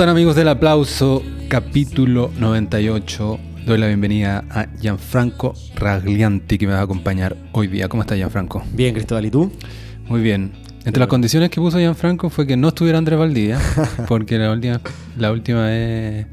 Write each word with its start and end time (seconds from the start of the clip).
¿Cómo 0.00 0.06
están 0.06 0.16
amigos 0.16 0.34
del 0.34 0.48
aplauso? 0.48 1.22
Capítulo 1.48 2.30
98. 2.38 3.38
Doy 3.66 3.76
la 3.76 3.86
bienvenida 3.86 4.44
a 4.48 4.66
Gianfranco 4.80 5.52
Raglianti 5.74 6.56
que 6.56 6.66
me 6.66 6.72
va 6.72 6.78
a 6.78 6.84
acompañar 6.84 7.36
hoy 7.52 7.66
día. 7.66 7.86
¿Cómo 7.86 8.02
está 8.02 8.16
Gianfranco? 8.16 8.62
Bien, 8.72 8.94
Cristóbal, 8.94 9.26
¿y 9.26 9.30
tú? 9.30 9.52
Muy 10.08 10.22
bien. 10.22 10.52
Entre 10.86 10.98
las 11.00 11.06
condiciones 11.06 11.50
que 11.50 11.60
puso 11.60 11.76
Gianfranco 11.76 12.30
fue 12.30 12.46
que 12.46 12.56
no 12.56 12.68
estuviera 12.68 12.96
Andrés 12.96 13.18
Valdía, 13.18 13.58
porque 14.08 14.38
la 14.38 14.50
última, 14.52 14.80
la 15.18 15.32
última 15.32 15.66
vez 15.66 16.26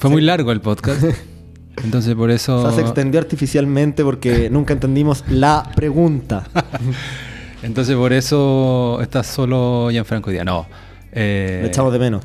fue 0.00 0.10
muy 0.10 0.22
largo 0.22 0.50
el 0.50 0.60
podcast. 0.60 1.04
Entonces 1.84 2.16
por 2.16 2.32
eso... 2.32 2.56
O 2.56 2.62
sea, 2.62 2.72
se 2.72 2.80
extendió 2.80 3.20
artificialmente 3.20 4.02
porque 4.02 4.50
nunca 4.50 4.72
entendimos 4.72 5.22
la 5.28 5.62
pregunta. 5.76 6.42
Entonces 7.62 7.94
por 7.94 8.12
eso 8.12 8.98
está 9.00 9.22
solo 9.22 9.90
Gianfranco 9.92 10.30
hoy 10.30 10.34
día. 10.34 10.44
No. 10.44 10.66
eh, 11.12 11.60
Le 11.62 11.68
echamos 11.68 11.92
de 11.92 12.00
menos. 12.00 12.24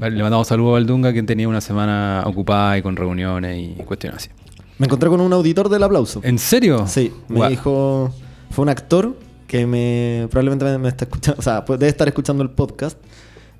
Le 0.00 0.22
mandamos 0.22 0.48
saludos 0.48 0.70
a 0.70 0.72
Valdunga, 0.74 1.12
quien 1.12 1.26
tenía 1.26 1.46
una 1.48 1.60
semana 1.60 2.22
ocupada 2.26 2.78
y 2.78 2.82
con 2.82 2.96
reuniones 2.96 3.58
y 3.78 3.82
cuestiones 3.82 4.16
así. 4.18 4.30
Me 4.78 4.86
encontré 4.86 5.10
con 5.10 5.20
un 5.20 5.32
auditor 5.32 5.68
del 5.68 5.82
aplauso. 5.82 6.20
¿En 6.24 6.38
serio? 6.38 6.86
Sí, 6.86 7.12
me 7.28 7.48
dijo... 7.50 8.12
Fue 8.50 8.62
un 8.62 8.68
actor 8.68 9.14
que 9.46 9.66
me 9.66 10.26
probablemente 10.30 10.78
me, 10.78 10.88
está 10.88 11.04
escuchando, 11.04 11.38
o 11.38 11.42
sea, 11.42 11.64
pues 11.64 11.78
debe 11.78 11.90
estar 11.90 12.08
escuchando 12.08 12.42
el 12.42 12.50
podcast, 12.50 12.98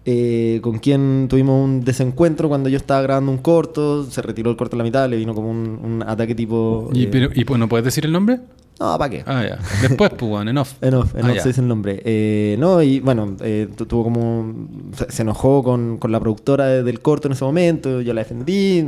eh, 0.05 0.59
con 0.63 0.79
quien 0.79 1.27
tuvimos 1.29 1.63
un 1.63 1.85
desencuentro 1.85 2.49
cuando 2.49 2.69
yo 2.69 2.77
estaba 2.77 3.01
grabando 3.03 3.31
un 3.31 3.39
corto, 3.39 4.05
se 4.11 4.21
retiró 4.23 4.51
el 4.51 4.57
corto 4.57 4.75
a 4.75 4.79
la 4.79 4.85
mitad, 4.85 5.09
le 5.09 5.17
vino 5.17 5.33
como 5.35 5.49
un, 5.51 5.79
un 5.83 6.03
ataque 6.05 6.35
tipo... 6.35 6.91
¿Y, 6.93 7.05
eh, 7.05 7.09
pero- 7.13 7.31
y, 7.35 7.45
pues, 7.45 7.61
no 7.61 7.69
puedes 7.69 7.85
decir 7.85 8.05
el 8.05 8.11
nombre? 8.13 8.41
No, 8.81 8.97
¿para 8.97 9.11
qué? 9.11 9.23
Ah, 9.27 9.45
ya. 9.47 9.59
Después, 9.87 10.11
pues, 10.17 10.31
bueno, 10.31 10.51
en 10.51 10.57
off. 10.57 10.73
En 10.81 10.95
off, 10.95 11.15
en 11.15 11.27
Ah, 11.27 11.29
off 11.29 11.35
ya. 11.37 11.43
se 11.43 11.49
dice 11.51 11.61
el 11.61 11.69
nombre. 11.69 12.01
Eh, 12.03 12.57
no, 12.59 12.83
y 12.83 12.99
bueno, 13.01 13.37
eh, 13.43 13.69
tu- 13.77 13.85
tuvo 13.85 14.05
como. 14.05 14.55
Se, 14.97 15.13
se 15.13 15.21
enojó 15.23 15.63
con, 15.63 15.99
con 15.99 16.11
la 16.11 16.19
productora 16.19 16.65
de- 16.67 16.83
del 16.83 17.01
corto 17.03 17.29
en 17.29 17.33
ese 17.33 17.45
momento. 17.45 18.01
Yo 18.01 18.15
la 18.15 18.23
defendí 18.23 18.83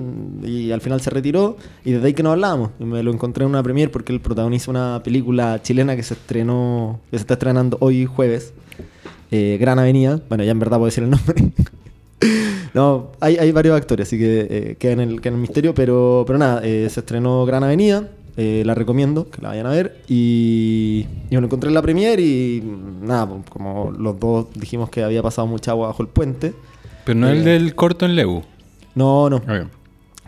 y 0.44 0.72
al 0.72 0.80
final 0.80 1.02
se 1.02 1.10
retiró. 1.10 1.58
Y 1.84 1.92
desde 1.92 2.06
ahí 2.06 2.14
que 2.14 2.22
no 2.22 2.32
hablábamos. 2.32 2.70
Y 2.80 2.84
me 2.84 3.02
lo 3.02 3.12
encontré 3.12 3.44
en 3.44 3.50
una 3.50 3.62
premiere 3.62 3.90
porque 3.92 4.14
él 4.14 4.20
protagoniza 4.20 4.70
una 4.70 5.02
película 5.04 5.60
chilena 5.62 5.94
que 5.94 6.02
se 6.02 6.14
estrenó. 6.14 6.98
que 7.10 7.18
se 7.18 7.22
está 7.22 7.34
estrenando 7.34 7.76
hoy 7.80 8.06
jueves. 8.06 8.54
eh, 9.30 9.58
Gran 9.60 9.78
Avenida. 9.78 10.20
Bueno, 10.30 10.42
ya 10.42 10.52
en 10.52 10.58
verdad 10.58 10.78
puedo 10.78 10.86
decir 10.86 11.04
el 11.04 11.10
nombre. 11.10 11.34
No, 12.74 13.10
hay, 13.20 13.36
hay 13.36 13.52
varios 13.52 13.76
actores, 13.76 14.08
así 14.08 14.16
que 14.18 14.76
queda, 14.78 14.92
en 14.92 15.00
el, 15.00 15.20
queda 15.20 15.28
en 15.30 15.34
el 15.34 15.40
misterio, 15.42 15.74
pero, 15.74 16.24
pero 16.26 16.38
nada, 16.38 16.62
se 16.62 16.86
estrenó 16.86 17.44
Gran 17.44 17.64
Avenida, 17.64 18.08
eh, 18.36 18.62
la 18.64 18.74
recomiendo, 18.74 19.28
que 19.30 19.42
la 19.42 19.48
vayan 19.48 19.66
a 19.66 19.70
ver, 19.70 20.02
y, 20.08 21.06
y 21.30 21.34
me 21.34 21.40
lo 21.40 21.46
encontré 21.46 21.68
en 21.68 21.74
la 21.74 21.82
premiere 21.82 22.22
y 22.22 22.62
nada, 23.02 23.28
pues, 23.28 23.42
como 23.50 23.90
los 23.90 24.18
dos 24.18 24.46
dijimos 24.54 24.88
que 24.90 25.02
había 25.02 25.22
pasado 25.22 25.46
mucha 25.46 25.72
agua 25.72 25.88
bajo 25.88 26.02
el 26.02 26.08
puente. 26.08 26.54
Pero 27.04 27.18
no 27.18 27.28
Eh, 27.28 27.32
el 27.32 27.44
del 27.44 27.74
corto 27.74 28.06
en 28.06 28.16
Lebu. 28.16 28.42
No, 28.94 29.28
no, 29.30 29.36
Ok. 29.36 29.48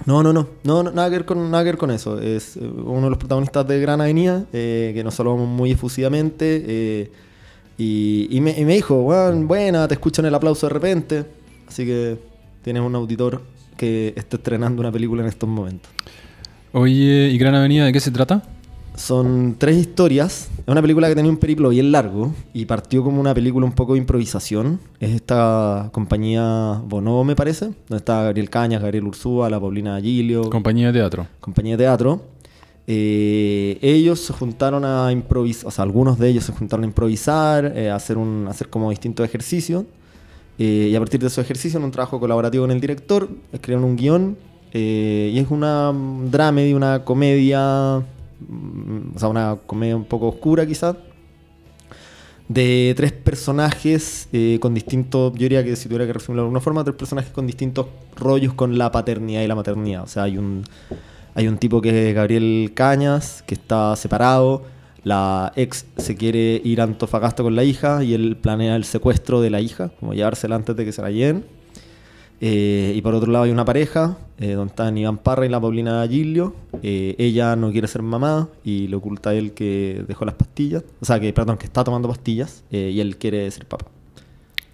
no, 0.06 0.22
no, 0.22 0.32
no, 0.32 0.46
no, 0.64 0.82
no, 0.82 0.90
nada, 0.90 1.08
que 1.08 1.16
ver 1.16 1.24
con, 1.24 1.50
nada 1.50 1.62
que 1.64 1.70
ver 1.70 1.78
con 1.78 1.90
eso. 1.90 2.20
Es 2.20 2.56
eh, 2.56 2.60
uno 2.60 3.02
de 3.02 3.10
los 3.10 3.18
protagonistas 3.18 3.66
de 3.68 3.80
Gran 3.80 4.00
Avenida, 4.00 4.44
eh, 4.52 4.92
que 4.94 5.02
nos 5.04 5.14
saludamos 5.14 5.48
muy 5.48 5.70
efusivamente, 5.70 7.10
y, 7.78 8.28
y 8.36 8.40
me, 8.40 8.58
y 8.58 8.64
me 8.64 8.74
dijo, 8.74 9.00
"Weón, 9.02 9.48
buena, 9.48 9.88
te 9.88 9.94
escucho 9.94 10.22
en 10.22 10.26
el 10.26 10.34
aplauso 10.34 10.66
de 10.68 10.72
repente, 10.72 11.24
así 11.66 11.84
que 11.84 12.18
tienes 12.62 12.82
un 12.82 12.94
auditor 12.94 13.42
que 13.76 14.12
está 14.16 14.36
estrenando 14.36 14.80
una 14.80 14.92
película 14.92 15.22
en 15.22 15.28
estos 15.28 15.48
momentos. 15.48 15.90
Oye, 16.76 17.30
¿y 17.30 17.38
Gran 17.38 17.54
Avenida 17.54 17.84
de 17.84 17.92
qué 17.92 18.00
se 18.00 18.10
trata? 18.10 18.42
Son 18.96 19.54
tres 19.56 19.76
historias. 19.76 20.50
Es 20.58 20.66
una 20.66 20.82
película 20.82 21.06
que 21.06 21.14
tenía 21.14 21.30
un 21.30 21.36
periplo 21.36 21.68
bien 21.68 21.92
largo 21.92 22.34
y 22.52 22.64
partió 22.64 23.04
como 23.04 23.20
una 23.20 23.32
película 23.32 23.64
un 23.64 23.70
poco 23.70 23.92
de 23.92 24.00
improvisación. 24.00 24.80
Es 24.98 25.12
esta 25.12 25.90
compañía 25.92 26.82
Bonobo, 26.84 27.22
me 27.22 27.36
parece, 27.36 27.66
donde 27.66 27.98
está 27.98 28.24
Gabriel 28.24 28.50
Cañas, 28.50 28.82
Gabriel 28.82 29.04
Ursúa, 29.04 29.48
la 29.48 29.60
Paulina 29.60 30.00
Gilio, 30.00 30.50
Compañía 30.50 30.88
de 30.88 30.94
teatro. 30.98 31.28
compañía 31.38 31.76
de 31.76 31.84
teatro. 31.84 32.22
Eh, 32.88 33.78
ellos 33.80 34.18
se 34.18 34.32
juntaron 34.32 34.84
a 34.84 35.12
improvisar, 35.12 35.68
o 35.68 35.70
sea, 35.70 35.84
algunos 35.84 36.18
de 36.18 36.28
ellos 36.30 36.42
se 36.42 36.52
juntaron 36.52 36.82
a 36.82 36.86
improvisar, 36.88 37.72
eh, 37.76 37.88
a 37.88 37.94
hacer, 37.94 38.18
un, 38.18 38.46
a 38.48 38.50
hacer 38.50 38.68
como 38.68 38.90
distintos 38.90 39.24
ejercicios. 39.24 39.84
Eh, 40.58 40.88
y 40.90 40.96
a 40.96 40.98
partir 40.98 41.20
de 41.20 41.28
esos 41.28 41.38
ejercicios, 41.38 41.76
en 41.76 41.84
un 41.84 41.92
trabajo 41.92 42.18
colaborativo 42.18 42.64
con 42.64 42.72
el 42.72 42.80
director, 42.80 43.28
escribieron 43.52 43.84
un 43.84 43.94
guion. 43.94 44.53
Eh, 44.74 45.30
y 45.32 45.38
es 45.38 45.50
una 45.50 45.92
mm, 45.92 46.30
dramedy, 46.30 46.74
una 46.74 47.04
comedia, 47.04 48.02
mm, 48.40 49.14
o 49.14 49.18
sea, 49.18 49.28
una 49.28 49.56
comedia 49.66 49.96
un 49.96 50.04
poco 50.04 50.28
oscura 50.28 50.66
quizás, 50.66 50.96
de 52.48 52.92
tres 52.96 53.12
personajes 53.12 54.28
eh, 54.32 54.58
con 54.60 54.74
distintos, 54.74 55.32
yo 55.34 55.38
diría 55.38 55.64
que 55.64 55.76
si 55.76 55.88
tuviera 55.88 56.06
que 56.06 56.12
resumirlo 56.12 56.42
de 56.42 56.46
alguna 56.46 56.60
forma, 56.60 56.82
tres 56.82 56.96
personajes 56.96 57.30
con 57.30 57.46
distintos 57.46 57.86
rollos 58.16 58.52
con 58.54 58.76
la 58.76 58.90
paternidad 58.90 59.42
y 59.42 59.46
la 59.46 59.54
maternidad. 59.54 60.02
O 60.02 60.08
sea, 60.08 60.24
hay 60.24 60.38
un, 60.38 60.64
hay 61.34 61.46
un 61.46 61.56
tipo 61.58 61.80
que 61.80 62.10
es 62.10 62.14
Gabriel 62.14 62.72
Cañas, 62.74 63.44
que 63.46 63.54
está 63.54 63.94
separado, 63.94 64.64
la 65.04 65.52
ex 65.54 65.86
se 65.98 66.16
quiere 66.16 66.60
ir 66.64 66.80
a 66.80 66.84
Antofagasta 66.84 67.44
con 67.44 67.54
la 67.54 67.62
hija 67.62 68.02
y 68.02 68.14
él 68.14 68.36
planea 68.36 68.74
el 68.74 68.84
secuestro 68.84 69.40
de 69.40 69.50
la 69.50 69.60
hija, 69.60 69.90
como 70.00 70.14
llevársela 70.14 70.56
antes 70.56 70.74
de 70.74 70.84
que 70.84 70.92
se 70.92 71.00
la 71.00 71.12
lleven. 71.12 71.44
Eh, 72.40 72.92
y 72.94 73.00
por 73.02 73.14
otro 73.14 73.30
lado 73.30 73.44
hay 73.44 73.50
una 73.50 73.64
pareja, 73.64 74.16
eh, 74.38 74.52
donde 74.52 74.70
están 74.70 74.98
Iván 74.98 75.18
Parra 75.18 75.46
y 75.46 75.48
la 75.48 75.60
Paulina 75.60 76.06
Gilio. 76.08 76.54
Eh, 76.82 77.14
ella 77.18 77.54
no 77.56 77.70
quiere 77.70 77.86
ser 77.86 78.02
mamá 78.02 78.48
y 78.64 78.88
le 78.88 78.96
oculta 78.96 79.30
a 79.30 79.34
él 79.34 79.52
que 79.52 80.04
dejó 80.08 80.24
las 80.24 80.34
pastillas. 80.34 80.84
O 81.00 81.04
sea, 81.04 81.20
que, 81.20 81.32
perdón, 81.32 81.56
que 81.56 81.66
está 81.66 81.84
tomando 81.84 82.08
pastillas 82.08 82.64
eh, 82.70 82.90
y 82.92 83.00
él 83.00 83.16
quiere 83.16 83.50
ser 83.50 83.66
papá. 83.66 83.86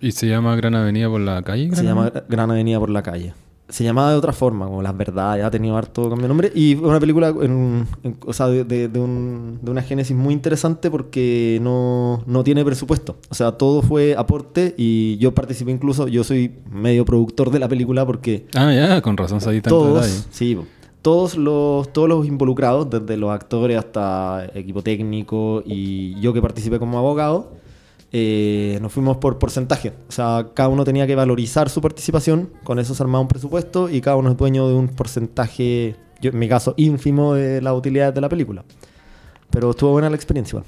¿Y 0.00 0.12
se 0.12 0.26
llama 0.26 0.56
Gran 0.56 0.74
Avenida 0.74 1.08
por 1.10 1.20
la 1.20 1.42
calle? 1.42 1.74
Se 1.76 1.84
llama? 1.84 2.10
Gran 2.28 2.50
Avenida 2.50 2.78
por 2.78 2.88
la 2.88 3.02
calle. 3.02 3.34
Se 3.70 3.84
llamaba 3.84 4.10
de 4.10 4.16
otra 4.16 4.32
forma, 4.32 4.66
como 4.66 4.82
Las 4.82 4.96
Verdades, 4.96 5.44
ha 5.44 5.50
tenido 5.50 5.76
harto 5.76 6.02
cambio 6.08 6.22
de 6.24 6.28
nombre. 6.28 6.52
Y 6.54 6.74
fue 6.76 6.88
una 6.88 7.00
película 7.00 7.28
en- 7.40 7.86
en- 8.02 8.16
o 8.26 8.32
sea, 8.32 8.48
de, 8.48 8.64
de- 8.64 8.88
de 8.88 9.00
un- 9.00 9.58
de 9.62 9.70
una 9.70 9.82
génesis 9.82 10.16
muy 10.16 10.34
interesante 10.34 10.90
porque 10.90 11.58
no, 11.62 12.22
no 12.26 12.44
tiene 12.44 12.64
presupuesto. 12.64 13.16
O 13.30 13.34
sea, 13.34 13.52
todo 13.52 13.82
fue 13.82 14.14
aporte 14.16 14.74
y 14.76 15.16
yo 15.18 15.32
participé 15.34 15.70
incluso, 15.70 16.08
yo 16.08 16.24
soy 16.24 16.52
medio 16.70 17.04
productor 17.04 17.50
de 17.50 17.58
la 17.60 17.68
película 17.68 18.04
porque 18.04 18.46
Ah, 18.54 18.72
ya, 18.74 19.00
con 19.02 19.16
razón 19.16 19.40
se 19.40 19.46
tanto 19.62 19.68
todos, 19.70 19.94
detalle. 20.06 20.22
sí, 20.30 20.58
todos 21.02 21.36
los, 21.36 21.92
todos 21.92 22.08
los 22.08 22.26
involucrados, 22.26 22.90
desde 22.90 23.16
los 23.16 23.30
actores 23.30 23.78
hasta 23.78 24.46
equipo 24.54 24.82
técnico 24.82 25.62
y 25.64 26.18
yo 26.20 26.32
que 26.34 26.42
participé 26.42 26.78
como 26.78 26.98
abogado, 26.98 27.52
eh, 28.12 28.78
nos 28.80 28.92
fuimos 28.92 29.18
por 29.18 29.38
porcentaje. 29.38 29.92
O 30.08 30.12
sea, 30.12 30.48
cada 30.54 30.68
uno 30.68 30.84
tenía 30.84 31.06
que 31.06 31.14
valorizar 31.14 31.68
su 31.68 31.80
participación, 31.80 32.50
con 32.64 32.78
eso 32.78 32.94
se 32.94 33.02
armaba 33.02 33.22
un 33.22 33.28
presupuesto 33.28 33.88
y 33.88 34.00
cada 34.00 34.16
uno 34.16 34.30
es 34.30 34.36
dueño 34.36 34.68
de 34.68 34.74
un 34.74 34.88
porcentaje, 34.88 35.96
yo, 36.20 36.30
en 36.30 36.38
mi 36.38 36.48
caso, 36.48 36.74
ínfimo 36.76 37.34
de 37.34 37.60
las 37.62 37.74
utilidades 37.74 38.14
de 38.14 38.20
la 38.20 38.28
película. 38.28 38.64
Pero 39.50 39.70
estuvo 39.70 39.92
buena 39.92 40.10
la 40.10 40.16
experiencia. 40.16 40.62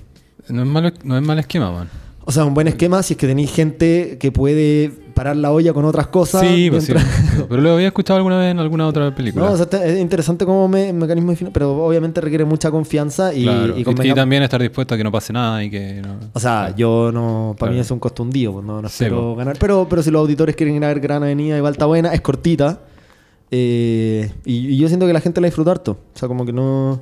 No 0.48 0.62
es 0.62 1.04
no 1.04 1.16
es 1.16 1.22
mal 1.22 1.38
esquema, 1.38 1.70
man. 1.70 1.88
O 2.24 2.30
sea, 2.32 2.44
un 2.44 2.54
buen 2.54 2.68
esquema 2.68 3.02
si 3.02 3.14
es 3.14 3.18
que 3.18 3.26
tenéis 3.26 3.52
gente 3.52 4.16
que 4.18 4.30
puede 4.30 4.90
parar 5.12 5.36
la 5.36 5.50
olla 5.50 5.72
con 5.72 5.84
otras 5.84 6.06
cosas. 6.06 6.40
Sí, 6.40 6.70
pues 6.70 6.84
sí. 6.84 6.92
mientras- 6.94 7.46
Pero 7.48 7.60
lo 7.60 7.72
había 7.74 7.88
escuchado 7.88 8.16
alguna 8.18 8.38
vez 8.38 8.50
en 8.52 8.58
alguna 8.60 8.86
otra 8.86 9.14
película. 9.14 9.46
No, 9.46 9.52
o 9.52 9.56
sea, 9.56 9.66
es 9.84 9.98
interesante 10.00 10.46
como 10.46 10.68
me- 10.68 10.92
mecanismo 10.92 11.30
de 11.32 11.36
fin- 11.36 11.50
pero 11.52 11.84
obviamente 11.84 12.20
requiere 12.20 12.44
mucha 12.44 12.70
confianza 12.70 13.34
y, 13.34 13.42
Claro. 13.42 13.76
y 13.76 13.80
Y, 13.82 14.10
y 14.10 14.14
también 14.14 14.42
estar 14.44 14.62
dispuesto 14.62 14.94
a 14.94 14.96
que 14.96 15.04
no 15.04 15.10
pase 15.12 15.32
nada 15.32 15.62
y 15.64 15.68
que 15.70 16.00
no... 16.00 16.16
O 16.32 16.40
sea, 16.40 16.74
yo 16.76 17.10
no, 17.12 17.56
para 17.58 17.72
mí 17.72 17.78
es 17.80 17.90
un 17.90 17.98
costo 17.98 18.22
hundido, 18.22 18.52
pues 18.52 18.64
no, 18.64 18.80
no 18.80 18.88
Sí, 18.88 19.04
espero 19.04 19.20
po. 19.20 19.36
ganar. 19.36 19.56
Pero, 19.58 19.86
pero 19.90 20.02
si 20.02 20.10
los 20.10 20.20
auditores 20.20 20.54
quieren 20.56 20.76
ir 20.76 20.84
a 20.84 20.88
ver 20.88 21.00
Gran 21.00 21.22
Avenida, 21.24 21.56
igual 21.58 21.72
está 21.72 21.86
buena, 21.86 22.14
es 22.14 22.20
cortita. 22.20 22.80
eh, 23.50 24.32
y, 24.44 24.68
y 24.68 24.76
yo 24.78 24.88
siento 24.88 25.06
que 25.06 25.12
la 25.12 25.20
gente 25.20 25.40
la 25.40 25.46
disfruta 25.48 25.72
harto. 25.72 25.98
O 26.14 26.18
sea, 26.18 26.28
como 26.28 26.46
que 26.46 26.52
no. 26.52 27.00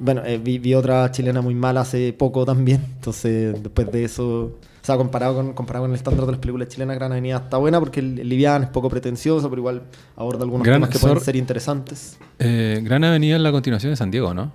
Bueno, 0.00 0.22
eh, 0.24 0.38
vi, 0.38 0.58
vi 0.58 0.74
otra 0.74 1.10
chilena 1.10 1.40
muy 1.40 1.54
mala 1.54 1.80
hace 1.82 2.12
poco 2.12 2.44
también. 2.44 2.80
Entonces, 2.96 3.62
después 3.62 3.90
de 3.92 4.04
eso. 4.04 4.52
O 4.80 4.84
sea, 4.88 4.96
comparado 4.96 5.34
con, 5.34 5.52
comparado 5.52 5.84
con 5.84 5.90
el 5.90 5.96
estándar 5.96 6.24
de 6.24 6.32
las 6.32 6.40
películas 6.40 6.68
chilenas, 6.68 6.96
Gran 6.96 7.12
Avenida 7.12 7.36
está 7.36 7.58
buena 7.58 7.78
porque 7.78 8.00
el, 8.00 8.20
el 8.20 8.28
liviano 8.28 8.64
es 8.64 8.70
poco 8.70 8.88
pretencioso, 8.88 9.50
pero 9.50 9.60
igual 9.60 9.82
aborda 10.16 10.44
algunos 10.44 10.64
Gran- 10.64 10.80
temas 10.80 10.90
que 10.90 10.98
pueden 10.98 11.20
ser 11.20 11.36
interesantes. 11.36 12.16
Eh, 12.38 12.80
Gran 12.82 13.04
Avenida 13.04 13.36
es 13.36 13.42
la 13.42 13.52
continuación 13.52 13.92
de 13.92 13.96
San 13.96 14.10
Diego, 14.10 14.32
¿no? 14.32 14.50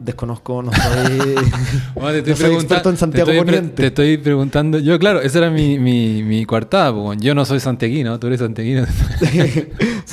Desconozco, 0.00 0.62
no 0.62 0.72
soy. 0.72 1.34
Bueno, 1.94 2.22
te 2.22 2.30
no 2.30 2.36
soy 2.36 2.54
experto 2.54 2.88
en 2.88 2.96
Santiago 2.96 3.26
te 3.30 3.36
estoy, 3.36 3.44
Poniente. 3.44 3.76
te 3.82 3.86
estoy 3.88 4.16
preguntando. 4.16 4.78
Yo, 4.78 4.98
claro, 4.98 5.20
esa 5.20 5.38
era 5.40 5.50
mi, 5.50 5.78
mi, 5.78 6.22
mi 6.22 6.46
coartada, 6.46 6.94
pues. 6.94 7.18
Yo 7.20 7.34
no 7.34 7.44
soy 7.44 7.60
santiaguino, 7.60 8.18
tú 8.18 8.28
eres 8.28 8.38
santiaguino. 8.40 8.86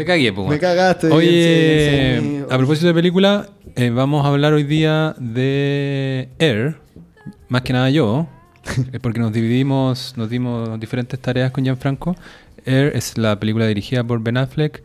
Eh, 0.00 0.04
te 0.04 0.06
cagué, 0.06 0.32
pues. 0.32 0.48
Me 0.48 0.58
cagaste. 0.58 1.08
Oye, 1.08 2.18
sí, 2.20 2.26
sí. 2.26 2.44
a 2.48 2.56
propósito 2.56 2.86
de 2.86 2.94
película, 2.94 3.48
eh, 3.76 3.90
vamos 3.90 4.24
a 4.24 4.28
hablar 4.28 4.52
hoy 4.52 4.64
día 4.64 5.14
de 5.18 6.28
Air. 6.38 6.76
Más 7.48 7.62
que 7.62 7.72
nada 7.72 7.90
yo, 7.90 8.28
eh, 8.92 8.98
porque 9.00 9.20
nos 9.20 9.32
dividimos, 9.32 10.14
nos 10.16 10.30
dimos 10.30 10.78
diferentes 10.80 11.18
tareas 11.20 11.50
con 11.50 11.64
Gianfranco. 11.64 12.16
Air 12.64 12.92
es 12.94 13.18
la 13.18 13.38
película 13.38 13.66
dirigida 13.66 14.02
por 14.04 14.22
Ben 14.22 14.36
Affleck, 14.36 14.82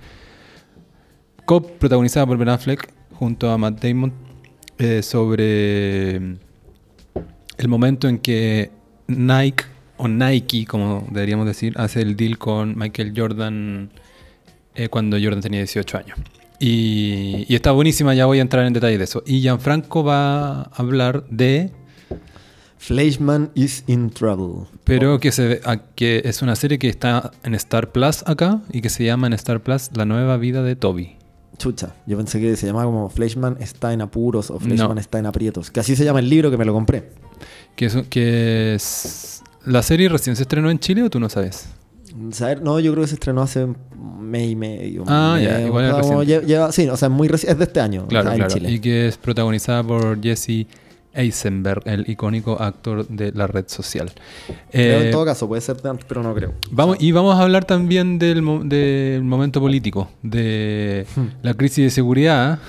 co-protagonizada 1.46 2.26
por 2.26 2.38
Ben 2.38 2.50
Affleck 2.50 2.90
junto 3.14 3.50
a 3.50 3.58
Matt 3.58 3.82
Damon 3.82 4.12
eh, 4.78 5.02
sobre 5.02 6.16
el 6.16 7.68
momento 7.68 8.10
en 8.10 8.20
que 8.20 8.72
Nike 9.08 9.64
o 9.98 10.08
Nike, 10.08 10.66
como 10.66 11.08
deberíamos 11.10 11.46
decir, 11.46 11.74
hace 11.78 12.02
el 12.02 12.18
deal 12.18 12.38
con 12.38 12.78
Michael 12.78 13.14
Jordan 13.16 13.92
eh, 14.75 14.89
cuando 14.89 15.18
Jordan 15.22 15.42
tenía 15.42 15.60
18 15.62 15.98
años. 15.98 16.18
Y, 16.60 17.45
y 17.50 17.56
está 17.56 17.72
buenísima, 17.72 18.13
ya 18.13 18.25
voy 18.27 18.39
a 18.39 18.42
entrar 18.42 18.66
en 18.66 18.74
detalle 18.74 18.98
de 18.98 19.04
eso. 19.04 19.24
Y 19.25 19.42
Gianfranco 19.42 20.04
va 20.04 20.62
a 20.62 20.63
hablar 20.75 21.25
de 21.30 21.72
Fleischman 22.77 23.51
is 23.56 23.83
in 23.88 24.10
trouble. 24.10 24.68
Pero 24.83 25.19
que, 25.19 25.31
se, 25.31 25.62
a- 25.66 25.77
que 25.95 26.22
es 26.25 26.42
una 26.42 26.56
serie 26.56 26.77
que 26.77 26.88
está 26.88 27.31
en 27.44 27.56
Star 27.56 27.92
Plus 27.92 28.24
acá 28.27 28.62
y 28.72 28.81
que 28.81 28.89
se 28.89 29.04
llama 29.04 29.27
en 29.27 29.33
Star 29.33 29.62
Plus 29.62 29.89
La 29.95 30.06
nueva 30.06 30.38
vida 30.38 30.62
de 30.62 30.75
Toby. 30.75 31.16
Chucha, 31.57 31.95
yo 32.06 32.18
pensé 32.18 32.39
que 32.42 32.56
se 32.57 32.68
llamaba 32.68 32.86
como 32.86 33.10
Fleischman 33.10 33.57
está 33.62 33.94
en 33.94 34.01
apuros 34.01 34.51
o 34.51 34.60
Fleischman 34.60 34.95
No. 34.95 35.01
está 35.01 35.19
en 35.19 35.25
aprietos. 35.25 35.71
Que 35.71 35.80
así 35.80 35.95
se 35.95 36.04
llama 36.04 36.19
el 36.19 36.30
libro 36.30 36.51
que 36.51 36.57
me 36.57 36.66
lo 36.66 36.74
compré. 36.74 37.10
Que 37.75 37.86
es, 37.86 37.95
que 38.10 38.75
es- 38.75 39.42
¿La 39.66 39.81
serie 39.81 40.07
recién 40.10 40.36
se 40.36 40.44
estrenó 40.44 40.69
en 40.69 40.78
Chile 40.80 41.01
o 41.04 41.10
tú 41.10 41.19
no 41.19 41.28
sabes? 41.30 41.68
Saber- 42.32 42.62
No, 42.62 42.80
yo 42.80 42.92
creo 42.92 43.04
que 43.04 43.08
se 43.10 43.16
estrenó 43.16 43.42
hace 43.42 43.64
un 43.66 43.76
mes 44.22 44.50
y 44.52 44.56
medio. 44.56 45.04
Ah, 45.08 45.38
ya, 45.42 45.62
igual 45.62 45.92
como 46.02 46.24
lleva- 46.24 46.72
sí, 46.72 46.88
o 46.90 46.98
sea, 46.98 47.10
muy 47.10 47.28
es 47.28 47.58
de 47.58 47.64
este 47.64 47.80
año. 47.80 48.08
Claro, 48.08 48.30
o 48.30 48.32
sea, 48.32 48.38
claro. 48.38 48.52
en 48.54 48.58
Chile. 48.60 48.72
Y 48.72 48.80
que 48.80 49.08
es 49.08 49.18
protagonizada 49.18 49.84
por 49.84 50.22
Jesse 50.22 50.68
Eisenberg, 51.14 51.82
el 51.86 52.10
icónico 52.10 52.62
actor 52.62 53.08
de 53.08 53.32
la 53.32 53.48
red 53.48 53.66
social. 53.68 54.12
Creo 54.72 55.00
Eh, 55.02 55.06
en 55.06 55.12
todo 55.12 55.24
caso, 55.26 55.48
puede 55.48 55.62
ser 55.62 55.82
de 55.82 55.90
antes, 55.90 56.06
pero 56.08 56.22
no 56.22 56.34
creo. 56.36 56.54
Vamos, 56.72 56.98
y 57.00 57.12
vamos 57.14 57.36
a 57.36 57.42
hablar 57.44 57.64
también 57.66 58.20
del, 58.20 58.42
mo- 58.42 58.64
del 58.64 59.24
momento 59.24 59.62
político, 59.62 60.10
de 60.24 61.06
Hmm. 61.16 61.28
la 61.42 61.54
crisis 61.54 61.86
de 61.86 61.90
seguridad 61.90 62.60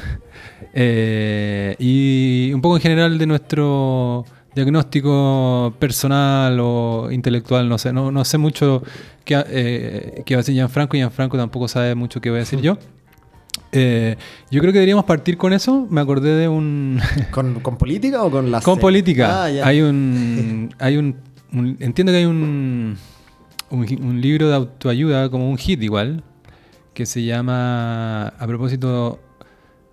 eh, 0.74 1.74
y 1.78 2.52
un 2.52 2.60
poco 2.60 2.76
en 2.76 2.82
general 2.82 3.18
de 3.18 3.26
nuestro 3.26 4.24
diagnóstico 4.56 5.72
personal 5.78 6.58
o 6.60 7.08
intelectual, 7.12 7.68
no 7.68 7.78
sé, 7.78 7.92
no, 7.92 8.10
no 8.10 8.24
sé 8.24 8.38
mucho 8.38 8.82
qué, 9.24 9.44
eh, 9.48 10.22
qué 10.26 10.34
va 10.34 10.38
a 10.40 10.42
decir 10.42 10.54
Gianfranco 10.54 10.96
y 10.96 11.00
Gianfranco 11.00 11.36
tampoco 11.36 11.68
sabe 11.68 11.94
mucho 11.94 12.20
qué 12.20 12.30
voy 12.30 12.38
a 12.38 12.40
decir 12.40 12.60
yo. 12.60 12.78
Eh, 13.72 14.16
yo 14.50 14.60
creo 14.60 14.72
que 14.72 14.78
deberíamos 14.78 15.04
partir 15.04 15.36
con 15.36 15.52
eso. 15.52 15.86
Me 15.90 16.00
acordé 16.00 16.34
de 16.36 16.48
un... 16.48 16.98
¿Con, 17.30 17.60
con 17.60 17.76
política 17.76 18.22
o 18.24 18.30
con 18.30 18.50
la 18.50 18.60
Con 18.60 18.74
serie? 18.76 18.82
política. 18.82 19.44
Ah, 19.44 19.44
hay 19.44 19.80
un, 19.82 20.70
hay 20.78 20.96
un, 20.96 21.16
un- 21.52 21.76
entiendo 21.80 22.10
que 22.12 22.18
hay 22.18 22.24
un, 22.24 22.96
un 23.70 24.20
libro 24.20 24.48
de 24.48 24.54
autoayuda, 24.54 25.28
como 25.30 25.50
un 25.50 25.58
hit 25.58 25.82
igual, 25.82 26.22
que 26.94 27.04
se 27.04 27.24
llama, 27.24 28.28
a 28.28 28.46
propósito 28.46 29.20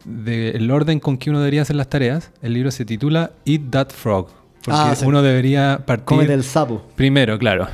del 0.05 0.69
orden 0.71 0.99
con 0.99 1.17
que 1.17 1.29
uno 1.29 1.39
debería 1.39 1.63
hacer 1.63 1.75
las 1.75 1.89
tareas, 1.89 2.31
el 2.41 2.53
libro 2.53 2.71
se 2.71 2.85
titula 2.85 3.31
Eat 3.45 3.61
That 3.71 3.89
Frog. 3.89 4.27
Porque 4.65 4.79
Ah, 4.81 4.95
sí. 4.95 5.05
uno 5.05 5.21
debería 5.21 5.81
partir 5.85 6.05
Cómete 6.05 6.33
el 6.33 6.43
sapo. 6.43 6.81
primero, 6.95 7.37
claro. 7.37 7.67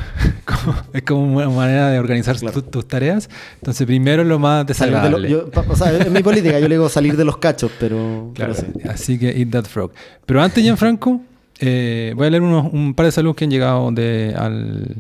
Es 0.94 1.04
como 1.04 1.38
una 1.38 1.48
manera 1.50 1.90
de 1.90 2.00
organizar 2.00 2.36
Claro. 2.38 2.62
tu- 2.64 2.70
tus 2.70 2.88
tareas. 2.88 3.30
Entonces, 3.56 3.86
primero 3.86 4.24
lo 4.24 4.40
más 4.40 4.66
Salir 4.76 4.96
de 4.96 5.10
lo- 5.12 5.20
desagradable. 5.20 5.30
yo- 5.30 5.72
o 5.72 5.76
sea, 5.76 5.96
en 5.96 6.12
mi 6.12 6.24
política 6.24 6.60
yo 6.60 6.68
le 6.68 6.76
digo 6.76 6.90
salir 6.90 7.16
de 7.16 7.26
los 7.26 7.38
cachos, 7.38 7.72
pero, 7.80 8.32
Claro, 8.34 8.54
pero 8.56 8.74
sí. 8.74 8.90
así 8.90 9.20
que 9.20 9.30
Eat 9.40 9.50
That 9.52 9.66
Frog. 9.66 9.92
Pero 10.26 10.42
antes, 10.42 10.64
Gianfranco, 10.64 11.22
eh, 11.60 12.14
voy 12.16 12.26
a 12.26 12.30
leer 12.32 12.42
unos- 12.42 12.74
un 12.74 12.96
par 12.96 13.06
de 13.06 13.12
saludos 13.12 13.36
que 13.36 13.44
han 13.46 13.52
llegado 13.52 13.92
de, 13.92 14.34
al 14.36 14.96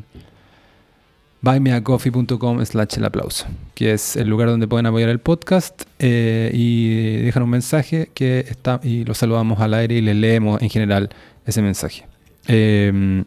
buymeacoffee.com 1.42 2.63
slash 2.65 2.97
el 2.97 3.06
aplauso, 3.06 3.45
que 3.74 3.94
es 3.94 4.15
el 4.18 4.27
lugar 4.27 4.50
donde 4.50 4.68
pueden 4.68 4.85
apoyar 4.85 5.09
el 5.09 5.19
podcast 5.19 5.83
eh, 6.00 6.51
y 6.53 7.18
dejan 7.24 7.44
un 7.44 7.50
mensaje 7.50 8.12
que 8.13 8.39
está 8.50 8.80
y 8.83 9.06
los 9.06 9.18
saludamos 9.18 9.59
al 9.62 9.74
aire 9.74 9.95
y 9.95 10.01
les 10.01 10.15
leemos 10.18 10.62
en 10.62 10.69
general 10.69 11.09
ese 11.50 11.62
mensaje. 11.62 12.06
Eh, 12.48 13.24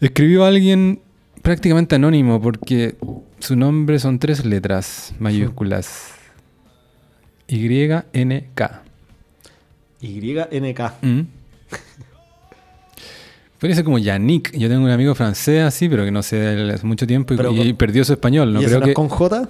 escribió 0.00 0.44
alguien 0.44 1.00
prácticamente 1.42 1.94
anónimo 1.96 2.40
porque 2.40 2.96
su 3.38 3.56
nombre 3.56 3.98
son 3.98 4.18
tres 4.18 4.44
letras 4.44 5.14
mayúsculas. 5.18 6.12
Y-N-K. 7.48 8.82
YNK. 10.00 10.80
Mm. 11.02 11.20
Puede 13.58 13.74
ser 13.74 13.84
como 13.84 13.98
Yannick. 13.98 14.52
Yo 14.56 14.68
tengo 14.68 14.84
un 14.84 14.90
amigo 14.90 15.14
francés 15.14 15.62
así, 15.62 15.88
pero 15.88 16.04
que 16.04 16.10
no 16.10 16.22
sé 16.22 16.52
él 16.52 16.70
hace 16.70 16.86
mucho 16.86 17.06
tiempo 17.06 17.32
y, 17.34 17.36
Pero 17.36 17.52
y 17.52 17.68
con- 17.68 17.76
perdió 17.76 18.04
su 18.04 18.12
español. 18.12 18.52
No 18.52 18.60
¿Y 18.60 18.66
creo 18.66 18.80
no 18.80 18.86
que. 18.86 18.94
con 18.94 19.08
J? 19.08 19.48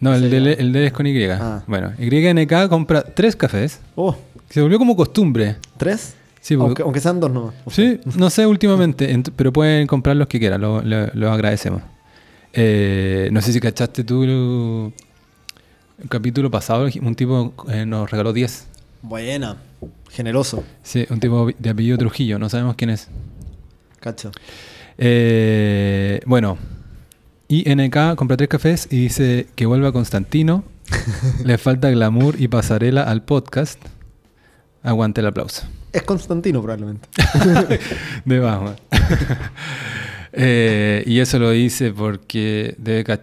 No, 0.00 0.14
el 0.14 0.22
de, 0.22 0.30
sería? 0.30 0.52
él- 0.52 0.56
el 0.60 0.72
de 0.72 0.78
él 0.80 0.84
es 0.86 0.92
con 0.92 1.06
Y. 1.06 1.24
Ah. 1.26 1.62
Bueno, 1.66 1.92
YNK 1.98 2.68
compra 2.68 3.02
tres 3.02 3.36
cafés. 3.36 3.80
Oh, 3.94 4.16
Se 4.50 4.60
volvió 4.60 4.78
como 4.78 4.94
costumbre. 4.96 5.56
¿tres? 5.78 6.14
Sí, 6.40 6.56
porque- 6.56 6.68
aunque, 6.68 6.82
aunque 6.82 7.00
sean 7.00 7.20
dos 7.20 7.30
no. 7.30 7.52
Sí, 7.70 8.00
no 8.16 8.30
sé 8.30 8.46
últimamente, 8.46 9.14
ent- 9.14 9.32
pero 9.36 9.52
pueden 9.52 9.86
comprar 9.86 10.16
los 10.16 10.26
que 10.26 10.38
quieran, 10.38 10.60
lo, 10.60 10.80
lo- 10.82 11.08
lo 11.12 11.32
agradecemos. 11.32 11.82
Eh, 12.52 13.28
no 13.32 13.40
sé 13.42 13.52
si 13.52 13.60
cachaste 13.60 14.02
tú 14.04 14.24
el, 14.24 14.92
el 16.02 16.08
capítulo 16.08 16.50
pasado, 16.50 16.88
un 17.02 17.14
tipo 17.14 17.54
eh, 17.68 17.84
nos 17.86 18.10
regaló 18.10 18.32
10. 18.32 18.66
Buena. 19.02 19.56
Generoso. 20.10 20.64
Sí, 20.82 21.06
un 21.10 21.20
tipo 21.20 21.48
de 21.58 21.70
apellido 21.70 21.96
Trujillo, 21.98 22.38
no 22.38 22.48
sabemos 22.48 22.74
quién 22.76 22.90
es. 22.90 23.08
Cacho. 24.00 24.32
Eh, 24.98 26.20
bueno, 26.26 26.58
INK 27.48 28.14
compra 28.16 28.36
tres 28.36 28.48
cafés 28.48 28.88
y 28.90 28.96
dice 29.02 29.46
que 29.54 29.66
vuelva 29.66 29.92
Constantino. 29.92 30.64
Le 31.44 31.56
falta 31.58 31.90
glamour 31.90 32.34
y 32.40 32.48
pasarela 32.48 33.04
al 33.04 33.22
podcast. 33.22 33.80
Aguante 34.82 35.20
el 35.20 35.26
aplauso. 35.28 35.62
Es 35.92 36.02
Constantino 36.02 36.60
probablemente. 36.62 37.08
Debajo. 38.24 38.74
Eh, 40.32 41.02
y 41.06 41.18
eso 41.18 41.40
lo 41.40 41.50
dice 41.50 41.90
porque 41.90 42.76
debe 42.78 43.18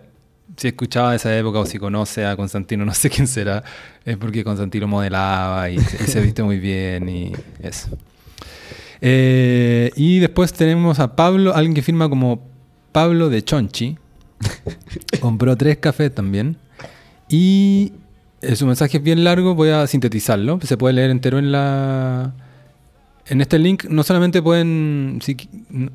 si 0.58 0.68
escuchaba 0.68 1.12
de 1.12 1.16
esa 1.16 1.38
época 1.38 1.60
o 1.60 1.66
si 1.66 1.80
conoce 1.80 2.25
a 2.25 2.36
Constantino, 2.36 2.84
no 2.84 2.94
sé 2.94 3.10
quién 3.10 3.28
será, 3.28 3.64
es 4.04 4.18
porque 4.18 4.44
Constantino 4.44 4.88
modelaba 4.88 5.69
y, 5.69 5.80
se- 5.80 6.04
y 6.04 6.08
se 6.08 6.19
viste 6.19 6.44
muy 6.44 6.60
bien 6.60 7.08
y 7.08 7.31
eso. 7.62 7.88
Eh, 9.00 9.92
y 9.96 10.19
después 10.19 10.52
tenemos 10.52 11.00
a 11.00 11.16
Pablo, 11.16 11.56
alguien 11.56 11.74
que 11.76 11.81
firma 11.81 12.09
como 12.09 12.42
Pablo 12.92 13.30
de 13.30 13.42
Chonchi. 13.42 13.97
Compró 15.21 15.56
tres 15.56 15.78
cafés 15.78 16.14
también. 16.14 16.57
Y 17.30 17.94
eh, 18.42 18.56
su 18.57 18.66
mensaje 18.66 18.97
es 18.97 19.04
bien 19.04 19.24
largo, 19.24 19.56
voy 19.56 19.69
a 19.69 19.88
sintetizarlo. 19.88 20.59
Se 20.64 20.76
puede 20.76 20.94
leer 20.95 21.12
entero 21.12 21.40
en 21.40 21.52
la. 21.54 22.33
En 23.30 23.42
este 23.42 23.60
link 23.60 23.86
no 23.86 24.04
solamente 24.04 24.42
pueden 24.42 25.19
si 25.22 25.36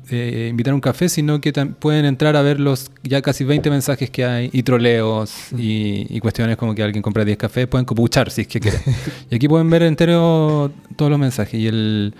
eh, 0.09 0.47
invitar 0.51 0.73
un 0.73 0.81
café, 0.81 1.09
sino 1.09 1.41
que 1.41 1.51
pueden 1.51 2.05
entrar 2.05 2.35
a 2.35 2.41
ver 2.41 2.59
los 2.59 2.91
ya 3.01 3.21
casi 3.21 3.43
20 3.43 3.69
mensajes 3.71 4.09
que 4.11 4.23
hay 4.23 4.49
y 4.53 4.61
troleos 4.61 5.51
y, 5.57 6.05
y 6.15 6.19
cuestiones 6.19 6.57
como 6.57 6.75
que 6.75 6.83
alguien 6.83 7.01
compra 7.01 7.25
10 7.25 7.37
cafés, 7.37 7.67
pueden 7.67 7.85
copuchar 7.85 8.29
si 8.29 8.41
es 8.41 8.47
que 8.47 8.59
quieren. 8.59 8.81
y 9.31 9.35
aquí 9.35 9.47
pueden 9.47 9.69
ver 9.69 9.81
entero 9.83 10.71
todos 10.95 11.09
los 11.09 11.19
mensajes. 11.19 11.59
Y 11.59 11.67
el 11.67 12.13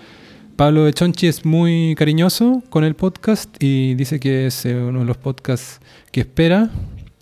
Pablo 0.56 0.84
de 0.84 0.92
Chonchi 0.92 1.28
es 1.28 1.44
muy 1.44 1.94
cariñoso 1.96 2.62
con 2.68 2.82
el 2.82 2.94
podcast 2.94 3.50
y 3.62 3.94
dice 3.94 4.18
que 4.18 4.46
es 4.46 4.66
eh, 4.66 4.74
uno 4.74 5.00
de 5.00 5.04
los 5.04 5.16
podcasts 5.16 5.80
que 6.10 6.20
espera. 6.20 6.70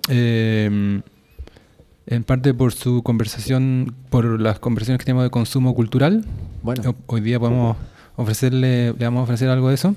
eh, 0.09 1.03
en 2.07 2.25
parte 2.25 2.53
por 2.55 2.73
su 2.73 3.03
conversación, 3.03 3.95
por 4.11 4.41
las 4.41 4.59
conversaciones 4.59 4.99
que 4.99 5.05
tenemos 5.05 5.25
de 5.25 5.31
consumo 5.31 5.75
cultural. 5.75 6.25
Bueno. 6.63 6.91
Ho- 6.91 6.97
Hoy 7.07 7.21
día 7.21 7.39
podemos 7.39 7.77
ofrecerle, 8.17 8.93
le 8.93 9.05
vamos 9.05 9.21
a 9.21 9.23
ofrecer 9.25 9.49
algo 9.49 9.69
de 9.69 9.75
eso. 9.75 9.95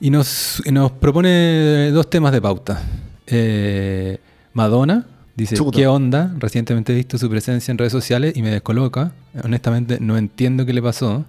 Y 0.00 0.10
nos, 0.10 0.62
y 0.66 0.72
nos 0.72 0.90
propone 0.92 1.90
dos 1.90 2.10
temas 2.10 2.32
de 2.32 2.40
pauta. 2.42 2.82
Eh, 3.26 4.18
Madonna 4.52 5.06
dice, 5.34 5.56
Chuta. 5.56 5.76
¿qué 5.76 5.86
onda? 5.86 6.34
Recientemente 6.38 6.92
he 6.92 6.96
visto 6.96 7.16
su 7.16 7.30
presencia 7.30 7.72
en 7.72 7.78
redes 7.78 7.92
sociales 7.92 8.36
y 8.36 8.42
me 8.42 8.50
descoloca. 8.50 9.12
Honestamente 9.42 9.98
no 10.00 10.16
entiendo 10.18 10.66
qué 10.66 10.72
le 10.72 10.82
pasó. 10.82 11.24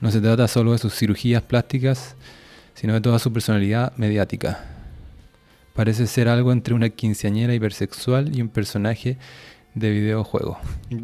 No 0.00 0.10
se 0.10 0.20
trata 0.20 0.48
solo 0.48 0.72
de 0.72 0.78
sus 0.78 0.94
cirugías 0.94 1.42
plásticas, 1.42 2.14
sino 2.74 2.92
de 2.94 3.00
toda 3.00 3.18
su 3.18 3.32
personalidad 3.32 3.92
mediática. 3.96 4.64
Parece 5.74 6.06
ser 6.06 6.28
algo 6.28 6.52
entre 6.52 6.74
una 6.74 6.90
quinceañera 6.90 7.54
hipersexual 7.54 8.36
y 8.36 8.42
un 8.42 8.48
personaje 8.48 9.16
de 9.74 9.90
videojuego. 9.90 10.58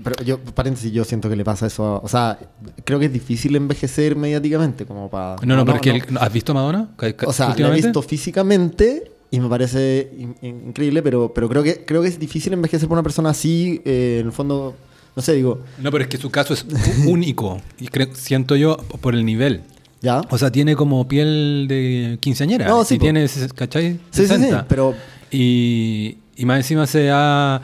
Pero 0.04 0.22
yo, 0.24 0.38
paréntesis, 0.40 0.92
yo 0.92 1.02
siento 1.04 1.30
que 1.30 1.36
le 1.36 1.44
pasa 1.44 1.66
eso. 1.66 1.84
a- 1.86 1.98
o 1.98 2.08
sea, 2.08 2.38
creo 2.84 2.98
que 2.98 3.06
es 3.06 3.12
difícil 3.12 3.56
envejecer 3.56 4.14
mediáticamente, 4.14 4.84
como 4.84 5.08
para. 5.08 5.36
No, 5.46 5.56
no, 5.56 5.64
pero 5.64 5.76
es 5.76 5.82
que 5.82 5.90
el- 5.90 6.18
¿has 6.18 6.32
visto 6.32 6.52
Madonna? 6.52 6.90
Ca- 6.96 7.12
ca- 7.14 7.26
O 7.26 7.32
sea, 7.32 7.54
la 7.56 7.68
he 7.68 7.74
visto 7.76 8.02
físicamente 8.02 9.10
y 9.30 9.40
me 9.40 9.48
parece 9.48 10.10
in- 10.18 10.36
in- 10.42 10.62
increíble, 10.68 11.02
pero, 11.02 11.32
pero 11.32 11.48
creo, 11.48 11.62
que, 11.62 11.84
creo 11.86 12.02
que 12.02 12.08
es 12.08 12.18
difícil 12.18 12.52
envejecer 12.52 12.88
por 12.88 12.96
una 12.96 13.02
persona 13.02 13.30
así, 13.30 13.80
eh, 13.86 14.18
en 14.20 14.26
el 14.26 14.32
fondo, 14.32 14.74
no 15.16 15.22
sé, 15.22 15.32
digo, 15.32 15.62
No, 15.82 15.90
pero 15.90 16.04
es 16.04 16.08
que 16.10 16.18
su 16.18 16.30
caso 16.30 16.52
es 16.52 16.66
único. 17.06 17.60
Y 17.80 17.88
creo, 17.88 18.08
siento 18.14 18.54
yo 18.54 18.76
por 19.00 19.14
el 19.14 19.24
nivel. 19.24 19.62
¿Ya? 20.00 20.20
O 20.30 20.38
sea, 20.38 20.50
tiene 20.50 20.76
como 20.76 21.06
piel 21.08 21.66
de 21.68 22.18
quinceañera. 22.20 22.66
No, 22.68 22.84
sí, 22.84 22.94
y 22.94 22.98
po. 22.98 23.02
tiene, 23.04 23.26
¿cachai? 23.54 23.92
Sí, 23.92 23.98
sí, 24.10 24.22
sí, 24.22 24.26
60. 24.28 24.66
pero 24.68 24.94
Y, 25.30 26.18
y 26.36 26.44
más 26.46 26.58
encima 26.58 26.86
se 26.86 27.10
ha 27.12 27.60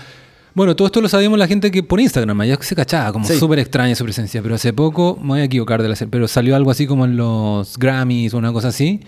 Bueno, 0.55 0.77
todo 0.77 0.87
esto 0.87 1.01
lo 1.01 1.09
sabíamos 1.09 1.39
la 1.39 1.47
gente 1.49 1.71
que 1.71 1.83
por 1.83 2.01
Instagram, 2.01 2.43
ya 2.45 2.57
se 2.61 2.77
cachaba, 2.77 3.13
como 3.13 3.25
Sí. 3.25 3.39
súper 3.39 3.59
extraña 3.59 3.95
su 3.97 4.05
presencia, 4.05 4.41
pero 4.43 4.55
hace 4.55 4.73
poco, 4.73 5.19
me 5.21 5.29
voy 5.29 5.41
a 5.41 5.45
equivocar 5.45 5.83
de 5.83 5.89
la 5.89 5.97
pero 6.11 6.29
salió 6.29 6.55
algo 6.55 6.71
así 6.71 6.87
como 6.87 7.05
en 7.07 7.17
los 7.17 7.77
Grammys 7.79 8.35
o 8.35 8.39
una 8.39 8.53
cosa 8.53 8.69
así, 8.69 9.01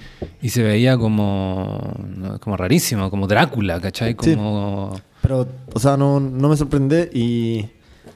y 0.42 0.49
se 0.49 0.62
veía 0.62 0.97
como, 0.99 1.95
como 2.40 2.56
rarísimo, 2.56 3.11
como 3.11 3.26
Drácula, 3.28 3.80
¿cachai? 3.80 4.16
Sí. 4.21 4.35
Como... 4.35 4.99
Pero, 5.23 5.47
o 5.73 5.78
sea, 5.80 5.97
no, 5.97 6.21
no 6.21 6.49
me 6.49 6.56
sorprende 6.56 7.11
y. 7.12 7.64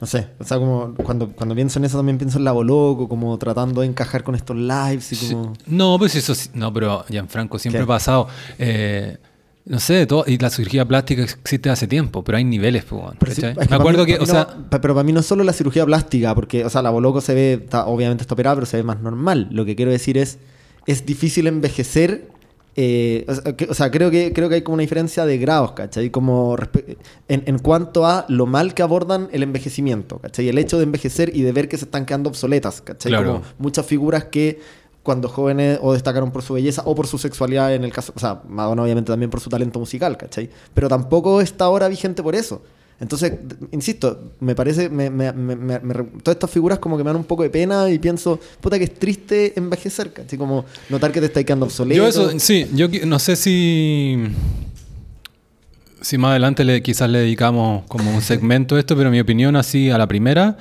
No 0.01 0.07
sé, 0.07 0.29
o 0.39 0.45
sea, 0.45 0.59
como 0.59 0.95
cuando, 1.03 1.31
cuando 1.33 1.55
pienso 1.55 1.79
en 1.79 1.85
eso 1.85 1.97
también 1.99 2.19
pienso 2.19 2.39
en 2.39 2.45
la 2.45 2.53
Boloco, 2.53 3.09
como 3.09 3.37
tratando 3.39 3.81
de 3.83 3.87
encajar 3.87 4.23
con 4.23 4.35
estos 4.35 4.57
lives 4.57 5.13
y 5.13 5.17
Sí. 5.17 5.35
como. 5.35 5.53
No, 5.67 5.99
pues 5.99 6.15
eso 6.15 6.35
sí- 6.35 6.51
no, 6.55 6.73
pero 6.73 7.05
Gianfranco 7.09 7.59
siempre 7.59 7.81
¿Qué? 7.81 7.85
ha 7.85 7.87
pasado. 7.87 8.29
eh, 8.59 9.19
no 9.67 9.79
sé, 9.79 10.07
todo, 10.07 10.25
y 10.27 10.39
la 10.39 10.49
cirugía 10.49 10.87
plástica 10.89 11.23
existe 11.23 11.69
hace 11.69 11.87
tiempo, 11.87 12.25
pero 12.25 12.39
hay 12.39 12.45
niveles, 12.45 12.85
pues, 12.85 13.03
weón, 13.03 13.17
Pero 13.19 13.35
sí, 13.35 13.43
¿cachai? 13.43 13.63
es 13.63 13.69
que 13.69 13.75
Me 13.75 13.81
acuerdo 13.81 14.05
mí- 14.07 14.13
que, 14.13 14.19
o 14.19 14.27
sea, 14.27 14.49
no- 14.57 14.71
pero 14.81 14.95
para 14.95 15.05
mí 15.05 15.13
no 15.13 15.23
solo 15.23 15.45
la 15.45 15.53
cirugía 15.53 15.85
plástica, 15.85 16.35
porque, 16.35 16.65
o 16.65 16.71
sea, 16.71 16.81
la 16.83 16.91
Boloco 16.91 17.21
se 17.21 17.35
ve, 17.35 17.53
está- 17.65 17.85
obviamente 17.87 18.23
está 18.23 18.35
operada, 18.35 18.57
pero 18.57 18.67
se 18.67 18.79
ve 18.79 18.83
más 18.83 19.01
normal. 19.01 19.49
Lo 19.53 19.65
que 19.67 19.77
quiero 19.77 19.91
decir 19.91 20.17
es, 20.17 20.39
es 20.87 21.05
difícil 21.05 21.47
envejecer. 21.47 22.29
Eh, 22.77 23.25
o, 23.29 23.35
sea, 23.35 23.57
que- 23.57 23.65
o 23.71 23.75
sea, 23.75 23.91
creo 23.91 24.11
que, 24.11 24.33
creo 24.33 24.49
que 24.49 24.57
hay 24.57 24.63
como 24.63 24.75
una 24.75 24.83
diferencia 24.83 25.25
de 25.27 25.39
grados, 25.39 25.73
¿cachai? 25.73 26.11
Como 26.11 26.57
en, 27.29 27.43
en 27.47 27.59
cuanto 27.59 28.07
a 28.07 28.25
lo 28.29 28.47
mal 28.47 28.75
que 28.75 28.83
abordan 28.83 29.29
el 29.33 29.43
envejecimiento, 29.43 30.19
¿cachai? 30.19 30.49
El 30.49 30.59
hecho 30.59 30.77
de 30.79 30.85
envejecer 30.85 31.35
y 31.35 31.43
de 31.43 31.53
ver 31.53 31.69
que 31.69 31.77
se 31.79 31.85
están 31.85 32.07
quedando 32.07 32.31
obsoletas, 32.31 32.81
¿cachai? 32.81 33.11
Claro. 33.11 33.33
Como 33.33 33.45
muchas 33.59 33.87
figuras 33.87 34.25
que 34.25 34.61
cuando 35.03 35.29
jóvenes 35.29 35.79
o 35.83 35.95
destacaron 35.95 36.31
por 36.31 36.43
su 36.43 36.55
belleza 36.55 36.83
o 36.85 36.95
por 36.95 37.07
su 37.07 37.19
sexualidad 37.19 37.75
en 37.75 37.85
el 37.85 37.93
caso, 37.93 38.13
o 38.15 38.21
sea, 38.21 38.43
Madonna 38.49 38.83
obviamente 38.83 39.11
también 39.11 39.31
por 39.31 39.41
su 39.41 39.49
talento 39.51 39.79
musical, 39.79 40.17
¿cachai? 40.17 40.51
Pero 40.75 40.89
tampoco 40.89 41.41
está 41.41 41.65
ahora 41.65 41.89
vigente 41.89 42.23
por 42.23 42.35
eso. 42.35 42.63
Entonces, 43.01 43.33
insisto, 43.73 44.33
me 44.41 44.55
parece, 44.55 44.91
me, 44.91 45.09
me- 45.09 45.33
me- 45.33 45.57
me- 45.57 45.95
todas 46.23 46.37
estas 46.37 46.51
figuras 46.51 46.79
como 46.79 46.99
que 46.99 47.03
me 47.05 47.09
dan 47.09 47.17
un 47.17 47.25
poco 47.25 47.43
de 47.43 47.49
pena 47.51 47.89
y 47.91 47.99
pienso, 47.99 48.39
puta 48.61 48.77
que 48.79 48.85
es 48.85 48.95
triste 48.95 49.55
envejecer, 49.59 50.13
¿cachai? 50.13 50.39
Como 50.39 50.67
notar 50.91 51.11
que 51.11 51.21
te 51.21 51.27
estás 51.27 51.45
quedando 51.45 51.65
obsoleto. 51.67 51.97
yo 51.97 52.07
eso, 52.07 52.39
sí, 52.39 52.67
yo 52.75 52.89
no 53.07 53.19
sé 53.19 53.37
si 53.37 54.19
si 56.03 56.17
más 56.19 56.31
adelante 56.31 56.65
le, 56.65 56.83
quizás 56.83 57.11
le 57.11 57.21
dedicamos 57.21 57.85
como 57.89 58.11
un 58.15 58.23
segmento 58.23 58.77
a 58.77 58.79
esto, 58.79 58.97
pero 58.97 59.11
mi 59.11 59.21
opinión 59.21 59.55
así 59.57 59.91
a 59.91 59.99
la 59.99 60.07
primera 60.07 60.57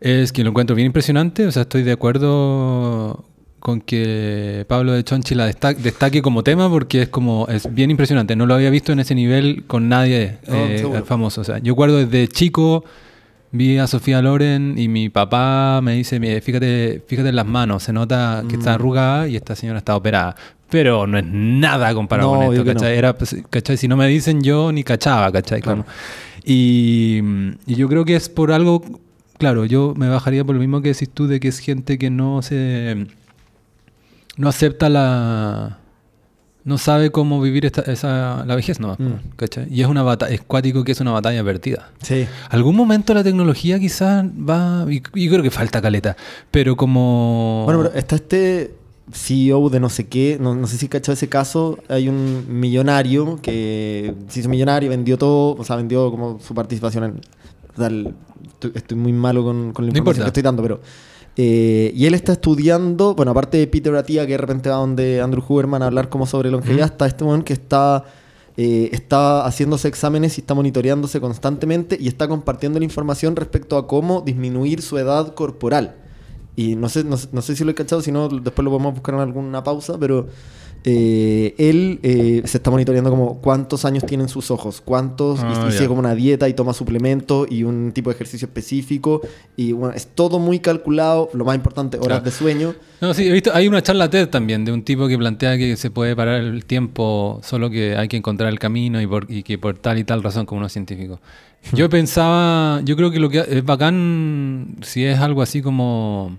es 0.00 0.32
que 0.32 0.42
lo 0.42 0.50
encuentro 0.50 0.74
bien 0.74 0.86
impresionante, 0.86 1.46
o 1.46 1.52
sea, 1.52 1.62
estoy 1.62 1.82
de 1.82 1.92
acuerdo 1.92 3.24
con 3.60 3.80
que 3.80 4.64
Pablo 4.68 4.92
de 4.92 5.04
Chonchi 5.04 5.34
la 5.34 5.46
desta- 5.46 5.74
destaque 5.74 6.22
como 6.22 6.42
tema 6.42 6.68
porque 6.68 7.02
es 7.02 7.08
como 7.08 7.46
es 7.48 7.72
bien 7.72 7.90
impresionante, 7.90 8.34
no 8.34 8.46
lo 8.46 8.54
había 8.54 8.70
visto 8.70 8.90
en 8.92 9.00
ese 9.00 9.14
nivel 9.14 9.64
con 9.66 9.88
nadie 9.88 10.38
No, 10.48 10.54
eh, 10.56 11.02
famoso, 11.04 11.42
o 11.42 11.44
sea, 11.44 11.58
yo 11.58 11.74
recuerdo 11.74 11.98
desde 11.98 12.26
chico 12.28 12.84
vi 13.52 13.78
a 13.78 13.86
Sofía 13.86 14.22
Loren 14.22 14.76
y 14.78 14.88
mi 14.88 15.08
papá 15.08 15.80
me 15.82 15.94
dice, 15.94 16.18
"Mire, 16.20 16.40
fíjate, 16.40 17.02
fíjate 17.06 17.28
en 17.30 17.36
las 17.36 17.46
manos, 17.46 17.82
se 17.82 17.92
nota 17.92 18.42
que 18.48 18.56
Mm. 18.56 18.60
está 18.60 18.74
arrugada 18.74 19.28
y 19.28 19.36
esta 19.36 19.54
señora 19.56 19.78
está 19.78 19.96
operada. 19.96 20.36
Pero 20.70 21.04
no 21.08 21.18
es 21.18 21.24
nada 21.26 21.92
comparado 21.92 22.32
No, 22.32 22.38
con 22.46 22.54
esto, 22.54 22.64
no. 22.64 22.72
¿cachai? 22.74 22.96
Era, 22.96 23.18
pues, 23.18 23.34
¿cachai? 23.50 23.76
Si 23.76 23.88
no 23.88 23.96
me 23.96 24.06
dicen 24.06 24.40
yo 24.42 24.70
ni 24.70 24.84
cachaba, 24.84 25.32
¿cachai? 25.32 25.60
Claro. 25.62 25.84
Y, 26.44 27.20
y 27.66 27.74
yo 27.74 27.88
creo 27.88 28.04
que 28.04 28.14
es 28.16 28.28
por 28.28 28.52
algo, 28.52 28.82
claro, 29.38 29.64
yo 29.64 29.94
me 29.96 30.08
bajaría 30.08 30.44
por 30.44 30.54
lo 30.54 30.60
mismo 30.60 30.80
que 30.80 30.90
decís 30.90 31.10
tú 31.12 31.26
de 31.26 31.40
que 31.40 31.48
es 31.48 31.58
gente 31.58 31.98
que 31.98 32.08
no 32.10 32.42
se... 32.42 33.06
no 34.40 34.48
acepta 34.48 34.88
la... 34.88 35.78
no 36.64 36.78
sabe 36.78 37.10
cómo 37.10 37.40
vivir 37.40 37.66
esta, 37.66 37.82
esa, 37.82 38.44
la 38.46 38.54
vejez, 38.54 38.80
¿no? 38.80 38.94
Mm. 38.98 39.36
¿cachai? 39.36 39.66
Y 39.70 39.82
es 39.82 39.86
una 39.86 40.02
batalla, 40.02 40.34
es 40.34 40.40
cuático 40.40 40.82
que 40.84 40.92
es 40.92 41.00
una 41.00 41.12
batalla 41.12 41.42
perdida. 41.44 41.90
Sí. 42.02 42.26
Algún 42.48 42.74
momento 42.76 43.12
la 43.14 43.22
tecnología 43.22 43.78
quizás 43.78 44.24
va, 44.26 44.84
y, 44.90 45.02
y 45.14 45.28
creo 45.28 45.42
que 45.42 45.50
falta 45.50 45.80
caleta, 45.82 46.16
pero 46.50 46.76
como... 46.76 47.62
Bueno, 47.66 47.82
pero 47.82 47.94
está 47.94 48.16
este 48.16 48.74
CEO 49.12 49.70
de 49.70 49.80
no 49.80 49.88
sé 49.88 50.06
qué, 50.06 50.38
no, 50.40 50.54
no 50.54 50.66
sé 50.68 50.76
si 50.78 50.86
cachado 50.88 51.14
ese 51.14 51.28
caso, 51.28 51.78
hay 51.88 52.08
un 52.08 52.44
millonario 52.48 53.40
que 53.42 54.14
se 54.28 54.40
hizo 54.40 54.48
millonario, 54.48 54.88
vendió 54.90 55.18
todo, 55.18 55.56
o 55.60 55.64
sea, 55.64 55.76
vendió 55.76 56.10
como 56.10 56.38
su 56.40 56.54
participación 56.54 57.04
en... 57.04 57.10
o 57.74 57.76
sea, 57.76 57.88
el- 57.88 58.14
estoy, 58.46 58.72
estoy 58.74 58.96
muy 58.96 59.12
malo 59.12 59.42
con, 59.42 59.72
con 59.72 59.84
la 59.86 59.92
No 59.92 59.98
información 59.98 59.98
importa. 59.98 60.22
que 60.24 60.28
estoy 60.28 60.42
dando, 60.42 60.62
pero... 60.62 60.80
eh, 61.36 61.92
y 61.94 62.06
él 62.06 62.14
está 62.14 62.32
estudiando, 62.32 63.14
bueno, 63.14 63.30
aparte 63.32 63.56
de 63.58 63.66
Peter 63.66 63.94
Attia, 63.94 64.26
que 64.26 64.32
de 64.32 64.38
repente 64.38 64.68
va 64.68 64.76
donde 64.76 65.20
Andrew 65.20 65.42
Huberman 65.46 65.82
a 65.82 65.86
hablar 65.86 66.08
como 66.08 66.26
sobre 66.26 66.50
longevidad, 66.50 66.86
está 66.86 67.06
este 67.06 67.24
one 67.24 67.44
que 67.44 67.52
está, 67.54 68.04
eh, 68.56 68.90
está 68.92 69.46
haciéndose 69.46 69.88
exámenes 69.88 70.36
y 70.38 70.42
está 70.42 70.54
monitoreándose 70.54 71.20
constantemente 71.20 71.96
y 71.98 72.08
está 72.08 72.28
compartiendo 72.28 72.78
la 72.78 72.84
información 72.84 73.36
respecto 73.36 73.76
a 73.78 73.86
cómo 73.86 74.20
disminuir 74.22 74.82
su 74.82 74.98
edad 74.98 75.34
corporal. 75.34 75.94
Y 76.56 76.74
no 76.76 76.88
sé, 76.88 77.04
no, 77.04 77.16
sé- 77.16 77.28
no 77.32 77.40
sé 77.42 77.56
si 77.56 77.64
lo 77.64 77.70
he 77.70 77.74
cachado, 77.74 78.02
si 78.02 78.12
no, 78.12 78.28
después 78.28 78.64
lo 78.64 78.70
podemos 78.70 78.92
buscar 78.94 79.14
en 79.14 79.20
alguna 79.22 79.62
pausa, 79.64 79.96
pero 79.98 80.26
eh, 80.84 81.54
él 81.58 82.00
eh, 82.02 82.42
se 82.46 82.56
está 82.58 82.70
monitoreando 82.70 83.10
como 83.10 83.40
cuántos 83.40 83.84
años 83.84 84.04
tienen 84.06 84.28
sus 84.28 84.50
ojos, 84.50 84.80
cuántos, 84.82 85.40
y- 85.40 85.42
Ah, 85.44 85.66
y, 85.68 85.72
sigue 85.72 85.88
como 85.88 86.00
una 86.00 86.14
dieta 86.14 86.48
y 86.48 86.54
toma 86.54 86.72
suplementos 86.72 87.46
y 87.50 87.64
un 87.64 87.92
tipo 87.92 88.10
de 88.10 88.14
ejercicio 88.14 88.46
específico. 88.46 89.20
Y 89.56 89.72
bueno, 89.72 89.94
es 89.94 90.06
todo 90.06 90.38
muy 90.38 90.60
calculado, 90.60 91.28
lo 91.34 91.44
más 91.44 91.54
importante, 91.54 91.96
horas 91.98 92.08
Claro. 92.20 92.24
de 92.24 92.30
sueño. 92.30 92.74
No, 93.00 93.12
sí, 93.14 93.26
he 93.28 93.32
visto, 93.32 93.50
hay 93.54 93.68
una 93.68 93.82
charla 93.82 94.08
TED 94.08 94.28
también 94.28 94.64
de 94.64 94.72
un 94.72 94.82
tipo 94.82 95.06
que 95.08 95.18
plantea 95.18 95.58
que 95.58 95.76
se 95.76 95.90
puede 95.90 96.16
parar 96.16 96.40
el 96.40 96.64
tiempo, 96.64 97.40
solo 97.42 97.68
que 97.70 97.96
hay 97.96 98.08
que 98.08 98.16
encontrar 98.16 98.48
el 98.50 98.58
camino 98.58 99.00
y, 99.00 99.06
por, 99.06 99.26
y 99.30 99.42
que 99.42 99.58
por 99.58 99.78
tal 99.78 99.98
y 99.98 100.04
tal 100.04 100.22
razón 100.22 100.46
como 100.46 100.60
unos 100.60 100.72
científicos. 100.72 101.18
Yo 101.74 101.90
pensaba, 101.90 102.80
yo 102.86 102.96
creo 102.96 103.10
que 103.10 103.18
lo 103.18 103.28
que 103.28 103.40
es 103.46 103.62
bacán, 103.64 104.76
si 104.80 105.04
es 105.04 105.18
algo 105.18 105.42
así 105.42 105.60
como 105.60 106.38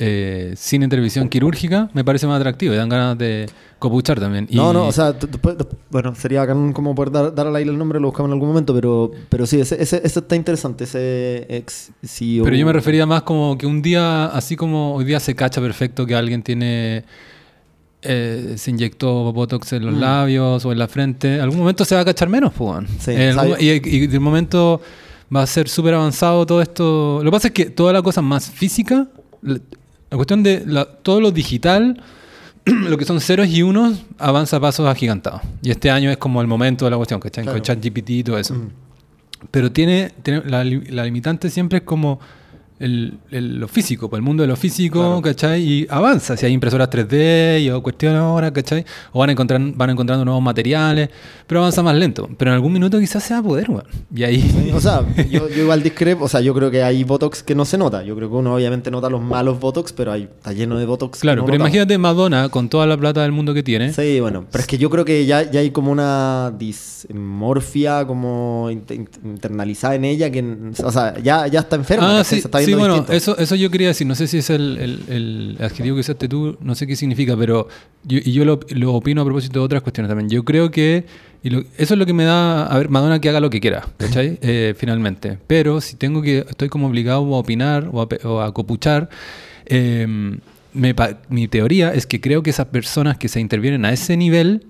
eh, 0.00 0.54
sin 0.56 0.82
intervención 0.84 1.28
quirúrgica, 1.28 1.90
me 1.92 2.04
parece 2.04 2.26
más 2.26 2.38
atractivo 2.38 2.72
y 2.72 2.76
dan 2.76 2.88
ganas 2.88 3.18
de 3.18 3.46
copuchar 3.80 4.20
también. 4.20 4.46
Y- 4.48 4.54
No, 4.56 4.72
no, 4.72 4.86
o 4.86 4.92
sea, 4.92 5.18
desp- 5.18 5.66
bueno, 5.90 6.14
sería 6.14 6.40
bacán 6.40 6.72
como 6.72 6.94
poder 6.94 7.10
dar, 7.12 7.34
dar 7.34 7.46
al 7.48 7.56
aire 7.56 7.70
el 7.70 7.78
nombre, 7.78 7.98
lo 7.98 8.06
buscamos 8.08 8.28
en 8.28 8.34
algún 8.34 8.48
momento, 8.48 8.72
pero, 8.74 9.10
pero 9.28 9.44
sí, 9.46 9.60
ese, 9.60 9.80
ese, 9.82 10.00
ese 10.04 10.20
está 10.20 10.36
interesante, 10.36 10.84
ese 10.84 11.46
ex 11.48 11.90
CEO. 12.04 12.44
Pero 12.44 12.56
yo 12.56 12.64
me 12.66 12.72
refería 12.72 13.06
más 13.06 13.22
como 13.22 13.58
que 13.58 13.66
un 13.66 13.82
día, 13.82 14.26
así 14.26 14.54
como 14.56 14.94
hoy 14.94 15.04
día 15.04 15.18
se 15.20 15.34
cacha 15.34 15.60
perfecto 15.60 16.06
que 16.06 16.14
alguien 16.14 16.42
tiene. 16.42 17.04
eh, 18.00 18.54
se 18.56 18.70
inyectó 18.70 19.32
Botox 19.32 19.72
en 19.72 19.84
los 19.84 19.94
Mm. 19.96 20.00
labios 20.00 20.64
o 20.64 20.70
en 20.70 20.78
la 20.78 20.86
frente, 20.86 21.40
algún 21.40 21.58
momento 21.58 21.84
se 21.84 21.96
va 21.96 22.02
a 22.02 22.04
cachar 22.04 22.28
menos, 22.28 22.52
pues. 22.56 22.86
Sí, 23.00 23.10
En 23.10 23.36
y, 23.58 23.66
y 23.70 24.06
de 24.06 24.18
momento 24.20 24.80
va 25.34 25.42
a 25.42 25.46
ser 25.48 25.68
súper 25.68 25.94
avanzado 25.94 26.46
todo 26.46 26.62
esto. 26.62 27.18
Lo 27.24 27.30
que 27.30 27.34
pasa 27.36 27.48
es 27.48 27.54
que 27.54 27.66
toda 27.66 27.92
la 27.92 28.00
cosa 28.00 28.22
más 28.22 28.48
física, 28.48 29.08
la, 30.10 30.16
cuestión 30.16 30.42
de 30.42 30.64
la- 30.66 30.84
todo 30.86 31.20
lo 31.20 31.30
digital, 31.30 32.02
lo 32.64 32.96
que 32.98 33.04
son 33.04 33.20
ceros 33.20 33.48
y 33.48 33.62
unos, 33.62 34.00
avanza 34.18 34.56
a 34.58 34.60
pasos 34.60 34.86
agigantados. 34.88 35.40
Y 35.62 35.70
este 35.70 35.90
año 35.90 36.10
es 36.10 36.16
como 36.18 36.40
el 36.40 36.46
momento 36.46 36.84
de 36.84 36.90
la 36.90 36.96
cuestión, 36.96 37.20
¿cachai? 37.20 37.44
Claro. 37.44 37.56
Con 37.58 37.62
ChatGPT 37.62 38.10
y 38.10 38.24
todo 38.24 38.38
eso. 38.38 38.54
Mm. 38.54 38.70
Pero 39.50 39.70
tiene, 39.72 40.12
tiene- 40.22 40.42
la, 40.46 40.64
li- 40.64 40.86
la 40.90 41.04
limitante 41.04 41.48
siempre 41.50 41.78
es 41.78 41.84
como 41.84 42.18
el, 42.80 43.18
el- 43.30 43.58
lo 43.58 43.68
físico, 43.68 44.08
pues 44.08 44.18
el 44.18 44.24
mundo 44.24 44.42
de 44.42 44.46
lo 44.48 44.56
físico, 44.56 45.00
Claro. 45.00 45.22
¿cachai? 45.22 45.62
Y 45.62 45.86
avanza, 45.90 46.36
si 46.36 46.46
hay 46.46 46.52
impresoras 46.52 46.88
3D 46.90 47.62
y 47.62 47.70
o 47.70 47.82
cuestiones 47.82 48.20
ahora, 48.20 48.52
¿cachai? 48.52 48.84
O 49.12 49.20
van, 49.20 49.30
a 49.30 49.32
encontrar, 49.32 49.60
van 49.74 49.90
encontrando 49.90 50.24
nuevos 50.24 50.42
materiales, 50.42 51.08
pero 51.46 51.60
avanza 51.60 51.82
más 51.82 51.94
lento. 51.96 52.28
Pero 52.38 52.50
en 52.50 52.54
algún 52.54 52.72
minuto 52.72 52.98
quizás 53.00 53.22
se 53.24 53.34
va 53.34 53.40
a 53.40 53.42
poder, 53.42 53.70
weón. 53.70 53.84
Y 54.14 54.22
ahí... 54.24 54.40
Sí, 54.40 54.70
O 54.72 54.80
sea, 54.80 55.02
yo, 55.30 55.48
yo 55.48 55.62
igual 55.62 55.82
discrepo, 55.82 56.24
o 56.24 56.28
sea, 56.28 56.40
yo 56.40 56.54
creo 56.54 56.70
que 56.70 56.82
hay 56.82 57.02
Botox 57.04 57.42
que 57.42 57.54
no 57.54 57.64
se 57.64 57.78
nota. 57.78 58.02
Yo 58.04 58.14
creo 58.16 58.28
que 58.28 58.36
uno 58.36 58.54
obviamente 58.54 58.90
nota 58.90 59.08
los 59.10 59.22
malos 59.22 59.58
Botox, 59.60 59.92
pero 59.92 60.12
hay, 60.12 60.22
está 60.24 60.52
lleno 60.52 60.76
de 60.78 60.86
Botox. 60.86 61.18
que 61.18 61.22
claro, 61.22 61.42
no 61.42 61.46
pero 61.46 61.58
notamos. 61.58 61.68
imagínate 61.74 61.98
Madonna 61.98 62.48
con 62.48 62.68
toda 62.68 62.86
la 62.86 62.96
plata 62.96 63.22
del 63.22 63.32
mundo 63.32 63.54
que 63.54 63.62
tiene. 63.62 63.92
Sí, 63.92 64.20
bueno, 64.20 64.44
pero 64.50 64.60
es 64.62 64.66
que 64.68 64.78
yo 64.78 64.88
creo 64.90 65.04
que 65.04 65.26
ya, 65.26 65.50
ya 65.50 65.60
hay 65.60 65.70
como 65.70 65.90
una 65.90 66.52
dismorfia 66.56 68.06
como 68.06 68.70
int- 68.70 68.86
int- 68.88 69.18
internalizada 69.24 69.94
en 69.94 70.04
ella 70.04 70.30
que, 70.30 70.44
o 70.84 70.92
sea, 70.92 71.18
ya, 71.18 71.46
ya 71.46 71.60
está 71.60 71.76
enferma. 71.76 72.20
Ah, 72.20 72.24
sí, 72.24 72.40
se 72.40 72.46
está 72.48 72.58
sí, 72.72 72.78
bueno, 72.78 72.94
distinto. 72.94 73.12
eso, 73.12 73.38
eso 73.38 73.54
yo 73.54 73.70
quería 73.70 73.88
decir, 73.88 74.06
no 74.06 74.14
sé 74.14 74.26
si 74.26 74.38
es 74.38 74.50
el, 74.50 74.78
el- 74.78 75.00
el 75.08 75.56
adjetivo 75.64 75.96
que 75.96 76.00
usaste 76.00 76.28
tú, 76.28 76.56
no 76.60 76.74
sé 76.74 76.86
qué 76.86 76.96
significa, 76.96 77.36
pero 77.36 77.68
yo, 78.04 78.18
y 78.24 78.32
yo 78.32 78.44
lo, 78.44 78.60
lo 78.70 78.94
opino 78.94 79.22
a 79.22 79.24
propósito 79.24 79.60
de 79.60 79.64
otras 79.66 79.82
cuestiones 79.82 80.08
también. 80.08 80.28
Yo 80.30 80.44
creo 80.44 80.70
que, 80.70 81.04
y 81.42 81.50
lo- 81.50 81.60
eso 81.76 81.94
es 81.94 81.98
lo 81.98 82.06
que 82.06 82.12
me 82.14 82.24
da, 82.24 82.66
a 82.66 82.78
ver, 82.78 82.88
Madonna 82.88 83.20
que 83.20 83.28
haga 83.28 83.40
lo 83.40 83.50
que 83.50 83.60
quiera, 83.60 83.86
¿cachai? 83.96 84.38
Eh, 84.42 84.74
finalmente. 84.76 85.38
Pero 85.46 85.80
si 85.80 85.96
tengo 85.96 86.22
que, 86.22 86.44
estoy 86.48 86.68
como 86.68 86.86
obligado 86.88 87.18
a 87.34 87.38
opinar 87.38 87.88
o 87.92 88.02
a, 88.02 88.08
o 88.26 88.40
a 88.40 88.52
copuchar, 88.54 89.08
eh, 89.66 90.06
me 90.74 90.94
mi 91.28 91.48
teoría 91.48 91.92
es 91.94 92.06
que 92.06 92.20
creo 92.20 92.42
que 92.42 92.50
esas 92.50 92.66
personas 92.66 93.16
que 93.18 93.28
se 93.28 93.40
intervienen 93.40 93.84
a 93.84 93.92
ese 93.92 94.16
nivel 94.16 94.64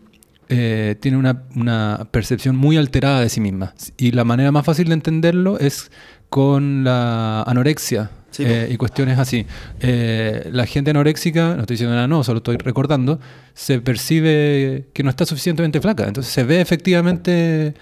eh, 0.48 0.96
tienen 1.00 1.18
una, 1.20 1.42
una 1.54 2.08
percepción 2.10 2.56
muy 2.56 2.76
alterada 2.78 3.20
de 3.20 3.28
sí 3.28 3.40
mismas. 3.40 3.92
Y 3.98 4.12
la 4.12 4.24
manera 4.24 4.50
más 4.52 4.64
fácil 4.64 4.88
de 4.88 4.94
entenderlo 4.94 5.58
es 5.58 5.90
con 6.28 6.84
la 6.84 7.42
anorexia 7.42 8.10
Sí, 8.30 8.44
eh, 8.46 8.68
y 8.70 8.76
cuestiones 8.76 9.18
así. 9.18 9.46
Eh, 9.80 10.48
la 10.52 10.66
gente 10.66 10.90
anoréxica, 10.90 11.54
no 11.54 11.62
estoy 11.62 11.74
diciendo 11.74 11.94
nada, 11.94 12.06
no, 12.06 12.22
solo 12.24 12.38
estoy 12.38 12.58
recordando, 12.58 13.18
se 13.54 13.80
percibe 13.80 14.86
que 14.92 15.02
no 15.02 15.10
está 15.10 15.24
suficientemente 15.24 15.80
flaca. 15.80 16.06
Entonces 16.06 16.32
se 16.32 16.44
ve 16.44 16.60
efectivamente 16.60 17.74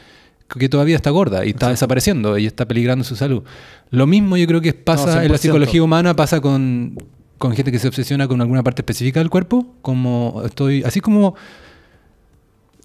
que 0.49 0.69
todavía 0.69 0.95
está 0.95 1.11
gorda 1.11 1.45
y 1.45 1.51
está 1.51 1.71
desapareciendo 1.71 2.39
y 2.39 2.47
está 2.47 2.67
peligrando 2.67 3.05
su 3.05 3.17
salud. 3.17 3.43
Lo 3.91 4.07
mismo 4.07 4.37
yo 4.37 4.47
creo 4.47 4.61
que 4.61 4.73
pasa 4.73 5.17
No, 5.17 5.23
en 5.23 5.33
la 5.33 5.39
100%. 5.39 5.39
psicología 5.39 5.83
humana, 5.83 6.15
pasa 6.15 6.41
con, 6.41 6.97
con 7.39 7.53
gente 7.53 7.73
que 7.73 7.81
se 7.81 7.89
obsesiona 7.89 8.29
con 8.29 8.41
alguna 8.41 8.63
parte 8.63 8.83
específica 8.83 9.19
del 9.19 9.31
cuerpo, 9.31 9.75
como 9.83 10.43
estoy, 10.47 10.85
así 10.85 11.01
como 11.01 11.35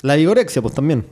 La 0.02 0.16
vigorexia, 0.16 0.64
pues 0.64 0.74
también. 0.74 1.06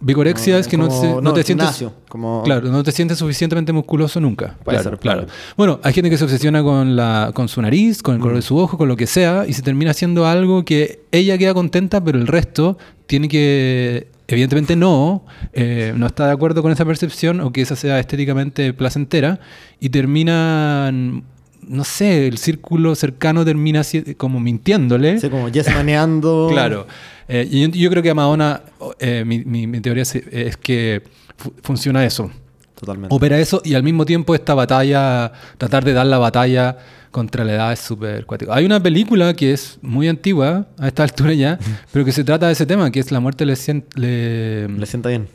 Vigorexia 0.00 0.58
es 0.58 0.66
que 0.66 0.76
no, 0.78 0.88
Como- 0.88 1.00
te- 1.00 1.08
no 1.08 1.20
no, 1.20 1.32
te 1.34 1.42
sientes 1.42 1.66
gimnasio, 1.66 1.92
como- 2.08 2.42
claro, 2.42 2.68
no 2.70 2.82
te 2.82 2.90
sientes 2.92 3.18
suficientemente 3.18 3.72
musculoso 3.72 4.18
nunca. 4.20 4.56
Puede 4.64 4.78
claro, 4.78 4.90
ser, 4.90 4.98
claro. 4.98 5.26
Bueno, 5.56 5.78
hay 5.82 5.92
gente 5.92 6.08
que 6.10 6.16
se 6.16 6.24
obsesiona 6.24 6.62
con 6.62 6.96
la 6.96 7.30
con 7.34 7.48
su 7.48 7.60
nariz, 7.62 8.02
con 8.02 8.14
el 8.14 8.18
Mm. 8.20 8.22
color 8.22 8.36
de 8.36 8.42
su 8.42 8.56
ojo, 8.56 8.78
con 8.78 8.88
lo 8.88 8.96
que 8.96 9.06
sea 9.06 9.44
y 9.46 9.52
se 9.52 9.62
termina 9.62 9.90
haciendo 9.90 10.26
algo 10.26 10.64
que 10.64 11.00
ella 11.12 11.36
queda 11.38 11.52
contenta, 11.54 12.02
pero 12.02 12.18
el 12.18 12.26
resto 12.26 12.78
tiene 13.06 13.28
que 13.28 14.08
evidentemente 14.28 14.76
no, 14.76 15.24
eh, 15.52 15.92
no 15.96 16.06
está 16.06 16.26
de 16.26 16.32
acuerdo 16.32 16.62
con 16.62 16.70
esa 16.72 16.84
percepción 16.84 17.40
o 17.40 17.52
que 17.52 17.60
esa 17.62 17.74
sea 17.76 17.98
estéticamente 17.98 18.72
placentera 18.72 19.40
y 19.80 19.88
terminan 19.90 21.24
no 21.68 21.84
sé, 21.84 22.26
el 22.26 22.38
círculo 22.38 22.94
cercano 22.94 23.44
termina 23.44 23.82
como 24.16 24.40
mintiéndole. 24.40 25.20
Sí, 25.20 25.28
como 25.28 25.48
yes 25.50 25.68
maneando. 25.72 26.48
Claro. 26.52 26.86
Eh, 27.30 27.48
y 27.50 27.62
yo, 27.62 27.68
yo 27.68 27.90
creo 27.90 28.02
que 28.02 28.12
Madonna, 28.14 28.62
eh, 28.98 29.24
mi, 29.26 29.44
mi- 29.44 29.66
mi 29.66 29.80
teoría 29.80 30.02
es, 30.02 30.14
es 30.16 30.56
que 30.56 31.02
fu- 31.36 31.52
funciona 31.62 32.04
eso. 32.04 32.30
Totalmente. 32.78 33.14
Opera 33.14 33.38
eso 33.38 33.60
y 33.64 33.74
al 33.74 33.82
mismo 33.82 34.04
tiempo 34.06 34.34
esta 34.34 34.54
batalla, 34.54 35.32
tratar 35.58 35.84
de 35.84 35.92
dar 35.92 36.06
la 36.06 36.18
batalla 36.18 36.78
contra 37.10 37.44
la 37.44 37.52
edad 37.54 37.72
es 37.72 37.80
súper 37.80 38.24
cuático. 38.24 38.52
Hay 38.52 38.64
una 38.64 38.82
película 38.82 39.34
que 39.34 39.52
es 39.52 39.78
muy 39.82 40.08
antigua 40.08 40.66
a 40.78 40.86
esta 40.88 41.02
altura 41.02 41.34
ya, 41.34 41.58
pero 41.92 42.04
que 42.04 42.12
se 42.12 42.24
trata 42.24 42.46
de 42.46 42.52
ese 42.52 42.64
tema, 42.66 42.90
que 42.90 43.00
es 43.00 43.10
La 43.12 43.20
muerte 43.20 43.44
le... 43.44 43.54
sien- 43.54 43.84
le- 43.96 44.66
Le 44.68 44.86
sienta 44.86 45.08
bien. 45.10 45.28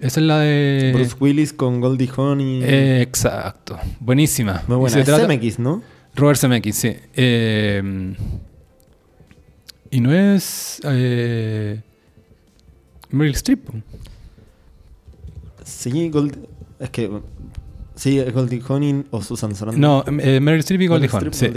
esa 0.00 0.18
es 0.20 0.26
la 0.26 0.38
de... 0.40 0.90
Bruce 0.94 1.14
Willis 1.20 1.52
con 1.52 1.80
Goldie 1.80 2.10
Hawn 2.16 2.40
y... 2.40 2.62
Eh, 2.64 3.00
exacto. 3.02 3.78
Buenísima. 4.00 4.62
Muy 4.66 4.76
Y 4.76 4.80
buena. 4.80 4.94
se 4.94 5.00
Es 5.00 5.06
trata- 5.06 5.26
CMX, 5.28 5.58
¿no? 5.60 5.82
Robert 6.16 6.38
Zemeckis, 6.40 6.74
sí. 6.76 6.96
Eh, 7.14 8.14
y 9.90 10.00
no 10.00 10.12
es 10.12 10.80
eh, 10.84 11.80
Meryl 13.10 13.34
Streep. 13.34 13.68
Sí, 15.64 16.08
Gold... 16.10 16.36
Es 16.78 16.90
que... 16.90 17.10
Sí, 17.94 18.18
es 18.18 18.32
Goldie 18.32 18.62
Hawn 18.66 19.06
o 19.10 19.22
Susan 19.22 19.54
Sarandon. 19.54 19.80
No, 19.80 20.04
eh, 20.20 20.40
Meryl 20.40 20.60
Streep 20.60 20.80
y 20.80 20.86
Goldie 20.86 21.10
Hawn. 21.12 21.32
Sí. 21.34 21.48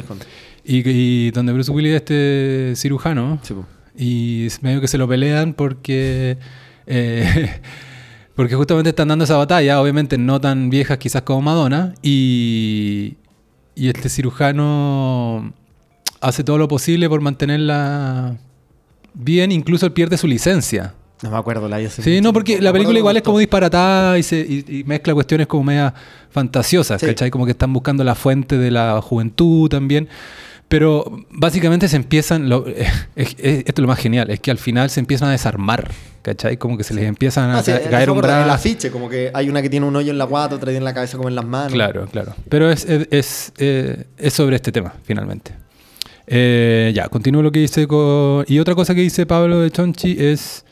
Y, 0.66 0.90
y 0.90 1.32
donde 1.32 1.54
Bruce 1.54 1.72
Willis 1.72 1.92
es 1.92 1.96
este 1.98 2.74
cirujano 2.76 3.40
Sí, 3.44 3.54
y 3.96 4.48
medio 4.62 4.82
que 4.82 4.88
se 4.88 4.98
lo 4.98 5.08
pelean 5.08 5.54
porque 5.54 6.38
eh, 6.88 7.62
porque 8.36 8.56
justamente 8.56 8.90
están 8.90 9.08
dando 9.08 9.26
esa 9.26 9.38
batalla, 9.38 9.80
obviamente 9.80 10.18
no 10.18 10.42
tan 10.42 10.70
viejas 10.70 10.98
quizás 10.98 11.22
como 11.22 11.42
Madonna 11.42 11.94
y, 12.02 13.18
y 13.76 13.90
este 13.90 14.10
cirujano 14.10 15.54
hace 16.24 16.44
todo 16.44 16.58
lo 16.58 16.68
posible 16.68 17.08
por 17.10 17.22
mantenerla 17.22 18.36
bien, 19.14 19.52
incluso 19.52 19.86
él 19.86 19.92
pierde 19.92 20.18
su 20.18 20.28
licencia. 20.28 20.94
No 21.22 21.32
me 21.32 21.38
acuerdo 21.38 21.70
la 21.70 21.78
Sí, 21.90 22.02
mucho 22.12 22.22
no, 22.22 22.34
porque 22.34 22.60
la 22.62 22.74
película 22.74 23.00
igual 23.00 23.16
es 23.16 23.24
como 23.24 23.40
disparatada 23.40 24.18
y, 24.18 24.24
se, 24.24 24.40
y, 24.40 24.66
y 24.80 24.84
mezcla 24.84 25.14
cuestiones 25.14 25.48
como 25.48 25.64
media 25.64 25.94
fantasiosas, 26.32 27.00
Sí. 27.00 27.08
¿cachai? 27.08 27.32
Como 27.32 27.46
que 27.46 27.52
están 27.52 27.72
buscando 27.72 28.04
la 28.04 28.16
fuente 28.16 28.58
de 28.58 28.72
la 28.72 29.00
juventud 29.02 29.70
también. 29.70 30.10
Pero 30.68 31.06
básicamente 31.30 31.88
se 31.88 31.96
empiezan, 31.98 32.50
lo- 32.50 32.66
es- 32.68 32.90
es- 33.16 33.36
esto 33.38 33.74
es 33.74 33.80
lo 33.80 33.88
más 33.88 34.00
genial, 34.00 34.30
es 34.32 34.40
que 34.40 34.52
al 34.52 34.58
final 34.58 34.90
se 34.90 35.00
empiezan 35.00 35.30
a 35.30 35.32
desarmar, 35.34 35.92
¿cachai? 36.24 36.58
Como 36.58 36.78
que 36.78 36.84
se 36.84 36.94
les 36.94 37.06
empiezan 37.06 37.52
a 37.52 37.62
sí, 37.64 37.72
caer 37.72 38.10
un 38.10 38.18
acuerdo, 38.18 38.38
El 38.40 38.44
brazo. 38.46 38.52
afiche, 38.54 38.92
como 38.92 39.08
que 39.08 39.30
hay 39.34 39.50
una 39.50 39.62
que 39.62 39.70
tiene 39.70 39.86
un 39.86 39.96
hoyo 39.96 40.12
en 40.12 40.18
la 40.18 40.26
guata, 40.26 40.56
otra 40.56 40.66
tiene 40.68 40.80
en 40.80 40.84
la 40.86 40.94
cabeza 40.94 41.16
como 41.18 41.30
en 41.30 41.36
las 41.36 41.46
manos. 41.46 41.72
Claro, 41.74 42.08
claro. 42.12 42.34
Pero 42.50 42.70
es, 42.72 42.86
es, 42.86 43.54
es 44.18 44.34
sobre 44.34 44.56
este 44.58 44.72
tema, 44.72 44.94
finalmente. 45.04 45.54
Eh, 46.28 46.92
ya, 46.96 47.10
continúo 47.10 47.42
lo 47.42 47.52
que 47.52 47.60
dice 47.60 47.88
con... 47.88 48.46
Y 48.48 48.60
otra 48.60 48.76
cosa 48.76 48.96
que 48.96 49.02
dice 49.02 49.26
Pablo 49.26 49.60
de 49.60 49.72
Chonchi 49.72 50.16
es... 50.20 50.66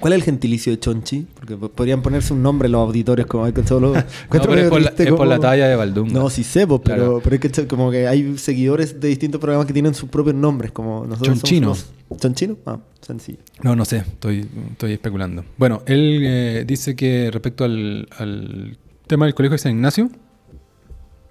¿Cuál 0.00 0.12
es 0.12 0.18
el 0.18 0.24
gentilicio 0.24 0.72
de 0.72 0.78
Chonchi? 0.80 1.26
Porque 1.34 1.56
po- 1.56 1.70
podrían 1.70 2.02
ponerse 2.02 2.34
un 2.34 2.42
nombre 2.42 2.68
los 2.68 2.80
auditores 2.80 3.24
como 3.26 3.44
hay 3.44 3.52
con 3.52 3.66
solo. 3.66 3.92
No, 3.94 4.02
pero 4.30 4.54
es 4.54 4.68
por, 4.68 4.82
la, 4.82 4.92
es 4.96 5.12
por 5.12 5.26
la 5.26 5.38
talla 5.38 5.66
de 5.68 5.76
Valdunga. 5.76 6.12
No, 6.12 6.28
sí 6.28 6.42
sé, 6.44 6.66
pues, 6.66 6.80
pero, 6.84 6.96
Claro. 6.96 7.20
pero 7.24 7.36
es 7.36 7.40
que 7.52 7.66
como 7.66 7.90
que 7.90 8.06
hay 8.06 8.36
seguidores 8.36 9.00
de 9.00 9.08
distintos 9.08 9.40
programas 9.40 9.66
que 9.66 9.72
tienen 9.72 9.94
sus 9.94 10.08
propios 10.10 10.34
nombres, 10.36 10.72
como 10.72 11.06
nosotros 11.06 11.38
Chonchino. 11.38 11.74
somos 11.74 11.92
los- 12.10 12.20
¿Chonchino? 12.20 12.58
Ah, 12.66 12.78
sencillo. 13.00 13.38
No, 13.62 13.74
no 13.76 13.84
sé, 13.86 13.98
estoy, 13.98 14.46
estoy 14.72 14.92
especulando. 14.92 15.44
Bueno, 15.56 15.82
él 15.86 16.20
eh, 16.24 16.64
dice 16.66 16.94
que 16.96 17.30
respecto 17.30 17.64
al, 17.64 18.06
al 18.18 18.76
tema 19.06 19.24
del 19.24 19.34
colegio 19.34 19.52
de 19.54 19.58
San 19.58 19.72
Ignacio, 19.72 20.10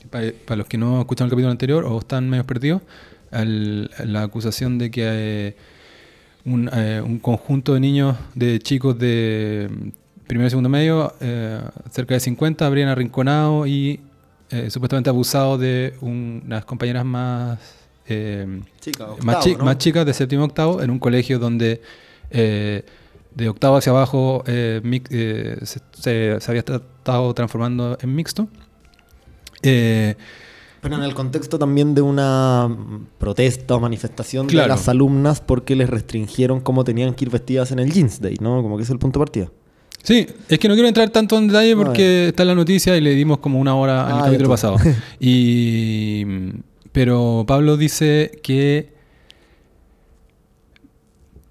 para 0.10 0.56
los 0.58 0.68
que 0.68 0.78
no 0.78 1.00
escucharon 1.00 1.28
el 1.28 1.32
capítulo 1.32 1.52
anterior 1.52 1.86
o 1.86 2.00
están 2.00 2.30
medio 2.30 2.46
perdidos, 2.46 2.82
al- 3.34 3.90
la 4.06 4.24
acusación 4.24 4.78
de 4.78 4.92
que 4.92 5.02
eh, 5.06 5.56
un, 6.46 6.70
eh, 6.74 7.02
un 7.06 7.20
conjunto 7.20 7.74
de 7.74 7.80
niños, 7.80 8.18
de 8.36 8.60
chicos 8.60 8.98
de 9.00 9.70
primero 10.28 10.48
y 10.48 10.50
segundo 10.50 10.70
medio, 10.70 11.14
eh, 11.22 11.60
cerca 11.92 12.14
de 12.14 12.20
50, 12.20 12.66
habrían 12.66 12.90
arrinconado 12.90 13.66
y 13.68 14.00
eh, 14.50 14.70
supuestamente 14.70 15.10
abusado 15.10 15.58
de 15.58 15.94
un- 16.02 16.44
unas 16.46 16.64
compañeras 16.66 17.04
más... 17.06 17.60
Chica, 18.82 19.08
más, 19.24 19.40
chi- 19.40 19.56
más 19.66 19.78
chicas 19.78 20.06
de 20.06 20.14
séptimo 20.14 20.44
octavo 20.44 20.82
en 20.82 20.90
un 20.92 21.00
colegio 21.00 21.40
donde 21.40 21.82
de 22.30 23.50
octavo 23.50 23.78
hacia 23.78 23.92
abajo 23.92 24.44
eh, 24.46 24.82
mic- 24.84 25.08
eh, 25.10 25.58
se, 25.64 25.80
se- 25.94 26.40
se 26.40 26.52
había 26.52 26.60
estado 26.60 27.34
transformando 27.34 27.98
en 28.02 28.14
mixto. 28.14 28.48
Eh, 29.62 30.16
Pero 30.84 30.96
en 30.98 31.04
el 31.04 31.14
contexto 31.16 31.58
también 31.58 31.96
de 31.96 32.02
una 32.02 32.70
protesta 33.18 33.76
o 33.76 33.80
manifestación 33.80 34.46
Claro. 34.48 34.66
de 34.68 34.76
las 34.78 34.88
alumnas 34.90 35.42
porque 35.42 35.76
les 35.76 35.90
restringieron 35.90 36.60
cómo 36.60 36.84
tenían 36.84 37.14
que 37.16 37.26
ir 37.26 37.32
vestidas 37.32 37.72
en 37.72 37.80
el 37.80 37.92
Jeans 37.92 38.20
Day, 38.22 38.36
¿no? 38.42 38.62
Como 38.62 38.78
que 38.78 38.84
es 38.84 38.90
el 38.90 39.00
punto 39.00 39.20
de 39.20 39.26
partida. 39.26 39.48
sí, 40.04 40.28
es 40.50 40.60
que 40.60 40.68
no 40.68 40.74
quiero 40.74 40.90
entrar 40.90 41.10
tanto 41.10 41.38
en 41.38 41.48
detalle 41.48 41.76
porque 41.78 42.28
está 42.28 42.44
en 42.44 42.50
la 42.50 42.56
noticia 42.56 42.98
y 42.98 43.02
le 43.02 43.16
dimos 43.16 43.38
como 43.40 43.58
una 43.60 43.74
hora 43.76 44.06
el 44.10 44.14
Ah, 44.18 44.22
capítulo 44.26 44.50
pasado. 44.50 44.76
Y, 45.22 46.26
pero 46.92 47.46
Pablo 47.48 47.78
dice 47.78 48.32
que 48.44 48.92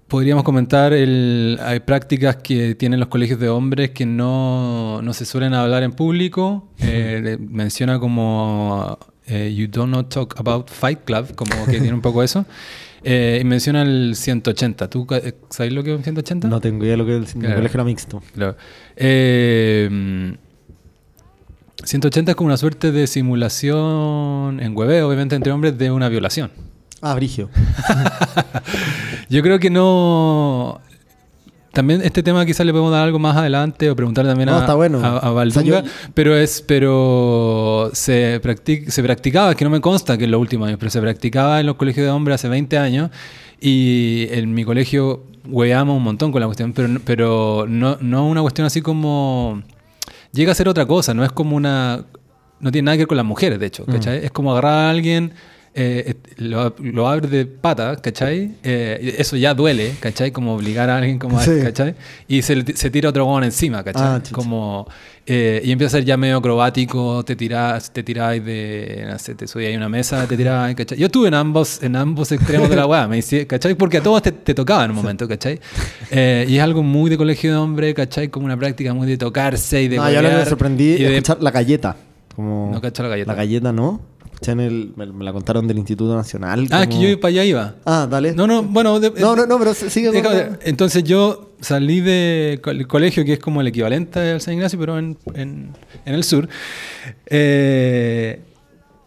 podríamos 0.07 0.43
comentar, 0.43 0.93
el, 0.93 1.57
hay 1.63 1.79
prácticas 1.79 2.35
que 2.37 2.75
tienen 2.75 2.99
los 2.99 3.09
colegios 3.09 3.39
de 3.39 3.49
hombres 3.49 3.89
que 3.91 4.05
no, 4.05 5.01
no 5.01 5.13
se 5.13 5.25
suelen 5.25 5.53
hablar 5.55 5.83
en 5.83 5.91
público. 5.93 6.69
Eh, 6.85 7.37
menciona 7.39 7.97
como 7.99 8.97
eh, 9.27 9.53
You 9.55 9.67
do 9.67 9.87
not 9.87 10.09
talk 10.09 10.35
about 10.39 10.69
Fight 10.69 10.99
Club, 11.05 11.35
como 11.35 11.51
que 11.65 11.79
tiene 11.79 11.93
un 11.93 12.01
poco 12.01 12.23
eso. 12.23 12.45
Eh, 13.05 13.39
y 13.41 13.43
menciona 13.43 13.81
el 13.81 14.15
180. 14.15 14.89
¿Tú 14.89 15.05
eh, 15.11 15.33
sabes 15.49 15.73
lo 15.73 15.83
que 15.83 15.91
es 15.91 15.97
un 15.97 16.03
180? 16.05 16.47
No 16.47 16.61
tengo 16.61 16.85
idea 16.85 16.91
de 16.93 16.97
lo 16.97 17.05
que 17.05 17.17
es 17.17 17.35
el 17.35 17.41
Claro. 17.41 17.55
colegio 17.57 17.75
era 17.77 17.83
mixto. 17.83 18.23
Claro. 18.33 18.55
Eh, 18.95 19.89
mm, 19.91 20.31
180 21.83 22.31
es 22.31 22.35
como 22.37 22.47
una 22.47 22.55
suerte 22.55 22.93
de 22.93 23.05
simulación 23.07 24.61
en 24.61 24.73
hueveo, 24.73 25.05
obviamente 25.05 25.35
entre 25.35 25.51
hombres, 25.51 25.77
de 25.77 25.91
una 25.91 26.07
violación. 26.07 26.49
Ah, 27.01 27.13
Brigio. 27.15 27.49
Yo 29.29 29.41
creo 29.41 29.59
que 29.59 29.69
no. 29.69 30.79
También 31.73 32.01
este 32.03 32.21
tema 32.21 32.45
quizás 32.45 32.65
le 32.65 32.71
podemos 32.71 32.91
dar 32.91 33.03
algo 33.03 33.17
más 33.19 33.35
adelante 33.35 33.89
o 33.89 33.95
preguntar 33.95 34.25
también 34.25 34.47
No, 34.47 34.57
a, 34.57 34.73
bueno. 34.75 34.99
a, 35.03 35.17
a 35.17 35.31
O 35.31 35.33
Valdunga, 35.33 35.81
sea, 35.81 35.83
yo- 35.83 36.11
pero 36.13 36.37
es 36.37 36.61
pero 36.61 37.89
se, 37.93 38.39
practic- 38.41 38.89
se 38.89 39.01
practicaba, 39.01 39.49
es 39.51 39.55
que 39.57 39.63
no 39.65 39.71
me 39.71 39.81
consta 39.81 40.17
que 40.17 40.25
en 40.25 40.31
los 40.31 40.39
últimos 40.39 40.67
años, 40.67 40.77
pero 40.79 40.91
se 40.91 41.01
practicaba 41.01 41.59
en 41.59 41.65
los 41.65 41.75
colegios 41.75 42.05
de 42.05 42.11
hombres 42.11 42.35
hace 42.35 42.47
20 42.47 42.77
años 42.77 43.09
y 43.59 44.27
en 44.29 44.53
mi 44.53 44.63
colegio 44.65 45.23
hueamos 45.47 45.97
un 45.97 46.03
montón 46.03 46.31
con 46.31 46.41
la 46.41 46.45
cuestión, 46.47 46.73
pero, 46.73 46.99
pero 47.03 47.65
no, 47.67 47.97
no 48.01 48.27
una 48.27 48.41
cuestión 48.41 48.67
así 48.67 48.81
como... 48.81 49.61
Llega 50.31 50.51
a 50.51 50.55
ser 50.55 50.67
otra 50.69 50.85
cosa, 50.85 51.13
no 51.13 51.23
es 51.23 51.31
como 51.31 51.55
una... 51.55 52.05
No 52.59 52.71
tiene 52.71 52.85
nada 52.87 52.95
que 52.97 53.01
ver 53.01 53.07
con 53.07 53.17
las 53.17 53.25
mujeres, 53.25 53.59
de 53.59 53.65
hecho, 53.65 53.85
¿cachai? 53.85 54.23
Es 54.25 54.31
como 54.31 54.51
agarrar 54.51 54.73
a 54.73 54.89
alguien... 54.89 55.33
eh, 55.75 56.15
lo, 56.37 56.75
lo 56.79 57.07
abre 57.07 57.27
de 57.27 57.45
pata, 57.45 57.95
¿cachai? 57.97 58.51
Eh, 58.63 59.15
eso 59.17 59.35
ya 59.37 59.53
duele, 59.53 59.93
¿cachai? 59.99 60.31
Como 60.31 60.53
obligar 60.55 60.89
a 60.89 60.97
alguien 60.97 61.17
como 61.19 61.39
a, 61.39 61.43
Sí. 61.43 61.51
¿cachai? 61.63 61.95
Y 62.27 62.41
se, 62.43 62.63
se 62.75 62.89
tira 62.91 63.09
otro 63.09 63.25
gón 63.25 63.43
encima, 63.43 63.83
¿cachai? 63.83 64.03
Ah, 64.03 64.21
como, 64.31 64.87
eh, 65.25 65.61
y 65.63 65.71
empieza 65.71 65.97
a 65.97 65.99
ser 65.99 66.05
ya 66.05 66.15
medio 66.17 66.37
acrobático, 66.37 67.23
te 67.25 67.35
tirás, 67.35 67.91
te 67.91 68.03
tiráis 68.03 68.43
de, 68.45 69.05
no 69.09 69.17
sé, 69.17 69.33
te 69.35 69.47
subí 69.47 69.71
a 69.73 69.75
una 69.77 69.89
mesa, 69.89 70.27
te 70.27 70.37
tirás, 70.37 70.75
¿cachai? 70.75 70.97
Yo 70.97 71.07
estuve 71.07 71.27
en 71.29 71.33
ambos, 71.33 71.81
en 71.81 71.95
ambos 71.95 72.31
extremos 72.31 72.69
de 72.69 72.75
la 72.75 72.85
weá, 72.85 73.07
me 73.07 73.17
hice, 73.17 73.47
¿cachai? 73.47 73.73
Porque 73.75 73.97
a 73.97 74.03
todos 74.03 74.21
te, 74.21 74.31
te 74.31 74.53
tocaba 74.53 74.85
en 74.85 74.91
un 74.91 74.97
momento, 74.97 75.27
¿cachai? 75.27 75.59
Eh, 76.11 76.45
y 76.47 76.57
es 76.57 76.61
algo 76.63 76.83
muy 76.83 77.09
de 77.09 77.17
colegio 77.17 77.51
de 77.51 77.57
hombre, 77.57 77.93
¿cachai? 77.93 78.27
Como 78.27 78.45
una 78.45 78.57
práctica 78.57 78.93
muy 78.93 79.07
de 79.07 79.17
tocarse 79.17 79.81
y 79.81 79.87
de 79.87 79.97
No, 79.97 80.11
yo 80.11 80.21
lo 80.21 80.29
que 80.29 80.35
me 80.35 80.45
sorprendí 80.45 80.83
y 80.83 80.97
de- 81.03 81.17
escuchar 81.17 81.41
la 81.41 81.49
galleta. 81.51 81.95
Como... 82.35 82.71
No 82.73 82.81
cacho 82.81 83.03
la 83.03 83.09
galleta. 83.09 83.31
La 83.31 83.37
galleta, 83.37 83.71
¿no? 83.71 84.01
En 84.41 84.59
el... 84.59 84.93
Me, 84.95 85.05
me 85.07 85.23
la 85.23 85.31
contaron 85.33 85.67
del 85.67 85.77
Instituto 85.77 86.15
Nacional. 86.15 86.67
Ah, 86.71 86.85
como- 86.87 86.99
que 87.01 87.11
yo 87.11 87.19
para 87.19 87.29
allá 87.29 87.43
iba. 87.45 87.75
Ah, 87.85 88.07
dale. 88.09 88.33
No, 88.33 88.45
no, 88.47 88.63
bueno... 88.63 88.99
de- 88.99 89.11
No, 89.19 89.35
no, 89.35 89.45
no, 89.45 89.57
pero 89.59 89.73
sigue. 89.73 90.11
Entonces 90.63 91.03
yo 91.03 91.53
salí 91.61 92.01
de 92.01 92.59
co- 92.61 92.71
el 92.71 92.87
colegio, 92.87 93.23
que 93.25 93.33
es 93.33 93.39
como 93.39 93.61
el 93.61 93.67
equivalente 93.67 94.19
al 94.19 94.41
San 94.41 94.53
Ignacio, 94.55 94.77
pero 94.79 94.97
en, 94.99 95.17
en- 95.33 95.71
en 96.05 96.13
el 96.13 96.23
sur. 96.23 96.47
Eh, 97.27 98.41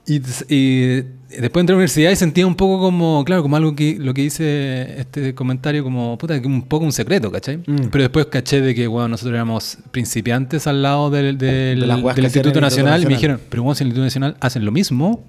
y, 0.07 0.21
y 0.55 1.05
después 1.41 1.63
entré 1.63 1.73
a 1.73 1.75
la 1.75 1.79
universidad 1.79 2.11
y 2.11 2.17
sentía 2.17 2.47
un 2.47 2.55
poco 2.55 2.81
como, 2.81 3.25
claro, 3.25 3.43
como 3.43 3.57
algo 3.57 3.75
que 3.75 3.97
lo 3.99 4.13
que 4.15 4.23
dice 4.23 5.01
este 5.01 5.35
comentario, 5.35 5.83
como, 5.85 6.17
puta, 6.19 6.41
que 6.41 6.47
un 6.47 6.63
poco 6.63 6.85
un 6.85 6.93
secreto, 6.93 7.31
¿cachai? 7.33 7.59
Mm. 7.59 7.89
Pero 7.91 8.03
después 8.03 8.27
caché 8.27 8.61
de 8.61 8.75
que, 8.75 8.87
bueno, 8.87 9.09
nosotros 9.09 9.35
éramos 9.35 9.79
principiantes 9.91 10.67
al 10.67 10.83
lado 10.83 11.11
del, 11.11 11.39
del- 11.39 11.81
De 11.81 12.23
Instituto 12.23 12.61
Nacional 12.61 13.03
y 13.03 13.07
me 13.07 13.15
dijeron, 13.15 13.41
pero 13.49 13.63
bueno, 13.63 13.75
si 13.75 13.83
en 13.83 13.87
el 13.87 13.91
Instituto 13.91 14.05
Nacional 14.05 14.37
hacen 14.41 14.65
lo 14.65 14.73
mismo, 14.73 15.25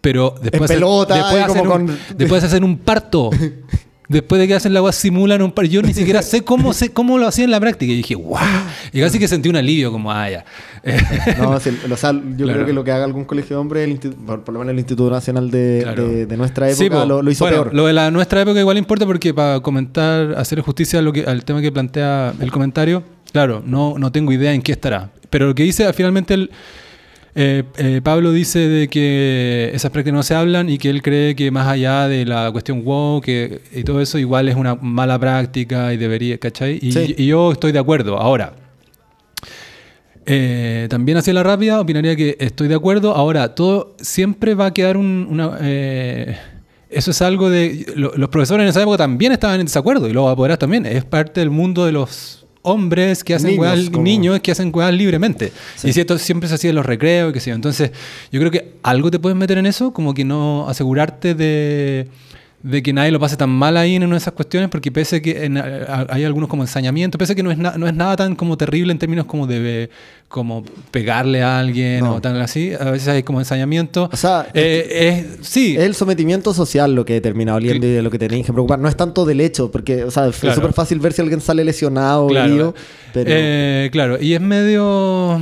pero 0.00 0.34
después, 0.40 0.70
pelota, 0.70 1.14
después, 1.16 1.42
hacer 1.44 1.64
con- 1.64 1.86
después 2.16 2.42
de 2.42 2.46
hacer 2.48 2.62
un 2.64 2.78
parto. 2.78 3.30
Después 4.08 4.40
de 4.40 4.46
que 4.46 4.54
hacen 4.54 4.72
la 4.72 4.78
agua 4.78 4.92
simulan 4.92 5.42
un 5.42 5.50
parto. 5.52 5.70
Yo 5.70 5.82
ni 5.82 5.92
siquiera 5.92 6.22
sé 6.22 6.42
cómo, 6.44 6.72
sé 6.72 6.90
cómo 6.92 7.18
lo 7.18 7.26
hacía 7.26 7.44
en 7.44 7.50
la 7.50 7.58
práctica. 7.60 7.92
Y 7.92 7.96
dije, 7.96 8.14
wow. 8.14 8.38
Y 8.92 9.00
casi 9.00 9.18
que 9.18 9.26
sentí 9.28 9.48
un 9.48 9.56
alivio, 9.56 9.90
como, 9.90 10.12
ah, 10.12 10.30
ya. 10.30 10.44
No, 11.38 11.58
sí, 11.60 11.70
o 11.90 11.96
sea, 11.96 12.12
yo 12.12 12.20
Claro. 12.44 12.52
creo 12.54 12.66
que 12.66 12.72
lo 12.72 12.84
que 12.84 12.92
haga 12.92 13.04
algún 13.04 13.24
colegio 13.24 13.56
de 13.56 13.60
hombres, 13.60 13.88
el 13.88 13.98
por, 14.14 14.44
por 14.44 14.52
lo 14.54 14.60
menos 14.60 14.72
el 14.72 14.78
Instituto 14.78 15.10
Nacional 15.10 15.50
de, 15.50 15.80
Claro. 15.82 16.08
de- 16.08 16.26
de 16.26 16.36
nuestra 16.36 16.68
época, 16.70 16.84
Sí, 17.02 17.08
lo, 17.08 17.22
lo 17.22 17.30
hizo 17.30 17.44
Bueno, 17.44 17.62
peor. 17.64 17.74
Lo 17.74 17.86
de 17.86 17.92
la 17.92 18.10
nuestra 18.10 18.40
época 18.42 18.60
igual 18.60 18.78
importa 18.78 19.04
porque 19.06 19.34
para 19.34 19.60
comentar, 19.60 20.34
hacer 20.38 20.60
justicia 20.60 21.00
a 21.00 21.02
lo 21.02 21.12
que, 21.12 21.24
al 21.24 21.44
tema 21.44 21.60
que 21.60 21.72
plantea 21.72 22.32
el 22.40 22.52
comentario, 22.52 23.02
claro, 23.32 23.62
no, 23.66 23.98
no 23.98 24.12
tengo 24.12 24.32
idea 24.32 24.52
en 24.54 24.62
qué 24.62 24.72
estará. 24.72 25.10
Pero 25.30 25.46
lo 25.48 25.54
que 25.54 25.64
dice 25.64 25.92
finalmente 25.92 26.34
el, 26.34 26.50
eh, 27.38 27.64
eh, 27.76 28.00
Pablo 28.02 28.32
dice 28.32 28.60
de 28.60 28.88
que 28.88 29.70
esas 29.74 29.90
prácticas 29.90 30.14
no 30.16 30.22
se 30.22 30.34
hablan 30.34 30.70
y 30.70 30.78
que 30.78 30.88
él 30.90 31.02
cree 31.02 31.36
que 31.36 31.50
más 31.50 31.68
allá 31.68 32.08
de 32.08 32.24
la 32.24 32.50
cuestión 32.50 32.82
wow 32.82 33.20
que, 33.20 33.60
y 33.72 33.84
todo 33.84 34.00
eso 34.00 34.18
igual 34.18 34.48
es 34.48 34.56
una 34.56 34.74
mala 34.74 35.18
práctica 35.18 35.92
y 35.92 35.98
debería, 35.98 36.38
¿cachai? 36.38 36.78
Y, 36.80 36.92
Sí. 36.92 37.14
y 37.18 37.26
yo 37.26 37.52
estoy 37.52 37.72
de 37.72 37.78
acuerdo. 37.78 38.16
Ahora, 38.18 38.54
eh, 40.28 40.86
también 40.90 41.18
hacia 41.18 41.32
la 41.32 41.42
rápida, 41.42 41.80
opinaría 41.80 42.16
que 42.16 42.36
estoy 42.40 42.68
de 42.68 42.74
acuerdo. 42.74 43.14
Ahora, 43.14 43.54
todo 43.54 43.94
siempre 44.00 44.54
va 44.54 44.66
a 44.66 44.74
quedar 44.74 44.96
un, 44.96 45.26
una. 45.30 45.58
eh, 45.60 46.36
eso 46.90 47.10
es 47.10 47.22
algo 47.22 47.48
de. 47.50 47.86
lo- 47.96 48.12
los 48.16 48.28
profesores 48.28 48.64
en 48.64 48.68
esa 48.70 48.80
época 48.82 48.96
también 48.98 49.32
estaban 49.32 49.60
en 49.60 49.66
desacuerdo 49.66 50.08
y 50.08 50.12
los 50.12 50.28
apoderás 50.30 50.58
también. 50.58 50.86
Es 50.86 51.04
parte 51.04 51.40
del 51.40 51.50
mundo 51.50 51.84
de 51.84 51.92
los 51.92 52.35
hombres 52.66 53.22
que 53.24 53.34
hacen 53.34 53.50
Niños, 53.52 53.64
weas- 53.66 53.90
como- 53.90 54.02
niños 54.02 54.40
que 54.40 54.50
hacen 54.52 54.70
weas 54.74 54.92
libremente. 54.92 55.52
Sí. 55.76 55.88
Y 55.88 55.92
si 55.92 56.00
esto 56.00 56.18
siempre 56.18 56.48
se 56.48 56.56
hacía 56.56 56.70
en 56.70 56.76
los 56.76 56.84
recreos 56.86 57.30
y 57.30 57.32
qué 57.32 57.40
sé 57.40 57.50
yo. 57.50 57.56
Entonces, 57.56 57.90
yo 58.32 58.40
creo 58.40 58.50
que 58.50 58.72
algo 58.82 59.10
te 59.10 59.18
puedes 59.18 59.36
meter 59.36 59.58
en 59.58 59.66
eso, 59.66 59.92
como 59.92 60.12
que 60.14 60.24
no 60.24 60.68
asegurarte 60.68 61.34
de, 61.34 62.08
de 62.68 62.82
que 62.82 62.92
nadie 62.92 63.12
lo 63.12 63.20
pase 63.20 63.36
tan 63.36 63.50
mal 63.50 63.76
ahí 63.76 63.94
en 63.94 64.02
una 64.04 64.14
de 64.14 64.18
esas 64.18 64.34
cuestiones, 64.34 64.68
porque 64.68 64.90
pese 64.90 65.22
que 65.22 65.44
en- 65.44 65.56
a- 65.58 66.06
hay 66.08 66.24
algunos 66.24 66.48
como 66.48 66.62
ensañamiento, 66.64 67.16
pese 67.16 67.34
que 67.36 67.42
no 67.42 67.50
es, 67.52 67.58
na- 67.58 67.76
no 67.78 67.86
es 67.86 67.94
nada 67.94 68.16
tan 68.16 68.34
como 68.34 68.56
terrible 68.58 68.92
en 68.92 68.98
términos 68.98 69.26
como 69.26 69.46
de 69.46 69.88
como 70.28 70.64
pegarle 70.90 71.42
a 71.44 71.60
alguien 71.60 72.00
No. 72.00 72.16
o 72.16 72.20
tal 72.20 72.40
así, 72.42 72.72
a 72.74 72.90
veces 72.90 73.06
hay 73.08 73.22
como 73.22 73.38
ensañamiento. 73.38 74.10
O 74.12 74.16
sea, 74.16 74.48
Eh, 74.54 75.26
es, 75.40 75.46
sí, 75.46 75.76
Es 75.76 75.84
el 75.84 75.94
sometimiento 75.94 76.52
social 76.52 76.94
lo 76.94 77.04
que 77.04 77.12
determina 77.14 77.54
oliendo 77.54 77.86
y 77.86 77.90
de 77.90 78.02
lo 78.02 78.10
que 78.10 78.18
tenéis 78.18 78.44
que 78.44 78.52
preocupar. 78.52 78.80
No 78.80 78.88
es 78.88 78.96
tanto 78.96 79.24
del 79.24 79.40
hecho, 79.40 79.70
porque 79.70 80.02
o 80.02 80.10
sea, 80.10 80.26
es 80.26 80.34
súper 80.36 80.72
fácil 80.72 80.98
ver 80.98 81.12
si 81.12 81.22
alguien 81.22 81.40
sale 81.40 81.62
lesionado 81.64 82.24
o 82.26 82.28
Claro. 82.28 82.48
herido, 82.48 82.74
pero 83.14 83.30
Eh, 83.32 83.88
claro, 83.92 84.20
y 84.20 84.34
es 84.34 84.40
medio... 84.40 85.40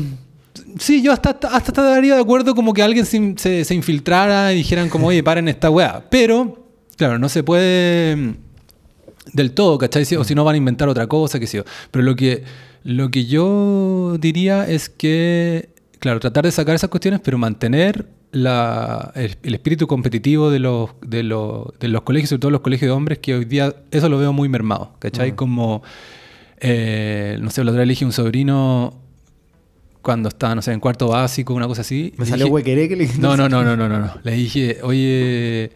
Sí, 0.78 1.02
yo 1.02 1.12
hasta, 1.12 1.30
hasta, 1.30 1.48
hasta 1.48 1.70
estaría 1.70 2.16
de 2.16 2.20
acuerdo 2.20 2.54
como 2.54 2.72
que 2.74 2.82
alguien 2.82 3.06
se, 3.06 3.34
se- 3.38 3.64
se 3.64 3.74
infiltrara 3.74 4.52
y 4.52 4.56
dijeran 4.56 4.88
como, 4.88 5.06
oye, 5.06 5.22
paren 5.22 5.48
esta 5.48 5.70
weá. 5.70 6.04
Pero, 6.10 6.63
claro, 6.96 7.18
no 7.18 7.28
se 7.28 7.42
puede 7.42 8.16
mm, 8.16 8.34
del 9.32 9.52
todo, 9.52 9.78
¿cachai? 9.78 10.04
O 10.16 10.24
si 10.24 10.34
no 10.34 10.44
van 10.44 10.54
a 10.54 10.58
inventar 10.58 10.88
otra 10.88 11.06
cosa, 11.06 11.38
qué 11.40 11.46
sé 11.46 11.58
yo. 11.58 11.64
Pero 11.90 12.04
lo 12.04 12.14
que, 12.16 12.42
lo 12.84 13.10
que 13.10 13.26
yo 13.26 14.16
diría 14.20 14.68
es 14.68 14.88
que, 14.88 15.70
claro, 15.98 16.20
tratar 16.20 16.44
de 16.44 16.52
sacar 16.52 16.74
esas 16.74 16.90
cuestiones, 16.90 17.20
pero 17.22 17.38
mantener 17.38 18.06
la, 18.32 19.12
el, 19.14 19.36
el 19.44 19.54
espíritu 19.54 19.86
competitivo 19.86 20.50
de 20.50 20.58
los, 20.58 20.90
de, 21.06 21.22
los, 21.22 21.68
de 21.78 21.88
los 21.88 22.02
colegios, 22.02 22.30
sobre 22.30 22.40
todo 22.40 22.50
los 22.50 22.60
colegios 22.62 22.88
de 22.88 22.92
hombres, 22.92 23.18
que 23.20 23.34
hoy 23.34 23.44
día 23.44 23.74
eso 23.90 24.08
lo 24.08 24.18
veo 24.18 24.32
muy 24.32 24.48
mermado, 24.48 24.96
¿cachai? 24.98 25.32
Como, 25.36 25.82
eh, 26.58 27.38
no 27.40 27.50
sé, 27.50 27.62
la 27.64 27.70
otra 27.70 27.82
elegí 27.84 28.04
un 28.04 28.12
sobrino 28.12 29.00
cuando 30.02 30.28
estaba, 30.28 30.54
no 30.54 30.62
sé, 30.62 30.72
en 30.72 30.80
cuarto 30.80 31.08
básico, 31.08 31.54
una 31.54 31.66
cosa 31.66 31.80
así. 31.82 32.12
me 32.18 32.24
y 32.24 32.28
salió 32.28 32.46
dije- 32.46 32.54
huequeré 32.54 32.88
que 32.88 32.96
le 32.96 33.06
no, 33.18 33.36
no, 33.36 33.48
no, 33.48 33.62
no, 33.64 33.76
no, 33.76 33.88
no, 33.88 33.98
no. 34.00 34.10
Le 34.22 34.32
dije, 34.32 34.78
oye, 34.82 35.70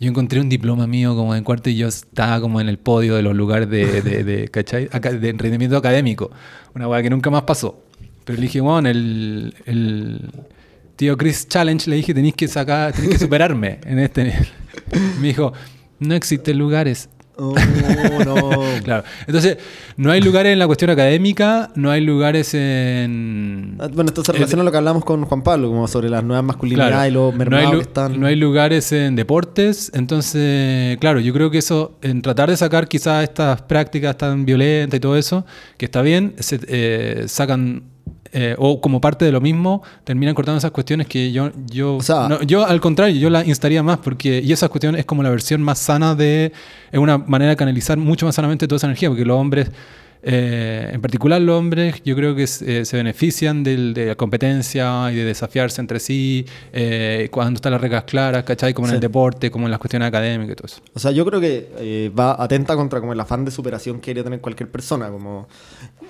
yo 0.00 0.10
encontré 0.10 0.40
un 0.40 0.48
diploma 0.48 0.86
mío 0.86 1.14
como 1.16 1.34
en 1.34 1.44
cuarto 1.44 1.70
y 1.70 1.76
yo 1.76 1.88
estaba 1.88 2.40
como 2.40 2.60
en 2.60 2.68
el 2.68 2.78
podio 2.78 3.14
de 3.16 3.22
los 3.22 3.34
lugares 3.34 3.68
de, 3.70 4.02
de, 4.02 4.24
de, 4.24 4.48
¿cachai? 4.52 4.88
Aca- 4.92 5.12
de 5.12 5.32
rendimiento 5.32 5.76
académico. 5.76 6.30
Una 6.74 6.88
weá 6.88 7.02
que 7.02 7.10
nunca 7.10 7.30
más 7.30 7.42
pasó. 7.42 7.82
Pero 8.24 8.36
le 8.36 8.42
dije, 8.42 8.60
bueno, 8.60 8.88
el, 8.88 9.54
el 9.66 10.30
tío 10.96 11.16
Chris 11.16 11.46
Challenge, 11.48 11.88
le 11.90 11.96
dije, 11.96 12.14
tenéis 12.14 12.34
que 12.34 12.48
sacar, 12.48 12.92
tenéis 12.92 13.12
que 13.14 13.18
superarme 13.18 13.80
en 13.84 13.98
este 13.98 14.24
nivel. 14.24 14.48
Me 15.20 15.28
dijo, 15.28 15.52
no 16.00 16.14
existen 16.14 16.58
lugares. 16.58 17.08
Oh, 17.36 17.54
no. 18.24 18.44
Claro. 18.84 19.04
Entonces, 19.26 19.56
no 19.96 20.10
hay 20.10 20.20
lugares 20.20 20.52
en 20.52 20.58
la 20.58 20.66
cuestión 20.66 20.90
académica, 20.90 21.70
no 21.74 21.90
hay 21.90 22.00
lugares 22.02 22.52
en... 22.54 23.76
Ah, 23.80 23.88
Bueno, 23.92 24.08
esto 24.08 24.22
se 24.24 24.32
relaciona 24.32 24.62
a 24.62 24.64
lo 24.64 24.70
que 24.70 24.76
hablamos 24.76 25.04
con 25.04 25.24
Juan 25.24 25.42
Pablo, 25.42 25.68
como 25.68 25.88
sobre 25.88 26.10
las 26.10 26.22
nuevas 26.22 26.44
masculinidades 26.44 26.92
Claro. 26.92 27.08
y 27.08 27.12
los 27.12 27.32
no, 27.32 27.38
mermados 27.38 27.66
hay 27.70 27.76
que 27.76 27.82
están. 27.82 28.20
no 28.20 28.26
hay 28.26 28.36
lugares 28.36 28.92
en 28.92 29.16
deportes, 29.16 29.90
entonces, 29.94 30.98
claro, 30.98 31.20
yo 31.20 31.32
creo 31.32 31.50
que 31.50 31.58
eso, 31.58 31.96
en 32.02 32.20
tratar 32.22 32.50
de 32.50 32.56
sacar 32.56 32.88
quizás 32.88 33.24
estas 33.24 33.62
prácticas 33.62 34.18
tan 34.18 34.44
violentas 34.44 34.96
y 34.98 35.00
todo 35.00 35.16
eso, 35.16 35.46
que 35.78 35.86
está 35.86 36.02
bien, 36.02 36.34
se, 36.38 36.60
eh, 36.68 37.24
sacan, 37.26 37.84
eh, 38.34 38.54
o 38.58 38.80
como 38.80 39.00
parte 39.00 39.24
de 39.24 39.32
lo 39.32 39.40
mismo, 39.40 39.82
terminan 40.04 40.34
cortando 40.34 40.58
esas 40.58 40.72
cuestiones 40.72 41.06
que 41.06 41.32
yo, 41.32 41.50
yo, 41.70 41.96
O 41.96 42.02
sea- 42.02 42.28
no, 42.28 42.42
yo 42.42 42.66
al 42.66 42.80
contrario, 42.80 43.16
yo 43.16 43.30
la 43.30 43.44
instaría 43.44 43.82
más, 43.82 43.98
porque, 43.98 44.42
y 44.44 44.52
esas 44.52 44.68
cuestiones 44.68 44.98
es 44.98 45.06
como 45.06 45.22
la 45.22 45.30
versión 45.30 45.62
más 45.62 45.78
sana 45.78 46.14
de, 46.14 46.52
es 46.92 46.98
una 46.98 47.16
manera 47.18 47.50
de 47.50 47.56
canalizar 47.56 47.96
mucho 47.96 48.26
más 48.26 48.34
sanamente 48.34 48.66
toda 48.68 48.76
esa 48.76 48.86
energía, 48.88 49.08
porque 49.08 49.24
los 49.24 49.38
hombres... 49.38 49.70
Eh, 50.26 50.88
en 50.92 51.02
particular 51.02 51.38
los 51.42 51.58
hombres 51.58 52.00
yo 52.02 52.16
creo 52.16 52.34
que 52.34 52.46
se, 52.46 52.86
se 52.86 52.96
benefician 52.96 53.62
del- 53.62 53.92
de 53.92 54.06
la 54.06 54.14
competencia 54.14 55.12
y 55.12 55.16
de 55.16 55.24
desafiarse 55.24 55.82
entre 55.82 56.00
sí 56.00 56.46
eh, 56.72 57.28
cuando 57.30 57.58
están 57.58 57.72
las 57.72 57.80
reglas 57.82 58.04
claras, 58.04 58.42
¿cachai? 58.44 58.72
Como 58.72 58.86
en 58.86 58.92
Sí. 58.92 58.94
el 58.94 59.00
deporte, 59.02 59.50
como 59.50 59.66
en 59.66 59.70
las 59.70 59.78
cuestiones 59.78 60.08
académicas 60.08 60.52
y 60.54 60.56
todo 60.56 60.66
eso. 60.66 60.80
O 60.94 60.98
sea, 60.98 61.10
yo 61.10 61.26
creo 61.26 61.40
que 61.40 61.68
eh, 61.78 62.10
va 62.18 62.42
atenta 62.42 62.74
contra 62.74 63.00
como 63.00 63.12
el 63.12 63.20
afán 63.20 63.44
de 63.44 63.50
superación 63.50 63.96
que 63.96 64.06
quería 64.06 64.24
tener 64.24 64.40
cualquier 64.40 64.70
persona. 64.70 65.10
Como, 65.10 65.46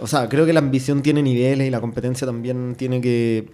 o 0.00 0.06
sea, 0.06 0.28
creo 0.28 0.46
que 0.46 0.52
la 0.52 0.60
ambición 0.60 1.02
tiene 1.02 1.20
niveles 1.20 1.66
y 1.66 1.70
la 1.70 1.80
competencia 1.80 2.24
también 2.26 2.76
tiene 2.76 3.00
que... 3.00 3.50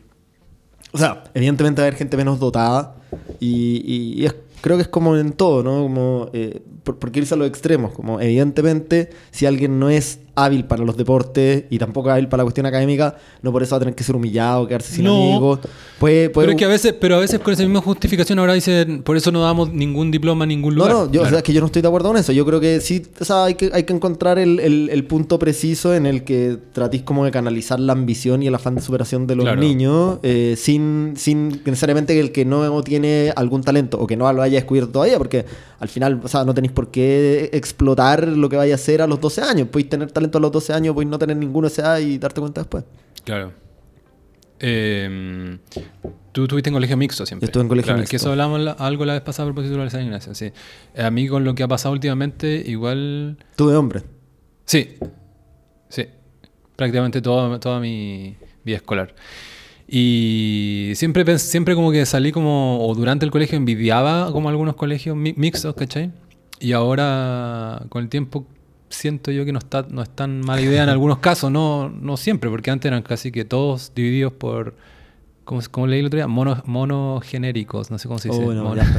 O 0.92 0.99
sea, 0.99 1.25
evidentemente 1.35 1.81
va 1.81 1.85
a 1.85 1.88
haber 1.88 1.99
gente 1.99 2.16
menos 2.18 2.38
dotada 2.38 2.96
y, 3.38 3.83
y- 3.87 4.23
y 4.23 4.27
es- 4.27 4.35
creo 4.61 4.77
que 4.77 4.83
es 4.83 4.88
como 4.88 5.16
en 5.16 5.33
todo, 5.33 5.62
¿no? 5.62 5.83
Como, 5.85 6.29
eh, 6.35 6.61
por, 6.83 6.99
por 6.99 7.11
qué 7.12 7.21
irse 7.21 7.35
a 7.35 7.37
los 7.37 7.49
extremos? 7.49 7.93
Como, 7.93 8.21
evidentemente, 8.21 9.11
si 9.31 9.47
alguien 9.47 9.79
no 9.79 9.90
es 9.90 10.21
hábil 10.37 10.64
para 10.64 10.85
los 10.85 10.97
deportes 10.97 11.64
y 11.69 11.79
tampoco 11.79 12.09
hábil 12.11 12.29
para 12.29 12.38
la 12.38 12.45
cuestión 12.45 12.64
académica, 12.64 13.16
no 13.43 13.53
por 13.53 13.62
eso 13.62 13.73
va 13.73 13.77
a 13.77 13.81
tener 13.81 13.95
que 13.95 14.03
ser 14.05 14.16
humillado, 14.16 14.66
quedarse 14.66 14.95
sin 14.95 15.05
No. 15.05 15.14
amigos. 15.33 15.59
Puede, 15.99 16.31
puede- 16.31 16.47
Pero, 16.47 16.53
es 16.53 16.59
que 16.59 16.64
a 16.64 16.69
veces, 16.69 16.95
pero 16.99 17.16
a 17.16 17.19
veces 17.19 17.40
con 17.40 17.53
esa 17.53 17.62
misma 17.64 17.83
justificación 17.83 18.38
ahora 18.38 18.55
dicen, 18.55 19.03
por 19.03 19.16
eso 19.19 19.31
no 19.33 19.43
damos 19.43 19.71
ningún 19.71 20.11
diploma 20.11 20.45
a 20.45 20.47
ningún 20.47 20.75
No, 20.77 20.85
lugar. 20.85 20.93
no, 20.95 21.12
yo, 21.12 21.21
o 21.21 21.25
Claro. 21.25 21.29
sea, 21.29 21.38
es 21.38 21.43
que 21.45 21.53
yo 21.53 21.61
no 21.61 21.66
estoy 21.66 21.83
de 21.83 21.88
acuerdo 21.88 22.09
con 22.09 22.16
eso. 22.16 22.33
Yo 22.33 22.47
creo 22.47 22.59
que 22.59 22.81
sí, 22.81 23.03
o 23.21 23.25
sea, 23.25 23.45
hay 23.45 23.55
que, 23.55 23.71
hay 23.75 23.83
que 23.83 23.93
encontrar 23.93 24.38
el, 24.38 24.61
el- 24.61 24.88
el 24.90 25.05
punto 25.05 25.38
preciso 25.38 25.95
en 25.95 26.07
el 26.07 26.25
que 26.25 26.57
tratís 26.73 27.03
como 27.03 27.25
de 27.27 27.33
canalizar 27.33 27.79
la 27.79 27.93
ambición 27.93 28.43
y 28.43 28.47
el 28.47 28.55
afán 28.55 28.77
de 28.77 28.81
superación 28.81 29.27
de 29.27 29.35
los 29.37 29.45
Claro. 29.45 29.61
niños, 29.61 30.21
eh, 30.23 30.55
sin, 30.57 31.14
sin 31.16 31.61
necesariamente 31.66 32.14
que 32.14 32.21
el 32.21 32.33
que 32.33 32.47
no 32.47 32.83
tiene 32.83 33.33
algún 33.37 33.62
talento 33.62 33.99
o 34.01 34.07
que 34.07 34.16
no 34.16 34.33
lo 34.33 34.40
haya 34.40 34.55
descubierto 34.57 34.93
todavía, 34.93 35.19
porque 35.19 35.45
al 35.81 35.88
final, 35.88 36.21
o 36.23 36.29
sea, 36.29 36.45
no 36.45 36.55
tenéis 36.55 36.73
por 36.81 36.90
qué 36.90 37.51
explotar 37.53 38.27
lo 38.27 38.49
que 38.49 38.57
vaya 38.57 38.73
a 38.73 38.77
hacer 38.77 39.03
a 39.03 39.07
los 39.07 39.21
12 39.21 39.43
años. 39.43 39.69
Podéis 39.69 39.90
tener 39.90 40.11
talento 40.11 40.38
a 40.38 40.40
los 40.40 40.51
12 40.51 40.73
años, 40.73 40.95
podéis 40.95 41.11
no 41.11 41.19
tener 41.19 41.37
ninguno 41.37 41.66
a 41.66 41.69
esa 41.71 41.83
edad 41.83 41.99
y 41.99 42.16
darte 42.16 42.40
cuenta 42.40 42.62
después. 42.62 42.85
Claro. 43.25 43.53
Eh, 44.59 45.59
tú 46.33 46.43
estuviste 46.45 46.69
en 46.71 46.75
colegio 46.75 46.97
mixto 46.97 47.27
siempre. 47.27 47.47
Yo 47.47 47.49
estuve 47.51 47.62
en 47.64 47.69
colegio 47.69 47.87
Claro, 47.88 47.99
mixto. 48.01 48.11
Que 48.11 48.16
eso 48.16 48.31
hablamos 48.31 48.61
la- 48.61 48.73
algo 48.73 49.05
la 49.05 49.12
vez 49.14 49.23
pasada 49.23 49.49
a 49.49 49.53
propósito 49.53 49.77
de 49.79 49.85
la 49.85 49.90
San 49.90 50.03
Ignacio, 50.03 50.35
sí. 50.35 50.47
Eh, 50.95 51.03
A 51.03 51.11
mí 51.11 51.29
con 51.29 51.45
lo 51.45 51.55
que 51.55 51.62
ha 51.62 51.69
pasado 51.69 51.93
últimamente, 51.93 52.62
igual... 52.66 53.37
Tuve 53.57 53.77
hombre. 53.77 54.03
Sí, 54.64 54.97
sí. 55.90 56.07
Prácticamente 56.77 57.21
toda, 57.21 57.61
toda 57.61 57.79
mi 57.81 58.37
vida 58.64 58.77
escolar. 58.77 59.14
Y 59.87 60.93
siempre, 60.95 61.38
siempre 61.38 61.75
como 61.75 61.90
que 61.90 62.07
salí 62.07 62.31
como, 62.33 62.87
o 62.87 62.95
durante 62.95 63.25
el 63.25 63.31
colegio 63.31 63.57
envidiaba 63.57 64.31
como 64.33 64.49
algunos 64.49 64.77
colegios 64.77 65.16
mi- 65.16 65.35
mixtos, 65.37 65.75
¿cachai? 65.75 66.12
Y 66.61 66.73
ahora 66.73 67.83
con 67.88 68.03
el 68.05 68.09
tiempo 68.09 68.46
siento 68.90 69.31
yo 69.31 69.44
que 69.44 69.53
no, 69.53 69.59
está, 69.59 69.87
no 69.88 70.03
es 70.03 70.11
tan 70.11 70.40
mala 70.40 70.61
idea 70.61 70.83
en 70.83 70.88
algunos 70.90 71.18
casos, 71.18 71.51
no, 71.51 71.88
no 71.88 72.16
siempre, 72.16 72.51
porque 72.51 72.70
antes 72.70 72.88
eran 72.90 73.03
casi 73.03 73.33
que 73.33 73.44
todos 73.44 73.92
divididos 73.94 74.33
por, 74.33 74.75
¿cómo, 75.44 75.61
cómo 75.70 75.87
leí 75.87 76.01
el 76.01 76.07
otro 76.07 76.18
día? 76.18 76.27
Mono, 76.27 76.62
monogenéricos, 76.66 77.90
no 77.90 77.99
sé 77.99 78.09
cómo 78.09 78.18
se 78.18 78.29
dice. 78.29 78.40
Oh, 78.42 78.44
bueno, 78.46 78.64
Mono-. 78.64 78.83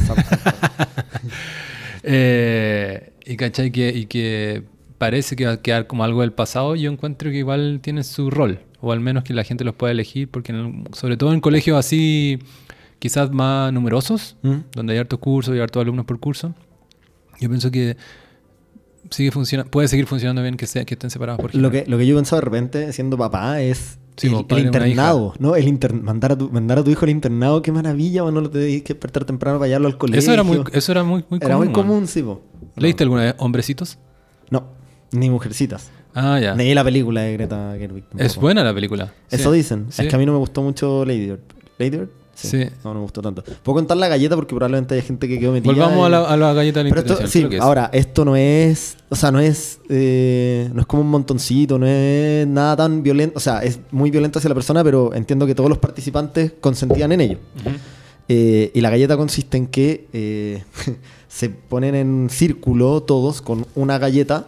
Eh, 2.04 3.14
y 3.26 3.36
cachai 3.38 3.72
que, 3.72 3.90
y 3.90 4.06
que 4.08 4.64
parece 4.98 5.36
que 5.36 5.46
va 5.46 5.52
a 5.54 5.62
quedar 5.62 5.88
como 5.88 6.04
algo 6.04 6.22
del 6.22 6.32
pasado, 6.34 6.76
yo 6.76 6.92
encuentro 6.92 7.30
que 7.32 7.38
igual 7.38 7.80
tiene 7.82 8.04
su 8.04 8.30
rol, 8.32 8.60
o 8.82 8.92
al 8.92 9.00
menos 9.00 9.24
que 9.24 9.34
la 9.34 9.44
gente 9.44 9.64
los 9.64 9.76
pueda 9.76 9.92
elegir, 9.92 10.28
porque 10.30 10.52
en 10.52 10.58
el- 10.88 10.96
sobre 10.96 11.18
todo 11.18 11.34
en 11.34 11.42
colegios 11.42 11.78
así, 11.78 12.40
quizás 13.00 13.32
más 13.32 13.72
numerosos, 13.72 14.36
¿Mm? 14.42 14.56
donde 14.74 14.94
hay 14.94 15.00
hartos 15.00 15.20
cursos 15.20 15.56
y 15.56 15.60
hartos 15.60 15.82
alumnos 15.82 16.06
por 16.06 16.20
curso, 16.20 16.54
yo 17.42 17.50
pienso 17.50 17.70
que 17.72 17.98
sigue 19.10 19.32
funciona, 19.32 19.66
puede 19.66 19.88
seguir 19.90 20.06
funcionando 20.08 20.42
bien 20.42 20.56
que, 20.56 20.68
sea, 20.68 20.86
que 20.86 20.94
estén 20.94 21.10
separados 21.10 21.42
por 21.42 21.54
Lo 21.56 21.70
que, 21.72 21.84
lo 21.88 21.98
que 21.98 22.06
yo 22.08 22.14
he 22.14 22.18
pensado 22.18 22.40
de 22.40 22.46
repente, 22.46 22.94
siendo 22.94 23.18
papá, 23.18 23.62
es 23.62 23.98
Sí, 24.18 24.28
el, 24.28 24.34
una 24.36 24.60
internado, 24.60 25.34
¿no? 25.40 25.56
El 25.56 25.68
inter- 25.68 25.94
mandar, 25.94 26.34
a 26.34 26.38
tu, 26.38 26.50
mandar 26.52 26.78
a 26.80 26.84
tu 26.84 26.92
hijo 26.92 27.06
al 27.06 27.10
internado, 27.10 27.62
qué 27.62 27.72
maravilla, 27.72 28.22
no 28.24 28.42
lo 28.42 28.50
tenéis 28.50 28.84
que 28.84 28.94
despertar 28.94 29.26
temprano 29.26 29.58
para 29.58 29.68
llevarlo 29.70 29.88
al 29.88 29.98
colegio. 29.98 30.20
Eso 30.20 30.32
era 30.34 30.44
muy, 30.44 30.62
eso 30.74 30.92
era 30.92 31.04
muy, 31.04 31.26
muy 31.30 31.40
Era 31.42 31.56
común. 31.56 31.68
muy 31.68 31.74
weón. 31.76 31.88
común, 31.88 32.08
sí, 32.08 32.22
po. 32.22 32.42
¿Leíste 32.76 33.04
alguna 33.04 33.24
vez 33.24 33.36
Hombrecitos? 33.40 33.98
No, 34.50 34.68
ni 35.12 35.30
mujercitas. 35.30 35.90
Ah, 36.14 36.40
ya. 36.40 36.56
Ni 36.56 36.74
la 36.76 36.84
película 36.84 37.22
de 37.22 37.34
Greta 37.34 37.74
Gerwig. 37.80 38.04
Es 38.18 38.36
buena 38.36 38.64
la 38.64 38.74
película. 38.74 39.14
Eso 39.32 39.52
Sí. 39.52 39.58
dicen. 39.58 39.88
Sí. 39.90 40.04
Es 40.04 40.08
que 40.10 40.16
a 40.16 40.20
mí 40.20 40.26
no 40.26 40.34
me 40.34 40.40
gustó 40.40 40.62
mucho 40.62 41.06
Lady 41.06 41.26
Bird. 41.28 41.40
¿Lady 41.80 41.98
Bird? 41.98 42.10
Sí. 42.48 42.66
No, 42.84 42.94
no 42.94 42.96
me 42.96 43.02
gustó 43.02 43.22
tanto. 43.22 43.44
Puedo 43.64 43.76
contar 43.76 43.98
la 43.98 44.08
galleta 44.08 44.36
porque 44.36 44.56
probablemente 44.56 44.96
hay 44.96 45.02
gente 45.02 45.28
que 45.28 45.40
quedó 45.40 45.52
metida. 45.52 45.72
Volvamos 45.74 46.06
a 46.06 46.10
la, 46.10 46.20
a 46.22 46.38
la 46.38 46.54
galleta 46.54 46.80
de 46.80 46.84
la 46.86 46.90
Pero 46.90 47.02
esto, 47.02 47.14
intervención. 47.14 47.52
sí, 47.52 47.58
ahora, 47.60 47.90
esto 47.94 48.26
no 48.26 48.36
es, 48.36 48.98
o 49.10 49.16
sea, 49.16 49.32
no 49.32 49.40
es, 49.40 49.80
eh, 49.90 50.70
no 50.74 50.82
es 50.82 50.88
como 50.88 51.02
un 51.04 51.10
montoncito, 51.10 51.78
no 51.80 51.86
es 51.88 52.48
nada 52.48 52.76
tan 52.76 53.04
violento, 53.04 53.38
o 53.38 53.42
sea, 53.42 53.60
es 53.64 53.80
muy 53.92 54.12
violento 54.12 54.40
hacia 54.40 54.50
la 54.50 54.56
persona, 54.56 54.84
pero 54.84 55.14
entiendo 55.14 55.46
que 55.46 55.56
todos 55.56 55.70
los 55.70 55.78
participantes 55.80 56.54
consentían 56.60 57.12
en 57.12 57.22
ello. 57.22 57.38
Eh, 58.28 58.72
y 58.74 58.82
la 58.82 58.90
galleta 58.90 59.18
consiste 59.18 59.58
en 59.58 59.68
que 59.68 60.08
eh, 60.14 60.64
se 61.28 61.50
ponen 61.50 61.96
en 61.96 62.30
círculo 62.30 63.02
todos 63.04 63.42
con 63.42 63.66
una 63.76 63.98
galleta 63.98 64.48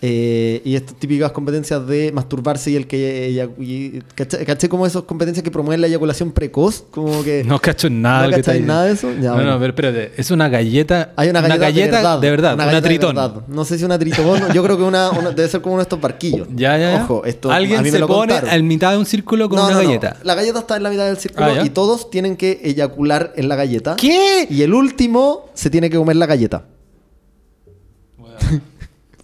eh, 0.00 0.62
y 0.64 0.76
estas 0.76 0.94
típicas 0.96 1.32
competencias 1.32 1.86
de 1.86 2.12
masturbarse 2.12 2.70
y 2.70 2.76
el 2.76 2.86
que 2.86 3.48
y- 3.58 3.98
¿caché, 4.14 4.44
caché 4.44 4.68
como 4.68 4.86
esas 4.86 5.02
competencias 5.02 5.42
que 5.42 5.50
promueven 5.50 5.80
la 5.80 5.88
eyaculación 5.88 6.30
precoz? 6.32 6.84
Como 6.90 7.22
que 7.24 7.42
No 7.44 7.58
cacho 7.58 7.90
nada. 7.90 8.26
¿No 8.28 8.36
cacháis 8.36 8.64
nada 8.64 8.84
de 8.84 8.92
eso? 8.92 9.10
Ya, 9.20 9.30
no, 9.30 9.34
bueno. 9.34 9.50
no, 9.52 9.58
pero 9.58 9.68
espérate. 9.70 10.12
Es 10.16 10.30
una 10.30 10.48
galleta. 10.48 11.12
Hay 11.16 11.28
una 11.30 11.40
galleta, 11.40 12.18
de 12.20 12.30
verdad. 12.30 12.54
Una, 12.54 12.66
de 12.72 12.82
tritón. 12.82 13.16
verdad. 13.16 13.42
No 13.48 13.64
sé 13.64 13.76
si 13.78 13.84
una 13.84 13.98
tritón. 13.98 14.40
Yo 14.54 14.62
creo 14.62 14.76
que 14.76 14.84
una, 14.84 15.10
una- 15.10 15.30
debe 15.32 15.48
ser 15.48 15.60
como 15.60 15.74
uno 15.74 15.80
de 15.80 15.84
estos 15.84 16.00
barquillos. 16.00 16.46
Ya, 16.54 16.78
ya. 16.78 17.02
Ojo, 17.02 17.24
esto 17.24 17.50
Alguien 17.50 17.80
a 17.80 17.82
mí 17.82 17.88
me 17.88 17.92
se 17.92 17.98
lo 17.98 18.06
pone 18.06 18.34
en 18.50 18.66
mitad 18.68 18.92
de 18.92 18.98
un 18.98 19.06
círculo 19.06 19.48
con 19.48 19.58
No, 19.58 19.66
una 19.66 19.74
no, 19.74 19.82
galleta. 19.82 20.16
La 20.22 20.34
galleta 20.34 20.60
está 20.60 20.76
en 20.76 20.82
la 20.84 20.90
mitad 20.90 21.06
del 21.06 21.16
círculo 21.18 21.46
Ah, 21.58 21.64
y 21.64 21.70
todos 21.70 22.10
tienen 22.10 22.36
que 22.36 22.60
eyacular 22.62 23.32
en 23.36 23.48
la 23.48 23.56
galleta. 23.56 23.96
¿Qué? 23.96 24.46
Y 24.48 24.62
el 24.62 24.74
último 24.74 25.46
se 25.54 25.70
tiene 25.70 25.90
que 25.90 25.96
comer 25.96 26.16
la 26.16 26.26
galleta. 26.26 26.64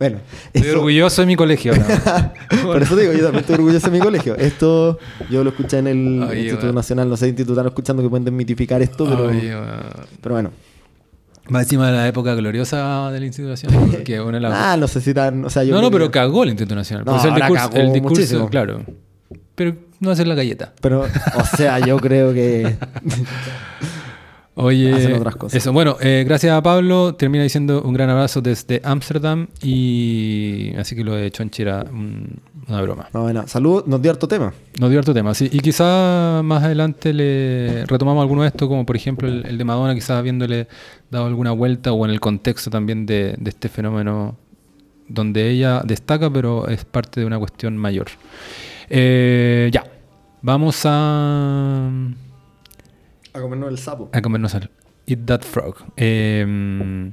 Bueno, 0.04 0.18
Estoy 0.52 0.68
eso- 0.70 0.78
orgulloso 0.78 1.22
de 1.22 1.26
mi 1.26 1.36
colegio. 1.36 1.72
por 2.62 2.82
eso 2.82 2.94
digo, 2.96 3.12
yo 3.12 3.22
también 3.22 3.40
estoy 3.40 3.54
orgulloso 3.54 3.86
de 3.90 3.92
mi 3.98 4.04
colegio. 4.04 4.36
Esto 4.36 4.98
yo 5.30 5.42
lo 5.42 5.50
escuché 5.50 5.78
en 5.78 5.86
el 5.86 6.22
Oye, 6.22 6.40
Instituto. 6.42 6.72
Nacional, 6.74 7.08
no 7.08 7.16
sé, 7.16 7.28
institutano 7.28 7.68
escuchando 7.68 8.02
que 8.02 8.08
pueden 8.10 8.24
desmitificar 8.24 8.82
esto, 8.82 9.06
pero, 10.20 10.34
bueno. 10.34 10.50
Más 11.48 11.62
encima 11.64 11.86
de 11.90 11.92
la 11.96 12.08
época 12.08 12.34
gloriosa 12.34 13.10
de 13.10 13.20
la 13.20 13.26
Instituto 13.26 13.50
Nacional. 13.50 13.88
Porque 13.90 14.20
una 14.20 14.32
de 14.38 14.40
las- 14.40 14.52
Ah, 14.54 14.76
no 14.76 14.88
sé 14.88 15.00
si 15.00 15.12
tan. 15.14 15.44
O 15.44 15.50
sea, 15.50 15.62
yo 15.64 15.74
no, 15.74 15.80
no, 15.82 15.90
pero 15.90 16.10
cagó 16.10 16.42
el 16.42 16.50
Instituto 16.50 16.74
Nacional. 16.74 17.04
No, 17.06 17.12
Por 17.12 17.20
eso 17.20 17.28
el 17.28 17.34
discurso, 17.34 17.70
cagó 17.70 17.76
el 17.82 17.92
discurso 17.92 18.14
muchísimo. 18.20 18.48
claro. 18.50 18.82
Pero 19.54 19.76
no 20.00 20.10
hacer 20.10 20.26
la 20.26 20.34
galleta. 20.34 20.72
Pero, 20.80 21.02
o 21.02 21.56
sea, 21.56 21.78
yo 21.80 21.96
creo 21.98 22.32
que. 22.34 22.76
Oye, 24.56 24.92
Hacen 24.94 25.14
otras 25.14 25.34
cosas. 25.34 25.56
eso. 25.56 25.72
Bueno, 25.72 25.96
eh, 26.00 26.24
gracias 26.26 26.52
a 26.52 26.62
Pablo. 26.62 27.16
Termina 27.16 27.42
diciendo 27.42 27.82
un 27.84 27.92
gran 27.92 28.08
abrazo 28.10 28.40
desde 28.40 28.80
Ámsterdam. 28.84 29.48
Y 29.62 30.72
así 30.78 30.94
que 30.94 31.02
lo 31.02 31.14
de 31.14 31.28
Chonchi 31.32 31.62
era 31.62 31.82
un- 31.90 32.38
una 32.68 32.80
broma. 32.82 33.08
No, 33.12 33.22
bueno, 33.22 33.48
salud, 33.48 33.84
nos 33.86 34.00
dio 34.00 34.12
harto 34.12 34.28
tema. 34.28 34.52
Nos 34.78 34.90
dio 34.90 35.00
harto 35.00 35.12
tema, 35.12 35.34
sí. 35.34 35.48
Y 35.50 35.58
quizá 35.58 36.40
más 36.44 36.62
adelante 36.62 37.12
le 37.12 37.84
retomamos 37.86 38.22
alguno 38.22 38.42
de 38.42 38.48
estos, 38.48 38.68
como 38.68 38.86
por 38.86 38.94
ejemplo 38.94 39.26
el, 39.28 39.44
el 39.44 39.58
de 39.58 39.64
Madonna, 39.64 39.92
quizás 39.94 40.18
habiéndole 40.18 40.68
dado 41.10 41.26
alguna 41.26 41.50
vuelta 41.50 41.92
o 41.92 42.04
en 42.04 42.12
el 42.12 42.20
contexto 42.20 42.70
también 42.70 43.06
de, 43.06 43.34
de 43.36 43.50
este 43.50 43.68
fenómeno 43.68 44.36
donde 45.08 45.50
ella 45.50 45.82
destaca, 45.84 46.30
pero 46.32 46.68
es 46.68 46.84
parte 46.84 47.20
de 47.20 47.26
una 47.26 47.38
cuestión 47.40 47.76
mayor. 47.76 48.06
Eh, 48.88 49.68
ya, 49.72 49.84
vamos 50.42 50.80
a, 50.84 51.90
A 53.34 53.40
comernos 53.40 53.68
el 53.70 53.78
sapo. 53.78 54.08
a 54.12 54.22
comernos 54.22 54.54
el 54.54 54.70
Eat 55.06 55.20
That 55.26 55.42
Frog. 55.42 55.76
Eh, 55.96 57.12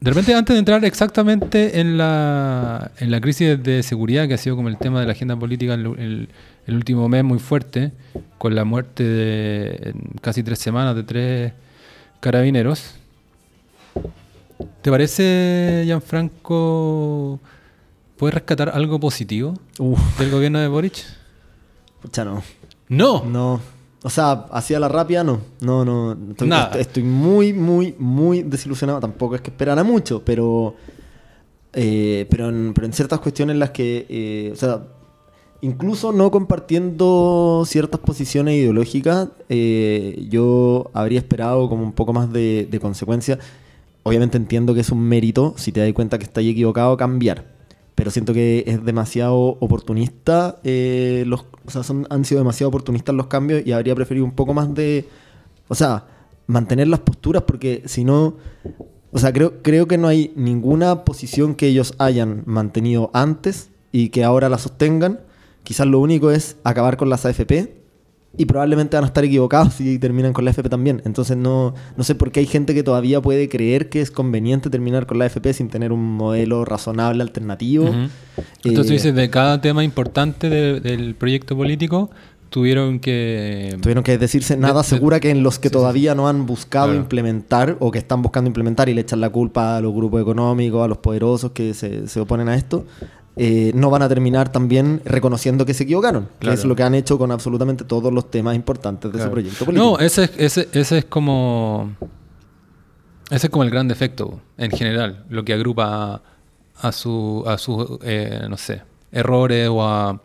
de 0.00 0.10
repente, 0.10 0.34
antes 0.34 0.54
de 0.54 0.58
entrar 0.58 0.84
exactamente 0.84 1.80
en 1.80 1.96
la, 1.96 2.90
en 2.98 3.10
la 3.10 3.20
crisis 3.22 3.62
de 3.62 3.82
seguridad, 3.82 4.28
que 4.28 4.34
ha 4.34 4.38
sido 4.38 4.54
como 4.54 4.68
el 4.68 4.76
tema 4.76 5.00
de 5.00 5.06
la 5.06 5.12
agenda 5.12 5.34
política 5.36 5.74
el, 5.74 5.86
el- 5.98 6.28
el 6.66 6.76
último 6.76 7.08
mes 7.10 7.22
muy 7.24 7.38
fuerte, 7.38 7.92
con 8.38 8.54
la 8.54 8.64
muerte 8.64 9.02
de 9.04 9.68
en 9.90 10.00
casi 10.22 10.42
tres 10.42 10.58
semanas 10.58 10.94
de 10.96 11.02
tres 11.02 11.52
carabineros. 12.20 12.94
¿Te 14.80 14.90
parece, 14.90 15.82
Gianfranco, 15.84 17.38
puedes 18.16 18.34
rescatar 18.34 18.70
algo 18.70 18.98
positivo 19.00 19.54
Uf, 19.78 20.18
del 20.18 20.30
gobierno 20.30 20.58
de 20.58 20.68
Boric? 20.68 21.04
pucha, 22.00 22.24
no. 22.24 22.42
No. 22.88 23.24
No. 23.24 23.60
O 24.06 24.10
sea, 24.10 24.46
hacia 24.52 24.78
la 24.78 24.88
rápida, 24.88 25.24
no. 25.24 25.40
No, 25.62 25.82
no. 25.84 26.12
Estoy, 26.30 26.46
Nada. 26.48 26.66
estoy- 26.66 26.80
estoy 26.82 27.02
muy, 27.02 27.52
muy, 27.54 27.94
muy 27.98 28.42
desilusionado. 28.42 29.00
Tampoco 29.00 29.34
es 29.34 29.40
que 29.40 29.50
esperara 29.50 29.82
mucho, 29.82 30.22
pero. 30.24 30.74
eh, 31.72 32.26
pero, 32.30 32.48
en, 32.50 32.72
pero 32.74 32.86
en 32.86 32.92
ciertas 32.92 33.18
cuestiones 33.20 33.54
en 33.54 33.60
las 33.60 33.70
que. 33.70 34.06
eh, 34.08 34.50
o 34.52 34.56
sea, 34.56 34.82
incluso 35.62 36.12
no 36.12 36.30
compartiendo 36.30 37.64
ciertas 37.66 37.98
posiciones 38.00 38.56
ideológicas, 38.56 39.28
eh, 39.48 40.26
yo 40.28 40.90
habría 40.92 41.18
esperado 41.18 41.68
como 41.70 41.82
un 41.82 41.92
poco 41.92 42.12
más 42.12 42.30
de, 42.32 42.68
de 42.70 42.80
consecuencia. 42.80 43.38
Obviamente 44.02 44.36
entiendo 44.36 44.74
que 44.74 44.80
es 44.80 44.90
un 44.90 45.00
mérito, 45.00 45.54
si 45.56 45.72
te 45.72 45.80
das 45.80 45.90
cuenta 45.94 46.18
que 46.18 46.24
estás 46.24 46.44
equivocado, 46.44 46.94
cambiar. 46.98 47.53
Pero 47.94 48.10
siento 48.10 48.32
que 48.32 48.64
es 48.66 48.84
demasiado 48.84 49.56
oportunista. 49.60 50.58
eh, 50.64 51.24
los, 51.26 51.46
o 51.64 51.70
sea, 51.70 51.82
son, 51.82 52.06
han 52.10 52.24
sido 52.24 52.40
demasiado 52.40 52.68
oportunistas 52.68 53.14
los 53.14 53.26
cambios 53.28 53.64
y 53.64 53.72
habría 53.72 53.94
preferido 53.94 54.24
un 54.24 54.32
poco 54.32 54.54
más 54.54 54.74
de. 54.74 55.08
O 55.68 55.74
sea, 55.74 56.06
mantener 56.46 56.88
las 56.88 57.00
posturas 57.00 57.42
porque 57.42 57.82
si 57.86 58.04
no. 58.04 58.36
O 59.12 59.18
sea, 59.18 59.32
creo, 59.32 59.62
creo 59.62 59.86
que 59.86 59.96
no 59.96 60.08
hay 60.08 60.32
ninguna 60.34 61.04
posición 61.04 61.54
que 61.54 61.68
ellos 61.68 61.94
hayan 61.98 62.42
mantenido 62.46 63.10
antes 63.12 63.70
y 63.92 64.08
que 64.08 64.24
ahora 64.24 64.48
la 64.48 64.58
sostengan. 64.58 65.20
Quizás 65.62 65.86
lo 65.86 66.00
único 66.00 66.32
es 66.32 66.56
acabar 66.64 66.96
con 66.96 67.08
las 67.08 67.24
AFP 67.24 67.83
y 68.36 68.46
probablemente 68.46 68.96
van 68.96 69.04
a 69.04 69.06
estar 69.06 69.24
equivocados 69.24 69.74
si 69.74 69.98
terminan 69.98 70.32
con 70.32 70.44
la 70.44 70.50
AFP 70.50 70.68
también. 70.68 71.02
Entonces 71.04 71.36
no, 71.36 71.74
no 71.96 72.04
sé 72.04 72.14
por 72.14 72.32
qué 72.32 72.40
hay 72.40 72.46
gente 72.46 72.74
que 72.74 72.82
todavía 72.82 73.20
puede 73.22 73.48
creer 73.48 73.88
que 73.88 74.00
es 74.00 74.10
conveniente 74.10 74.70
terminar 74.70 75.06
con 75.06 75.18
la 75.18 75.26
AFP 75.26 75.52
sin 75.52 75.68
tener 75.68 75.92
un 75.92 76.02
modelo 76.16 76.64
razonable 76.64 77.22
alternativo. 77.22 77.86
Entonces 78.64 78.90
Eh, 78.90 78.94
dices, 78.94 79.14
de 79.14 79.30
cada 79.30 79.60
tema 79.60 79.84
importante 79.84 80.50
de- 80.50 80.80
del 80.80 81.14
proyecto 81.14 81.56
político, 81.56 82.10
tuvieron 82.50 83.00
que... 83.00 83.76
Tuvieron 83.82 84.04
que 84.04 84.16
decirse 84.16 84.56
nada 84.56 84.82
De- 84.82 84.88
segura 84.88 85.18
que 85.20 85.30
en 85.30 85.42
los 85.42 85.58
que 85.58 85.68
sí, 85.68 85.72
sí, 85.72 85.78
todavía 85.78 86.14
no 86.14 86.28
han 86.28 86.46
buscado 86.46 86.86
Claro. 86.86 87.00
implementar 87.00 87.76
o 87.80 87.90
que 87.90 87.98
están 87.98 88.22
buscando 88.22 88.48
implementar 88.48 88.88
y 88.88 88.94
le 88.94 89.00
echan 89.00 89.20
la 89.20 89.30
culpa 89.30 89.76
a 89.76 89.80
los 89.80 89.92
grupos 89.92 90.22
económicos, 90.22 90.84
a 90.84 90.88
los 90.88 90.98
poderosos 90.98 91.50
que 91.52 91.74
se, 91.74 92.06
se 92.08 92.20
oponen 92.20 92.48
a 92.48 92.54
esto, 92.54 92.84
eh, 93.36 93.72
no 93.74 93.90
van 93.90 94.02
a 94.02 94.08
terminar 94.08 94.52
también 94.52 95.00
reconociendo 95.04 95.66
que 95.66 95.74
se 95.74 95.84
equivocaron. 95.84 96.26
Que 96.38 96.38
Claro. 96.40 96.54
es 96.58 96.64
lo 96.64 96.76
que 96.76 96.82
han 96.84 96.94
hecho 96.94 97.18
con 97.18 97.32
absolutamente 97.32 97.84
todos 97.84 98.12
los 98.12 98.30
temas 98.30 98.54
importantes 98.54 99.10
de 99.10 99.16
Claro. 99.18 99.30
su 99.30 99.32
proyecto 99.32 99.64
político. 99.64 99.84
No, 99.92 99.98
ese, 99.98 100.24
es- 100.24 100.32
ese, 100.38 100.68
ese 100.72 100.98
es 100.98 101.04
como... 101.06 101.96
Ese 103.30 103.46
es 103.46 103.50
como 103.50 103.64
el 103.64 103.70
gran 103.70 103.88
defecto 103.88 104.40
en 104.58 104.70
general, 104.70 105.24
lo 105.30 105.44
que 105.44 105.54
agrupa 105.54 106.14
a, 106.14 106.22
a 106.88 106.92
su, 106.92 107.42
a 107.46 107.56
sus, 107.58 107.98
eh, 108.02 108.46
no 108.48 108.56
sé, 108.56 108.82
errores 109.10 109.68
o 109.70 109.82
a... 109.82 110.20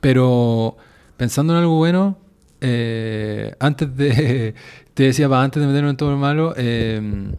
Pero 0.00 0.76
pensando 1.16 1.52
en 1.54 1.60
algo 1.60 1.76
bueno, 1.76 2.18
eh, 2.60 3.54
antes 3.58 3.96
de... 3.96 4.54
Te 4.94 5.02
decía, 5.04 5.28
para 5.28 5.42
antes 5.42 5.60
de 5.60 5.66
meternos 5.66 5.90
en 5.90 5.96
todo 5.98 6.10
lo 6.10 6.16
malo, 6.16 6.54
eh, 6.56 7.32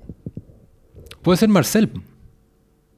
puede 1.23 1.37
ser 1.37 1.49
Marcel. 1.49 1.91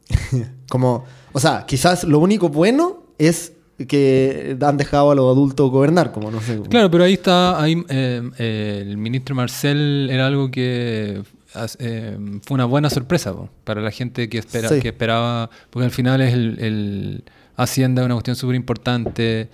Como, 0.69 1.05
o 1.39 1.41
sea, 1.41 1.65
quizás 1.65 2.03
lo 2.03 2.19
único 2.19 2.49
bueno 2.49 3.01
es 3.17 3.53
que 3.87 4.57
han 4.59 4.75
dejado 4.75 5.11
a 5.11 5.15
los 5.15 5.31
adultos 5.31 5.71
gobernar, 5.71 6.11
como 6.11 6.29
no 6.31 6.41
sé. 6.41 6.59
Claro, 6.69 6.91
pero 6.91 7.05
ahí 7.05 7.13
está, 7.13 7.61
ahí, 7.63 7.81
eh, 7.87 8.21
eh, 8.37 8.83
el 8.85 8.97
ministro 8.97 9.35
Marcel 9.35 10.09
era 10.11 10.27
algo 10.27 10.51
que 10.51 11.21
eh, 11.79 12.17
fue 12.45 12.55
una 12.55 12.65
buena 12.65 12.89
sorpresa 12.89 13.31
po, 13.31 13.47
para 13.63 13.79
la 13.81 13.91
gente 13.91 14.27
que, 14.27 14.39
espera, 14.39 14.67
Sí. 14.67 14.81
que 14.81 14.89
esperaba, 14.89 15.49
porque 15.69 15.85
al 15.85 15.91
final 15.91 16.19
es 16.19 16.33
el, 16.33 16.59
el 16.59 17.23
Hacienda 17.55 18.01
es 18.01 18.05
una 18.07 18.15
cuestión 18.15 18.35
súper 18.35 18.57
importante 18.57 19.47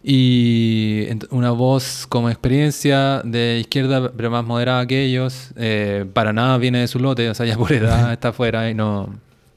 y 0.00 1.08
una 1.30 1.50
voz 1.50 2.06
como 2.08 2.28
experiencia 2.30 3.20
de 3.24 3.58
izquierda, 3.60 4.12
pero 4.16 4.30
más 4.30 4.44
moderada 4.44 4.86
que 4.86 5.02
ellos, 5.02 5.50
eh, 5.56 6.04
para 6.12 6.32
nada 6.32 6.56
viene 6.58 6.78
de 6.78 6.86
su 6.86 7.00
lote, 7.00 7.28
o 7.30 7.34
sea, 7.34 7.46
ya 7.46 7.56
por 7.56 7.72
edad 7.72 8.12
está 8.12 8.28
afuera 8.28 8.70
y 8.70 8.74
no, 8.74 9.08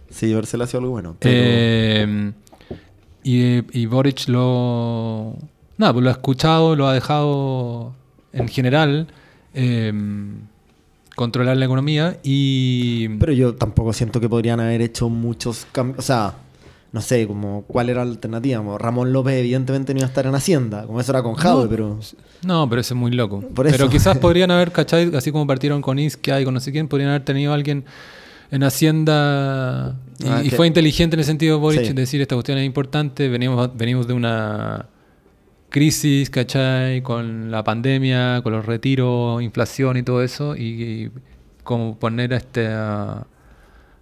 Sí, 0.10 0.34
Marcelo 0.34 0.64
ha 0.64 0.68
sido 0.68 0.80
algo 0.80 0.92
bueno. 0.92 1.16
pero- 1.20 1.34
Eh, 1.36 2.32
y, 3.24 3.80
y 3.80 3.86
Boric 3.88 4.28
lo. 4.30 5.36
Nada, 5.78 5.94
pues 5.94 6.04
lo 6.04 6.10
ha 6.10 6.14
escuchado, 6.14 6.76
lo 6.76 6.88
ha 6.88 6.94
dejado 6.94 7.94
en 8.34 8.48
general 8.48 9.08
eh, 9.54 9.94
controlar 11.16 11.58
la 11.58 11.66
economía 11.66 12.18
y. 12.24 13.10
Pero 13.20 13.34
yo 13.34 13.56
tampoco 13.56 13.94
siento 13.94 14.20
que 14.20 14.30
podrían 14.30 14.60
haber 14.60 14.82
hecho 14.82 15.10
muchos 15.10 15.68
cambios. 15.72 16.00
O 16.00 16.02
sea, 16.02 16.34
no 16.94 17.02
sé, 17.02 17.28
como 17.28 17.64
cuál 17.68 17.90
era 17.90 18.06
la 18.06 18.12
alternativa. 18.12 18.60
Como 18.60 18.78
Ramón 18.78 19.12
López, 19.14 19.34
evidentemente, 19.36 19.94
no 19.94 20.00
iba 20.00 20.06
a 20.08 20.10
estar 20.10 20.26
en 20.26 20.34
Hacienda. 20.36 20.86
Como 20.86 21.00
eso 21.02 21.12
era 21.12 21.22
con 21.22 21.36
Jadwe, 21.36 21.64
No. 21.66 21.70
pero. 21.70 22.00
No, 22.44 22.70
pero 22.70 22.82
eso 22.82 22.94
es 22.94 23.00
muy 23.00 23.12
loco. 23.12 23.42
Por 23.42 23.66
Pero 23.70 23.76
eso. 23.86 23.90
quizás 23.90 24.18
podrían 24.20 24.52
haber, 24.52 24.72
¿cachai? 24.72 25.14
Así 25.16 25.32
como 25.32 25.46
partieron 25.48 25.82
con 25.82 26.00
Isquia 26.00 26.40
y 26.40 26.46
con 26.46 26.54
no 26.54 26.60
sé 26.60 26.72
quién, 26.72 26.88
podrían 26.88 27.10
haber 27.10 27.26
tenido 27.26 27.52
a 27.52 27.56
alguien 27.56 27.84
en 28.52 28.64
Hacienda. 28.64 29.96
Y, 30.20 30.28
Ah, 30.28 30.42
y 30.44 30.50
fue 30.50 30.68
inteligente 30.68 31.16
en 31.16 31.20
el 31.20 31.26
sentido, 31.26 31.60
Boric, 31.60 31.84
Sí. 31.86 31.94
decir 31.94 32.22
esta 32.22 32.36
cuestión 32.36 32.58
es 32.58 32.66
importante. 32.66 33.28
Venimos, 33.30 33.70
venimos 33.78 34.08
de 34.08 34.14
una 34.14 34.88
crisis, 35.70 36.30
¿cachai? 36.30 37.02
Con 37.02 37.52
la 37.52 37.64
pandemia, 37.64 38.42
con 38.42 38.54
los 38.54 38.66
retiros, 38.66 39.42
inflación 39.42 39.98
y 39.98 40.04
todo 40.04 40.24
eso. 40.24 40.56
Y, 40.56 40.62
y 40.84 41.12
como 41.64 41.98
poner 42.00 42.34
a 42.34 42.38
este, 42.38 42.68
a, 42.68 43.12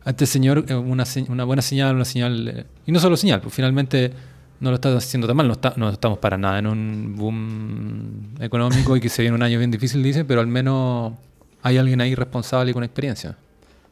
a 0.04 0.10
este 0.10 0.26
señor 0.26 0.66
eh, 0.68 0.76
una, 0.76 1.04
una 1.30 1.44
buena 1.44 1.62
señal, 1.62 1.96
una 1.96 2.06
señal. 2.06 2.48
eh, 2.48 2.66
y 2.86 2.92
no 2.92 3.00
solo 3.00 3.18
señal, 3.18 3.42
pues 3.42 3.54
finalmente 3.54 4.12
no 4.60 4.70
lo 4.70 4.76
está 4.76 4.96
haciendo 4.96 5.28
tan 5.28 5.36
mal. 5.36 5.48
No, 5.48 5.54
está, 5.54 5.74
no 5.76 5.90
estamos 5.90 6.20
para 6.20 6.38
nada 6.38 6.60
en 6.60 6.68
un 6.68 7.16
boom 7.18 8.36
económico 8.40 8.96
y 8.96 9.02
que 9.02 9.10
se 9.10 9.22
viene 9.24 9.36
un 9.36 9.44
año 9.44 9.58
bien 9.58 9.72
difícil, 9.72 10.02
dice, 10.04 10.24
pero 10.24 10.40
al 10.42 10.48
menos 10.48 11.14
hay 11.62 11.78
alguien 11.78 12.00
ahí 12.00 12.14
responsable 12.16 12.72
y 12.72 12.74
con 12.74 12.84
experiencia. 12.84 13.36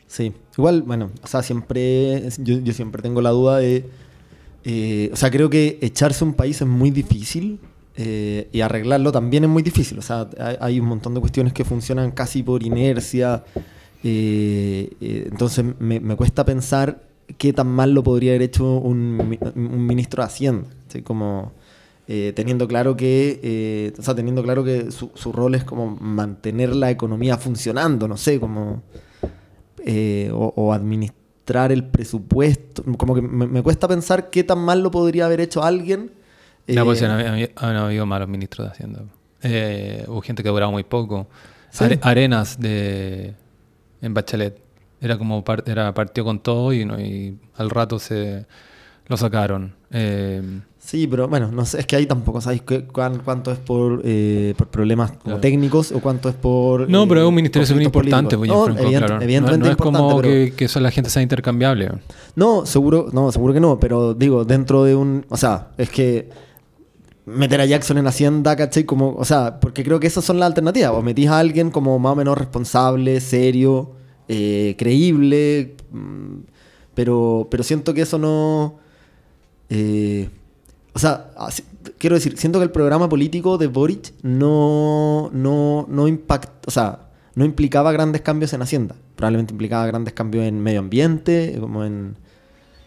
Sí. 0.08 0.32
Igual, 0.58 0.84
bueno, 0.84 1.10
o 1.24 1.28
sea, 1.28 1.42
siempre. 1.42 2.30
Yo, 2.38 2.60
yo 2.60 2.74
siempre 2.74 3.02
tengo 3.02 3.22
la 3.22 3.32
duda 3.32 3.58
de. 3.58 3.86
eh, 4.64 5.10
o 5.12 5.16
sea, 5.16 5.32
creo 5.32 5.50
que 5.50 5.80
echarse 5.82 6.24
un 6.24 6.34
país 6.34 6.62
es 6.62 6.68
muy 6.68 6.92
difícil. 6.92 7.60
eh, 7.96 8.50
y 8.52 8.62
arreglarlo 8.62 9.12
también 9.12 9.44
es 9.44 9.50
muy 9.50 9.64
difícil. 9.64 9.98
O 10.00 10.02
sea, 10.02 10.30
hay, 10.60 10.80
un 10.80 10.88
montón 10.88 11.14
de 11.14 11.20
cuestiones 11.20 11.54
que 11.54 11.66
funcionan 11.66 12.12
casi 12.12 12.44
por 12.44 12.64
inercia. 12.64 13.44
eh, 14.04 14.90
entonces 15.02 15.66
me, 15.80 16.16
cuesta 16.16 16.46
pensar 16.46 17.04
qué 17.38 17.54
tan 17.54 17.68
mal 17.68 17.94
lo 17.94 18.04
podría 18.04 18.32
haber 18.32 18.44
hecho 18.44 18.78
un, 18.78 19.38
un 19.56 19.86
ministro 19.88 20.22
de 20.22 20.28
Hacienda. 20.28 20.70
Como 21.04 21.54
teniendo 22.06 22.68
claro 22.68 22.96
que. 22.96 23.94
o 23.98 24.02
sea, 24.04 24.14
teniendo 24.14 24.44
claro 24.44 24.64
que 24.64 24.92
su, 24.92 25.10
su 25.16 25.32
rol 25.32 25.56
es 25.56 25.64
como 25.64 25.96
mantener 25.96 26.76
la 26.76 26.92
economía 26.92 27.38
funcionando, 27.38 28.08
no 28.08 28.18
sé, 28.18 28.40
como 28.40 28.84
eh, 29.86 30.30
o, 30.34 30.54
o 30.56 30.74
administrar 30.74 31.72
el 31.72 31.84
presupuesto. 31.86 32.84
Como 32.98 33.16
que 33.16 33.22
me, 33.22 33.48
me 33.48 33.62
cuesta 33.64 33.88
pensar 33.88 34.30
qué 34.30 34.44
tan 34.44 34.60
mal 34.60 34.82
lo 34.82 34.92
podría 34.92 35.26
haber 35.26 35.42
hecho 35.42 35.64
alguien. 35.64 36.12
No, 36.68 36.82
eh, 36.82 36.86
pues 36.86 37.02
han, 37.04 37.12
habido- 37.12 37.50
han 37.56 37.76
habido 37.76 38.06
malos 38.06 38.28
ministros 38.30 38.68
de 38.68 38.72
Hacienda. 38.72 39.02
Eh, 39.42 40.06
hubo 40.08 40.22
gente 40.22 40.42
que 40.44 40.50
duraba 40.50 40.72
muy 40.72 40.84
poco. 40.84 41.28
Sí. 41.70 41.84
Are- 41.84 42.00
Arenas 42.02 42.60
de 42.60 43.34
en 44.02 44.14
Bachelet. 44.14 44.62
Era 45.02 45.18
como 45.18 45.44
era 45.66 45.94
partió 45.94 46.24
con 46.24 46.40
todo 46.40 46.72
y, 46.72 46.86
no, 46.86 46.98
y 47.00 47.38
al 47.58 47.70
rato 47.70 48.00
se 48.00 48.46
lo 49.08 49.18
sacaron. 49.18 49.76
Eh, 50.84 50.86
Sí, 50.86 51.08
pero 51.08 51.28
bueno, 51.30 51.50
no 51.52 51.66
sé, 51.66 51.80
es 51.80 51.86
que 51.88 51.96
ahí 51.96 52.06
tampoco 52.06 52.42
sabéis 52.42 52.62
cuánto 53.24 53.52
es 53.54 53.58
por, 53.58 54.02
eh, 54.04 54.54
por 54.58 54.68
problemas 54.68 55.12
como 55.12 55.24
Claro. 55.24 55.40
técnicos 55.40 55.92
o 55.94 56.00
cuánto 56.02 56.28
es 56.30 56.36
por. 56.36 56.90
no, 56.90 57.04
eh, 57.04 57.06
pero 57.08 57.22
es 57.22 57.28
un 57.28 57.34
ministerio 57.36 57.66
súper 57.66 57.84
importante, 57.84 58.38
pues, 58.38 58.50
No, 58.50 58.68
evidente- 58.68 58.98
claro. 58.98 59.22
Evidentemente 59.22 59.66
no, 59.66 59.72
es 59.72 59.78
como 59.78 60.18
pero- 60.18 60.22
que, 60.30 60.54
que 60.56 60.66
eso 60.66 60.80
la 60.82 60.92
gente 60.92 61.10
sea 61.10 61.22
intercambiable. 61.24 61.90
No, 62.36 62.66
seguro, 62.66 63.08
no, 63.14 63.32
seguro 63.32 63.54
que 63.54 63.60
no, 63.62 63.80
pero 63.80 64.14
digo, 64.14 64.44
dentro 64.46 64.84
de 64.84 64.94
un. 64.96 65.26
O 65.30 65.38
sea, 65.38 65.70
es 65.78 65.90
que 65.90 66.30
meter 67.26 67.62
a 67.62 67.66
Jackson 67.66 67.98
en 67.98 68.06
Hacienda, 68.08 68.56
¿cachai? 68.58 68.84
Como, 68.84 69.16
o 69.16 69.24
sea, 69.26 69.62
porque 69.62 69.84
creo 69.86 70.00
que 70.02 70.08
esas 70.08 70.26
son 70.26 70.38
las 70.40 70.48
alternativas. 70.48 70.92
O 70.92 71.02
metís 71.02 71.30
a 71.30 71.40
alguien 71.40 71.72
como 71.72 71.98
más 71.98 72.12
o 72.12 72.16
menos 72.18 72.38
responsable, 72.38 73.22
serio, 73.22 73.92
eh, 74.28 74.76
creíble, 74.78 75.76
mm, 75.92 76.40
pero, 76.94 77.48
pero 77.50 77.64
siento 77.64 77.94
que 77.94 78.02
eso 78.02 78.20
no. 78.20 78.76
eh, 79.70 80.30
o 80.94 81.00
sea, 81.00 81.32
así- 81.38 81.64
quiero 81.98 82.16
decir, 82.16 82.38
siento 82.38 82.60
que 82.60 82.64
el 82.66 82.72
programa 82.72 83.10
político 83.10 83.58
de 83.58 83.68
Boric 83.68 84.14
no, 84.22 85.30
no, 85.34 85.86
no 85.90 86.08
impact, 86.08 86.68
o 86.68 86.72
sea, 86.72 87.10
no 87.36 87.46
implicaba 87.46 87.92
grandes 87.92 88.22
cambios 88.22 88.54
en 88.54 88.62
Hacienda. 88.62 88.96
Probablemente 89.16 89.54
implicaba 89.54 89.86
grandes 89.88 90.14
cambios 90.14 90.46
en 90.46 90.60
medio 90.62 90.80
ambiente, 90.80 91.58
como 91.60 91.84
en 91.84 92.16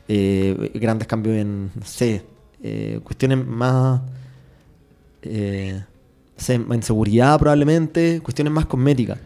eh, 0.09 0.71
grandes 0.75 1.09
cambios 1.09 1.37
en, 1.37 1.71
no 1.75 1.85
sé, 1.85 2.25
eh, 2.62 3.01
cuestiones 3.03 3.45
más, 3.45 4.01
eh, 5.23 5.83
en 6.49 6.83
seguridad 6.83 7.38
probablemente, 7.38 8.21
cuestiones 8.23 8.53
más 8.53 8.66
cosméticas. 8.66 9.19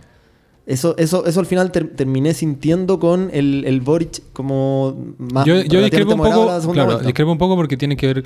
Eso, 0.71 0.95
eso, 0.99 1.27
eso 1.27 1.41
al 1.41 1.47
final 1.47 1.73
ter- 1.73 1.97
terminé 1.97 2.33
sintiendo 2.33 2.99
con 3.01 3.29
el, 3.33 3.65
el 3.67 3.81
Boric 3.81 4.23
como 4.33 5.15
más 5.19 5.45
yo 5.45 5.61
yo 5.63 5.81
discrepo 5.83 6.13
un 6.13 6.19
poco, 6.19 6.47
claro, 6.73 6.87
vuelta. 6.93 7.05
discrepo 7.07 7.33
un 7.33 7.39
poco 7.39 7.57
porque 7.57 7.77
tiene 7.77 7.97
que 7.97 8.07
ver 8.07 8.25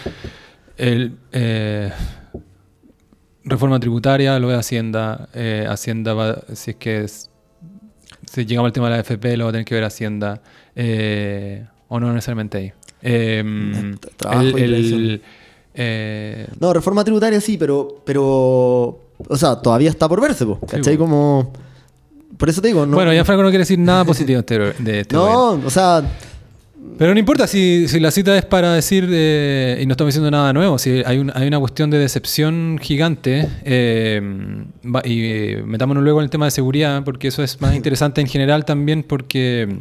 el 0.76 1.16
eh, 1.32 1.90
reforma 3.44 3.78
tributaria, 3.80 4.38
lo 4.38 4.48
de 4.48 4.56
Hacienda, 4.56 5.28
eh, 5.34 5.66
Hacienda 5.68 6.14
va, 6.14 6.42
si 6.54 6.72
es 6.72 6.76
que 6.76 7.04
es- 7.04 7.30
si 8.30 8.44
llegamos 8.46 8.68
al 8.68 8.72
tema 8.72 8.88
de 8.88 8.96
la 8.96 9.00
FP, 9.00 9.36
lo 9.36 9.44
va 9.44 9.50
a 9.50 9.52
tener 9.52 9.64
que 9.64 9.74
ver 9.74 9.84
Hacienda, 9.84 10.40
eh, 10.74 11.66
o 11.88 12.00
no 12.00 12.12
necesariamente 12.12 12.58
ahí. 12.58 12.72
Eh, 13.02 13.40
el- 13.40 14.10
el- 14.22 14.52
tradición. 14.52 15.20
eh, 15.74 16.46
No, 16.58 16.72
reforma 16.72 17.04
tributaria 17.04 17.40
sí, 17.40 17.56
pero, 17.58 18.02
pero, 18.04 18.22
o 19.28 19.36
sea, 19.36 19.56
todavía 19.56 19.90
está 19.90 20.08
por 20.08 20.20
verse, 20.20 20.46
po, 20.46 20.58
¿cachai? 20.60 20.96
Como, 20.96 21.52
por 22.36 22.48
eso 22.48 22.60
te 22.60 22.68
digo, 22.68 22.84
no. 22.86 22.94
bueno, 22.96 23.12
ya 23.12 23.24
Franco 23.24 23.42
no 23.42 23.48
quiere 23.48 23.62
decir 23.62 23.78
nada 23.78 24.04
positivo 24.04 24.40
de 24.42 24.70
este, 24.70 25.00
este 25.00 25.16
gobierno. 25.16 25.56
no, 25.58 25.66
o 25.66 25.70
sea, 25.70 26.02
Pero 26.98 27.12
no 27.12 27.18
importa 27.18 27.46
si, 27.46 27.88
si 27.88 27.98
la 28.00 28.10
cita 28.10 28.36
es 28.36 28.44
para 28.44 28.72
decir, 28.74 29.08
eh, 29.10 29.78
y 29.82 29.86
no 29.86 29.92
estamos 29.92 30.10
diciendo 30.12 30.30
nada 30.30 30.52
nuevo, 30.52 30.78
si 30.78 31.02
hay, 31.04 31.18
un- 31.18 31.32
hay 31.34 31.46
una 31.48 31.58
cuestión 31.58 31.90
de 31.90 31.98
decepción 31.98 32.78
gigante, 32.80 33.48
eh, 33.64 34.20
y 35.04 35.22
eh, 35.24 35.62
metámonos 35.66 36.02
luego 36.04 36.20
en 36.20 36.24
el 36.24 36.30
tema 36.30 36.44
de 36.44 36.50
seguridad, 36.52 37.02
porque 37.04 37.28
eso 37.28 37.42
es 37.42 37.60
más 37.60 37.74
interesante 37.76 38.20
en 38.20 38.26
general 38.28 38.64
también, 38.64 39.02
porque 39.02 39.78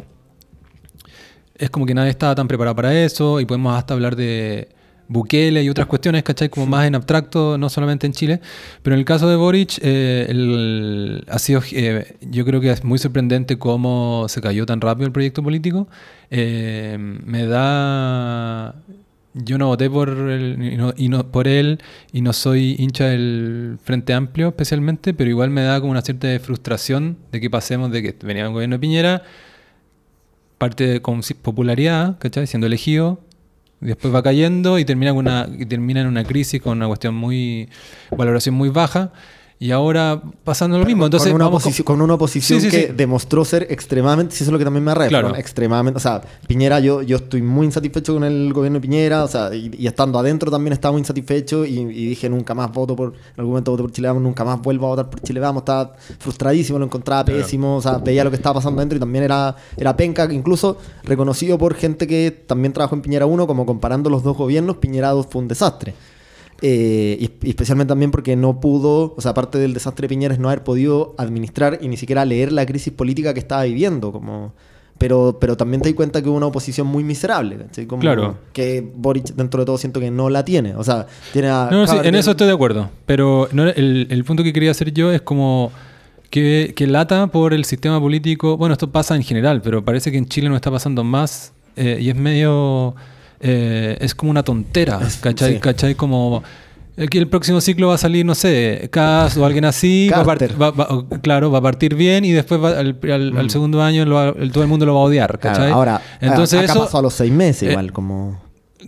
es 1.56 1.70
como 1.70 1.86
que 1.86 1.94
nadie 1.94 2.10
estaba 2.10 2.34
tan 2.36 2.48
preparado 2.48 2.76
para 2.76 2.98
eso, 3.04 3.39
y 3.39 3.46
podemos 3.46 3.78
hasta 3.78 3.94
hablar 3.94 4.16
de 4.16 4.70
Bukele 5.08 5.63
y 5.63 5.70
otras 5.70 5.88
cuestiones, 5.88 6.24
¿cachai? 6.24 6.50
Como 6.50 6.66
más 6.66 6.86
en 6.88 6.96
abstracto, 6.96 7.58
no 7.58 7.70
solamente 7.70 8.08
en 8.08 8.13
Chile. 8.13 8.39
Pero 8.82 8.96
en 8.96 9.00
el 9.00 9.06
caso 9.06 9.28
de 9.30 9.36
Boric, 9.36 9.80
eh, 9.82 10.26
el- 10.30 11.24
ha 11.30 11.39
sido, 11.39 11.62
eh, 11.74 12.16
yo 12.22 12.46
creo 12.46 12.62
que 12.62 12.72
es 12.72 12.84
muy 12.84 12.98
sorprendente 13.00 13.58
cómo 13.60 14.26
se 14.30 14.42
cayó 14.42 14.66
tan 14.66 14.82
rápido 14.82 15.06
el 15.08 15.12
proyecto 15.13 15.44
político. 15.44 15.88
Eh, 16.32 16.98
me 17.00 17.46
da... 17.46 18.76
Yo 19.36 19.58
no 19.58 19.66
voté 19.68 19.89
por, 19.89 20.10
el- 20.10 20.62
y 20.74 20.78
no, 20.78 20.94
y 20.96 21.10
no- 21.10 21.32
por 21.32 21.48
él 21.48 21.80
y 22.12 22.22
no 22.22 22.34
soy 22.34 22.76
hincha 22.78 23.06
del 23.06 23.78
Frente 23.84 24.13
Amplio 24.13 24.50
especialmente, 24.50 25.13
pero 25.16 25.28
igual 25.30 25.50
me 25.50 25.63
da 25.63 25.80
como 25.80 25.92
una 25.92 26.04
cierta 26.04 26.28
frustración 26.39 27.18
de 27.32 27.42
que 27.42 27.50
pasemos 27.50 27.92
de 27.92 28.04
que 28.04 28.16
venía 28.26 28.48
un 28.48 28.54
gobierno 28.54 28.76
de 28.76 28.80
Piñera, 28.80 29.24
parte 30.58 30.86
de- 30.88 31.02
con 31.02 31.22
popularidad, 31.42 32.18
¿cachai? 32.20 32.48
Siendo 32.48 32.68
elegido, 32.68 33.20
después 33.84 34.13
va 34.13 34.24
cayendo 34.24 34.80
y 34.80 34.86
termina, 34.86 35.13
una, 35.13 35.48
y 35.58 35.65
termina 35.65 36.02
en 36.02 36.08
una 36.08 36.24
crisis 36.24 36.62
con 36.62 36.78
una 36.78 36.88
cuestión 36.88 37.15
muy, 37.15 37.69
valoración 38.16 38.55
muy 38.55 38.70
baja, 38.70 39.12
y 39.64 39.72
ahora 39.72 40.22
pasando 40.43 40.78
lo 40.78 40.86
mismo. 40.86 41.05
Entonces, 41.05 41.30
con, 41.30 41.36
una 41.36 41.45
vamos 41.45 41.64
con- 41.64 41.70
oposición, 41.70 41.86
con 41.86 42.01
una 42.01 42.14
oposición 42.16 42.59
Sí, 42.59 42.70
sí, 42.70 42.76
que 42.76 42.88
sí. 42.88 42.93
demostró 42.97 43.45
ser 43.45 43.68
extremadamente, 43.70 44.36
si 44.36 44.43
eso 44.43 44.49
es 44.49 44.51
lo 44.51 44.57
que 44.57 44.66
también 44.66 44.84
me 44.84 44.91
arregla, 44.91 45.22
Claro. 45.22 45.36
extremadamente, 45.38 45.97
o 45.97 46.01
sea, 46.01 46.22
Piñera, 46.47 46.82
yo, 46.82 47.01
yo 47.01 47.16
estoy 47.18 47.41
muy 47.41 47.66
insatisfecho 47.68 48.14
con 48.14 48.26
el 48.26 48.51
gobierno 48.51 48.80
de 48.80 48.82
Piñera, 48.82 49.24
o 49.24 49.28
sea, 49.30 49.55
y, 49.55 49.72
y 49.78 49.88
estando 49.88 50.20
adentro 50.20 50.51
también 50.51 50.74
estaba 50.74 50.91
muy 50.91 50.99
insatisfecho 50.99 51.64
y, 51.66 51.80
y 51.80 52.07
dije 52.09 52.30
nunca 52.30 52.53
más 52.53 52.72
voto 52.74 52.95
por, 52.95 53.09
en 53.14 53.16
algún 53.38 53.51
momento 53.51 53.72
voté 53.72 53.84
por 53.84 53.91
Chile 53.93 54.07
Vamos, 54.09 54.24
nunca 54.24 54.43
más 54.43 54.61
vuelvo 54.61 54.88
a 54.88 54.89
votar 54.89 55.09
por 55.09 55.22
Chile 55.22 55.39
Vamos, 55.39 55.61
estaba 55.61 55.93
frustradísimo, 56.20 56.78
lo 56.80 56.86
encontraba 56.86 57.24
Claro. 57.24 57.39
pésimo, 57.41 57.78
o 57.78 57.82
sea, 57.82 57.99
veía 57.99 58.24
lo 58.26 58.32
que 58.32 58.36
estaba 58.38 58.55
pasando 58.55 58.80
adentro 58.82 58.97
y 58.97 58.99
también 58.99 59.24
era, 59.24 59.55
era 59.78 59.95
penca, 59.95 60.28
incluso 60.34 60.78
reconocido 61.03 61.57
por 61.57 61.74
gente 61.76 62.05
que 62.05 62.32
también 62.32 62.74
trabajó 62.74 62.95
en 62.95 63.01
Piñera 63.01 63.26
1, 63.28 63.47
como 63.47 63.66
comparando 63.66 64.09
los 64.09 64.24
dos 64.24 64.36
gobiernos, 64.36 64.78
Piñera 64.78 65.11
2 65.11 65.26
fue 65.30 65.41
un 65.41 65.47
desastre. 65.47 65.93
Eh, 66.62 67.18
y, 67.20 67.47
y 67.47 67.49
especialmente 67.49 67.91
también 67.91 68.12
porque 68.12 68.36
no 68.36 68.60
pudo, 68.62 69.14
o 69.18 69.22
sea, 69.22 69.32
aparte 69.32 69.58
del 69.58 69.74
desastre 69.74 70.06
de 70.06 70.10
Piñera 70.10 70.34
es 70.34 70.39
no 70.39 70.47
haber 70.47 70.64
podido 70.64 71.14
administrar 71.18 71.80
y 71.82 71.89
ni 71.89 71.97
siquiera 71.97 72.24
leer 72.24 72.51
la 72.54 72.66
crisis 72.66 72.93
política 72.93 73.34
que 73.34 73.39
estaba 73.39 73.64
viviendo, 73.64 74.12
como... 74.12 74.54
Pero, 74.99 75.38
pero 75.41 75.58
también 75.58 75.82
te 75.82 75.89
di 75.89 75.95
cuenta 75.95 76.22
que 76.22 76.30
hubo 76.30 76.38
una 76.38 76.45
oposición 76.45 76.88
muy 76.88 77.04
miserable, 77.04 77.58
Claro. 77.99 78.38
Que 78.54 78.88
Boric 78.95 79.34
dentro 79.34 79.60
de 79.62 79.66
todo 79.66 79.78
siento 79.78 79.99
que 79.99 80.12
no 80.12 80.30
la 80.30 80.45
tiene, 80.45 80.76
o 80.76 80.84
sea, 80.84 81.08
tiene 81.34 81.49
a... 81.49 81.68
No, 81.70 81.82
no, 81.82 81.88
sí, 81.88 81.97
en 82.01 82.16
eso 82.16 82.32
estoy 82.32 82.47
de 82.47 82.54
acuerdo. 82.54 82.89
Pero 83.06 83.49
no, 83.51 83.68
el, 83.68 84.08
el 84.10 84.24
punto 84.24 84.43
que 84.43 84.54
quería 84.54 84.72
hacer 84.72 84.93
yo 84.93 85.12
es 85.12 85.22
como 85.22 85.72
que, 86.30 86.74
que 86.76 86.88
lata 86.88 87.28
por 87.28 87.54
el 87.54 87.66
sistema 87.66 87.99
político. 87.99 88.56
Bueno, 88.56 88.74
esto 88.74 88.91
pasa 88.91 89.16
en 89.16 89.24
general, 89.24 89.62
pero 89.62 89.84
parece 89.84 90.12
que 90.12 90.18
en 90.18 90.28
Chile 90.28 90.47
no 90.47 90.56
está 90.56 90.72
pasando 90.72 91.04
más 91.04 91.51
eh, 91.76 91.97
y 91.99 92.10
es 92.10 92.16
medio... 92.16 92.95
eh, 93.44 93.98
es 94.00 94.16
como 94.16 94.32
una 94.32 94.41
tontera, 94.44 95.00
¿cachai? 95.22 95.54
sí. 95.56 95.60
¿Cachai? 95.60 95.96
Como... 95.96 96.41
Aquí 96.96 97.18
el 97.18 97.28
próximo 97.28 97.60
ciclo 97.60 97.88
va 97.88 97.96
a 97.96 97.98
salir, 97.98 98.24
no 98.24 98.36
sé, 98.36 98.88
Cas 98.91 99.36
o 99.38 99.46
alguien 99.46 99.66
así. 99.66 100.10
Va 100.12 100.18
a 100.18 100.24
part- 100.24 100.39
Carter. 100.48 100.62
va- 100.62 100.70
va- 100.72 101.06
claro, 101.24 101.50
va 101.52 101.58
a 101.58 101.62
partir 101.62 101.96
bien 101.96 102.24
y 102.24 102.32
después 102.34 102.62
va- 102.64 102.78
al, 102.78 103.00
al- 103.12 103.36
al 103.36 103.50
segundo 103.50 103.82
año 103.82 104.06
lo 104.06 104.36
el- 104.36 104.52
todo 104.52 104.64
el 104.64 104.70
mundo 104.70 104.86
lo 104.86 104.94
va 104.94 105.00
a 105.02 105.04
odiar, 105.06 105.39
Claro, 105.39 105.56
¿cachai? 105.58 105.72
ahora, 105.72 106.00
Entonces 106.22 106.60
acá 106.62 106.72
eso, 106.74 106.84
pasó 106.86 107.00
a 107.00 107.02
los 107.02 107.14
seis 107.16 107.32
meses 107.34 107.64
eh, 107.70 107.72
igual, 107.72 107.91
como... 107.91 108.39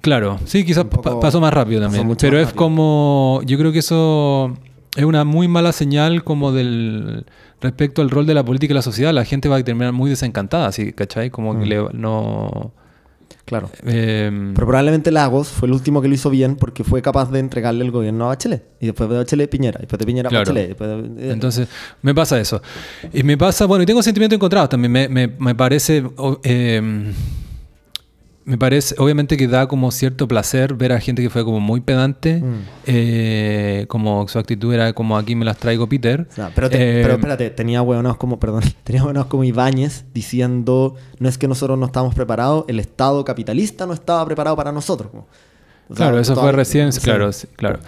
Claro, 0.01 0.38
sí, 0.45 0.64
quizás 0.64 0.86
pa- 0.86 1.20
pasó 1.20 1.41
más 1.41 1.51
rápido 1.51 1.82
también. 1.82 2.16
Pero 2.20 2.38
es 2.38 2.45
rápido. 2.47 2.58
como. 2.64 3.41
Yo 3.45 3.58
creo 3.58 3.72
que 3.72 3.80
eso 3.80 4.56
es 4.95 5.03
una 5.03 5.24
muy 5.24 5.47
mala 5.47 5.72
señal 5.72 6.24
como 6.24 6.51
del. 6.51 7.26
Respecto 7.62 8.01
al 8.03 8.10
rol 8.12 8.26
de 8.28 8.34
la 8.36 8.43
política 8.43 8.74
y 8.74 8.76
la 8.76 8.82
sociedad, 8.84 9.14
la 9.14 9.24
gente 9.26 9.47
va 9.49 9.56
a 9.56 9.64
terminar 9.64 9.93
muy 9.93 10.10
desencantada, 10.12 10.72
¿sí? 10.74 10.91
¿cachai? 10.91 11.30
Como 11.32 11.58
que 11.58 11.66
Mm. 11.66 11.70
le, 11.70 11.84
no. 11.93 12.72
Claro. 13.46 13.70
eh, 13.86 14.32
Pero 14.56 14.66
probablemente 14.68 15.12
Lagos 15.12 15.50
fue 15.50 15.68
el 15.68 15.74
último 15.74 16.02
que 16.02 16.08
lo 16.08 16.16
hizo 16.16 16.32
bien 16.32 16.56
porque 16.56 16.84
fue 16.84 17.04
capaz 17.04 17.30
de 17.32 17.38
entregarle 17.39 17.86
el 17.86 17.91
gobierno 17.91 18.26
a 18.26 18.28
Bachelet. 18.30 18.64
Y 18.80 18.88
después 18.88 19.08
de 19.08 19.18
Bachelet, 19.18 19.50
Piñera. 19.50 19.78
Y 19.80 19.82
después 19.82 20.00
de 20.00 20.06
Piñera, 20.08 20.30
Claro. 20.30 20.52
Bachelet. 20.52 20.78
de- 20.80 21.28
eh, 21.30 21.32
Entonces, 21.32 21.68
me 22.02 22.16
pasa 22.16 22.39
eso. 22.39 22.62
Y 23.14 23.22
me 23.22 23.38
pasa, 23.38 23.66
bueno, 23.68 23.84
y 23.84 23.86
tengo 23.86 24.02
sentimientos 24.02 24.36
encontrados 24.38 24.70
también. 24.70 24.91
Me, 24.91 25.08
me- 25.10 25.28
me 25.28 25.54
parece. 25.54 26.04
eh, 26.43 27.14
me 28.46 28.58
parece, 28.58 28.96
obviamente 29.00 29.38
que 29.38 29.48
da 29.48 29.68
como 29.68 29.91
cierto 29.91 30.28
placer 30.28 30.76
ver 30.76 30.91
a 30.93 31.00
gente 31.00 31.22
que 31.22 31.30
fue 31.30 31.43
como 31.43 31.60
muy 31.60 31.82
pedante, 31.82 32.41
Mm. 32.41 32.54
eh, 32.86 33.86
como 33.88 34.28
su 34.28 34.38
actitud 34.39 34.74
era 34.74 34.93
como 34.93 35.18
aquí 35.18 35.36
me 35.36 35.46
las 35.46 35.58
traigo 35.58 35.88
Peter. 35.89 36.28
pero, 36.54 36.70
te- 36.70 37.00
Eh, 37.00 37.02
pero 37.02 37.16
espérate, 37.16 37.50
tenía 37.50 37.82
hueonados 37.82 38.18
como, 38.18 38.39
perdón, 38.39 38.62
tenía 38.84 39.04
hueonados 39.04 39.28
como 39.28 39.43
Ibáñez 39.43 40.06
diciendo, 40.14 40.96
no 41.20 41.28
es 41.30 41.38
que 41.38 41.48
nosotros 41.48 41.78
no 41.80 41.86
estábamos 41.88 42.16
preparados, 42.16 42.66
el 42.68 42.80
Estado 42.80 43.24
capitalista 43.26 43.86
no 43.86 43.93
estaba 43.93 44.26
preparado 44.26 44.56
para 44.56 44.72
nosotros. 44.72 45.10
como. 45.12 45.28
O 45.88 45.95
sea, 45.95 46.07
Claro, 46.07 46.19
eso 46.19 46.36
fue 46.36 46.51
recién, 46.51 46.91
sí. 46.91 46.99
claro, 47.01 47.31
sí, 47.31 47.47
claro. 47.55 47.79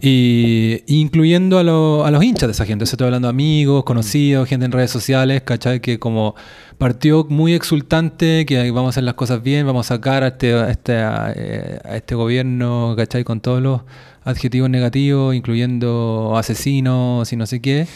Y 0.00 0.82
incluyendo 0.86 1.58
a, 1.58 1.62
lo- 1.62 2.04
a 2.04 2.10
los 2.10 2.22
hinchas 2.22 2.46
de 2.48 2.52
esa 2.52 2.66
gente, 2.66 2.84
eso 2.84 2.94
estoy 2.94 3.06
hablando 3.06 3.28
de 3.28 3.30
amigos, 3.30 3.84
conocidos, 3.84 4.48
gente 4.48 4.66
en 4.66 4.72
redes 4.72 4.90
sociales, 4.90 5.42
¿cachai? 5.42 5.80
Que 5.80 5.98
como 5.98 6.34
partió 6.76 7.26
muy 7.28 7.54
exultante, 7.54 8.44
que 8.46 8.70
vamos 8.70 8.88
a 8.88 8.90
hacer 8.90 9.04
las 9.04 9.14
cosas 9.14 9.42
bien, 9.42 9.66
vamos 9.66 9.90
a 9.90 9.94
sacar 9.96 10.22
a 10.24 10.28
este, 10.28 10.52
a 10.54 10.70
este, 10.70 10.92
eh, 10.94 11.78
a 11.84 11.96
este 11.96 12.14
gobierno, 12.14 12.94
¿cachai? 12.96 13.24
Con 13.24 13.40
todos 13.40 13.62
los 13.62 13.80
adjetivos 14.24 14.68
negativos, 14.68 15.34
incluyendo 15.34 16.34
asesinos 16.36 17.32
y 17.32 17.36
no 17.36 17.46
sé 17.46 17.60
qué, 17.60 17.86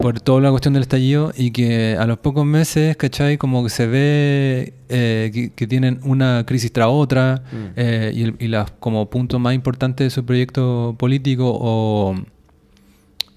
por 0.00 0.18
toda 0.20 0.40
la 0.40 0.50
cuestión 0.50 0.72
del 0.74 0.82
estallido, 0.82 1.32
y 1.36 1.50
que 1.50 1.96
a 1.98 2.06
los 2.06 2.18
pocos 2.18 2.46
meses, 2.46 2.96
¿cachai? 2.96 3.36
Como 3.36 3.62
que 3.62 3.68
se 3.70 3.86
ve 3.86 4.72
eh, 4.88 5.30
que, 5.32 5.50
que 5.52 5.66
tienen 5.66 6.00
una 6.04 6.44
crisis 6.46 6.72
tras 6.72 6.88
otra, 6.90 7.42
Mm. 7.52 7.56
eh, 7.76 8.12
y, 8.38 8.44
y 8.44 8.48
las 8.48 8.70
como 8.80 9.10
puntos 9.10 9.38
más 9.40 9.54
importantes 9.54 10.06
de 10.06 10.10
su 10.10 10.24
proyecto 10.24 10.94
político 10.98 11.50
o, 11.54 12.14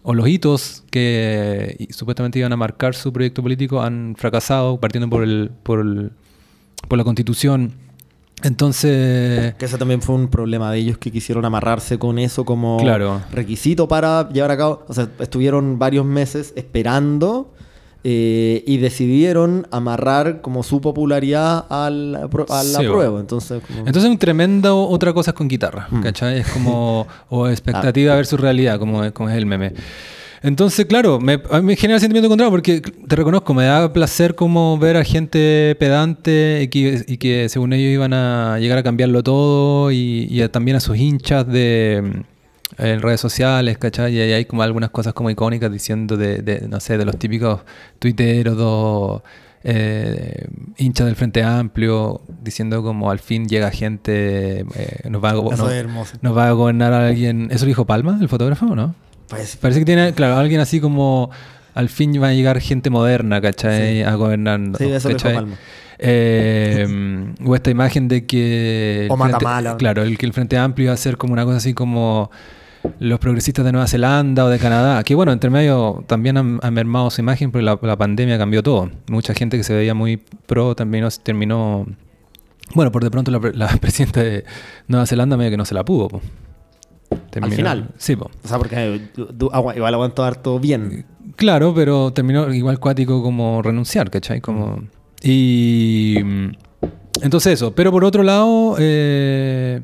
o 0.03 0.13
los 0.13 0.27
hitos 0.27 0.83
que 0.89 1.87
supuestamente 1.89 2.39
iban 2.39 2.53
a 2.53 2.57
marcar 2.57 2.95
su 2.95 3.11
proyecto 3.11 3.41
político 3.43 3.81
han 3.81 4.15
fracasado, 4.17 4.79
partiendo 4.79 5.09
por 5.09 5.23
el, 5.23 5.51
por 5.63 5.79
el- 5.81 6.11
por 6.87 6.97
la 6.97 7.03
constitución. 7.05 7.73
Entonces, 8.43 9.53
Que 9.55 9.65
ese 9.65 9.77
también 9.77 10.01
fue 10.01 10.15
un 10.15 10.27
problema 10.27 10.71
de 10.71 10.79
ellos 10.79 10.97
que 10.97 11.11
quisieron 11.11 11.45
amarrarse 11.45 11.97
con 11.97 12.19
eso 12.19 12.45
como 12.45 12.77
Claro. 12.77 13.21
requisito 13.31 13.87
para 13.87 14.29
llevar 14.29 14.51
a 14.51 14.57
cabo. 14.57 14.83
O 14.87 14.93
sea, 14.93 15.07
estuvieron 15.19 15.79
varios 15.79 16.05
meses 16.05 16.53
esperando 16.55 17.51
eh, 18.05 18.65
y 18.67 18.77
decidieron 18.79 19.65
amarrar 19.71 20.41
como 20.41 20.61
su 20.63 20.81
popularidad 20.81 21.65
al, 21.69 22.15
apro- 22.15 22.45
al 22.49 22.65
Sí, 22.67 22.75
apruebo. 22.85 23.17
Entonces, 23.17 23.61
como- 23.65 23.79
entonces 23.87 24.11
un 24.11 24.17
tremendo 24.17 24.89
otra 24.89 25.13
cosa 25.13 25.31
es 25.31 25.35
con 25.37 25.47
guitarra, 25.47 25.87
Mm. 25.89 26.01
¿cachai? 26.01 26.39
Es 26.39 26.47
como, 26.49 27.07
o 27.29 27.47
expectativa 27.47 28.13
versus 28.15 28.37
realidad, 28.39 28.77
como, 28.77 29.05
es- 29.05 29.13
como 29.13 29.29
es 29.29 29.37
el 29.37 29.45
meme. 29.45 29.71
Entonces, 30.43 30.85
claro, 30.85 31.19
me, 31.21 31.41
a 31.49 31.57
mí 31.61 31.67
me 31.67 31.75
genera 31.77 31.99
sentimiento 32.01 32.27
encontrado 32.27 32.51
porque 32.51 32.81
te 32.81 33.15
reconozco, 33.15 33.53
me 33.53 33.63
da 33.63 33.91
placer 33.93 34.35
como 34.35 34.77
ver 34.77 34.97
a 34.97 35.03
gente 35.05 35.75
pedante 35.79 36.59
y 36.63 36.67
que, 36.67 37.03
y 37.07 37.17
que 37.17 37.47
según 37.47 37.71
ellos 37.73 37.93
iban 37.93 38.13
a 38.13 38.59
llegar 38.59 38.77
a 38.77 38.83
cambiarlo 38.83 39.23
todo 39.23 39.89
y, 39.91 40.27
y 40.29 40.41
a- 40.41 40.51
también 40.51 40.75
a 40.77 40.79
sus 40.81 40.97
hinchas 40.97 41.47
de 41.47 42.03
mm, 42.77 42.81
en 42.81 43.01
redes 43.01 43.21
sociales, 43.21 43.77
¿cachai? 43.77 44.15
Y 44.17 44.19
hay 44.19 44.43
como 44.45 44.63
algunas 44.63 44.89
cosas 44.89 45.13
como 45.13 45.29
icónicas 45.29 45.71
diciendo 45.71 46.17
de, 46.17 46.39
de, 46.41 46.67
no 46.67 46.79
sé, 46.81 46.97
de 46.97 47.05
los 47.05 47.17
típicos 47.17 47.61
tuiteros, 47.99 48.57
dos, 48.57 49.21
eh, 49.63 50.45
hinchas 50.77 51.05
del 51.07 51.15
Frente 51.15 51.41
Amplio, 51.43 52.21
diciendo 52.43 52.83
como 52.83 53.09
al 53.11 53.19
fin 53.19 53.47
llega 53.47 53.71
gente, 53.71 54.65
eh, 54.75 55.09
nos, 55.09 55.23
va 55.23 55.29
a, 55.29 55.33
Eso 55.35 55.41
nos- 56.21 56.37
va 56.37 56.49
a 56.49 56.51
gobernar 56.51 56.91
alguien. 56.91 57.47
¿Eso 57.49 57.63
lo 57.63 57.69
dijo 57.69 57.85
Palma, 57.85 58.17
el 58.19 58.27
fotógrafo, 58.27 58.65
o 58.65 58.75
no? 58.75 58.93
Pues, 59.27 59.55
Parece 59.57 59.79
que 59.79 59.85
tiene, 59.85 60.13
claro, 60.13 60.37
alguien 60.37 60.59
así 60.61 60.79
como 60.79 61.31
al 61.73 61.89
fin 61.89 62.13
va 62.21 62.27
a 62.29 62.33
llegar 62.33 62.59
gente 62.59 62.89
moderna, 62.89 63.41
¿cachai? 63.41 63.97
Sí. 63.97 64.03
A 64.03 64.15
gobernar. 64.15 64.59
Sí, 64.77 64.85
eso 64.91 65.09
¿cachai? 65.09 65.35
Palma. 65.35 65.55
Eh, 65.99 67.33
o 67.45 67.55
esta 67.55 67.69
imagen 67.71 68.07
de 68.07 68.25
que. 68.25 69.07
O 69.09 69.17
Frente- 69.17 69.33
Matamala. 69.33 69.77
Claro, 69.77 70.03
el 70.03 70.17
que 70.17 70.25
el 70.25 70.33
Frente 70.33 70.57
Amplio 70.57 70.85
iba 70.85 70.93
a 70.93 70.97
ser 70.97 71.17
como 71.17 71.33
una 71.33 71.45
cosa 71.45 71.57
así 71.57 71.73
como 71.73 72.29
los 72.99 73.17
progresistas 73.19 73.63
de 73.63 73.71
Nueva 73.71 73.87
Zelanda 73.87 74.43
o 74.45 74.49
de 74.49 74.59
Canadá. 74.59 75.03
Que 75.03 75.15
bueno, 75.15 75.31
entre 75.31 75.49
medio 75.49 76.03
también 76.07 76.37
han, 76.37 76.59
han 76.61 76.73
mermado 76.73 77.09
su 77.09 77.21
imagen 77.21 77.51
porque 77.51 77.63
la, 77.63 77.79
la 77.81 77.97
pandemia 77.97 78.37
cambió 78.37 78.61
todo. 78.61 78.91
Mucha 79.07 79.33
gente 79.33 79.57
que 79.57 79.63
se 79.63 79.73
veía 79.73 79.93
muy 79.93 80.17
pro 80.45 80.75
también 80.75 81.07
terminó. 81.23 81.85
Bueno, 82.75 82.91
por 82.91 83.03
de 83.03 83.11
pronto 83.11 83.31
la, 83.31 83.39
la 83.53 83.67
presidenta 83.81 84.21
de 84.21 84.43
Nueva 84.87 85.05
Zelanda 85.05 85.37
medio 85.37 85.51
que 85.51 85.57
no 85.57 85.65
se 85.65 85.73
la 85.73 85.85
pudo. 85.85 86.07
po. 86.09 86.21
Terminó- 87.29 87.55
final. 87.55 87.89
Sí, 87.97 88.15
po. 88.15 88.29
o 88.43 88.47
sea, 88.47 88.57
porque 88.57 89.09
igual 89.75 89.93
aguantó 89.93 90.23
harto 90.23 90.59
bien. 90.59 91.05
Claro, 91.35 91.73
pero 91.73 92.11
terminó 92.13 92.53
igual 92.53 92.79
cuático 92.79 93.21
como 93.23 93.61
renunciar, 93.61 94.09
¿cachai? 94.11 94.39
Como... 94.41 94.83
Y... 95.21 96.17
mm, 96.23 96.47
Entonces 97.21 97.53
eso. 97.53 97.73
Pero 97.73 97.91
por 97.91 98.03
otro 98.03 98.23
lado, 98.23 98.75
eh, 98.79 99.81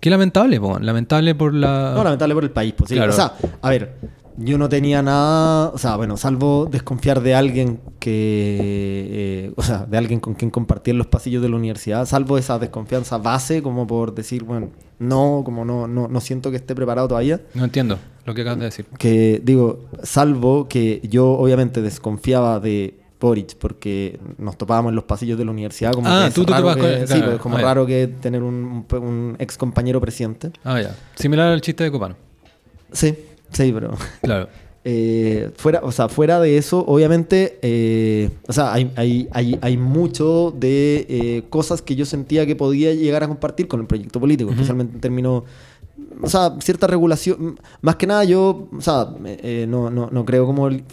qué 0.00 0.10
lamentable, 0.10 0.60
po, 0.60 0.78
lamentable 0.78 1.34
por 1.34 1.54
la... 1.54 1.92
No, 1.94 2.02
lamentable 2.04 2.34
por 2.34 2.44
el 2.44 2.50
país. 2.50 2.74
Pues, 2.76 2.88
sí. 2.88 2.96
Claro. 2.96 3.12
O 3.12 3.14
sea, 3.16 3.34
a 3.62 3.70
ver, 3.70 3.94
yo 4.36 4.56
no 4.58 4.68
tenía 4.68 5.02
nada, 5.02 5.68
o 5.68 5.78
sea, 5.78 5.96
bueno, 5.96 6.16
salvo 6.16 6.68
desconfiar 6.70 7.20
de 7.20 7.34
alguien 7.34 7.80
que, 8.00 9.08
eh, 9.10 9.52
o 9.56 9.62
sea, 9.62 9.84
de 9.86 9.98
alguien 9.98 10.20
con 10.20 10.34
quien 10.34 10.50
compartía 10.50 10.92
en 10.92 10.98
los 10.98 11.06
pasillos 11.08 11.42
de 11.42 11.48
la 11.48 11.56
universidad, 11.56 12.06
salvo 12.06 12.38
esa 12.38 12.58
desconfianza 12.58 13.18
base 13.18 13.62
como 13.62 13.86
por 13.86 14.14
decir, 14.14 14.44
bueno, 14.44 14.70
no, 14.98 15.42
como 15.44 15.64
no, 15.64 15.86
no, 15.86 16.08
no 16.08 16.20
siento 16.20 16.50
que 16.50 16.56
esté 16.56 16.74
preparado 16.74 17.08
todavía. 17.08 17.40
No 17.54 17.64
entiendo 17.64 17.98
lo 18.24 18.34
que 18.34 18.42
acabas 18.42 18.58
de 18.58 18.64
decir. 18.66 18.86
Que 18.98 19.40
digo, 19.44 19.86
salvo 20.02 20.68
que 20.68 21.00
yo 21.08 21.30
obviamente 21.32 21.80
desconfiaba 21.82 22.60
de 22.60 22.94
Boric 23.20 23.56
porque 23.56 24.20
nos 24.38 24.56
topábamos 24.56 24.90
en 24.90 24.96
los 24.96 25.04
pasillos 25.04 25.38
de 25.38 25.44
la 25.44 25.50
universidad. 25.50 25.92
Como 25.92 26.08
Ah, 26.08 26.26
que 26.28 26.34
tú 26.34 26.44
te 26.44 26.52
raro 26.52 26.74
que- 26.74 26.80
con- 26.80 26.90
Sí, 26.90 27.06
claro, 27.06 27.22
pues, 27.24 27.34
es 27.36 27.40
como 27.40 27.56
ah, 27.56 27.60
raro 27.62 27.86
que 27.86 28.06
tener 28.20 28.42
un, 28.42 28.84
un, 28.90 28.98
un 29.02 29.36
ex 29.38 29.56
compañero 29.56 30.00
presidente. 30.00 30.52
Ah, 30.64 30.80
ya. 30.80 30.94
Similar 31.16 31.48
al 31.52 31.60
chiste 31.60 31.84
de 31.84 31.90
Copano. 31.90 32.16
Sí, 32.92 33.16
sí, 33.50 33.70
pero... 33.72 33.92
Claro. 34.22 34.48
Eh, 34.84 35.50
fuera, 35.56 35.80
o 35.82 35.92
sea, 35.92 36.08
fuera 36.08 36.40
de 36.40 36.56
eso, 36.56 36.84
obviamente, 36.86 37.58
eh, 37.62 38.30
o 38.46 38.52
sea, 38.52 38.72
hay, 38.72 38.90
hay, 38.96 39.28
hay, 39.32 39.58
hay 39.60 39.76
mucho 39.76 40.54
de 40.56 41.04
eh, 41.08 41.42
cosas 41.50 41.82
que 41.82 41.94
yo 41.96 42.06
sentía 42.06 42.46
que 42.46 42.56
podía 42.56 42.94
llegar 42.94 43.22
a 43.24 43.28
compartir 43.28 43.68
con 43.68 43.80
el 43.80 43.86
proyecto 43.86 44.18
político, 44.20 44.50
especialmente 44.50 44.94
en 44.94 45.00
términos, 45.00 45.42
o 46.22 46.28
sea, 46.28 46.54
cierta 46.60 46.86
regulación. 46.86 47.58
Más 47.82 47.96
que 47.96 48.06
nada, 48.06 48.24
yo, 48.24 48.68
o 48.74 48.80
sea, 48.80 49.12
no, 49.66 49.90
no, 49.90 50.08
no 50.10 50.24
creo 50.24 50.46
como, 50.46 50.68
el 50.68 50.84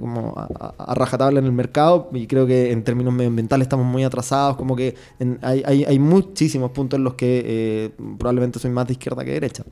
como 0.00 0.32
a, 0.36 0.74
a- 0.78 0.94
rajatabla 0.94 1.40
en 1.40 1.46
el 1.46 1.52
mercado 1.52 2.08
y 2.14 2.26
creo 2.28 2.46
que 2.46 2.70
en 2.72 2.82
términos 2.84 3.12
medioambientales 3.12 3.66
estamos 3.66 3.84
muy 3.84 4.04
atrasados, 4.04 4.56
como 4.56 4.74
que 4.74 4.94
en- 5.18 5.38
hay, 5.42 5.62
hay, 5.66 5.84
hay 5.84 5.98
muchísimos 5.98 6.70
puntos 6.70 6.96
en 6.98 7.04
los 7.04 7.14
que 7.14 7.92
probablemente 8.18 8.58
soy 8.58 8.70
más 8.70 8.86
de 8.86 8.92
izquierda 8.94 9.24
que 9.24 9.32
derecha. 9.32 9.64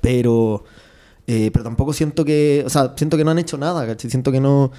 Pero, 0.00 0.64
eh, 1.28 1.50
pero 1.52 1.62
tampoco 1.62 1.92
siento 1.92 2.24
que, 2.24 2.64
o 2.66 2.70
sea, 2.70 2.94
siento 2.96 3.16
que 3.16 3.22
no 3.24 3.30
han 3.30 3.38
hecho 3.38 3.56
nada, 3.58 3.86
¿cachai? 3.86 4.10
Siento 4.10 4.32
que 4.32 4.40
no, 4.40 4.72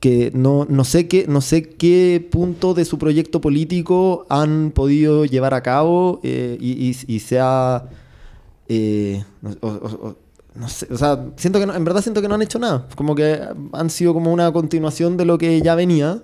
que 0.00 0.32
no, 0.34 0.66
no 0.68 0.82
sé 0.84 1.06
qué, 1.06 1.26
no 1.28 1.40
sé 1.42 1.62
qué 1.68 2.26
punto 2.32 2.74
de 2.74 2.84
su 2.84 2.98
proyecto 2.98 3.40
político 3.40 4.26
han 4.28 4.72
podido 4.74 5.24
llevar 5.26 5.54
a 5.54 5.62
cabo 5.62 6.18
eh, 6.24 6.56
y, 6.60 6.88
y, 6.90 6.96
y 7.06 7.18
sea, 7.20 7.84
eh, 8.68 9.22
o- 9.60 9.66
o- 9.68 10.08
o- 10.08 10.16
no 10.54 10.68
sé, 10.68 10.88
o 10.92 10.96
sea, 10.98 11.26
siento 11.36 11.60
que 11.60 11.66
no- 11.66 11.74
en 11.74 11.84
verdad 11.84 12.02
siento 12.02 12.20
que 12.20 12.28
no 12.28 12.34
han 12.34 12.42
hecho 12.42 12.58
nada, 12.58 12.88
como 12.96 13.14
que 13.14 13.38
han 13.72 13.90
sido 13.90 14.12
como 14.14 14.32
una 14.32 14.50
continuación 14.52 15.16
de 15.16 15.24
lo 15.24 15.38
que 15.38 15.60
ya 15.62 15.74
venía. 15.74 16.22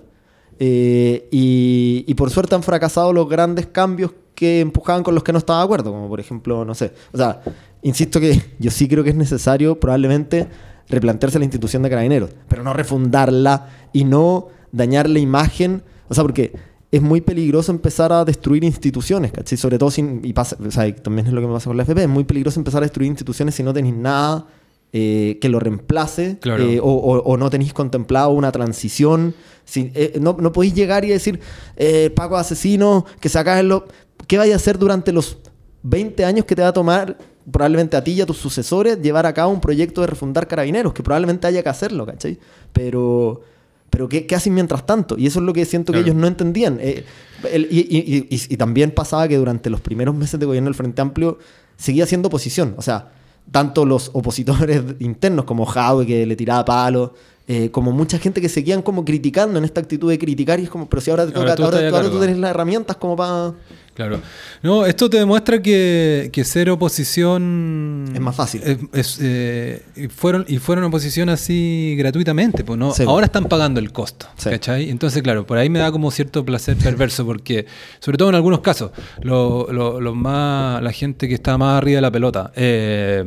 Eh, 0.59 1.27
y, 1.31 2.03
y 2.07 2.13
por 2.15 2.31
suerte 2.31 2.55
han 2.55 2.63
fracasado 2.63 3.13
los 3.13 3.29
grandes 3.29 3.67
cambios 3.67 4.11
que 4.33 4.59
empujaban 4.59 5.03
con 5.03 5.13
los 5.13 5.23
que 5.23 5.31
no 5.31 5.37
estaba 5.37 5.59
de 5.59 5.65
acuerdo, 5.65 5.91
como 5.91 6.07
por 6.09 6.19
ejemplo, 6.19 6.65
no 6.65 6.73
sé. 6.73 6.93
O 7.13 7.17
sea, 7.17 7.41
insisto 7.81 8.19
que 8.19 8.41
yo 8.59 8.71
sí 8.71 8.87
creo 8.87 9.03
que 9.03 9.11
es 9.11 9.15
necesario 9.15 9.79
probablemente 9.79 10.47
replantearse 10.89 11.37
la 11.39 11.45
institución 11.45 11.83
de 11.83 11.89
carabineros, 11.89 12.29
pero 12.47 12.63
no 12.63 12.73
refundarla 12.73 13.67
y 13.93 14.03
no 14.05 14.47
dañar 14.71 15.09
la 15.09 15.19
imagen. 15.19 15.83
O 16.09 16.13
sea, 16.13 16.23
porque 16.23 16.53
es 16.91 17.01
muy 17.01 17.19
peligroso 17.21 17.71
empezar 17.71 18.13
a 18.13 18.23
destruir 18.23 18.63
instituciones, 18.63 19.31
¿cachai? 19.33 19.57
Sobre 19.57 19.77
todo 19.77 19.91
sin, 19.91 20.21
y 20.23 20.31
pasa, 20.33 20.55
o 20.65 20.71
sea, 20.71 20.93
también 20.95 21.27
es 21.27 21.33
lo 21.33 21.41
que 21.41 21.47
me 21.47 21.53
pasa 21.53 21.69
con 21.69 21.75
la 21.77 21.83
FP, 21.83 22.03
es 22.03 22.09
muy 22.09 22.23
peligroso 22.23 22.59
empezar 22.59 22.81
a 22.81 22.85
destruir 22.85 23.09
instituciones 23.09 23.55
si 23.55 23.63
no 23.63 23.73
tenéis 23.73 23.95
nada 23.95 24.47
eh, 24.93 25.37
que 25.41 25.49
lo 25.49 25.59
reemplace 25.59 26.37
Claro. 26.39 26.63
eh, 26.63 26.79
o, 26.79 26.85
o- 26.85 27.19
o 27.21 27.35
no 27.37 27.49
tenéis 27.49 27.73
contemplado 27.73 28.29
una 28.29 28.53
transición. 28.53 29.35
Si, 29.65 29.91
eh, 29.93 30.17
no, 30.21 30.37
no 30.39 30.53
podéis 30.53 30.73
llegar 30.75 31.03
y 31.03 31.09
decir, 31.09 31.41
eh, 31.75 32.09
Paco 32.15 32.37
asesino, 32.37 33.05
que 33.19 33.27
se 33.27 33.37
acaben 33.37 33.67
los... 33.67 33.83
¿Qué 34.27 34.37
vais 34.37 34.53
a 34.53 34.55
hacer 34.55 34.77
durante 34.79 35.11
los 35.11 35.39
20 35.83 36.23
años 36.23 36.45
que 36.45 36.55
te 36.55 36.61
va 36.61 36.69
a 36.69 36.73
tomar 36.73 37.17
probablemente 37.51 37.95
a 37.97 38.03
ti 38.03 38.11
y 38.11 38.21
a 38.21 38.25
tus 38.25 38.37
sucesores 38.37 39.01
llevar 39.01 39.25
a 39.25 39.33
cabo 39.33 39.51
un 39.51 39.61
proyecto 39.61 40.01
de 40.01 40.07
refundar 40.07 40.47
carabineros? 40.47 40.93
Que 40.93 41.03
probablemente 41.03 41.47
haya 41.47 41.63
que 41.63 41.69
hacerlo, 41.69 42.05
¿cachai? 42.05 42.37
Pero... 42.73 43.41
Pero 43.89 44.09
¿qué, 44.09 44.27
qué 44.27 44.35
hacen 44.35 44.53
mientras 44.53 44.85
tanto? 44.85 45.15
Y 45.17 45.27
eso 45.27 45.39
es 45.39 45.45
lo 45.45 45.53
que 45.53 45.63
siento 45.63 45.93
que 45.93 45.99
Claro. 45.99 46.11
ellos 46.11 46.21
no 46.21 46.27
entendían. 46.27 46.77
Eh, 46.81 47.05
el- 47.51 47.67
y, 47.71 47.79
y- 47.89 48.27
y- 48.29 48.35
y- 48.35 48.53
y 48.53 48.57
también 48.57 48.91
pasaba 48.91 49.29
que 49.29 49.37
durante 49.37 49.69
los 49.69 49.79
primeros 49.79 50.13
meses 50.13 50.37
de 50.39 50.45
gobierno 50.45 50.67
del 50.67 50.75
Frente 50.75 51.01
Amplio 51.01 51.39
seguía 51.77 52.05
siendo 52.05 52.27
oposición. 52.27 52.75
O 52.77 52.81
sea, 52.81 53.11
tanto 53.49 53.85
los 53.85 54.11
opositores 54.13 54.83
internos 54.99 55.45
como 55.45 55.65
Jaue, 55.65 56.05
que 56.05 56.25
le 56.25 56.35
tiraba 56.35 56.65
palos, 56.65 57.11
eh, 57.47 57.71
como 57.71 57.93
mucha 57.93 58.19
gente 58.19 58.41
que 58.41 58.49
seguían 58.49 58.81
como 58.81 59.05
criticando 59.05 59.57
en 59.57 59.63
esta 59.63 59.79
actitud 59.79 60.09
de 60.09 60.19
criticar. 60.19 60.59
Y 60.59 60.63
es 60.63 60.69
como, 60.69 60.89
pero 60.89 61.01
si 61.01 61.09
ahora 61.09 61.25
te 61.25 61.37
Ahora 61.39 61.55
toca, 61.55 61.69
tú 61.89 61.95
ahora, 61.95 62.09
tú 62.09 62.19
tenés 62.19 62.37
las 62.37 62.49
herramientas 62.51 62.97
como 62.97 63.15
para... 63.15 63.53
Claro. 63.97 64.21
No, 64.61 64.85
esto 64.85 65.09
te 65.09 65.17
demuestra 65.17 65.59
que, 65.59 66.29
que 66.31 66.43
ser 66.43 66.69
oposición 66.69 68.05
Es 68.13 68.21
más 68.21 68.35
fácil. 68.35 68.61
es- 68.63 68.77
es, 68.93 69.19
eh, 69.23 69.81
y 69.95 70.07
fueron 70.07 70.45
y 70.47 70.59
fueron 70.59 70.85
oposición 70.85 71.29
así 71.29 71.95
gratuitamente, 71.97 72.63
pues 72.63 72.77
no. 72.77 72.93
Sí. 72.93 73.01
Ahora 73.07 73.25
están 73.25 73.45
pagando 73.45 73.79
el 73.79 73.91
costo, 73.91 74.27
Sí. 74.37 74.51
¿cachai? 74.51 74.91
Entonces, 74.91 75.23
claro, 75.23 75.47
por 75.47 75.57
ahí 75.57 75.67
me 75.71 75.79
da 75.79 75.91
como 75.91 76.11
cierto 76.11 76.45
placer 76.45 76.77
perverso 76.77 77.25
porque, 77.25 77.65
sobre 77.99 78.19
todo 78.19 78.29
en 78.29 78.35
algunos 78.35 78.59
casos, 78.59 78.91
lo, 79.23 79.65
lo- 79.71 79.99
lo 79.99 80.13
más 80.13 80.79
la 80.83 80.91
gente 80.91 81.27
que 81.27 81.33
está 81.33 81.57
más 81.57 81.79
arriba 81.79 81.95
de 81.97 82.01
la 82.03 82.11
pelota. 82.11 82.51
eh, 82.55 83.23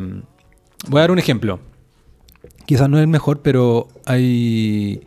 voy 0.88 0.98
a 0.98 1.00
dar 1.02 1.10
un 1.10 1.18
ejemplo. 1.18 1.58
Quizás 2.64 2.88
no 2.88 2.96
es 2.98 3.02
el 3.02 3.08
mejor, 3.08 3.42
pero 3.42 3.88
hay. 4.06 5.00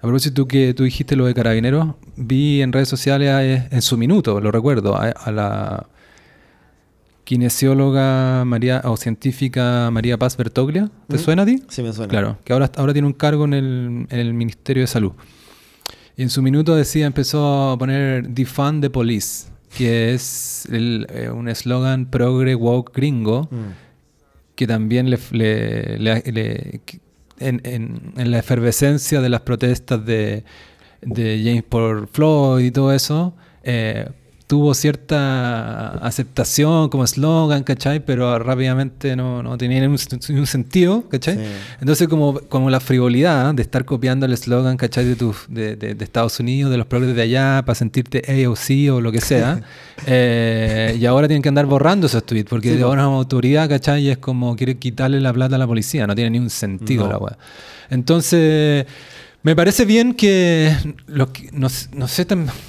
A 0.00 0.02
propósito 0.02 0.46
que 0.48 0.72
tú 0.74 0.84
dijiste 0.84 1.14
lo 1.14 1.26
de 1.26 1.34
carabineros, 1.34 1.94
vi 2.16 2.62
en 2.62 2.72
redes 2.72 2.88
sociales 2.88 3.28
eh, 3.42 3.68
en 3.70 3.82
su 3.82 3.98
minuto, 3.98 4.40
lo 4.40 4.50
recuerdo, 4.50 4.96
a, 4.96 5.08
a 5.10 5.30
la 5.30 5.86
kinesióloga 7.24 8.44
María 8.44 8.80
o 8.84 8.96
científica 8.96 9.90
María 9.92 10.18
Paz 10.18 10.36
Bertoglia. 10.36 10.90
¿Te 11.08 11.16
¿Mm? 11.16 11.20
suena 11.20 11.42
a 11.42 11.46
ti? 11.46 11.62
Sí, 11.68 11.82
me 11.82 11.92
suena. 11.92 12.08
Claro, 12.10 12.38
que 12.44 12.52
ahora, 12.52 12.70
ahora 12.76 12.92
tiene 12.92 13.06
un 13.06 13.12
cargo 13.14 13.44
en 13.44 13.54
el, 13.54 14.06
en 14.08 14.18
el 14.18 14.34
Ministerio 14.34 14.82
de 14.82 14.86
Salud. 14.86 15.12
Y 16.16 16.22
en 16.22 16.30
su 16.30 16.42
minuto 16.42 16.74
decía, 16.74 17.06
empezó 17.06 17.70
a 17.70 17.78
poner 17.78 18.28
Defund 18.28 18.82
the 18.82 18.90
Police, 18.90 19.48
que 19.76 20.12
es 20.14 20.66
el, 20.72 21.06
eh, 21.10 21.30
un 21.30 21.48
eslogan 21.48 22.06
progre 22.06 22.54
woke 22.54 22.92
gringo 22.94 23.48
Mm. 23.50 23.56
que 24.56 24.66
también 24.66 25.08
le, 25.10 25.18
le- 25.30 25.98
le- 25.98 26.22
le- 26.32 26.80
que- 26.84 27.00
en, 27.40 27.60
en- 27.64 28.30
la 28.30 28.38
efervescencia 28.38 29.20
de 29.20 29.28
las 29.28 29.40
protestas 29.40 30.04
de, 30.04 30.44
de 31.02 31.42
James 31.44 31.64
por 31.64 32.06
Floyd 32.08 32.64
y 32.66 32.70
todo 32.70 32.92
eso, 32.92 33.34
eh, 33.62 34.08
tuvo 34.50 34.74
cierta 34.74 35.90
aceptación 36.04 36.88
como 36.88 37.04
eslogan, 37.04 37.62
¿cachai? 37.62 38.00
Pero 38.04 38.36
rápidamente 38.40 39.14
no, 39.14 39.44
no 39.44 39.56
tenía 39.56 39.80
ningún, 39.80 39.96
ningún 40.28 40.46
sentido, 40.48 41.04
¿cachai? 41.08 41.36
Sí. 41.36 41.42
Entonces 41.80 42.08
como, 42.08 42.34
como 42.48 42.68
la 42.68 42.80
frivolidad 42.80 43.54
de 43.54 43.62
estar 43.62 43.84
copiando 43.84 44.26
el 44.26 44.32
eslogan, 44.32 44.76
¿cachai? 44.76 45.04
De, 45.04 45.14
tus- 45.14 45.46
de, 45.48 45.76
de- 45.76 45.94
de 45.94 46.04
Estados 46.04 46.40
Unidos, 46.40 46.72
de 46.72 46.78
los 46.78 46.86
progres 46.86 47.14
de 47.14 47.22
allá, 47.22 47.62
para 47.64 47.76
sentirte 47.76 48.24
AOC 48.44 48.92
o 48.92 49.00
lo 49.00 49.12
que 49.12 49.20
sea. 49.20 49.60
eh, 50.08 50.96
y 50.98 51.06
ahora 51.06 51.28
tienen 51.28 51.42
que 51.42 51.48
andar 51.48 51.66
borrando 51.66 52.08
esos 52.08 52.24
tweets, 52.26 52.50
porque 52.50 52.74
Sí, 52.76 52.82
ahora 52.82 53.02
es 53.02 53.06
una 53.08 53.16
autoridad, 53.18 53.68
¿cachai? 53.68 54.02
Y 54.06 54.10
es 54.10 54.18
como 54.18 54.56
quiere 54.56 54.78
quitarle 54.78 55.20
la 55.20 55.32
plata 55.32 55.54
a 55.54 55.58
la 55.60 55.66
policía, 55.68 56.08
no 56.08 56.16
tiene 56.16 56.30
ni 56.30 56.38
un 56.40 56.50
sentido 56.50 57.04
No. 57.04 57.10
la 57.12 57.18
weá. 57.18 57.38
Entonces... 57.88 58.84
Me 59.42 59.56
parece 59.56 59.86
bien 59.86 60.12
que, 60.14 60.74
los 61.06 61.28
que- 61.30 61.48
no, 61.52 61.68
no 61.94 62.08
sé 62.08 62.26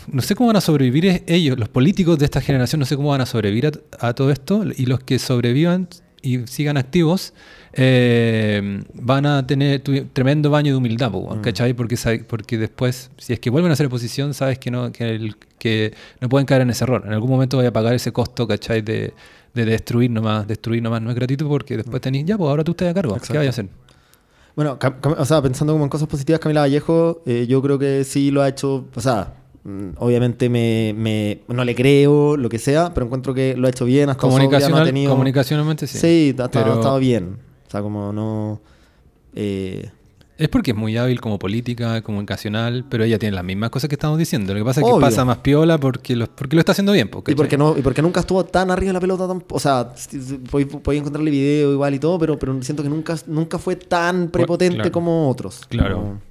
no 0.07 0.21
sé 0.21 0.35
cómo 0.35 0.47
van 0.47 0.55
a 0.55 0.61
sobrevivir 0.61 1.23
ellos, 1.27 1.59
los 1.59 1.67
políticos 1.67 2.17
de 2.17 2.25
esta 2.25 2.39
generación, 2.39 2.79
no 2.79 2.85
sé 2.85 2.95
cómo 2.95 3.09
van 3.09 3.19
a 3.21 3.25
sobrevivir 3.25 3.67
a, 3.99 4.07
a 4.07 4.13
todo 4.13 4.31
esto 4.31 4.63
y 4.77 4.85
los 4.85 5.01
que 5.01 5.19
sobrevivan 5.19 5.89
y 6.21 6.47
sigan 6.47 6.77
activos 6.77 7.33
eh, 7.73 8.83
van 8.93 9.25
a 9.25 9.45
tener 9.47 9.81
tu- 9.81 10.05
tremendo 10.13 10.49
baño 10.49 10.71
de 10.71 10.77
humildad, 10.77 11.11
Mm. 11.11 11.41
¿cachai? 11.41 11.73
Porque, 11.73 11.97
porque 12.27 12.57
después, 12.57 13.11
si 13.17 13.33
es 13.33 13.39
que 13.39 13.49
vuelven 13.49 13.71
a 13.71 13.73
hacer 13.73 13.87
oposición, 13.87 14.33
sabes 14.33 14.57
que 14.59 14.71
no, 14.71 14.91
que, 14.93 15.09
el- 15.15 15.35
que 15.57 15.93
no 16.21 16.29
pueden 16.29 16.45
caer 16.45 16.61
en 16.61 16.69
ese 16.69 16.83
error. 16.85 17.03
En 17.05 17.11
algún 17.11 17.29
momento 17.29 17.57
vaya 17.57 17.69
a 17.69 17.73
pagar 17.73 17.93
ese 17.95 18.13
costo, 18.13 18.47
¿cachai? 18.47 18.81
De, 18.81 19.13
de 19.53 19.65
destruir 19.65 20.09
nomás, 20.09 20.47
destruir 20.47 20.81
nomás, 20.81 21.01
no 21.01 21.09
es 21.09 21.15
gratuito 21.17 21.47
porque 21.49 21.75
después 21.75 22.01
tenéis, 22.01 22.25
ya, 22.25 22.37
pues 22.37 22.47
ahora 22.49 22.63
tú 22.63 22.71
estás 22.71 22.89
a 22.89 22.93
cargo, 22.93 23.13
¿qué 23.13 23.17
Exacto. 23.17 23.37
vaya 23.39 23.49
a 23.49 23.51
hacer? 23.51 23.67
Bueno, 24.55 24.77
o 25.17 25.25
sea, 25.25 25.41
pensando 25.41 25.73
como 25.73 25.85
en 25.85 25.89
cosas 25.89 26.07
positivas, 26.07 26.39
Camila 26.39 26.61
Vallejo, 26.61 27.21
eh, 27.25 27.45
yo 27.47 27.61
creo 27.61 27.79
que 27.79 28.03
sí 28.03 28.31
lo 28.31 28.41
ha 28.41 28.49
hecho, 28.49 28.85
o 28.93 29.01
sea, 29.01 29.33
mm, 29.63 29.91
obviamente 29.97 30.49
me, 30.49 30.93
me- 30.97 31.39
no 31.47 31.63
le 31.63 31.73
creo, 31.75 32.35
lo 32.37 32.49
que 32.49 32.59
sea, 32.59 32.93
pero 32.93 33.05
encuentro 33.05 33.33
que 33.33 33.55
lo 33.55 33.67
ha 33.67 33.69
hecho 33.69 33.85
bien, 33.85 34.09
ha 34.09 34.13
estado 34.13 34.31
sobria, 34.31 34.47
no 34.47 34.47
ha 34.47 34.59
Comunicacional, 34.59 34.85
tenido... 34.85 35.11
Comunicacionalmente 35.11 35.87
sí. 35.87 35.97
Sí, 35.99 36.27
ha, 36.27 36.29
estado- 36.45 36.49
Pero- 36.51 36.73
ha 36.73 36.75
estado 36.75 36.99
bien. 36.99 37.37
O 37.67 37.71
sea, 37.71 37.81
como 37.81 38.11
no... 38.11 38.59
eh, 39.33 39.89
Es 40.41 40.49
porque 40.49 40.71
es 40.71 40.77
muy 40.77 40.97
hábil 40.97 41.21
como 41.21 41.37
política, 41.37 42.01
comunicacional, 42.01 42.83
pero 42.89 43.03
ella 43.03 43.19
tiene 43.19 43.35
las 43.35 43.45
mismas 43.45 43.69
cosas 43.69 43.87
que 43.89 43.93
estamos 43.93 44.17
diciendo. 44.17 44.53
Lo 44.53 44.59
que 44.59 44.65
pasa 44.65 44.81
es 44.81 44.87
que 44.87 44.99
pasa 44.99 45.23
más 45.23 45.37
piola 45.37 45.77
porque 45.77 46.15
lo, 46.15 46.25
porque 46.25 46.55
lo 46.55 46.61
está 46.61 46.71
haciendo 46.71 46.93
bien. 46.93 47.11
y 47.27 47.35
porque 47.35 47.57
no 47.59 47.77
y 47.77 47.81
porque 47.83 48.01
nunca 48.01 48.21
estuvo 48.21 48.43
tan 48.43 48.71
arriba 48.71 48.89
de 48.89 48.93
la 48.93 48.99
pelota 48.99 49.27
tampoco. 49.27 49.55
O 49.55 49.59
sea, 49.59 49.93
podéis 50.49 50.67
podéis 50.77 51.01
encontrarle 51.01 51.29
video 51.29 51.73
igual 51.73 51.93
y 51.93 51.99
todo, 51.99 52.17
pero, 52.17 52.39
pero 52.39 52.59
siento 52.63 52.81
que 52.81 52.89
nunca, 52.89 53.15
nunca 53.27 53.59
fue 53.59 53.75
tan 53.75 54.29
prepotente 54.29 54.77
claro. 54.77 54.91
como 54.91 55.29
otros. 55.29 55.61
Claro. 55.69 55.95
Como- 55.97 56.21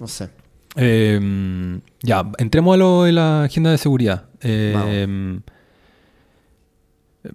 no 0.00 0.06
sé. 0.06 0.28
Eh, 0.76 1.80
ya, 2.02 2.30
entremos 2.38 2.74
a 2.74 2.76
lo 2.76 3.02
de 3.02 3.12
la 3.12 3.42
agenda 3.42 3.72
de 3.72 3.78
seguridad. 3.78 4.26
Eh, 4.40 5.40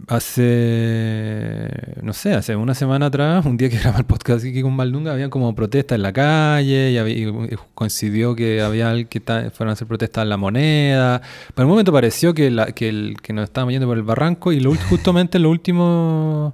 hace, 0.07 1.69
no 2.01 2.13
sé, 2.13 2.33
hace 2.33 2.55
una 2.55 2.73
semana 2.73 3.07
atrás, 3.07 3.45
un 3.45 3.57
día 3.57 3.69
que 3.69 3.77
grababa 3.79 3.99
el 3.99 4.05
podcast 4.05 4.45
aquí 4.45 4.61
con 4.61 4.73
Maldunga, 4.75 5.11
había 5.13 5.29
como 5.29 5.53
protestas 5.55 5.95
en 5.97 6.03
la 6.03 6.13
calle 6.13 6.91
y, 6.91 6.97
había- 6.97 7.17
y 7.17 7.55
coincidió 7.75 8.35
que 8.35 8.61
había 8.61 9.03
que 9.05 9.19
fueron 9.21 9.69
a 9.69 9.73
hacer 9.73 9.87
protestas 9.87 10.23
en 10.23 10.29
la 10.29 10.37
moneda. 10.37 11.21
Por 11.53 11.65
un 11.65 11.71
momento 11.71 11.91
pareció 11.91 12.33
que, 12.33 12.49
que, 12.75 13.33
nos 13.33 13.43
estábamos 13.43 13.73
yendo 13.73 13.87
por 13.87 13.97
el 13.97 14.03
barranco 14.03 14.51
y 14.51 14.63
justamente 14.89 15.37
en 15.37 15.43
los 15.43 15.51
últimos 15.51 16.53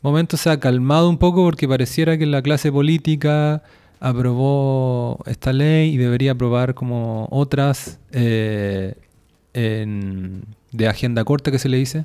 momentos 0.00 0.40
se 0.40 0.50
ha 0.50 0.58
calmado 0.58 1.08
un 1.08 1.18
poco 1.18 1.44
porque 1.44 1.68
pareciera 1.68 2.18
que 2.18 2.26
la 2.26 2.42
clase 2.42 2.72
política 2.72 3.62
aprobó 4.00 5.22
esta 5.26 5.52
ley 5.52 5.94
y 5.94 5.96
debería 5.96 6.32
aprobar 6.32 6.74
como 6.74 7.28
otras 7.30 8.00
eh, 8.10 8.94
de 9.52 10.88
agenda 10.88 11.22
corta 11.24 11.50
que 11.52 11.58
se 11.60 11.68
le 11.68 11.76
dice. 11.76 12.04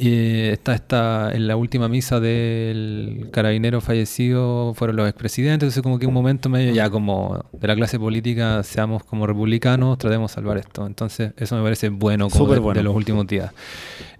Eh, 0.00 0.50
está, 0.52 0.74
está 0.74 1.32
en 1.34 1.48
la 1.48 1.56
última 1.56 1.88
misa 1.88 2.20
del 2.20 3.30
carabinero 3.32 3.80
fallecido 3.80 4.72
fueron 4.74 4.94
los 4.94 5.08
expresidentes, 5.08 5.64
entonces 5.64 5.82
como 5.82 5.98
que 5.98 6.06
un 6.06 6.14
momento 6.14 6.48
medio 6.48 6.72
ya 6.72 6.88
como 6.88 7.44
de 7.50 7.66
la 7.66 7.74
clase 7.74 7.98
política 7.98 8.62
seamos 8.62 9.02
como 9.02 9.26
republicanos, 9.26 9.98
tratemos 9.98 10.30
de 10.30 10.34
salvar 10.36 10.56
esto. 10.58 10.86
Entonces 10.86 11.32
eso 11.36 11.56
me 11.56 11.64
parece 11.64 11.88
bueno 11.88 12.28
como 12.30 12.44
Súper 12.44 12.58
de, 12.58 12.60
bueno. 12.60 12.78
de 12.78 12.84
los 12.84 12.94
últimos 12.94 13.26
días. 13.26 13.52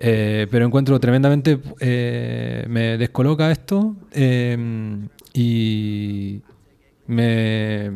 Eh, 0.00 0.48
pero 0.50 0.66
encuentro 0.66 0.98
tremendamente, 0.98 1.60
eh, 1.78 2.64
me 2.68 2.98
descoloca 2.98 3.48
esto 3.52 3.94
eh, 4.10 4.58
y 5.32 6.40
me, 7.06 7.90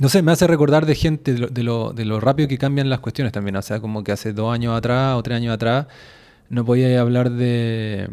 no 0.00 0.08
sé, 0.08 0.22
me 0.22 0.32
hace 0.32 0.46
recordar 0.46 0.86
de 0.86 0.94
gente, 0.94 1.34
de 1.34 1.38
lo, 1.38 1.48
de, 1.48 1.62
lo, 1.62 1.92
de 1.92 2.04
lo 2.06 2.18
rápido 2.18 2.48
que 2.48 2.56
cambian 2.56 2.88
las 2.88 3.00
cuestiones 3.00 3.34
también. 3.34 3.56
O 3.56 3.62
sea, 3.62 3.78
como 3.78 4.02
que 4.02 4.12
hace 4.12 4.32
dos 4.32 4.54
años 4.54 4.74
atrás 4.74 5.16
o 5.16 5.22
tres 5.22 5.36
años 5.36 5.52
atrás 5.52 5.86
no 6.48 6.64
podía 6.64 7.00
hablar 7.00 7.30
de, 7.30 8.08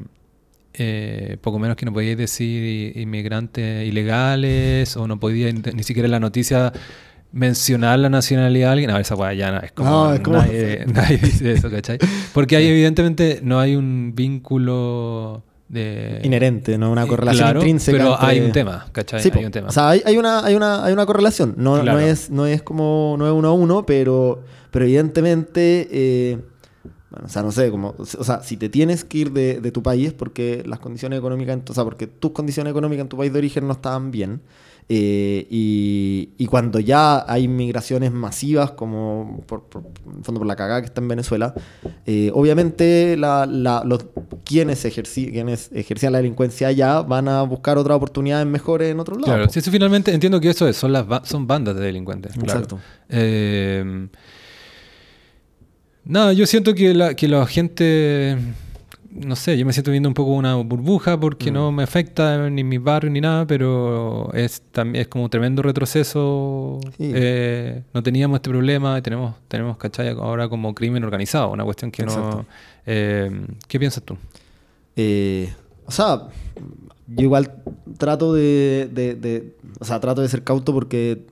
eh, 0.74 1.38
poco 1.42 1.60
menos 1.60 1.76
que 1.78 1.86
no 1.86 1.94
podíais 1.94 2.18
decir 2.18 2.98
inmigrantes 2.98 3.88
ilegales 3.88 4.96
o 4.98 5.08
no 5.08 5.20
podía 5.20 5.52
ni 5.52 5.84
siquiera 5.84 6.06
en 6.08 6.12
la 6.12 6.20
noticia 6.20 6.72
mencionar 7.32 7.98
la 8.00 8.10
nacionalidad 8.10 8.68
de 8.68 8.72
alguien. 8.74 8.90
A 8.92 8.94
ver, 8.94 9.02
esa 9.02 9.16
weá 9.16 9.34
ya 9.34 9.52
no- 9.52 9.60
es 9.60 9.72
como, 9.72 9.90
No, 9.90 10.14
es 10.14 10.20
como- 10.22 10.38
nadie, 10.38 10.86
nadie 10.94 11.18
dice 11.18 11.54
eso, 11.54 11.70
¿cachai? 11.72 11.98
Porque 12.34 12.56
ahí 12.56 12.68
evidentemente 12.68 13.40
no 13.44 13.60
hay 13.60 13.76
un 13.76 14.14
vínculo 14.16 15.44
de... 15.68 16.20
Inherente, 16.24 16.78
no 16.78 16.92
una 16.92 17.06
Eh, 17.06 17.08
correlación 17.08 17.44
claro, 17.46 17.60
intrínseca. 17.62 17.98
Pero 17.98 18.14
entre- 18.14 18.28
hay 18.28 18.40
un 18.42 18.52
tema, 18.52 18.86
¿cachai? 18.92 19.22
Sí, 19.22 19.32
hay 19.34 19.46
un 19.46 19.52
tema. 19.52 19.70
O 19.70 19.72
sea, 19.72 19.90
hay, 19.90 20.04
hay 20.06 20.18
una, 20.18 20.46
hay, 20.46 20.54
una, 20.54 20.86
hay 20.86 20.94
una 20.94 21.06
correlación. 21.08 21.56
No, 21.58 21.82
Claro. 21.82 21.94
no, 21.94 22.06
es, 22.06 22.30
no 22.30 22.46
es 22.46 22.62
como 22.62 23.16
no 23.18 23.26
es 23.26 23.34
uno 23.34 23.48
a 23.48 23.54
uno, 23.54 23.84
pero, 23.86 24.44
pero 24.70 24.86
evidentemente, 24.86 25.88
eh, 25.92 26.38
bueno, 27.14 27.28
o 27.28 27.30
sea, 27.30 27.44
no 27.44 27.52
sé, 27.52 27.70
como, 27.72 27.94
o 27.98 28.06
sea, 28.06 28.42
si 28.42 28.58
te 28.58 28.70
tienes 28.70 29.04
que 29.04 29.20
ir 29.20 29.32
de, 29.32 29.62
de 29.62 29.72
tu 29.72 29.82
país 29.84 30.14
porque 30.14 30.64
las 30.66 30.80
condiciones 30.80 31.20
económicas, 31.20 31.60
o 31.70 31.74
sea, 31.74 31.84
porque 31.84 32.08
tus 32.08 32.32
condiciones 32.32 32.72
económicas 32.72 33.04
en 33.04 33.10
tu 33.10 33.18
país 33.18 33.32
de 33.32 33.40
origen 33.40 33.68
no 33.68 33.74
estaban 33.74 34.10
bien. 34.12 34.42
Eh, 34.90 35.48
y, 35.50 36.32
y 36.38 36.46
cuando 36.48 36.78
ya 36.78 37.24
hay 37.32 37.48
migraciones 37.48 38.12
masivas, 38.12 38.72
como 38.72 39.42
por, 39.48 39.64
fondo 40.24 40.40
por 40.40 40.46
la 40.46 40.58
cagada 40.58 40.82
que 40.82 40.88
está 40.88 41.00
en 41.00 41.08
Venezuela, 41.08 41.54
eh, 42.06 42.32
obviamente 42.34 43.16
la- 43.16 43.46
la- 43.46 43.84
los, 43.86 44.06
quienes, 44.44 44.82
quienes 45.14 45.70
ejercían 45.72 46.12
la 46.12 46.18
delincuencia 46.18 46.68
allá 46.68 47.02
van 47.02 47.30
a 47.30 47.44
buscar 47.44 47.78
otras 47.78 47.96
oportunidades 47.96 48.46
mejores 48.46 48.92
en 48.92 49.00
otros 49.00 49.20
lados. 49.20 49.34
Claro, 49.34 49.50
si 49.50 49.60
eso 49.60 49.72
finalmente 49.72 50.14
entiendo 50.14 50.42
que 50.42 50.50
eso 50.50 50.68
es, 50.68 50.76
son 50.76 50.92
las 50.92 51.06
son 51.30 51.48
bandas 51.48 51.76
de 51.78 51.82
delincuentes. 51.82 52.34
claro. 52.34 52.50
Exacto. 52.60 52.80
Eh, 53.08 54.08
nada, 56.06 56.34
yo 56.34 56.46
siento 56.46 56.74
que 56.74 56.94
la, 56.94 57.14
que 57.16 57.28
la 57.28 57.46
gente, 57.46 58.38
no 59.12 59.36
sé, 59.36 59.58
yo 59.58 59.66
me 59.66 59.74
siento 59.74 59.92
viendo 59.92 60.10
un 60.10 60.14
poco 60.16 60.32
una 60.32 60.56
burbuja 60.56 61.20
porque 61.20 61.52
Mm. 61.52 61.54
no 61.54 61.72
me 61.72 61.84
afecta 61.84 62.50
ni 62.50 62.64
mi 62.64 62.78
barrio 62.78 63.10
ni 63.12 63.22
nada, 63.22 63.46
pero 63.48 64.32
es 64.34 64.62
también 64.72 65.02
es 65.04 65.08
como 65.08 65.24
un 65.26 65.30
tremendo 65.30 65.62
retroceso. 65.62 66.80
Sí. 66.98 67.12
Eh, 67.14 67.84
no 67.94 68.02
teníamos 68.04 68.38
este 68.38 68.50
problema 68.50 68.98
y 68.98 69.02
tenemos, 69.02 69.36
tenemos, 69.48 69.78
¿cachai? 69.78 70.10
Ahora 70.10 70.50
como 70.50 70.74
crimen 70.74 71.04
organizado, 71.04 71.52
una 71.52 71.64
cuestión 71.64 71.92
que 71.92 72.04
Exacto. 72.04 72.38
no... 72.38 72.46
eh, 72.86 73.32
¿Qué 73.68 73.80
piensas 73.80 74.04
tú? 74.04 74.18
Eh, 74.96 75.52
o 75.86 75.92
sea, 75.92 76.28
yo 77.08 77.24
igual 77.24 77.52
trato 77.98 78.34
de, 78.34 78.90
de- 78.92 79.16
de- 79.16 79.56
o 79.80 79.86
sea, 79.86 80.00
trato 80.00 80.22
de 80.22 80.30
ser 80.30 80.44
cauto 80.44 80.72
porque 80.74 81.26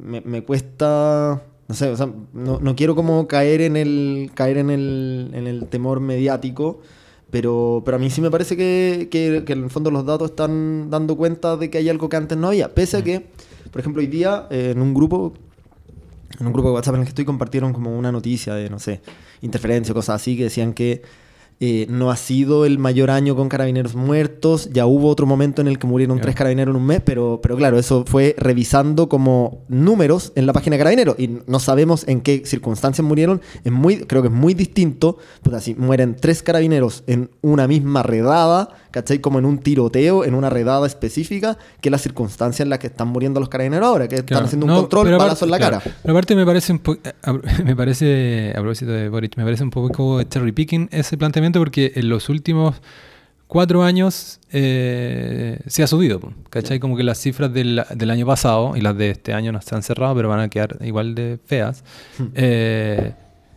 me, 0.00 0.20
me 0.20 0.42
cuesta, 0.42 1.42
no 1.68 1.74
sé, 1.74 1.88
o 1.88 1.96
sea, 1.96 2.08
no, 2.32 2.60
no 2.60 2.76
quiero 2.76 2.94
como 2.94 3.26
caer 3.26 3.60
en 3.60 3.76
el, 3.76 4.30
caer 4.34 4.58
en 4.58 4.70
el, 4.70 5.30
en 5.32 5.46
el 5.46 5.66
temor 5.66 6.00
mediático, 6.00 6.80
pero, 7.30 7.82
pero 7.84 7.96
a 7.96 8.00
mí 8.00 8.08
sí 8.08 8.20
me 8.20 8.30
parece 8.30 8.56
que, 8.56 9.08
que, 9.10 9.42
que 9.44 9.52
en 9.52 9.64
el 9.64 9.70
fondo 9.70 9.90
los 9.90 10.06
datos 10.06 10.30
están 10.30 10.90
dando 10.90 11.16
cuenta 11.16 11.56
de 11.56 11.68
que 11.68 11.78
hay 11.78 11.88
algo 11.88 12.08
que 12.08 12.16
antes 12.16 12.38
no 12.38 12.48
había, 12.48 12.72
pese 12.72 12.98
a 12.98 13.04
que, 13.04 13.26
por 13.72 13.80
ejemplo, 13.80 14.00
hoy 14.00 14.06
día 14.06 14.46
eh, 14.50 14.70
en 14.74 14.80
un 14.80 14.94
grupo 14.94 15.34
en 16.38 16.46
un 16.46 16.52
grupo 16.52 16.68
de 16.68 16.74
WhatsApp 16.74 16.94
en 16.94 17.00
el 17.00 17.06
que 17.06 17.10
estoy 17.10 17.24
compartieron 17.24 17.72
como 17.72 17.96
una 17.96 18.12
noticia 18.12 18.54
de, 18.54 18.68
no 18.68 18.78
sé, 18.78 19.00
interferencia 19.40 19.92
o 19.92 19.94
cosas 19.94 20.20
así, 20.20 20.36
que 20.36 20.44
decían 20.44 20.72
que 20.72 21.02
eh, 21.58 21.86
no 21.88 22.10
ha 22.10 22.16
sido 22.16 22.66
el 22.66 22.78
mayor 22.78 23.10
año 23.10 23.34
con 23.34 23.48
carabineros 23.48 23.94
muertos, 23.94 24.68
ya 24.72 24.84
hubo 24.84 25.08
otro 25.08 25.26
momento 25.26 25.62
en 25.62 25.68
el 25.68 25.78
que 25.78 25.86
murieron 25.86 26.20
tres 26.20 26.34
carabineros 26.34 26.74
en 26.74 26.80
un 26.80 26.86
mes, 26.86 27.00
pero, 27.02 27.40
pero 27.42 27.56
claro, 27.56 27.78
eso 27.78 28.04
fue 28.06 28.34
revisando 28.38 29.08
como 29.08 29.64
números 29.68 30.32
en 30.34 30.44
la 30.44 30.52
página 30.52 30.74
de 30.74 30.78
carabineros. 30.78 31.18
Y 31.18 31.38
no 31.46 31.58
sabemos 31.58 32.06
en 32.08 32.20
qué 32.20 32.42
circunstancias 32.44 33.06
murieron, 33.06 33.40
es 33.64 33.72
muy, 33.72 34.00
creo 34.00 34.20
que 34.20 34.28
es 34.28 34.34
muy 34.34 34.52
distinto, 34.52 35.16
pues 35.42 35.56
así, 35.56 35.74
mueren 35.74 36.16
tres 36.20 36.42
carabineros 36.42 37.04
en 37.06 37.30
una 37.40 37.66
misma 37.66 38.02
redada, 38.02 38.68
¿cachai? 38.96 39.18
Como 39.18 39.38
en 39.38 39.44
un 39.44 39.58
tiroteo, 39.58 40.24
en 40.24 40.34
una 40.34 40.48
redada 40.48 40.86
específica, 40.86 41.58
que 41.82 41.90
las 41.90 42.00
circunstancias 42.00 42.60
en 42.64 42.70
las 42.70 42.78
que 42.78 42.86
están 42.86 43.08
muriendo 43.08 43.40
los 43.40 43.50
carabineros 43.50 43.86
ahora, 43.86 44.08
que 44.08 44.14
están 44.16 44.44
haciendo 44.44 44.64
un 44.64 44.72
No, 44.72 44.80
control, 44.80 45.10
balazo 45.18 45.44
en 45.44 45.50
la 45.50 45.58
cara. 45.58 45.82
Pero 46.02 46.12
aparte 46.14 46.34
me 46.34 46.46
parece 46.46 46.72
un 46.72 46.78
po- 46.78 46.96
a- 47.22 47.32
me 47.64 47.76
parece, 47.76 48.52
a 48.56 48.60
propósito 48.60 48.92
de 48.92 49.10
Boric, 49.10 49.36
me 49.36 49.44
parece 49.44 49.64
un 49.64 49.70
poco 49.70 50.22
cherry 50.22 50.52
picking 50.52 50.88
ese 50.92 51.18
planteamiento 51.18 51.58
porque 51.58 51.92
en 51.94 52.08
los 52.08 52.30
últimos 52.30 52.76
cuatro 53.48 53.82
años 53.82 54.40
eh, 54.50 55.60
se 55.66 55.82
ha 55.82 55.86
subido, 55.86 56.20
¿cachai? 56.50 56.80
Como 56.80 56.96
que 56.96 57.02
las 57.02 57.18
cifras 57.18 57.52
del, 57.52 57.82
del 57.94 58.10
año 58.10 58.24
pasado 58.26 58.76
y 58.76 58.80
las 58.80 58.96
de 58.96 59.10
este 59.10 59.34
año 59.34 59.52
no 59.52 59.58
están 59.58 59.82
cerradas, 59.82 60.16
pero 60.16 60.28
van 60.30 60.40
a 60.40 60.48
quedar 60.48 60.78
igual 60.80 61.14
de 61.14 61.38
feas. 61.44 61.84
Hmm. 62.18 62.24
Eh, 62.34 63.12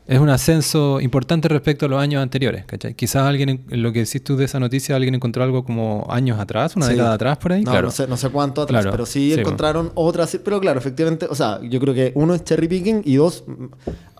es 0.09 0.19
un 0.19 0.29
ascenso 0.29 0.99
importante 1.01 1.47
respecto 1.47 1.85
a 1.85 1.89
los 1.89 2.01
años 2.01 2.21
anteriores, 2.23 2.65
¿cachai? 2.65 2.95
Quizás 2.95 3.23
alguien, 3.23 3.49
en- 3.49 3.63
en 3.69 3.83
lo 3.83 3.93
que 3.93 3.99
decís 4.05 4.23
tú 4.23 4.35
de 4.35 4.45
esa 4.45 4.59
noticia, 4.59 4.95
alguien 4.95 5.13
encontró 5.13 5.43
algo 5.43 5.63
como 5.63 6.07
años 6.09 6.39
atrás, 6.39 6.75
una 6.75 6.87
Sí. 6.87 6.93
década 6.93 7.13
atrás 7.13 7.37
por 7.37 7.53
ahí, 7.53 7.63
No, 7.63 7.71
claro. 7.71 7.87
no, 7.87 7.91
sé, 7.91 8.07
no 8.07 8.17
sé 8.17 8.29
cuánto 8.29 8.63
atrás, 8.63 8.81
Claro, 8.81 8.91
pero 8.91 9.05
sí, 9.05 9.31
sí, 9.33 9.39
encontraron 9.39 9.91
otras. 9.93 10.37
Pero 10.43 10.59
claro, 10.59 10.79
efectivamente, 10.79 11.27
o 11.29 11.35
sea, 11.35 11.59
yo 11.61 11.79
creo 11.79 11.93
que 11.93 12.11
uno 12.15 12.33
es 12.33 12.43
cherry 12.43 12.67
picking 12.67 13.03
y 13.05 13.15
dos, 13.17 13.43
mm, 13.45 13.65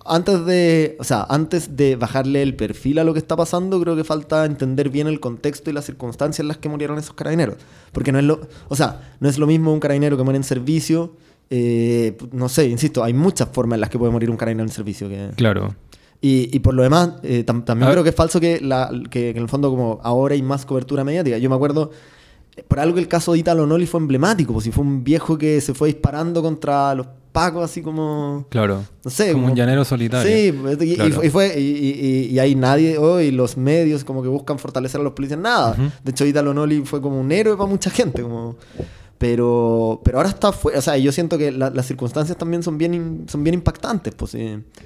antes 0.06 0.46
de, 0.46 0.96
o 1.00 1.04
sea, 1.04 1.26
antes 1.30 1.76
de 1.76 1.96
bajarle 1.96 2.42
el 2.42 2.56
perfil 2.56 3.00
a 3.00 3.04
lo 3.04 3.14
que 3.14 3.20
está 3.20 3.36
pasando, 3.36 3.80
creo 3.82 3.96
que 3.96 4.04
falta 4.04 4.46
entender 4.46 4.90
bien 4.90 5.08
el 5.08 5.20
contexto 5.20 5.70
y 5.70 5.74
las 5.74 5.86
circunstancias 5.86 6.40
en 6.40 6.48
las 6.48 6.58
que 6.58 6.70
murieron 6.70 6.98
esos 6.98 7.14
carabineros. 7.14 7.56
Porque 7.92 8.12
no 8.12 8.20
es 8.20 8.26
lo, 8.26 8.42
o 8.68 8.76
sea, 8.76 9.02
no 9.20 9.28
es 9.28 9.38
lo 9.38 9.46
mismo 9.48 9.74
un 9.74 9.80
carabinero 9.80 10.18
que 10.18 10.24
muere 10.24 10.38
en 10.38 10.44
servicio. 10.44 11.16
Eh, 11.50 12.16
no 12.32 12.48
sé, 12.50 12.68
insisto, 12.68 13.04
hay 13.04 13.14
muchas 13.14 13.50
formas 13.52 13.78
en 13.78 13.82
las 13.82 13.90
que 13.90 13.98
puede 13.98 14.12
morir 14.12 14.30
un 14.30 14.38
carabinero 14.38 14.68
en 14.68 14.74
servicio. 14.74 15.10
Que, 15.10 15.30
Claro. 15.36 15.76
y, 16.22 16.56
y 16.56 16.60
por 16.60 16.74
lo 16.74 16.84
demás, 16.84 17.14
eh, 17.24 17.44
tam- 17.46 17.64
también 17.64 17.92
creo 17.92 18.04
que 18.04 18.10
es 18.10 18.16
falso 18.16 18.40
que, 18.40 18.60
la, 18.62 18.90
que, 19.10 19.10
que 19.10 19.30
en 19.32 19.38
el 19.38 19.50
fondo 19.50 19.70
como 19.70 20.00
ahora 20.04 20.36
hay 20.36 20.42
más 20.42 20.66
cobertura 20.66 21.04
mediática. 21.04 21.38
Yo 21.38 21.50
me 21.50 21.56
acuerdo, 21.56 21.92
eh, 22.56 22.64
por 22.68 22.80
algo 22.80 23.00
el 23.00 23.08
caso 23.08 23.34
de 23.34 23.40
Italo 23.40 23.66
Noli 23.66 23.86
fue 23.88 24.00
emblemático, 24.00 24.54
pues 24.54 24.66
si 24.66 24.72
fue 24.72 24.84
un 24.84 25.04
viejo 25.04 25.38
que 25.38 25.60
se 25.62 25.74
fue 25.74 25.88
disparando 25.90 26.42
contra 26.42 26.94
los 26.96 27.08
pacos 27.32 27.64
así 27.64 27.82
como... 27.84 28.46
Claro. 28.50 28.84
No 29.06 29.12
sé, 29.12 29.32
como, 29.34 29.48
un 29.48 29.56
llanero 29.56 29.86
solitario. 29.86 30.28
Sí, 30.32 30.52
pues, 30.52 30.82
y, 30.82 30.94
y 30.94 30.96
Claro. 30.96 31.12
fue- 31.16 31.26
y 31.26 31.30
fue, 31.30 31.60
y, 31.60 31.64
y- 31.64 32.06
y- 32.06 32.26
y 32.34 32.40
ahí 32.40 32.56
nadie, 32.56 32.98
hoy 32.98 33.30
los 33.32 33.56
medios 33.56 34.04
como 34.04 34.22
que 34.24 34.28
buscan 34.28 34.58
fortalecer 34.60 35.00
a 35.00 35.04
los 35.04 35.14
policías, 35.14 35.40
nada. 35.40 35.72
Ujú. 35.72 35.92
De 36.04 36.12
hecho, 36.12 36.26
Italo 36.26 36.54
Noli 36.54 36.82
fue 36.86 37.00
como 37.02 37.20
un 37.20 37.32
héroe 37.32 37.56
para 37.56 37.70
mucha 37.70 37.90
gente, 37.92 38.22
como... 38.24 38.56
Pero, 39.20 40.00
pero 40.04 40.18
ahora 40.18 40.30
está 40.30 40.54
fuera, 40.54 40.80
o 40.80 40.82
sea, 40.82 40.98
yo 40.98 41.12
siento 41.12 41.38
que 41.38 41.52
la- 41.52 41.70
las 41.70 41.86
circunstancias 41.86 42.38
también 42.38 42.64
son 42.64 42.78
bien, 42.78 42.94
in- 42.94 43.26
son 43.28 43.44
bien 43.44 43.54
impactantes, 43.54 44.16
pues 44.16 44.32
si 44.32 44.40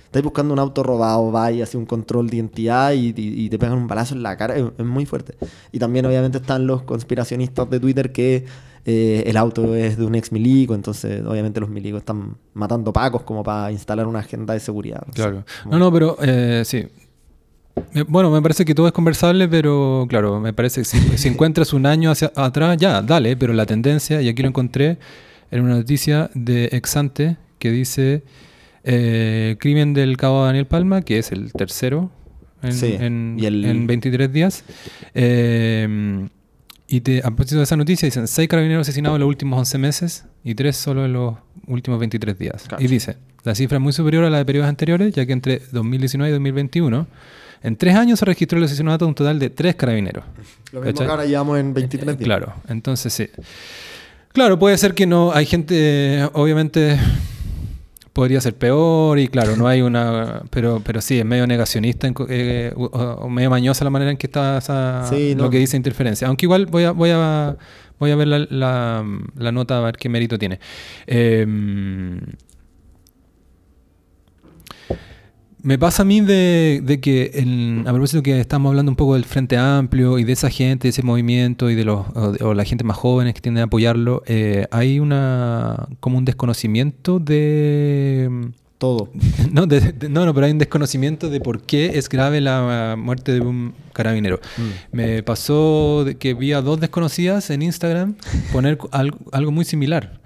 estáis 0.05 0.23
buscando 0.23 0.53
un 0.55 0.59
auto 0.59 0.81
robado, 0.81 1.31
vais 1.31 1.61
hacia 1.61 1.79
un 1.79 1.85
control 1.85 2.29
de 2.31 2.37
identidad 2.37 2.93
y, 2.93 3.09
y- 3.15 3.45
y 3.45 3.49
te 3.49 3.59
pegan 3.59 3.77
un 3.77 3.87
balazo 3.87 4.15
en 4.15 4.23
la 4.23 4.35
cara, 4.35 4.55
es, 4.55 4.65
es 4.75 4.85
muy 4.85 5.05
fuerte. 5.05 5.35
Y 5.71 5.77
también 5.77 6.05
obviamente 6.07 6.39
están 6.39 6.65
los 6.65 6.81
conspiracionistas 6.81 7.69
de 7.69 7.79
Twitter 7.79 8.11
que 8.11 8.45
eh, 8.85 9.23
el 9.27 9.37
auto 9.37 9.75
es 9.75 9.97
de 9.97 10.03
un 10.05 10.15
ex 10.15 10.31
milico, 10.31 10.73
entonces 10.73 11.23
obviamente 11.25 11.59
los 11.61 11.69
milicos 11.69 11.99
están 11.99 12.35
matando 12.55 12.91
pacos 12.91 13.21
como 13.21 13.43
para 13.43 13.71
instalar 13.71 14.07
una 14.07 14.19
agenda 14.19 14.55
de 14.55 14.59
seguridad. 14.59 15.03
Claro. 15.13 15.45
Como- 15.63 15.73
No, 15.77 15.79
no, 15.79 15.93
pero 15.93 16.17
eh, 16.21 16.63
sí. 16.65 16.87
Bueno, 18.07 18.29
me 18.31 18.41
parece 18.41 18.65
que 18.65 18.75
todo 18.75 18.87
es 18.87 18.93
conversable, 18.93 19.47
pero 19.47 20.05
claro, 20.09 20.39
me 20.39 20.53
parece 20.53 20.81
que 20.81 20.85
si, 20.85 20.97
si 21.17 21.27
encuentras 21.27 21.73
un 21.73 21.85
año 21.85 22.11
hacia 22.11 22.31
atrás, 22.35 22.77
ya, 22.77 23.01
dale, 23.01 23.35
pero 23.37 23.53
la 23.53 23.65
tendencia, 23.65 24.21
y 24.21 24.29
aquí 24.29 24.41
lo 24.41 24.49
encontré 24.49 24.97
en 25.51 25.61
una 25.63 25.75
noticia 25.75 26.29
de 26.33 26.65
Exante 26.71 27.37
que 27.59 27.71
dice 27.71 28.23
eh, 28.83 29.55
crimen 29.59 29.93
del 29.93 30.17
cabo 30.17 30.43
Daniel 30.45 30.65
Palma, 30.67 31.01
que 31.01 31.17
es 31.19 31.31
el 31.31 31.53
tercero 31.53 32.11
en, 32.61 32.73
Sí, 32.73 32.95
en- 32.99 33.37
y 33.39 33.45
el- 33.45 33.63
en 33.65 33.87
23 33.87 34.31
días. 34.31 34.63
Eh, 35.13 36.27
y 36.93 37.01
te, 37.01 37.17
a 37.19 37.23
propósito 37.23 37.57
de 37.57 37.63
esa 37.63 37.75
noticia, 37.75 38.05
dicen 38.05 38.27
seis 38.27 38.47
carabineros 38.47 38.87
asesinados 38.87 39.15
en 39.15 39.21
los 39.21 39.27
últimos 39.27 39.57
11 39.57 39.77
meses 39.79 40.25
y 40.43 40.53
tres 40.53 40.77
solo 40.77 41.05
en 41.05 41.13
los 41.13 41.33
últimos 41.65 41.99
23 41.99 42.37
días. 42.37 42.65
Y 42.77 42.85
dice, 42.85 43.17
la 43.43 43.55
cifra 43.55 43.77
es 43.77 43.81
muy 43.81 43.93
superior 43.93 44.23
a 44.25 44.29
la 44.29 44.37
de 44.37 44.45
periodos 44.45 44.69
anteriores, 44.69 45.11
ya 45.11 45.25
que 45.25 45.33
entre 45.33 45.59
2019 45.71 46.29
y 46.29 46.33
2021, 46.33 47.07
en 47.63 47.77
tres 47.77 47.95
años 47.95 48.19
se 48.19 48.25
registró 48.25 48.59
el 48.59 48.65
asesinato 48.65 49.05
de 49.05 49.09
un 49.09 49.15
total 49.15 49.39
de 49.39 49.49
tres 49.49 49.73
carabineros. 49.73 50.23
Lo 50.71 50.81
mismo 50.81 50.91
¿Cachai? 50.91 51.07
que 51.07 51.11
ahora 51.11 51.25
llevamos 51.25 51.57
en 51.57 51.73
23 51.73 52.05
días. 52.15 52.25
Claro, 52.27 52.53
entonces 52.67 53.11
sí. 53.11 53.27
Claro, 54.31 54.59
puede 54.59 54.77
ser 54.77 54.93
que 54.93 55.07
no, 55.07 55.31
hay 55.33 55.47
gente, 55.47 55.75
eh, 56.19 56.29
obviamente 56.33 56.99
podría 58.13 58.39
ser 58.41 58.53
peor 58.55 59.17
y 59.19 59.27
claro, 59.27 59.55
no 59.57 59.67
hay 59.67 59.81
una, 59.81 60.43
pero 60.51 60.81
pero 60.85 61.01
sí, 61.01 61.19
es 61.19 61.25
medio 61.25 61.47
negacionista 61.47 62.07
eh, 62.29 62.71
o, 62.75 62.85
o 62.85 63.29
medio 63.29 63.49
mañosa 63.49 63.83
la 63.83 63.89
manera 63.89 64.11
en 64.11 64.17
que 64.17 64.27
está 64.27 64.59
esa- 64.59 65.05
Sí, 65.09 65.33
lo 65.35 65.49
que 65.49 65.57
dice 65.57 65.75
interferencia. 65.77 66.27
Aunque 66.27 66.45
igual 66.45 66.67
voy 66.67 66.83
a 66.83 66.91
voy 66.91 67.09
a 67.11 67.57
voy 67.99 68.11
a 68.11 68.15
ver 68.15 68.27
la, 68.27 68.39
la- 68.49 69.05
la 69.35 69.51
nota 69.51 69.77
a 69.77 69.81
ver 69.81 69.97
qué 69.97 70.09
mérito 70.09 70.37
tiene. 70.37 70.59
Em, 71.07 72.19
me 75.63 75.79
pasa 75.79 76.01
a 76.03 76.05
mí 76.05 76.21
de, 76.21 76.81
de 76.83 76.99
que, 76.99 77.31
en- 77.35 77.85
a 77.87 77.91
propósito 77.91 78.21
que 78.21 78.39
estamos 78.39 78.69
hablando 78.69 78.91
un 78.91 78.95
poco 78.97 79.13
del 79.15 79.23
Frente 79.25 79.57
Amplio 79.57 80.19
y 80.19 80.23
de 80.25 80.33
esa 80.33 80.49
gente, 80.49 80.83
de 80.83 80.89
ese 80.89 81.03
movimiento 81.03 81.69
y 81.69 81.75
de 81.75 81.85
los 81.85 82.05
o, 82.15 82.31
de- 82.33 82.43
o 82.43 82.53
la 82.53 82.65
gente 82.65 82.83
más 82.83 82.97
jóvenes 82.97 83.33
que 83.33 83.41
tienden 83.41 83.61
a 83.61 83.65
apoyarlo, 83.65 84.21
eh, 84.25 84.67
hay 84.71 84.99
una 84.99 85.87
como 86.01 86.17
un 86.17 86.25
desconocimiento 86.25 87.19
de 87.19 88.51
Todo. 88.77 89.09
no, 89.53 89.65
de- 89.65 90.09
no, 90.09 90.25
no, 90.25 90.33
pero 90.33 90.45
hay 90.47 90.51
un 90.51 90.57
desconocimiento 90.57 91.29
de 91.29 91.39
por 91.39 91.61
qué 91.61 91.97
es 91.97 92.09
grave 92.09 92.41
la 92.41 92.95
muerte 92.97 93.31
de 93.31 93.39
un 93.39 93.73
carabinero. 93.93 94.41
Mm. 94.57 94.95
Me 94.97 95.23
pasó 95.23 96.05
que 96.19 96.33
vi 96.33 96.51
a 96.51 96.61
dos 96.61 96.79
desconocidas 96.81 97.49
en 97.49 97.61
Instagram 97.61 98.15
poner 98.51 98.77
algo 99.31 99.51
muy 99.51 99.63
similar. 99.63 100.19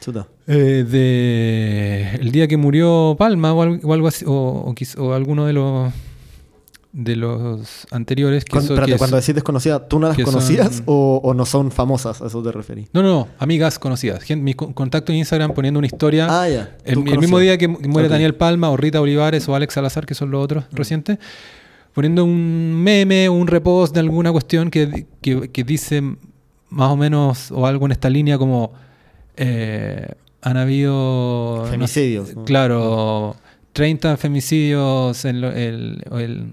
Chuta. 0.00 0.26
Eh, 0.48 0.84
de 0.88 2.16
el 2.20 2.32
día 2.32 2.48
que 2.48 2.56
murió 2.56 3.14
Palma 3.18 3.52
o 3.52 3.62
algo, 3.62 3.88
o 3.88 3.92
algo 3.94 4.08
así, 4.08 4.24
o, 4.26 4.32
o 4.32 4.74
o 5.02 5.12
alguno 5.14 5.46
de 5.46 5.52
los 5.52 5.92
de 6.92 7.16
los 7.16 7.86
anteriores 7.90 8.44
que, 8.44 8.50
que 8.58 8.96
cuando 8.98 9.16
decís 9.16 9.34
desconocida, 9.34 9.88
¿tú 9.88 9.98
no 9.98 10.08
las 10.08 10.18
conocías 10.18 10.74
son- 10.76 10.84
o, 10.86 11.32
no 11.34 11.46
son 11.46 11.70
famosas? 11.70 12.20
A 12.20 12.26
eso 12.26 12.42
te 12.42 12.52
referí. 12.52 12.86
no, 12.92 13.02
no, 13.02 13.08
no, 13.08 13.28
amigas 13.38 13.78
conocidas. 13.78 14.22
Gente, 14.24 14.42
mi 14.44 14.52
co- 14.52 14.74
contacto 14.74 15.10
en 15.12 15.18
Instagram 15.18 15.54
poniendo 15.54 15.78
una 15.78 15.86
historia. 15.86 16.26
Ah, 16.28 16.46
ya. 16.48 16.76
El, 16.84 16.98
mismo 16.98 17.38
día 17.38 17.56
que 17.56 17.68
mu- 17.68 17.78
muere. 17.88 18.08
Mm. 18.08 18.12
Daniel 18.12 18.34
Palma 18.34 18.68
o 18.68 18.76
Rita 18.76 19.00
Olivares 19.00 19.48
o 19.48 19.54
Alex 19.54 19.72
Salazar, 19.72 20.04
que 20.04 20.14
son 20.14 20.30
los 20.30 20.44
otros 20.44 20.64
recientes, 20.72 21.18
poniendo 21.94 22.24
un 22.26 22.74
meme 22.82 23.28
o 23.30 23.32
un 23.32 23.46
repost 23.46 23.94
de 23.94 24.00
alguna 24.00 24.30
cuestión 24.32 24.70
que, 24.70 25.06
que, 25.22 25.48
que 25.50 25.64
dice 25.64 26.02
más 26.68 26.90
o 26.90 26.96
menos 26.96 27.50
o 27.52 27.66
algo 27.66 27.86
en 27.86 27.92
esta 27.92 28.10
línea 28.10 28.36
como 28.36 28.72
eh, 29.38 30.08
han 30.42 30.56
habido... 30.56 31.66
Femicidios, 31.70 32.34
¿no? 32.34 32.44
claro, 32.44 33.36
30 33.72 34.16
femicidios 34.18 35.24
en 35.24 35.40
lo- 35.40 35.50
el, 35.52 36.02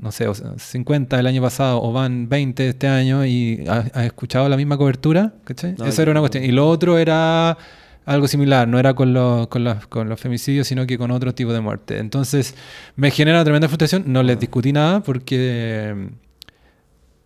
no 0.01 0.11
sé, 0.11 0.27
o 0.27 0.33
sea, 0.33 0.53
50 0.57 1.19
el 1.19 1.27
año 1.27 1.41
pasado 1.41 1.81
o 1.83 1.91
van 1.91 2.29
20 2.29 2.69
este 2.69 2.87
año 2.87 3.25
y 3.25 3.65
has, 3.67 3.87
has 3.93 4.05
escuchado 4.05 4.47
la 4.47 4.55
misma 4.55 4.77
cobertura, 4.77 5.33
¿cachai? 5.43 5.75
No, 5.77 5.85
Eso 5.85 6.01
era 6.01 6.11
una 6.11 6.21
cuestión. 6.21 6.43
Y 6.45 6.51
lo 6.51 6.69
otro 6.69 6.97
era 6.97 7.57
algo 8.05 8.27
similar, 8.27 8.67
no 8.67 8.79
era 8.79 8.93
con 8.93 9.13
los, 9.13 9.47
con, 9.47 9.63
los, 9.63 9.85
con 9.87 10.07
los 10.07 10.19
femicidios, 10.19 10.67
sino 10.67 10.87
que 10.87 10.97
con 10.97 11.11
otro 11.11 11.35
tipo 11.35 11.51
de 11.51 11.59
muerte. 11.59 11.97
Entonces 11.99 12.55
me 12.95 13.11
genera 13.11 13.43
tremenda 13.43 13.67
frustración, 13.67 14.03
no 14.07 14.23
les 14.23 14.39
discutí 14.39 14.71
nada 14.71 15.01
porque... 15.01 16.09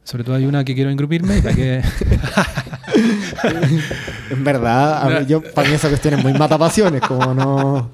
Sobre 0.04 0.24
todo 0.24 0.36
hay 0.36 0.46
una 0.46 0.64
que 0.66 0.76
quiero 0.76 0.90
engrupirme 0.90 1.38
y 1.38 1.42
para 1.42 1.56
que... 1.56 1.82
En 4.30 4.44
verdad, 4.44 5.02
a 5.04 5.20
mí- 5.22 5.26
yo, 5.28 5.42
para 5.42 5.68
mí 5.70 5.76
esa 5.76 5.90
cuestión 5.90 6.16
es 6.16 6.24
muy 6.24 6.34
matapasiones, 6.34 7.02
como 7.02 7.34
no. 7.34 7.76
O 7.76 7.90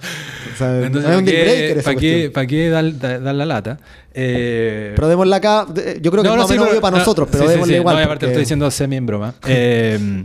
sea, 0.58 0.78
Entonces, 0.82 1.10
no 1.10 1.16
es 1.16 1.20
un 1.20 1.26
¿para 1.26 1.38
deal 1.38 1.46
breaker 1.46 1.74
qué, 1.74 1.80
esa 2.26 2.32
para 2.34 2.48
qué, 2.48 2.70
dar, 2.70 2.98
dar- 3.00 3.24
dar 3.24 3.36
la 3.36 3.46
lata? 3.46 3.80
Eh, 4.14 4.94
Pero 4.96 5.08
démosle 5.08 5.36
acá, 5.36 5.66
de- 5.66 6.00
yo 6.02 6.12
creo 6.12 6.24
que 6.24 6.30
no, 6.30 6.36
es 6.36 6.38
no, 6.38 6.44
más 6.44 6.48
sí, 6.48 6.54
menos 6.54 6.70
pero- 6.70 6.82
para 6.82 6.92
no, 6.92 6.98
nosotros, 7.00 7.28
pero 7.32 7.44
sí, 7.44 7.48
sí, 7.48 7.54
démosle 7.54 7.74
sí. 7.76 7.80
igual. 7.80 7.96
No, 7.96 8.02
y 8.02 8.04
aparte 8.04 8.26
porque- 8.26 8.32
estoy 8.34 8.42
diciendo 8.44 8.72
semi 8.72 8.96
en 8.98 9.06
broma. 9.06 9.34
Eh, 9.48 10.24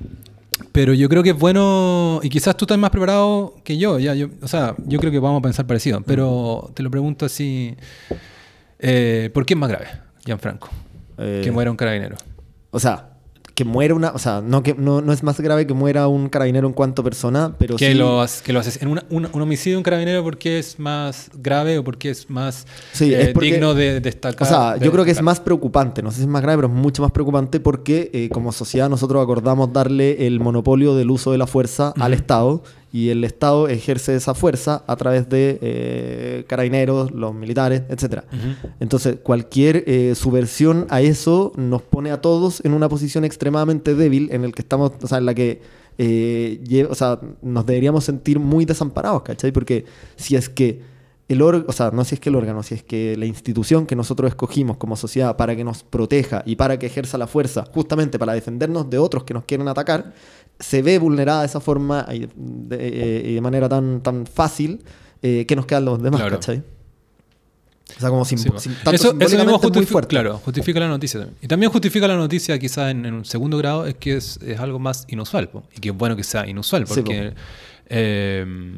pero 0.72 0.92
yo 0.92 1.08
creo 1.08 1.22
que 1.22 1.30
es 1.30 1.38
bueno, 1.38 2.20
y 2.22 2.28
quizás 2.28 2.56
tú 2.56 2.64
estás 2.64 2.78
más 2.78 2.90
preparado 2.90 3.54
que 3.62 3.76
yo, 3.78 3.98
ya, 3.98 4.14
yo, 4.14 4.28
o 4.42 4.48
sea, 4.48 4.74
yo 4.86 4.98
creo 4.98 5.12
que 5.12 5.18
vamos 5.20 5.38
a 5.40 5.42
pensar 5.42 5.66
parecido, 5.66 6.00
pero 6.00 6.70
te 6.74 6.82
lo 6.82 6.90
pregunto 6.90 7.26
así, 7.26 7.76
eh, 8.80 9.30
¿por 9.32 9.46
qué 9.46 9.54
es 9.54 9.60
más 9.60 9.68
grave, 9.70 9.86
Gianfranco, 10.24 10.68
eh, 11.18 11.40
que 11.44 11.50
muera 11.50 11.70
un 11.70 11.76
carabinero? 11.76 12.16
O 12.70 12.80
sea, 12.80 13.10
que 13.54 13.64
muera 13.64 13.94
una. 13.94 14.08
O 14.10 14.18
sea, 14.18 14.40
no, 14.44 14.64
que, 14.64 14.74
no, 14.74 15.00
no 15.00 15.12
es 15.12 15.22
más 15.22 15.38
grave 15.40 15.64
que 15.64 15.74
muera 15.74 16.08
un 16.08 16.28
carabinero 16.28 16.66
en 16.66 16.72
cuanto 16.72 17.04
persona, 17.04 17.54
pero 17.56 17.76
que, 17.76 17.92
sí. 17.92 17.94
lo, 17.94 18.24
que 18.44 18.52
lo 18.52 18.58
haces 18.58 18.82
en 18.82 18.88
una- 18.88 19.04
un, 19.10 19.28
un 19.32 19.42
homicidio 19.42 19.74
de 19.74 19.78
un 19.78 19.82
carabinero 19.84 20.24
porque 20.24 20.58
es 20.58 20.80
más 20.80 21.30
grave 21.40 21.78
o 21.78 21.84
porque 21.84 22.10
es 22.10 22.28
más 22.28 22.66
Sí, 22.92 23.14
eh, 23.14 23.22
es 23.22 23.28
porque- 23.28 23.52
digno 23.52 23.74
de 23.74 24.00
destacar. 24.00 24.42
O 24.42 24.50
sea, 24.50 24.74
de 24.76 24.84
yo 24.84 24.90
creo 24.90 25.04
que 25.04 25.12
es 25.12 25.22
más 25.22 25.38
preocupante, 25.38 26.02
no 26.02 26.10
sé 26.10 26.16
si 26.16 26.22
es 26.22 26.28
más 26.28 26.42
grave, 26.42 26.58
pero 26.62 26.68
es 26.68 26.74
mucho 26.74 27.02
más 27.02 27.12
preocupante 27.12 27.60
porque 27.60 28.10
eh, 28.12 28.28
como 28.28 28.50
sociedad 28.50 28.88
nosotros 28.88 29.22
acordamos 29.22 29.72
darle 29.72 30.26
el 30.26 30.40
monopolio 30.40 30.96
del 30.96 31.10
uso 31.12 31.30
de 31.30 31.38
la 31.38 31.46
fuerza 31.46 31.94
al. 32.00 32.12
Estado 32.12 32.64
y 32.94 33.10
el 33.10 33.24
Estado 33.24 33.66
ejerce 33.66 34.14
esa 34.14 34.34
fuerza 34.34 34.84
a 34.86 34.94
través 34.94 35.28
de 35.28 35.58
eh, 35.60 36.44
carabineros, 36.46 37.10
los 37.10 37.34
militares, 37.34 37.82
etc. 37.88 38.22
Entonces, 38.78 39.16
cualquier 39.20 39.82
eh, 39.88 40.14
subversión 40.14 40.86
a 40.90 41.00
eso 41.00 41.50
nos 41.56 41.82
pone 41.82 42.12
a 42.12 42.20
todos 42.20 42.64
en 42.64 42.72
una 42.72 42.88
posición 42.88 43.24
extremadamente 43.24 43.96
débil 43.96 44.28
en 44.30 44.44
el 44.44 44.54
que 44.54 44.62
estamos, 44.62 44.92
o 45.02 45.08
sea, 45.08 45.18
en 45.18 45.26
la 45.26 45.34
que 45.34 45.60
eh, 45.98 46.86
o 46.88 46.94
sea, 46.94 47.18
nos 47.42 47.66
deberíamos 47.66 48.04
sentir 48.04 48.38
muy 48.38 48.64
desamparados, 48.64 49.22
¿cachai? 49.22 49.50
Porque 49.50 49.86
si 50.14 50.36
es 50.36 50.48
que 50.48 50.94
el 51.26 51.42
órgano, 51.42 51.64
o 51.68 51.72
sea, 51.72 51.90
no 51.90 52.04
si 52.04 52.14
es 52.14 52.20
que 52.20 52.28
el 52.28 52.36
órgano, 52.36 52.62
si 52.62 52.74
es 52.74 52.84
que 52.84 53.16
la 53.16 53.26
institución 53.26 53.86
que 53.86 53.96
nosotros 53.96 54.28
escogimos 54.28 54.76
como 54.76 54.94
sociedad 54.94 55.36
para 55.36 55.56
que 55.56 55.64
nos 55.64 55.82
proteja 55.82 56.44
y 56.46 56.54
para 56.54 56.78
que 56.78 56.86
ejerza 56.86 57.18
la 57.18 57.26
fuerza, 57.26 57.64
justamente 57.72 58.20
para 58.20 58.34
defendernos 58.34 58.88
de 58.88 58.98
otros 58.98 59.24
que 59.24 59.34
nos 59.34 59.44
quieren 59.44 59.66
atacar, 59.66 60.12
se 60.60 60.82
ve 60.82 60.98
vulnerada 60.98 61.40
de 61.40 61.46
esa 61.46 61.60
forma 61.60 62.06
y 62.12 62.28
de, 62.36 62.76
eh, 63.30 63.34
de 63.34 63.40
manera 63.40 63.68
tan, 63.68 64.02
tan 64.02 64.26
fácil, 64.26 64.82
eh, 65.22 65.44
¿qué 65.46 65.56
nos 65.56 65.66
quedan 65.66 65.84
los 65.84 66.02
demás, 66.02 66.20
Claro. 66.20 66.36
¿cachai? 66.36 66.62
O 67.96 68.00
sea, 68.00 68.08
como 68.08 68.24
sim- 68.24 68.38
Sí, 68.38 68.48
tanto 68.48 68.60
eso, 68.62 68.68
eso 69.08 69.14
mismo 69.14 69.28
simbólicamente 69.28 69.46
muy 69.50 69.60
justifica, 69.60 69.92
fuerte. 69.92 70.08
claro, 70.08 70.38
justifica 70.38 70.80
la 70.80 70.88
noticia 70.88 71.20
también. 71.20 71.38
Y 71.42 71.46
también 71.48 71.70
justifica 71.70 72.08
la 72.08 72.16
noticia 72.16 72.58
quizás 72.58 72.90
en, 72.90 73.04
en 73.04 73.14
un 73.14 73.24
segundo 73.24 73.58
grado, 73.58 73.86
es 73.86 73.94
que 73.96 74.16
es, 74.16 74.38
es 74.42 74.58
algo 74.58 74.78
más 74.78 75.04
inusual. 75.08 75.48
po. 75.50 75.64
Y 75.76 75.80
que 75.80 75.90
es 75.90 75.96
bueno 75.96 76.16
que 76.16 76.24
sea 76.24 76.46
inusual, 76.48 76.86
Sí, 76.86 76.94
porque 76.94 77.34
eh, 77.86 78.74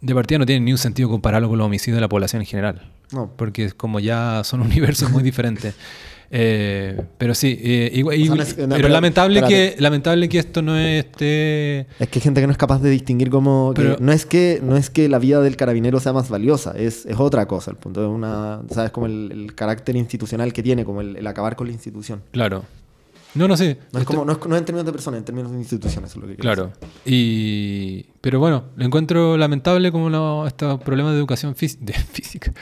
de 0.00 0.14
partida 0.14 0.38
no 0.38 0.46
tiene 0.46 0.64
ni 0.64 0.72
un 0.72 0.78
sentido 0.78 1.08
compararlo 1.08 1.48
con 1.48 1.56
los 1.58 1.66
homicidios 1.66 1.96
de 1.96 2.00
la 2.00 2.08
población 2.08 2.42
en 2.42 2.46
general. 2.46 2.90
No. 3.12 3.30
Porque 3.36 3.66
es 3.66 3.74
como 3.74 4.00
ya 4.00 4.42
son 4.44 4.60
universos 4.62 5.10
muy 5.10 5.22
diferentes. 5.22 5.74
Eh, 6.30 7.00
pero 7.18 7.34
sí, 7.34 7.58
eh, 7.62 7.90
igual- 7.94 8.20
O 8.20 8.24
sea, 8.26 8.34
no 8.34 8.42
es- 8.42 8.48
no, 8.58 8.68
pero, 8.68 8.76
pero- 8.76 8.88
lamentable, 8.88 9.38
espérate. 9.40 9.74
que, 9.76 9.82
lamentable 9.82 10.28
que 10.28 10.38
esto 10.38 10.62
no 10.62 10.76
esté... 10.76 11.80
Es 11.98 12.08
que 12.08 12.18
hay 12.18 12.22
gente 12.22 12.40
que 12.40 12.46
no 12.46 12.52
es 12.52 12.58
capaz 12.58 12.80
de 12.82 12.90
distinguir 12.90 13.30
como... 13.30 13.72
Pero- 13.74 13.96
no, 14.00 14.12
es 14.12 14.26
que, 14.26 14.60
no 14.62 14.76
es 14.76 14.90
que 14.90 15.08
la 15.08 15.18
vida 15.18 15.40
del 15.40 15.56
carabinero 15.56 16.00
sea 16.00 16.12
más 16.12 16.28
valiosa, 16.28 16.74
es, 16.76 17.06
es 17.06 17.18
otra 17.18 17.46
cosa. 17.46 17.70
El 17.70 17.76
punto 17.76 18.02
es 18.02 18.08
una... 18.08 18.62
¿Sabes? 18.70 18.90
Como 18.90 19.06
el, 19.06 19.30
el 19.32 19.54
carácter 19.54 19.96
institucional 19.96 20.52
que 20.52 20.62
tiene, 20.62 20.84
como 20.84 21.00
el, 21.00 21.16
el 21.16 21.26
acabar 21.26 21.56
con 21.56 21.66
la 21.66 21.72
institución. 21.72 22.22
Claro. 22.32 22.64
No, 23.34 23.48
no 23.48 23.56
sé. 23.56 23.78
No 23.92 24.00
es, 24.00 24.06
como, 24.06 24.24
no, 24.24 24.32
es, 24.32 24.38
no 24.46 24.54
es 24.54 24.60
en 24.60 24.64
términos 24.64 24.86
de 24.86 24.92
personas, 24.92 25.18
en 25.18 25.24
términos 25.24 25.50
de 25.50 25.58
instituciones. 25.58 26.10
Es 26.10 26.16
lo 26.16 26.26
que 26.26 26.36
Claro. 26.36 26.72
Y, 27.04 28.04
pero 28.20 28.38
bueno, 28.38 28.64
lo 28.76 28.84
encuentro 28.84 29.36
lamentable 29.36 29.90
como 29.90 30.46
estos 30.46 30.80
problemas 30.82 31.12
de 31.12 31.18
educación 31.18 31.54
de 31.54 31.92
física. 32.12 32.52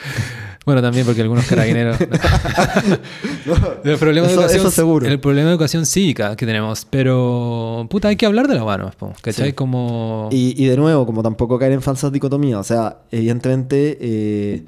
Bueno, 0.65 0.81
también 0.81 1.05
porque 1.05 1.21
algunos 1.21 1.47
carabineros... 1.47 1.99
el 3.85 3.99
problema 3.99 4.27
de 4.29 4.33
educación, 4.33 4.61
eso 4.61 4.71
seguro. 4.71 5.07
El 5.07 5.21
problema 5.21 5.49
de 5.49 5.53
educación 5.53 5.85
cívica 5.85 6.37
que 6.37 6.47
tenemos. 6.47 6.87
Pero, 6.89 7.87
puta, 7.91 8.09
hay 8.09 8.17
que 8.17 8.27
hablar 8.27 8.49
de 8.49 8.55
la 8.55 8.65
mano, 8.65 8.91
¿cachai? 9.21 9.51
Sí. 9.51 9.53
Como... 9.53 10.29
Y, 10.33 10.55
y 10.63 10.67
de 10.67 10.77
nuevo, 10.77 11.05
como 11.05 11.23
tampoco 11.23 11.59
caer 11.59 11.73
en 11.73 11.83
falsas 11.83 12.13
dicotomías, 12.13 12.61
o 12.61 12.65
sea, 12.65 13.03
evidentemente, 13.11 13.99
eh, 14.01 14.65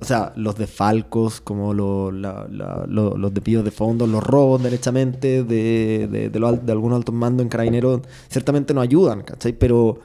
o 0.00 0.04
sea, 0.04 0.32
los 0.36 0.56
desfalcos, 0.56 1.40
como 1.40 1.72
lo- 1.72 2.10
la- 2.12 2.46
la- 2.50 2.84
lo- 2.86 3.16
los 3.16 3.32
despidos 3.32 3.64
de 3.64 3.70
fondos, 3.70 4.08
los 4.08 4.22
robos 4.22 4.62
derechamente 4.62 5.42
de, 5.42 6.06
de, 6.10 6.28
de, 6.30 6.38
lo 6.38 6.52
de 6.52 6.72
algunos 6.72 6.96
altos 6.98 7.14
mandos 7.14 7.42
en 7.44 7.48
carabineros, 7.48 8.02
ciertamente 8.28 8.74
no 8.74 8.80
ayudan, 8.82 9.22
¿cachai? 9.22 9.52
Pero, 9.54 9.98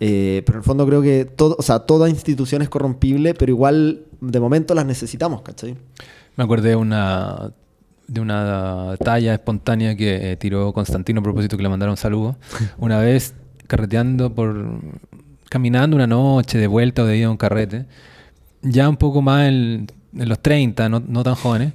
eh, 0.00 0.42
pero 0.44 0.56
en 0.58 0.60
el 0.60 0.64
fondo 0.64 0.86
creo 0.86 1.02
que 1.02 1.24
todo, 1.24 1.56
o 1.58 1.62
sea, 1.62 1.80
toda 1.80 2.08
institución 2.08 2.62
es 2.62 2.68
corrompible, 2.68 3.34
pero 3.34 3.50
igual 3.52 4.02
de 4.20 4.40
momento 4.40 4.74
las 4.74 4.86
necesitamos, 4.86 5.42
¿cachai? 5.42 5.76
Me 6.36 6.44
acordé 6.44 6.70
de 6.70 6.76
una, 6.76 7.52
de 8.08 8.20
una 8.20 8.94
talla 9.04 9.34
espontánea 9.34 9.96
que 9.96 10.32
eh, 10.32 10.36
tiró 10.36 10.72
Constantino 10.72 11.20
a 11.20 11.22
propósito 11.22 11.56
que 11.56 11.62
le 11.62 11.68
mandaron 11.68 11.96
saludos. 11.96 12.36
Una 12.78 12.98
vez 12.98 13.34
carreteando 13.68 14.34
por... 14.34 14.80
Caminando 15.50 15.96
una 15.96 16.06
noche 16.06 16.58
de 16.58 16.66
vuelta 16.66 17.02
o 17.02 17.06
de 17.06 17.16
ida 17.16 17.26
a 17.26 17.30
un 17.30 17.36
carrete. 17.38 17.86
Ya 18.62 18.88
un 18.88 18.96
poco 18.96 19.22
más 19.22 19.48
en, 19.48 19.86
en 20.16 20.28
los 20.28 20.40
30, 20.40 20.88
no, 20.88 21.00
no 21.00 21.22
tan 21.22 21.34
jóvenes. 21.34 21.72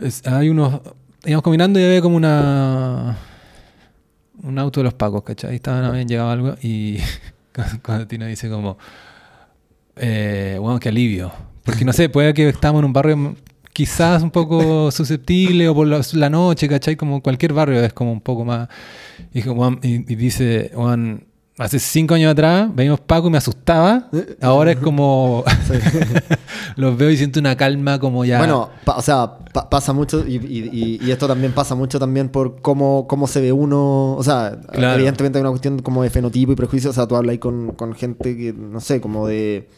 es- 0.00 0.26
hay 0.26 0.48
unos... 0.48 0.80
Íbamos 1.24 1.42
caminando 1.42 1.80
y 1.80 1.84
había 1.84 2.00
como 2.00 2.16
una... 2.16 3.16
Un 4.42 4.58
auto 4.58 4.80
de 4.80 4.84
los 4.84 4.94
pacos, 4.94 5.22
¿cachai? 5.22 5.56
Estaban, 5.56 5.84
habían 5.84 6.06
llegado 6.08 6.30
algo 6.30 6.54
y 6.62 6.98
Constantino 7.52 8.26
dice 8.26 8.48
como... 8.50 8.76
Eh, 9.96 10.58
bueno, 10.60 10.78
qué 10.78 10.90
alivio. 10.90 11.32
Porque 11.64 11.84
no 11.84 11.92
sé, 11.92 12.08
puede 12.08 12.34
que 12.34 12.48
estamos 12.48 12.80
en 12.80 12.84
un 12.84 12.92
barrio 12.92 13.34
quizás 13.72 14.22
un 14.22 14.30
poco 14.30 14.90
susceptible 14.92 15.68
o 15.68 15.74
por 15.74 15.86
la, 15.86 16.00
la 16.14 16.30
noche, 16.30 16.68
¿cachai? 16.68 16.96
Como 16.96 17.22
cualquier 17.22 17.52
barrio 17.54 17.82
es 17.82 17.92
como 17.92 18.12
un 18.12 18.20
poco 18.20 18.44
más... 18.44 18.68
Y, 19.32 19.40
y- 19.42 20.14
dice, 20.16 20.70
"Weón, 20.74 21.24
hace 21.58 21.78
cinco 21.78 22.14
años 22.14 22.32
atrás 22.32 22.68
veíamos 22.74 23.00
Paco 23.00 23.28
y 23.28 23.30
me 23.30 23.38
asustaba. 23.38 24.08
Ahora 24.40 24.72
es 24.72 24.78
como... 24.78 25.42
los 26.76 26.96
veo 26.96 27.10
y 27.10 27.16
siento 27.16 27.40
una 27.40 27.56
calma 27.56 27.98
como 27.98 28.24
ya... 28.24 28.38
Bueno, 28.38 28.68
o 28.84 29.02
sea, 29.02 29.38
pa- 29.52 29.68
pasa 29.70 29.92
mucho 29.92 30.26
y, 30.26 30.36
y- 30.36 30.70
y- 30.72 31.06
y 31.06 31.10
esto 31.10 31.26
también 31.26 31.52
pasa 31.52 31.74
mucho 31.74 31.98
también 31.98 32.28
por 32.28 32.60
cómo, 32.60 33.06
cómo 33.08 33.26
se 33.26 33.40
ve 33.40 33.52
uno, 33.52 34.14
o 34.14 34.22
sea, 34.22 34.60
Claro. 34.72 34.96
evidentemente 34.96 35.38
hay 35.38 35.40
una 35.40 35.50
cuestión 35.50 35.80
como 35.80 36.02
de 36.02 36.10
fenotipo 36.10 36.52
y 36.52 36.56
prejuicio, 36.56 36.90
o 36.90 36.92
sea, 36.92 37.06
tú 37.06 37.16
hablas 37.16 37.32
ahí 37.32 37.38
con, 37.38 37.72
con 37.72 37.94
gente 37.94 38.36
que, 38.36 38.52
no 38.52 38.80
sé, 38.80 39.00
como 39.00 39.26
de... 39.26 39.68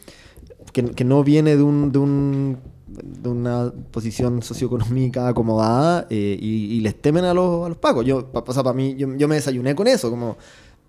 que, 0.73 0.83
que 0.91 1.03
no 1.05 1.23
viene 1.23 1.55
de 1.55 1.63
un... 1.63 1.91
De 1.91 1.99
un 1.99 2.57
de 2.91 3.29
una 3.29 3.71
posición 3.91 4.41
socioeconómica 4.41 5.27
acomodada 5.27 6.07
eh, 6.09 6.35
y, 6.41 6.73
y 6.75 6.81
les 6.81 6.99
temen 6.99 7.23
a 7.23 7.35
los, 7.35 7.65
a 7.67 7.69
los 7.69 7.77
pacos. 7.77 8.03
Yo, 8.03 8.25
pa- 8.31 8.43
o 8.45 8.51
sea, 8.51 8.63
para 8.63 8.73
mí, 8.75 8.95
yo, 8.97 9.07
yo 9.15 9.27
me 9.27 9.35
desayuné 9.35 9.75
con 9.75 9.85
eso, 9.87 10.09
como, 10.09 10.37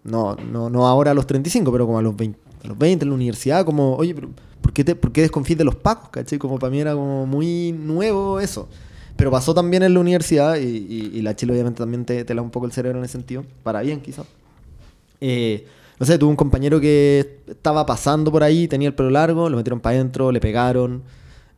no, 0.05 0.35
no, 0.37 0.71
no 0.71 0.87
ahora 0.87 1.11
a 1.11 1.15
los 1.15 1.27
35, 1.27 1.71
pero 1.73 1.87
como 1.87 1.99
a 1.99 2.03
los 2.03 2.17
20, 2.17 2.39
a 2.65 2.69
los 2.69 2.79
20 2.79 3.05
en 3.05 3.09
la 3.09 3.15
universidad, 3.15 3.65
como, 3.65 3.97
oye, 3.97 4.15
pero 4.15 4.31
¿por 4.61 4.73
qué, 4.73 4.85
te, 4.85 4.95
¿por 4.95 5.13
qué 5.13 5.23
desconfías 5.23 5.59
de 5.59 5.65
los 5.65 5.77
pacos? 5.77 6.11
¿Cachai? 6.11 6.39
Como 6.39 6.59
para 6.59 6.71
mí 6.71 6.81
era 6.81 6.95
como 6.95 7.27
muy 7.27 7.73
nuevo 7.73 8.41
eso. 8.41 8.69
Pero 9.17 9.31
pasó 9.31 9.53
también 9.53 9.83
en 9.83 9.93
la 9.93 10.01
universidad 10.01 10.57
y, 10.57 11.21
la 11.21 11.37
Chile 11.37 11.53
obviamente 11.53 11.79
también 11.79 12.05
te, 12.07 12.25
te 12.25 12.41
un 12.41 12.51
poco 12.51 12.67
el 12.67 12.73
cerebro 12.73 12.99
en 12.99 13.05
ese 13.05 13.13
sentido, 13.13 13.45
para 13.63 13.83
bien 13.83 14.01
quizás. 14.01 14.27
Eh, 15.21 15.67
no 15.99 16.07
sé, 16.07 16.17
tuve 16.17 16.31
un 16.31 16.37
compañero 16.37 16.81
que 16.81 17.41
estaba 17.47 17.85
pasando 17.85 18.33
por 18.33 18.43
ahí, 18.43 18.67
tenía 18.67 18.89
el 18.89 18.95
pelo 18.95 19.11
largo, 19.11 19.51
lo 19.51 19.59
metieron 19.59 19.81
para 19.81 19.97
adentro, 19.97 20.33
le 20.33 20.41
pegaron. 20.41 21.03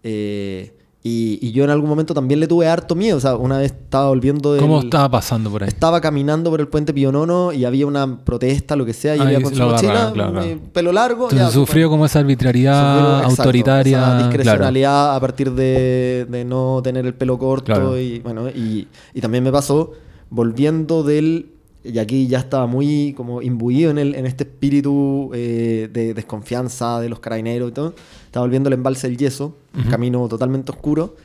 eh, 0.02 0.72
y, 1.04 1.38
y 1.42 1.50
yo 1.50 1.64
en 1.64 1.70
algún 1.70 1.88
momento 1.88 2.14
también 2.14 2.38
le 2.38 2.46
tuve 2.46 2.68
harto 2.68 2.94
miedo. 2.94 3.16
O 3.16 3.20
sea, 3.20 3.34
una 3.34 3.58
vez 3.58 3.72
estaba 3.72 4.08
volviendo 4.08 4.54
de. 4.54 4.60
¿Cómo 4.60 4.80
estaba 4.80 5.10
pasando 5.10 5.50
por 5.50 5.64
ahí? 5.64 5.68
Estaba 5.68 6.00
caminando 6.00 6.48
por 6.48 6.60
el 6.60 6.68
puente 6.68 6.94
Pionono 6.94 7.52
y 7.52 7.64
había 7.64 7.86
una 7.86 8.24
protesta, 8.24 8.76
lo 8.76 8.86
que 8.86 8.92
sea, 8.92 9.16
y 9.16 9.20
iba 9.20 9.40
con 9.40 9.54
su 9.54 9.62
mochila, 9.62 10.12
claro, 10.12 10.40
eh, 10.40 10.44
claro. 10.44 10.60
pelo 10.72 10.92
largo. 10.92 11.24
Entonces 11.24 11.48
ya, 11.48 11.52
sufrió 11.52 11.90
como 11.90 12.06
esa 12.06 12.20
arbitrariedad 12.20 12.94
Sufrió, 12.94 13.16
exacto, 13.18 13.42
autoritaria. 13.42 13.98
esa 13.98 14.06
claro. 14.06 14.28
discrecionalidad 14.28 15.16
a 15.16 15.20
partir 15.20 15.50
de, 15.52 16.26
de 16.28 16.44
no 16.44 16.80
tener 16.84 17.04
el 17.04 17.14
pelo 17.14 17.36
corto. 17.36 17.64
Claro. 17.64 17.98
Y 17.98 18.20
bueno, 18.20 18.48
y, 18.48 18.86
y 19.12 19.20
también 19.20 19.42
me 19.42 19.50
pasó 19.50 19.92
volviendo 20.30 21.02
del 21.02 21.48
y 21.84 21.98
aquí 21.98 22.28
ya 22.28 22.38
estaba 22.38 22.66
muy 22.66 23.12
como 23.16 23.42
imbuido 23.42 23.90
en, 23.90 23.98
el, 23.98 24.14
en 24.14 24.26
este 24.26 24.44
espíritu 24.44 25.30
eh, 25.34 25.88
de 25.92 26.14
desconfianza 26.14 27.00
de 27.00 27.08
los 27.08 27.18
carabineros 27.18 27.70
y 27.70 27.72
todo. 27.72 27.94
Estaba 28.32 28.46
volviendo 28.46 28.70
el 28.70 28.72
embalse 28.72 29.08
del 29.08 29.18
yeso, 29.18 29.54
un 29.74 29.82
Ujú. 29.82 29.90
camino 29.90 30.26
totalmente 30.26 30.72
oscuro. 30.72 31.16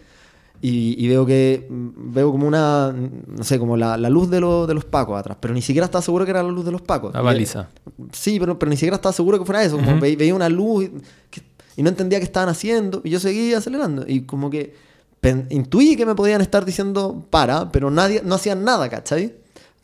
Y, 0.62 0.96
y 0.98 1.08
veo 1.08 1.26
que 1.26 1.66
mm, 1.70 2.14
veo 2.14 2.32
como 2.32 2.48
una, 2.48 2.92
no 2.92 3.44
sé, 3.46 3.58
como 3.60 3.78
la, 3.78 3.96
la 3.96 4.10
luz 4.10 4.30
de, 4.30 4.42
lo- 4.42 4.68
de 4.68 4.74
los 4.74 4.84
pacos 4.84 5.18
atrás, 5.18 5.38
pero 5.40 5.54
ni 5.54 5.62
siquiera 5.62 5.86
estaba 5.86 6.02
seguro 6.02 6.26
que 6.26 6.32
era 6.32 6.44
la 6.44 6.50
luz 6.50 6.66
de 6.66 6.72
los 6.72 6.82
pacos. 6.82 7.14
La 7.14 7.22
baliza. 7.22 7.70
Sí, 8.12 8.40
pero, 8.42 8.60
pero 8.60 8.70
ni 8.70 8.76
siquiera 8.76 8.96
estaba 8.98 9.14
seguro 9.14 9.40
que 9.40 9.46
fuera 9.46 9.64
eso. 9.64 9.78
Como 9.78 9.92
Ujú. 9.92 10.02
ve- 10.02 10.16
veía 10.18 10.36
una 10.36 10.50
luz 10.50 10.84
y, 10.86 10.90
que- 11.30 11.44
y 11.78 11.84
no 11.84 11.90
entendía 11.90 12.20
qué 12.20 12.26
estaban 12.26 12.50
haciendo. 12.50 13.00
Y 13.06 13.12
yo 13.12 13.20
seguía 13.22 13.60
acelerando. 13.60 14.04
Y 14.06 14.22
como 14.24 14.50
que 14.50 14.74
pen- 15.22 15.48
intuí 15.50 15.96
que 15.96 16.06
me 16.06 16.14
podían 16.16 16.42
estar 16.42 16.66
diciendo 16.66 17.26
para, 17.30 17.72
pero 17.72 17.90
nadie, 17.90 18.22
no 18.26 18.36
hacían 18.36 18.64
nada, 18.66 18.90
¿cachai? 18.90 19.36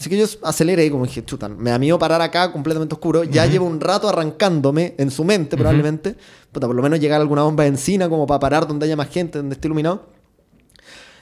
Así 0.04 0.10
que 0.10 0.18
yo 0.18 0.26
aceleré 0.44 0.86
y 0.86 0.90
como 0.90 1.06
dije, 1.06 1.24
chuta, 1.24 1.48
me 1.48 1.70
da 1.70 1.80
miedo 1.80 1.98
parar 1.98 2.22
acá 2.22 2.52
completamente 2.52 2.94
oscuro. 2.94 3.24
Ya 3.24 3.46
llevo 3.46 3.66
un 3.66 3.80
rato 3.80 4.10
arrancándome 4.10 4.96
en 4.98 5.10
su 5.10 5.24
mente, 5.24 5.56
probablemente. 5.56 6.18
Puta, 6.52 6.68
por 6.68 6.76
lo 6.76 6.84
menos 6.84 7.00
llegar 7.00 7.20
a 7.20 7.22
alguna 7.22 7.44
bomba 7.44 7.64
de 7.64 7.70
encina 7.70 8.10
como 8.10 8.28
para 8.28 8.38
parar 8.38 8.68
donde 8.68 8.86
haya 8.86 8.98
más 8.98 9.08
gente, 9.08 9.38
donde 9.38 9.54
esté 9.56 9.70
iluminado. 9.70 10.06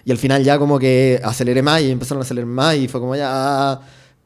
Y 0.04 0.10
al 0.10 0.18
final 0.18 0.44
ya 0.44 0.58
como 0.58 0.80
que 0.80 1.22
aceleré 1.24 1.62
más 1.62 1.80
y 1.84 1.92
empezaron 1.92 2.22
a 2.22 2.24
acelerar 2.24 2.48
más 2.50 2.76
y 2.76 2.88
fue 2.88 3.00
como 3.00 3.16
ya... 3.16 3.80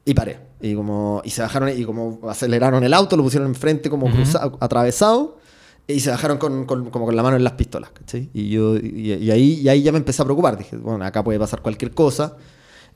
Y 0.06 0.14
paré. 0.14 0.40
Y 0.62 0.74
como 0.74 1.22
y 1.26 1.32
se 1.32 1.42
bajaron 1.42 1.78
y 1.78 1.84
como 1.84 2.22
aceleraron 2.30 2.82
el 2.86 2.94
auto, 2.94 3.18
lo 3.18 3.24
pusieron 3.24 3.50
enfrente 3.50 3.90
como 3.90 4.06
Ujú. 4.08 4.16
cruza- 4.16 4.52
atravesado 4.62 5.38
y 5.86 6.00
se 6.00 6.12
bajaron 6.12 6.38
con, 6.38 6.66
con- 6.66 6.90
como 6.92 7.06
con 7.06 7.16
la 7.18 7.24
mano 7.24 7.36
en 7.36 7.44
las 7.44 7.54
pistolas, 7.54 7.90
¿cachai? 7.90 8.30
Y 8.34 8.52
yo 8.52 8.78
y, 8.78 9.12
y 9.20 9.32
ahí, 9.32 9.60
y 9.62 9.68
ahí 9.68 9.82
ya 9.84 9.92
me 9.92 9.98
empecé 9.98 10.22
a 10.22 10.26
preocupar. 10.26 10.58
Dije, 10.58 10.78
bueno, 10.78 11.04
acá 11.04 11.26
puede 11.26 11.38
pasar 11.40 11.62
cualquier 11.62 11.92
cosa. 11.92 12.38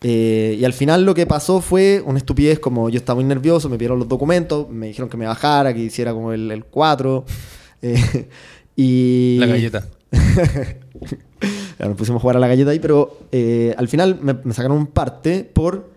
Eh, 0.02 0.58
y 0.60 0.64
al 0.66 0.72
final 0.74 1.04
lo 1.04 1.14
que 1.14 1.26
pasó 1.26 1.60
fue 1.62 2.02
una 2.06 2.18
estupidez, 2.20 2.60
como 2.60 2.89
yo 2.89 2.97
estaba 2.97 3.16
muy 3.16 3.26
nervioso, 3.26 3.68
me 3.70 3.78
pidieron 3.78 4.00
los 4.00 4.08
documentos, 4.08 4.70
me 4.70 4.88
dijeron 4.88 5.10
que 5.10 5.18
me 5.18 5.26
bajara, 5.26 5.74
que 5.74 5.80
hiciera 5.82 6.14
como 6.14 6.32
el, 6.32 6.50
el 6.52 6.64
4. 6.66 7.26
eh, 7.82 8.28
y... 8.76 9.38
La 9.39 9.47
galleta. 9.47 9.88
Nos 11.80 11.95
pusimos 11.95 12.20
a 12.20 12.22
jugar 12.22 12.36
a 12.38 12.39
la 12.39 12.47
galleta 12.47 12.72
ahí, 12.72 12.80
pero 12.80 13.20
eh, 13.32 13.74
al 13.78 13.88
final 13.88 14.20
me, 14.22 14.34
me 14.43 14.54
sacaron 14.54 14.78
un 14.78 14.88
parte 14.88 15.43
por 15.45 15.89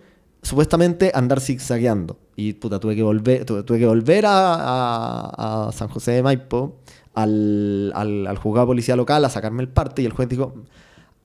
supuestamente 0.42 1.11
andar 1.14 1.40
zigzagueando. 1.40 2.18
Y 2.36 2.55
puta, 2.55 2.78
tuve 2.80 2.94
que 2.96 3.03
volver, 3.03 3.44
tuve, 3.44 3.62
tuve 3.64 3.78
que 3.80 3.86
volver 3.86 4.26
a, 4.26 4.55
a- 4.55 5.68
a 5.68 5.72
San 5.72 5.88
José 5.88 6.12
de 6.12 6.22
Maipo, 6.22 6.76
al, 7.14 7.92
al, 7.94 8.26
al 8.26 8.38
juzgado 8.38 8.66
de 8.66 8.70
policía 8.70 8.96
local, 8.96 9.24
a 9.24 9.28
sacarme 9.28 9.62
el 9.62 9.68
parte. 9.68 10.03
Y 10.03 10.07
el 10.07 10.12
juez 10.12 10.28
dijo, 10.28 10.55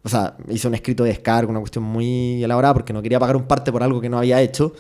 o 0.08 0.10
sea, 0.10 0.36
hizo 0.49 0.68
un 0.70 0.74
escrito 0.74 1.03
de 1.03 1.10
descargo, 1.10 1.51
una 1.51 1.60
cuestión 1.60 1.84
muy 1.84 2.43
elaborada, 2.43 2.74
porque 2.74 2.93
no 2.93 3.01
quería 3.01 3.20
pagar 3.20 3.36
un 3.36 3.43
parte 3.43 3.72
por 3.72 3.84
algo 3.84 3.99
que 4.01 4.10
no 4.10 4.18
había 4.18 4.41
hecho. 4.41 4.74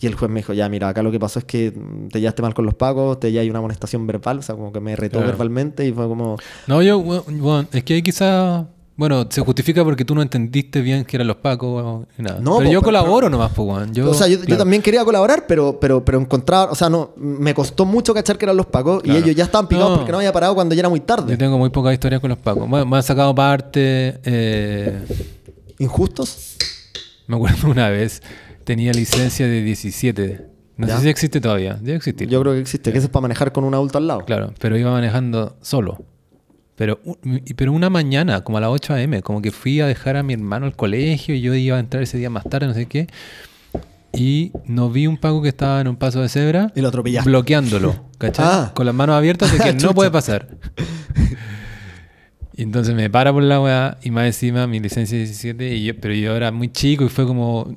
Y 0.00 0.06
el 0.06 0.14
juez 0.14 0.30
me 0.30 0.38
dijo, 0.40 0.52
ya, 0.52 0.68
mira, 0.68 0.88
acá 0.88 1.02
lo 1.02 1.10
que 1.10 1.18
pasó 1.18 1.40
es 1.40 1.44
que 1.44 1.72
te 2.12 2.20
llevaste 2.20 2.40
mal 2.40 2.54
con 2.54 2.64
los 2.64 2.74
pagos, 2.74 3.18
te 3.18 3.32
ya 3.32 3.40
hay 3.40 3.50
una 3.50 3.58
amonestación 3.58 4.06
verbal, 4.06 4.38
o 4.38 4.42
sea, 4.42 4.54
como 4.54 4.72
que 4.72 4.78
me 4.78 4.94
retó 4.94 5.14
Claro. 5.18 5.26
verbalmente 5.32 5.84
y 5.84 5.92
fue 5.92 6.06
como... 6.06 6.36
No, 6.68 6.80
yo, 6.82 7.00
bueno, 7.00 7.66
es 7.72 7.82
que 7.82 8.00
quizás, 8.00 8.64
bueno, 8.98 9.26
se 9.30 9.40
justifica 9.40 9.82
porque 9.84 10.04
tú 10.04 10.14
no 10.14 10.20
entendiste 10.22 10.80
bien 10.82 11.04
que 11.04 11.16
eran 11.16 11.28
los 11.28 11.36
pacos 11.36 12.04
y 12.18 12.22
nada. 12.22 12.40
No, 12.40 12.56
pero 12.58 12.68
po, 12.68 12.72
yo 12.72 12.80
pero- 12.80 12.82
colaboro 12.82 13.30
nomás, 13.30 13.52
pues, 13.54 13.66
weón. 13.68 13.94
Yo, 13.94 14.10
o 14.10 14.14
sea, 14.14 14.26
yo, 14.26 14.40
también 14.58 14.82
quería 14.82 15.04
colaborar, 15.04 15.46
pero, 15.46 15.78
pero, 15.80 16.04
pero 16.04 16.20
encontrar, 16.20 16.68
o 16.70 16.74
sea, 16.74 16.90
no, 16.90 17.12
me 17.16 17.54
costó 17.54 17.84
mucho 17.84 18.12
cachar 18.12 18.36
que 18.36 18.44
eran 18.44 18.56
los 18.56 18.66
pacos 18.66 19.02
Claro. 19.02 19.18
y 19.18 19.22
ellos 19.22 19.36
ya 19.36 19.44
estaban 19.44 19.68
picados 19.68 19.92
No. 19.92 19.96
porque 19.98 20.10
no 20.12 20.18
había 20.18 20.32
parado 20.32 20.54
cuando 20.54 20.74
ya 20.74 20.80
era 20.80 20.88
muy 20.88 21.00
tarde. 21.00 21.30
Yo 21.30 21.38
tengo 21.38 21.56
muy 21.56 21.70
pocas 21.70 21.92
historias 21.94 22.20
con 22.20 22.28
los 22.28 22.38
pacos. 22.38 22.68
Me, 22.68 22.84
me 22.84 22.96
han 22.96 23.02
sacado 23.02 23.34
parte. 23.34 24.18
eh, 24.24 24.98
¿Injustos? 25.78 26.56
me 27.28 27.36
acuerdo 27.36 27.70
una 27.70 27.88
vez, 27.90 28.22
tenía 28.64 28.92
licencia 28.92 29.46
de 29.46 29.62
17. 29.62 30.46
No 30.76 30.86
Ya. 30.86 30.96
sé 30.96 31.02
si 31.02 31.08
existe 31.08 31.40
todavía. 31.40 31.74
Debe 31.74 31.96
existir. 31.96 32.28
Yo 32.28 32.40
creo 32.40 32.54
que 32.54 32.60
existe, 32.60 32.90
que 32.92 32.98
eso 32.98 33.06
es 33.06 33.10
para 33.12 33.22
manejar 33.22 33.52
con 33.52 33.64
un 33.64 33.74
adulto 33.74 33.98
al 33.98 34.06
lado. 34.06 34.24
Claro, 34.24 34.52
pero 34.58 34.76
iba 34.76 34.90
manejando 34.90 35.56
solo. 35.60 35.98
Pero, 36.78 37.00
pero 37.56 37.72
una 37.72 37.90
mañana, 37.90 38.44
como 38.44 38.58
a 38.58 38.60
las 38.60 38.70
8 38.70 38.94
a.m., 38.94 39.20
como 39.22 39.42
que 39.42 39.50
fui 39.50 39.80
a 39.80 39.86
dejar 39.88 40.16
a 40.16 40.22
mi 40.22 40.32
hermano 40.34 40.64
al 40.64 40.76
colegio 40.76 41.34
y 41.34 41.40
yo 41.40 41.52
iba 41.52 41.76
a 41.76 41.80
entrar 41.80 42.04
ese 42.04 42.18
día 42.18 42.30
más 42.30 42.44
tarde, 42.44 42.68
no 42.68 42.74
sé 42.74 42.86
qué. 42.86 43.08
Y 44.12 44.52
no 44.64 44.88
vi 44.88 45.08
un 45.08 45.16
paco 45.16 45.42
que 45.42 45.48
estaba 45.48 45.80
en 45.80 45.88
un 45.88 45.96
paso 45.96 46.22
de 46.22 46.28
cebra 46.28 46.72
Y 46.76 46.80
lo 46.80 46.88
atropellaste. 46.88 47.28
bloqueándolo, 47.28 48.04
¿cachai? 48.18 48.46
Ah. 48.48 48.70
Con 48.74 48.86
las 48.86 48.94
manos 48.94 49.16
abiertas 49.16 49.50
de 49.58 49.58
que 49.58 49.72
no 49.74 49.92
puede 49.92 50.12
pasar. 50.12 50.46
Y 52.56 52.62
entonces 52.62 52.94
me 52.94 53.10
para 53.10 53.32
por 53.32 53.42
la 53.42 53.60
weá 53.60 53.98
y 54.04 54.12
más 54.12 54.26
encima 54.26 54.68
mi 54.68 54.78
licencia 54.78 55.20
es 55.20 55.28
17, 55.28 55.74
y 55.74 55.84
yo, 55.84 55.96
pero 56.00 56.14
yo 56.14 56.36
era 56.36 56.52
muy 56.52 56.70
chico 56.70 57.04
y 57.04 57.08
fue 57.08 57.26
como, 57.26 57.76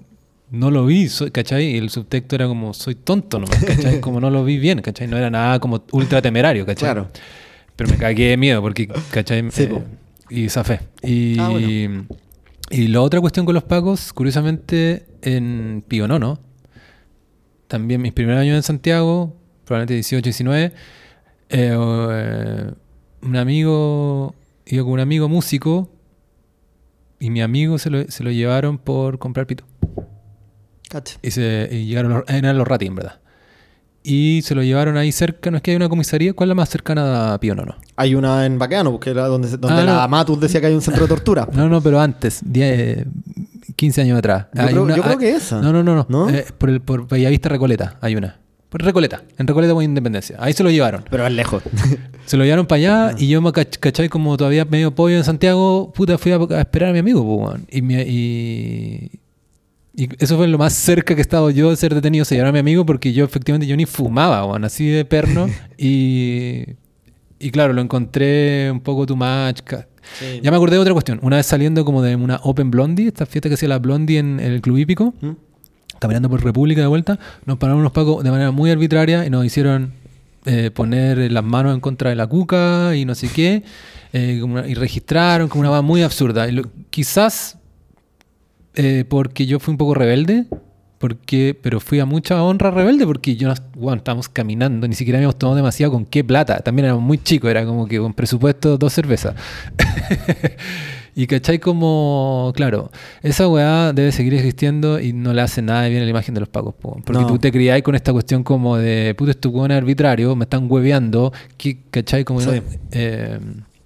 no 0.51 0.69
lo 0.69 0.85
vi, 0.85 1.09
soy, 1.09 1.31
¿cachai? 1.31 1.71
Y 1.71 1.77
el 1.77 1.89
subtexto 1.89 2.35
era 2.35 2.45
como, 2.47 2.75
soy 2.75 2.93
tonto 2.93 3.39
nomás, 3.39 3.63
¿cachai? 3.63 3.99
Como 4.01 4.19
no 4.19 4.29
lo 4.29 4.45
vi 4.45 4.59
bien, 4.59 4.79
¿cachai? 4.81 5.07
No 5.07 5.17
era 5.17 5.31
nada 5.31 5.59
como 5.59 5.83
ultra 5.91 6.21
temerario, 6.21 6.67
¿cachai? 6.67 6.85
Claro. 6.87 7.07
Pero 7.81 7.93
me 7.93 7.97
cagué 7.97 8.29
de 8.29 8.37
miedo 8.37 8.61
porque, 8.61 8.87
¿cachai? 9.09 9.49
Sí, 9.49 9.63
Eh, 9.63 9.81
y 10.29 10.49
zafé. 10.49 10.81
Y, 11.01 11.39
Ah, 11.39 11.49
bueno. 11.49 12.05
y 12.69 12.87
la 12.89 13.01
otra 13.01 13.19
cuestión 13.19 13.43
con 13.43 13.55
los 13.55 13.63
pacos, 13.63 14.13
curiosamente, 14.13 15.07
en 15.23 15.83
Pionono, 15.87 16.39
también 17.67 17.99
mis 17.99 18.13
primeros 18.13 18.39
años 18.39 18.55
en 18.55 18.61
Santiago, 18.61 19.35
probablemente 19.65 19.95
18, 19.95 20.21
19, 20.25 20.65
eh, 20.65 20.71
eh, 21.49 22.71
un 23.23 23.35
amigo, 23.35 24.35
iba 24.67 24.83
con 24.83 24.93
un 24.93 24.99
amigo 24.99 25.27
músico 25.27 25.89
y 27.19 27.31
mi 27.31 27.41
amigo 27.41 27.79
se 27.79 27.89
lo, 27.89 28.03
se 28.11 28.23
lo 28.23 28.29
llevaron 28.29 28.77
por 28.77 29.17
comprar 29.17 29.47
pito. 29.47 29.63
Y, 31.23 31.31
se, 31.31 31.67
y 31.71 31.85
llegaron 31.87 32.13
los, 32.13 32.23
eran 32.29 32.55
los 32.59 32.67
ratis, 32.67 32.89
en 32.89 32.95
verdad. 32.95 33.20
Y 34.03 34.41
se 34.43 34.55
lo 34.55 34.63
llevaron 34.63 34.97
ahí 34.97 35.11
cerca, 35.11 35.51
no 35.51 35.57
es 35.57 35.63
que 35.63 35.71
hay 35.71 35.77
una 35.77 35.87
comisaría, 35.89 36.33
¿cuál 36.33 36.47
es 36.47 36.49
la 36.49 36.55
más 36.55 36.69
cercana 36.69 37.33
a 37.33 37.39
Pionono? 37.39 37.75
Hay 37.95 38.15
una 38.15 38.45
en 38.47 38.57
Baqueano, 38.57 38.91
porque 38.91 39.11
era 39.11 39.27
donde, 39.27 39.47
donde 39.49 39.81
Ah, 39.81 39.85
la 39.85 40.01
no. 40.03 40.07
Matus 40.07 40.39
decía 40.39 40.59
que 40.59 40.67
hay 40.67 40.73
un 40.73 40.81
centro 40.81 41.03
de 41.03 41.09
tortura. 41.09 41.47
No, 41.53 41.69
no, 41.69 41.81
pero 41.81 41.99
antes, 41.99 42.41
10, 42.43 43.05
15 43.75 44.01
años 44.01 44.17
atrás. 44.17 44.47
Yo 44.53 44.65
creo- 44.67 44.83
una- 44.83 44.95
yo 44.95 45.01
creo 45.03 45.13
hay- 45.13 45.19
que 45.19 45.31
esa. 45.35 45.61
No, 45.61 45.71
no, 45.71 45.83
no. 45.83 45.95
no. 45.95 46.05
¿No? 46.09 46.29
Eh, 46.29 46.45
por, 46.57 46.69
el, 46.69 46.81
por 46.81 47.07
Bellavista 47.07 47.49
Recoleta 47.49 47.97
hay 48.01 48.15
una. 48.15 48.37
Por 48.69 48.81
Recoleta, 48.83 49.21
en 49.37 49.45
Recoleta 49.47 49.73
con 49.73 49.83
Independencia. 49.83 50.37
Ahí 50.39 50.53
se 50.53 50.63
lo 50.63 50.71
llevaron. 50.71 51.03
Pero 51.09 51.27
es 51.27 51.33
lejos. 51.33 51.61
Se 52.25 52.37
lo 52.37 52.43
llevaron 52.45 52.65
para 52.67 52.81
Ah. 52.81 53.07
allá 53.09 53.15
y 53.19 53.27
yo 53.27 53.41
me 53.41 53.49
cach- 53.49 53.77
cachai 53.79 54.07
como 54.07 54.37
todavía 54.37 54.63
medio 54.63 54.95
pollo 54.95 55.17
en 55.17 55.23
Santiago, 55.25 55.91
puta, 55.91 56.17
fui 56.17 56.31
a, 56.31 56.37
a 56.37 56.61
esperar 56.61 56.89
a 56.89 56.93
mi 56.93 56.99
amigo, 56.99 57.21
weón. 57.21 57.65
y, 57.69 57.79
y, 57.93 59.11
y 59.95 60.07
eso 60.23 60.37
fue 60.37 60.47
lo 60.47 60.57
más 60.57 60.73
cerca 60.73 61.15
que 61.15 61.21
he 61.21 61.23
estado 61.23 61.49
yo 61.49 61.69
de 61.69 61.75
ser 61.75 61.93
detenido, 61.93 62.23
se 62.23 62.39
a 62.39 62.51
mi 62.51 62.59
amigo 62.59 62.85
porque 62.85 63.11
yo 63.13 63.25
efectivamente 63.25 63.67
yo 63.67 63.75
ni 63.75 63.85
fumaba, 63.85 64.45
weón, 64.45 64.63
así 64.63 64.87
de 64.87 65.03
perno 65.05 65.47
y, 65.77 66.63
y 67.39 67.51
claro, 67.51 67.73
lo 67.73 67.81
encontré 67.81 68.69
un 68.71 68.79
poco 68.79 69.05
too 69.05 69.15
much. 69.15 69.59
Ya 70.41 70.49
me 70.49 70.57
acordé 70.57 70.75
de 70.75 70.79
otra 70.81 70.93
cuestión. 70.93 71.19
Una 71.21 71.37
vez 71.37 71.45
saliendo 71.45 71.85
como 71.85 72.01
de 72.01 72.15
una 72.15 72.39
Open 72.43 72.71
Blondie, 72.71 73.07
esta 73.07 73.25
fiesta 73.25 73.49
que 73.49 73.55
hacía 73.55 73.69
la 73.69 73.79
Blondie 73.79 74.17
en, 74.19 74.39
el 74.39 74.61
Club 74.61 74.77
Hípico, 74.77 75.13
¿Mm? 75.21 75.31
caminando 75.99 76.29
por 76.29 76.43
República 76.43 76.81
de 76.81 76.87
vuelta, 76.87 77.19
nos 77.45 77.57
pararon 77.57 77.81
unos 77.81 77.91
pacos 77.91 78.23
de 78.23 78.31
manera 78.31 78.51
muy 78.51 78.71
arbitraria 78.71 79.25
y 79.25 79.29
nos 79.29 79.45
hicieron 79.45 79.93
eh, 80.45 80.71
poner 80.73 81.31
las 81.31 81.43
manos 81.43 81.73
en 81.75 81.79
contra 81.81 82.09
de 82.09 82.15
la 82.15 82.25
cuca 82.27 82.95
y 82.95 83.05
no 83.05 83.13
sé 83.13 83.29
qué, 83.29 83.63
eh, 84.13 84.41
y 84.67 84.73
registraron 84.73 85.47
como 85.49 85.61
una 85.61 85.69
va 85.69 85.81
muy 85.81 86.01
absurda. 86.01 86.47
Y 86.49 86.53
lo- 86.53 86.63
quizás 86.89 87.57
eh, 88.75 89.05
porque 89.07 89.45
yo 89.45 89.59
fui 89.59 89.71
un 89.73 89.77
poco 89.77 89.93
rebelde, 89.93 90.45
porque, 90.97 91.57
pero 91.59 91.79
fui 91.79 91.99
a 91.99 92.05
mucha 92.05 92.43
honra 92.43 92.69
rebelde 92.69 93.05
porque 93.07 93.35
yo, 93.35 93.51
bueno, 93.75 93.97
estábamos 93.97 94.29
caminando, 94.29 94.87
ni 94.87 94.93
siquiera 94.93 95.17
habíamos 95.17 95.37
tomado 95.39 95.55
demasiado 95.55 95.91
con 95.91 96.05
qué 96.05 96.23
plata, 96.23 96.59
también 96.59 96.85
éramos 96.85 97.03
muy 97.03 97.17
chicos, 97.17 97.49
era 97.49 97.65
como 97.65 97.87
que 97.87 97.97
con 97.97 98.13
presupuesto 98.13 98.77
dos 98.77 98.93
cervezas. 98.93 99.33
y 101.15 101.27
cachai 101.27 101.59
como, 101.59 102.53
claro, 102.55 102.91
esa 103.21 103.47
weá 103.47 103.91
debe 103.93 104.11
seguir 104.11 104.33
existiendo 104.35 104.99
y 104.99 105.11
no 105.11 105.33
le 105.33 105.41
hace 105.41 105.61
nada 105.61 105.81
de 105.81 105.89
bien 105.89 106.01
a 106.03 106.05
la 106.05 106.11
imagen 106.11 106.33
de 106.35 106.39
los 106.41 106.49
pacos, 106.49 106.73
po, 106.75 106.97
porque 107.03 107.21
No. 107.23 107.27
tú 107.27 107.37
te 107.39 107.51
criáis 107.51 107.83
con 107.83 107.95
esta 107.95 108.13
cuestión 108.13 108.43
como 108.43 108.77
de, 108.77 109.13
puto, 109.17 109.31
es 109.31 109.71
arbitrario, 109.71 110.35
me 110.35 110.43
están 110.45 110.67
hueveando, 110.71 111.33
que, 111.57 111.79
cachai 111.89 112.23
como... 112.23 112.41
Sí. 112.41 112.47
no- 112.47 112.61
eh, 112.91 113.39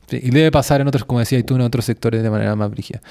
sí, 0.07 0.19
y 0.21 0.29
debe 0.31 0.51
pasar 0.51 0.81
en 0.81 0.87
otros, 0.87 1.05
como 1.05 1.19
decías 1.19 1.45
tú, 1.45 1.55
en 1.55 1.61
otros 1.61 1.85
sectores 1.85 2.21
de 2.23 2.29
manera 2.29 2.55
más 2.55 2.69
brígida. 2.71 3.01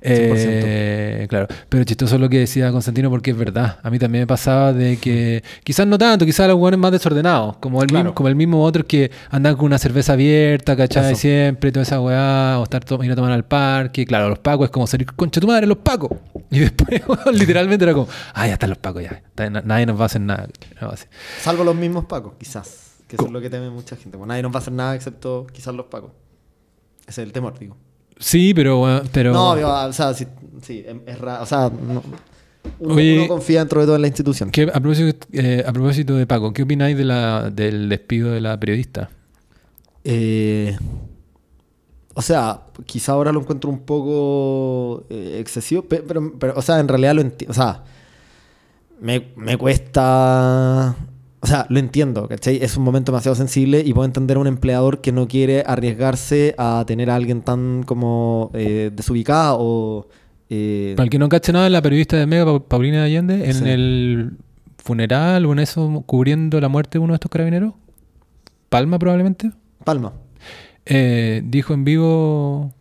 Eh, 0.00 1.26
claro, 1.28 1.46
pero 1.68 1.84
chistoso 1.84 2.18
lo 2.18 2.28
que 2.28 2.38
decía 2.40 2.70
Constantino 2.72 3.10
porque 3.10 3.30
es 3.30 3.36
verdad. 3.36 3.78
A 3.82 3.90
mí 3.90 3.98
también 3.98 4.22
me 4.22 4.26
pasaba 4.26 4.72
de 4.72 4.96
que, 4.98 5.42
quizás 5.64 5.86
no 5.86 5.98
tanto, 5.98 6.24
quizás 6.26 6.48
los 6.48 6.56
hueones 6.56 6.78
más 6.78 6.92
desordenados, 6.92 7.56
como 7.58 7.82
el, 7.82 7.88
Claro. 7.88 8.04
mismo, 8.04 8.14
como 8.14 8.28
el 8.28 8.34
mismo 8.36 8.62
otro 8.64 8.86
que 8.86 9.10
andan 9.30 9.56
con 9.56 9.66
una 9.66 9.78
cerveza 9.78 10.12
abierta, 10.14 10.76
¿cachai? 10.76 11.12
Eso. 11.12 11.20
Siempre, 11.22 11.72
toda 11.72 11.82
esa 11.84 12.00
weá, 12.00 12.58
o 12.58 12.64
estar 12.64 12.84
to- 12.84 13.02
ir 13.04 13.12
a 13.12 13.16
tomar 13.16 13.32
al 13.32 13.44
parque. 13.44 14.04
Claro, 14.06 14.28
los 14.28 14.38
pacos 14.38 14.64
es 14.66 14.70
como 14.70 14.86
salir, 14.86 15.06
concha 15.14 15.40
tu 15.40 15.46
madre, 15.46 15.66
los 15.66 15.78
pacos. 15.78 16.10
Y 16.52 16.58
después, 16.58 17.00
literalmente 17.32 17.82
era 17.84 17.94
como, 17.94 18.08
ah, 18.34 18.46
ya 18.46 18.52
están 18.54 18.68
los 18.68 18.76
pacos, 18.78 19.02
ya. 19.02 19.22
Nadie 19.64 19.86
nos 19.86 19.98
va 19.98 20.02
a 20.02 20.06
hacer 20.06 20.20
nada. 20.20 20.46
No. 20.82 20.90
Salvo 21.40 21.64
los 21.64 21.74
mismos 21.74 22.04
pacos, 22.04 22.34
quizás. 22.38 22.90
Que 23.08 23.16
eso 23.16 23.24
es 23.24 23.32
lo 23.32 23.40
que 23.40 23.48
teme 23.48 23.70
mucha 23.70 23.96
gente. 23.96 24.18
Pues 24.18 24.28
nadie 24.28 24.42
nos 24.42 24.52
va 24.52 24.56
a 24.56 24.58
hacer 24.58 24.74
nada 24.74 24.94
excepto 24.94 25.46
quizás 25.50 25.74
los 25.74 25.86
pacos. 25.86 26.10
Ese 27.12 27.20
es 27.22 27.26
el 27.26 27.32
temor, 27.32 27.58
digo. 27.58 27.76
Sí, 28.18 28.54
pero, 28.54 28.80
weón, 28.80 29.02
pero 29.12 29.32
No, 29.32 29.52
pero, 29.54 29.86
o 29.86 29.92
sea, 29.92 30.14
sí, 30.14 30.26
sí, 30.62 30.82
es, 30.86 30.96
es 31.06 31.18
ra- 31.18 31.42
o 31.42 31.46
sea, 31.46 31.70
no- 31.70 32.02
Uno, 32.78 32.94
Oye, 32.94 33.18
uno 33.18 33.28
confía 33.28 33.58
dentro 33.58 33.80
de 33.80 33.86
todo 33.86 33.96
en 33.96 34.02
la 34.02 34.06
institución. 34.08 34.50
¿Qué- 34.50 34.62
a, 34.72 34.80
propósito, 34.80 35.26
eh, 35.32 35.64
a 35.66 35.72
propósito 35.72 36.14
de 36.16 36.26
Paco, 36.28 36.52
¿qué 36.52 36.62
opináis 36.62 36.96
de 36.96 37.04
la, 37.04 37.50
del 37.50 37.88
despido 37.88 38.30
de 38.30 38.40
la 38.40 38.58
periodista? 38.58 39.10
Eh, 40.04 40.76
o 42.14 42.22
sea, 42.22 42.60
quizá 42.86 43.12
ahora 43.12 43.32
lo 43.32 43.40
encuentro 43.40 43.68
un 43.68 43.80
poco 43.80 45.04
eh, 45.10 45.38
excesivo, 45.40 45.82
pe- 45.82 46.02
pero, 46.06 46.32
pero, 46.38 46.54
o 46.56 46.62
sea, 46.62 46.78
en 46.78 46.86
realidad 46.88 47.14
lo 47.14 47.20
entiendo. 47.22 47.50
O 47.50 47.54
sea, 47.54 47.82
me, 49.00 49.28
me 49.36 49.56
cuesta. 49.56 50.94
O 51.44 51.46
sea, 51.48 51.66
lo 51.68 51.80
entiendo, 51.80 52.28
¿cachai? 52.28 52.58
Es 52.62 52.76
un 52.76 52.84
momento 52.84 53.10
demasiado 53.10 53.34
sensible 53.34 53.82
y 53.84 53.92
puedo 53.92 54.04
entender 54.06 54.36
a 54.36 54.40
un 54.40 54.46
empleador 54.46 55.00
que 55.00 55.10
no 55.10 55.26
quiere 55.26 55.64
arriesgarse 55.66 56.54
a 56.56 56.84
tener 56.86 57.10
a 57.10 57.16
alguien 57.16 57.42
tan 57.42 57.82
como 57.82 58.50
eh, 58.54 58.90
desubicado 58.94 59.56
o. 59.58 60.06
eh, 60.50 60.94
Para 60.96 61.04
el 61.04 61.10
que 61.10 61.18
no 61.18 61.28
cache 61.28 61.52
nada, 61.52 61.68
la 61.68 61.82
periodista 61.82 62.16
de 62.16 62.26
Mega, 62.26 62.44
Pa- 62.44 62.60
Paulina 62.60 63.02
Allende, 63.02 63.44
en 63.46 63.54
Sí. 63.54 63.64
el 63.68 64.36
funeral 64.78 65.44
o 65.46 65.52
en 65.52 65.58
eso, 65.58 66.04
cubriendo 66.06 66.60
la 66.60 66.68
muerte 66.68 66.98
de 66.98 67.04
uno 67.04 67.12
de 67.12 67.16
estos 67.16 67.30
carabineros, 67.30 67.72
Palma 68.68 68.98
probablemente, 69.00 69.50
Palma. 69.84 70.12
eh, 70.86 71.42
dijo 71.44 71.74
en 71.74 71.84
vivo 71.84 72.72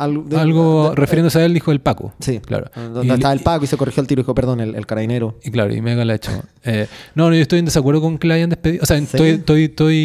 Algo, 0.00 0.24
de- 0.28 0.36
algo 0.38 0.90
de- 0.90 0.96
refiriéndose 0.96 1.38
a 1.40 1.44
él, 1.44 1.54
dijo 1.54 1.72
el 1.72 1.80
Paco. 1.80 2.14
Sí, 2.20 2.40
claro. 2.40 2.70
Donde 2.74 3.06
Y- 3.06 3.10
estaba 3.10 3.32
el 3.34 3.40
Paco 3.40 3.64
y 3.64 3.66
se 3.68 3.76
corrigió 3.76 4.00
el 4.00 4.06
tiro 4.06 4.20
y 4.20 4.22
dijo, 4.22 4.34
perdón, 4.34 4.60
el, 4.60 4.74
el 4.74 4.86
carabinero. 4.86 5.38
Y 5.44 5.50
claro, 5.50 5.74
y 5.74 5.80
Mega 5.80 6.04
la 6.04 6.14
hecho. 6.14 6.30
Eh, 6.64 6.86
no, 7.14 7.28
no, 7.28 7.34
yo 7.36 7.42
estoy 7.42 7.58
en 7.58 7.66
desacuerdo 7.66 8.00
con 8.00 8.18
que 8.18 8.26
la 8.28 8.34
hayan 8.34 8.50
despedido. 8.50 8.82
O 8.82 8.86
sea, 8.86 8.96
¿Sí? 8.98 9.04
estoy, 9.04 9.28
estoy, 9.30 9.64
estoy 9.64 9.96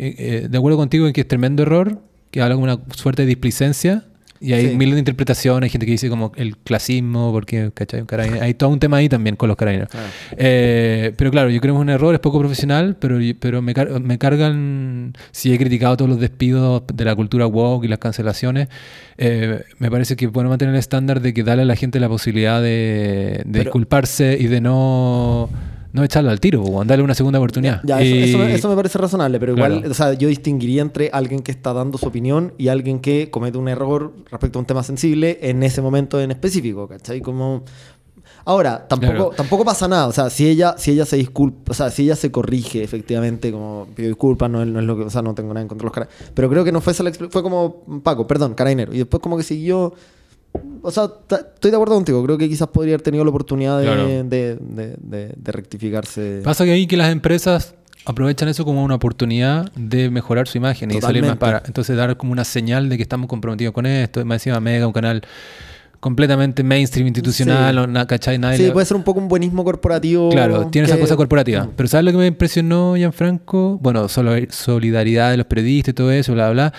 eh, 0.00 0.14
eh, 0.18 0.48
de 0.48 0.58
acuerdo 0.58 0.78
contigo 0.78 1.06
en 1.06 1.12
que 1.12 1.22
es 1.22 1.28
tremendo 1.28 1.62
error, 1.62 2.00
que 2.30 2.40
habla 2.42 2.54
con 2.54 2.64
una 2.64 2.78
suerte 2.94 3.22
de 3.22 3.26
displicencia. 3.28 4.04
Y 4.40 4.52
hay 4.52 4.68
Sí. 4.70 4.76
miles 4.76 4.94
de 4.94 4.98
interpretaciones, 5.00 5.68
hay 5.68 5.70
gente 5.70 5.86
que 5.86 5.92
dice 5.92 6.08
como 6.08 6.32
el 6.36 6.56
clasismo, 6.58 7.32
porque 7.32 7.70
¿cachai? 7.74 8.00
Un 8.02 8.06
carabinero- 8.06 8.42
hay 8.42 8.54
todo 8.54 8.70
un 8.70 8.78
tema 8.80 8.98
ahí 8.98 9.08
también 9.08 9.36
con 9.36 9.48
los 9.48 9.56
carabineros. 9.56 9.90
Eh, 10.36 11.12
pero 11.16 11.30
claro, 11.30 11.50
yo 11.50 11.60
creo 11.60 11.74
que 11.74 11.78
es 11.78 11.82
un 11.82 11.88
error, 11.90 12.14
es 12.14 12.20
poco 12.20 12.38
profesional, 12.38 12.96
pero, 13.00 13.18
pero 13.40 13.62
me, 13.62 13.74
car- 13.74 14.00
me 14.00 14.18
cargan, 14.18 15.14
si 15.30 15.52
he 15.52 15.58
criticado 15.58 15.96
todos 15.96 16.08
los 16.10 16.20
despidos 16.20 16.82
de 16.92 17.04
la 17.04 17.14
cultura 17.14 17.46
woke 17.46 17.84
y 17.84 17.88
las 17.88 17.98
cancelaciones, 17.98 18.68
eh, 19.18 19.62
me 19.78 19.90
parece 19.90 20.16
que 20.16 20.26
bueno 20.26 20.50
mantener 20.50 20.74
el 20.74 20.78
estándar 20.78 21.20
de 21.20 21.32
que 21.32 21.42
darle 21.42 21.62
a 21.62 21.66
la 21.66 21.76
gente 21.76 21.98
la 22.00 22.08
posibilidad 22.08 22.60
de, 22.60 23.42
de 23.44 23.44
Pero- 23.50 23.64
disculparse 23.64 24.36
y 24.38 24.46
de 24.46 24.60
no, 24.60 25.48
no 25.96 26.04
echarlo 26.04 26.30
al 26.30 26.38
tiro, 26.38 26.62
o 26.62 26.84
darle 26.84 27.02
una 27.02 27.14
segunda 27.14 27.38
oportunidad. 27.40 27.80
Ya, 27.82 28.00
eso, 28.00 28.14
eso 28.14 28.38
me, 28.38 28.54
eso 28.54 28.68
me 28.68 28.76
parece 28.76 28.98
razonable, 28.98 29.40
pero 29.40 29.54
igual, 29.54 29.72
Claro. 29.78 29.90
o 29.90 29.94
sea, 29.94 30.12
yo 30.12 30.28
distinguiría 30.28 30.82
entre 30.82 31.10
alguien 31.12 31.40
que 31.40 31.50
está 31.50 31.72
dando 31.72 31.98
su 31.98 32.06
opinión 32.06 32.52
y 32.58 32.68
alguien 32.68 33.00
que 33.00 33.30
comete 33.30 33.58
un 33.58 33.68
error 33.68 34.12
respecto 34.30 34.58
a 34.58 34.60
un 34.60 34.66
tema 34.66 34.82
sensible 34.84 35.38
en 35.42 35.62
ese 35.64 35.82
momento 35.82 36.20
en 36.20 36.30
específico, 36.30 36.86
¿cachai? 36.86 37.20
Como... 37.20 37.64
Ahora, 38.44 38.86
tampoco, 38.86 39.12
Claro. 39.12 39.30
tampoco 39.36 39.64
pasa 39.64 39.88
nada, 39.88 40.06
o 40.06 40.12
sea, 40.12 40.30
si 40.30 40.46
ella, 40.48 40.74
si 40.78 40.92
ella 40.92 41.04
se 41.04 41.16
disculpa, 41.16 41.72
o 41.72 41.74
sea, 41.74 41.90
si 41.90 42.04
ella 42.04 42.14
se 42.14 42.30
corrige 42.30 42.82
efectivamente, 42.82 43.50
como 43.50 43.88
pido 43.94 44.08
disculpas, 44.08 44.48
no, 44.48 44.62
es- 44.62 44.68
no 44.68 44.78
es 44.78 44.84
lo 44.86 44.96
que, 44.96 45.02
o 45.04 45.10
sea, 45.10 45.22
no 45.22 45.34
tengo 45.34 45.48
nada 45.52 45.62
en 45.62 45.68
contra 45.68 45.82
de 45.84 45.86
los 45.86 45.92
caras, 45.94 46.08
pero 46.32 46.48
creo 46.48 46.62
que 46.64 46.70
no 46.70 46.80
fue 46.80 46.92
esa 46.92 47.02
la 47.02 47.12
fue 47.12 47.42
como, 47.42 47.82
Paco, 48.04 48.26
perdón, 48.28 48.54
carabinero, 48.54 48.94
y 48.94 48.98
después 48.98 49.20
como 49.20 49.36
que 49.36 49.42
siguió, 49.42 49.94
o 50.82 50.90
sea, 50.90 51.04
estoy 51.54 51.70
de 51.70 51.76
acuerdo 51.76 51.94
contigo, 51.94 52.22
creo 52.24 52.38
que 52.38 52.48
quizás 52.48 52.68
podría 52.68 52.94
haber 52.94 53.02
tenido 53.02 53.24
la 53.24 53.30
oportunidad 53.30 53.78
de, 53.78 53.84
Claro. 53.84 54.06
de, 54.06 54.22
de- 54.24 54.96
de- 55.00 55.32
de 55.36 55.52
rectificarse. 55.52 56.40
Pasa 56.44 56.64
que 56.64 56.72
ahí 56.72 56.86
que 56.86 56.96
las 56.96 57.10
empresas 57.12 57.74
aprovechan 58.04 58.48
eso 58.48 58.64
como 58.64 58.84
una 58.84 58.94
oportunidad 58.94 59.72
de 59.74 60.10
mejorar 60.10 60.46
su 60.46 60.58
imagen 60.58 60.90
y 60.92 61.00
salir 61.00 61.22
más 61.22 61.32
Totalmente. 61.32 61.38
para. 61.60 61.62
Entonces 61.66 61.96
dar 61.96 62.16
como 62.16 62.32
una 62.32 62.44
señal 62.44 62.88
de 62.88 62.96
que 62.96 63.02
estamos 63.02 63.26
comprometidos 63.28 63.74
con 63.74 63.84
esto. 63.86 64.24
Más 64.24 64.36
encima 64.36 64.60
Mega, 64.60 64.86
un 64.86 64.92
canal 64.92 65.22
completamente 65.98 66.62
mainstream, 66.62 67.08
institucional, 67.08 67.70
Sí. 67.74 67.76
no, 67.80 67.86
na- 67.88 68.06
¿cachai? 68.06 68.38
Nadie 68.38 68.58
Sí, 68.58 68.62
le- 68.66 68.70
puede 68.72 68.86
ser 68.86 68.96
un 68.96 69.02
poco 69.02 69.18
un 69.18 69.26
buenismo 69.28 69.64
corporativo. 69.64 70.28
Claro, 70.30 70.68
tiene 70.68 70.86
esa 70.86 70.94
que- 70.96 71.00
cosa 71.00 71.16
corporativa. 71.16 71.64
Mm. 71.64 71.70
Pero 71.74 71.88
¿sabes 71.88 72.04
lo 72.04 72.12
que 72.12 72.18
me 72.18 72.26
impresionó, 72.28 72.94
Gianfranco? 72.96 73.78
Bueno, 73.82 74.08
solo 74.08 74.32
solidaridad 74.50 75.32
de 75.32 75.38
los 75.38 75.46
periodistas 75.46 75.90
y 75.92 75.94
todo 75.94 76.12
eso, 76.12 76.32
bla, 76.34 76.50
bla. 76.50 76.72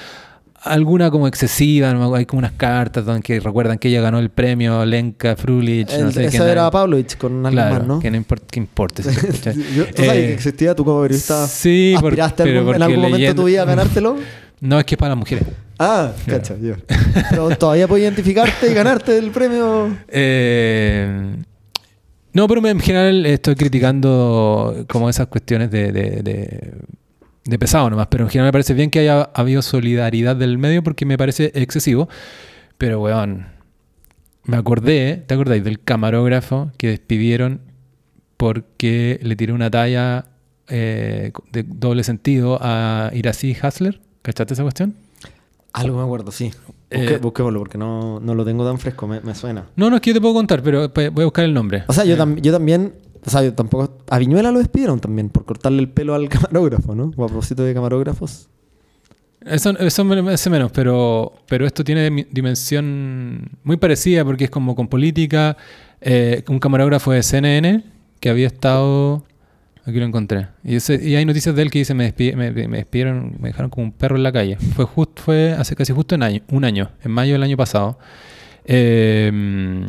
Alguna 0.64 1.12
como 1.12 1.28
excesiva, 1.28 1.92
hay 2.16 2.26
como 2.26 2.40
unas 2.40 2.54
cartas 2.54 3.06
donde 3.06 3.22
que 3.22 3.40
recuerdan 3.40 3.78
que 3.78 3.90
ella 3.90 4.02
ganó 4.02 4.18
el 4.20 4.30
premio 4.32 4.84
Lenka 4.86 5.36
Frulich, 5.36 5.88
no 6.00 6.12
sé 6.12 6.26
esa 6.26 6.52
era 6.52 6.70
Pavlovich 6.72 7.16
con 7.18 7.46
alguien 7.46 7.52
Claro, 7.64 7.76
más, 7.80 7.88
¿no? 7.88 8.00
que 8.00 8.10
no 8.10 8.18
importa, 8.18 8.46
que 8.50 8.60
importa. 8.60 9.04
Yo- 9.76 9.86
¿Tú 9.86 10.04
sabes 10.04 10.12
Eh, 10.14 10.26
que 10.28 10.34
existía 10.34 10.74
tú 10.76 10.84
como 10.84 11.02
periodista? 11.04 11.46
sí, 11.48 11.94
por- 12.00 12.08
¿Aspiraste 12.14 12.44
pero 12.44 12.60
algún- 12.60 12.76
en 12.76 12.82
algún 12.82 12.96
momento 12.98 13.16
de 13.18 13.20
leyendo- 13.22 13.42
tu 13.44 13.48
vida 13.48 13.62
a 13.62 13.66
ganártelo? 13.66 14.18
No, 14.60 14.80
es 14.80 14.86
que 14.86 14.96
es 14.96 15.00
para 15.00 15.10
las 15.10 15.18
mujeres. 15.20 15.44
Ah, 15.78 16.12
cacha, 16.26 16.56
ya. 16.60 16.76
Pero 17.30 17.50
todavía 17.56 17.88
puedes 17.88 18.04
identificarte 18.04 18.72
y 18.72 18.74
ganarte 18.74 19.16
el 19.16 19.30
premio. 19.30 19.96
Eh, 20.08 21.36
no, 22.34 22.48
pero 22.48 22.68
en 22.68 22.80
general 22.80 23.26
estoy 23.28 23.54
criticando 23.56 24.86
como 24.90 25.08
esas 25.08 25.28
cuestiones 25.28 25.70
de, 25.70 25.92
de, 25.92 26.22
de- 26.24 26.74
de 27.48 27.58
pesado 27.60 27.90
nomás, 27.90 28.08
pero 28.08 28.26
en 28.26 28.30
general 28.30 28.50
me 28.50 28.52
parece 28.52 28.74
bien 28.74 28.90
que 28.92 29.00
haya 29.00 29.24
habido 29.34 29.62
solidaridad 29.62 30.36
del 30.36 30.58
medio 30.58 30.84
porque 30.84 31.06
me 31.06 31.18
parece 31.18 31.52
excesivo. 31.56 32.10
Pero, 32.78 33.02
weón, 33.02 33.48
me 34.44 34.58
acordé, 34.58 35.24
¿te 35.26 35.34
acordáis 35.34 35.64
del 35.64 35.80
camarógrafo 35.82 36.72
que 36.78 36.90
despidieron 36.90 37.62
porque 38.38 39.20
le 39.24 39.36
tiró 39.36 39.56
una 39.56 39.70
talla 39.72 40.26
eh, 40.68 41.32
de 41.52 41.64
doble 41.64 42.04
sentido 42.04 42.60
a 42.62 43.10
Iracy 43.14 43.56
Hasler? 43.62 44.00
¿Cachaste 44.22 44.54
esa 44.54 44.64
cuestión? 44.64 44.94
Algo 45.74 45.98
me 45.98 46.04
acuerdo, 46.04 46.32
sí. 46.32 46.52
Eh, 46.90 47.20
busquémoslo 47.22 47.60
porque 47.60 47.78
no, 47.78 48.20
no 48.20 48.34
lo 48.36 48.46
tengo 48.46 48.66
tan 48.66 48.80
fresco, 48.80 49.08
me, 49.08 49.20
me 49.22 49.36
suena. 49.36 49.66
No, 49.76 49.90
no 49.90 49.98
es 49.98 50.02
que 50.02 50.12
yo 50.12 50.14
te 50.16 50.22
puedo 50.22 50.34
contar, 50.34 50.64
pero 50.64 50.92
pues, 50.94 51.12
voy 51.12 51.24
a 51.24 51.26
buscar 51.26 51.46
el 51.46 51.54
nombre. 51.54 51.84
O 51.88 51.94
sea, 51.94 52.06
yo, 52.06 52.16
Eh, 52.16 52.18
tam- 52.18 52.40
yo 52.42 52.52
también, 52.52 52.94
o 53.28 53.30
sea, 53.30 53.54
tampoco... 53.56 53.98
A 54.10 54.18
Viñuela 54.18 54.52
lo 54.52 54.60
despidieron 54.60 55.00
también 55.00 55.30
por 55.30 55.46
cortarle 55.46 55.80
el 55.82 55.90
pelo 55.90 56.16
al 56.16 56.30
camarógrafo, 56.30 56.96
¿no? 56.96 57.12
O 57.16 57.24
a 57.26 57.28
propósito 57.28 57.64
de 57.64 57.74
camarógrafos. 57.74 58.48
Eso, 59.46 59.70
eso 59.78 60.04
me 60.04 60.34
hace 60.34 60.50
menos, 60.50 60.72
pero, 60.72 61.34
pero 61.48 61.66
esto 61.68 61.84
tiene 61.84 62.28
dimensión 62.32 63.52
muy 63.64 63.78
parecida 63.78 64.26
porque 64.26 64.46
es 64.46 64.50
como 64.50 64.76
con 64.76 64.88
política. 64.88 65.56
eh, 66.02 66.44
un 66.50 66.60
camarógrafo 66.60 67.12
de 67.12 67.22
CNN 67.24 67.84
que 68.20 68.30
había 68.30 68.48
estado. 68.48 69.24
Aquí 69.86 70.00
lo 70.00 70.06
encontré. 70.06 70.48
Y, 70.66 70.76
ese- 70.76 71.02
y 71.02 71.16
hay 71.16 71.24
noticias 71.24 71.56
de 71.56 71.62
él 71.62 71.72
que 71.72 71.80
dice: 71.80 71.94
me, 71.94 72.14
despi- 72.14 72.36
me, 72.36 72.52
despidieron, 72.52 73.36
me 73.40 73.50
dejaron 73.50 73.70
como 73.70 73.86
un 73.86 73.92
perro 73.94 74.18
en 74.18 74.24
la 74.24 74.32
calle. 74.34 74.58
Fue, 74.58 74.84
justo 74.86 75.22
fue 75.22 75.54
hace 75.54 75.76
casi 75.76 75.94
justo 75.94 76.16
un 76.16 76.24
año, 76.24 76.42
un 76.50 76.66
año, 76.66 76.90
en 77.04 77.12
mayo 77.12 77.34
del 77.34 77.44
año 77.44 77.56
pasado. 77.56 77.98
Eh, 78.66 79.86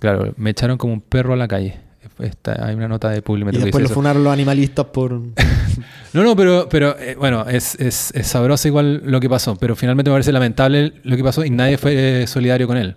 claro, 0.00 0.34
me 0.36 0.50
echaron 0.50 0.76
como 0.76 0.92
un 0.92 1.00
perro 1.00 1.32
a 1.32 1.36
la 1.36 1.48
calle. 1.48 1.76
Está- 2.18 2.64
hay 2.66 2.74
una 2.74 2.88
nota 2.88 3.10
de 3.10 3.18
Y 3.18 3.20
Publimetro 3.20 3.58
que 3.60 3.64
después 3.66 3.82
dice 3.82 3.92
lo 3.92 3.94
funaron 3.94 4.24
los 4.24 4.32
animalistas 4.32 4.86
por... 4.86 5.20
No, 6.12 6.22
no, 6.24 6.34
pero, 6.34 6.66
pero 6.70 6.96
eh, 6.98 7.14
bueno, 7.18 7.46
es, 7.46 7.74
es, 7.74 8.10
es 8.14 8.26
sabroso 8.26 8.66
igual 8.68 9.02
lo 9.04 9.20
que 9.20 9.28
pasó, 9.28 9.56
pero 9.56 9.76
finalmente 9.76 10.10
me 10.10 10.14
parece 10.14 10.32
lamentable 10.32 10.94
lo 11.02 11.14
que 11.14 11.22
pasó 11.22 11.44
y 11.44 11.50
nadie 11.50 11.76
fue 11.76 12.22
eh, 12.22 12.26
solidario 12.26 12.66
con 12.66 12.78
él. 12.78 12.96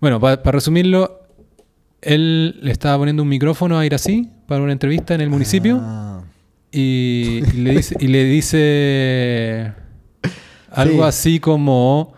Bueno, 0.00 0.20
para 0.20 0.40
resumirlo, 0.52 1.22
él 2.00 2.56
le 2.62 2.70
estaba 2.70 2.96
poniendo 2.98 3.24
un 3.24 3.28
micrófono 3.28 3.76
a 3.76 3.84
ir 3.84 3.92
así 3.94 4.30
para 4.46 4.62
una 4.62 4.70
entrevista 4.72 5.14
en 5.16 5.22
el 5.22 5.30
municipio 5.30 5.80
Ah. 5.82 6.22
y, 6.70 7.40
y 7.54 7.56
le 7.62 7.70
dice, 7.72 7.96
y 7.98 8.06
le 8.06 8.24
dice 8.24 9.72
algo 10.70 11.02
Sí. 11.02 11.08
así 11.08 11.40
como... 11.40 12.12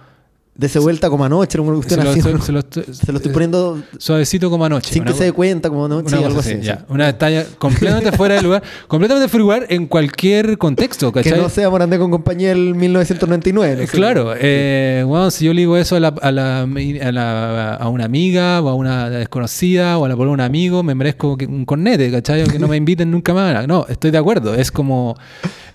Dese 0.59 0.79
vuelta 0.79 1.11
como 1.11 1.23
anoche, 1.25 1.61
una 1.61 1.71
Se 1.71 1.75
cuestión 1.77 2.05
lo, 2.05 2.11
así. 2.11 2.23
se- 2.23 2.33
¿no? 2.33 2.41
se 2.41 2.53
lo 2.53 2.59
estoy- 2.61 2.85
Se 2.91 3.13
lo 3.13 3.19
estoy 3.19 3.33
poniendo 3.33 3.83
Suavecito 3.99 4.49
como 4.49 4.65
anoche. 4.65 4.91
sin 4.91 5.05
que 5.05 5.13
se 5.13 5.25
dé 5.25 5.33
cuenta 5.33 5.69
como 5.69 5.85
anoche, 5.85 6.17
algo 6.17 6.39
así. 6.41 6.57
Una 6.89 7.17
talla 7.19 7.45
completamente 7.59 8.11
fuera 8.13 8.37
de 8.37 8.43
lugar, 8.43 8.63
completamente 8.89 9.29
fuera 9.29 9.39
de 9.39 9.45
lugar 9.45 9.67
en 9.69 9.87
cualquier 9.87 10.57
contexto, 10.57 11.13
Que 11.13 11.23
¿cachai? 11.23 11.39
no 11.41 11.51
sea 11.51 11.69
Morandé 11.69 11.99
con 11.99 12.11
compañía 12.11 12.49
del 12.49 12.75
1999. 12.75 13.77
no 13.77 13.83
Eh. 13.83 13.87
Claro, 13.87 14.35
eh, 14.39 15.05
bueno, 15.07 15.31
si 15.31 15.45
yo 15.45 15.53
le 15.53 15.61
digo 15.61 15.77
eso 15.77 15.97
a, 15.97 16.01
la, 16.01 16.09
a, 16.09 16.33
la- 16.33 16.63
a 16.63 17.13
la- 17.13 17.75
a 17.75 17.89
una 17.91 18.07
amiga 18.07 18.63
o 18.63 18.69
a 18.71 18.75
una 18.75 19.11
desconocida 19.11 19.99
o 19.99 20.07
a 20.07 20.09
la 20.09 20.17
por 20.17 20.27
un 20.29 20.41
amigo, 20.41 20.83
me 20.83 20.95
merezco 20.95 21.37
que- 21.37 21.45
un 21.47 21.67
cornete, 21.67 22.11
¿cachai? 22.11 22.43
O 22.43 22.47
que 22.47 22.59
no 22.59 22.67
me 22.67 22.77
inviten 22.79 23.11
nunca 23.11 23.35
más. 23.35 23.67
No, 23.69 23.85
estoy 23.91 24.11
de 24.11 24.19
acuerdo. 24.19 24.55
Es 24.55 24.71
como. 24.73 25.17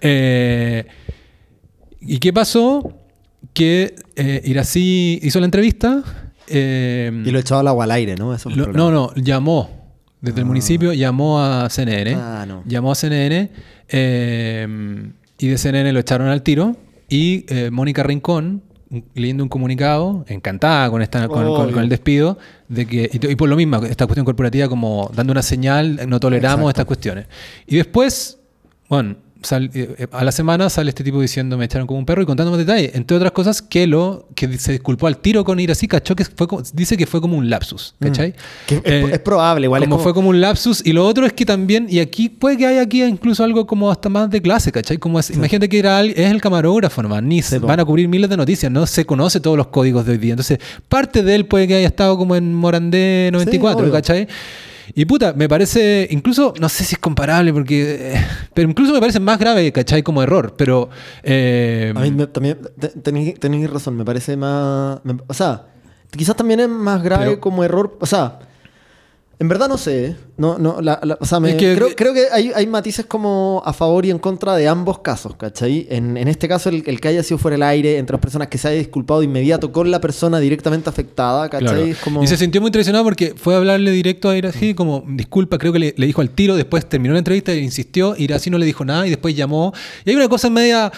eh, 0.02 0.86
¿Y 2.00 2.18
qué 2.18 2.34
pasó? 2.34 2.94
Que 3.54 3.96
eh, 4.16 4.42
Irací 4.46 5.20
hizo 5.24 5.40
la 5.40 5.46
entrevista. 5.46 6.04
eh, 6.48 7.12
Y 7.26 7.32
lo 7.32 7.40
echaba 7.40 7.62
al 7.62 7.68
agua 7.68 7.84
al 7.86 7.92
aire, 7.92 8.16
¿no? 8.16 8.34
Eso 8.34 8.50
lo- 8.50 8.68
no, 8.72 8.92
no, 8.92 9.14
llamó 9.16 9.70
desde 10.22 10.40
el 10.40 10.46
municipio, 10.46 10.94
llamó 10.94 11.42
a 11.44 11.70
CNN. 11.70 12.14
Ah, 12.16 12.46
no. 12.48 12.64
Llamó 12.66 12.92
a 12.92 12.96
CNN 12.96 13.50
eh, 13.90 14.68
y 15.38 15.48
de 15.48 15.58
CNN 15.58 15.92
lo 15.92 16.00
echaron 16.00 16.28
al 16.28 16.42
tiro. 16.44 16.76
Y 17.10 17.46
eh, 17.50 17.70
Mónica 17.72 18.04
Rincón, 18.04 18.62
leyendo 19.16 19.44
un 19.44 19.50
comunicado, 19.50 20.24
encantada 20.30 20.90
con, 20.90 21.02
esta, 21.02 21.28
con, 21.28 21.46
con- 21.46 21.72
con 21.72 21.84
el 21.84 21.90
despido, 21.90 22.38
de 22.70 22.86
que, 22.86 23.10
y, 23.12 23.32
y 23.32 23.36
por 23.36 23.50
lo 23.50 23.56
mismo, 23.58 23.78
esta 23.84 24.06
cuestión 24.06 24.26
corporativa 24.26 24.70
como 24.70 25.12
dando 25.14 25.32
una 25.32 25.42
señal, 25.42 26.08
no 26.10 26.20
toleramos 26.22 26.60
Exacto. 26.60 26.70
estas 26.70 26.86
cuestiones. 26.86 27.26
Y 27.68 27.76
después, 27.78 28.38
bueno, 28.88 29.16
sal- 29.42 29.70
eh, 29.74 29.96
eh, 29.98 30.08
a 30.12 30.24
la 30.24 30.32
semana 30.32 30.70
sale 30.70 30.90
este 30.90 31.04
tipo 31.04 31.20
diciendo 31.22 31.58
me 31.58 31.66
echaron 31.66 31.88
como 31.88 32.00
un 32.00 32.06
perro 32.06 32.22
y 32.22 32.26
contando 32.26 32.52
más 32.52 32.60
detalles. 32.60 32.92
Entre 32.96 33.16
otras 33.18 33.32
cosas, 33.32 33.62
Kelo, 33.62 34.28
que 34.36 34.58
se 34.58 34.72
disculpó 34.74 35.08
al 35.08 35.18
tiro 35.18 35.44
con 35.44 35.60
ir 35.60 35.72
así, 35.72 35.88
cachó 35.88 36.16
que 36.16 36.26
fue 36.26 36.48
como- 36.48 36.62
dice 36.74 36.98
que 36.98 37.06
fue 37.06 37.22
como 37.22 37.38
un 37.38 37.50
lapsus, 37.50 37.96
¿cachai? 38.00 38.34
Que 38.68 38.76
es, 38.76 38.82
Eh, 38.86 39.10
es 39.14 39.20
probable, 39.20 39.66
igual. 39.66 39.82
es 39.84 39.88
como, 39.88 39.96
como- 39.98 40.04
fue 40.04 40.14
como 40.14 40.30
un 40.30 40.42
lapsus. 40.42 40.86
Y 40.86 40.94
lo 40.94 41.06
otro 41.06 41.26
es 41.26 41.34
que 41.34 41.46
también, 41.46 41.88
y 41.90 42.00
aquí 42.00 42.30
puede 42.30 42.58
que 42.58 42.66
haya 42.68 42.82
aquí 42.82 43.04
incluso 43.04 43.44
algo 43.44 43.66
como 43.68 43.92
hasta 43.92 44.10
más 44.10 44.30
de 44.30 44.42
clase, 44.42 44.72
¿cachai? 44.72 44.98
Como 44.98 45.20
es- 45.20 45.30
imagínate 45.32 45.68
que 45.70 45.80
era, 45.80 46.02
es 46.04 46.18
el 46.32 46.42
camarógrafo 46.42 47.02
nomás, 47.04 47.24
ni 47.24 47.42
Sí, 47.42 47.60
po. 47.60 47.68
van 47.68 47.80
a 47.80 47.86
cubrir 47.86 48.08
miles 48.08 48.30
de 48.30 48.38
noticias, 48.38 48.72
no 48.72 48.86
se 48.86 49.06
conoce 49.06 49.40
todos 49.40 49.58
los 49.58 49.68
códigos 49.68 50.06
de 50.06 50.14
hoy 50.14 50.18
día. 50.18 50.34
Entonces, 50.34 50.60
parte 50.88 51.24
de 51.24 51.36
él 51.36 51.46
puede 51.46 51.68
que 51.68 51.76
haya 51.76 51.88
estado 51.88 52.18
como 52.18 52.36
en 52.36 52.54
Morandé 52.54 53.30
94, 53.32 53.82
obvio. 53.82 53.92
¿cachai? 53.92 54.28
Y 54.96 55.06
puta, 55.06 55.34
me 55.34 55.48
parece, 55.48 56.08
incluso, 56.12 56.54
no 56.60 56.70
sé 56.70 56.84
si 56.84 56.96
es 56.96 57.00
comparable, 57.00 57.54
porque, 57.54 58.14
eh, 58.14 58.26
pero 58.54 58.70
incluso 58.70 58.94
me 58.94 59.00
parece 59.00 59.20
más 59.20 59.40
grave, 59.40 59.72
¿cachai? 59.72 60.04
Como 60.04 60.22
error, 60.24 60.56
pero... 60.58 60.90
eh, 61.24 61.94
A 61.96 62.00
mí 62.00 62.12
me- 62.12 62.28
también 62.28 62.58
te- 62.80 62.90
tenéis 63.34 63.70
razón, 63.70 63.96
me 63.98 64.06
parece 64.06 64.36
más... 64.38 65.00
me- 65.04 65.18
o 65.28 65.34
sea, 65.34 65.68
quizás 66.12 66.36
también 66.36 66.60
es 66.60 66.70
más 66.70 67.02
grave 67.04 67.26
Pero- 67.26 67.40
como 67.42 67.64
error. 67.64 67.98
O 68.02 68.06
sea, 68.06 68.40
en 69.42 69.48
verdad 69.48 69.68
no 69.68 69.78
sé. 69.80 70.06
¿eh? 70.06 70.16
No, 70.38 70.60
no, 70.60 70.82
la- 70.82 71.00
la- 71.02 71.18
o 71.20 71.26
sea, 71.26 71.40
me- 71.40 71.50
Es 71.50 71.56
que- 71.56 71.74
creo, 71.76 71.96
creo 71.96 72.14
que 72.14 72.26
hay, 72.32 72.52
hay 72.54 72.68
matices 72.68 73.08
como 73.08 73.64
a 73.66 73.74
favor 73.74 74.06
y 74.06 74.12
en 74.12 74.20
contra 74.20 74.56
de 74.56 74.68
ambos 74.68 75.00
casos, 75.00 75.36
¿cachai? 75.36 75.88
En, 75.90 76.16
en 76.16 76.28
este 76.28 76.48
caso, 76.48 76.70
el, 76.70 76.84
el 76.86 77.02
que 77.02 77.08
haya 77.08 77.24
sido 77.24 77.40
fuera 77.40 77.56
del 77.56 77.64
aire, 77.64 77.98
entre 77.98 78.14
las 78.14 78.22
personas 78.22 78.50
que 78.50 78.60
se 78.60 78.68
haya 78.68 78.78
disculpado 78.78 79.22
de 79.22 79.26
inmediato 79.26 79.72
con 79.72 79.90
la 79.90 80.00
persona 80.00 80.40
directamente 80.40 80.90
afectada, 80.92 81.50
¿cachai? 81.50 81.68
Claro. 81.68 81.84
Es 81.86 81.98
como... 81.98 82.24
Y 82.24 82.28
se 82.28 82.38
sintió 82.38 82.62
muy 82.62 82.70
traicionado 82.70 83.04
porque 83.04 83.34
fue 83.36 83.56
a 83.56 83.58
hablarle 83.58 83.90
directo 83.90 84.30
a 84.30 84.38
Irací, 84.38 84.76
como, 84.76 85.04
disculpa, 85.08 85.58
creo 85.58 85.74
que 85.74 85.80
le, 85.80 85.94
le 85.98 86.06
dijo 86.06 86.22
al 86.22 86.30
tiro, 86.30 86.56
después 86.56 86.88
terminó 86.88 87.14
la 87.14 87.20
entrevista 87.20 87.52
e 87.52 87.58
insistió, 87.62 88.16
Irací 88.16 88.52
no 88.52 88.60
le 88.60 88.68
dijo 88.68 88.86
nada 88.86 89.08
y 89.08 89.10
después 89.10 89.36
llamó. 89.36 89.74
Y 90.06 90.12
hay 90.12 90.16
una 90.18 90.30
cosa 90.30 90.52
media 90.52 90.92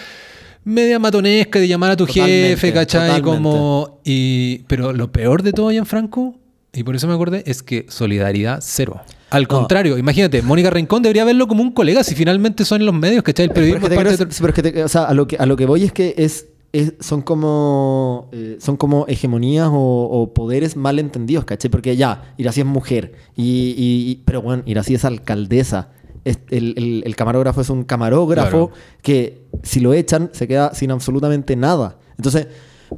media 0.65 0.99
matonesca 0.99 1.59
de 1.59 1.67
llamar 1.67 1.91
a 1.91 1.95
tu 1.97 2.05
Totalmente, 2.05 2.49
jefe, 2.49 2.73
¿cachai? 2.73 3.07
totalmente. 3.21 3.29
Como, 3.37 3.99
y, 4.03 4.59
pero 4.67 4.93
lo 4.93 5.11
peor 5.11 5.43
de 5.43 5.51
todo, 5.53 5.71
Gianfranco, 5.71 6.35
y 6.73 6.83
por 6.83 6.95
eso 6.95 7.07
me 7.07 7.13
acordé, 7.13 7.43
es 7.45 7.61
que 7.63 7.85
solidaridad 7.89 8.59
cero. 8.61 9.01
Al 9.29 9.47
contrario, 9.47 9.97
imagínate, 9.97 10.41
Mónica 10.41 10.69
Rincón 10.69 11.01
debería 11.01 11.25
verlo 11.25 11.47
como 11.47 11.61
un 11.63 11.71
colega 11.71 12.03
si 12.03 12.13
finalmente 12.15 12.65
son 12.65 12.85
los 12.85 12.93
medios, 12.93 13.23
¿cachai? 13.23 13.45
El 13.45 13.51
Pero 13.51 13.61
periodismo 13.61 13.79
que 13.79 13.85
es 13.85 13.89
te 13.89 13.95
parte 13.95 14.09
quiero- 14.17 14.29
de- 14.29 14.33
sí, 14.35 14.41
pero 14.41 14.49
es 14.51 14.55
que 14.55 14.71
te- 14.71 14.83
o 14.83 14.87
sea, 14.87 15.03
a 15.05 15.13
lo 15.13 15.27
que, 15.27 15.37
a 15.37 15.45
lo 15.45 15.55
que 15.55 15.65
voy 15.65 15.83
es 15.83 15.91
que 15.91 16.13
es, 16.17 16.47
es- 16.71 16.93
son 16.99 17.21
como 17.21 18.29
eh, 18.31 18.57
son 18.59 18.77
como 18.77 19.05
hegemonías 19.07 19.69
o, 19.71 19.73
o 20.11 20.33
poderes 20.33 20.75
mal 20.75 20.99
entendidos, 20.99 21.45
¿cachai? 21.45 21.71
Porque 21.71 21.95
ya, 21.95 22.33
Irací 22.37 22.59
es 22.61 22.65
mujer, 22.67 23.13
y, 23.35 23.43
y- 23.43 24.11
y- 24.11 24.15
pero 24.25 24.41
bueno, 24.41 24.63
Irací 24.65 24.93
es 24.95 25.03
alcaldesa. 25.05 25.89
Es- 26.25 26.39
el, 26.51 26.73
el- 26.77 27.03
el 27.05 27.15
camarógrafo 27.15 27.61
es 27.61 27.69
un 27.69 27.83
camarógrafo 27.83 28.69
Claro. 28.69 28.71
que 29.01 29.41
si 29.63 29.79
lo 29.79 29.93
echan 29.93 30.29
se 30.33 30.47
queda 30.47 30.73
sin 30.75 30.91
absolutamente 30.91 31.55
nada. 31.55 31.97
Entonces, 32.17 32.47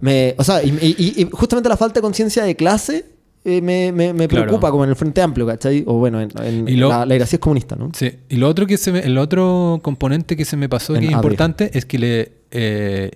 me, 0.02 0.36
o 0.38 0.44
sea, 0.44 0.62
y, 0.64 0.70
y- 0.82 1.22
y 1.22 1.30
justamente 1.32 1.70
la 1.70 1.78
falta 1.78 1.96
de 1.96 2.02
conciencia 2.02 2.44
de 2.44 2.56
clase 2.58 3.06
eh, 3.46 3.62
me, 3.62 3.92
me- 3.92 4.12
me 4.14 4.28
Claro. 4.28 4.46
preocupa 4.48 4.72
como 4.72 4.84
en 4.84 4.90
el 4.90 4.96
Frente 4.96 5.22
Amplio, 5.22 5.46
¿cachai? 5.48 5.84
O 5.88 5.94
bueno, 6.00 6.20
en, 6.20 6.30
en- 6.44 6.80
lo- 6.80 6.90
la, 6.90 7.06
la 7.06 7.16
es 7.16 7.40
comunista, 7.40 7.76
¿no? 7.76 7.92
Sí, 7.94 8.12
y 8.28 8.36
lo 8.38 8.50
otro 8.50 8.66
que 8.68 8.78
se 8.78 8.92
me- 8.92 9.00
el 9.00 9.18
otro 9.18 9.80
componente 9.84 10.36
que 10.36 10.44
se 10.46 10.58
me 10.58 10.68
pasó 10.68 10.96
En 10.96 11.02
que 11.02 11.08
es 11.08 11.14
importante 11.14 11.78
es 11.78 11.86
que 11.86 12.00
le 12.00 12.32
eh, 12.52 13.12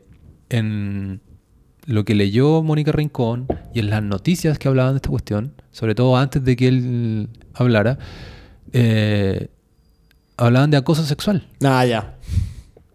en 0.50 1.20
lo 1.86 2.06
que 2.06 2.14
leyó 2.16 2.62
Mónica 2.62 2.92
Rincón 2.92 3.48
y 3.74 3.80
en 3.80 3.90
las 3.90 4.04
noticias 4.04 4.60
que 4.60 4.68
hablaban 4.68 4.94
de 4.94 4.98
esta 4.98 5.10
cuestión, 5.10 5.54
sobre 5.72 5.96
todo 5.96 6.16
antes 6.18 6.44
de 6.44 6.56
que 6.56 6.68
él 6.68 7.30
hablara, 7.54 7.98
eh, 8.74 9.48
hablaban 10.38 10.70
de 10.72 10.78
acoso 10.78 11.04
sexual. 11.04 11.48
Ah, 11.64 11.86
ya. 11.86 12.16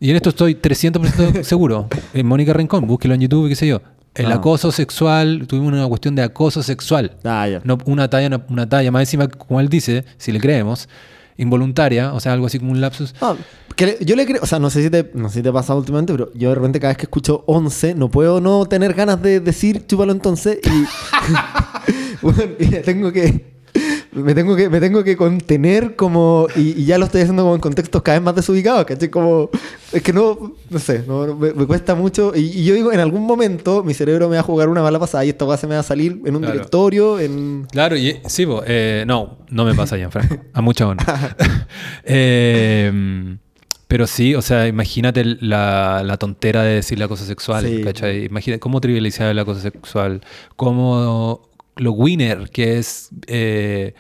Y 0.01 0.11
en 0.11 0.17
esto 0.17 0.29
estoy 0.31 0.55
300% 0.55 1.43
seguro. 1.43 1.89
En 2.15 2.27
Mónica 2.27 2.53
Rincón, 2.53 2.87
búsquelo 2.87 3.15
en 3.15 3.23
YouTube, 3.23 3.49
qué 3.49 3.57
sé 3.57 3.67
yo. 3.67 3.81
El 4.15 4.31
Ah. 4.31 4.37
acoso 4.37 4.71
sexual, 4.73 5.47
tuvimos 5.49 5.73
una 5.73 5.87
cuestión 5.89 6.15
de 6.15 6.23
acoso 6.23 6.63
sexual. 6.63 7.17
Ah. 7.25 7.49
No, 7.65 7.79
una 7.87 8.09
talla, 8.09 8.29
una, 8.29 8.45
una 8.49 8.69
talla 8.69 8.91
más 8.93 9.03
encima, 9.03 9.29
como 9.29 9.61
él 9.61 9.69
dice, 9.69 10.05
si 10.19 10.31
le 10.33 10.39
creemos, 10.41 10.89
involuntaria, 11.37 12.13
o 12.15 12.21
sea, 12.21 12.33
algo 12.33 12.47
así 12.47 12.59
como 12.61 12.71
un 12.73 12.81
lapsus. 12.81 13.15
Ah, 13.21 13.35
que 13.75 13.87
le- 13.87 13.99
yo 14.05 14.15
le 14.15 14.25
creo, 14.25 14.41
o 14.41 14.47
sea, 14.47 14.61
no 14.61 14.71
sé 14.71 14.85
si 14.85 14.91
te, 14.91 15.11
no 15.15 15.29
sé 15.29 15.37
si 15.37 15.43
te 15.43 15.53
pasa 15.53 15.75
últimamente, 15.75 16.13
pero 16.13 16.31
yo 16.35 16.51
de 16.51 16.55
repente 16.55 16.79
cada 16.79 16.91
vez 16.93 16.97
que 16.97 17.05
escucho 17.07 17.43
11 17.49 17.97
no 17.97 18.09
puedo 18.09 18.41
no 18.41 18.67
tener 18.67 18.95
ganas 18.95 19.21
de 19.21 19.41
decir 19.41 19.85
chúpalo 19.87 20.13
entonces 20.13 20.59
y, 20.63 20.85
bueno, 22.23 22.43
y 22.61 22.67
me 22.67 22.79
tengo 22.79 23.11
que 23.13 23.54
me 24.15 24.35
tengo 24.35 24.55
que 24.57 24.69
me 24.69 24.81
tengo 24.81 25.03
que 25.05 25.17
contener 25.17 25.97
como 25.97 26.47
y, 26.57 26.81
y 26.81 26.85
ya 26.85 26.99
lo 26.99 27.05
estoy 27.07 27.23
haciendo 27.23 27.43
como 27.43 27.55
en 27.55 27.61
contextos 27.61 28.03
cada 28.03 28.19
vez 28.19 28.25
más 28.25 28.35
desubicados, 28.35 28.85
¿cachai? 28.85 29.09
Como 29.11 29.51
es 29.93 30.03
que 30.03 30.13
no, 30.13 30.55
no 30.71 30.79
sé, 30.79 31.05
no, 31.07 31.35
me, 31.35 31.53
me 31.53 31.67
cuesta 31.67 31.95
mucho 31.95 32.33
y, 32.35 32.41
y 32.41 32.65
yo 32.65 32.75
digo, 32.75 32.93
en 32.93 33.01
algún 33.01 33.23
momento 33.27 33.83
mi 33.85 33.93
cerebro 33.95 34.29
me 34.29 34.37
va 34.37 34.41
a 34.41 34.45
jugar 34.45 34.69
una 34.69 34.83
mala 34.83 34.99
pasada 34.99 35.25
y 35.25 35.31
esta 35.31 35.45
cosa 35.45 35.59
se 35.59 35.67
me 35.67 35.75
va 35.75 35.81
a 35.81 35.85
salir 35.85 36.21
en 36.25 36.35
un 36.37 36.43
Claro. 36.43 36.53
directorio, 36.55 37.19
en 37.21 37.67
Claro, 37.71 37.97
y 37.97 38.19
sí, 38.27 38.47
po, 38.47 38.63
eh, 38.67 39.05
no, 39.07 39.39
no 39.51 39.65
me 39.65 39.75
pasa, 39.75 39.97
Gianfranco. 39.97 40.37
A 40.53 40.61
mucha 40.61 40.87
honra. 40.89 41.37
Eh, 42.05 43.37
pero 43.89 44.07
sí, 44.07 44.35
o 44.35 44.43
sea, 44.43 44.67
imagínate 44.67 45.25
la, 45.25 46.03
la 46.05 46.17
tontera 46.17 46.63
de 46.63 46.75
decir 46.77 46.99
la 46.99 47.07
cosa 47.09 47.25
sexual, 47.25 47.65
Sí. 47.67 47.83
¿cachai? 47.83 48.25
Imagínate 48.25 48.59
cómo 48.61 48.81
trivializar 48.81 49.35
la 49.35 49.45
cosa 49.45 49.61
sexual, 49.61 50.21
cómo 50.57 51.43
lo 51.77 51.93
winner, 51.93 52.51
que 52.51 52.79
es 52.79 53.11
eh, 53.27 53.95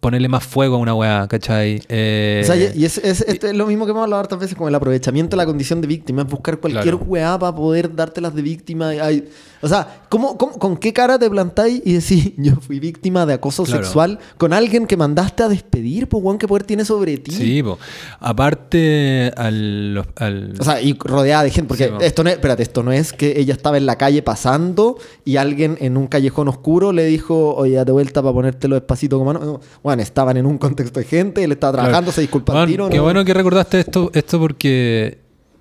ponerle 0.00 0.28
más 0.28 0.44
fuego 0.44 0.76
a 0.76 0.78
una 0.78 0.94
weá, 0.94 1.26
¿cachai? 1.28 1.82
Eh, 1.88 2.40
O 2.44 2.46
sea, 2.46 2.56
y, 2.56 2.84
es, 2.84 2.98
es- 2.98 3.22
esto 3.22 3.46
es 3.48 3.54
lo 3.56 3.66
mismo 3.66 3.84
que 3.86 3.90
hemos 3.90 4.04
hablado 4.04 4.20
hartas 4.20 4.38
veces 4.38 4.56
con 4.56 4.68
el 4.68 4.74
aprovechamiento 4.74 5.30
de 5.36 5.38
la 5.38 5.46
condición 5.46 5.80
de 5.80 5.88
víctima. 5.88 6.22
Es 6.22 6.28
buscar 6.28 6.58
cualquier 6.58 6.94
Claro. 6.96 7.04
weá 7.06 7.38
para 7.38 7.54
poder 7.56 7.94
dártelas 7.94 8.34
de 8.34 8.42
víctima. 8.42 8.90
Ay, 8.90 9.28
o 9.62 9.68
sea, 9.68 10.02
¿cómo, 10.08 10.36
cómo- 10.38 10.52
con 10.58 10.76
qué 10.76 10.92
cara 10.92 11.18
te 11.18 11.28
plantáis 11.28 11.82
y 11.84 11.94
decís, 11.94 12.32
yo 12.36 12.56
fui 12.56 12.78
víctima 12.78 13.26
de 13.26 13.34
acoso 13.34 13.64
Claro. 13.64 13.82
sexual 13.82 14.18
con 14.36 14.52
alguien 14.52 14.86
que 14.86 14.96
mandaste 14.96 15.42
a 15.42 15.48
despedir? 15.48 16.08
Pues, 16.08 16.22
weón, 16.22 16.38
¿qué 16.38 16.46
poder 16.46 16.62
tiene 16.64 16.84
sobre 16.84 17.16
ti? 17.18 17.32
Sí, 17.32 17.62
po. 17.62 17.78
aparte 18.20 19.32
al, 19.36 20.04
al- 20.16 20.54
O 20.60 20.64
sea, 20.64 20.80
y 20.80 20.92
rodeada 20.98 21.42
de 21.44 21.50
gente, 21.50 21.68
porque 21.68 21.84
Sí, 21.88 21.90
esto 22.04 22.22
no 22.22 22.30
es, 22.30 22.36
espérate, 22.36 22.62
esto 22.62 22.82
no 22.82 22.92
es 22.92 23.12
que 23.12 23.40
ella 23.40 23.54
estaba 23.54 23.76
en 23.76 23.86
la 23.86 23.96
calle 23.96 24.22
pasando 24.22 24.98
y 25.24 25.36
alguien 25.36 25.76
en 25.80 25.96
un 25.96 26.06
callejón 26.06 26.48
oscuro 26.48 26.92
le 26.92 27.04
dijo, 27.06 27.54
oye, 27.54 27.74
date 27.76 27.92
vuelta 27.92 28.22
para 28.22 28.34
ponértelo 28.34 28.74
despacito 28.76 29.18
como 29.18 29.32
no. 29.32 29.40
no. 29.40 29.60
Bueno, 29.82 29.95
estaban 30.00 30.36
en 30.36 30.46
un 30.46 30.58
contexto 30.58 31.00
de 31.00 31.06
gente, 31.06 31.42
él 31.44 31.52
estaba 31.52 31.72
Claro. 31.74 31.84
trabajando, 31.88 32.12
se 32.12 32.20
disculpa 32.22 32.52
Juan, 32.52 32.66
tiro. 32.68 32.88
Qué 32.88 32.96
¿no? 32.98 33.02
bueno 33.04 33.24
que 33.24 33.34
recordaste 33.34 33.80
esto, 33.80 34.10
esto 34.14 34.38
porque 34.38 35.18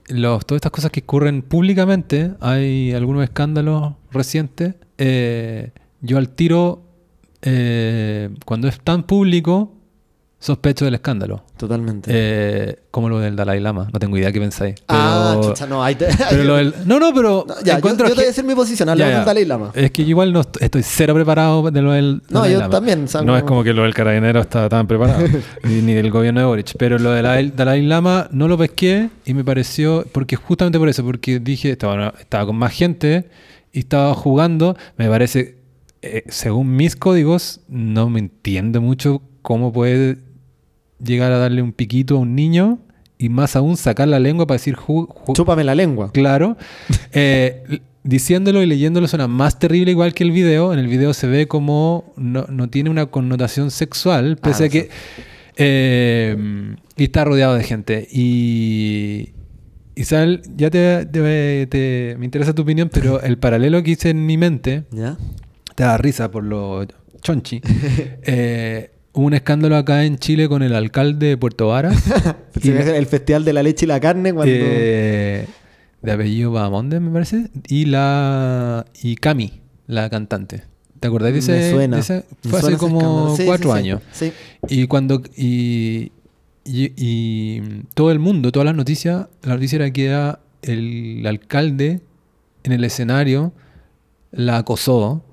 los, 0.07 0.45
todas 0.45 0.59
estas 0.59 0.71
cosas 0.71 0.91
que 0.91 0.99
ocurren 1.01 1.41
públicamente, 1.41 2.31
hay 2.39 2.93
algunos 2.93 3.23
escándalos 3.23 3.93
recientes. 4.11 4.75
eh, 4.97 5.71
yo 6.01 6.17
al 6.19 6.29
tiro, 6.29 6.83
eh, 7.41 8.29
cuando 8.45 8.67
es 8.67 8.79
tan 8.79 9.03
público, 9.03 9.71
sospecho 10.45 10.85
del 10.85 10.93
escándalo. 10.93 11.43
Totalmente. 11.57 12.11
Eh, 12.13 12.79
como 12.91 13.09
lo 13.09 13.19
del 13.19 13.35
Dalai 13.35 13.59
Lama, 13.59 13.87
no 13.91 13.99
tengo 13.99 14.15
idea 14.17 14.31
qué 14.31 14.39
pensáis. 14.39 14.75
ah, 14.87 15.33
Pero- 15.39 15.49
chucha, 15.49 15.65
no, 15.65 15.83
ahí 15.83 15.95
te... 15.95 16.07
pero 16.29 16.43
lo 16.43 16.55
del- 16.57 16.73
no, 16.85 16.99
no, 16.99 17.13
pero 17.13 17.45
No, 17.47 17.55
ya, 17.63 17.73
yo, 17.73 17.77
encuentro 17.77 18.05
yo 18.07 18.13
te 18.13 18.19
voy 18.19 18.23
a 18.25 18.27
decir 18.27 18.43
mi 18.43 18.53
posición, 18.53 18.95
ya. 18.95 19.07
del 19.09 19.25
Dalai 19.25 19.45
Lama. 19.45 19.71
Es 19.73 19.89
que 19.91 20.03
yo 20.03 20.09
igual 20.09 20.31
no 20.31 20.41
est- 20.41 20.61
estoy 20.61 20.83
cero 20.83 21.15
preparado 21.15 21.71
de 21.71 21.81
lo 21.81 21.91
del 21.93 22.21
No, 22.29 22.41
Dalai 22.41 22.53
yo 22.53 22.59
Lama. 22.59 22.69
también, 22.69 23.03
o 23.05 23.07
sea, 23.07 23.21
no 23.21 23.27
como- 23.27 23.37
es 23.37 23.43
como 23.43 23.63
que 23.63 23.73
lo 23.73 23.81
del 23.83 23.93
carabinero 23.95 24.39
está 24.41 24.69
tan 24.69 24.85
preparado, 24.85 25.25
ni, 25.63 25.81
ni 25.81 25.93
del 25.93 26.11
gobierno 26.11 26.41
de 26.41 26.45
Boric. 26.45 26.75
Pero 26.77 26.99
lo 26.99 27.09
del 27.11 27.55
Dalai- 27.55 27.81
Lama 27.87 28.27
no 28.31 28.47
lo 28.47 28.57
pesqué 28.57 29.09
y 29.25 29.33
me 29.33 29.43
pareció, 29.43 30.05
porque 30.11 30.35
justamente 30.35 30.77
por 30.77 30.89
eso, 30.89 31.03
porque 31.03 31.39
dije, 31.39 31.71
estaba, 31.71 32.13
estaba 32.19 32.45
con 32.45 32.55
más 32.55 32.71
gente 32.71 33.29
y 33.73 33.79
estaba 33.79 34.13
jugando, 34.13 34.77
me 34.97 35.09
parece, 35.09 35.57
eh, 36.03 36.23
según 36.29 36.75
mis 36.75 36.95
códigos, 36.95 37.61
no 37.67 38.09
me 38.09 38.19
entiende 38.19 38.79
mucho 38.79 39.21
cómo 39.41 39.71
puede 39.73 40.17
llegar 41.05 41.31
a 41.31 41.37
darle 41.37 41.61
un 41.61 41.71
piquito 41.71 42.15
a 42.15 42.19
un 42.19 42.35
niño 42.35 42.79
y 43.17 43.29
más 43.29 43.55
aún 43.55 43.77
sacar 43.77 44.07
la 44.09 44.19
lengua 44.19 44.45
para 44.47 44.55
decir 44.57 44.75
Chúpame 45.33 45.63
la 45.63 45.75
lengua. 45.75 46.11
Claro. 46.11 46.57
Eh, 47.13 47.79
diciéndolo 48.03 48.61
y 48.61 48.65
leyéndolo 48.67 49.07
suena 49.07 49.27
más 49.27 49.57
terrible 49.57 49.91
igual 49.91 50.13
que 50.13 50.23
el 50.25 50.31
video. 50.31 50.73
En 50.73 50.79
el 50.79 50.87
video 50.87 51.13
se 51.13 51.25
ve 51.27 51.47
como 51.47 52.13
no, 52.17 52.45
no 52.49 52.69
tiene 52.69 52.89
una 52.89 53.05
connotación 53.07 53.71
sexual, 53.71 54.37
pese 54.37 54.63
Ah, 54.63 54.67
a 54.67 54.69
que... 54.69 54.89
eh, 55.57 56.75
y 56.97 57.03
está 57.03 57.23
rodeado 57.23 57.55
de 57.55 57.63
gente. 57.63 58.07
Y... 58.11 59.29
Isabel, 59.97 60.41
ya 60.57 60.69
te, 60.69 61.05
te- 61.05 61.67
te- 61.67 62.15
me 62.19 62.25
interesa 62.25 62.53
tu 62.53 62.63
opinión, 62.63 62.89
pero 62.91 63.21
el 63.23 63.37
paralelo 63.37 63.81
que 63.81 63.91
hice 63.91 64.09
en 64.09 64.25
mi 64.25 64.37
mente, 64.37 64.83
¿Ya? 64.91 65.17
te 65.75 65.83
da 65.83 65.97
risa 65.97 66.29
por 66.31 66.43
lo 66.43 66.85
chonchi. 67.21 67.61
Eh, 68.27 68.91
un 69.15 69.33
escándalo 69.33 69.75
acá 69.75 70.05
en 70.05 70.17
Chile 70.17 70.47
con 70.47 70.61
el 70.61 70.75
alcalde 70.75 71.27
de 71.27 71.37
Puerto 71.37 71.77
era 71.77 71.91
el 72.63 73.05
festival 73.07 73.45
de 73.45 73.53
la 73.53 73.63
leche 73.63 73.85
y 73.85 73.87
la 73.87 73.99
carne 73.99 74.33
cuando... 74.33 74.53
Eh, 74.55 75.47
de 76.01 76.11
apellido 76.11 76.51
Bahamonde, 76.51 76.99
me 76.99 77.11
parece. 77.11 77.49
Y 77.67 77.85
la. 77.85 78.85
Y 79.01 79.15
Cami, 79.15 79.61
la 79.87 80.07
cantante. 80.09 80.63
¿Te 80.99 81.07
acordás 81.07 81.33
de 81.33 81.39
ese? 81.39 81.51
me 81.53 81.71
suena. 81.71 81.95
de 81.95 82.01
ese? 82.01 82.25
me 82.43 82.51
Fue 82.51 82.59
hace 82.59 82.77
como. 82.77 83.35
Sí, 83.35 83.45
cuatro 83.45 83.73
sí. 83.73 83.79
años. 83.79 84.01
Sí. 84.11 84.31
Y 84.69 84.85
cuando. 84.85 85.23
Y, 85.35 86.11
Y, 86.63 86.93
y 86.95 87.61
todo 87.95 88.11
el 88.11 88.19
mundo, 88.19 88.51
todas 88.51 88.65
las 88.65 88.75
noticias, 88.75 89.27
la 89.41 89.55
noticia 89.55 89.77
era 89.77 89.91
que 89.91 90.05
era 90.05 90.39
el 90.61 91.25
alcalde 91.25 92.01
en 92.63 92.71
el 92.71 92.83
escenario 92.83 93.53
la 94.31 94.57
acosó. 94.57 95.23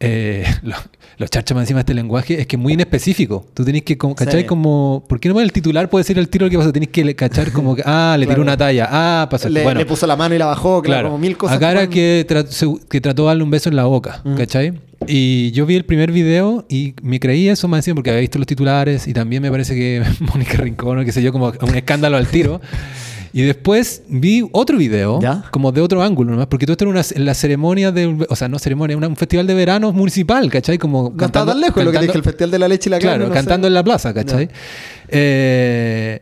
Eh, 0.00 0.44
lo- 0.62 0.76
los 1.18 1.30
charchas 1.30 1.56
más 1.56 1.62
encima 1.64 1.78
de 1.78 1.80
este 1.82 1.94
lenguaje 1.94 2.40
es 2.40 2.46
que 2.46 2.54
es 2.54 2.62
muy 2.62 2.74
inespecífico. 2.74 3.44
Tú 3.52 3.64
tenés 3.64 3.82
que, 3.82 3.98
como, 3.98 4.14
¿cachai? 4.14 4.42
Sí. 4.42 4.46
Como, 4.46 5.04
¿por 5.08 5.18
qué 5.18 5.28
no 5.28 5.40
el 5.40 5.50
titular 5.50 5.90
puede 5.90 6.02
decir 6.04 6.16
el 6.18 6.28
tiro 6.28 6.48
que 6.48 6.56
pasó? 6.56 6.72
Tenés 6.72 6.90
que 6.90 7.04
le- 7.04 7.16
cachar 7.16 7.50
como 7.50 7.74
que, 7.74 7.82
ah, 7.84 8.16
le 8.18 8.26
tiró 8.26 8.40
una 8.40 8.56
talla, 8.56 8.88
ah, 8.88 9.26
pasó. 9.28 9.48
Le, 9.48 9.64
bueno, 9.64 9.80
le 9.80 9.86
puso 9.86 10.06
la 10.06 10.14
mano 10.14 10.34
y 10.36 10.38
la 10.38 10.46
bajó, 10.46 10.80
claro, 10.80 10.82
Claro. 10.82 11.08
como 11.08 11.18
mil 11.18 11.36
cosas. 11.36 11.60
Era 11.60 11.72
pueden- 11.72 11.90
que, 11.90 12.24
tra- 12.28 12.80
que 12.88 13.00
trató 13.00 13.22
de 13.22 13.26
darle 13.28 13.42
un 13.42 13.50
beso 13.50 13.68
en 13.68 13.74
la 13.74 13.84
boca, 13.86 14.20
Mm. 14.24 14.34
¿cachai? 14.36 14.80
Y 15.08 15.50
yo 15.52 15.66
vi 15.66 15.74
el 15.74 15.84
primer 15.84 16.12
video 16.12 16.64
y 16.68 16.94
me 17.02 17.18
creí 17.18 17.48
eso 17.48 17.66
más 17.66 17.78
encima 17.78 17.96
porque 17.96 18.10
había 18.10 18.20
visto 18.20 18.38
los 18.38 18.46
titulares 18.46 19.08
y 19.08 19.12
también 19.12 19.42
me 19.42 19.50
parece 19.50 19.74
que 19.74 20.02
Mónica 20.20 20.58
Rincón 20.58 20.98
o 21.00 21.04
qué 21.04 21.10
sé 21.12 21.22
yo, 21.22 21.32
como 21.32 21.48
un 21.60 21.74
escándalo 21.74 22.16
al 22.16 22.28
tiro. 22.28 22.60
Y 23.38 23.42
después 23.42 24.02
vi 24.08 24.48
otro 24.50 24.76
video, 24.76 25.20
¿Ya? 25.20 25.44
como 25.52 25.70
de 25.70 25.80
otro 25.80 26.02
ángulo 26.02 26.32
nomás, 26.32 26.48
porque 26.48 26.66
todo 26.66 26.72
esto 26.72 26.84
era 26.86 26.90
una, 26.90 27.02
en 27.14 27.24
la 27.24 27.34
ceremonia 27.34 27.92
de, 27.92 28.26
o 28.28 28.34
sea, 28.34 28.48
no 28.48 28.58
ceremonia, 28.58 28.96
una- 28.96 29.06
un 29.06 29.14
festival 29.14 29.46
de 29.46 29.54
verano 29.54 29.92
municipal, 29.92 30.50
¿cachai? 30.50 30.76
Como 30.76 31.12
No 31.16 31.26
estaba 31.26 31.52
tan 31.52 31.60
lejos 31.60 31.76
de 31.76 31.84
lo 31.84 31.92
que 31.92 32.00
dije, 32.00 32.16
el 32.18 32.24
Festival 32.24 32.50
de 32.50 32.58
la 32.58 32.66
Leche 32.66 32.88
y 32.88 32.90
la 32.90 32.98
Claro, 32.98 33.28
no 33.28 33.32
cantando 33.32 33.66
sé. 33.66 33.68
en 33.68 33.74
la 33.74 33.84
plaza, 33.84 34.12
¿cachai? 34.12 34.48
Eh, 35.06 36.20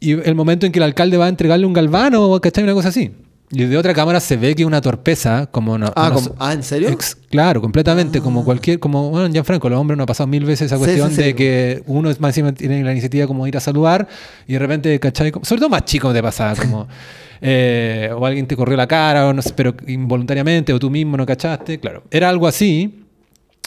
y 0.00 0.10
el 0.12 0.34
momento 0.34 0.66
en 0.66 0.72
que 0.72 0.78
el 0.78 0.82
alcalde 0.82 1.16
va 1.16 1.24
a 1.24 1.28
entregarle 1.30 1.64
un 1.64 1.72
galvano, 1.72 2.38
¿cachai? 2.42 2.64
Una 2.64 2.74
cosa 2.74 2.88
así. 2.90 3.10
Y 3.54 3.64
de 3.66 3.76
otra 3.76 3.92
cámara 3.92 4.18
se 4.18 4.38
ve 4.38 4.54
que 4.54 4.64
una 4.64 4.80
torpeza, 4.80 5.46
como 5.50 5.76
no. 5.76 5.92
Ah, 5.94 6.10
como- 6.12 6.34
ah, 6.38 6.54
¿en 6.54 6.62
serio? 6.62 6.88
Ex- 6.88 7.14
claro, 7.28 7.60
completamente, 7.60 8.20
como 8.22 8.44
cualquier, 8.46 8.78
como, 8.80 9.10
bueno, 9.10 9.28
Gianfranco, 9.30 9.68
los 9.68 9.78
hombres 9.78 9.98
nos 9.98 10.04
ha 10.04 10.06
pasado 10.06 10.26
mil 10.26 10.44
veces 10.46 10.66
esa 10.72 10.78
cuestión 10.78 11.10
sí, 11.10 11.16
sí. 11.16 11.22
de 11.22 11.34
que 11.34 11.82
uno 11.86 12.08
es 12.08 12.18
más 12.18 12.30
encima 12.30 12.52
tiene 12.52 12.82
la 12.82 12.92
iniciativa 12.92 13.26
como 13.26 13.46
ir 13.46 13.54
a 13.56 13.60
saludar 13.60 14.08
y 14.48 14.54
de 14.54 14.58
repente, 14.58 14.98
¿cachai? 14.98 15.32
Sobre 15.42 15.60
todo 15.60 15.68
más 15.68 15.84
chico 15.84 16.14
te 16.14 16.22
pasaba, 16.22 16.54
como, 16.56 16.88
eh, 17.42 18.10
o 18.16 18.24
alguien 18.24 18.46
te 18.46 18.56
corrió 18.56 18.76
la 18.76 18.86
cara, 18.86 19.26
o 19.28 19.34
no 19.34 19.42
sé, 19.42 19.52
pero 19.54 19.74
involuntariamente, 19.86 20.72
o 20.72 20.78
tú 20.78 20.88
mismo 20.88 21.18
no 21.18 21.26
cachaste, 21.26 21.78
claro. 21.78 22.04
Era 22.10 22.30
algo 22.30 22.46
así. 22.46 23.01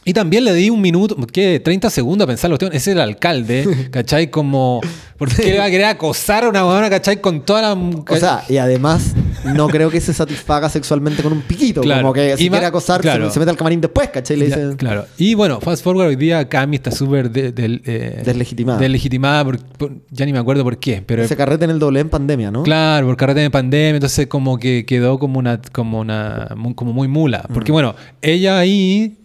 Y 0.08 0.14
también 0.14 0.44
le 0.46 0.54
di 0.54 0.70
un 0.70 0.80
minuto, 0.82 1.16
¿qué? 1.34 1.60
30 1.60 1.90
segundos 1.90 2.26
a 2.26 2.28
pensar, 2.28 2.52
ese 2.54 2.76
es 2.76 2.88
el 2.90 3.00
alcalde, 3.00 3.66
¿cachai? 3.92 4.30
Como, 4.30 4.80
¿por 5.18 5.34
qué 5.34 5.52
le 5.54 5.58
va 5.58 5.66
a 5.66 5.70
querer 5.72 5.88
acosar 5.88 6.44
a 6.44 6.50
una 6.50 6.62
buena, 6.64 6.92
¿cachai? 6.92 7.20
Con 7.20 7.42
toda 7.42 7.64
la... 7.64 7.74
O 7.74 8.16
sea, 8.16 8.44
y 8.48 8.58
además, 8.58 9.16
no 9.44 9.68
creo 9.70 9.90
que 9.90 10.00
se 10.00 10.14
satisfaga 10.14 10.70
sexualmente 10.70 11.24
con 11.24 11.34
un 11.34 11.42
piquito. 11.42 11.82
Claro. 11.82 12.02
Como 12.04 12.14
que 12.14 12.38
si 12.38 12.50
quiere 12.52 12.68
acosar, 12.68 13.02
claro. 13.02 13.28
se, 13.30 13.34
se 13.34 13.40
mete 13.40 13.50
al 13.50 13.58
camarín 13.58 13.82
después, 13.82 14.10
¿cachai? 14.10 14.38
Le 14.38 14.48
Ya, 14.50 14.58
dice. 14.58 14.78
claro. 14.78 15.06
Y 15.18 15.34
bueno, 15.34 15.60
fast 15.60 15.84
forward, 15.84 16.08
hoy 16.10 16.16
día 16.18 16.48
Cami 16.48 16.76
está 16.76 16.92
súper 16.92 17.32
de- 17.32 17.52
del, 17.52 17.82
eh, 17.86 18.22
Deslegitimada. 18.24 18.78
deslegitimada 18.78 19.44
por- 19.44 19.58
por- 19.60 19.92
ya 20.12 20.28
ni 20.28 20.34
me 20.34 20.38
acuerdo 20.40 20.64
por 20.64 20.78
qué, 20.78 21.02
pero 21.04 21.24
Ese 21.24 21.36
carrete 21.36 21.66
en 21.66 21.72
el 21.72 21.80
doble 21.80 22.00
en 22.02 22.10
pandemia, 22.10 22.52
¿no? 22.52 22.62
claro, 22.62 23.08
por 23.08 23.18
carrete 23.18 23.40
de 23.40 23.50
pandemia, 23.50 23.96
entonces 23.96 24.28
como 24.28 24.60
que 24.60 24.86
quedó 24.86 25.18
como 25.18 25.40
una, 25.40 25.60
como 25.72 26.00
una, 26.00 26.50
como 26.76 26.94
muy 26.94 27.08
mula. 27.08 27.44
Porque 27.52 27.72
Mm. 27.72 27.74
bueno, 27.74 27.96
ella 28.22 28.60
ahí 28.60 29.18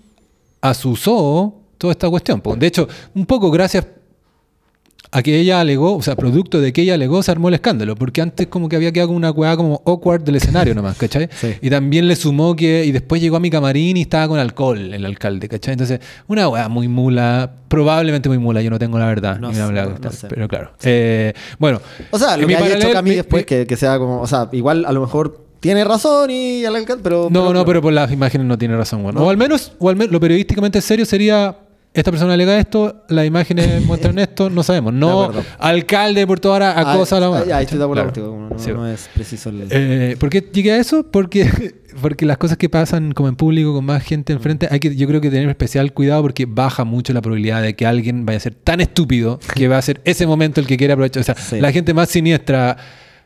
asusó 0.61 1.55
toda 1.79 1.93
esta 1.93 2.09
cuestión. 2.09 2.43
De 2.59 2.67
hecho, 2.67 2.89
un 3.15 3.27
poco 3.27 3.51
gracias 3.51 3.87
a 5.13 5.23
que 5.23 5.41
ella 5.41 5.59
alegó, 5.61 5.97
o 5.97 6.03
sea, 6.03 6.15
producto 6.15 6.61
de 6.61 6.73
que 6.73 6.83
ella 6.83 6.95
alegó, 6.95 7.21
se 7.25 7.33
armó 7.33 7.49
el 7.49 7.55
escándalo. 7.55 7.97
Porque 7.97 8.21
antes 8.23 8.47
como 8.47 8.69
que 8.69 8.77
había 8.77 8.93
quedado 8.93 9.09
como 9.09 9.17
una 9.17 9.33
weá 9.33 9.57
como 9.57 9.83
awkward 9.85 10.23
del 10.23 10.37
escenario 10.37 10.73
nomás, 10.73 10.97
¿cachai? 10.97 11.29
Sí. 11.33 11.55
Y 11.61 11.69
también 11.69 12.07
le 12.07 12.15
sumó 12.15 12.55
que, 12.55 12.85
y 12.85 12.93
después 12.93 13.21
llegó 13.21 13.37
a 13.37 13.41
mi 13.41 13.51
camarín 13.51 13.97
y 13.97 14.03
estaba 14.03 14.29
con 14.29 14.39
alcohol 14.39 14.79
el 14.95 15.05
alcalde, 15.05 15.49
¿cachai? 15.49 15.73
Entonces, 15.73 15.99
una 16.29 16.49
weá 16.49 16.69
muy 16.69 16.87
mula, 16.87 17.51
probablemente 17.67 18.29
muy 18.29 18.39
mula, 18.39 18.63
yo 18.63 18.71
no 18.71 18.79
tengo 18.79 19.01
la 19.01 19.07
verdad. 19.07 19.41
No 19.41 19.53
sé, 19.53 19.59
la 19.59 19.67
verdad, 19.67 19.99
no- 20.01 20.13
sé. 20.13 20.29
Pero 20.29 20.47
claro. 20.47 20.73
Eh, 20.85 21.33
bueno. 21.59 21.81
O 22.13 22.19
sea, 22.19 22.37
lo 22.37 22.47
que 22.47 22.55
haya 22.55 22.77
hecho 22.77 22.93
Cami 22.93 23.11
después, 23.17 23.43
mi- 23.43 23.47
que, 23.47 23.67
que 23.67 23.77
sea 23.77 23.99
como. 23.99 24.21
O 24.21 24.27
sea, 24.29 24.49
igual 24.53 24.85
a 24.85 24.93
lo 24.93 25.01
mejor 25.01 25.45
tiene 25.61 25.85
razón 25.85 26.31
y 26.31 26.65
al 26.65 26.75
alcalde, 26.77 27.03
pero. 27.03 27.29
No, 27.31 27.53
no, 27.53 27.65
pero 27.65 27.81
por 27.83 27.93
las 27.93 28.11
imágenes 28.11 28.47
no 28.47 28.57
tiene 28.59 28.77
razón, 28.77 29.03
bueno. 29.03 29.21
No. 29.21 29.27
O 29.27 29.31
al 29.31 29.37
menos, 29.37 29.73
o 29.79 29.89
al 29.89 29.97
menos 29.97 30.13
lo 30.13 30.21
periodísticamente 30.21 30.81
serio 30.81 31.05
sería. 31.07 31.57
Esta 31.93 32.13
persona 32.13 32.35
alega 32.35 32.57
esto, 32.57 33.03
las 33.09 33.27
imágenes 33.27 33.85
muestran 33.85 34.17
esto, 34.21 34.49
no 34.49 34.63
sabemos. 34.63 34.93
De 34.95 35.01
No, 35.01 35.25
acuerdo. 35.25 35.43
alcade 35.59 36.25
por 36.25 36.39
toda 36.39 36.55
hora 36.55 36.81
acosa 36.81 37.17
a 37.17 37.21
la 37.21 37.39
Ah, 37.39 37.45
ya, 37.45 37.61
estoy 37.63 37.79
de 37.79 37.85
acuerdo 37.85 38.13
Claro. 38.13 38.49
No, 38.49 38.59
Sí. 38.61 38.71
no 38.71 38.87
es 38.87 39.11
preciso 39.13 39.51
el. 39.51 39.67
Eh, 39.71 40.17
¿Por 40.17 40.31
qué 40.31 40.41
llegué 40.53 40.71
a 40.71 40.77
eso? 40.77 41.03
Porque, 41.11 41.51
porque 42.01 42.27
las 42.27 42.39
cosas 42.39 42.57
que 42.59 42.69
pasan 42.69 43.11
como 43.11 43.29
en 43.29 43.35
público 43.35 43.75
con 43.75 43.85
más 43.85 44.05
gente 44.05 44.33
enfrente, 44.33 44.69
hay 44.71 44.79
que, 44.79 44.95
yo 44.95 45.09
creo 45.09 45.21
que 45.21 45.31
tener 45.31 45.49
especial 45.49 45.93
cuidado 45.93 46.23
porque 46.23 46.47
baja 46.47 46.85
mucho 46.85 47.13
la 47.13 47.23
probabilidad 47.23 47.61
de 47.61 47.75
que 47.75 47.85
alguien 47.87 48.25
vaya 48.25 48.37
a 48.37 48.41
ser 48.41 48.55
tan 48.55 48.81
estúpido 48.81 49.41
que 49.57 49.67
va 49.67 49.77
a 49.77 49.83
ser 49.83 50.01
ese 50.05 50.29
momento 50.29 50.61
el 50.61 50.69
que 50.69 50.77
quiere 50.77 50.93
aprovechar. 50.93 51.23
O 51.23 51.25
sea, 51.25 51.35
Sí. 51.35 51.59
la 51.61 51.73
gente 51.73 51.93
más 51.93 52.09
siniestra, 52.09 52.77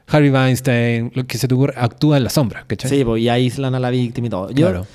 Harvey 0.06 0.31
Weinstein, 0.31 1.10
lo 1.14 1.26
que 1.26 1.39
se 1.39 1.48
te 1.48 1.55
ocurra, 1.55 1.74
actúa 1.82 2.16
en 2.18 2.24
la 2.24 2.31
sombra. 2.31 2.64
¿cachai? 2.66 2.90
Sí, 2.90 3.05
pues 3.05 3.22
y 3.22 3.28
aíslan 3.28 3.74
a 3.74 3.81
la 3.81 3.90
víctima 3.90 4.26
y 4.26 4.31
todo. 4.31 4.51
Yo, 4.51 4.68
Claro. 4.68 4.86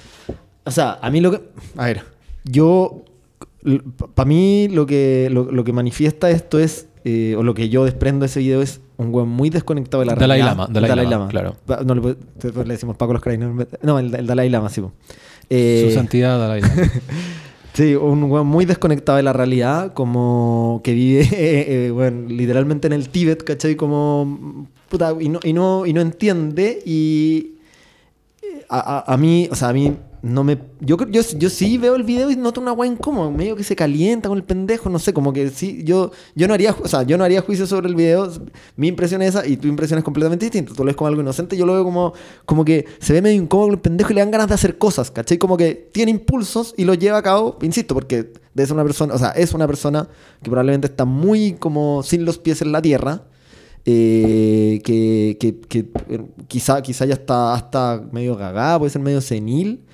O 0.66 0.72
sea, 0.72 1.00
a 1.02 1.10
mí 1.10 1.20
lo 1.22 1.32
que. 1.32 1.42
A 1.78 1.86
ver, 1.86 2.04
yo. 2.44 3.04
Para 4.16 4.28
mí 4.28 4.68
lo 4.70 4.86
que, 4.86 5.28
lo, 5.32 5.52
lo 5.52 5.64
que 5.64 5.74
manifiesta 5.74 6.30
esto 6.30 6.60
es. 6.60 6.88
eh, 7.06 7.36
o 7.38 7.44
lo 7.44 7.54
que 7.54 7.70
yo 7.70 7.86
desprendo 7.86 8.24
de 8.24 8.28
ese 8.28 8.40
video 8.42 8.62
es 8.62 8.82
un 8.98 9.14
weón 9.14 9.30
muy 9.30 9.50
desconectado 9.50 10.02
de 10.02 10.08
la 10.08 10.16
Dalai 10.16 10.40
realidad. 10.42 10.58
Lama, 10.58 10.68
Dalai 10.72 11.08
Lama, 11.08 11.28
claro. 11.30 11.56
Pa- 11.66 11.82
No, 11.84 11.96
le, 11.96 12.02
le 12.66 12.74
decimos 12.74 12.96
Paco 12.98 13.14
los 13.14 13.22
Cray, 13.22 13.38
No, 13.82 14.00
el, 14.00 14.14
el 14.14 14.28
Dalai 14.28 14.50
Lama, 14.50 14.70
sí. 14.70 14.82
Eh, 15.50 15.86
Su 15.88 15.96
santidad 15.96 16.38
Dalai 16.38 16.62
Lama. 16.62 16.76
Sí, 17.80 17.96
un 17.96 18.24
weón 18.26 18.46
muy 18.46 18.66
desconectado 18.66 19.16
de 19.16 19.24
la 19.24 19.32
realidad, 19.32 19.94
como 19.94 20.82
que 20.84 20.92
vive, 20.94 21.22
eh, 21.32 21.86
eh, 21.88 21.92
bueno, 21.92 22.28
literalmente 22.28 22.88
en 22.88 22.92
el 22.94 23.08
Tíbet, 23.08 23.42
¿cachai? 23.46 23.78
Como, 23.78 24.68
puta, 24.90 25.16
y 25.18 25.30
no, 25.30 25.40
y 25.42 25.54
no, 25.54 25.86
y 25.86 25.94
no 25.94 26.02
entiende, 26.02 26.82
y 26.86 27.54
eh, 28.42 28.66
a, 28.68 28.98
a- 29.08 29.14
a 29.14 29.18
mí, 29.18 29.48
o 29.50 29.56
sea, 29.56 29.70
a 29.70 29.74
mí 29.74 29.94
no 30.22 30.44
me... 30.44 30.58
Yo, 30.82 30.98
yo, 31.10 31.22
yo 31.38 31.50
sí 31.50 31.78
veo 31.78 31.96
el 31.96 32.04
video 32.04 32.30
y 32.30 32.36
noto 32.36 32.60
una 32.62 32.74
weá 32.74 32.92
incómoda, 32.92 33.30
medio 33.32 33.56
que 33.56 33.64
se 33.64 33.76
calienta 33.76 34.28
con 34.30 34.38
el 34.38 34.44
pendejo, 34.44 34.90
no 34.90 35.00
sé, 35.00 35.14
como 35.14 35.32
que 35.34 35.50
sí, 35.50 35.82
yo, 35.84 36.12
yo 36.36 36.48
no 36.48 36.54
haría, 36.54 36.76
o 36.84 36.88
sea, 36.88 37.04
yo 37.04 37.18
no 37.18 37.24
haría 37.24 37.42
juicio 37.42 37.66
sobre 37.68 37.88
el 37.88 37.96
video, 37.96 38.30
mi 38.76 38.88
impresión 38.88 39.22
es 39.22 39.30
esa 39.36 39.48
y 39.48 39.58
tu 39.58 39.68
impresión 39.68 39.98
es 39.98 40.04
completamente 40.04 40.46
distinta, 40.46 40.74
tú 40.74 40.80
lo 40.84 40.86
ves 40.88 40.96
como 40.96 41.08
algo 41.08 41.22
inocente, 41.22 41.56
yo 41.56 41.66
lo 41.66 41.74
veo 41.74 41.84
como, 41.84 42.14
como 42.46 42.66
que 42.66 42.86
se 43.00 43.14
ve 43.14 43.22
medio 43.22 43.42
incómodo 43.42 43.68
con 43.68 43.76
el 43.76 43.82
pendejo 43.82 44.12
y 44.12 44.16
le 44.16 44.22
dan 44.22 44.32
ganas 44.32 44.48
de 44.50 44.54
hacer 44.56 44.78
cosas, 44.78 45.10
¿cachai? 45.12 45.38
Como 45.38 45.56
que 45.58 45.90
tiene 45.92 46.12
impulsos 46.12 46.74
y 46.78 46.86
los 46.86 47.00
lleva 47.00 47.18
a 47.18 47.24
cabo, 47.24 47.58
insisto, 47.62 47.94
porque 47.94 48.34
de 48.54 48.66
ser 48.66 48.74
una 48.74 48.84
persona, 48.84 49.14
o 49.14 49.18
sea, 49.18 49.30
es 49.32 49.54
una 49.54 49.68
persona 49.68 50.08
que 50.44 50.50
probablemente 50.50 50.88
está 50.88 51.06
muy 51.06 51.54
como 51.54 52.04
sin 52.04 52.26
los 52.26 52.38
pies 52.40 52.62
en 52.62 52.72
la 52.72 52.82
tierra, 52.82 53.24
eh, 53.86 54.82
que, 54.84 55.38
que- 55.40 55.60
que, 55.62 55.80
eh, 56.10 56.26
quizá, 56.48 56.82
quizá 56.82 57.06
ya 57.06 57.14
está 57.14 57.54
hasta 57.54 58.04
medio 58.12 58.36
gagá, 58.36 58.78
puede 58.78 58.90
ser 58.92 59.02
medio 59.02 59.22
senil. 59.22 59.86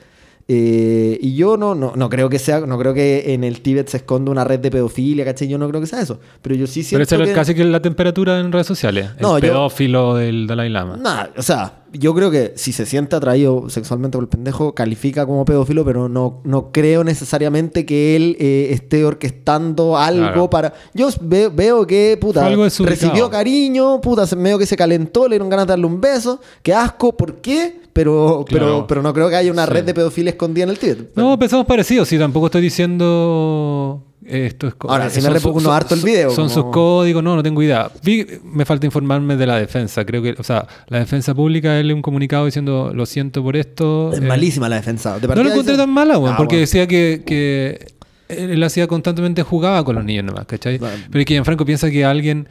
Eh, 0.48 1.18
y 1.22 1.36
yo 1.36 1.58
no, 1.58 1.74
no, 1.74 1.94
no 1.96 2.10
creo 2.10 2.30
que 2.30 2.38
sea, 2.38 2.60
no 2.62 2.78
creo 2.78 2.94
que 2.94 3.34
en 3.34 3.44
el 3.44 3.62
Tíbet 3.62 3.88
se 3.90 3.98
esconda 3.98 4.32
una 4.32 4.44
red 4.44 4.60
de 4.60 4.70
pedofilia, 4.70 5.26
¿cachai? 5.26 5.48
Yo 5.48 5.58
no 5.58 5.68
creo 5.70 5.82
que 5.82 5.88
sea 5.88 6.02
eso. 6.02 6.20
Pero 6.42 6.54
yo 6.56 6.68
sí 6.68 6.82
Pero 6.90 7.04
siento 7.04 7.16
esa 7.16 7.24
es 7.24 7.30
que... 7.30 7.34
casi 7.36 7.56
que 7.56 7.64
la 7.64 7.82
temperatura 7.82 8.40
en 8.40 8.52
redes 8.52 8.68
sociales. 8.68 9.10
No, 9.20 9.38
el 9.38 9.44
yo- 9.44 9.50
pedófilo 9.50 10.16
del 10.16 10.46
Dalai 10.46 10.70
Lama. 10.70 11.30
O 11.36 11.42
sea, 11.42 11.85
yo 11.98 12.14
creo 12.14 12.30
que 12.32 12.54
si 12.56 12.72
se 12.72 12.86
siente 12.86 13.16
atraído 13.16 13.70
sexualmente 13.70 14.18
por 14.18 14.24
el 14.24 14.30
pendejo, 14.30 14.74
califica 14.76 15.26
como 15.26 15.46
pedófilo, 15.46 15.84
pero 15.86 16.08
no, 16.10 16.42
no 16.44 16.72
creo 16.72 17.04
necesariamente 17.04 17.86
que 17.86 18.16
él 18.16 18.38
eh, 18.40 18.68
esté 18.72 19.06
orquestando 19.06 19.98
algo 19.98 20.22
Claro. 20.26 20.50
para. 20.50 20.74
Yo 20.94 21.10
ve- 21.22 21.50
veo 21.50 21.86
que, 21.88 22.18
puta, 22.20 22.46
algo 22.46 22.64
recibió 22.64 23.30
cariño, 23.30 24.00
puta, 24.02 24.26
medio 24.36 24.58
que 24.60 24.66
se 24.66 24.76
calentó, 24.78 25.24
le 25.28 25.36
dieron 25.36 25.50
ganas 25.50 25.66
de 25.68 25.72
darle 25.72 25.86
un 25.86 26.00
beso, 26.02 26.40
qué 26.62 26.74
asco, 26.74 27.16
¿por 27.16 27.36
qué? 27.36 27.80
Pero, 27.94 28.44
pero, 28.50 28.86
pero 28.88 29.02
no 29.02 29.14
creo 29.14 29.30
que 29.30 29.36
haya 29.38 29.52
una 29.52 29.66
Sí. 29.66 29.72
red 29.72 29.84
de 29.86 29.94
pedofilia 29.94 30.32
escondida 30.32 30.66
en 30.66 30.70
el 30.72 30.78
Tíbet. 30.80 31.12
No, 31.16 31.40
pensamos 31.40 31.66
parecido. 31.66 32.04
Sí, 32.04 32.18
tampoco 32.20 32.48
estoy 32.48 32.62
diciendo 32.62 34.04
esto 34.26 34.68
es 34.68 34.74
Ahora, 34.80 35.10
sí 35.10 35.18
me 35.18 35.22
son 35.24 35.32
su- 35.32 35.38
repugno 35.48 35.72
harto 35.72 35.94
el 35.96 36.02
video, 36.02 36.30
Son 36.32 36.50
como- 36.50 36.64
sus 36.64 36.66
códigos, 36.74 37.24
no, 37.24 37.36
no 37.36 37.44
tengo 37.44 37.62
idea. 37.62 37.92
Vi- 38.04 38.26
me 38.44 38.66
falta 38.66 38.86
informarme 38.86 39.36
de 39.36 39.46
la 39.46 39.58
defensa. 39.58 40.04
Creo 40.06 40.22
que, 40.24 40.36
o 40.38 40.44
sea, 40.44 40.68
la 40.88 41.00
defensa 41.00 41.34
pública, 41.36 41.78
él 41.80 41.94
un 41.94 42.02
comunicado 42.02 42.46
diciendo 42.46 42.92
lo 42.94 43.06
siento 43.06 43.44
por 43.44 43.56
esto. 43.56 44.12
Es 44.14 44.20
eh, 44.20 44.22
malísima 44.22 44.68
la 44.70 44.78
defensa. 44.78 45.20
De 45.20 45.28
No 45.28 45.36
lo 45.44 45.50
encontré 45.52 45.78
tan 45.78 45.90
mala, 45.92 46.16
Ah, 46.16 46.36
porque 46.38 46.56
bueno. 46.56 46.62
decía 46.62 46.88
que, 46.88 47.22
que 47.26 47.88
él 48.30 48.64
hacía 48.64 48.88
constantemente 48.88 49.44
jugaba 49.44 49.84
con 49.84 49.96
los 49.96 50.04
niños 50.04 50.26
nomás, 50.26 50.46
¿cachai? 50.48 50.80
Bueno. 50.80 50.96
Pero 51.12 51.20
es 51.20 51.26
que 51.28 51.34
Gianfranco 51.36 51.64
piensa 51.66 51.92
que 51.92 52.04
alguien 52.04 52.48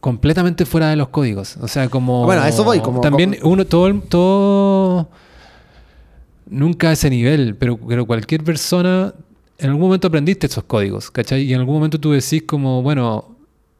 completamente 0.00 0.66
fuera 0.66 0.88
de 0.90 0.96
los 0.96 1.08
códigos. 1.10 1.56
O 1.60 1.68
sea, 1.68 1.88
como. 1.88 2.24
Bueno, 2.24 2.42
a 2.42 2.48
eso 2.48 2.64
voy, 2.64 2.80
como- 2.80 3.00
También 3.00 3.34
como- 3.34 3.52
uno, 3.52 3.64
todo, 3.64 3.92
todo. 4.08 5.08
Nunca 6.48 6.90
a 6.90 6.92
ese 6.92 7.10
nivel, 7.10 7.56
pero, 7.56 7.76
pero 7.76 8.06
cualquier 8.06 8.42
persona. 8.44 9.14
En 9.58 9.68
algún 9.70 9.82
momento 9.82 10.08
aprendiste 10.08 10.46
esos 10.46 10.64
códigos, 10.64 11.10
¿cachai? 11.10 11.42
Y 11.42 11.54
en 11.54 11.60
algún 11.60 11.76
momento 11.76 11.98
tú 11.98 12.12
decís, 12.12 12.42
como, 12.46 12.82
bueno. 12.82 13.36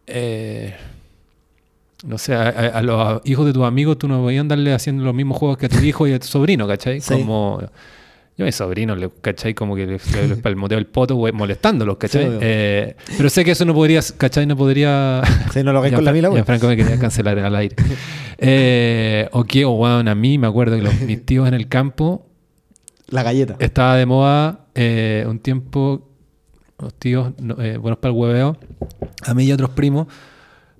eh, 0.06 0.74
no 2.04 2.18
sé, 2.18 2.34
a, 2.34 2.82
los 2.82 3.20
hijos 3.24 3.46
de 3.46 3.52
tus 3.52 3.64
amigos 3.64 3.98
tú 3.98 4.06
no 4.06 4.20
podías 4.20 4.42
andarle 4.42 4.72
haciendo 4.72 5.02
los 5.04 5.14
mismos 5.14 5.38
juegos 5.38 5.56
que 5.58 5.66
a 5.66 5.68
tu 5.68 5.78
hijo 5.78 6.06
y 6.06 6.12
a 6.12 6.18
tu 6.18 6.26
sobrino, 6.26 6.66
¿cachai? 6.66 7.00
Sí. 7.00 7.14
Como. 7.14 7.60
Yo 8.38 8.44
a 8.44 8.46
mis 8.46 8.54
sobrinos, 8.54 8.98
le- 8.98 9.08
¿cachai? 9.22 9.54
Como 9.54 9.74
que 9.74 9.86
le, 9.86 9.92
les 10.28 10.38
palmoteo 10.42 10.76
el 10.76 10.84
poto 10.86 11.14
güey, 11.14 11.32
molestándolos, 11.32 11.96
¿cachai? 11.96 12.26
Sí. 12.26 12.38
Eh, 12.42 12.94
pero 13.16 13.30
sé 13.30 13.46
que 13.46 13.52
eso 13.52 13.64
no 13.64 13.72
podría, 13.72 14.00
¿cachai? 14.18 14.44
No 14.46 14.54
podría... 14.58 15.22
Sí, 15.54 15.62
no 15.62 15.72
lo 15.72 15.78
hagáis 15.78 15.94
con 15.94 16.04
la 16.04 16.12
mila, 16.12 16.28
güey. 16.28 16.42
Franco 16.42 16.68
me 16.68 16.76
quería 16.76 16.98
cancelar 16.98 17.38
al 17.38 17.56
aire. 17.56 17.74
Eh, 18.36 19.26
o 19.32 19.44
que, 19.44 19.64
o 19.64 19.70
bueno, 19.70 20.10
a 20.10 20.14
mí 20.14 20.36
me 20.36 20.46
acuerdo 20.46 20.76
que 20.76 20.82
los, 20.82 21.00
mis 21.00 21.24
tíos 21.24 21.48
en 21.48 21.54
el 21.54 21.66
campo 21.68 22.25
La 23.08 23.22
galleta. 23.22 23.56
estaba 23.60 23.96
de 23.96 24.06
moda 24.06 24.66
eh, 24.74 25.24
un 25.28 25.38
tiempo, 25.38 26.08
los 26.78 26.92
tíos, 26.94 27.32
no, 27.40 27.60
eh, 27.62 27.76
buenos 27.76 27.98
para 27.98 28.12
el 28.12 28.18
hueveo, 28.18 28.58
a 29.24 29.34
mí 29.34 29.44
y 29.44 29.50
a 29.50 29.54
otros 29.54 29.70
primos, 29.70 30.06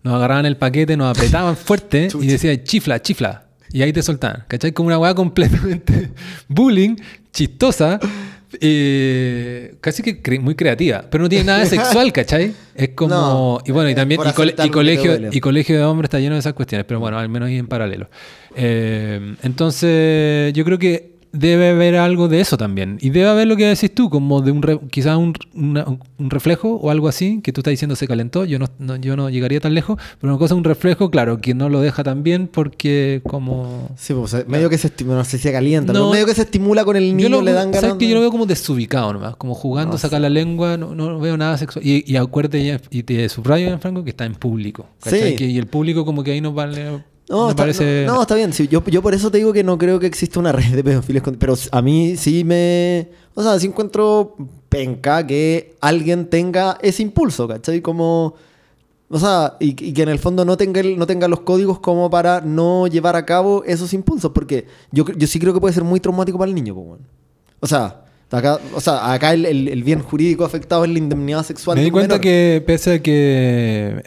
nos 0.03 0.15
agarraban 0.15 0.44
el 0.47 0.57
paquete, 0.57 0.97
nos 0.97 1.16
apretaban 1.16 1.57
fuerte 1.57 2.09
y 2.20 2.27
decían 2.27 2.62
chifla, 2.65 3.01
chifla. 3.03 3.43
Y 3.73 3.82
ahí 3.82 3.93
te 3.93 4.01
soltaban. 4.03 4.44
¿Cachai? 4.48 4.73
Como 4.73 4.86
una 4.86 4.98
weá 4.98 5.15
completamente 5.15 6.11
bullying, 6.48 6.94
chistosa, 7.32 7.98
eh, 8.61 9.77
casi 9.81 10.03
que 10.03 10.23
cre- 10.23 10.40
muy 10.40 10.55
creativa. 10.55 11.05
Pero 11.11 11.23
no 11.24 11.28
tiene 11.28 11.44
nada 11.44 11.59
de 11.61 11.66
sexual, 11.66 12.12
¿cachai? 12.12 12.55
Es 12.74 12.90
como. 12.90 13.11
No, 13.15 13.59
y 13.66 13.73
bueno, 13.73 13.89
y 13.89 13.93
es 13.93 13.97
también. 13.97 14.20
Y, 14.24 14.32
cole- 14.32 14.55
y 14.65 14.70
colegio, 14.70 15.19
y 15.32 15.40
colegio 15.40 15.77
de 15.77 15.85
hombres 15.85 16.07
está 16.07 16.20
lleno 16.20 16.35
de 16.35 16.39
esas 16.40 16.53
cuestiones. 16.55 16.86
Pero 16.86 17.01
bueno, 17.01 17.19
al 17.19 17.28
menos 17.28 17.48
ahí 17.48 17.59
en 17.59 17.66
paralelo. 17.66 18.09
Eh, 18.55 19.35
entonces, 19.43 20.53
yo 20.55 20.65
creo 20.65 20.78
que 20.78 21.15
debe 21.38 21.70
haber 21.70 21.96
algo 21.96 22.28
de 22.28 22.40
eso 22.40 22.56
también. 22.56 22.98
Y 23.00 23.10
debe 23.10 23.28
haber 23.28 23.46
lo 23.46 23.56
que 23.56 23.66
decís 23.66 23.94
tú, 23.94 24.10
como 24.10 24.40
de 24.42 24.50
un 24.52 24.62
re- 24.62 24.80
quizás 24.90 25.16
un, 25.16 25.34
una- 25.54 25.84
un 26.18 26.30
reflejo 26.30 26.74
o 26.76 26.90
algo 26.90 27.08
así, 27.08 27.40
que 27.42 27.52
tú 27.52 27.60
estás 27.60 27.72
diciendo 27.72 27.96
se 27.96 28.06
calentó. 28.08 28.44
Yo 28.44 28.58
no, 28.58 28.66
no- 28.78 28.96
yo 28.96 29.16
no 29.16 29.30
llegaría 29.30 29.60
tan 29.60 29.74
lejos. 29.74 29.98
Pero 30.20 30.32
una 30.32 30.38
cosa 30.38 30.54
es 30.54 30.58
un 30.58 30.64
reflejo, 30.64 31.10
claro, 31.10 31.38
que 31.40 31.54
no 31.54 31.68
lo 31.68 31.80
deja 31.80 32.02
tan 32.04 32.22
bien 32.22 32.48
porque 32.48 33.20
como. 33.28 33.90
Sí, 33.96 34.14
pues 34.14 34.46
medio 34.48 34.70
que 34.70 34.78
se 34.78 34.88
estimula, 34.88 35.18
no 35.18 35.24
sé 35.24 35.36
si 35.38 35.44
se 35.44 35.52
calienta, 35.52 35.92
No. 35.92 35.98
pero 36.00 36.10
medio 36.12 36.26
que 36.26 36.34
se 36.34 36.42
estimula 36.42 36.84
con 36.84 36.96
el 36.96 37.04
niño, 37.16 37.28
Yo 37.28 37.36
lo, 37.36 37.42
le 37.42 37.52
dan 37.52 37.66
¿sabes 37.72 37.82
ganas. 37.82 37.98
que 37.98 38.08
yo 38.08 38.14
lo 38.14 38.20
veo 38.20 38.30
como 38.30 38.46
desubicado 38.46 39.12
nomás, 39.12 39.36
como 39.36 39.54
jugando, 39.54 39.92
No 39.92 39.98
sacar 39.98 40.20
la 40.20 40.28
lengua, 40.30 40.76
no, 40.76 40.94
no 40.94 41.18
veo 41.20 41.36
nada 41.36 41.56
sexual. 41.58 41.86
Y, 41.86 42.04
y 42.10 42.16
acuérdate, 42.16 42.80
y 42.90 43.02
te 43.02 43.28
subrayo, 43.28 43.78
Franco, 43.78 44.02
que 44.04 44.10
está 44.10 44.24
en 44.24 44.34
público. 44.34 44.86
Sí. 45.04 45.34
Que- 45.36 45.46
y 45.46 45.58
el 45.58 45.66
público 45.66 46.04
como 46.04 46.22
que 46.24 46.32
ahí 46.32 46.40
nos 46.40 46.54
vale... 46.54 47.04
No, 47.28 47.51
está, 47.51 47.62
parece... 47.65 48.05
no, 48.07 48.15
no, 48.15 48.23
está 48.23 48.35
bien. 48.36 48.53
sí, 48.53 48.69
yo, 48.69 48.85
yo 48.85 49.03
por 49.03 49.12
eso 49.15 49.31
te 49.31 49.39
digo 49.39 49.53
que 49.53 49.65
no 49.65 49.77
creo 49.78 49.98
que 49.98 50.07
exista 50.07 50.39
una 50.39 50.53
red 50.53 50.74
de 50.74 50.85
pedófilos. 50.85 51.23
Pero 51.39 51.55
a 51.73 51.82
mí 51.82 52.16
sí 52.16 52.44
me. 52.44 53.09
O 53.35 53.43
sea, 53.43 53.59
sí 53.59 53.66
encuentro 53.66 54.36
penca 54.69 55.27
que 55.27 55.74
alguien 55.81 56.27
tenga 56.31 56.78
ese 56.82 57.03
impulso, 57.03 57.48
¿cachai? 57.48 57.81
Como. 57.81 58.35
O 59.09 59.19
sea, 59.20 59.57
y, 59.61 59.69
y 59.85 59.93
que 59.93 60.03
en 60.03 60.09
el 60.09 60.19
fondo 60.19 60.44
no 60.44 60.57
tenga, 60.57 60.81
el- 60.81 60.98
no 60.98 61.07
tenga 61.07 61.28
los 61.28 61.40
códigos 61.40 61.78
como 61.81 62.11
para 62.11 62.40
no 62.40 62.86
llevar 62.89 63.15
a 63.16 63.24
cabo 63.24 63.62
esos 63.65 63.93
impulsos. 63.93 64.32
Porque 64.32 64.66
yo, 64.90 65.05
yo 65.16 65.27
sí 65.27 65.39
creo 65.39 65.53
que 65.55 65.61
puede 65.61 65.74
ser 65.74 65.85
muy 65.85 66.01
traumático 66.01 66.39
para 66.39 66.48
el 66.48 66.55
niño, 66.55 66.74
pues, 66.74 66.86
bueno. 66.89 67.05
O 67.61 67.66
sea, 67.69 68.05
acá, 68.31 68.59
o 68.74 68.81
sea, 68.81 69.12
acá 69.12 69.32
el, 69.32 69.47
el- 69.47 69.69
el 69.69 69.82
bien 69.85 70.01
jurídico 70.01 70.44
afectado 70.44 70.85
es 70.85 70.90
la 70.90 70.98
indemnidad 70.98 71.44
sexual. 71.44 71.77
Me 71.77 71.85
di 71.85 71.90
cuenta 71.90 72.15
menor. 72.15 72.20
que 72.23 72.62
pese 72.66 72.94
a 72.94 73.03
que 73.03 74.03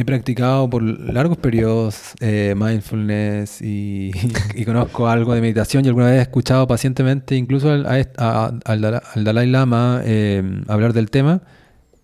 he 0.00 0.04
practicado 0.04 0.68
por 0.70 0.82
largos 0.82 1.36
periodos 1.38 2.12
eh, 2.20 2.54
mindfulness 2.56 3.60
y, 3.62 4.10
y 4.54 4.64
conozco 4.64 5.08
algo 5.08 5.34
de 5.34 5.40
meditación 5.40 5.84
y 5.84 5.88
alguna 5.88 6.06
vez 6.06 6.18
he 6.18 6.22
escuchado 6.22 6.66
pacientemente 6.66 7.34
incluso 7.36 7.70
al, 7.70 7.86
a 7.86 7.98
est- 7.98 8.14
a- 8.18 8.52
al 8.64 8.80
Dala- 8.80 9.02
al 9.14 9.24
Dalai 9.24 9.46
Lama 9.48 10.00
eh, 10.04 10.42
hablar 10.68 10.92
del 10.92 11.10
tema, 11.10 11.42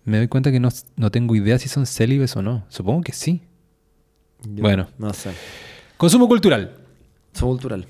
me 0.03 0.17
doy 0.17 0.27
cuenta 0.27 0.51
que 0.51 0.59
no, 0.59 0.69
no 0.97 1.09
tengo 1.11 1.35
idea 1.35 1.57
si 1.57 1.69
son 1.69 1.85
célibes 1.85 2.35
o 2.35 2.41
no. 2.41 2.65
Supongo 2.69 3.01
que 3.01 3.13
sí. 3.13 3.41
Yo 4.43 4.61
bueno. 4.61 4.87
No 4.99 5.13
sé. 5.13 5.31
Consumo 5.97 6.27
cultural. 6.27 6.71
Son 7.33 7.49
cultural. 7.49 7.87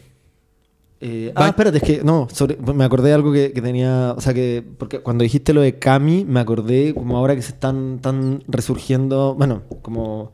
Eh, 1.01 1.31
ah, 1.35 1.49
espérate, 1.49 1.77
es 1.77 1.83
que 1.83 2.03
no, 2.03 2.27
sobre- 2.31 2.57
me 2.73 2.83
acordé 2.85 3.09
de 3.09 3.15
algo 3.15 3.31
que, 3.33 3.51
que 3.51 3.61
tenía, 3.61 4.13
o 4.17 4.21
sea 4.21 4.33
que, 4.33 4.63
porque 4.77 4.99
cuando 5.01 5.23
dijiste 5.23 5.53
lo 5.53 5.61
de 5.61 5.77
Cami, 5.77 6.23
me 6.25 6.39
acordé 6.39 6.93
como 6.93 7.17
ahora 7.17 7.35
que 7.35 7.41
se 7.41 7.51
están 7.51 7.99
tan 8.01 8.43
resurgiendo, 8.47 9.35
bueno, 9.35 9.63
como, 9.81 10.31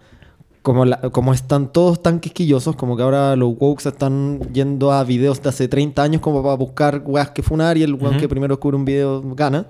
como, 0.62 0.86
la- 0.86 1.02
como 1.10 1.34
están 1.34 1.74
todos 1.74 2.02
tan 2.04 2.20
quisquillosos, 2.20 2.76
como 2.76 2.96
que 2.96 3.02
ahora 3.04 3.36
los 3.36 3.56
woke 3.60 3.86
están 3.86 4.40
yendo 4.54 4.92
a 4.92 5.04
videos 5.04 5.42
de 5.42 5.50
hace 5.50 5.68
30 5.68 6.04
años 6.04 6.22
como 6.22 6.44
para 6.44 6.56
buscar 6.56 7.02
weas 7.06 7.32
que 7.32 7.42
funar 7.42 7.78
y 7.78 7.84
el 7.84 7.96
weón 7.96 8.12
Ujú. 8.12 8.20
que 8.20 8.30
primero 8.30 8.56
descubre 8.56 8.78
un 8.78 8.86
video 8.86 9.22
gana. 9.36 9.66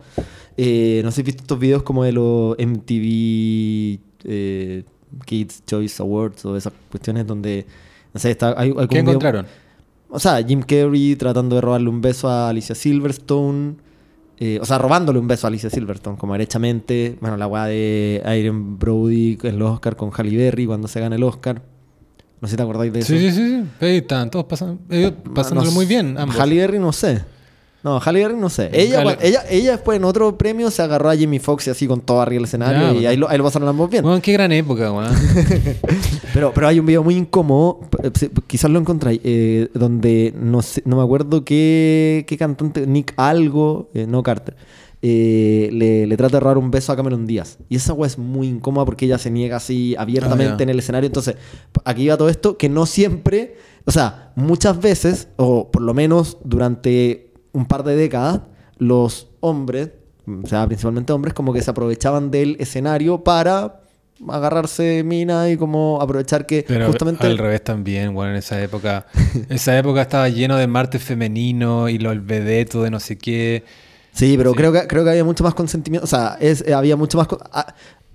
Eh, 0.57 1.01
no 1.05 1.11
sé 1.11 1.15
si 1.15 1.21
has 1.21 1.25
visto 1.27 1.43
estos 1.43 1.57
videos 1.57 1.83
como 1.83 2.03
de 2.03 2.11
los 2.11 2.57
MTV 2.59 3.99
eh, 4.25 4.83
Kids 5.25 5.63
Choice 5.65 6.01
Awards 6.01 6.45
o 6.45 6.55
esas 6.57 6.73
cuestiones 6.89 7.25
donde, 7.25 7.65
no 8.13 8.19
sé, 8.19 8.31
está, 8.31 8.53
hay, 8.59 8.69
hay 8.77 8.87
¿Qué 8.87 8.95
video- 9.01 9.11
encontraron? 9.11 9.45
O 10.11 10.19
sea, 10.19 10.43
Jim 10.43 10.61
Carrey 10.61 11.15
tratando 11.15 11.55
de 11.55 11.61
robarle 11.61 11.89
un 11.89 12.01
beso 12.01 12.29
a 12.29 12.49
Alicia 12.49 12.75
Silverstone. 12.75 13.75
eh, 14.37 14.59
o 14.61 14.65
sea, 14.65 14.77
robándole 14.77 15.19
un 15.19 15.27
beso 15.27 15.47
a 15.47 15.49
Alicia 15.49 15.69
Silverstone, 15.69 16.17
como 16.17 16.33
derechamente. 16.33 17.17
Bueno, 17.21 17.37
la 17.37 17.47
weá 17.47 17.65
de 17.65 18.21
Iron 18.39 18.77
Brody 18.77 19.37
en 19.43 19.57
los 19.57 19.71
Oscar 19.71 19.95
con 19.95 20.11
Halle 20.11 20.35
Berry 20.35 20.65
cuando 20.65 20.87
se 20.87 20.99
gana 20.99 21.15
el 21.15 21.23
Oscar. 21.23 21.61
No 22.41 22.47
sé 22.47 22.51
si 22.53 22.57
te 22.57 22.63
acordáis 22.63 22.91
de 22.91 22.99
eso. 22.99 23.13
Sí, 23.13 23.19
sí, 23.19 23.31
sí. 23.31 23.61
sí. 23.61 23.85
Ahí 23.85 23.97
están 23.97 24.29
todos 24.31 24.45
pasan, 24.45 24.79
ellos 24.89 25.13
pasándolo 25.33 25.69
No 25.69 25.75
muy 25.75 25.85
bien. 25.85 26.17
Ambos. 26.17 26.37
Halle 26.37 26.57
Berry 26.57 26.79
no 26.79 26.91
sé. 26.91 27.23
No, 27.83 27.99
Halle 27.99 28.19
Berry 28.21 28.37
no 28.37 28.49
sé. 28.49 28.69
Ella, 28.73 29.01
Halle- 29.03 29.17
ella, 29.21 29.43
ella 29.49 29.71
después 29.71 29.97
en 29.97 30.03
otro 30.03 30.37
premio 30.37 30.69
se 30.69 30.81
agarró 30.83 31.09
a 31.09 31.15
Jimmy 31.15 31.39
Fox 31.39 31.65
y 31.67 31.69
así 31.71 31.87
con 31.87 32.01
todo 32.01 32.21
arriba 32.21 32.37
del 32.37 32.43
escenario 32.45 32.89
y 32.89 32.93
bueno. 32.93 33.09
ahí 33.09 33.17
lo, 33.17 33.29
ahí 33.29 33.37
lo 33.39 33.43
pasaron 33.43 33.67
ambos 33.67 33.89
bien. 33.89 34.05
Weón, 34.05 34.21
qué 34.21 34.33
gran 34.33 34.51
época, 34.51 34.91
weón. 34.91 35.11
Pero, 36.33 36.53
pero 36.53 36.67
hay 36.67 36.79
un 36.79 36.85
video 36.85 37.03
muy 37.03 37.15
incómodo, 37.15 37.81
p- 37.89 38.09
quizás 38.47 38.71
lo 38.71 38.79
encontráis, 38.79 39.19
eh, 39.23 39.67
donde 39.73 40.33
no 40.39 40.61
sé, 40.61 40.81
no 40.85 40.95
me 40.95 41.03
acuerdo 41.03 41.43
qué, 41.43 42.23
qué 42.25 42.37
cantante, 42.37 42.87
Nick 42.87 43.13
Algo, 43.17 43.89
eh, 43.93 44.05
no 44.07 44.23
Carter, 44.23 44.55
eh, 45.01 45.69
le, 45.73 46.07
le 46.07 46.15
trata 46.17 46.37
de 46.37 46.39
robar 46.39 46.57
un 46.57 46.71
beso 46.71 46.93
a 46.93 46.95
Cameron 46.95 47.27
Díaz. 47.27 47.57
Y 47.67 47.75
esa 47.75 47.91
weá 47.93 48.07
es 48.07 48.17
muy 48.17 48.47
incómoda 48.47 48.85
porque 48.85 49.05
ella 49.05 49.17
se 49.17 49.29
niega 49.29 49.57
así 49.57 49.93
abiertamente 49.97 50.53
Ah, 50.59 50.63
en 50.63 50.69
el 50.69 50.79
escenario. 50.79 51.07
Entonces, 51.07 51.35
aquí 51.83 52.07
va 52.07 52.15
todo 52.15 52.29
esto 52.29 52.57
que 52.57 52.69
no 52.69 52.85
siempre, 52.85 53.55
o 53.85 53.91
sea, 53.91 54.31
muchas 54.35 54.79
veces, 54.79 55.27
o 55.35 55.69
por 55.69 55.81
lo 55.81 55.93
menos 55.93 56.37
durante 56.45 57.30
un 57.53 57.65
par 57.65 57.83
de 57.83 57.95
décadas, 57.95 58.41
los 58.77 59.29
hombres, 59.39 59.89
o 60.27 60.47
sea, 60.47 60.65
principalmente 60.67 61.11
hombres, 61.13 61.33
como 61.33 61.51
que 61.53 61.61
se 61.61 61.71
aprovechaban 61.71 62.31
del 62.31 62.55
escenario 62.59 63.23
para 63.23 63.81
agarrarse 64.29 65.03
mina 65.03 65.49
y 65.49 65.57
como 65.57 65.99
aprovechar 66.01 66.45
que 66.45 66.63
Pero 66.67 66.87
justamente 66.87 67.25
al 67.25 67.37
revés 67.37 67.63
también, 67.63 68.13
bueno, 68.13 68.31
en 68.31 68.37
esa 68.37 68.61
época. 68.61 69.07
esa 69.49 69.77
época 69.77 70.01
estaba 70.03 70.29
lleno 70.29 70.57
de 70.57 70.67
martes 70.67 71.03
femenino 71.03 71.89
y 71.89 71.97
los 71.97 72.23
vedetos 72.25 72.83
de 72.83 72.91
no 72.91 72.99
sé 72.99 73.17
qué. 73.17 73.63
Sí, 74.13 74.35
pero 74.37 74.51
Sí. 74.51 74.57
Creo, 74.57 74.73
que, 74.73 74.87
creo 74.87 75.03
que 75.03 75.09
había 75.09 75.23
mucho 75.23 75.43
más 75.43 75.53
consentimiento. 75.55 76.03
O 76.03 76.07
sea, 76.07 76.37
es, 76.39 76.63
eh, 76.67 76.73
había 76.73 76.95
mucho 76.97 77.17
más. 77.17 77.27
co- 77.27 77.39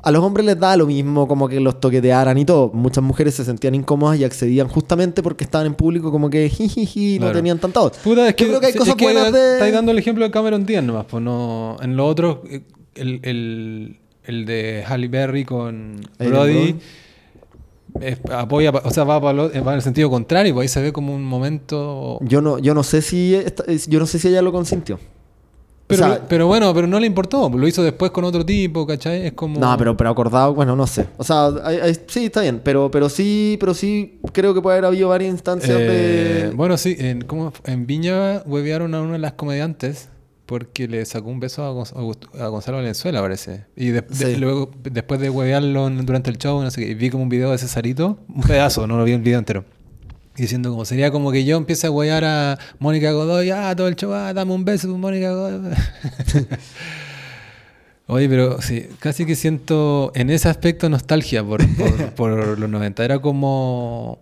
A, 0.07 0.11
los 0.13 0.23
hombres 0.23 0.47
les 0.47 0.59
da 0.59 0.77
lo 0.77 0.87
mismo 0.87 1.27
como 1.27 1.49
que 1.49 1.59
los 1.61 1.81
toquetearan 1.81 2.39
y 2.39 2.45
todo. 2.45 2.71
Muchas 2.73 3.03
mujeres 3.03 3.35
se 3.35 3.45
sentían 3.45 3.75
incómodas 3.75 4.19
y 4.19 4.25
accedían 4.25 4.69
justamente 4.69 5.23
porque 5.23 5.45
estaban 5.45 5.67
en 5.67 5.75
público 5.75 6.11
como 6.13 6.31
que 6.31 6.49
jijiji, 6.51 7.15
no 7.19 7.27
Claro. 7.27 7.37
tenían 7.39 7.59
tanta 7.59 7.81
voz. 7.81 7.93
Puta, 8.05 8.29
es 8.29 8.35
que, 8.35 8.45
Yo 8.45 8.49
creo 8.51 8.61
que 8.61 8.67
hay 8.67 8.73
es 8.73 8.79
cosas 8.79 8.95
que 8.95 9.05
buenas 9.05 9.33
de. 9.33 9.55
Estáis 9.55 9.73
dando 9.73 9.93
el 9.93 9.99
ejemplo 9.99 10.25
de 10.25 10.31
Cameron 10.31 10.65
Díaz 10.65 10.85
nomás, 10.85 11.07
pues 11.09 11.23
no. 11.23 11.77
En 11.83 11.97
lo 11.97 12.07
otro, 12.07 12.43
eh, 12.49 12.63
el, 12.95 13.21
el, 13.23 13.99
el 14.25 14.47
de 14.47 14.85
Halle 14.87 15.09
Berry 15.09 15.45
con 15.45 16.01
Brody. 16.19 16.77
Es- 18.01 18.19
apoya, 18.31 18.71
o 18.71 18.91
sea, 18.91 19.05
va, 19.05 19.21
para 19.21 19.33
lo- 19.33 19.49
va 19.65 19.71
en 19.73 19.77
el 19.77 19.83
sentido 19.83 20.11
contrario, 20.11 20.53
pues 20.55 20.65
ahí 20.65 20.69
se 20.69 20.83
ve 20.83 20.93
como 20.93 21.15
un 21.15 21.25
momento. 21.25 22.19
Yo 22.21 22.43
no, 22.43 22.59
yo 22.59 22.75
no 22.75 22.83
sé 22.83 23.01
si 23.01 23.35
esta- 23.35 23.65
yo 23.89 23.99
no 23.99 24.07
sé 24.07 24.19
si 24.19 24.29
ella 24.29 24.43
lo 24.43 24.53
consintió. 24.53 24.99
Pero, 25.89 26.05
o 26.05 26.09
sea, 26.09 26.29
pero 26.29 26.47
bueno, 26.49 26.75
pero 26.75 26.87
no 26.89 26.99
le 26.99 27.07
importó, 27.07 27.49
lo 27.49 27.69
hizo 27.69 27.83
después 27.83 28.11
con 28.11 28.25
otro 28.25 28.45
tipo, 28.45 28.87
¿cachai? 28.87 29.27
Es 29.27 29.33
como. 29.35 29.61
No, 29.61 29.77
pero, 29.79 29.97
pero 29.97 30.11
acordado, 30.11 30.53
bueno, 30.55 30.75
no 30.75 30.87
sé. 30.87 31.07
O 31.17 31.23
sea, 31.23 31.47
hay- 31.63 31.77
hay- 31.79 31.97
sí, 32.09 32.25
está 32.25 32.41
bien, 32.41 32.61
pero, 32.65 32.91
pero 32.91 33.09
sí, 33.09 33.57
pero 33.61 33.73
sí 33.73 34.19
creo 34.33 34.53
que 34.53 34.61
puede 34.61 34.79
haber 34.79 34.87
habido 34.87 35.09
varias 35.11 35.31
instancias 35.33 35.79
Eh, 35.79 35.83
de. 36.49 36.51
Bueno, 36.57 36.77
sí, 36.77 36.97
en, 36.99 37.23
¿cómo 37.23 37.53
fue? 37.53 37.73
en 37.73 37.87
Viña 37.87 38.43
huevearon 38.47 38.95
a 38.97 39.01
una 39.03 39.13
de 39.13 39.19
las 39.21 39.35
comediantes 39.35 40.09
porque 40.45 40.87
le 40.89 41.05
sacó 41.07 41.29
un 41.29 41.41
beso 41.41 41.65
a, 41.65 41.73
Gonz- 41.73 42.29
a 42.41 42.47
Gonzalo 42.49 42.79
Valenzuela, 42.79 43.21
parece. 43.21 43.65
Y 43.77 43.87
de- 43.91 44.37
luego, 44.39 44.71
después 44.83 45.21
de 45.21 45.31
huevearlo 45.31 45.89
durante 45.91 46.31
el 46.31 46.39
show, 46.39 46.63
no 46.63 46.71
sé 46.71 46.85
qué, 46.85 46.95
vi 46.95 47.11
como 47.11 47.23
un 47.25 47.29
video 47.29 47.51
de 47.53 47.59
Cesarito, 47.59 48.19
un 48.29 48.43
pedazo, 48.43 48.87
no 48.89 48.97
lo 48.97 49.05
vi 49.05 49.13
el 49.13 49.21
video 49.21 49.39
entero. 49.39 49.65
Diciendo 50.37 50.71
como 50.71 50.85
sería 50.85 51.11
como 51.11 51.33
que 51.33 51.45
yo 51.45 51.57
empiece 51.57 51.87
a 51.87 51.91
huevear 51.91 52.25
a 52.25 52.59
Mónica 52.79 53.11
Godoy, 53.13 53.51
ah, 53.51 53.75
todo 53.77 53.89
el 53.89 53.97
show, 53.97 54.13
ah, 54.13 54.33
dame 54.35 54.53
un 54.53 54.65
beso, 54.65 54.89
Mónica 54.99 55.31
Godoy. 55.33 55.75
Oye, 58.09 58.29
pero 58.29 58.61
sí, 58.63 58.87
casi 59.01 59.27
que 59.27 59.35
siento 59.35 60.13
en 60.15 60.31
ese 60.31 60.49
aspecto 60.49 60.89
nostalgia 60.89 61.43
por, 61.43 61.61
por, 61.77 62.11
por 62.15 62.59
los 62.59 62.71
90. 62.71 63.05
Era 63.05 63.19
como. 63.19 64.21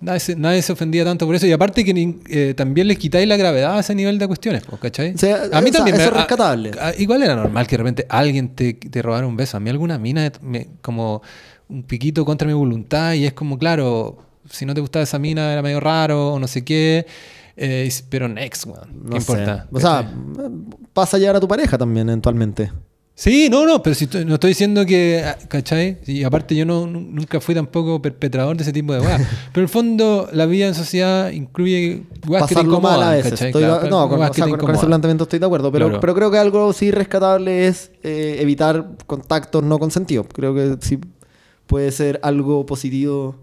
Nadie 0.00 0.20
se, 0.20 0.36
nadie 0.36 0.62
se 0.62 0.72
ofendía 0.72 1.04
tanto 1.04 1.26
por 1.26 1.34
eso. 1.34 1.46
Y 1.46 1.52
aparte 1.52 1.84
que 1.84 1.92
ni- 1.92 2.20
eh, 2.30 2.54
también 2.56 2.86
le 2.88 2.96
quitáis 2.96 3.26
la 3.28 3.36
gravedad 3.36 3.76
a 3.76 3.80
ese 3.80 3.94
nivel 3.94 4.16
de 4.18 4.26
cuestiones, 4.28 4.62
pues, 4.64 4.80
¿cachai? 4.80 5.12
O 5.14 5.18
sea, 5.18 5.42
o 5.44 5.48
sea, 5.48 5.58
eso 5.60 5.84
es 6.10 6.12
rescatable. 6.18 6.70
a- 6.80 6.88
a- 6.88 6.94
igual 6.96 7.22
era 7.22 7.34
normal 7.34 7.66
que 7.66 7.72
de 7.72 7.78
repente 7.78 8.06
alguien 8.08 8.54
te, 8.54 8.74
te 8.74 9.02
robara 9.02 9.26
un 9.26 9.36
beso. 9.36 9.56
A 9.56 9.60
mí 9.60 9.68
alguna 9.68 9.98
mina, 9.98 10.30
me- 10.40 10.68
como 10.80 11.20
un 11.68 11.82
piquito 11.82 12.24
contra 12.24 12.46
mi 12.46 12.54
voluntad, 12.54 13.12
y 13.14 13.26
es 13.26 13.32
como, 13.34 13.58
claro, 13.58 14.18
si 14.50 14.66
no 14.66 14.74
te 14.74 14.80
gustaba 14.80 15.02
esa 15.02 15.18
mina 15.18 15.52
era 15.52 15.62
medio 15.62 15.80
raro 15.80 16.34
o 16.34 16.38
no 16.38 16.46
sé 16.48 16.64
qué. 16.64 17.06
Eh, 17.56 17.90
pero 18.08 18.28
next, 18.28 18.66
weón. 18.66 19.02
No 19.04 19.10
¿Qué 19.16 19.20
sé. 19.20 19.32
importa? 19.32 19.66
O 19.72 19.80
sea, 19.80 20.02
¿Cachai? 20.02 20.50
pasa 20.92 21.16
a 21.16 21.20
llevar 21.20 21.36
a 21.36 21.40
tu 21.40 21.48
pareja 21.48 21.76
también 21.76 22.08
eventualmente. 22.08 22.70
Sí, 23.16 23.48
no, 23.50 23.66
no, 23.66 23.82
pero 23.82 23.96
si 23.96 24.08
no 24.24 24.34
estoy 24.34 24.50
diciendo 24.50 24.86
que, 24.86 25.24
ah, 25.26 25.36
¿cachai? 25.48 25.98
Y 26.06 26.22
aparte 26.22 26.54
yo 26.54 26.64
no, 26.64 26.86
nunca 26.86 27.40
fui 27.40 27.52
tampoco 27.52 28.00
perpetrador 28.00 28.56
de 28.56 28.62
ese 28.62 28.72
tipo 28.72 28.92
de 28.92 29.00
weas. 29.00 29.20
pero 29.52 29.62
en 29.62 29.62
el 29.64 29.68
fondo 29.68 30.28
la 30.32 30.46
vida 30.46 30.68
en 30.68 30.76
sociedad 30.76 31.32
incluye 31.32 32.04
weas 32.28 32.44
que 32.44 32.50
te 32.50 32.54
Pasarlo 32.60 32.80
mal 32.80 32.92
incomodan, 32.92 33.08
a 33.08 33.16
veces. 33.16 33.52
no, 33.90 34.08
con, 34.08 34.22
o 34.22 34.30
que 34.30 34.34
sea, 34.34 34.44
te 34.44 34.50
con- 34.52 34.60
con 34.60 34.74
ese 34.76 34.86
planteamiento 34.86 35.24
estoy 35.24 35.40
de 35.40 35.46
acuerdo, 35.46 35.72
pero, 35.72 35.86
Claro. 35.86 36.00
pero 36.00 36.14
creo 36.14 36.30
que 36.30 36.38
algo 36.38 36.72
sí 36.72 36.92
rescatable 36.92 37.66
es 37.66 37.90
eh, 38.04 38.36
evitar 38.38 38.90
contactos 39.08 39.64
no 39.64 39.80
consentidos. 39.80 40.26
Creo 40.32 40.54
que 40.54 40.76
sí 40.80 41.00
puede 41.66 41.90
ser 41.90 42.20
algo 42.22 42.66
positivo. 42.66 43.34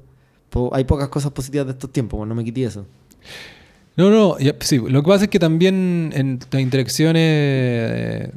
Hay 0.72 0.84
pocas 0.86 1.10
cosas 1.10 1.32
positivas 1.32 1.68
de 1.68 1.74
estos 1.74 1.92
tiempos, 1.92 2.18
pues, 2.18 2.28
no 2.28 2.36
me 2.36 2.44
quité 2.44 2.64
eso. 2.64 2.86
No, 3.98 4.10
no, 4.10 4.36
sí, 4.60 4.78
lo 4.78 5.04
que 5.04 5.08
pasa 5.08 5.24
es 5.26 5.30
que 5.30 5.40
también 5.40 6.12
en 6.14 6.40
las 6.52 6.62
interacciones 6.62 7.24
eh, 7.24 8.32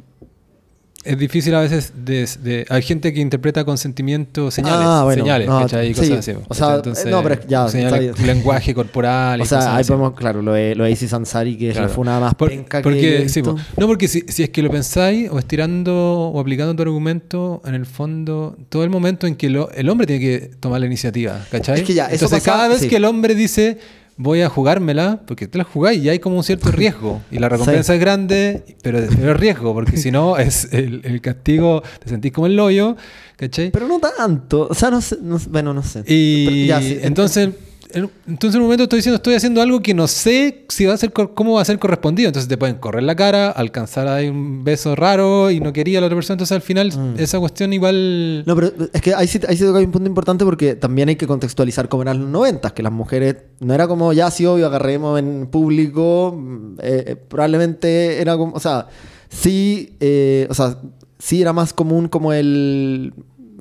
es 1.05 1.17
difícil 1.17 1.55
a 1.55 1.61
veces 1.61 1.93
de, 1.95 2.27
de- 2.43 2.65
hay 2.69 2.81
gente 2.81 3.13
que 3.13 3.21
interpreta 3.21 3.63
con 3.63 3.77
sentimiento 3.77 4.51
señales, 4.51 4.85
Ah, 4.85 5.01
bueno, 5.05 5.23
señales, 5.23 5.47
no, 5.47 5.59
¿cachai? 5.61 5.93
Sí, 5.93 5.99
cosas 6.01 6.17
así. 6.19 6.31
o 6.47 6.53
sea, 6.53 6.75
Entonces, 6.75 7.05
no, 7.05 7.23
pero 7.23 7.35
es 7.35 7.39
que 7.41 7.47
ya, 7.47 7.67
señales, 7.69 8.19
lenguaje 8.19 8.73
corporal 8.73 9.39
O 9.41 9.45
sea, 9.45 9.75
ahí 9.77 9.83
podemos, 9.85 10.13
claro, 10.13 10.41
lo 10.41 10.53
de, 10.53 10.75
lo 10.75 10.83
de 10.83 10.91
Isis 10.91 11.13
Ansari, 11.13 11.57
que 11.57 11.69
es 11.69 11.73
Claro. 11.75 11.87
la 11.87 11.93
funa 11.93 12.19
más 12.19 12.35
Por- 12.35 12.49
penca 12.49 12.79
que 12.79 12.83
porque, 12.83 13.23
he 13.23 13.29
sí, 13.29 13.41
visto. 13.41 13.55
no, 13.77 13.87
porque 13.87 14.07
si, 14.07 14.21
si 14.27 14.43
es 14.43 14.49
que 14.49 14.61
lo 14.61 14.69
pensáis 14.69 15.29
o 15.31 15.39
estirando 15.39 15.93
o 16.31 16.39
aplicando 16.39 16.75
tu 16.75 16.81
argumento, 16.81 17.61
en 17.65 17.75
el 17.75 17.85
fondo, 17.85 18.57
todo 18.69 18.83
el 18.83 18.89
momento 18.89 19.25
en 19.25 19.35
que 19.35 19.49
lo- 19.49 19.71
el 19.71 19.89
hombre 19.89 20.05
tiene 20.05 20.19
que 20.21 20.51
tomar 20.59 20.79
la 20.81 20.85
iniciativa, 20.85 21.45
¿cachai? 21.49 21.79
Es 21.79 21.83
que 21.85 21.93
ya, 21.93 22.05
Entonces, 22.05 22.39
pasa- 22.39 22.51
cada 22.51 22.67
vez 22.67 22.79
sí. 22.81 22.89
que 22.89 22.97
el 22.97 23.05
hombre 23.05 23.35
dice, 23.35 23.77
voy 24.19 24.41
a 24.41 24.49
jugármela, 24.49 25.21
porque 25.25 25.47
te 25.47 25.57
la 25.57 25.63
jugáis 25.63 26.03
y 26.03 26.09
hay 26.09 26.19
como 26.19 26.35
un 26.35 26.43
cierto 26.43 26.71
riesgo, 26.71 27.21
y 27.31 27.39
la 27.39 27.47
recompensa 27.47 27.93
es 27.95 28.01
grande, 28.01 28.75
pero, 28.83 28.99
es 28.99 29.37
riesgo, 29.37 29.73
porque 29.73 29.95
si 29.95 30.11
no, 30.11 30.37
es 30.37 30.67
el, 30.73 31.01
el 31.05 31.21
castigo, 31.21 31.81
te 32.03 32.09
sentís 32.09 32.33
como 32.33 32.45
el 32.47 32.59
hoyo, 32.59 32.97
¿cachai? 33.37 33.71
Pero 33.71 33.87
no 33.87 33.99
tanto. 33.99 34.67
O 34.69 34.73
sea, 34.73 34.91
no 34.91 34.99
sé. 34.99 35.17
no 35.21 35.39
bueno, 35.49 35.73
no 35.73 35.81
sé. 35.83 36.03
Y 36.05 36.67
ya, 36.67 36.81
sí, 36.81 36.99
entonces, 37.01 37.45
en, 37.45 37.55
entonces 37.93 38.55
en 38.55 38.61
un 38.61 38.67
momento 38.67 38.83
estoy 38.83 38.97
diciendo, 38.99 39.15
estoy 39.15 39.33
haciendo 39.35 39.61
algo 39.61 39.81
que 39.81 39.93
no 39.93 40.07
sé 40.07 40.65
si 40.69 40.85
va 40.85 40.93
a 40.93 40.97
ser 40.97 41.11
cómo 41.11 41.53
va 41.53 41.61
a 41.61 41.65
ser 41.65 41.79
correspondido. 41.79 42.27
Entonces 42.29 42.47
te 42.47 42.57
pueden 42.57 42.75
correr 42.75 43.03
la 43.03 43.15
cara, 43.15 43.49
alcanzar 43.49 44.07
ahí 44.07 44.27
un 44.27 44.63
beso 44.63 44.95
raro 44.95 45.49
y 45.49 45.59
no 45.59 45.73
quería 45.73 45.97
a 45.97 46.01
la 46.01 46.07
otra 46.07 46.15
persona. 46.17 46.35
Entonces 46.35 46.55
al 46.55 46.61
final 46.61 46.89
Mm. 46.95 47.19
esa 47.19 47.39
cuestión 47.39 47.73
igual... 47.73 48.43
No, 48.45 48.55
pero 48.55 48.71
es 48.93 49.01
que 49.01 49.13
ahí 49.13 49.27
sí, 49.27 49.39
ahí 49.47 49.57
sí 49.57 49.63
toca 49.63 49.79
un 49.79 49.91
punto 49.91 50.07
importante 50.07 50.45
porque 50.45 50.75
también 50.75 51.09
hay 51.09 51.15
que 51.15 51.27
contextualizar 51.27 51.89
cómo 51.89 52.03
eran 52.03 52.19
los 52.19 52.29
noventas, 52.29 52.73
que 52.73 52.83
las 52.83 52.91
mujeres 52.91 53.37
no 53.59 53.73
era 53.73 53.87
como 53.87 54.13
ya 54.13 54.29
sí 54.31 54.45
obvio 54.45 54.65
agarremos 54.67 55.19
en 55.19 55.47
público, 55.47 56.35
mm, 56.37 56.73
eh, 56.81 57.03
eh, 57.07 57.15
probablemente 57.15 58.21
era 58.21 58.37
como, 58.37 58.53
o 58.53 58.59
sea, 58.59 58.87
sí, 59.29 59.95
eh, 59.99 60.47
o 60.49 60.53
sea, 60.53 60.77
sí 61.17 61.41
era 61.41 61.53
más 61.53 61.73
común 61.73 62.07
como 62.07 62.33
el, 62.33 63.13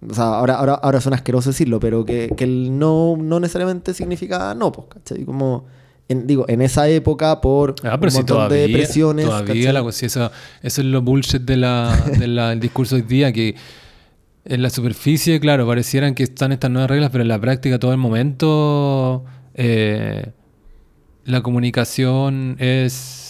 o 0.09 0.15
sea, 0.15 0.25
ahora, 0.25 0.55
ahora, 0.57 0.75
ahora 0.75 1.01
suena 1.01 1.17
asqueroso 1.17 1.51
decirlo, 1.51 1.81
pero 1.81 2.05
que, 2.05 2.33
que 2.37 2.45
el 2.45 2.79
no, 2.79 3.17
no 3.19 3.41
necesariamente 3.41 3.95
significa 3.95 4.55
no, 4.55 4.71
pues, 4.73 4.87
¿cachai? 4.91 5.25
Como, 5.25 5.65
en- 6.09 6.27
digo, 6.27 6.45
en 6.49 6.63
esa 6.63 6.89
época 6.89 7.41
por 7.41 7.75
Ah, 7.83 7.99
pero 7.99 8.05
un 8.05 8.11
si 8.11 8.17
montón 8.19 8.37
todavía, 8.37 8.59
de 8.67 8.73
presiones, 8.73 9.27
todavía 9.27 9.73
la, 9.73 9.93
si 9.93 10.07
eso, 10.07 10.31
eso 10.63 10.81
es 10.81 10.87
lo 10.87 11.03
bullshit 11.03 11.43
de 11.43 11.57
la, 11.57 11.97
de 12.19 12.27
la- 12.29 12.51
del 12.51 12.61
discurso 12.61 12.97
hoy 12.97 13.03
día, 13.03 13.33
que 13.33 13.55
en 14.45 14.63
la 14.63 14.71
superficie, 14.71 15.41
claro, 15.41 15.67
parecieran 15.67 16.15
que 16.15 16.23
están 16.23 16.53
estas 16.53 16.71
nuevas 16.71 16.89
reglas, 16.91 17.11
pero 17.11 17.23
en 17.23 17.29
la 17.29 17.39
práctica 17.41 17.79
todo 17.79 17.93
el 17.93 17.99
momento 17.99 19.25
eh, 19.55 20.33
la 21.25 21.43
comunicación 21.43 22.57
es... 22.59 23.25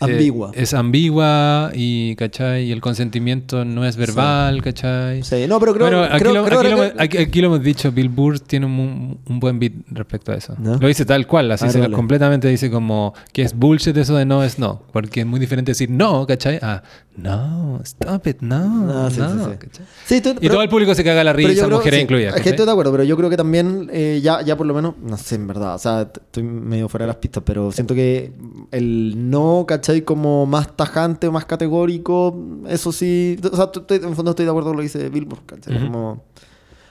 eh, 0.00 0.04
Ambigua. 0.04 0.50
es 0.54 0.72
ambigua 0.72 1.70
y, 1.74 2.14
¿cachai? 2.16 2.64
Y 2.64 2.72
el 2.72 2.80
consentimiento 2.80 3.64
no 3.64 3.84
es 3.84 3.96
verbal, 3.96 4.62
¿cachai? 4.62 5.22
Sí, 5.22 5.46
no, 5.48 5.60
pero 5.60 5.74
creo, 5.74 5.86
bueno, 5.88 6.02
aquí, 6.04 6.18
creo- 6.20 6.32
lo, 6.34 6.44
creo 6.44 6.60
aquí 6.60 6.70
lo 6.70 6.76
que- 6.76 6.82
hemos- 6.86 7.00
aquí- 7.00 7.18
aquí 7.18 7.40
lo 7.40 7.46
hemos 7.48 7.62
dicho, 7.62 7.92
Bill 7.92 8.08
Burr 8.08 8.40
tiene 8.40 8.66
un, 8.66 9.18
un 9.28 9.40
buen 9.40 9.58
beat 9.58 9.72
respecto 9.90 10.32
a 10.32 10.36
eso. 10.36 10.54
¿No? 10.58 10.76
Lo 10.78 10.88
dice 10.88 11.04
tal 11.04 11.26
cual, 11.26 11.50
así 11.52 11.68
se 11.70 11.90
completamente 11.90 12.48
dice 12.48 12.70
como 12.70 13.14
que 13.32 13.42
es 13.42 13.54
bullshit 13.54 13.96
eso 13.96 14.16
de 14.16 14.24
no 14.24 14.42
es 14.42 14.58
no, 14.58 14.82
porque 14.92 15.20
es 15.20 15.26
muy 15.26 15.38
diferente 15.40 15.72
decir 15.72 15.90
no, 15.90 16.26
¿cachai? 16.26 16.58
Ah, 16.62 16.82
no, 17.22 17.80
stop 17.84 18.26
it, 18.26 18.40
no, 18.40 18.58
No, 18.58 18.84
no, 19.04 19.10
sí, 19.10 19.16
sí, 19.20 19.68
sí. 19.72 19.82
Sí, 20.06 20.14
estoy- 20.16 20.32
Y 20.32 20.34
pero- 20.40 20.54
todo 20.54 20.62
el 20.62 20.68
público 20.68 20.94
se 20.94 21.04
caga 21.04 21.22
la 21.24 21.32
risa, 21.32 21.64
creo- 21.66 21.78
mujeres 21.78 21.98
sí, 21.98 22.02
incluidas. 22.02 22.36
Es 22.36 22.42
que 22.42 22.50
estoy 22.50 22.66
de 22.66 22.72
acuerdo, 22.72 22.92
pero 22.92 23.04
yo 23.04 23.16
creo 23.16 23.30
que 23.30 23.36
también, 23.36 23.88
eh, 23.92 24.20
ya, 24.22 24.42
ya 24.42 24.56
por 24.56 24.66
lo 24.66 24.74
menos, 24.74 24.94
no 25.02 25.16
sé, 25.16 25.34
en 25.36 25.46
verdad, 25.46 25.74
o 25.74 25.78
sea, 25.78 26.02
estoy 26.02 26.42
medio 26.42 26.88
fuera 26.88 27.04
de 27.04 27.08
las 27.08 27.16
pistas, 27.16 27.42
pero 27.46 27.70
siento 27.72 27.94
que 27.94 28.32
el 28.70 29.30
no, 29.30 29.64
¿cachai? 29.68 30.02
Como 30.02 30.46
más 30.46 30.76
tajante, 30.76 31.30
más 31.30 31.44
categórico, 31.44 32.36
eso 32.68 32.92
sí, 32.92 33.38
o 33.50 33.56
sea, 33.56 33.70
estoy- 33.74 33.98
en 34.02 34.16
fondo 34.16 34.30
estoy 34.30 34.44
de 34.46 34.50
acuerdo 34.50 34.70
con 34.70 34.76
lo 34.76 34.80
que 34.80 34.84
dice 34.88 35.08
Billboard, 35.08 35.42
¿cachai? 35.46 35.76
Ujú. 35.76 35.86
Como, 35.86 36.24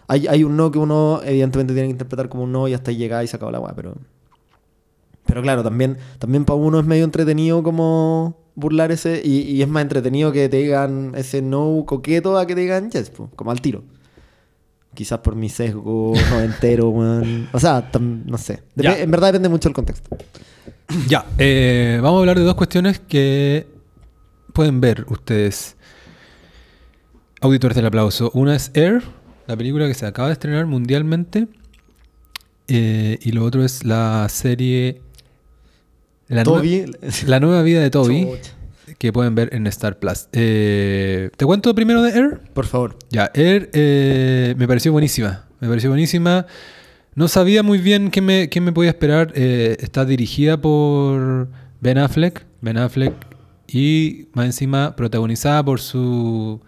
hay, 0.08 0.26
hay 0.28 0.44
un 0.44 0.58
no 0.58 0.72
que 0.72 0.80
uno 0.80 1.22
evidentemente 1.24 1.74
tiene 1.74 1.88
que 1.88 1.92
interpretar 1.92 2.30
como 2.30 2.44
un 2.44 2.52
no 2.52 2.68
y 2.68 2.74
hasta 2.74 2.90
ahí 2.92 2.98
llega 2.98 3.24
y 3.24 3.28
se 3.28 3.36
acabó 3.36 3.52
la 3.52 3.60
weá, 3.60 3.74
pero... 3.76 3.96
Pero 5.26 5.44
claro, 5.44 5.62
también, 5.62 5.98
también 6.18 6.44
para 6.44 6.58
uno 6.58 6.80
es 6.80 6.86
medio 6.88 7.04
entretenido 7.04 7.62
como 7.62 8.36
burlar 8.56 8.92
ese, 8.92 9.22
y, 9.24 9.42
y 9.42 9.62
es 9.62 9.68
más 9.68 9.82
entretenido 9.84 10.32
que 10.32 10.50
te 10.50 10.58
digan 10.58 11.14
ese 11.16 11.42
no 11.42 11.84
coqueto 11.86 12.38
a 12.38 12.46
que 12.46 12.56
te 12.56 12.62
digan 12.62 12.90
yes, 12.92 13.10
po, 13.10 13.30
como 13.36 13.52
al 13.52 13.62
tiro. 13.62 13.84
Quizás 14.94 15.20
por 15.20 15.36
mi 15.36 15.50
sesgo 15.50 16.14
noventero, 16.32 16.90
weón. 16.92 17.48
O 17.54 17.60
sea, 17.60 17.92
tam- 17.92 18.24
no 18.26 18.38
sé. 18.38 18.64
Dep- 18.76 18.84
Ya. 18.84 19.00
en 19.00 19.12
verdad 19.12 19.28
depende 19.30 19.50
mucho 19.50 19.70
del 19.70 19.76
contexto. 19.76 20.18
Ya, 21.08 21.26
eh, 21.38 22.00
vamos 22.02 22.18
a 22.18 22.20
hablar 22.22 22.38
de 22.40 22.44
dos 22.46 22.56
cuestiones 22.56 23.00
que 23.00 23.68
pueden 24.54 24.82
ver 24.82 25.06
ustedes, 25.10 25.76
auditores 27.42 27.76
del 27.76 27.86
aplauso. 27.86 28.32
Una 28.34 28.56
es 28.56 28.72
Air, 28.74 29.04
la 29.48 29.56
película 29.56 29.88
que 29.88 29.94
se 29.94 30.06
acaba 30.08 30.28
de 30.30 30.34
estrenar 30.34 30.66
mundialmente, 30.66 31.48
eh, 32.68 33.20
y 33.22 33.32
lo 33.32 33.46
otro 33.46 33.64
es 33.64 33.84
la 33.86 34.28
serie... 34.30 35.02
La, 36.30 36.44
nueva 37.40 37.64
vida 37.64 37.82
de 37.82 37.90
Toby, 37.90 38.28
que 39.00 39.12
pueden 39.12 39.34
ver 39.34 39.50
en 39.52 39.66
Star 39.66 39.98
Plus. 39.98 40.28
Eh, 40.32 41.32
¿Te 41.36 41.46
cuento 41.46 41.74
primero 41.74 42.04
de 42.04 42.12
Air? 42.12 42.40
Por 42.54 42.68
favor. 42.68 42.98
Ya, 43.10 43.32
Air 43.34 43.72
eh, 43.74 44.54
me 44.58 44.68
pareció 44.68 44.92
buenísima. 44.92 45.48
Me 45.60 45.68
pareció 45.68 45.90
buenísima. 45.90 46.46
No 47.16 47.28
sabía 47.28 47.64
muy 47.64 47.80
bien 47.80 48.12
qué 48.12 48.22
me, 48.22 48.48
qué 48.50 48.62
me 48.62 48.72
podía 48.72 48.92
esperar. 48.92 49.34
Eh, 49.36 49.78
está 49.80 50.06
dirigida 50.06 50.62
por 50.62 51.50
Ben 51.82 51.98
Affleck. 51.98 52.46
Ben 52.62 52.78
Affleck. 52.78 53.14
Y 53.68 54.28
más 54.34 54.46
encima 54.46 54.96
protagonizada 54.96 55.64
por 55.66 55.82
su 55.82 56.62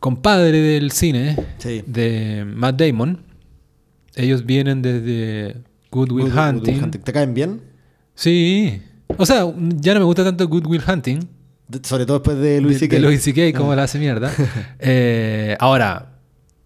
compadre 0.00 0.60
del 0.60 0.90
cine, 0.90 1.36
Sí. 1.58 1.84
de 1.86 2.44
Matt 2.44 2.80
Damon. 2.80 3.22
Ellos 4.16 4.44
vienen 4.44 4.82
desde 4.82 5.58
Good 5.92 6.10
Will 6.10 6.30
Good 6.30 6.38
Hunting. 6.38 6.90
¿Te 6.90 7.12
caen 7.12 7.34
bien? 7.34 7.67
Sí. 8.18 8.82
O 9.16 9.24
sea, 9.24 9.46
ya 9.76 9.94
no 9.94 10.00
me 10.00 10.06
gusta 10.06 10.24
tanto 10.24 10.48
Good 10.48 10.66
Will 10.66 10.82
Hunting. 10.86 11.20
De- 11.68 11.80
sobre 11.86 12.04
todo 12.04 12.18
después 12.18 12.36
de 12.38 12.60
Luis 12.60 12.74
De- 12.74 12.80
C.K. 12.80 12.96
de 12.96 13.02
Louis 13.02 13.22
C.K., 13.22 13.56
como 13.56 13.72
Ah. 13.72 13.76
la 13.76 13.82
hace 13.84 13.98
mierda. 14.00 14.32
Eh, 14.80 15.56
ahora, 15.60 16.14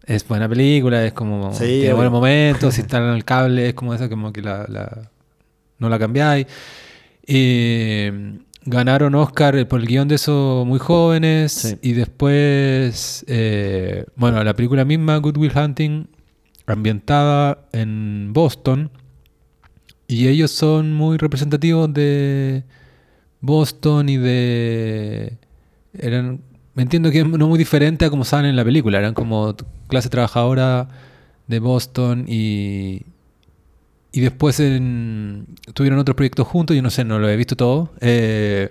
es 0.06 0.26
buena 0.26 0.48
película, 0.48 1.04
es 1.04 1.12
como. 1.12 1.52
Sí, 1.52 1.64
tiene 1.80 1.92
buenos 1.92 2.12
momentos, 2.12 2.74
si 2.74 2.80
está 2.82 2.96
en 2.98 3.14
el 3.14 3.24
cable, 3.24 3.68
es 3.68 3.74
como 3.74 3.92
esa, 3.92 4.08
como 4.08 4.32
que 4.32 4.40
la, 4.40 4.64
la- 4.68 5.10
no 5.78 5.88
la 5.90 5.98
cambiáis. 5.98 6.46
Eh, 7.26 8.38
ganaron 8.64 9.14
Oscar 9.14 9.66
por 9.68 9.80
el 9.80 9.86
guion 9.86 10.08
de 10.08 10.14
esos 10.14 10.66
muy 10.66 10.78
jóvenes. 10.78 11.52
Sí. 11.52 11.78
Y 11.82 11.92
después, 11.92 13.24
eh, 13.28 14.06
bueno, 14.16 14.42
la 14.42 14.54
película 14.54 14.84
misma, 14.84 15.16
Good 15.18 15.36
Will 15.36 15.52
Hunting, 15.56 16.06
ambientada 16.66 17.58
en 17.72 18.32
Boston. 18.32 18.90
Y 20.12 20.28
ellos 20.28 20.50
son 20.50 20.92
muy 20.92 21.16
representativos 21.16 21.92
de 21.92 22.64
Boston 23.40 24.08
y 24.08 24.16
de... 24.18 25.38
Eran, 25.98 26.40
me 26.74 26.82
entiendo 26.82 27.10
que 27.10 27.24
no 27.24 27.48
muy 27.48 27.58
diferente 27.58 28.04
a 28.04 28.10
como 28.10 28.24
salen 28.24 28.50
en 28.50 28.56
la 28.56 28.64
película. 28.64 28.98
Eran 28.98 29.14
como 29.14 29.54
clase 29.88 30.08
trabajadora 30.08 30.88
de 31.46 31.58
Boston 31.60 32.26
y... 32.28 33.02
Y 34.14 34.20
después 34.20 34.60
en- 34.60 35.46
tuvieron 35.72 35.98
otros 35.98 36.14
proyectos 36.14 36.46
juntos, 36.46 36.76
yo 36.76 36.82
no 36.82 36.90
sé, 36.90 37.02
no 37.02 37.18
lo 37.18 37.30
he 37.30 37.36
visto 37.36 37.56
todo. 37.56 37.90
Eh, 38.02 38.70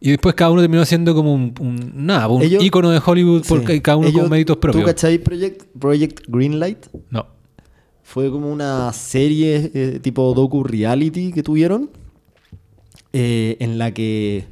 y 0.00 0.10
después 0.10 0.36
cada 0.36 0.52
uno 0.52 0.60
terminó 0.60 0.84
siendo 0.84 1.12
como 1.16 1.34
un, 1.34 1.52
un- 1.58 1.92
nada, 2.06 2.28
un 2.28 2.42
Ellos- 2.42 2.62
ícono 2.62 2.90
de 2.90 3.00
Hollywood 3.04 3.42
Sí. 3.42 3.48
porque 3.48 3.82
cada 3.82 3.96
uno 3.96 4.06
Ellos- 4.06 4.20
con 4.20 4.30
méritos 4.30 4.56
propios. 4.58 4.84
¿Tú 4.84 4.86
cachai 4.86 5.18
Project, 5.18 5.62
Project 5.76 6.20
Greenlight? 6.28 6.86
No. 7.10 7.26
Fue 8.10 8.30
como 8.30 8.50
una 8.50 8.90
serie 8.94 9.70
eh, 9.74 10.00
tipo 10.00 10.32
docu 10.32 10.64
reality 10.64 11.30
que 11.30 11.42
tuvieron. 11.42 11.90
eh, 13.12 13.56
en 13.60 13.76
la 13.78 13.92
que. 13.92 14.46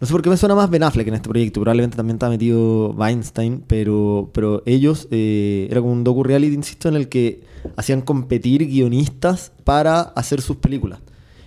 No 0.00 0.06
sé 0.06 0.12
por 0.12 0.22
qué 0.22 0.28
me 0.28 0.36
suena 0.36 0.54
más 0.54 0.68
Ben 0.68 0.82
Affleck 0.82 1.06
en 1.08 1.14
este 1.14 1.28
proyecto. 1.28 1.60
Probablemente 1.60 1.96
también 1.96 2.16
está 2.16 2.28
metido 2.28 2.90
Weinstein. 2.90 3.62
Pero, 3.66 4.30
pero 4.34 4.62
ellos. 4.66 5.06
eh, 5.12 5.68
era 5.70 5.80
como 5.80 5.92
un 5.92 6.02
docu 6.04 6.22
reality, 6.24 6.52
insisto, 6.54 6.88
en 6.88 6.96
el 6.96 7.08
que 7.08 7.42
hacían 7.76 8.00
competir 8.02 8.66
guionistas 8.66 9.52
para 9.64 10.00
hacer 10.00 10.40
sus 10.42 10.56
películas. 10.56 10.98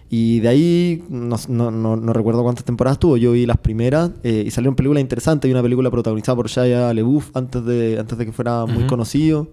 Y 0.10 0.40
de 0.40 0.48
ahí, 0.48 1.04
no, 1.10 1.36
no, 1.50 1.72
no, 1.72 1.96
no 1.98 2.14
recuerdo 2.14 2.42
cuántas 2.42 2.66
temporadas 2.66 2.98
tuvo, 3.00 3.18
yo 3.18 3.34
vi 3.34 3.46
las 3.46 3.58
primeras 3.58 4.12
eh, 4.24 4.44
y 4.48 4.50
salieron 4.52 4.76
películas 4.76 5.02
interesantes. 5.02 5.48
Hay 5.48 5.52
una 5.54 5.62
película 5.62 5.92
protagonizada 5.92 6.36
por 6.38 6.48
Shia 6.48 6.94
LeBouf 6.94 7.30
antes 7.36 7.64
de, 7.66 8.00
antes 8.00 8.18
de 8.18 8.26
que 8.26 8.32
fuera 8.32 8.66
muy 8.66 8.86
conocido. 8.86 9.50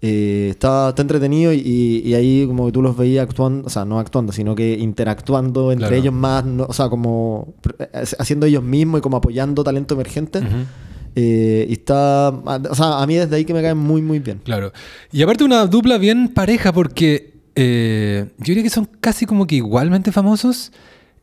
Eh, 0.00 0.48
está, 0.50 0.90
está 0.90 1.02
entretenido 1.02 1.52
y, 1.52 2.02
y 2.04 2.14
ahí 2.14 2.46
como 2.46 2.66
que 2.66 2.72
tú 2.72 2.82
los 2.82 2.96
veías 2.96 3.24
actuando, 3.24 3.66
o 3.66 3.70
sea, 3.70 3.84
no 3.84 3.98
actuando, 3.98 4.32
sino 4.32 4.54
que 4.54 4.74
interactuando 4.78 5.72
entre 5.72 5.88
Claro. 5.88 6.00
ellos 6.00 6.14
más, 6.14 6.44
no- 6.44 6.66
o 6.68 6.72
sea, 6.72 6.88
como 6.88 7.54
pr- 7.62 7.88
eh, 7.92 8.04
haciendo 8.18 8.46
ellos 8.46 8.62
mismos 8.62 9.00
y 9.00 9.02
como 9.02 9.16
apoyando 9.16 9.64
talento 9.64 9.94
emergente. 9.94 10.40
Eh, 11.16 11.66
y 11.68 11.72
está, 11.72 12.28
o 12.30 12.74
sea, 12.76 13.02
a 13.02 13.06
mí 13.08 13.16
desde 13.16 13.34
ahí 13.34 13.44
que 13.44 13.52
me 13.52 13.60
cae 13.60 13.74
muy, 13.74 14.00
muy 14.00 14.20
bien. 14.20 14.40
Claro. 14.44 14.72
Y 15.10 15.20
aparte 15.22 15.42
una 15.42 15.66
dupla 15.66 15.98
bien 15.98 16.28
pareja 16.28 16.72
porque 16.72 17.32
eh, 17.56 18.26
yo 18.38 18.44
diría 18.44 18.62
que 18.62 18.70
son 18.70 18.88
casi 19.00 19.26
como 19.26 19.48
que 19.48 19.56
igualmente 19.56 20.12
famosos. 20.12 20.70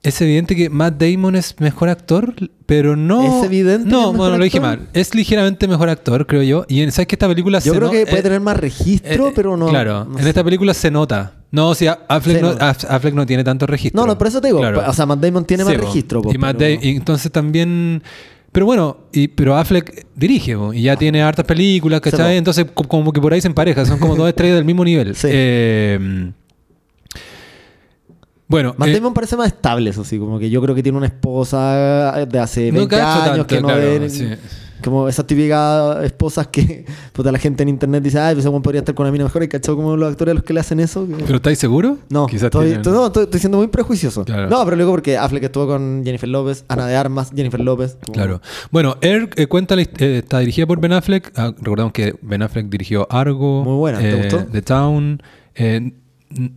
Es 0.06 0.22
evidente 0.22 0.56
que 0.56 0.70
Matt 0.70 1.02
Damon 1.02 1.36
es 1.36 1.56
mejor 1.60 1.90
actor, 1.90 2.34
pero 2.66 2.96
no... 2.96 3.40
¿Es 3.40 3.46
evidente 3.46 3.90
No, 3.90 4.12
es 4.12 4.18
bueno, 4.18 4.38
lo 4.38 4.44
dije 4.44 4.58
actor? 4.60 4.78
mal. 4.80 4.88
Es 4.94 5.16
ligeramente 5.16 5.68
mejor 5.68 5.90
actor, 5.90 6.26
creo 6.28 6.44
yo. 6.44 6.66
Y 6.68 6.82
en- 6.82 6.92
sabes 6.92 7.08
que 7.08 7.16
esta 7.16 7.28
película 7.28 7.60
Yo 7.60 7.72
se 7.74 7.78
creo 7.80 7.88
no- 7.88 7.92
que 7.92 8.06
puede 8.06 8.20
eh, 8.20 8.24
tener 8.24 8.40
más 8.40 8.58
registro, 8.58 9.28
eh, 9.30 9.34
pero 9.36 9.58
no. 9.58 9.68
Claro, 9.70 10.06
no 10.06 10.18
en 10.18 10.24
sé. 10.24 10.30
esta 10.30 10.44
película 10.44 10.74
se 10.74 10.92
nota. 10.92 11.34
No, 11.52 11.70
o 11.70 11.76
sea, 11.76 12.00
Affleck, 12.08 12.38
Se 12.38 12.42
no, 12.42 12.50
Affleck 12.60 13.14
no 13.14 13.26
tiene 13.26 13.44
tanto 13.44 13.66
registro. 13.66 14.02
No, 14.02 14.08
no, 14.08 14.18
por 14.18 14.28
eso 14.28 14.42
te 14.42 14.48
digo. 14.48 14.60
Claro. 14.60 14.84
O 14.88 14.94
sea, 14.94 15.06
Matt 15.06 15.20
Damon 15.22 15.46
tiene 15.46 15.64
Sí, 15.64 15.70
más 15.70 15.78
po. 15.80 15.86
registro. 15.88 16.22
po, 16.22 16.34
y 16.34 16.38
Matt 16.38 16.58
pero- 16.58 16.80
Da- 16.80 16.86
y 16.86 16.90
entonces 16.98 17.32
también. 17.32 18.04
Pero 18.52 18.66
bueno, 18.66 18.98
y, 19.12 19.28
pero 19.28 19.56
Affleck 19.58 20.06
dirige 20.16 20.56
po, 20.56 20.74
y 20.74 20.84
ya 20.84 20.96
tiene 20.96 21.22
hartas 21.22 21.46
películas, 21.46 22.00
¿cachai? 22.00 22.38
entonces 22.38 22.66
co- 22.74 22.88
como 22.88 23.12
que 23.12 23.20
por 23.20 23.34
ahí 23.34 23.42
se 23.42 23.48
empareja, 23.48 23.86
son 23.86 24.00
como 24.00 24.16
dos 24.16 24.30
estrellas 24.30 24.56
del 24.56 24.66
mismo 24.66 24.86
nivel. 24.86 25.14
Sí. 25.16 25.28
Eh, 25.32 26.32
bueno, 28.48 28.76
Matt 28.78 28.90
eh, 28.90 28.94
Damon 28.94 29.14
parece 29.14 29.36
más 29.36 29.48
estable, 29.48 29.90
eso 29.90 30.04
sí. 30.04 30.20
Como 30.20 30.38
que 30.40 30.50
yo 30.50 30.62
creo 30.62 30.76
que 30.76 30.84
tiene 30.84 30.98
una 30.98 31.08
esposa 31.08 32.26
de 32.28 32.40
hace 32.40 32.72
20 32.72 32.80
no 32.80 32.88
cacho 32.88 33.22
años 33.22 33.26
tanto, 33.26 33.48
que 33.48 33.62
no 33.62 33.68
claro, 33.68 33.82
ven- 33.82 34.10
sí. 34.10 34.28
Como 34.84 35.08
esas 35.08 35.26
típicas 35.26 36.04
esposas 36.04 36.48
que 36.48 36.86
puta, 37.14 37.32
la 37.32 37.40
gente 37.40 37.64
en 37.64 37.70
internet 37.70 38.04
dice, 38.04 38.20
ay, 38.20 38.36
pues 38.36 38.46
podría 38.46 38.80
estar 38.80 38.94
con 38.94 39.06
una 39.06 39.12
mina 39.12 39.24
mejor. 39.24 39.42
¿Y 39.42 39.48
cachado 39.48 39.76
como 39.78 39.98
los 39.98 40.12
actores 40.12 40.34
a 40.34 40.36
los 40.36 40.44
que 40.44 40.54
le 40.54 40.60
hacen 40.60 40.80
eso? 40.80 41.08
Que- 41.08 41.24
¿Pero 41.24 41.38
estáis 41.38 41.58
seguro? 41.58 41.98
No, 42.10 42.28
Quizás 42.28 42.44
estoy, 42.46 42.68
tienen- 42.74 42.84
no, 42.94 43.08
estoy, 43.08 43.24
estoy 43.24 43.40
siendo 43.40 43.58
muy 43.58 43.68
prejuicioso. 43.68 44.26
Claro. 44.26 44.48
No, 44.48 44.64
pero 44.64 44.76
luego 44.76 44.92
porque 44.92 45.18
Affleck 45.18 45.44
estuvo 45.46 45.66
con 45.66 46.02
Jennifer 46.04 46.30
López, 46.30 46.66
Ana 46.68 46.86
de 46.86 46.96
Armas, 46.96 47.32
Jennifer 47.36 47.62
López. 47.62 47.98
como- 48.06 48.14
Claro. 48.14 48.42
Bueno, 48.70 48.98
Air 49.02 49.30
eh, 49.38 49.48
cuenta 49.48 49.74
eh, 49.76 49.88
está 50.20 50.40
dirigida 50.40 50.68
por 50.68 50.80
Ben 50.80 50.94
Affleck. 50.94 51.32
Ah, 51.36 51.52
recordamos 51.58 51.94
que 51.94 52.14
Ben 52.22 52.44
Affleck 52.44 52.68
dirigió 52.68 53.08
Argo. 53.10 53.64
Muy 53.64 53.78
buena, 53.78 53.98
¿te 53.98 54.12
eh, 54.12 54.16
gustó? 54.18 54.46
The 54.52 54.62
Town. 54.62 55.24
Eh, 55.56 55.94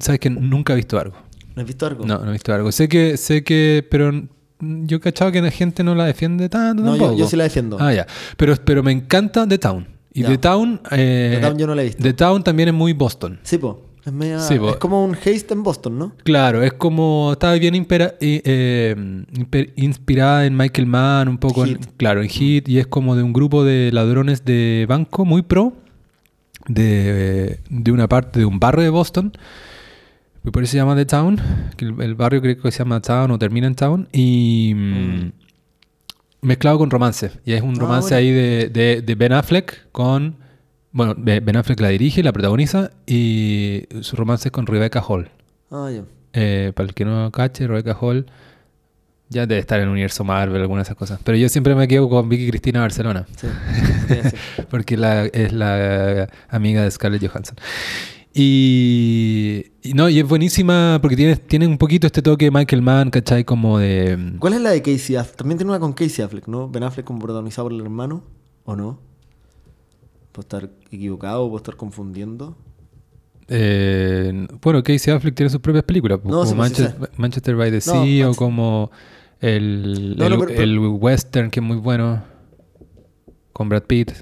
Sabes 0.00 0.18
que 0.18 0.28
nunca 0.28 0.72
he 0.72 0.76
visto 0.76 0.98
Argo. 0.98 1.14
¿No 1.58 1.62
has 1.62 1.66
visto 1.66 1.86
algo? 1.86 2.06
No, 2.06 2.18
no 2.20 2.28
he 2.28 2.32
visto 2.32 2.52
Argo. 2.54 2.70
Sé 2.70 2.88
que, 2.88 3.16
sé 3.16 3.42
que, 3.42 3.84
pero 3.90 4.12
mm, 4.12 4.86
yo 4.86 4.98
he 4.98 5.00
cachado 5.00 5.32
que 5.32 5.42
la 5.42 5.50
gente 5.50 5.82
no 5.82 5.94
la 5.96 6.04
defiende 6.06 6.48
tanto 6.48 6.82
No, 6.84 6.92
yo, 6.94 6.98
tampoco. 6.98 7.18
yo 7.18 7.26
sí 7.28 7.34
la 7.36 7.42
defiendo. 7.44 7.76
Ah, 7.80 7.92
ya. 7.92 8.06
Pero, 8.36 8.54
pero 8.64 8.82
me 8.84 8.92
encanta 8.92 9.44
The 9.46 9.58
Town. 9.58 9.86
Y 10.14 10.22
Ya. 10.22 10.28
The 10.28 10.38
Town. 10.38 10.80
eh, 10.92 11.32
The 11.34 11.40
Town 11.48 11.58
yo 11.58 11.66
no 11.66 11.74
la 11.74 11.82
he 11.82 11.86
visto. 11.86 12.02
The 12.02 12.12
Town 12.12 12.44
también 12.44 12.68
es 12.68 12.74
muy 12.74 12.92
Boston. 12.92 13.40
Sí, 13.42 13.58
po. 13.58 13.84
Es, 14.04 14.12
media- 14.12 14.38
Sí, 14.38 14.56
po. 14.58 14.70
es 14.70 14.76
como 14.76 15.04
un 15.04 15.16
haste 15.16 15.48
en 15.52 15.62
Boston, 15.64 15.98
¿no? 15.98 16.12
Claro, 16.22 16.62
es 16.62 16.72
como. 16.74 17.32
Está 17.32 17.52
bien 17.54 17.74
impera- 17.74 18.14
eh, 18.20 18.94
imper- 19.34 19.72
inspirada 19.74 20.46
en 20.46 20.56
Michael 20.56 20.86
Mann, 20.86 21.28
un 21.28 21.38
poco 21.38 21.66
en. 21.66 21.78
Claro, 21.96 22.22
en 22.22 22.28
Hit. 22.28 22.68
Y 22.68 22.78
es 22.78 22.86
como 22.86 23.16
de 23.16 23.24
un 23.24 23.32
grupo 23.32 23.64
de 23.64 23.90
ladrones 23.92 24.44
de 24.44 24.86
banco 24.88 25.24
muy 25.24 25.42
pro. 25.42 25.72
De, 26.68 27.60
de 27.70 27.92
una 27.92 28.08
parte, 28.08 28.40
de 28.40 28.44
un 28.44 28.58
barrio 28.60 28.84
de 28.84 28.90
Boston. 28.90 29.32
Por 30.52 30.62
eso 30.62 30.72
se 30.72 30.76
llama 30.78 30.96
The 30.96 31.04
Town. 31.06 31.40
Que 31.76 31.84
el, 31.84 32.00
el 32.00 32.14
barrio 32.14 32.40
creo 32.40 32.56
que 32.60 32.70
se 32.72 32.78
llama 32.78 33.00
Town 33.00 33.30
o 33.30 33.38
termina 33.38 33.66
en 33.66 33.74
Town. 33.74 34.08
Y. 34.12 34.72
mm, 34.74 35.32
Mezclado 36.40 36.78
con 36.78 36.88
romance. 36.90 37.32
Y 37.44 37.52
es 37.52 37.62
un 37.62 37.74
Ah, 37.76 37.80
romance 37.80 38.14
bueno. 38.14 38.18
ahí 38.18 38.30
de, 38.30 38.68
de- 38.68 39.02
de 39.02 39.14
Ben 39.14 39.32
Affleck 39.32 39.90
con. 39.92 40.36
Bueno, 40.92 41.14
Be- 41.18 41.40
Ben 41.40 41.56
Affleck 41.56 41.80
la 41.80 41.88
dirige, 41.88 42.22
la 42.22 42.32
protagoniza. 42.32 42.92
Y 43.06 43.84
su 44.02 44.16
romance 44.16 44.48
es 44.48 44.52
con 44.52 44.66
Rebecca 44.66 45.02
Hall. 45.06 45.30
Ah, 45.70 45.90
ya. 45.92 46.02
Eh, 46.32 46.72
para 46.74 46.88
el 46.88 46.94
que 46.94 47.04
no 47.04 47.30
cache, 47.32 47.66
Rebecca 47.66 47.96
Hall 48.00 48.26
ya 49.30 49.46
debe 49.46 49.60
estar 49.60 49.78
en 49.80 49.84
el 49.86 49.90
universo 49.90 50.24
Marvel, 50.24 50.60
alguna 50.62 50.78
de 50.80 50.84
esas 50.84 50.96
cosas. 50.96 51.20
Pero 51.24 51.36
yo 51.36 51.48
siempre 51.50 51.74
me 51.74 51.86
quedo 51.88 52.08
con 52.08 52.28
Vicky 52.28 52.48
Cristina 52.48 52.80
Barcelona, 52.80 53.26
Sí. 53.36 53.46
Sí, 54.08 54.14
sí. 54.30 54.62
porque 54.70 54.96
la, 54.96 55.26
es 55.26 55.52
la 55.52 56.28
amiga 56.48 56.82
de 56.82 56.90
Scarlett 56.90 57.26
Johansson. 57.28 57.56
Y, 58.40 59.64
y 59.82 59.94
no, 59.94 60.08
y 60.08 60.20
es 60.20 60.28
buenísima 60.28 60.98
porque 61.02 61.16
tiene, 61.16 61.34
tiene 61.36 61.66
un 61.66 61.76
poquito 61.76 62.06
este 62.06 62.22
toque 62.22 62.44
de 62.44 62.50
Michael 62.52 62.82
Mann, 62.82 63.10
¿cachai? 63.10 63.42
Como 63.44 63.78
de... 63.80 64.36
¿Cuál 64.38 64.54
es 64.54 64.60
la 64.60 64.70
de 64.70 64.80
Casey 64.80 65.16
Affleck? 65.16 65.36
También 65.36 65.58
tiene 65.58 65.70
una 65.70 65.80
con 65.80 65.92
Casey 65.92 66.24
Affleck, 66.24 66.46
¿no? 66.46 66.68
Ben 66.68 66.84
Affleck 66.84 67.04
como 67.04 67.18
protagonizado 67.18 67.66
por 67.66 67.72
el 67.72 67.80
hermano, 67.80 68.22
¿o 68.64 68.76
no? 68.76 69.00
Puedo 70.30 70.42
estar 70.42 70.70
equivocado, 70.92 71.46
puedo 71.48 71.56
estar 71.56 71.74
confundiendo. 71.76 72.56
eh, 73.48 74.46
bueno, 74.62 74.82
Casey 74.84 75.12
Affleck 75.12 75.34
tiene 75.34 75.50
sus 75.50 75.60
propias 75.60 75.82
películas, 75.84 76.20
pues, 76.22 76.30
No, 76.30 76.44
como 76.44 76.50
sí, 76.50 76.54
pues, 76.56 76.68
sí 76.76 76.82
Manchester, 76.82 77.10
Manchester 77.18 77.56
by 77.56 77.70
the 77.70 77.76
No, 77.78 78.04
Sea 78.04 78.30
o 78.30 78.34
como 78.34 78.90
el, 79.40 80.16
No, 80.16 80.24
el, 80.26 80.30
no, 80.32 80.38
pero- 80.38 80.48
pero- 80.48 80.62
el 80.62 80.78
western 80.78 81.50
que 81.50 81.58
es 81.60 81.66
muy 81.66 81.76
bueno 81.78 82.22
con 83.52 83.68
Brad 83.68 83.82
Pitt. 83.82 84.12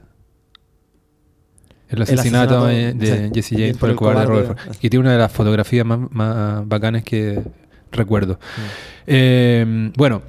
El 1.88 2.02
asesinato, 2.02 2.64
asesinato, 2.64 2.66
de, 2.66 2.94
de 2.94 3.26
sí, 3.28 3.30
Jesse 3.34 3.50
James 3.60 3.76
por 3.78 3.88
el 3.88 3.92
el 3.92 3.96
cobarde 3.96 4.24
cobarde, 4.24 4.42
Robert 4.48 4.60
Ford, 4.66 4.76
que 4.76 4.90
tiene 4.90 5.00
una 5.02 5.12
de 5.12 5.18
las 5.18 5.30
fotografías 5.32 5.86
más, 5.86 6.00
más 6.10 6.66
bacanas 6.68 7.02
que 7.04 7.42
recuerdo. 7.92 8.34
Mm. 8.34 8.60
Eh, 9.06 9.90
bueno, 9.96 10.22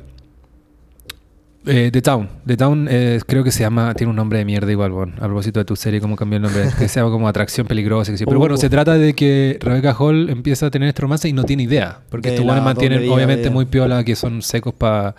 eh, 1.66 1.90
The 1.92 2.02
Town. 2.02 2.30
The 2.46 2.56
Town 2.56 2.88
eh, 2.90 3.20
creo 3.28 3.44
que 3.44 3.52
se 3.52 3.60
llama, 3.62 3.94
tiene 3.94 4.10
un 4.12 4.16
nombre 4.16 4.40
de 4.40 4.46
mierda 4.46 4.72
igual, 4.72 4.92
bueno, 4.92 5.14
a 5.18 5.26
propósito 5.26 5.60
de 5.60 5.66
tu 5.66 5.76
serie, 5.76 6.00
cómo 6.00 6.16
cambió 6.16 6.38
el 6.38 6.44
nombre, 6.44 6.64
que 6.80 6.88
se 6.88 7.00
llama 7.00 7.12
como 7.12 7.28
Atracción 7.28 7.68
Peligrosa. 7.68 8.12
que 8.12 8.18
sí. 8.18 8.26
Pero 8.26 8.38
Oh. 8.38 8.40
bueno, 8.40 8.56
se 8.58 8.70
trata 8.70 8.94
de 8.98 9.14
que 9.14 9.58
Rebecca 9.60 9.94
Hall 9.94 10.30
empieza 10.30 10.68
a 10.68 10.72
tener 10.72 10.88
este 10.90 11.02
romance 11.02 11.28
y 11.28 11.34
no 11.34 11.44
tiene 11.44 11.64
idea, 11.64 12.00
porque 12.10 12.30
De 12.30 12.36
estos 12.36 12.46
buenos 12.46 12.64
mantienen 12.64 13.10
obviamente 13.10 13.44
de- 13.46 13.50
muy 13.50 13.66
piola 13.66 14.04
que 14.04 14.16
son 14.16 14.42
secos 14.42 14.74
para 14.74 15.16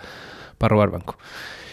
robar 0.59 0.89
bancos. 0.89 1.17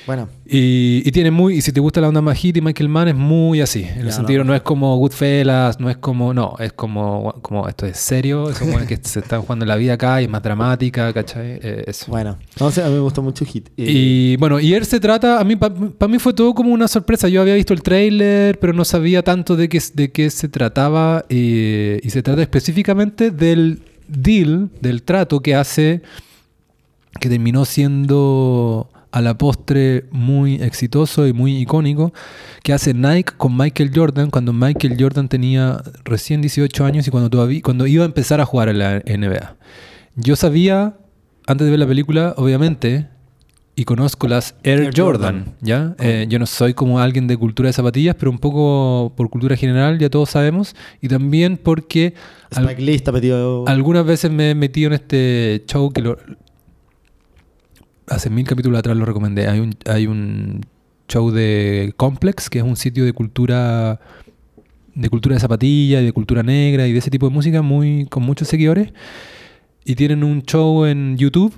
Bueno, 0.07 0.29
Y, 0.49 1.03
y 1.05 1.11
tiene 1.11 1.33
muy, 1.33 1.57
y 1.57 1.61
si 1.63 1.73
te 1.73 1.81
gusta 1.81 2.01
la 2.01 2.09
onda 2.09 2.21
más 2.23 2.39
hit 2.39 2.57
y 2.57 2.61
Michael 2.61 2.89
Mann 2.89 3.09
es 3.09 3.15
muy 3.17 3.61
así. 3.61 3.83
En 3.83 4.03
el 4.07 4.13
sentido, 4.13 4.45
no. 4.45 4.53
no, 4.53 4.55
es 4.55 4.63
como 4.63 4.97
Goodfellas, 4.99 5.81
no 5.81 5.91
es 5.91 5.97
como, 5.97 6.33
no, 6.33 6.55
es 6.61 6.73
como, 6.73 7.35
como 7.43 7.69
esto 7.69 7.87
es 7.87 7.97
serio, 7.97 8.55
son 8.55 8.71
buenos 8.71 8.87
que 8.89 8.99
se 9.03 9.19
están 9.19 9.43
jugando 9.43 9.67
la 9.67 9.75
vida 9.75 9.95
acá 9.95 10.21
y 10.23 10.27
es 10.27 10.31
más 10.31 10.43
dramática, 10.43 11.13
¿cachai? 11.13 11.59
Eh, 11.61 11.85
eso. 11.89 12.07
bueno. 12.09 12.39
No 12.61 12.71
sé, 12.71 12.83
a 12.85 12.87
mí 12.87 12.95
me 12.95 13.01
gustó 13.01 13.21
mucho 13.23 13.45
Hit. 13.45 13.69
Eh, 13.77 13.85
Y 13.91 14.37
bueno, 14.37 14.61
y 14.61 14.75
él 14.75 14.85
se 14.87 15.01
trata, 15.01 15.41
a 15.41 15.45
mí, 15.45 15.57
para 15.57 15.75
mí 16.09 16.19
fue 16.21 16.33
todo 16.33 16.55
como 16.55 16.73
una 16.73 16.87
sorpresa. 16.87 17.29
Yo 17.29 17.41
había 17.43 17.55
visto 17.55 17.75
el 17.75 17.83
tráiler, 17.83 18.61
pero 18.61 18.73
no 18.73 18.85
sabía 18.85 19.23
tanto 19.25 19.57
de 19.57 19.69
qué, 19.69 19.83
de 19.93 20.13
qué 20.13 20.31
se 20.31 20.49
trataba. 20.49 21.25
eh, 21.29 21.99
y 22.03 22.11
se 22.11 22.23
trata 22.23 22.43
específicamente 22.43 23.33
del 23.33 23.81
deal, 24.07 24.71
del 24.81 25.03
trato 25.03 25.41
que 25.41 25.57
hace, 25.57 26.03
que 27.21 27.29
terminó 27.29 27.65
siendo 27.65 28.89
a 29.17 29.23
la 29.23 29.39
postre 29.39 30.05
muy 30.11 30.57
exitoso 30.57 31.27
y 31.27 31.33
muy 31.33 31.57
icónico, 31.57 32.13
que 32.63 32.75
hace 32.75 32.93
Nike 32.93 33.33
con 33.39 33.57
Michael 33.57 33.91
Jordan 33.95 34.29
cuando 34.31 34.53
Michael 34.53 34.97
Jordan 34.99 35.29
tenía 35.29 35.83
recién 36.05 36.43
18 36.43 36.85
años 36.85 37.07
y 37.09 37.11
cuando, 37.11 37.31
todavía, 37.31 37.63
cuando 37.63 37.87
iba 37.87 38.03
a 38.03 38.07
empezar 38.07 38.41
a 38.43 38.45
jugar 38.45 38.69
en 38.69 38.79
la 38.79 38.99
NBA. 39.07 39.57
Yo 40.17 40.37
sabía, 40.37 40.97
antes 41.47 41.65
de 41.65 41.71
ver 41.71 41.79
la 41.81 41.87
película, 41.87 42.35
obviamente, 42.37 43.09
y 43.75 43.85
conozco 43.85 44.29
las 44.29 44.55
Air, 44.63 44.81
Air 44.81 44.93
Jordan, 44.97 45.45
Jordan. 45.45 45.55
¿ya? 45.63 45.95
Eh, 45.99 46.27
yo 46.29 46.39
no 46.39 46.45
soy 46.47 46.75
como 46.75 47.01
alguien 47.01 47.27
de 47.27 47.37
cultura 47.39 47.69
de 47.69 47.73
zapatillas, 47.73 48.17
pero 48.19 48.31
un 48.31 48.39
poco 48.39 49.15
por 49.17 49.31
cultura 49.31 49.57
general, 49.57 49.99
ya 49.99 50.11
todos 50.11 50.29
sabemos, 50.31 50.75
y 51.01 51.09
también 51.09 51.57
porque 51.57 52.13
al- 52.55 52.67
algunas 53.67 54.05
veces 54.05 54.31
me 54.31 54.51
he 54.51 54.55
metido 54.55 54.89
en 54.89 54.93
este 54.95 55.65
show 55.67 55.91
que 55.91 56.01
lo, 56.03 56.17
hace 58.09 58.31
mil 58.31 58.47
capítulos 58.47 58.79
atrás 58.79 58.97
lo 58.97 59.05
recomendé. 59.05 59.49
Hay 59.49 59.61
un, 59.61 59.75
hay 59.87 60.07
un 60.07 60.61
show 61.09 61.31
de 61.31 61.95
Complex, 61.97 62.51
que 62.51 62.59
es 62.59 62.65
un 62.65 62.77
sitio 62.77 63.05
de 63.05 63.13
cultura 63.13 64.01
de 64.95 65.11
cultura 65.11 65.35
de 65.35 65.41
zapatilla 65.41 66.01
y 66.01 66.07
de 66.07 66.13
cultura 66.13 66.43
negra 66.43 66.87
y 66.87 66.93
de 66.93 66.99
ese 66.99 67.11
tipo 67.11 67.29
de 67.29 67.35
música 67.35 67.61
muy 67.61 68.07
con 68.07 68.23
muchos 68.23 68.49
seguidores. 68.49 68.93
Y 69.85 69.95
tienen 69.95 70.25
un 70.25 70.43
show 70.43 70.85
en 70.87 71.17
YouTube 71.17 71.55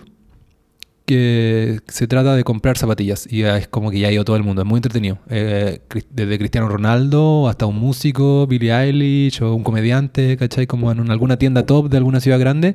que 1.09 1.81
se 1.89 2.07
trata 2.07 2.37
de 2.37 2.45
comprar 2.45 2.77
zapatillas 2.77 3.27
y 3.31 3.43
es 3.43 3.67
como 3.67 3.91
que 3.91 3.99
ya 3.99 4.09
ha 4.09 4.13
ido 4.13 4.25
todo 4.25 4.37
el 4.37 4.43
mundo, 4.45 4.61
es 4.63 4.69
muy 4.69 4.77
entretenido. 4.79 5.19
Eh, 5.31 5.81
desde 6.11 6.39
Cristiano 6.39 6.69
Ronaldo 6.69 7.49
hasta 7.49 7.65
un 7.67 7.77
músico, 7.79 8.47
Billie 8.47 8.73
Eilish 8.73 9.43
o 9.43 9.55
un 9.55 9.65
comediante, 9.65 10.37
¿cachai? 10.37 10.67
Como 10.67 10.93
en 10.93 11.01
un- 11.01 11.11
alguna 11.11 11.39
tienda 11.39 11.65
top 11.65 11.89
de 11.89 11.97
alguna 11.97 12.21
ciudad 12.21 12.39
grande 12.39 12.75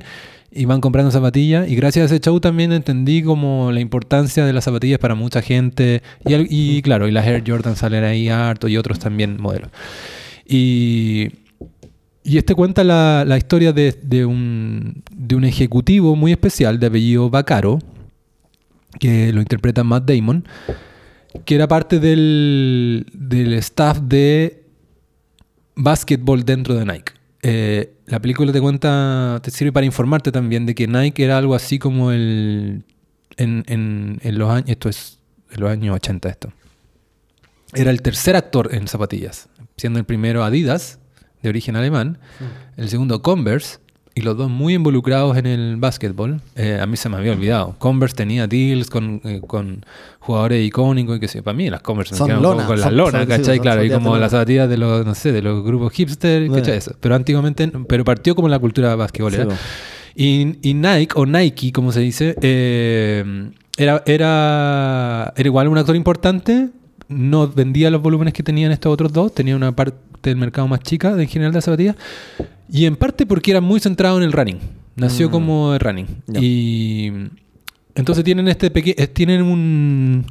y 0.50 0.64
van 0.66 0.80
comprando 0.80 1.10
zapatillas 1.12 1.68
y 1.68 1.76
gracias 1.76 2.10
a 2.10 2.14
ese 2.14 2.20
show 2.24 2.38
también 2.40 2.72
entendí 2.72 3.22
como 3.22 3.70
la 3.72 3.78
importancia 3.80 4.44
de 4.44 4.52
las 4.52 4.64
zapatillas 4.64 4.98
para 4.98 5.14
mucha 5.14 5.40
gente 5.40 6.02
y, 6.26 6.34
y 6.78 6.82
claro, 6.82 7.06
y 7.08 7.12
las 7.12 7.26
Air 7.26 7.44
Jordan 7.46 7.76
salen 7.76 8.02
ahí 8.04 8.28
harto 8.28 8.66
y 8.68 8.76
otros 8.76 8.98
también 8.98 9.40
modelos. 9.40 9.70
Y 10.46 11.28
y 12.26 12.38
este 12.38 12.54
cuenta 12.54 12.84
la, 12.84 13.24
la 13.26 13.36
historia 13.36 13.74
de, 13.74 13.94
de 14.02 14.24
un, 14.24 15.02
de 15.14 15.34
un 15.36 15.44
ejecutivo 15.44 16.16
muy 16.16 16.32
especial 16.32 16.80
de 16.80 16.86
apellido 16.86 17.28
Bacaro, 17.28 17.80
que 18.98 19.32
lo 19.32 19.40
interpreta 19.40 19.84
Matt 19.84 20.04
Damon, 20.10 20.46
que 21.44 21.54
era 21.54 21.66
parte 21.68 21.98
del, 22.00 23.06
del 23.12 23.52
staff 23.54 23.98
de 24.00 24.64
básquetbol 25.76 26.44
dentro 26.44 26.74
de 26.74 26.84
Nike. 26.84 27.12
Eh, 27.42 27.94
la 28.06 28.20
película 28.20 28.52
te 28.52 28.60
cuenta, 28.60 29.40
te 29.42 29.50
sirve 29.50 29.72
para 29.72 29.84
informarte 29.86 30.32
también 30.32 30.66
de 30.66 30.74
que 30.74 30.86
Nike 30.86 31.24
era 31.24 31.38
algo 31.38 31.54
así 31.54 31.78
como 31.78 32.10
el. 32.10 32.84
En, 33.36 33.64
en- 33.66 34.20
en 34.22 34.38
los 34.38 34.50
años. 34.50 34.68
Esto 34.70 34.88
es. 34.88 35.18
En 35.50 35.60
los 35.60 35.70
años 35.70 35.94
80, 35.96 36.28
esto. 36.28 36.52
Era 37.74 37.90
el 37.90 38.02
tercer 38.02 38.36
actor 38.36 38.70
en 38.74 38.86
zapatillas. 38.88 39.48
Siendo 39.76 39.98
el 39.98 40.04
primero 40.04 40.44
Adidas, 40.44 40.98
de 41.42 41.48
origen 41.48 41.76
alemán. 41.76 42.18
El 42.76 42.88
segundo 42.88 43.20
Converse. 43.22 43.78
Y 44.16 44.20
los 44.20 44.36
dos 44.36 44.48
muy 44.48 44.74
involucrados 44.74 45.36
en 45.36 45.46
el 45.46 45.76
básquetbol. 45.76 46.40
Eh, 46.54 46.78
a 46.80 46.86
mí 46.86 46.96
se 46.96 47.08
me 47.08 47.16
había 47.16 47.32
olvidado. 47.32 47.74
Converse 47.78 48.14
tenía 48.14 48.46
deals 48.46 48.88
con, 48.88 49.20
eh, 49.24 49.40
con 49.44 49.84
jugadores 50.20 50.64
icónicos 50.64 51.16
y 51.16 51.20
que 51.20 51.26
sé. 51.26 51.42
Para 51.42 51.56
mí 51.56 51.68
las 51.68 51.80
Converse 51.82 52.14
Son 52.14 52.28
lona, 52.40 52.64
con 52.64 52.78
la 52.78 52.84
son- 52.86 52.96
lona, 52.96 53.10
son- 53.10 53.20
sí, 53.22 53.26
¿cachai? 53.28 53.56
son 53.56 53.62
claro, 53.62 53.82
y 53.82 53.88
zapatillas 53.88 53.98
de 54.00 54.04
como 54.04 54.16
las 54.18 54.30
zapatillas 54.30 54.68
de 54.68 54.76
los, 54.76 55.04
no 55.04 55.14
sé, 55.16 55.32
de 55.32 55.42
los 55.42 55.64
grupos 55.64 55.92
hipster, 55.92 56.46
Bueno. 56.46 56.62
¿cachai? 56.62 56.78
Eso. 56.78 56.92
Pero 57.00 57.16
antiguamente, 57.16 57.70
pero 57.88 58.04
partió 58.04 58.36
como 58.36 58.48
la 58.48 58.58
cultura 58.60 58.94
basquetbolera. 58.94 59.44
Sí, 59.44 59.50
po. 59.50 59.56
Y, 60.14 60.58
y 60.62 60.74
Nike, 60.74 61.08
o 61.16 61.26
Nike, 61.26 61.72
como 61.72 61.90
se 61.90 61.98
dice, 61.98 62.36
eh, 62.40 63.50
era, 63.76 64.00
era, 64.06 65.32
era 65.36 65.46
igual 65.48 65.66
un 65.66 65.76
actor 65.78 65.96
importante, 65.96 66.68
no 67.08 67.48
vendía 67.48 67.90
los 67.90 68.00
volúmenes 68.00 68.32
que 68.32 68.44
tenían 68.44 68.70
estos 68.70 68.92
otros 68.92 69.12
dos, 69.12 69.34
tenía 69.34 69.56
una 69.56 69.74
parte 69.74 69.96
del 70.22 70.36
mercado 70.36 70.68
más 70.68 70.80
chica 70.80 71.20
en 71.20 71.26
general 71.28 71.50
de 71.52 71.56
las 71.56 71.64
zapatillas, 71.64 71.96
y 72.70 72.86
en 72.86 72.96
parte 72.96 73.26
porque 73.26 73.50
era 73.50 73.60
muy 73.60 73.80
centrado 73.80 74.18
en 74.18 74.24
el 74.24 74.32
running. 74.32 74.58
Nació 74.96 75.28
Mm. 75.28 75.32
como 75.32 75.72
de 75.72 75.78
running. 75.78 76.06
Y 76.40 77.10
entonces 77.94 78.24
tienen 78.24 78.48
este 78.48 78.70
tienen 79.08 79.42
un 79.42 80.26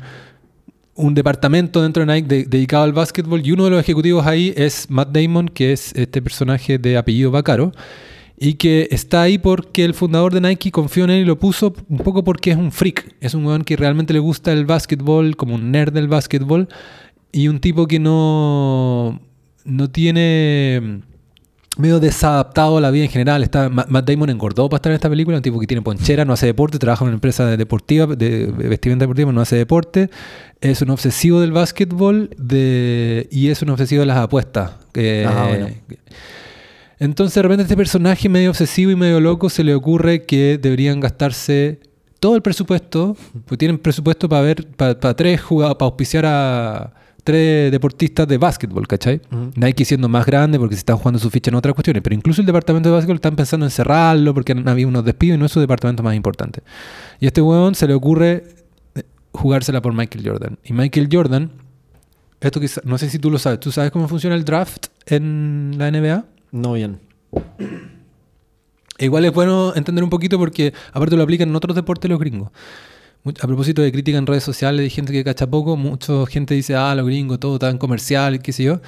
un 0.96 1.16
departamento 1.16 1.82
dentro 1.82 2.06
de 2.06 2.14
Nike 2.14 2.28
de- 2.28 2.46
dedicado 2.46 2.84
al 2.84 2.94
básquetbol 2.94 3.42
y 3.44 3.52
uno 3.52 3.64
de 3.66 3.72
los 3.72 3.80
ejecutivos 3.80 4.28
ahí 4.28 4.54
es 4.56 4.90
Matt 4.92 5.10
Damon, 5.12 5.48
que 5.48 5.72
es 5.74 5.92
este 5.96 6.22
personaje 6.22 6.78
de 6.78 6.98
apellido 6.98 7.32
Bacaro 7.32 7.72
y 8.40 8.54
que 8.56 8.88
está 8.92 9.24
ahí 9.24 9.38
porque 9.40 9.86
el 9.86 9.96
fundador 9.96 10.34
de 10.34 10.42
Nike 10.42 10.70
confió 10.72 11.06
en 11.06 11.10
él 11.10 11.22
y 11.22 11.26
lo 11.26 11.40
puso 11.40 11.74
un 11.90 11.98
poco 11.98 12.24
porque 12.24 12.52
es 12.52 12.58
un 12.58 12.72
freak, 12.72 13.16
es 13.22 13.34
un 13.34 13.44
weón 13.46 13.64
que 13.64 13.76
realmente 13.76 14.14
le 14.14 14.20
gusta 14.20 14.52
el 14.54 14.66
básquetbol, 14.66 15.36
como 15.36 15.56
un 15.56 15.72
nerd 15.72 15.94
del 15.94 16.08
básquetbol 16.08 16.68
y 17.32 17.48
un 17.48 17.60
tipo 17.60 17.88
que 17.88 18.00
no 18.00 19.20
no 19.66 19.90
tiene 19.90 21.02
medio 21.78 22.00
desadaptado 22.00 22.78
a 22.78 22.82
la 22.82 22.92
vida 22.92 23.06
en 23.06 23.10
general. 23.10 23.42
Está, 23.44 23.68
Ma- 23.70 23.86
Matt 23.90 24.08
Damon 24.10 24.30
engordó 24.30 24.70
para 24.70 24.78
estar 24.78 24.92
en 24.92 24.96
esta 24.96 25.10
película, 25.10 25.38
un 25.38 25.44
tipo 25.44 25.60
que 25.60 25.66
tiene 25.68 25.82
ponchera, 25.82 26.24
no 26.26 26.34
hace 26.34 26.46
deporte, 26.46 26.78
trabaja 26.80 27.04
en 27.04 27.08
una 27.10 27.16
empresa 27.16 27.46
de 27.46 27.58
deportiva, 27.58 28.06
de 28.16 28.46
vestimenta 28.48 29.04
deportiva, 29.04 29.32
no 29.32 29.42
hace 29.42 29.56
deporte. 29.56 30.10
Es 30.62 30.82
un 30.82 30.92
obsesivo 30.92 31.42
del 31.42 31.52
básquetbol 31.52 32.30
de, 32.38 33.28
y 33.32 33.50
es 33.50 33.62
un 33.62 33.70
obsesivo 33.72 34.02
de 34.02 34.06
las 34.06 34.18
apuestas. 34.18 34.72
Eh, 34.94 35.26
Ah, 35.28 35.48
bueno. 35.50 35.68
Entonces 37.00 37.36
de 37.36 37.42
repente 37.42 37.64
este 37.64 37.76
personaje 37.76 38.30
medio 38.30 38.52
obsesivo 38.52 38.92
y 38.92 38.96
medio 38.96 39.20
loco 39.20 39.50
se 39.50 39.64
le 39.64 39.74
ocurre 39.76 40.24
que 40.24 40.58
deberían 40.62 41.00
gastarse 41.00 41.80
todo 42.20 42.36
el 42.38 42.42
presupuesto, 42.42 43.18
pues 43.46 43.58
tienen 43.58 43.78
presupuesto 43.78 44.30
para 44.30 44.42
ver, 44.44 44.68
para, 44.78 44.98
para 44.98 45.14
tres 45.14 45.42
jugadores, 45.42 45.78
para 45.78 45.88
auspiciar 45.88 46.26
a 46.26 46.94
tres 47.24 47.72
deportistas 47.72 48.28
de 48.28 48.38
básquetbol, 48.38 48.88
¿cachai? 48.88 49.22
Ujú. 49.32 49.52
Nike 49.56 49.86
siendo 49.86 50.10
más 50.10 50.26
grande 50.26 50.60
porque 50.60 50.76
se 50.76 50.80
están 50.80 50.98
jugando 50.98 51.20
su 51.20 51.30
ficha 51.30 51.50
en 51.52 51.56
otras 51.56 51.74
cuestiones, 51.74 52.04
pero 52.04 52.16
incluso 52.16 52.42
el 52.42 52.48
departamento 52.48 52.90
de 52.90 52.96
básquetbol 52.96 53.16
están 53.16 53.36
pensando 53.36 53.66
en 53.66 53.72
cerrarlo 53.72 54.34
porque 54.34 54.52
han 54.52 54.68
habido 54.68 54.90
unos 54.90 55.06
despidos 55.06 55.36
y 55.36 55.40
no 55.40 55.46
es 55.46 55.52
su 55.52 55.60
departamento 55.60 56.04
más 56.04 56.16
importante. 56.16 56.62
Y 57.20 57.26
a 57.26 57.28
este 57.28 57.42
huevón 57.42 57.76
se 57.76 57.88
le 57.88 57.94
ocurre 57.94 58.44
eh, 58.96 59.04
jugársela 59.32 59.82
por 59.82 59.94
Michael 59.94 60.28
Jordan. 60.28 60.58
Y 60.64 60.74
Michael 60.74 61.08
Jordan, 61.12 61.52
esto 62.42 62.60
quizá- 62.60 62.82
no 62.84 62.98
sé 62.98 63.10
si 63.10 63.20
tú 63.20 63.32
lo 63.32 63.40
sabes, 63.40 63.60
¿tú 63.60 63.72
sabes 63.72 63.92
cómo 63.92 64.08
funciona 64.08 64.36
el 64.36 64.44
draft 64.44 64.88
en 65.06 65.76
la 65.78 65.88
NBA? 65.90 66.26
No 66.52 66.74
bien. 66.74 67.00
Igual 69.00 69.26
es 69.26 69.34
bueno 69.34 69.74
entender 69.76 70.04
un 70.04 70.10
poquito 70.10 70.38
porque 70.38 70.74
aparte 70.92 71.16
lo 71.18 71.24
aplican 71.24 71.50
en 71.50 71.56
otros 71.56 71.76
deportes 71.76 72.10
los 72.10 72.20
gringos. 72.20 72.52
A 73.26 73.48
propósito 73.48 73.82
de 73.82 73.92
crítica 73.92 74.18
en 74.18 74.28
redes 74.28 74.44
sociales 74.44 74.82
de 74.82 74.90
gente 74.90 75.14
que 75.14 75.24
cacha 75.24 75.48
poco, 75.48 75.78
mucha 75.78 76.26
gente 76.26 76.54
dice, 76.56 76.76
ah, 76.76 76.94
los 76.94 77.06
gringos, 77.06 77.40
todo 77.40 77.58
tan 77.58 77.78
comercial, 77.78 78.42
qué 78.42 78.52
sé 78.52 78.64
yo. 78.64 78.82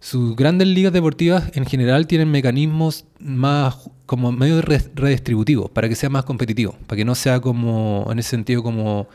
Sus 0.00 0.36
grandes 0.36 0.68
ligas 0.68 0.92
deportivas 0.92 1.50
en 1.54 1.64
general 1.64 2.06
tienen 2.06 2.30
mecanismos 2.30 3.06
más 3.18 3.88
como 4.04 4.32
medio 4.32 4.60
re- 4.60 4.82
redistributivos 4.94 5.70
para 5.70 5.88
que 5.88 5.94
sea 5.94 6.10
más 6.10 6.24
competitivo, 6.24 6.76
para 6.86 6.98
que 6.98 7.06
no 7.06 7.14
sea 7.14 7.40
como, 7.40 8.06
en 8.12 8.18
ese 8.18 8.28
sentido, 8.30 8.62
como 8.62 9.08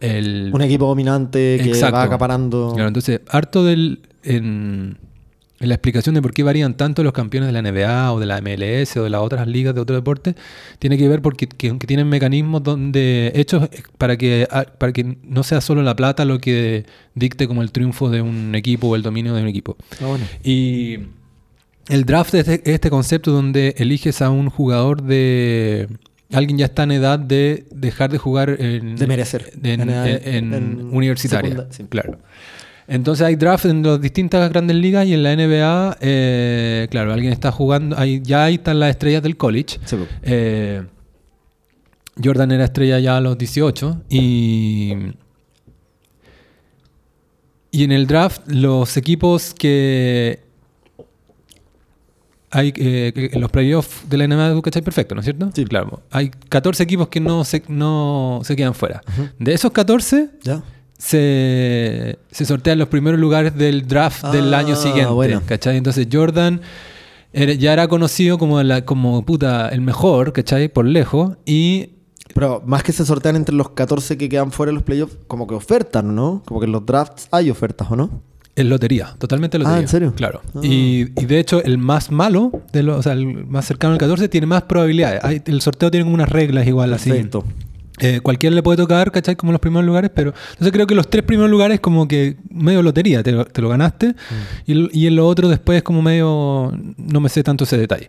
el... 0.00 0.50
Un 0.52 0.62
equipo 0.62 0.86
dominante 0.88 1.60
que 1.62 1.68
Exacto. 1.68 1.94
va 1.94 2.02
acaparando. 2.02 2.72
Claro, 2.74 2.88
entonces, 2.88 3.20
harto 3.28 3.64
del, 3.64 4.00
en, 4.24 4.98
en 5.60 5.68
la 5.68 5.74
explicación 5.74 6.14
de 6.14 6.22
por 6.22 6.32
qué 6.32 6.42
varían 6.42 6.74
tanto 6.74 7.04
los 7.04 7.12
campeones 7.12 7.52
de 7.52 7.52
la 7.52 7.60
NBA 7.70 8.12
o 8.14 8.18
de 8.18 8.24
la 8.26 8.40
MLS 8.40 8.96
o 8.96 9.04
de 9.04 9.10
las 9.10 9.20
otras 9.20 9.46
ligas 9.46 9.74
de 9.74 9.80
otro 9.82 9.94
deporte, 9.94 10.34
tiene 10.78 10.96
que 10.96 11.06
ver 11.06 11.20
porque 11.20 11.46
que, 11.46 11.78
que 11.78 11.86
tienen 11.86 12.08
mecanismos 12.08 12.62
donde 12.62 13.30
hechos 13.34 13.68
para 13.98 14.16
que, 14.16 14.48
ah, 14.50 14.64
para 14.78 14.92
que 14.94 15.18
no 15.22 15.42
sea 15.42 15.60
solo 15.60 15.82
la 15.82 15.94
plata 15.94 16.24
lo 16.24 16.38
que 16.40 16.86
dicte 17.14 17.46
como 17.46 17.60
el 17.62 17.72
triunfo 17.72 18.08
de 18.08 18.22
un 18.22 18.54
equipo 18.54 18.88
o 18.88 18.96
el 18.96 19.02
dominio 19.02 19.34
de 19.34 19.42
un 19.42 19.48
equipo. 19.48 19.76
Ah, 20.02 20.06
bueno. 20.06 20.24
Y 20.42 20.98
el 21.88 22.04
draft 22.06 22.34
es 22.34 22.48
este, 22.48 22.72
este 22.72 22.88
concepto 22.88 23.30
donde 23.30 23.74
eliges 23.76 24.22
a 24.22 24.30
un 24.30 24.48
jugador 24.48 25.02
de... 25.02 25.88
Alguien 26.32 26.58
ya 26.58 26.66
está 26.66 26.84
en 26.84 26.92
edad 26.92 27.18
de 27.18 27.64
dejar 27.72 28.08
de 28.12 28.16
jugar 28.18 28.56
en, 28.60 28.94
De 28.94 29.06
merecer. 29.08 29.50
en, 29.64 29.80
En- 29.80 29.90
en- 29.90 30.22
en 30.24 30.54
en 30.54 30.80
universitaria. 30.94 31.66
sí. 31.70 31.84
Claro. 31.88 32.18
Entonces 32.86 33.26
hay 33.26 33.36
draft 33.36 33.66
en 33.66 33.82
las 33.82 34.00
distintas 34.00 34.48
grandes 34.50 34.76
ligas 34.76 35.06
y 35.06 35.14
en 35.14 35.22
la 35.22 35.34
NBA, 35.34 35.98
eh, 36.00 36.88
claro, 36.90 37.12
alguien 37.12 37.32
está 37.32 37.52
jugando, 37.52 37.96
ahí, 37.98 38.20
ya 38.22 38.44
ahí 38.44 38.54
están 38.54 38.80
las 38.80 38.90
estrellas 38.90 39.22
del 39.22 39.36
college. 39.36 39.78
Sí. 39.84 39.96
Eh, 40.22 40.82
Jordan 42.22 42.50
era 42.52 42.64
estrella 42.64 42.98
ya 42.98 43.16
a 43.16 43.20
los 43.20 43.38
18 43.38 44.02
y 44.10 44.94
y 47.72 47.84
en 47.84 47.92
el 47.92 48.06
draft 48.06 48.42
los 48.48 48.96
equipos 48.96 49.54
que 49.54 50.40
hay 52.50 52.72
eh, 52.76 53.30
los 53.34 53.50
playoffs 53.50 54.08
de 54.08 54.18
la 54.18 54.26
NBA 54.26 54.60
cachai 54.62 54.82
perfecto, 54.82 55.14
¿no 55.14 55.20
es 55.20 55.24
cierto? 55.24 55.50
Sí. 55.54 55.64
Claro. 55.64 56.02
Hay 56.10 56.30
14 56.30 56.82
equipos 56.82 57.08
que 57.08 57.20
no 57.20 57.44
se, 57.44 57.62
no 57.68 58.40
se 58.42 58.56
quedan 58.56 58.74
fuera. 58.74 59.02
De 59.38 59.54
esos 59.54 59.70
14 59.70 60.30
¿Ya? 60.42 60.62
Se, 61.00 62.18
se 62.30 62.44
sortean 62.44 62.78
los 62.78 62.88
primeros 62.88 63.18
lugares 63.18 63.54
del 63.56 63.86
draft 63.88 64.24
del 64.26 64.52
Ah, 64.54 64.58
año 64.58 64.76
siguiente. 64.76 65.10
bueno. 65.12 65.42
¿Cachai? 65.46 65.76
Entonces 65.78 66.06
Jordan 66.12 66.60
era- 67.32 67.54
ya 67.54 67.72
era 67.72 67.88
conocido 67.88 68.36
como, 68.38 68.62
la, 68.62 68.84
como 68.84 69.24
puta, 69.24 69.68
el 69.70 69.80
mejor, 69.80 70.32
¿cachai? 70.32 70.68
Por 70.68 70.84
lejos. 70.86 71.36
Y 71.46 71.90
Pero 72.34 72.62
más 72.64 72.82
que 72.82 72.92
se 72.92 73.04
sortean 73.04 73.34
entre 73.36 73.54
los 73.54 73.70
14 73.70 74.16
que 74.16 74.28
quedan 74.28 74.52
fuera 74.52 74.70
de 74.70 74.74
los 74.74 74.82
playoffs, 74.84 75.16
como 75.26 75.46
que 75.46 75.54
ofertan, 75.54 76.14
¿no? 76.14 76.42
Como 76.46 76.60
que 76.60 76.66
en 76.66 76.72
los 76.72 76.84
drafts 76.86 77.28
hay 77.30 77.50
ofertas, 77.50 77.90
¿o 77.90 77.96
no? 77.96 78.22
en 78.56 78.68
lotería, 78.68 79.14
totalmente 79.18 79.58
lotería. 79.58 79.78
Ah, 79.78 79.80
¿en 79.80 79.88
serio? 79.88 80.12
Claro. 80.14 80.42
Ah. 80.54 80.58
Y, 80.62 81.08
y 81.16 81.24
de 81.24 81.38
hecho, 81.38 81.62
el 81.64 81.78
más 81.78 82.10
malo, 82.10 82.60
de 82.72 82.82
los, 82.82 82.98
o 82.98 83.02
sea, 83.02 83.12
el 83.14 83.46
más 83.46 83.64
cercano 83.64 83.94
al 83.94 83.98
14, 83.98 84.28
tiene 84.28 84.46
más 84.46 84.62
probabilidades. 84.64 85.24
Hay- 85.24 85.40
el 85.46 85.62
sorteo 85.62 85.90
tiene 85.90 86.04
como 86.04 86.14
unas 86.14 86.28
reglas 86.28 86.66
igual 86.66 86.92
así. 86.92 87.10
Eh, 88.00 88.20
cualquiera 88.20 88.54
le 88.56 88.62
puede 88.62 88.76
tocar, 88.78 89.10
¿cachai? 89.12 89.36
Como 89.36 89.52
los 89.52 89.60
primeros 89.60 89.84
lugares, 89.86 90.10
pero 90.14 90.32
entonces 90.52 90.72
creo 90.72 90.86
que 90.86 90.94
los 90.94 91.08
tres 91.08 91.22
primeros 91.24 91.50
lugares 91.50 91.80
como 91.80 92.08
que 92.08 92.36
medio 92.50 92.82
lotería, 92.82 93.22
te 93.22 93.32
lo, 93.32 93.44
te 93.44 93.60
lo 93.62 93.68
ganaste, 93.68 94.08
Mm. 94.08 94.14
y, 94.66 95.00
y 95.02 95.06
en 95.06 95.16
lo 95.16 95.26
otro 95.26 95.48
después 95.48 95.82
como 95.82 96.00
medio, 96.02 96.72
no 96.96 97.20
me 97.20 97.28
sé 97.28 97.42
tanto 97.42 97.64
ese 97.64 97.76
detalle. 97.78 98.08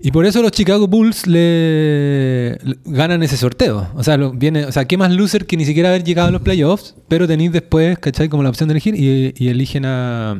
Y 0.00 0.10
por 0.10 0.26
eso 0.26 0.42
los 0.42 0.52
Chicago 0.52 0.86
Bulls 0.86 1.26
le, 1.26 2.58
le- 2.62 2.76
ganan 2.84 3.22
ese 3.22 3.36
sorteo. 3.38 3.88
O 3.94 4.02
sea, 4.04 4.16
lo- 4.18 4.32
viene, 4.32 4.66
o 4.66 4.72
sea, 4.72 4.84
qué 4.84 4.96
más 4.98 5.10
loser 5.12 5.46
que 5.46 5.56
ni 5.56 5.64
siquiera 5.64 5.88
haber 5.88 6.04
llegado 6.04 6.28
a 6.28 6.30
los 6.30 6.42
playoffs, 6.42 6.94
pero 7.08 7.26
tenéis 7.26 7.52
después, 7.52 7.98
¿cachai? 7.98 8.28
Como 8.28 8.42
la 8.42 8.50
opción 8.50 8.68
de 8.68 8.72
elegir 8.74 8.94
y, 8.94 9.32
y 9.36 9.48
eligen 9.48 9.86
a, 9.86 10.36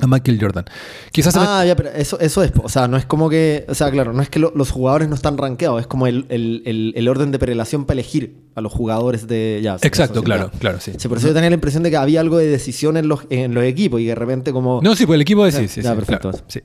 a 0.00 0.06
Michael 0.06 0.38
Jordan. 0.40 0.64
Quizás 1.12 1.34
Ah, 1.36 1.64
ya, 1.66 1.74
pero 1.76 1.90
eso, 1.90 2.18
eso 2.20 2.42
es, 2.42 2.52
o 2.62 2.68
sea, 2.68 2.86
no 2.88 2.96
es 2.96 3.04
como 3.06 3.28
que, 3.28 3.64
o 3.68 3.74
sea, 3.74 3.90
claro, 3.90 4.12
no 4.12 4.22
es 4.22 4.28
que 4.30 4.38
lo- 4.38 4.52
los 4.54 4.70
jugadores 4.70 5.08
no 5.08 5.14
están 5.14 5.36
rankeados, 5.38 5.80
es 5.80 5.86
como 5.86 6.06
el, 6.06 6.26
el- 6.28 6.62
el- 6.66 6.92
el 6.96 7.08
orden 7.08 7.30
de 7.32 7.38
prelación 7.38 7.84
para 7.84 7.94
elegir 8.00 8.36
a 8.54 8.60
los 8.60 8.72
jugadores 8.72 9.26
de, 9.26 9.60
ya. 9.62 9.76
Exacto, 9.82 10.22
claro, 10.22 10.50
ya. 10.52 10.58
claro, 10.58 10.80
sí. 10.80 10.92
Sí, 10.96 11.08
por 11.08 11.18
eso 11.18 11.28
yo 11.28 11.34
tenía 11.34 11.50
la 11.50 11.54
impresión 11.54 11.82
de 11.82 11.90
que 11.90 11.96
había 11.96 12.20
algo 12.20 12.38
de 12.38 12.46
decisión 12.46 12.96
en 12.96 13.08
los, 13.08 13.20
en 13.30 13.54
los 13.54 13.64
equipos 13.64 14.00
y 14.00 14.06
de 14.06 14.14
repente 14.14 14.52
como... 14.52 14.80
No, 14.82 14.94
sí, 14.96 15.06
pues 15.06 15.16
el 15.16 15.22
equipo 15.22 15.44
de 15.44 15.52
sí, 15.52 15.68
sí, 15.68 15.82
ya, 15.82 15.94
perfecto. 15.94 16.30
claro, 16.30 16.44
sí. 16.48 16.60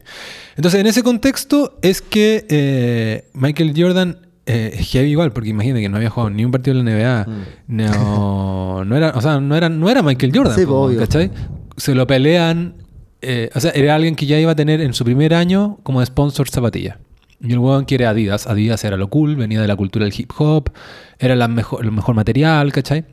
Entonces, 0.55 0.79
en 0.79 0.87
ese 0.87 1.01
contexto 1.03 1.77
es 1.81 2.01
que 2.01 2.45
eh, 2.49 3.29
Michael 3.33 3.73
Jordan 3.75 4.17
eh, 4.45 4.71
es 4.79 4.87
heavy 4.89 5.09
igual, 5.11 5.31
porque 5.31 5.49
imagínate 5.49 5.81
que 5.81 5.89
no 5.89 5.97
había 5.97 6.09
jugado 6.09 6.29
ni 6.29 6.43
un 6.45 6.51
partido 6.51 6.77
en 6.79 6.85
la 6.85 6.91
NBA. 6.91 7.27
No, 7.67 8.83
no 8.85 8.95
era, 8.97 9.11
o 9.15 9.21
sea, 9.21 9.39
no 9.39 9.55
era, 9.55 9.69
no 9.69 9.89
era 9.89 10.01
Michael 10.01 10.31
Jordan, 10.35 10.53
Mm. 10.53 10.59
Sí, 10.59 10.65
obvio. 10.67 10.99
¿cachai? 10.99 11.31
Se 11.77 11.95
lo 11.95 12.05
pelean 12.07 12.75
eh, 13.23 13.49
o 13.55 13.59
sea, 13.59 13.71
era 13.71 13.95
alguien 13.95 14.15
que 14.15 14.25
ya 14.25 14.39
iba 14.39 14.51
a 14.51 14.55
tener 14.55 14.81
en 14.81 14.93
su 14.93 15.03
primer 15.05 15.33
año 15.33 15.79
como 15.83 16.05
sponsor 16.05 16.49
zapatillas. 16.49 16.97
Y 17.41 17.51
el 17.51 17.59
weón 17.59 17.85
quiere 17.85 18.05
Adidas. 18.05 18.47
Adidas 18.47 18.83
era 18.85 18.95
lo 18.97 19.09
cool, 19.09 19.35
venía 19.35 19.59
de 19.61 19.67
la 19.67 19.75
cultura 19.75 20.05
del 20.05 20.13
hip 20.17 20.31
hop, 20.37 20.71
era 21.19 21.35
la 21.35 21.47
mejor, 21.47 21.83
el 21.83 21.91
mejor 21.91 22.15
material, 22.15 22.71
¿cachai? 22.71 23.03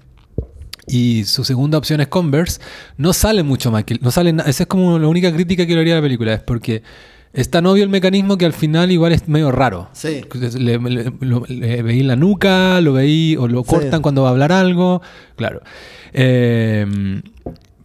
Y 0.87 1.25
su 1.25 1.45
segunda 1.45 1.79
opción 1.79 2.01
es 2.01 2.09
Converse. 2.09 2.61
No 2.97 3.13
sale 3.13 3.43
mucho 3.43 3.71
Michael. 3.71 4.01
No 4.03 4.11
sale 4.11 4.31
Esa 4.47 4.63
es 4.65 4.67
como 4.67 4.99
la 4.99 5.09
única 5.09 5.33
crítica 5.33 5.67
que 5.67 5.75
le 5.75 5.81
haría 5.81 5.95
a 5.95 5.97
la 5.97 6.03
película. 6.03 6.33
Es 6.35 6.41
porque 6.41 6.83
es 7.33 7.49
tan 7.51 7.67
obvio 7.67 7.85
el 7.85 7.91
mecanismo 7.91 8.37
que 8.39 8.45
al 8.47 8.53
final 8.53 8.91
igual 8.91 9.13
es 9.13 9.29
medio 9.29 9.53
raro. 9.53 9.89
Sí. 9.93 10.23
Le, 10.59 10.79
le- 10.79 11.13
lo- 11.21 11.45
le 11.49 11.83
veí 11.83 12.03
la 12.03 12.17
nuca, 12.17 12.81
lo 12.81 12.93
veí 12.95 13.37
o 13.37 13.47
lo 13.47 13.63
Sí. 13.63 13.69
cortan 13.69 14.03
cuando 14.03 14.23
va 14.23 14.29
a 14.29 14.33
hablar 14.33 14.51
algo. 14.53 15.01
Claro. 15.37 15.61
Eh, 16.13 17.21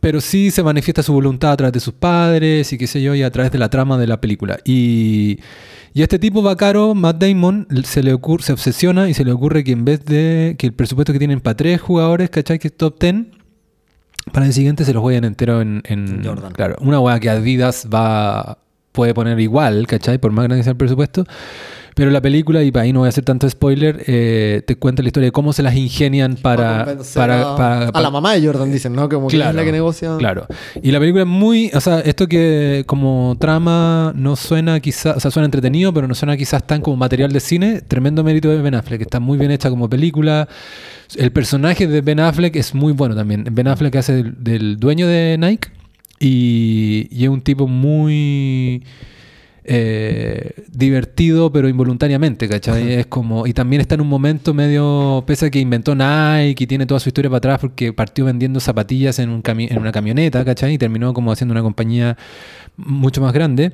pero 0.05 0.21
sí 0.21 0.51
se 0.51 0.61
manifiesta 0.61 1.01
su 1.01 1.13
voluntad 1.13 1.53
a 1.53 1.57
través 1.57 1.73
de 1.73 1.79
sus 1.79 1.95
padres 1.95 2.71
y 2.71 2.77
qué 2.77 2.85
sé 2.85 3.01
yo, 3.01 3.15
y 3.15 3.23
a 3.23 3.31
través 3.31 3.51
de 3.51 3.57
la 3.57 3.71
trama 3.71 3.97
de 3.97 4.05
la 4.05 4.21
película. 4.21 4.59
Y, 4.63 5.39
y 5.95 6.01
a 6.01 6.03
este 6.03 6.19
tipo 6.19 6.43
Bacaro, 6.43 6.93
Matt 6.93 7.17
Damon, 7.17 7.67
se 7.83 8.03
le 8.03 8.13
ocurre, 8.13 8.43
se 8.43 8.53
obsesiona 8.53 9.09
y 9.09 9.15
se 9.15 9.25
le 9.25 9.31
ocurre 9.31 9.63
que 9.63 9.71
en 9.71 9.83
vez 9.83 10.05
de 10.05 10.57
que 10.59 10.67
el 10.67 10.73
presupuesto 10.73 11.11
que 11.11 11.17
tienen 11.17 11.41
para 11.41 11.57
tres 11.57 11.81
jugadores, 11.81 12.29
¿cachai? 12.29 12.59
Que 12.59 12.67
es 12.67 12.77
top 12.77 12.99
10, 12.99 13.15
para 14.31 14.45
el 14.45 14.53
siguiente 14.53 14.85
se 14.85 14.93
los 14.93 15.01
juegan 15.01 15.23
entero 15.23 15.59
en, 15.59 15.81
en 15.85 16.23
Jordan. 16.23 16.53
Claro, 16.53 16.75
una 16.81 16.99
hueá 16.99 17.19
que 17.19 17.31
Adidas 17.31 17.87
va 17.91 18.59
puede 18.91 19.15
poner 19.15 19.39
igual, 19.39 19.87
¿cachai? 19.87 20.19
Por 20.19 20.31
más 20.31 20.43
grande 20.43 20.57
que 20.57 20.65
sea 20.65 20.73
el 20.73 20.77
presupuesto. 20.77 21.25
Pero 21.95 22.11
la 22.11 22.21
película, 22.21 22.61
y 22.61 22.71
para 22.71 22.83
ahí 22.83 22.91
no 22.93 22.99
voy 22.99 23.07
a 23.07 23.09
hacer 23.09 23.23
tanto 23.23 23.49
spoiler, 23.49 24.03
eh, 24.05 24.61
te 24.67 24.75
cuenta 24.75 25.01
la 25.01 25.07
historia 25.07 25.27
de 25.27 25.31
cómo 25.31 25.53
se 25.53 25.63
las 25.63 25.75
ingenian 25.77 26.35
para... 26.35 26.97
para, 27.15 27.53
a, 27.53 27.55
para- 27.55 27.87
a 27.87 28.01
la 28.01 28.09
mamá 28.11 28.33
de 28.33 28.45
Jordan, 28.45 28.69
dicen, 28.69 28.93
¿no? 28.93 29.07
Como 29.07 29.27
que 29.29 29.37
es 29.37 29.55
la 29.55 29.63
que 29.63 29.71
negocia. 29.71 30.17
Claro. 30.17 30.45
Y 30.83 30.91
la 30.91 30.99
película 30.99 31.23
es 31.23 31.29
muy. 31.29 31.71
O 31.73 31.79
sea, 31.79 32.01
esto 32.01 32.27
que 32.27 32.83
como 32.85 33.37
trama 33.39 34.11
no 34.13 34.35
suena 34.35 34.79
quizás. 34.81 35.15
O 35.15 35.19
sea, 35.21 35.31
suena 35.31 35.45
entretenido, 35.45 35.93
pero 35.93 36.05
no 36.05 36.15
suena 36.15 36.35
quizás 36.35 36.67
tan 36.67 36.81
como 36.81 36.97
material 36.97 37.31
de 37.31 37.39
cine. 37.39 37.81
Tremendo 37.87 38.25
mérito 38.25 38.49
de 38.49 38.61
Ben 38.61 38.75
Affleck. 38.75 38.99
Está 39.01 39.21
muy 39.21 39.37
bien 39.37 39.51
hecha 39.51 39.69
como 39.69 39.89
película. 39.89 40.49
El 41.15 41.31
personaje 41.31 41.87
de 41.87 42.01
Ben 42.01 42.19
Affleck 42.19 42.57
es 42.57 42.75
muy 42.75 42.91
bueno 42.91 43.15
también. 43.15 43.45
Ben 43.51 43.69
Affleck 43.69 43.95
hace 43.95 44.11
del, 44.13 44.43
del 44.43 44.77
dueño 44.77 45.07
de 45.07 45.37
Nike. 45.39 45.69
Y, 46.19 47.07
y 47.09 47.23
es 47.23 47.29
un 47.29 47.39
tipo 47.41 47.67
muy. 47.67 48.83
Eh, 49.67 50.51
divertido 50.71 51.51
pero 51.51 51.67
involuntariamente, 51.67 52.47
¿cachai? 52.47 52.93
Es 52.93 53.07
como, 53.07 53.47
y 53.47 53.53
también 53.53 53.81
está 53.81 53.95
en 53.95 54.01
un 54.01 54.07
momento 54.07 54.53
medio, 54.53 55.23
pese 55.25 55.47
a 55.47 55.49
que 55.49 55.59
inventó 55.59 55.95
Nike 55.95 56.63
y 56.63 56.67
tiene 56.67 56.85
toda 56.85 56.99
su 56.99 57.09
historia 57.09 57.29
para 57.29 57.37
atrás 57.39 57.59
porque 57.59 57.91
partió 57.91 58.25
vendiendo 58.25 58.59
zapatillas 58.59 59.17
en, 59.19 59.29
un 59.29 59.41
cami- 59.41 59.71
en 59.71 59.79
una 59.79 59.91
camioneta, 59.91 60.45
¿cachai? 60.45 60.73
Y 60.73 60.77
terminó 60.77 61.13
como 61.13 61.31
haciendo 61.31 61.51
una 61.53 61.63
compañía 61.63 62.15
mucho 62.77 63.21
más 63.21 63.33
grande. 63.33 63.71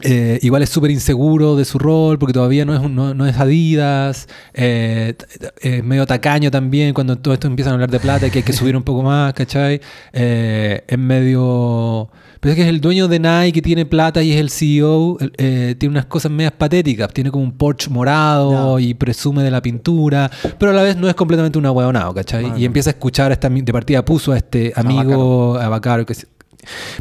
Eh, 0.00 0.38
igual 0.42 0.62
es 0.62 0.70
súper 0.70 0.90
inseguro 0.90 1.54
de 1.56 1.64
su 1.64 1.78
rol 1.78 2.18
porque 2.18 2.32
todavía 2.32 2.64
no 2.64 2.74
es, 2.74 2.80
un- 2.80 2.94
no, 2.96 3.14
no 3.14 3.26
es 3.26 3.38
Adidas. 3.38 4.28
eh, 4.52 5.14
es 5.60 5.84
medio 5.84 6.04
tacaño 6.04 6.50
también 6.50 6.92
cuando 6.92 7.16
todo 7.16 7.32
esto 7.32 7.46
empiezan 7.46 7.70
a 7.70 7.74
hablar 7.74 7.90
de 7.90 8.00
plata 8.00 8.26
y 8.26 8.30
que 8.30 8.38
hay 8.40 8.42
que 8.42 8.52
subir 8.52 8.76
un 8.76 8.82
poco 8.82 9.02
más, 9.02 9.32
¿cachai? 9.34 9.80
Eh, 10.12 10.82
es 10.86 10.98
medio... 10.98 12.10
Pero 12.40 12.52
es 12.52 12.56
que 12.56 12.62
es 12.64 12.68
el 12.68 12.80
dueño 12.82 13.08
de 13.08 13.18
Nike, 13.20 13.62
tiene 13.62 13.86
plata 13.86 14.22
y 14.22 14.32
es 14.32 14.38
el 14.38 14.50
CEO. 14.50 15.16
tiene 15.38 15.88
unas 15.88 16.04
cosas 16.04 16.30
medias 16.30 16.52
patéticas. 16.52 17.10
Tiene 17.14 17.30
como 17.30 17.42
un 17.42 17.52
Porsche 17.52 17.88
morado 17.88 18.78
y 18.78 18.92
presume 18.92 19.42
de 19.42 19.50
la 19.50 19.62
pintura. 19.62 20.30
Pero 20.58 20.72
a 20.72 20.74
la 20.74 20.82
vez 20.82 20.94
no 20.98 21.08
es 21.08 21.14
completamente 21.14 21.58
un 21.58 21.64
ahueonado, 21.64 22.12
¿cachai? 22.12 22.42
Bueno. 22.42 22.58
Y 22.58 22.66
empieza 22.66 22.90
a 22.90 22.92
escuchar 22.92 23.30
a 23.30 23.34
esta, 23.34 23.48
de 23.48 23.72
partida 23.72 24.04
puso 24.04 24.32
a 24.32 24.36
este 24.36 24.74
amigo, 24.76 25.56
a 25.58 25.70
Bacaro, 25.70 26.04
que 26.04 26.14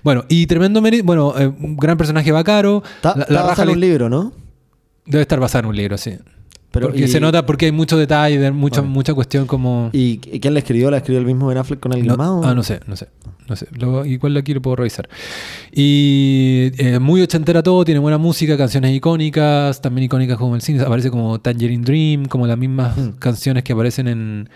bueno, 0.03 0.25
y 0.29 0.45
tremendo 0.47 0.81
mérito, 0.81 1.03
bueno, 1.03 1.33
eh, 1.37 1.47
un 1.47 1.75
gran 1.77 1.97
personaje 1.97 2.31
Bacaro. 2.31 2.83
Está, 2.97 3.15
La- 3.15 3.21
está 3.23 3.33
la 3.33 3.39
basado 3.41 3.49
raja 3.51 3.63
en 3.63 3.69
un 3.69 3.79
libro, 3.79 4.09
¿no? 4.09 4.33
Debe 5.05 5.21
estar 5.21 5.39
basada 5.39 5.59
en 5.61 5.65
un 5.67 5.75
libro, 5.75 5.97
sí. 5.97 6.11
Pero, 6.71 6.87
porque 6.87 7.03
y- 7.03 7.07
se 7.07 7.19
nota 7.19 7.45
porque 7.45 7.65
hay 7.67 7.71
mucho 7.71 7.97
detalle, 7.97 8.39
de 8.39 8.49
mucha, 8.51 8.81
mucha 8.81 9.13
cuestión 9.13 9.45
como... 9.45 9.89
¿Y 9.93 10.17
quién 10.17 10.53
la 10.55 10.59
escribió? 10.59 10.89
¿La 10.89 10.97
escribió 10.97 11.19
el 11.19 11.25
mismo 11.27 11.45
Ben 11.45 11.57
Affleck 11.59 11.79
con 11.79 11.91
alguien 11.93 12.07
No- 12.07 12.17
más? 12.17 12.29
o- 12.29 12.43
ah, 12.45 12.55
no 12.55 12.63
sé, 12.63 12.79
no 12.87 12.95
sé. 12.95 13.09
No 13.47 13.55
sé. 13.55 13.67
Luego, 13.77 14.05
igual 14.05 14.35
aquí 14.37 14.53
lo 14.55 14.61
puedo 14.61 14.77
revisar. 14.77 15.07
Y 15.71 16.71
eh, 16.77 16.97
muy 16.99 17.21
ochentera 17.21 17.61
todo, 17.61 17.83
tiene 17.83 17.99
buena 17.99 18.17
música, 18.17 18.55
canciones 18.57 18.95
icónicas, 18.95 19.81
también 19.81 20.05
icónicas 20.05 20.37
como 20.37 20.55
el 20.55 20.61
cine. 20.61 20.81
Aparece 20.81 21.09
como 21.11 21.39
Tangerine 21.39 21.83
Dream, 21.83 22.25
como 22.25 22.47
las 22.47 22.57
mismas 22.57 22.97
Mm. 22.97 23.09
canciones 23.19 23.63
que 23.63 23.73
aparecen 23.73 24.07
en, 24.07 24.49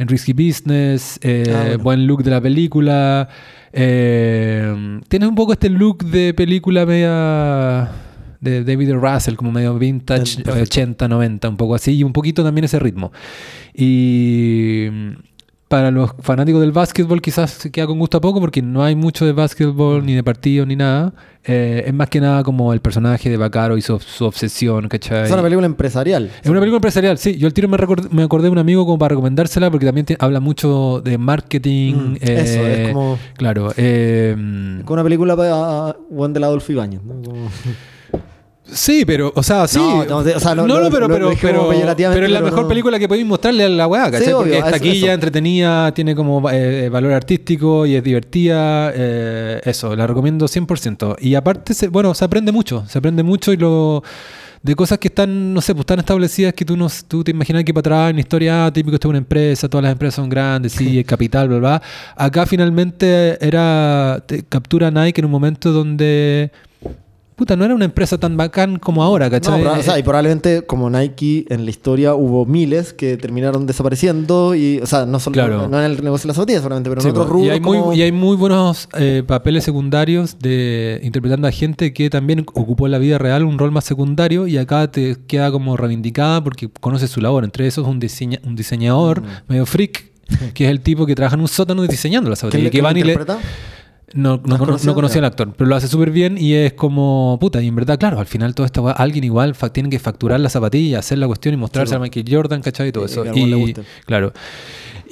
en 0.00 0.08
Risky 0.08 0.32
Business, 0.32 1.18
eh, 1.22 1.44
Ah, 1.54 1.62
bueno. 1.64 1.78
buen 1.84 2.06
look 2.06 2.22
de 2.24 2.30
la 2.30 2.40
película. 2.40 3.28
Eh, 3.72 5.00
tiene 5.08 5.26
un 5.26 5.34
poco 5.34 5.52
este 5.52 5.68
look 5.68 6.04
de 6.04 6.32
película 6.34 6.86
media 6.86 7.90
de 8.40 8.64
David 8.64 8.94
Russell, 8.94 9.34
como 9.34 9.52
medio 9.52 9.78
vintage, 9.78 10.42
perfecto. 10.42 10.62
80, 10.62 11.06
90, 11.08 11.48
un 11.50 11.56
poco 11.58 11.74
así, 11.74 11.92
y 11.98 12.02
un 12.02 12.14
poquito 12.14 12.42
también 12.42 12.64
ese 12.64 12.78
ritmo. 12.78 13.12
Y 13.74 14.86
para 15.70 15.92
los 15.92 16.10
fanáticos 16.18 16.60
del 16.60 16.72
básquetbol 16.72 17.22
quizás 17.22 17.52
se 17.52 17.70
queda 17.70 17.86
con 17.86 17.96
gusto 18.00 18.18
a 18.18 18.20
poco 18.20 18.40
porque 18.40 18.60
no 18.60 18.82
hay 18.82 18.96
mucho 18.96 19.24
de 19.24 19.30
básquetbol, 19.30 20.04
ni 20.04 20.14
de 20.14 20.24
partido, 20.24 20.66
ni 20.66 20.74
nada. 20.74 21.12
Eh, 21.44 21.84
es 21.86 21.94
más 21.94 22.08
que 22.08 22.20
nada 22.20 22.42
como 22.42 22.72
el 22.72 22.80
personaje 22.80 23.30
de 23.30 23.36
Bacaro 23.36 23.76
y 23.76 23.80
su, 23.80 24.00
su 24.00 24.24
obsesión, 24.24 24.88
¿cachai? 24.88 25.26
Es 25.26 25.30
una 25.30 25.42
película 25.44 25.66
empresarial. 25.66 26.28
Es 26.42 26.50
una 26.50 26.58
película 26.58 26.78
empresarial, 26.78 27.18
sí. 27.18 27.36
Yo 27.38 27.46
al 27.46 27.54
tiro 27.54 27.68
me, 27.68 27.76
recordé- 27.76 28.08
me 28.10 28.24
acordé 28.24 28.46
de 28.48 28.50
un 28.50 28.58
amigo 28.58 28.84
como 28.84 28.98
para 28.98 29.10
recomendársela 29.10 29.70
porque 29.70 29.86
también 29.86 30.06
te- 30.06 30.16
habla 30.18 30.40
mucho 30.40 31.00
de 31.04 31.16
marketing. 31.18 31.94
Mm, 31.94 32.16
eso, 32.20 32.60
eh, 32.66 32.82
es 32.86 32.92
como, 32.92 33.18
Claro. 33.36 33.72
eh, 33.76 34.34
como 34.84 34.94
una 34.94 35.04
película 35.04 35.36
para 35.36 35.94
Juan 36.10 36.32
del 36.32 36.42
Adolfo 36.44 36.72
Ibañez. 36.72 37.00
¿no? 37.04 37.22
Como- 37.22 37.48
Sí, 38.72 39.04
pero, 39.04 39.32
o 39.34 39.42
sea, 39.42 39.66
sí. 39.66 39.78
No, 39.78 40.04
no, 40.04 40.16
o 40.18 40.40
sea, 40.40 40.54
no, 40.54 40.66
lo- 40.66 40.80
no, 40.80 40.90
pero, 40.90 41.08
pero, 41.08 41.32
pero, 41.40 41.72
es 41.72 42.30
la 42.30 42.40
mejor 42.40 42.62
no. 42.62 42.68
película 42.68 42.98
que 42.98 43.08
podéis 43.08 43.26
mostrarle 43.26 43.64
a 43.64 43.68
la 43.68 43.86
weá, 43.86 44.10
¿cachai? 44.10 44.26
Sí, 44.28 44.32
Porque 44.32 44.50
obvio, 44.56 44.64
es 44.64 44.72
taquilla, 44.72 45.06
eso. 45.06 45.12
entretenida, 45.14 45.92
tiene 45.92 46.14
como 46.14 46.48
eh, 46.50 46.88
valor 46.88 47.12
artístico 47.12 47.86
y 47.86 47.96
es 47.96 48.02
divertida. 48.04 48.92
eh, 48.94 49.60
eso, 49.64 49.94
la 49.96 50.06
recomiendo 50.06 50.46
100%. 50.46 51.16
Y 51.20 51.34
aparte, 51.34 51.74
se, 51.74 51.88
bueno, 51.88 52.14
se 52.14 52.24
aprende 52.24 52.52
mucho, 52.52 52.84
se 52.86 52.98
aprende 52.98 53.22
mucho 53.22 53.52
y 53.52 53.56
lo 53.56 54.02
de 54.62 54.74
cosas 54.76 54.98
que 54.98 55.08
están, 55.08 55.54
no 55.54 55.60
sé, 55.62 55.74
pues 55.74 55.86
tan 55.86 55.98
establecidas 56.00 56.52
que 56.52 56.66
tú, 56.66 56.76
no, 56.76 56.86
tú 57.08 57.24
te 57.24 57.30
imaginas 57.30 57.64
que 57.64 57.72
para 57.72 57.80
atrás 57.80 58.10
en 58.10 58.16
la 58.16 58.20
historia, 58.20 58.66
ah, 58.66 58.72
típico, 58.72 58.94
esto 58.96 59.08
es 59.08 59.10
una 59.10 59.18
empresa, 59.18 59.68
todas 59.70 59.84
las 59.84 59.92
empresas 59.92 60.16
son 60.16 60.28
grandes, 60.28 60.72
sí, 60.72 60.98
el 60.98 61.04
capital, 61.06 61.48
bla, 61.48 61.58
bla. 61.58 61.82
Acá 62.14 62.44
finalmente 62.44 63.38
era, 63.44 64.22
te 64.26 64.42
captura 64.44 64.90
Nike 64.90 65.20
en 65.20 65.24
un 65.24 65.30
momento 65.30 65.72
donde... 65.72 66.50
Puta, 67.40 67.56
no 67.56 67.64
era 67.64 67.74
una 67.74 67.86
empresa 67.86 68.18
tan 68.18 68.36
bacán 68.36 68.78
como 68.78 69.02
ahora, 69.02 69.30
¿cachai? 69.30 69.64
o 69.64 69.82
sea, 69.82 69.98
y 69.98 70.02
probablemente 70.02 70.60
como 70.66 70.90
Nike 70.90 71.46
en 71.48 71.64
la 71.64 71.70
historia 71.70 72.14
hubo 72.14 72.44
miles 72.44 72.92
que 72.92 73.16
terminaron 73.16 73.64
desapareciendo 73.66 74.54
y, 74.54 74.78
o 74.82 74.84
sea, 74.84 75.06
no 75.06 75.18
solo 75.18 75.32
Claro. 75.32 75.66
no 75.66 75.78
en 75.78 75.90
el 75.90 76.04
negocio 76.04 76.24
de 76.24 76.28
las 76.28 76.36
zapatillas 76.36 76.62
solamente, 76.62 76.90
pero 76.90 77.00
Sí, 77.00 77.06
en 77.08 77.12
otros 77.12 77.26
po. 77.28 77.32
rubros 77.32 77.46
y, 77.48 77.50
hay 77.52 77.60
muy, 77.60 77.78
como- 77.78 77.92
y 77.94 78.02
hay 78.02 78.12
muy 78.12 78.36
buenos 78.36 78.90
eh, 78.98 79.22
papeles 79.26 79.64
secundarios 79.64 80.38
de 80.38 81.00
interpretando 81.02 81.48
a 81.48 81.50
gente 81.50 81.94
que 81.94 82.10
también 82.10 82.40
ocupó 82.40 82.84
en 82.84 82.92
la 82.92 82.98
vida 82.98 83.16
real 83.16 83.44
un 83.44 83.58
rol 83.58 83.70
más 83.72 83.84
secundario 83.84 84.46
y 84.46 84.58
acá 84.58 84.90
te 84.90 85.16
queda 85.26 85.50
como 85.50 85.78
reivindicada 85.78 86.44
porque 86.44 86.68
conoces 86.78 87.08
su 87.10 87.22
labor. 87.22 87.44
Entre 87.44 87.66
esos 87.66 87.86
un, 87.86 87.98
diseña- 87.98 88.40
un 88.44 88.54
diseñador 88.54 89.22
Mm. 89.22 89.26
medio 89.48 89.64
freak, 89.64 90.10
que 90.52 90.66
es 90.66 90.70
el 90.70 90.80
tipo 90.82 91.06
que 91.06 91.14
trabaja 91.14 91.36
en 91.36 91.40
un 91.40 91.48
sótano 91.48 91.80
diseñando 91.86 92.28
las 92.28 92.40
¿Quién 92.40 92.50
zapatillas. 92.50 92.62
le- 92.64 92.68
Y 92.68 92.70
que 92.70 92.76
quién 92.76 92.84
van 92.84 92.96
y 92.98 93.02
le? 93.02 93.40
No, 94.14 94.36
no, 94.36 94.42
¿No 94.44 94.54
has 94.54 94.58
cono- 94.60 94.76
no 94.84 94.94
conocía 94.94 95.18
al 95.20 95.24
actor, 95.26 95.52
pero 95.56 95.68
lo 95.70 95.76
hace 95.76 95.86
súper 95.88 96.10
bien 96.10 96.36
y 96.38 96.54
es 96.54 96.72
como, 96.72 97.38
puta, 97.40 97.62
y 97.62 97.68
en 97.68 97.74
verdad, 97.76 97.98
claro, 97.98 98.18
al 98.18 98.26
final 98.26 98.54
todo 98.54 98.66
esto, 98.66 98.86
alguien 98.96 99.24
igual 99.24 99.54
tiene 99.72 99.88
que 99.88 99.98
facturar 99.98 100.40
la 100.40 100.48
zapatilla, 100.48 100.98
hacer 100.98 101.18
la 101.18 101.26
cuestión 101.26 101.54
y 101.54 101.56
mostrarse 101.56 101.90
Sí, 101.92 101.96
a. 101.96 101.98
Michael 102.00 102.26
Jordan, 102.28 102.60
¿cachai? 102.62 102.88
Y 102.88 102.92
todo 102.92 103.04
eso. 103.04 103.24
y 103.34 103.74
claro. 104.06 104.32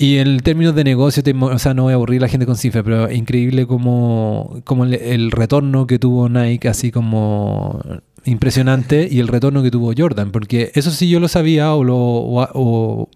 Y 0.00 0.18
en 0.18 0.38
términos 0.40 0.74
de 0.76 0.84
negocio, 0.84 1.22
te 1.24 1.32
o 1.34 1.58
sea, 1.58 1.74
no 1.74 1.82
voy 1.84 1.92
a 1.92 1.96
aburrir 1.96 2.20
a 2.20 2.26
la 2.26 2.28
gente 2.28 2.46
con 2.46 2.56
cifras, 2.56 2.84
pero 2.84 3.10
increíble 3.10 3.66
como, 3.66 4.60
como 4.64 4.84
el, 4.84 4.94
el 4.94 5.30
retorno 5.32 5.86
que 5.88 5.98
tuvo 5.98 6.28
Nike, 6.28 6.68
así 6.68 6.92
como 6.92 7.80
impresionante, 8.24 9.08
y 9.10 9.20
el 9.20 9.28
retorno 9.28 9.62
que 9.62 9.70
tuvo 9.70 9.92
Jordan, 9.96 10.30
porque 10.30 10.70
eso 10.74 10.90
sí 10.90 11.08
yo 11.08 11.18
lo 11.20 11.28
sabía 11.28 11.72
o, 11.74 11.82
lo, 11.84 11.96
o, 11.96 12.42
o- 12.54 13.08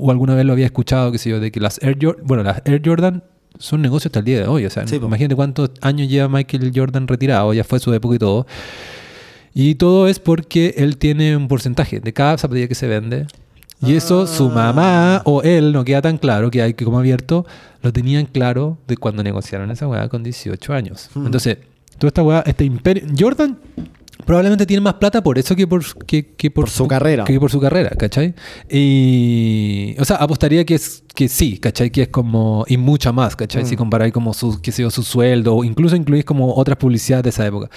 o 0.00 0.10
alguna 0.12 0.36
vez 0.36 0.44
lo 0.44 0.52
había 0.52 0.66
escuchado, 0.66 1.10
qué 1.10 1.18
sé 1.18 1.30
yo, 1.30 1.40
de 1.40 1.50
que 1.50 1.58
las 1.58 1.82
Air 1.82 1.98
Jordan, 2.00 2.24
bueno, 2.24 2.42
las 2.44 2.62
Air 2.64 2.82
Jordan 2.84 3.24
son 3.58 3.82
negocios 3.82 4.06
hasta 4.06 4.18
el 4.20 4.24
día 4.24 4.38
de 4.40 4.46
hoy, 4.46 4.64
o 4.66 4.70
sea, 4.70 4.86
Sí, 4.86 4.96
imagínate 4.96 5.34
cuántos 5.34 5.70
años 5.80 6.08
lleva 6.08 6.28
Michael 6.28 6.72
Jordan 6.74 7.06
retirado, 7.08 7.52
ya 7.54 7.64
fue 7.64 7.78
su 7.80 7.92
época 7.92 8.14
y 8.14 8.18
todo. 8.18 8.46
Y 9.54 9.74
todo 9.74 10.06
es 10.08 10.18
porque 10.20 10.74
él 10.76 10.96
tiene 10.98 11.36
un 11.36 11.48
porcentaje 11.48 12.00
de 12.00 12.12
cada 12.12 12.38
zapatilla 12.38 12.68
que 12.68 12.74
se 12.74 12.86
vende. 12.86 13.26
Y 13.80 13.94
eso 13.94 14.26
su 14.26 14.46
Ah. 14.50 14.54
mamá 14.54 15.22
o 15.24 15.42
él, 15.42 15.72
no 15.72 15.84
queda 15.84 16.02
tan 16.02 16.18
claro, 16.18 16.50
que 16.50 16.62
hay 16.62 16.74
que 16.74 16.84
como 16.84 16.98
abierto, 16.98 17.46
lo 17.82 17.92
tenían 17.92 18.26
claro 18.26 18.76
de 18.88 18.96
cuando 18.96 19.22
negociaron 19.22 19.70
esa 19.70 19.86
weá 19.86 20.08
con 20.08 20.22
18 20.22 20.72
años. 20.74 21.08
Hmm. 21.14 21.26
Entonces, 21.26 21.58
toda 21.98 22.08
esta 22.08 22.22
weá, 22.22 22.42
este 22.46 22.64
imperio... 22.64 23.04
Jordan, 23.18 23.56
probablemente 24.28 24.66
tiene 24.66 24.82
más 24.82 24.92
plata 24.92 25.22
por 25.22 25.38
eso 25.38 25.56
que 25.56 25.66
por, 25.66 25.82
que, 26.04 26.34
que 26.36 26.50
por, 26.50 26.64
Por 26.64 26.70
su 26.70 26.86
carrera. 26.86 27.24
Que 27.24 27.40
por 27.40 27.50
su 27.50 27.58
carrera, 27.58 27.88
¿cachai? 27.96 28.34
Y, 28.68 29.96
o 29.98 30.04
sea, 30.04 30.16
apostaría 30.16 30.66
que 30.66 30.74
es 30.74 31.02
que 31.14 31.28
sí, 31.28 31.56
¿cachai? 31.56 31.90
Que 31.90 32.02
es 32.02 32.08
como, 32.08 32.62
y 32.68 32.76
mucha 32.76 33.10
más, 33.10 33.34
¿cachai? 33.34 33.62
Mm. 33.62 33.66
Si 33.66 33.74
comparáis 33.76 34.12
como 34.12 34.34
su, 34.34 34.60
qué 34.60 34.70
sé 34.70 34.82
yo, 34.82 34.90
su 34.90 35.02
sueldo, 35.02 35.56
o 35.56 35.64
incluso 35.64 35.96
incluís 35.96 36.26
como 36.26 36.54
otras 36.54 36.76
publicidades 36.76 37.22
de 37.24 37.30
esa 37.30 37.46
época. 37.46 37.70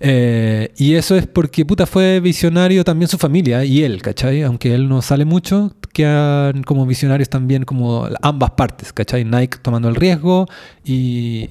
Eh, 0.00 0.72
y 0.76 0.94
eso 0.94 1.14
es 1.14 1.28
porque, 1.28 1.64
puta, 1.64 1.86
fue 1.86 2.18
visionario 2.18 2.82
también 2.82 3.08
su 3.08 3.16
familia 3.16 3.64
y 3.64 3.84
él, 3.84 4.02
¿cachai? 4.02 4.42
Aunque 4.42 4.74
él 4.74 4.88
no 4.88 5.02
sale 5.02 5.24
mucho, 5.24 5.72
quedan 5.92 6.64
como 6.64 6.84
visionarios 6.84 7.28
también 7.28 7.64
como 7.64 8.08
ambas 8.22 8.50
partes, 8.50 8.92
¿cachai? 8.92 9.24
Nike 9.24 9.58
tomando 9.62 9.88
el 9.88 9.94
riesgo 9.94 10.48
y, 10.84 11.50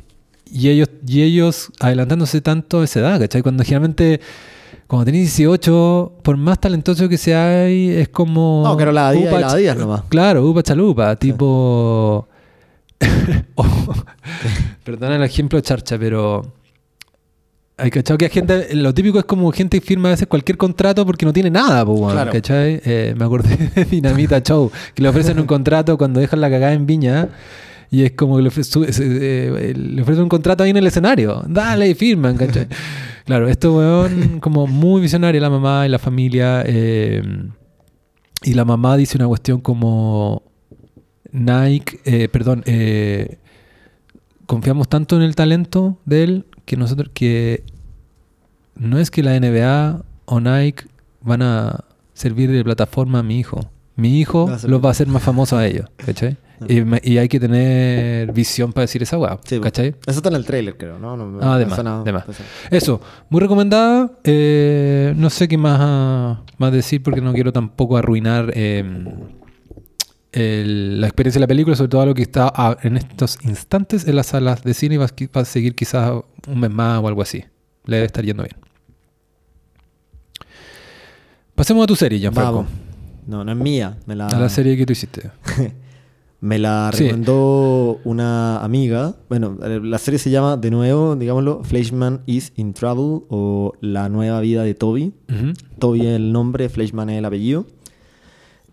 y 0.49 0.69
ellos, 0.69 0.89
y 1.07 1.21
ellos 1.23 1.71
adelantándose 1.79 2.41
tanto 2.41 2.81
a 2.81 2.83
esa 2.85 2.99
edad, 2.99 3.19
¿cachai? 3.19 3.41
Cuando 3.41 3.63
generalmente, 3.63 4.19
cuando 4.87 5.05
tenés 5.05 5.21
18, 5.21 6.19
por 6.21 6.37
más 6.37 6.59
talentoso 6.59 7.09
que 7.09 7.17
sea, 7.17 7.67
es 7.67 8.09
como... 8.09 8.63
No, 8.65 8.75
claro, 8.75 8.91
la 8.91 9.11
Díaz 9.11 9.25
y 9.25 9.27
upa 9.27 9.39
la 9.39 9.55
Díaz 9.55 9.77
nomás. 9.77 10.03
Claro, 10.09 10.45
upa 10.45 10.63
chalupa, 10.63 11.15
tipo... 11.15 12.27
Oh, 13.55 13.65
perdona 14.83 15.15
el 15.15 15.23
ejemplo 15.23 15.59
charcha, 15.61 15.97
pero... 15.97 16.53
Hay 17.77 17.89
cachado 17.91 18.17
que 18.17 18.23
hay 18.25 18.31
gente, 18.31 18.73
lo 18.73 18.93
típico 18.93 19.19
es 19.19 19.25
como 19.25 19.51
gente 19.51 19.81
que 19.81 19.85
firma 19.85 20.07
a 20.07 20.11
veces 20.11 20.27
cualquier 20.27 20.57
contrato 20.57 21.05
porque 21.05 21.25
no 21.25 21.33
tiene 21.33 21.49
nada, 21.49 21.85
pues, 21.85 22.13
Claro. 22.13 22.31
¿cachai? 22.31 22.81
Eh, 22.85 23.13
me 23.17 23.25
acordé 23.25 23.57
de 23.57 23.83
Dinamita 23.91 24.41
Show, 24.41 24.71
que 24.93 25.03
le 25.03 25.09
ofrecen 25.09 25.39
un 25.39 25.45
contrato 25.45 25.97
cuando 25.97 26.21
dejan 26.21 26.39
la 26.39 26.49
cagada 26.49 26.71
en 26.71 26.85
Viña 26.85 27.27
y 27.91 28.03
es 28.03 28.11
como 28.13 28.37
que 28.37 28.43
le, 28.43 28.49
ofre- 28.49 28.63
su- 28.63 28.85
se- 28.91 29.03
eh, 29.69 29.73
le 29.75 30.01
ofrecen 30.01 30.23
un 30.23 30.29
contrato 30.29 30.63
ahí 30.63 30.69
en 30.71 30.77
el 30.77 30.87
escenario. 30.87 31.43
Dale, 31.47 31.89
y 31.89 31.93
firman, 31.95 32.37
¿cachai? 32.37 32.67
claro, 33.25 33.47
esto, 33.47 33.75
weón, 33.77 34.39
como 34.39 34.67
muy 34.67 35.01
visionaria 35.01 35.39
la 35.41 35.49
mamá 35.49 35.85
y 35.85 35.89
la 35.89 35.99
familia. 35.99 36.63
eh, 36.65 37.21
y 38.43 38.53
la 38.53 38.65
mamá 38.65 38.95
dice 38.97 39.17
una 39.17 39.27
cuestión 39.27 39.59
como 39.61 40.43
Nike, 41.31 41.99
eh, 42.05 42.27
perdón, 42.29 42.63
eh, 42.65 43.37
confiamos 44.45 44.87
tanto 44.87 45.15
en 45.15 45.23
el 45.23 45.35
talento 45.35 45.97
de 46.05 46.23
él 46.23 46.45
que 46.65 46.77
nosotros 46.77 47.09
que 47.13 47.63
no 48.75 48.99
es 48.99 49.09
que 49.11 49.23
la 49.23 49.39
NBA 49.39 50.03
o 50.25 50.39
Nike 50.39 50.85
van 51.21 51.41
a 51.41 51.85
servir 52.13 52.51
de 52.51 52.63
plataforma 52.63 53.19
a 53.19 53.23
mi 53.23 53.39
hijo. 53.39 53.59
Mi 53.95 54.19
hijo 54.19 54.47
los 54.67 54.83
va 54.83 54.89
a 54.89 54.91
hacer 54.91 55.07
más 55.07 55.23
famosos 55.23 55.57
a 55.57 55.65
ellos, 55.65 55.87
¿cachai? 55.97 56.37
Y, 57.03 57.17
hay 57.17 57.27
que 57.27 57.39
tener 57.39 58.31
visión 58.31 58.71
para 58.71 58.83
decir 58.83 59.03
esa 59.03 59.17
weá, 59.17 59.37
Sí, 59.45 59.59
¿cachai? 59.59 59.89
Eso 60.07 60.17
está 60.19 60.29
en 60.29 60.35
el 60.35 60.45
trailer, 60.45 60.77
creo, 60.77 60.97
¿no? 60.99 61.17
no 61.17 61.39
Ah, 61.41 61.57
de 61.57 61.65
me 61.65 61.69
más, 61.69 61.75
suena- 61.75 62.03
de 62.03 62.11
más. 62.13 62.27
me 62.27 62.33
suena. 62.33 62.49
Eso, 62.71 63.01
muy 63.29 63.41
recomendada. 63.41 64.11
eh, 64.23 65.13
no 65.17 65.29
sé 65.29 65.47
qué 65.47 65.57
más, 65.57 66.39
más 66.57 66.71
decir 66.71 67.03
porque 67.03 67.21
no 67.21 67.33
quiero 67.33 67.51
tampoco 67.51 67.97
arruinar 67.97 68.51
eh, 68.55 68.83
el- 70.31 71.01
la 71.01 71.07
experiencia 71.07 71.39
de 71.39 71.43
la 71.43 71.47
película, 71.47 71.75
sobre 71.75 71.89
todo 71.89 72.05
lo 72.05 72.13
que 72.13 72.21
está 72.23 72.51
ah, 72.55 72.77
en 72.83 72.97
estos 72.97 73.37
instantes 73.43 74.07
en 74.07 74.15
las 74.15 74.27
salas 74.27 74.63
de 74.63 74.73
cine 74.73 74.95
y 74.95 74.97
va, 74.97 75.05
a 75.05 75.09
qui- 75.15 75.29
va 75.35 75.41
a 75.41 75.45
seguir 75.45 75.75
quizás 75.75 76.11
un 76.47 76.59
mes 76.59 76.71
más 76.71 77.01
o 77.03 77.07
algo 77.07 77.21
así. 77.21 77.43
Le 77.85 77.97
debe 77.97 78.05
estar 78.07 78.23
yendo 78.25 78.43
bien. 78.43 78.55
Pasemos 81.55 81.83
a 81.83 81.87
tu 81.87 81.95
serie, 81.95 82.19
Gianfranco. 82.19 82.65
No, 83.27 83.43
no 83.43 83.51
es 83.51 83.57
mía. 83.57 83.97
Me 84.05 84.15
la, 84.15 84.27
A 84.27 84.39
la 84.39 84.49
serie 84.49 84.75
que 84.77 84.85
tú 84.85 84.93
hiciste. 84.93 85.31
me 86.41 86.59
la 86.59 86.91
Sí. 86.93 87.03
recomendó 87.05 87.99
una 88.03 88.63
amiga. 88.63 89.15
Bueno, 89.29 89.57
eh, 89.63 89.79
la 89.83 89.97
serie 89.97 90.19
se 90.19 90.29
llama, 90.29 90.57
de 90.57 90.69
nuevo, 90.71 91.15
digámoslo, 91.15 91.63
Fleischman 91.63 92.21
is 92.25 92.51
in 92.55 92.73
Trouble 92.73 93.25
o 93.29 93.73
La 93.81 94.09
nueva 94.09 94.39
vida 94.41 94.63
de 94.63 94.73
Toby. 94.75 95.13
Toby 95.79 96.01
es 96.01 96.15
el 96.15 96.31
nombre, 96.31 96.69
Fleischman 96.69 97.09
es 97.09 97.17
el 97.19 97.25
apellido. 97.25 97.65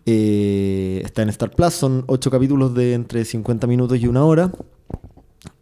Eh, 0.05 1.01
está 1.05 1.21
en 1.21 1.29
Star 1.29 1.51
Plus, 1.51 1.73
son 1.73 2.03
ocho 2.07 2.29
capítulos 2.29 2.73
de 2.73 2.93
entre 2.93 3.23
50 3.23 3.67
minutos 3.67 3.97
y 3.99 4.07
una 4.07 4.25
hora. 4.25 4.51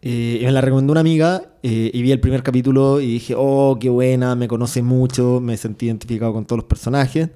Eh, 0.00 0.40
me 0.44 0.50
la 0.50 0.60
recomendó 0.60 0.90
una 0.92 1.00
amiga 1.00 1.54
eh, 1.62 1.90
y 1.94 2.02
vi 2.02 2.10
el 2.10 2.18
primer 2.20 2.42
capítulo 2.42 3.00
y 3.00 3.06
dije, 3.06 3.34
oh, 3.36 3.78
qué 3.80 3.88
buena, 3.88 4.34
me 4.34 4.48
conoce 4.48 4.82
mucho, 4.82 5.40
me 5.40 5.56
sentí 5.56 5.86
identificado 5.86 6.32
con 6.32 6.44
todos 6.44 6.58
los 6.58 6.64
personajes. 6.66 7.30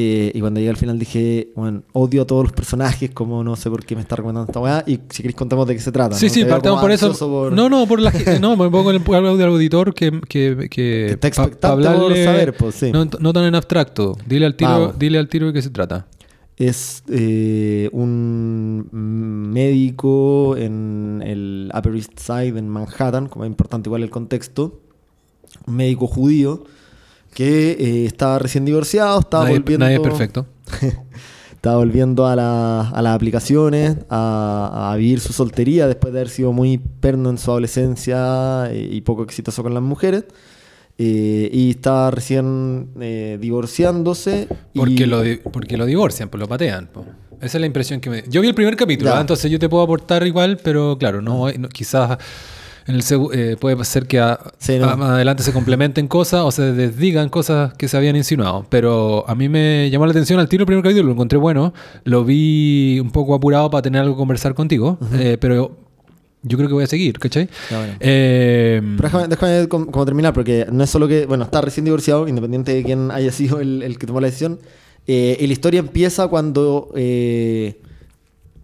Eh, 0.00 0.30
y 0.32 0.38
cuando 0.40 0.60
llegué 0.60 0.70
al 0.70 0.76
final 0.76 0.96
dije, 0.96 1.48
bueno, 1.56 1.82
odio 1.92 2.22
a 2.22 2.24
todos 2.24 2.44
los 2.44 2.52
personajes, 2.52 3.10
como 3.10 3.42
no 3.42 3.56
sé 3.56 3.68
por 3.68 3.84
qué 3.84 3.96
me 3.96 4.02
está 4.02 4.14
recomendando 4.14 4.48
esta 4.48 4.60
weá. 4.60 4.84
Y 4.86 5.00
si 5.10 5.22
queréis 5.24 5.34
contamos 5.34 5.66
de 5.66 5.74
qué 5.74 5.80
se 5.80 5.90
trata. 5.90 6.14
Sí, 6.14 6.26
¿no? 6.26 6.32
sí, 6.34 6.44
partamos 6.44 6.80
por 6.80 6.92
eso. 6.92 7.12
por- 7.18 7.52
No, 7.52 7.68
no, 7.68 7.84
por 7.84 8.00
la 8.00 8.12
no, 8.40 8.56
me 8.56 8.70
pongo 8.70 8.92
en 8.92 9.02
el 9.02 9.14
audio 9.14 9.36
del 9.36 9.48
auditor 9.48 9.92
que, 9.92 10.20
que, 10.28 10.68
que 10.70 11.06
está 11.10 11.26
expectante 11.26 11.82
saber, 12.24 12.56
pues, 12.56 12.76
sí. 12.76 12.92
no, 12.92 13.06
no 13.18 13.32
tan 13.32 13.42
en 13.42 13.56
abstracto. 13.56 14.16
Dile 14.24 14.46
al 14.46 14.54
tiro, 14.54 14.70
Vamos. 14.70 14.98
dile 15.00 15.18
al 15.18 15.28
tiro 15.28 15.48
de 15.48 15.52
qué 15.52 15.62
se 15.62 15.70
trata. 15.70 16.06
Es 16.56 17.02
eh, 17.08 17.90
un 17.92 18.88
médico 19.52 20.56
en 20.56 21.24
el 21.26 21.72
Upper 21.76 21.96
East 21.96 22.16
Side, 22.20 22.56
en 22.56 22.68
Manhattan, 22.68 23.26
como 23.26 23.44
es 23.44 23.48
importante 23.50 23.88
igual 23.88 24.04
el 24.04 24.10
contexto. 24.10 24.78
Un 25.66 25.74
médico 25.74 26.06
judío 26.06 26.62
que 27.38 27.70
eh, 27.70 28.04
estaba 28.06 28.40
recién 28.40 28.64
divorciado, 28.64 29.20
estaba 29.20 29.44
Nadie, 29.44 29.58
volviendo, 29.60 29.84
nadie 29.84 29.96
es 29.98 30.02
perfecto. 30.08 30.46
estaba 31.54 31.76
volviendo 31.76 32.26
a, 32.26 32.34
la- 32.34 32.88
a 32.88 33.00
las 33.00 33.14
aplicaciones, 33.14 33.96
a, 34.10 34.90
a 34.92 34.96
vivir 34.96 35.20
su 35.20 35.32
soltería 35.32 35.86
después 35.86 36.12
de 36.12 36.18
haber 36.18 36.30
sido 36.30 36.52
muy 36.52 36.78
perno 36.78 37.30
en 37.30 37.38
su 37.38 37.50
adolescencia 37.52 38.66
eh, 38.72 38.88
y 38.92 39.00
poco 39.02 39.22
exitoso 39.22 39.62
con 39.62 39.72
las 39.72 39.82
mujeres. 39.84 40.24
Eh, 41.00 41.48
y 41.52 41.70
estaba 41.70 42.10
recién 42.10 42.88
eh, 43.00 43.38
divorciándose. 43.40 44.48
y- 44.74 44.78
Porque, 44.80 45.06
lo, 45.06 45.22
di- 45.22 45.36
porque 45.36 45.76
lo 45.76 45.86
divorcian, 45.86 46.28
pues 46.28 46.40
lo 46.40 46.48
patean. 46.48 46.90
Esa 47.40 47.56
es 47.58 47.60
la 47.60 47.66
impresión 47.66 48.00
que 48.00 48.10
me... 48.10 48.24
Yo 48.28 48.40
vi 48.40 48.48
el 48.48 48.54
primer 48.56 48.74
capítulo. 48.74 49.14
¿ah? 49.14 49.20
entonces 49.20 49.48
yo 49.48 49.60
te 49.60 49.68
puedo 49.68 49.84
aportar 49.84 50.26
igual, 50.26 50.58
pero 50.60 50.98
claro, 50.98 51.22
no, 51.22 51.48
no- 51.52 51.68
quizás 51.68 52.18
en 52.88 52.94
el 52.96 53.02
eh, 53.32 53.56
puede 53.60 53.84
ser 53.84 54.06
que 54.06 54.18
a- 54.18 54.40
Sí, 54.58 54.78
no. 54.78 54.86
a- 54.88 54.96
más 54.96 55.10
adelante 55.10 55.42
se 55.42 55.52
complementen 55.52 56.08
cosas 56.08 56.40
o 56.44 56.50
se 56.50 56.72
desdigan 56.72 57.28
cosas 57.28 57.74
que 57.74 57.86
se 57.86 57.96
habían 57.96 58.16
insinuado. 58.16 58.66
Pero 58.70 59.24
a 59.28 59.34
mí 59.34 59.48
me 59.48 59.88
llamó 59.90 60.06
la 60.06 60.10
atención 60.12 60.40
al 60.40 60.48
tiro 60.48 60.62
el 60.62 60.66
primer 60.66 60.82
capítulo, 60.82 61.06
lo 61.06 61.12
encontré 61.12 61.38
bueno, 61.38 61.72
lo 62.04 62.24
vi 62.24 62.98
un 63.00 63.10
poco 63.10 63.34
apurado 63.34 63.70
para 63.70 63.82
tener 63.82 64.00
algo 64.02 64.14
que 64.14 64.18
conversar 64.18 64.54
contigo, 64.54 64.98
eh, 65.14 65.36
pero 65.40 65.76
yo 66.42 66.56
creo 66.56 66.68
que 66.68 66.74
voy 66.74 66.84
a 66.84 66.86
seguir, 66.86 67.18
¿cachai? 67.18 67.48
Bueno. 67.70 67.92
Eh, 68.00 68.80
Pero 68.96 69.08
déjame, 69.08 69.28
déjame 69.28 69.68
com- 69.68 69.86
como 69.86 70.04
terminar, 70.06 70.32
porque 70.32 70.66
no 70.72 70.82
es 70.84 70.90
solo 70.90 71.06
que, 71.08 71.26
bueno, 71.26 71.44
está 71.44 71.60
recién 71.60 71.84
divorciado, 71.84 72.26
independiente 72.28 72.72
de 72.74 72.84
quién 72.84 73.10
haya 73.10 73.32
sido 73.32 73.60
el, 73.60 73.82
el 73.82 73.98
que 73.98 74.06
tomó 74.06 74.20
la 74.20 74.26
decisión. 74.28 74.58
eh, 75.06 75.36
y 75.40 75.46
la 75.46 75.52
historia 75.52 75.80
empieza 75.80 76.28
cuando, 76.28 76.90
eh, 76.94 77.80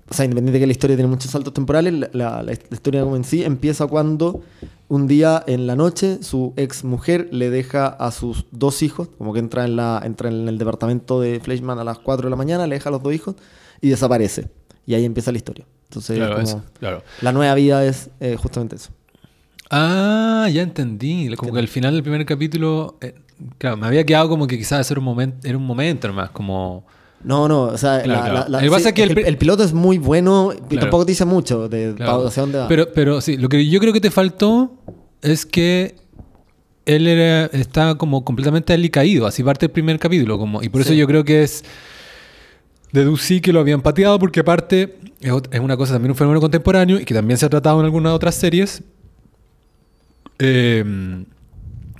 o 0.08 0.14
sea, 0.14 0.24
independiente 0.24 0.58
de 0.58 0.60
que 0.60 0.66
la 0.66 0.72
historia 0.72 0.96
tiene 0.96 1.08
muchos 1.10 1.30
saltos 1.30 1.54
temporales, 1.54 1.92
la, 1.92 2.08
la- 2.12 2.42
la 2.42 2.52
historia 2.52 3.02
como 3.02 3.16
en 3.16 3.24
sí 3.24 3.42
empieza 3.44 3.86
cuando 3.86 4.42
un 4.88 5.06
día 5.06 5.42
en 5.46 5.66
la 5.66 5.76
noche 5.76 6.18
su 6.22 6.52
ex 6.56 6.84
mujer 6.84 7.28
le 7.32 7.48
deja 7.50 7.86
a 7.86 8.10
sus 8.10 8.44
dos 8.50 8.82
hijos, 8.82 9.08
como 9.18 9.32
que 9.32 9.38
entra 9.38 9.64
en, 9.64 9.76
la, 9.76 10.00
entra 10.04 10.28
en 10.28 10.46
el 10.48 10.58
departamento 10.58 11.20
de 11.20 11.40
Fleischman 11.40 11.78
a 11.78 11.84
las 11.84 11.98
4 11.98 12.26
de 12.26 12.30
la 12.30 12.36
mañana, 12.36 12.66
le 12.66 12.74
deja 12.76 12.90
a 12.90 12.92
los 12.92 13.02
dos 13.02 13.14
hijos 13.14 13.34
y 13.80 13.88
desaparece. 13.88 14.48
Y 14.86 14.92
ahí 14.94 15.04
empieza 15.06 15.32
la 15.32 15.38
historia. 15.38 15.64
Entonces, 15.84 16.16
claro, 16.18 16.34
como- 16.42 16.62
claro. 16.78 17.02
la 17.22 17.32
nueva 17.32 17.54
vida 17.54 17.84
es 17.86 18.10
eh, 18.20 18.36
justamente 18.36 18.76
eso. 18.76 18.90
Ah, 19.70 20.48
ya 20.52 20.62
entendí. 20.62 21.34
Como 21.36 21.52
que 21.52 21.58
al 21.58 21.68
final 21.68 21.94
del 21.94 22.02
primer 22.02 22.24
capítulo, 22.26 22.98
eh, 23.00 23.14
claro, 23.58 23.76
me 23.76 23.86
había 23.86 24.04
quedado 24.04 24.28
como 24.28 24.46
que 24.46 24.58
quizás 24.58 24.90
era 24.90 25.00
un 25.00 25.04
momento, 25.06 25.46
era 25.48 25.56
un 25.56 25.64
momento 25.66 26.06
nomás, 26.08 26.30
como 26.30 26.84
No, 27.24 27.48
no, 27.48 27.62
o 27.62 27.78
sea, 27.78 28.02
Claro, 28.02 28.20
la- 28.20 28.30
claro. 28.30 28.34
la- 28.34 28.48
la- 28.60 28.66
Lo 28.66 28.76
que 28.76 28.80
sí, 28.82 29.02
el 29.02 29.10
el, 29.18 29.26
el 29.26 29.38
piloto 29.38 29.64
es 29.64 29.72
muy 29.72 29.98
bueno 29.98 30.52
y 30.52 30.56
Claro. 30.68 30.80
tampoco 30.80 31.06
te 31.06 31.12
dice 31.12 31.24
mucho 31.24 31.68
de 31.68 31.94
hacia 31.98 32.42
dónde 32.42 32.58
va. 32.58 32.68
Pero, 32.68 32.92
pero 32.92 33.20
sí, 33.20 33.36
lo 33.38 33.48
que 33.48 33.66
yo 33.66 33.80
creo 33.80 33.92
que 33.92 34.00
te 34.00 34.10
faltó 34.10 34.74
es 35.22 35.46
que 35.46 35.96
él 36.84 37.06
era, 37.06 37.46
está 37.46 37.94
como 37.94 38.24
completamente 38.24 38.74
alicaído, 38.74 39.26
así 39.26 39.42
parte 39.42 39.66
el 39.66 39.72
primer 39.72 39.98
capítulo, 39.98 40.38
como, 40.38 40.62
y 40.62 40.68
por 40.68 40.82
eso 40.82 40.90
Sí. 40.90 40.96
yo 40.98 41.06
creo 41.06 41.24
que 41.24 41.42
es 41.42 41.64
deducí 42.92 43.40
que 43.40 43.52
lo 43.52 43.60
habían 43.60 43.80
pateado 43.80 44.18
porque 44.18 44.40
aparte 44.40 44.98
es 45.20 45.60
una 45.60 45.76
cosa 45.78 45.94
también 45.94 46.10
un 46.12 46.16
fenómeno 46.16 46.40
contemporáneo 46.42 47.00
y 47.00 47.04
que 47.06 47.14
también 47.14 47.38
se 47.38 47.46
ha 47.46 47.48
tratado 47.48 47.80
en 47.80 47.86
algunas 47.86 48.12
otras 48.12 48.34
series 48.34 48.82
eh, 50.38 50.84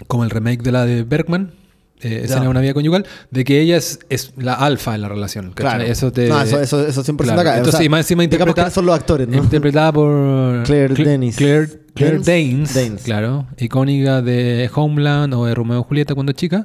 como 0.07 0.25
el 0.25 0.31
remake 0.31 0.63
de 0.63 0.73
la 0.73 0.85
de 0.85 1.03
Bergman 1.03 1.53
eh, 2.01 2.23
esa 2.25 2.35
Ya. 2.37 2.41
era 2.43 2.51
una 2.51 2.61
vida 2.61 2.75
conyugal 2.75 3.07
de 3.31 3.45
que 3.45 3.61
ella 3.61 3.77
es, 3.77 3.99
es 4.11 4.33
la 4.37 4.55
alfa 4.55 4.95
en 4.95 5.01
la 5.03 5.09
relación 5.09 5.53
¿cachai? 5.53 5.77
claro. 5.79 5.85
eso 5.93 6.13
te 6.13 6.29
No, 6.29 6.41
eso, 6.43 6.61
eso, 6.61 6.87
eso 6.87 7.03
100% 7.03 7.17
Claro. 7.25 7.41
acá. 7.41 7.51
O 7.53 7.57
Entonces, 7.57 7.77
sea, 7.79 7.85
y 7.87 7.89
más 7.89 8.01
encima 8.01 8.23
digamos 8.25 8.49
interpreta- 8.49 8.65
que 8.69 8.75
son 8.75 8.87
los 8.87 8.95
actores, 8.95 9.29
¿no? 9.29 9.37
Interpretada 9.39 9.93
por 9.93 10.63
Claire 10.65 10.95
Cl- 10.95 11.05
Denis. 11.05 11.37
Claire, 11.37 11.69
Claire 11.95 12.19
Danes. 12.19 12.75
Danes, 12.75 13.03
claro, 13.05 13.47
icónica 13.59 14.21
de 14.21 14.69
Homeland 14.75 15.33
o 15.35 15.47
de 15.47 15.55
Romeo 15.55 15.81
y 15.81 15.85
Julieta 15.85 16.15
cuando 16.15 16.33
chica. 16.33 16.65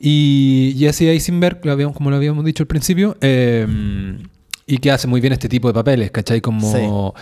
Y 0.00 0.74
Jesse 0.78 1.02
Eisenberg, 1.02 1.60
lo 1.64 1.72
habíamos- 1.72 1.96
como 1.96 2.10
lo 2.10 2.16
habíamos 2.16 2.44
dicho 2.44 2.62
al 2.62 2.66
principio, 2.66 3.16
eh, 3.20 3.66
y 4.66 4.78
que 4.78 4.90
hace 4.90 5.06
muy 5.06 5.20
bien 5.20 5.32
este 5.32 5.48
tipo 5.48 5.68
de 5.68 5.74
papeles, 5.74 6.10
¿cachai? 6.10 6.40
Como 6.40 7.14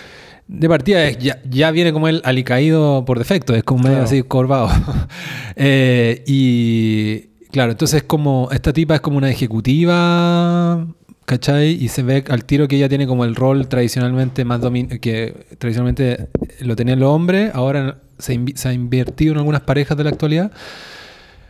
de 0.48 0.68
partida 0.68 1.06
es- 1.06 1.18
ya, 1.18 1.40
ya 1.48 1.70
viene 1.70 1.92
como 1.92 2.08
el 2.08 2.20
alicaído 2.24 3.04
por 3.04 3.18
defecto, 3.18 3.54
es 3.54 3.62
como 3.64 3.82
medio 3.84 3.96
Claro. 3.96 4.06
así 4.08 4.22
corvado. 4.22 4.68
Eh, 5.56 6.24
y 6.26 7.28
claro, 7.54 7.70
entonces 7.70 8.02
como 8.02 8.48
esta 8.50 8.72
tipa 8.72 8.96
es 8.96 9.00
como 9.00 9.16
una 9.16 9.30
ejecutiva, 9.30 10.84
¿cachai? 11.24 11.70
Y 11.70 11.86
se 11.86 12.02
ve 12.02 12.24
al 12.28 12.44
tiro 12.44 12.66
que 12.66 12.74
ella 12.74 12.88
tiene 12.88 13.06
como 13.06 13.24
el 13.24 13.36
rol 13.36 13.68
tradicionalmente 13.68 14.44
más 14.44 14.60
domin 14.60 14.88
que 14.88 15.46
tradicionalmente 15.58 16.30
lo 16.58 16.74
tenían 16.74 16.98
los 16.98 17.10
hombres, 17.10 17.54
ahora 17.54 18.00
se, 18.18 18.44
se 18.56 18.68
ha 18.68 18.72
invertido 18.72 19.34
en 19.34 19.38
algunas 19.38 19.60
parejas 19.60 19.96
de 19.96 20.02
la 20.02 20.10
actualidad. 20.10 20.50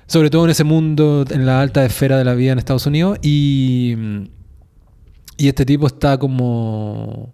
Sobre 0.06 0.28
todo 0.28 0.44
en 0.44 0.50
ese 0.50 0.64
mundo, 0.64 1.24
en 1.30 1.46
la 1.46 1.62
alta 1.62 1.82
esfera 1.86 2.18
de 2.18 2.24
la 2.26 2.34
vida 2.34 2.52
en 2.52 2.58
Estados 2.58 2.84
Unidos. 2.84 3.18
Y, 3.22 3.96
y 5.38 5.48
este 5.48 5.64
tipo 5.64 5.86
está 5.86 6.18
como 6.18 7.32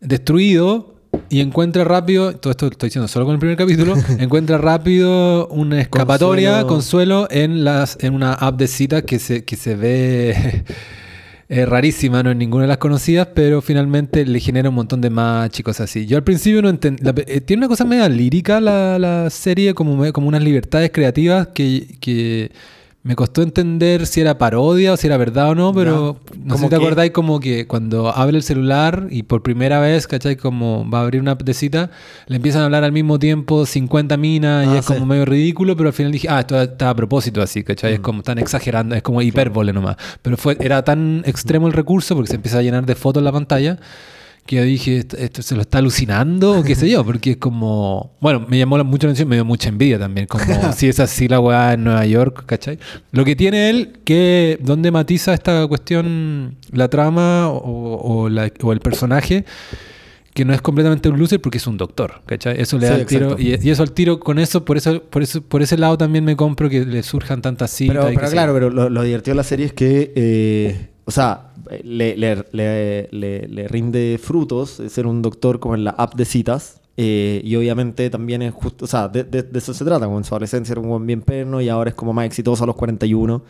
destruido 0.00 0.95
y 1.28 1.40
encuentra 1.40 1.84
rápido, 1.84 2.34
todo 2.36 2.50
esto 2.50 2.66
lo 2.66 2.72
estoy 2.72 2.88
diciendo 2.88 3.08
solo 3.08 3.26
con 3.26 3.34
el 3.34 3.38
primer 3.38 3.56
capítulo, 3.56 3.94
encuentra 4.18 4.58
rápido 4.58 5.48
una 5.48 5.80
escapatoria, 5.80 6.64
consuelo, 6.66 7.26
Consuelo. 7.26 7.28
en, 7.30 7.64
las, 7.64 7.98
en 8.00 8.14
una 8.14 8.34
app 8.34 8.56
de 8.56 8.68
citas 8.68 9.02
que 9.02 9.18
se, 9.18 9.44
que 9.44 9.56
se 9.56 9.74
ve 9.76 10.64
eh, 11.48 11.66
rarísima, 11.66 12.22
no 12.22 12.30
es 12.30 12.36
ninguna 12.36 12.62
de 12.62 12.68
las 12.68 12.78
conocidas, 12.78 13.28
pero 13.34 13.60
finalmente 13.60 14.24
le 14.24 14.40
genera 14.40 14.68
un 14.68 14.74
montón 14.74 15.00
de 15.00 15.10
match 15.10 15.60
y 15.60 15.62
cosas 15.62 15.90
así. 15.90 16.06
Yo 16.06 16.16
al 16.16 16.24
principio 16.24 16.62
no 16.62 16.68
entendí, 16.68 17.02
tiene 17.44 17.60
una 17.60 17.68
cosa 17.68 17.84
media 17.84 18.08
lírica 18.08 18.60
la, 18.60 18.98
la 18.98 19.30
serie, 19.30 19.74
como, 19.74 20.12
como 20.12 20.28
unas 20.28 20.42
libertades 20.42 20.90
creativas 20.92 21.48
que... 21.48 21.96
que 22.00 22.50
me 23.06 23.14
costó 23.14 23.42
entender 23.42 24.04
si 24.06 24.20
era 24.20 24.36
parodia 24.36 24.92
o 24.92 24.96
si 24.96 25.06
era 25.06 25.16
verdad 25.16 25.50
o 25.50 25.54
no, 25.54 25.72
pero 25.72 26.18
Ya. 26.34 26.36
no 26.44 26.56
sé 26.56 26.64
si 26.64 26.68
te 26.68 26.76
que- 26.76 26.82
acordáis 26.84 27.12
como 27.12 27.38
que 27.38 27.66
cuando 27.68 28.08
abre 28.08 28.36
el 28.36 28.42
celular 28.42 29.06
y 29.10 29.22
por 29.22 29.42
primera 29.44 29.78
vez, 29.78 30.08
¿cachai? 30.08 30.34
Como 30.36 30.88
va 30.90 30.98
a 30.98 31.02
abrir 31.02 31.20
una 31.20 31.30
app 31.32 31.42
de 31.44 31.54
cita, 31.54 31.90
le 32.26 32.36
empiezan 32.36 32.62
a 32.62 32.64
hablar 32.64 32.82
al 32.82 32.90
mismo 32.90 33.20
tiempo 33.20 33.64
50 33.64 34.16
minas 34.16 34.66
y 34.66 34.70
Ah, 34.70 34.78
es 34.78 34.84
sí. 34.86 34.92
como 34.94 35.06
medio 35.06 35.24
ridículo, 35.24 35.76
pero 35.76 35.88
al 35.88 35.92
final 35.92 36.10
dije, 36.10 36.26
ah, 36.28 36.40
esto 36.40 36.60
está 36.60 36.90
a 36.90 36.96
propósito 36.96 37.40
así, 37.40 37.62
¿cachai? 37.62 37.92
Mm. 37.92 37.94
Es 37.94 38.00
como 38.00 38.22
tan 38.24 38.38
exagerando, 38.38 38.94
es 38.96 39.02
como 39.02 39.22
hipérbole 39.22 39.72
nomás. 39.72 39.96
Pero 40.22 40.36
fue, 40.36 40.56
era 40.58 40.82
tan 40.82 41.22
extremo 41.26 41.68
el 41.68 41.74
recurso 41.74 42.16
porque 42.16 42.30
se 42.30 42.36
empieza 42.36 42.58
a 42.58 42.62
llenar 42.62 42.84
de 42.86 42.96
fotos 42.96 43.22
la 43.22 43.30
pantalla 43.30 43.78
que 44.46 44.56
yo 44.56 44.62
dije, 44.62 44.98
¿esto, 44.98 45.16
esto 45.16 45.42
se 45.42 45.54
lo 45.54 45.62
está 45.62 45.78
alucinando 45.78 46.60
o 46.60 46.62
qué 46.62 46.74
sé 46.74 46.88
yo? 46.88 47.04
Porque 47.04 47.32
es 47.32 47.36
como... 47.36 48.12
Bueno, 48.20 48.44
me 48.48 48.58
llamó 48.58 48.78
la- 48.78 48.84
mucho 48.84 49.06
la 49.06 49.10
atención, 49.10 49.28
me 49.28 49.36
dio 49.36 49.44
mucha 49.44 49.68
envidia 49.68 49.98
también, 49.98 50.26
como 50.26 50.44
si 50.76 50.88
es 50.88 51.00
así 51.00 51.28
la 51.28 51.40
weá 51.40 51.74
en 51.74 51.84
Nueva 51.84 52.06
York, 52.06 52.44
¿cachai? 52.46 52.78
Lo 53.12 53.24
que 53.24 53.34
tiene 53.36 53.68
él, 53.70 53.98
que 54.04 54.58
donde 54.62 54.90
matiza 54.90 55.34
esta 55.34 55.66
cuestión, 55.66 56.56
la 56.72 56.88
trama 56.88 57.48
o, 57.50 57.96
o 58.24 58.28
la- 58.28 58.50
o 58.62 58.72
el 58.72 58.80
personaje, 58.80 59.44
que 60.34 60.44
no 60.44 60.52
es 60.52 60.60
completamente 60.60 61.08
un 61.08 61.18
loser 61.18 61.40
porque 61.40 61.56
es 61.56 61.66
un 61.66 61.78
doctor, 61.78 62.20
¿cachai? 62.26 62.60
Eso 62.60 62.76
le 62.78 62.86
Sí, 62.86 62.92
da 62.92 62.98
el 63.00 63.06
tiro, 63.06 63.36
y, 63.38 63.54
y 63.60 63.70
eso 63.70 63.82
al 63.82 63.92
tiro, 63.92 64.20
con 64.20 64.38
eso, 64.38 64.64
por 64.66 64.76
eso, 64.76 65.02
por 65.02 65.22
eso, 65.22 65.40
por 65.40 65.62
ese 65.62 65.78
lado 65.78 65.96
también 65.96 66.24
me 66.24 66.36
compro 66.36 66.68
que 66.68 66.84
le 66.84 67.02
surjan 67.02 67.40
tantas 67.40 67.70
citas. 67.70 67.96
Pero, 67.96 68.12
y 68.12 68.16
pero 68.16 68.30
claro, 68.30 68.52
yo. 68.52 68.54
pero 68.54 68.70
lo, 68.70 68.90
lo 68.90 69.02
divertido 69.02 69.32
de 69.32 69.36
la 69.36 69.44
serie 69.44 69.64
es 69.66 69.72
que, 69.72 70.12
eh, 70.14 70.88
o 71.06 71.10
sea, 71.12 71.52
le, 71.84 72.16
le- 72.16 72.44
le- 72.52 73.08
le- 73.48 73.68
rinde 73.68 74.18
frutos 74.22 74.82
ser 74.88 75.06
un 75.06 75.22
doctor 75.22 75.60
como 75.60 75.74
en 75.74 75.84
la 75.84 75.90
app 75.92 76.14
de 76.14 76.24
citas. 76.24 76.80
eh, 76.98 77.40
y 77.44 77.54
obviamente 77.56 78.08
también 78.10 78.40
es 78.42 78.54
justo, 78.54 78.86
o 78.86 78.88
sea, 78.88 79.06
de, 79.08 79.22
de- 79.24 79.42
de 79.42 79.58
eso 79.58 79.74
se 79.74 79.84
trata, 79.84 80.06
como 80.06 80.18
en 80.18 80.24
su 80.24 80.34
adolescencia 80.34 80.72
era 80.72 80.80
un 80.80 80.88
buen 80.88 81.06
bien 81.06 81.20
perno 81.22 81.60
y 81.60 81.68
ahora 81.68 81.90
es 81.90 81.94
como 81.96 82.12
más 82.14 82.24
exitoso 82.26 82.64
a 82.64 82.66
los 82.66 82.76
41. 82.76 83.42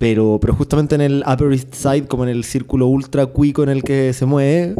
Pero, 0.00 0.38
pero 0.40 0.54
justamente 0.54 0.94
en 0.94 1.02
el 1.02 1.22
Upper 1.30 1.52
East 1.52 1.74
Side, 1.74 2.06
como 2.06 2.22
en 2.22 2.30
el 2.30 2.42
círculo 2.44 2.86
ultra 2.86 3.26
cuico 3.26 3.62
en 3.62 3.68
el 3.68 3.82
que 3.84 4.14
se 4.14 4.24
mueve, 4.24 4.74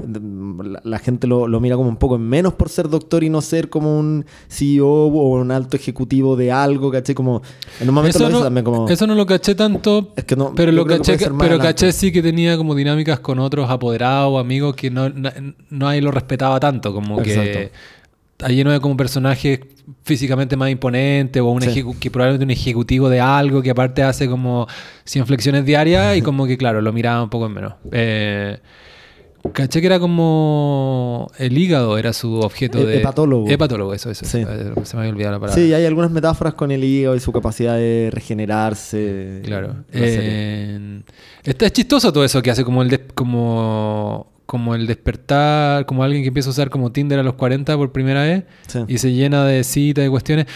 la, 0.64 0.80
la 0.82 0.98
gente 0.98 1.26
lo, 1.26 1.47
lo 1.47 1.60
mira 1.60 1.76
como 1.76 1.90
un 1.90 1.98
poco 1.98 2.16
en 2.16 2.22
menos 2.22 2.55
por 2.55 2.70
ser 2.70 2.88
doctor 2.88 3.22
y 3.22 3.28
no 3.28 3.42
ser 3.42 3.68
como 3.68 3.98
un 3.98 4.24
CEO 4.48 4.88
o 4.88 5.38
un 5.38 5.51
alto 5.51 5.76
ejecutivo 5.76 6.36
de 6.36 6.51
algo, 6.51 6.90
¿cachai? 6.90 7.14
Como 7.14 7.42
en 7.80 7.88
un 7.90 7.94
momento 7.94 8.16
Eso 8.16 8.30
lo 8.30 8.38
no, 8.38 8.42
también 8.44 8.64
como... 8.64 8.88
eso 8.88 9.06
no 9.06 9.14
lo 9.14 9.26
caché 9.26 9.55
tanto, 9.55 10.14
Es 10.16 10.24
que 10.24 10.36
no, 10.36 10.55
pero 10.55 10.72
lo 10.72 10.86
que 10.86 10.97
caché, 10.97 11.18
que- 11.18 11.26
pero 11.26 11.34
adelante. 11.34 11.66
caché 11.66 11.92
sí 11.92 12.10
que 12.12 12.22
tenía 12.22 12.56
como 12.56 12.74
dinámicas 12.74 13.20
con 13.20 13.40
otros 13.40 13.68
apoderados 13.68 14.32
o 14.32 14.38
amigos 14.38 14.74
que 14.74 14.90
no, 14.90 15.10
no, 15.10 15.92
lo 16.01 16.10
respetaba 16.12 16.59
tanto, 16.59 16.94
como 16.94 17.20
que 17.22 17.34
Exacto. 17.34 17.76
Está 18.40 18.48
lleno 18.48 18.72
de 18.72 18.80
como 18.80 18.96
personajes 18.96 19.60
físicamente 20.02 20.56
más 20.56 20.70
imponentes 20.70 21.42
o 21.42 21.46
un 21.50 21.60
Sí. 21.60 21.68
ejecu- 21.82 21.98
que 21.98 22.10
probablemente 22.10 22.44
un 22.44 22.50
ejecutivo 22.50 23.10
de 23.10 23.20
algo 23.20 23.60
que 23.60 23.68
aparte 23.70 24.02
hace 24.02 24.28
como 24.28 24.66
100 25.04 25.26
flexiones 25.26 25.66
diarias 25.66 26.16
y 26.16 26.22
como 26.22 26.46
que 26.46 26.56
claro, 26.56 26.80
lo 26.80 26.90
miraba 26.92 27.22
un 27.22 27.28
poco 27.28 27.46
en 27.46 27.52
menos. 27.52 27.74
Eh, 27.92 28.58
caché 29.52 29.80
que 29.80 29.86
era 29.86 29.98
como 30.00 31.30
el 31.38 31.56
hígado 31.58 31.98
era 31.98 32.12
su 32.14 32.34
objeto 32.40 32.78
E- 32.78 32.86
de... 32.86 32.98
hepatólogo. 33.00 33.48
Hepatólogo, 33.50 33.92
eso, 33.94 34.10
eso. 34.10 34.24
Sí. 34.24 34.44
Se 34.84 34.96
me 34.96 35.02
había 35.02 35.12
olvidado 35.12 35.32
la 35.34 35.40
palabra. 35.40 35.62
Sí, 35.62 35.72
hay 35.74 35.84
algunas 35.84 36.10
metáforas 36.10 36.54
con 36.54 36.70
el 36.70 36.82
hígado 36.82 37.16
y 37.16 37.20
su 37.20 37.32
capacidad 37.32 37.76
de 37.76 38.08
regenerarse. 38.10 39.42
Claro. 39.44 39.76
Eh, 39.92 41.02
está 41.42 41.66
es 41.66 41.72
chistoso 41.72 42.10
todo 42.12 42.24
eso 42.24 42.40
que 42.42 42.50
hace 42.50 42.64
como 42.64 42.80
el 42.82 42.88
des- 42.88 43.00
como 43.14 44.30
como 44.51 44.74
el 44.74 44.89
despertar, 44.89 45.86
como 45.86 46.02
alguien 46.02 46.22
que 46.22 46.28
empieza 46.28 46.48
a 46.48 46.51
usar 46.51 46.70
como 46.70 46.90
Tinder 46.90 47.20
a 47.20 47.22
los 47.22 47.35
40 47.35 47.77
por 47.77 47.93
primera 47.93 48.22
vez 48.22 48.43
Sí. 48.66 48.81
y 48.89 48.98
se 48.98 49.12
llena 49.12 49.44
de 49.44 49.62
citas 49.62 50.05
y 50.05 50.09
cuestiones. 50.09 50.47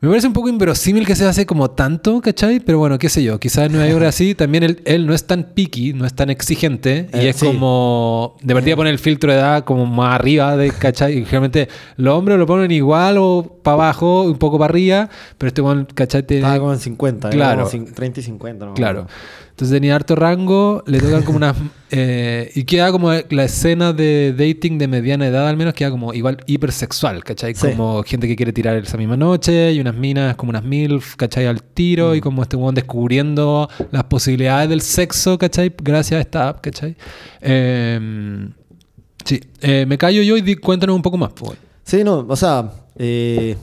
Me 0.00 0.08
parece 0.08 0.26
un 0.26 0.32
poco 0.32 0.48
inverosímil 0.48 1.06
que 1.06 1.14
se 1.14 1.24
hace 1.24 1.46
como 1.46 1.70
tanto, 1.70 2.20
¿cachai? 2.20 2.58
Pero 2.60 2.78
bueno, 2.78 2.98
qué 2.98 3.08
sé 3.08 3.22
yo, 3.22 3.38
quizás 3.38 3.66
en 3.66 3.72
Nueva 3.72 3.88
York 3.88 4.04
así, 4.04 4.34
también 4.34 4.64
él, 4.64 4.82
él 4.84 5.06
no 5.06 5.14
es 5.14 5.26
tan 5.26 5.44
picky, 5.54 5.92
no 5.94 6.04
es 6.04 6.12
tan 6.12 6.28
exigente 6.28 7.08
y 7.14 7.18
Eh, 7.18 7.28
es 7.30 7.36
sí. 7.36 7.46
como, 7.46 8.36
de 8.42 8.52
partida 8.52 8.74
pone 8.76 8.90
el 8.90 8.98
filtro 8.98 9.32
de 9.32 9.38
edad 9.38 9.64
como 9.64 9.86
más 9.86 10.14
arriba, 10.16 10.56
de, 10.56 10.70
¿cachai? 10.72 11.12
Y 11.18 11.24
generalmente 11.24 11.68
los 11.96 12.14
hombres 12.14 12.36
lo 12.36 12.46
ponen 12.46 12.70
igual 12.72 13.16
o 13.18 13.60
para 13.62 13.74
abajo, 13.74 14.24
un 14.24 14.36
poco 14.38 14.58
para 14.58 14.70
arriba, 14.72 15.08
pero 15.38 15.48
este 15.48 15.62
one, 15.62 15.86
¿cachai? 15.94 16.24
Tiene- 16.26 16.42
Estaba 16.42 16.58
como 16.58 16.72
en 16.74 16.80
50, 16.80 17.28
era 17.28 17.36
Claro. 17.36 17.64
como 17.64 17.70
cin- 17.86 17.94
30 17.94 18.20
y 18.20 18.22
50. 18.24 18.66
no 18.66 18.74
Claro. 18.74 19.00
acuerdo. 19.02 19.18
Entonces 19.56 19.74
tenía 19.74 19.94
harto 19.94 20.14
rango, 20.14 20.84
le 20.86 21.00
tocan 21.00 21.22
como 21.22 21.38
unas... 21.38 21.56
eh, 21.90 22.50
y 22.54 22.64
queda 22.64 22.92
como 22.92 23.10
la 23.10 23.44
escena 23.44 23.94
de 23.94 24.34
dating 24.36 24.76
de 24.76 24.86
mediana 24.86 25.26
edad 25.26 25.48
al 25.48 25.56
menos, 25.56 25.72
queda 25.72 25.90
como 25.90 26.12
igual 26.12 26.36
hipersexual, 26.46 27.24
¿cachai? 27.24 27.54
Sí. 27.54 27.68
Como 27.70 28.02
gente 28.02 28.28
que 28.28 28.36
quiere 28.36 28.52
tirar 28.52 28.76
esa 28.76 28.98
misma 28.98 29.16
noche 29.16 29.72
y 29.72 29.80
unas 29.80 29.94
minas 29.94 30.36
como 30.36 30.50
unas 30.50 30.62
MILF, 30.62 31.16
¿cachai? 31.16 31.46
Al 31.46 31.62
tiro 31.62 32.10
Mm. 32.10 32.16
y 32.16 32.20
como 32.20 32.42
este 32.42 32.56
weón 32.56 32.74
descubriendo 32.74 33.66
las 33.92 34.04
posibilidades 34.04 34.68
del 34.68 34.82
sexo, 34.82 35.38
¿cachai? 35.38 35.72
Gracias 35.82 36.18
a 36.18 36.20
esta 36.20 36.48
app, 36.50 36.60
¿cachai? 36.60 36.94
Eh, 37.40 38.48
sí, 39.24 39.40
Eh, 39.62 39.86
me 39.88 39.96
callo 39.96 40.20
yo 40.22 40.36
y 40.36 40.42
di- 40.42 40.56
cuéntanos 40.56 40.94
un 40.94 41.00
poco 41.02 41.16
más, 41.16 41.30
pues. 41.34 41.52
Sí, 41.82 42.04
no, 42.04 42.26
o 42.28 42.36
sea, 42.36 42.72
eh, 42.96 43.56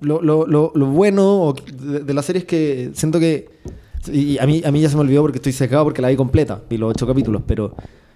lo, 0.00 0.20
lo- 0.20 0.44
lo- 0.46 0.72
lo 0.74 0.86
bueno 0.86 1.54
de 1.80 2.14
la 2.14 2.22
serie 2.22 2.40
es 2.40 2.46
que 2.46 2.90
siento 2.94 3.20
que. 3.20 3.48
Y 4.12 4.38
a 4.38 4.46
mí, 4.46 4.62
a 4.64 4.70
mí 4.72 4.80
ya 4.80 4.88
se 4.88 4.96
me 4.96 5.02
olvidó 5.02 5.22
porque 5.22 5.38
estoy 5.38 5.52
secado 5.52 5.84
porque 5.84 6.02
la 6.02 6.08
vi 6.08 6.16
completa, 6.16 6.62
vi 6.68 6.76
los 6.78 6.90
ocho 6.90 7.06
capítulos, 7.06 7.42
pero 7.46 7.74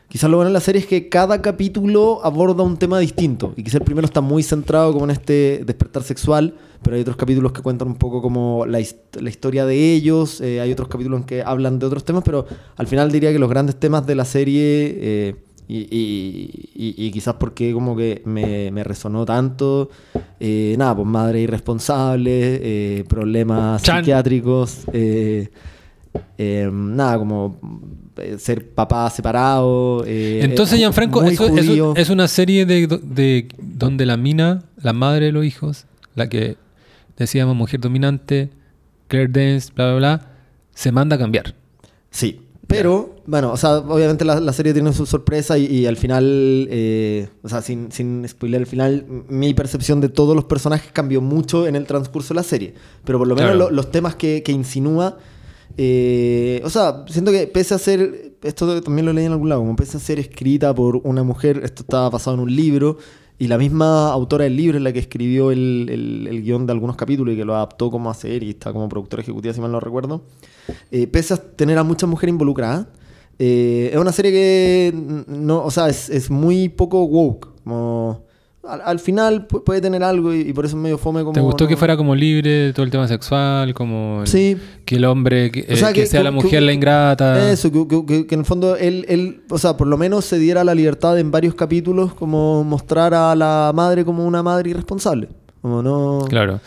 quizás 0.08 0.28
lo 0.30 0.36
bueno 0.38 0.48
de 0.50 0.54
la 0.54 0.60
serie 0.60 0.80
es 0.80 0.86
que 0.86 1.08
cada 1.08 1.40
capítulo 1.40 2.20
aborda 2.24 2.62
un 2.64 2.76
tema 2.76 2.98
distinto. 2.98 3.52
Y 3.56 3.62
quizás 3.62 3.76
el 3.80 3.84
primero 3.84 4.06
está 4.06 4.20
muy 4.20 4.42
centrado 4.42 4.92
como 4.92 5.04
en 5.04 5.12
este 5.12 5.62
despertar 5.64 6.02
sexual, 6.02 6.54
pero 6.82 6.96
hay 6.96 7.02
otros 7.02 7.16
capítulos 7.16 7.52
que 7.52 7.62
cuentan 7.62 7.88
un 7.88 7.96
poco 7.96 8.20
como 8.22 8.64
la, 8.66 8.80
la 9.20 9.28
historia 9.30 9.66
de 9.66 9.94
ellos, 9.94 10.40
eh, 10.40 10.60
hay 10.60 10.72
otros 10.72 10.88
capítulos 10.88 11.20
en 11.20 11.26
que 11.26 11.42
hablan 11.42 11.78
de 11.78 11.86
otros 11.86 12.04
temas, 12.04 12.22
pero 12.24 12.46
al 12.76 12.86
final 12.86 13.12
diría 13.12 13.32
que 13.32 13.38
los 13.38 13.50
grandes 13.50 13.76
temas 13.76 14.06
de 14.06 14.14
la 14.14 14.24
serie. 14.24 14.96
eh, 15.00 15.34
y, 15.68 15.82
y- 15.82 16.68
y- 16.74 17.06
y 17.06 17.10
quizás 17.12 17.34
porque 17.34 17.72
como 17.72 17.94
que 17.96 18.22
me, 18.24 18.72
me 18.72 18.82
resonó 18.82 19.24
tanto. 19.24 19.88
eh, 20.40 20.74
nada, 20.76 20.96
pues 20.96 21.06
madre 21.06 21.42
irresponsable, 21.42 22.32
eh, 22.98 23.04
problemas 23.08 23.80
Chan. 23.82 23.98
psiquiátricos, 23.98 24.78
eh, 24.92 25.48
eh, 26.38 26.68
nada, 26.72 27.18
como 27.18 27.58
eh, 28.16 28.36
ser 28.38 28.70
papá 28.70 29.08
separado. 29.10 30.04
eh, 30.06 30.40
Entonces, 30.42 30.78
Gianfranco, 30.78 31.22
eso, 31.24 31.56
eso 31.56 31.94
es 31.96 32.10
una 32.10 32.28
serie 32.28 32.66
de, 32.66 32.86
de 33.02 33.48
donde 33.58 34.06
la 34.06 34.16
mina, 34.16 34.64
la 34.82 34.92
madre 34.92 35.26
de 35.26 35.32
los 35.32 35.44
hijos, 35.44 35.86
la 36.14 36.28
que 36.28 36.56
decíamos 37.16 37.54
mujer 37.56 37.80
dominante, 37.80 38.50
Claire 39.08 39.30
Danes, 39.32 39.72
bla, 39.74 39.86
bla, 39.90 39.96
bla, 39.98 40.26
se 40.74 40.92
manda 40.92 41.16
a 41.16 41.18
cambiar. 41.18 41.54
Sí. 42.10 42.42
Pero, 42.66 43.16
bueno, 43.26 43.50
o 43.50 43.56
sea, 43.56 43.78
obviamente 43.78 44.24
la, 44.24 44.38
la 44.38 44.52
serie 44.52 44.72
tiene 44.72 44.92
su 44.92 45.04
sorpresa 45.04 45.58
y, 45.58 45.66
y 45.66 45.86
al 45.86 45.96
final, 45.96 46.68
eh, 46.70 47.28
o 47.42 47.48
sea, 47.48 47.62
sin, 47.62 47.90
sin 47.90 48.24
spoiler 48.28 48.60
el 48.60 48.66
final, 48.68 49.04
mi 49.28 49.52
percepción 49.54 50.00
de 50.00 50.08
todos 50.08 50.36
los 50.36 50.44
personajes 50.44 50.92
cambió 50.92 51.20
mucho 51.20 51.66
en 51.66 51.74
el 51.74 51.84
transcurso 51.84 52.28
de 52.32 52.36
la 52.36 52.42
serie. 52.44 52.74
Pero 53.04 53.18
por 53.18 53.26
lo 53.26 53.34
menos 53.34 53.50
Claro. 53.56 53.70
lo- 53.70 53.74
los 53.74 53.90
temas 53.90 54.14
que, 54.14 54.44
que 54.44 54.52
insinúa, 54.52 55.18
eh, 55.76 56.60
o 56.64 56.70
sea, 56.70 57.04
siento 57.08 57.30
que 57.32 57.46
pese 57.46 57.74
a 57.74 57.78
ser, 57.78 58.34
esto 58.42 58.80
también 58.82 59.06
lo 59.06 59.12
leí 59.12 59.24
en 59.26 59.32
algún 59.32 59.48
lado, 59.48 59.60
como 59.62 59.76
pese 59.76 59.96
a 59.96 60.00
ser 60.00 60.18
escrita 60.18 60.74
por 60.74 60.96
una 61.04 61.22
mujer, 61.22 61.60
esto 61.64 61.82
estaba 61.82 62.10
basado 62.10 62.34
en 62.36 62.42
un 62.42 62.54
libro, 62.54 62.98
y 63.38 63.48
la 63.48 63.56
misma 63.56 64.12
autora 64.12 64.44
del 64.44 64.56
libro 64.56 64.76
es 64.76 64.84
la 64.84 64.92
que 64.92 64.98
escribió 64.98 65.50
el, 65.50 65.86
el- 65.90 66.26
el 66.30 66.42
guion 66.42 66.66
de 66.66 66.72
algunos 66.72 66.96
capítulos 66.96 67.32
y 67.34 67.38
que 67.38 67.44
lo 67.46 67.54
adaptó 67.54 67.90
como 67.90 68.10
a 68.10 68.14
serie 68.14 68.48
y 68.48 68.50
está 68.50 68.72
como 68.72 68.88
productora 68.88 69.22
ejecutiva, 69.22 69.54
si 69.54 69.60
mal 69.62 69.72
no 69.72 69.80
recuerdo. 69.80 70.22
Eh, 70.90 71.06
pese 71.06 71.34
a 71.34 71.36
tener 71.38 71.78
a 71.78 71.82
muchas 71.82 72.08
mujeres 72.10 72.32
involucradas, 72.34 72.86
eh, 73.38 73.88
es 73.94 73.98
una 73.98 74.12
serie 74.12 74.30
que 74.32 75.24
no, 75.26 75.64
o 75.64 75.70
sea, 75.70 75.88
es, 75.88 76.10
es 76.10 76.30
muy 76.30 76.68
poco 76.68 77.04
woke. 77.04 77.48
Como, 77.64 78.24
al, 78.66 78.80
al 78.84 78.98
final 78.98 79.48
pu- 79.48 79.64
puede 79.64 79.80
tener 79.80 80.02
algo 80.04 80.34
y, 80.34 80.40
y 80.40 80.52
por 80.52 80.64
eso 80.66 80.76
es 80.76 80.82
medio 80.82 80.98
fome 80.98 81.20
como... 81.20 81.32
¿Te 81.32 81.40
gustó 81.40 81.64
no- 81.64 81.68
que 81.68 81.76
fuera 81.76 81.96
como 81.96 82.14
libre 82.14 82.72
todo 82.72 82.84
el 82.84 82.90
tema 82.90 83.08
sexual? 83.08 83.72
Como 83.74 84.20
el- 84.22 84.26
Sí. 84.26 84.56
que 84.84 84.96
el 84.96 85.04
hombre, 85.06 85.50
que, 85.50 85.66
O 85.72 85.76
sea, 85.76 85.90
eh, 85.90 85.92
que 85.94 86.00
que- 86.02 86.06
sea 86.06 86.20
que- 86.20 86.24
la 86.24 86.30
que- 86.30 86.36
mujer 86.36 86.62
la 86.62 86.72
ingrata. 86.72 87.50
Eso, 87.50 87.72
que, 87.72 87.86
que- 87.88 88.04
que- 88.06 88.26
que 88.26 88.34
en 88.34 88.40
el 88.40 88.46
fondo 88.46 88.76
él, 88.76 89.06
él, 89.08 89.42
o 89.50 89.58
sea, 89.58 89.76
por 89.76 89.86
lo 89.86 89.96
menos 89.96 90.24
se 90.24 90.38
diera 90.38 90.62
la 90.64 90.74
libertad 90.74 91.18
en 91.18 91.30
varios 91.30 91.54
capítulos 91.54 92.12
como 92.14 92.62
mostrar 92.64 93.14
a 93.14 93.34
la 93.34 93.72
madre 93.74 94.04
como 94.04 94.26
una 94.26 94.42
madre 94.42 94.70
irresponsable. 94.70 95.28
Como 95.62 95.82
no... 95.82 96.24
Claro. 96.28 96.60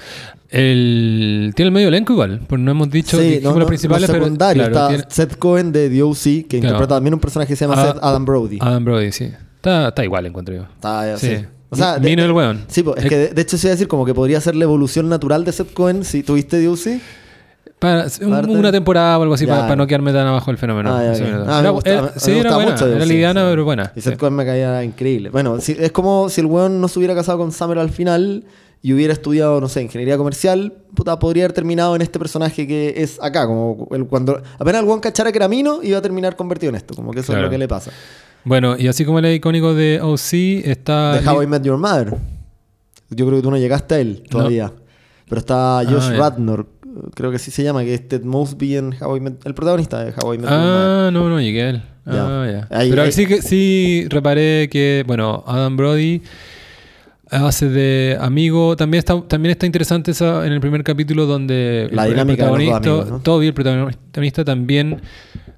El, 0.49 1.51
tiene 1.55 1.67
el 1.69 1.73
medio 1.73 1.87
elenco 1.87 2.13
igual, 2.13 2.41
pues 2.47 2.61
no 2.61 2.69
hemos 2.69 2.89
dicho 2.91 3.17
Sí, 3.17 3.23
dijimos 3.23 3.43
no, 3.43 3.49
los 3.51 3.59
no, 3.61 3.65
principales, 3.67 4.01
los 4.03 4.11
pero 4.11 4.23
secundarios. 4.25 4.69
claro, 4.69 4.85
está 4.85 4.87
tiene- 4.89 5.03
Seth 5.31 5.37
Cohen 5.39 5.71
de 5.71 5.89
The 5.89 6.03
O.C., 6.03 6.29
que 6.47 6.59
Claro. 6.59 6.75
interpreta 6.75 6.95
también 6.95 7.13
un 7.15 7.19
personaje 7.19 7.49
que 7.49 7.55
se 7.55 7.65
llama 7.65 7.81
Ah, 7.81 7.87
Seth 7.93 8.03
Adam 8.03 8.25
Brody. 8.25 8.57
Adam 8.61 8.85
Brody, 8.85 9.11
sí. 9.11 9.31
Está, 9.55 9.87
está 9.87 10.03
igual, 10.03 10.25
encuentro 10.27 10.53
yo. 10.53 10.61
Está, 10.63 11.17
Sí. 11.17 11.27
sí. 11.37 11.45
O 11.73 11.75
sea, 11.75 11.99
de- 11.99 12.09
Vino 12.09 12.23
el 12.23 12.31
weón. 12.31 12.65
Sí, 12.67 12.83
es 12.97 13.05
que 13.05 13.17
de, 13.17 13.27
de 13.29 13.41
hecho 13.41 13.57
se 13.57 13.67
iba 13.67 13.71
a 13.71 13.75
decir 13.75 13.87
como 13.87 14.05
que 14.05 14.13
podría 14.13 14.39
ser 14.41 14.55
la 14.55 14.63
evolución 14.63 15.09
natural 15.09 15.43
de 15.45 15.51
Seth 15.51 15.73
Cohen 15.73 16.03
si 16.03 16.23
tuviste 16.23 16.65
O.C. 16.67 16.99
Para, 17.79 18.05
un- 18.21 18.49
una 18.57 18.71
temporada 18.71 19.19
o 19.19 19.23
algo 19.23 19.33
así, 19.33 19.45
para, 19.45 19.61
para 19.63 19.75
no 19.75 19.85
quedarme 19.87 20.13
tan 20.13 20.25
abajo 20.25 20.49
del 20.51 20.57
fenómeno. 20.57 20.95
Ah, 20.95 21.13
Sí. 21.13 21.23
Ah, 21.25 21.55
me 21.55 21.59
Era- 21.59 21.69
gusta- 21.71 21.89
era- 21.89 22.13
sí, 22.17 22.31
era 22.31 22.55
buena, 22.55 22.71
mucho 22.71 22.87
era 22.87 23.05
liviana, 23.05 23.41
sí. 23.41 23.47
pero 23.49 23.65
buena. 23.65 23.91
Y 23.95 24.01
Seth. 24.01 24.17
Cohen 24.17 24.33
me 24.35 24.45
caía 24.45 24.83
increíble. 24.85 25.29
Bueno, 25.31 25.59
sí, 25.59 25.75
es 25.77 25.91
como 25.91 26.29
si 26.29 26.39
el 26.39 26.47
weón 26.47 26.79
no 26.79 26.87
se 26.87 26.99
hubiera 26.99 27.13
casado 27.13 27.39
con 27.39 27.51
Summer 27.51 27.77
al 27.79 27.89
final 27.89 28.45
y 28.81 28.93
hubiera 28.93 29.11
estudiado, 29.13 29.59
no 29.59 29.67
sé, 29.67 29.81
ingeniería 29.81 30.17
comercial, 30.17 30.73
puta, 30.93 31.19
podría 31.19 31.43
haber 31.45 31.53
terminado 31.53 31.95
en 31.95 32.01
este 32.01 32.19
personaje 32.19 32.65
que 32.67 32.93
es 32.97 33.17
acá. 33.21 33.47
Como 33.47 33.87
el, 33.91 34.05
cuando 34.05 34.41
apenas 34.59 34.81
el 34.81 34.87
weón 34.87 34.99
cachara 35.01 35.31
que 35.33 35.37
era 35.37 35.47
mino, 35.49 35.79
iba 35.83 35.97
a 35.97 36.01
terminar 36.01 36.35
convertido 36.37 36.69
en 36.69 36.75
esto. 36.75 36.93
Como 36.93 37.11
que 37.11 37.19
eso 37.19 37.27
Claro. 37.33 37.41
es 37.41 37.45
lo 37.47 37.49
que 37.51 37.57
le 37.57 37.67
pasa. 37.67 37.91
Bueno, 38.45 38.75
y 38.77 38.87
así 38.87 39.05
como 39.05 39.19
el 39.19 39.33
icónico 39.33 39.73
de 39.73 39.99
OC, 40.01 40.33
está... 40.67 41.19
De 41.21 41.27
How 41.27 41.43
I 41.43 41.47
Met 41.47 41.63
Your 41.63 41.77
Mother. 41.77 42.15
Yo 43.09 43.25
creo 43.27 43.37
que 43.39 43.43
tú 43.43 43.51
no 43.51 43.57
llegaste 43.57 43.95
a 43.95 43.99
él 43.99 44.23
todavía. 44.29 44.71
Pero 45.29 45.39
está 45.39 45.81
Josh 45.87 46.09
Ah. 46.11 46.15
Radnor, 46.17 46.67
creo 47.15 47.31
que 47.31 47.39
sí 47.39 47.51
se 47.51 47.63
llama, 47.63 47.83
que 47.83 47.93
es 47.93 48.07
Ted 48.07 48.23
Mosby 48.23 48.75
en 48.77 48.95
How 49.01 49.17
I 49.17 49.19
Met... 49.21 49.45
El 49.45 49.53
protagonista 49.53 50.03
de 50.03 50.11
How 50.11 50.33
I 50.33 50.37
Met 50.39 50.49
Your 50.49 50.59
Mother. 50.59 51.07
Ah, 51.07 51.09
no, 51.13 51.29
no 51.29 51.39
llegué 51.39 51.63
a 51.63 51.69
él. 51.69 51.83
Ah. 52.05 52.67
Ahí- 52.69 52.89
Pero 52.89 53.03
ahí- 53.03 53.11
sí 53.13 53.25
que 53.25 53.41
sí 53.41 54.05
reparé 54.09 54.67
que, 54.69 55.03
bueno, 55.07 55.43
Adam 55.47 55.77
Brody 55.77 56.21
hace 57.29 57.69
de 57.69 58.17
amigo. 58.19 58.75
También 58.75 58.99
está, 58.99 59.21
también 59.21 59.51
está 59.51 59.65
interesante 59.65 60.11
esa, 60.11 60.45
en 60.45 60.51
el 60.53 60.59
primer 60.59 60.83
capítulo 60.83 61.25
donde 61.25 61.87
La 61.91 62.03
el, 62.05 62.11
dinámica 62.11 62.45
de 62.45 62.49
los 62.51 62.57
dos 62.59 62.65
protagonista, 62.67 62.89
amigos, 62.91 63.09
¿no? 63.11 63.19
Toby, 63.21 63.47
el 63.47 63.53
protagonista, 63.53 64.43
también 64.45 65.01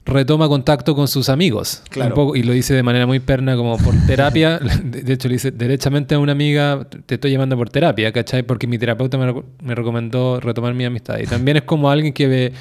retoma 0.05 0.47
contacto 0.47 0.95
con 0.95 1.07
sus 1.07 1.29
amigos. 1.29 1.81
Claro. 1.89 2.09
Un 2.09 2.15
poco, 2.15 2.35
y 2.35 2.43
lo 2.43 2.53
dice 2.53 2.73
de 2.73 2.83
manera 2.83 3.07
muy 3.07 3.19
perna, 3.19 3.55
como 3.55 3.77
por 3.77 3.95
terapia. 4.05 4.59
De 4.83 5.13
hecho, 5.13 5.27
le 5.27 5.35
dice 5.35 5.51
derechamente 5.51 6.15
a 6.15 6.19
una 6.19 6.31
amiga, 6.31 6.87
te 7.05 7.15
estoy 7.15 7.31
llamando 7.31 7.57
por 7.57 7.69
terapia, 7.69 8.11
¿cachai? 8.11 8.43
Porque 8.43 8.67
mi 8.67 8.77
terapeuta 8.77 9.17
me, 9.17 9.33
me 9.61 9.75
recomendó 9.75 10.39
retomar 10.39 10.73
mi 10.73 10.85
amistad. 10.85 11.17
Y 11.19 11.25
también 11.25 11.57
es 11.57 11.63
como 11.63 11.89
alguien 11.89 12.13
que 12.13 12.27
ve, 12.27 12.53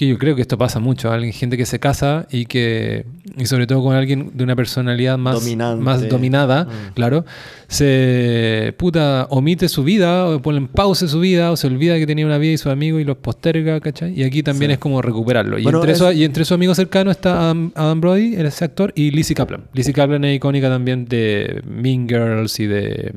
que 0.00 0.06
yo 0.08 0.16
creo 0.16 0.34
que 0.34 0.40
esto 0.40 0.56
pasa 0.56 0.80
mucho, 0.80 1.12
alguien, 1.12 1.30
gente 1.34 1.58
que 1.58 1.66
se 1.66 1.78
casa 1.78 2.26
y 2.30 2.46
que, 2.46 3.04
y 3.36 3.44
sobre 3.44 3.66
todo 3.66 3.82
con 3.82 3.94
alguien 3.94 4.30
de 4.32 4.44
una 4.44 4.56
personalidad 4.56 5.18
más, 5.18 5.34
Dominante. 5.34 5.84
más 5.84 6.08
dominada, 6.08 6.64
Mm. 6.64 6.94
claro, 6.94 7.26
se 7.68 8.74
puta 8.78 9.26
omite 9.28 9.68
su 9.68 9.84
vida, 9.84 10.26
o 10.26 10.40
pone 10.40 10.56
en 10.56 10.68
pausa 10.68 11.06
su 11.06 11.20
vida, 11.20 11.52
o 11.52 11.56
se 11.56 11.66
olvida 11.66 11.98
que 11.98 12.06
tenía 12.06 12.24
una 12.24 12.38
vida 12.38 12.52
y 12.52 12.56
sus 12.56 12.72
amigos 12.72 13.02
y 13.02 13.04
los 13.04 13.18
posterga, 13.18 13.78
¿cachai? 13.80 14.18
Y 14.18 14.24
aquí 14.24 14.42
también 14.42 14.70
Sí. 14.70 14.72
es 14.74 14.78
como 14.78 15.02
recuperarlo. 15.02 15.58
Y, 15.58 15.66
entre 15.66 15.92
es- 15.92 15.98
esos, 15.98 16.14
y 16.14 16.24
entre 16.24 16.46
sus 16.46 16.52
amigos 16.54 16.78
cercanos 16.78 17.10
está 17.16 17.38
Adam, 17.38 17.70
Adam 17.74 18.00
Brody, 18.00 18.36
ese 18.36 18.64
actor, 18.64 18.92
y 18.96 19.10
Lizzie 19.10 19.36
Kaplan. 19.36 19.64
Lizzie 19.74 19.92
Kaplan 19.92 20.24
es 20.24 20.36
icónica 20.36 20.70
también 20.70 21.04
de 21.04 21.62
Mean 21.68 22.08
Girls 22.08 22.58
y 22.58 22.66
de 22.66 23.12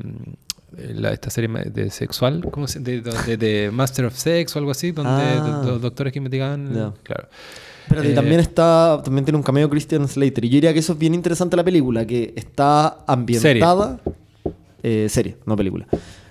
la- 0.94 1.12
esta 1.12 1.30
serie 1.30 1.48
de 1.72 1.90
sexual, 1.90 2.46
¿cómo 2.50 2.66
se 2.68 2.80
de, 2.80 3.00
de- 3.00 3.36
de 3.36 3.70
Master 3.72 4.06
of 4.06 4.16
Sex 4.16 4.54
o 4.54 4.58
algo 4.58 4.70
así, 4.70 4.92
donde 4.92 5.10
Ah. 5.10 5.60
do- 5.64 5.72
los 5.72 5.80
doctores 5.82 6.12
que 6.12 6.18
investigaban, 6.18 6.72
Ya. 6.74 6.92
claro. 7.02 7.28
Pero 7.88 8.02
Eh, 8.02 8.14
también 8.14 8.40
está, 8.40 9.00
también 9.04 9.24
tiene 9.26 9.36
un 9.36 9.42
cameo 9.42 9.68
Christian 9.68 10.08
Slater. 10.08 10.44
Y 10.44 10.48
yo 10.48 10.54
diría 10.54 10.72
que 10.72 10.78
eso 10.78 10.94
es 10.94 10.98
bien 10.98 11.12
interesante 11.14 11.54
la 11.56 11.64
película, 11.64 12.06
que 12.06 12.32
está 12.36 13.04
ambientada. 13.06 14.00
eh, 14.82 15.08
serie, 15.08 15.36
no 15.46 15.56
película. 15.56 15.86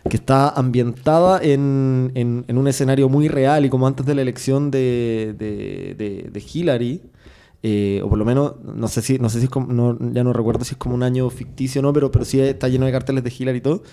Que 0.09 0.17
está 0.17 0.49
ambientada 0.49 1.39
en, 1.41 2.11
en- 2.13 2.45
en 2.47 2.57
un 2.59 2.67
escenario 2.67 3.09
muy 3.09 3.27
real 3.27 3.65
y 3.65 3.69
como 3.69 3.87
antes 3.87 4.05
de 4.05 4.13
la 4.13 4.21
elección 4.21 4.69
de, 4.69 5.33
de, 5.37 5.95
de- 5.97 6.29
de 6.31 6.43
Hillary. 6.53 7.01
eh, 7.65 8.01
o 8.03 8.09
por 8.09 8.17
lo 8.17 8.25
menos, 8.25 8.55
no 8.61 8.89
sé 8.89 9.01
si, 9.01 9.17
no 9.19 9.29
sé 9.29 9.39
si 9.39 9.45
es 9.45 9.49
como, 9.49 9.71
no- 9.71 9.97
ya 10.11 10.21
no 10.25 10.33
recuerdo 10.33 10.65
si 10.65 10.73
es 10.73 10.77
como 10.77 10.95
un 10.95 11.01
año 11.01 11.29
ficticio 11.29 11.79
o 11.79 11.81
no, 11.81 11.93
pero, 11.93 12.11
pero 12.11 12.25
sí 12.25 12.41
está 12.41 12.67
lleno 12.67 12.85
de 12.85 12.91
carteles 12.91 13.23
de 13.23 13.33
Hillary 13.39 13.59
y 13.59 13.61
todo. 13.61 13.83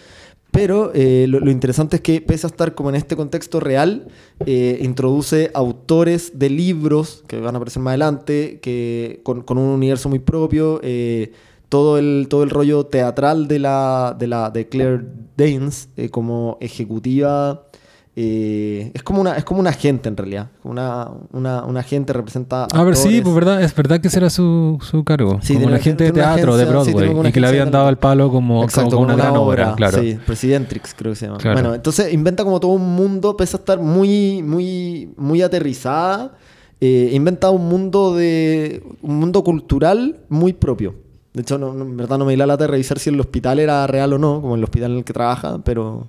Pero 0.51 0.91
eh, 0.95 1.27
lo, 1.29 1.51
interesante 1.51 1.97
es 1.97 2.03
que, 2.03 2.21
pese 2.21 2.47
a 2.47 2.51
estar 2.51 2.75
como 2.75 2.91
en 2.91 2.97
este 2.97 3.17
contexto 3.17 3.61
real, 3.61 4.09
eh, 4.47 4.79
introduce 4.83 5.51
autores 5.55 6.39
de 6.39 6.51
libros 6.51 7.25
que 7.29 7.41
van 7.41 7.55
a 7.55 7.59
aparecer 7.59 7.83
más 7.83 7.93
adelante, 7.93 8.59
que 8.61 9.21
con, 9.23 9.45
un 9.49 9.59
universo 9.59 10.09
muy 10.09 10.19
propio. 10.19 10.81
eh, 10.83 11.33
todo, 11.69 11.99
el, 11.99 12.27
todo 12.29 12.43
el 12.43 12.51
rollo 12.51 12.87
teatral 12.87 13.47
de, 13.47 13.61
la, 13.61 14.17
de, 14.19 14.27
la, 14.27 14.51
de 14.51 14.69
Claire 14.69 15.05
Danes 15.37 15.89
como 16.11 16.59
ejecutiva. 16.61 17.70
Eh, 18.16 18.91
es 18.93 19.03
como 19.03 19.20
una 19.20 19.37
es 19.37 19.45
como 19.45 19.61
una 19.61 19.70
agente 19.70 20.09
en 20.09 20.16
realidad. 20.16 20.49
Una, 20.65 21.09
una, 21.32 21.65
una 21.65 21.81
agente 21.81 22.12
representa. 22.12 22.66
A 22.74 22.82
ver, 22.82 22.97
sí, 22.97 23.20
pues 23.23 23.35
verdad, 23.35 23.62
es 23.62 23.74
verdad 23.74 24.01
que 24.01 24.09
ese 24.09 24.19
era 24.19 24.31
su, 24.31 24.78
su 24.82 25.05
cargo. 25.05 25.39
Sí, 25.43 25.55
como 25.55 25.66
un 25.66 25.73
una- 25.73 25.81
agente 25.81 26.05
de 26.05 26.12
teatro 26.12 26.57
de 26.57 26.65
agencia, 26.65 26.85
sí, 26.85 26.93
Broadway. 26.93 27.15
una 27.19 27.28
y 27.28 27.32
que 27.32 27.41
le 27.41 27.47
habían 27.47 27.66
de 27.66 27.73
dado 27.73 27.89
el 27.89 27.97
palo 27.99 28.31
como, 28.31 28.65
Exacto, 28.65 28.91
como 28.97 29.05
una 29.05 29.16
gran 29.16 29.37
obra, 29.37 29.74
claro. 29.77 30.01
Sí, 30.01 30.19
Presidentrix 30.27 30.95
creo 30.95 31.12
que 31.12 31.16
se 31.16 31.27
llama. 31.27 31.39
Claro. 31.39 31.61
Bueno, 31.61 31.74
entonces 31.74 32.12
inventa 32.12 32.43
como 32.45 32.59
todo 32.61 32.73
un 32.73 32.95
mundo, 32.95 33.37
pese 33.37 33.57
a 33.57 33.61
estar 33.61 33.78
muy, 33.81 34.43
muy, 34.43 35.12
muy 35.16 35.41
aterrizada, 35.43 36.32
eh, 36.81 37.11
inventa 37.12 37.51
un 37.51 37.69
mundo 37.69 38.15
de. 38.16 38.82
un 39.03 39.19
mundo 39.20 39.45
cultural 39.45 40.19
muy 40.28 40.53
propio. 40.53 40.95
De 41.32 41.43
hecho, 41.43 41.59
no, 41.59 41.73
no- 41.73 41.85
en 41.85 41.97
verdad 41.97 42.19
no 42.19 42.24
me 42.24 42.32
di 42.32 42.37
la 42.37 42.47
lata 42.47 42.65
de 42.65 42.69
revisar 42.73 42.99
si 42.99 43.09
el 43.11 43.20
hospital 43.20 43.61
era 43.61 43.87
real 43.87 44.12
o 44.15 44.19
no, 44.19 44.41
como 44.43 44.57
el 44.57 44.65
hospital 44.65 44.91
en 44.93 44.99
el 44.99 45.05
que 45.05 45.12
trabaja, 45.12 45.61
pero. 45.65 46.09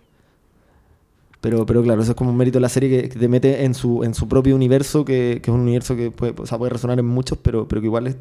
Pero, 1.42 1.66
pero 1.66 1.82
claro, 1.82 2.02
eso 2.02 2.12
es 2.12 2.16
como 2.16 2.30
un 2.30 2.38
mérito 2.38 2.60
de 2.60 2.62
la 2.62 2.70
serie 2.70 2.90
que, 2.90 3.10
que 3.10 3.20
te 3.20 3.28
mete 3.28 3.66
en 3.66 3.74
su, 3.74 4.04
en 4.04 4.14
su 4.14 4.28
propio 4.28 4.56
universo, 4.56 5.04
que, 5.04 5.40
que 5.42 5.50
es 5.50 5.56
un 5.56 5.62
universo 5.62 5.96
que 5.96 6.12
puede, 6.12 6.36
o 6.38 6.46
sea, 6.46 6.60
puede 6.60 6.72
resonar 6.72 7.00
en 7.00 7.06
muchos, 7.06 7.40
pero, 7.40 7.68
pero 7.68 7.82
que 7.82 7.88
igual 7.88 8.08
es, 8.08 8.16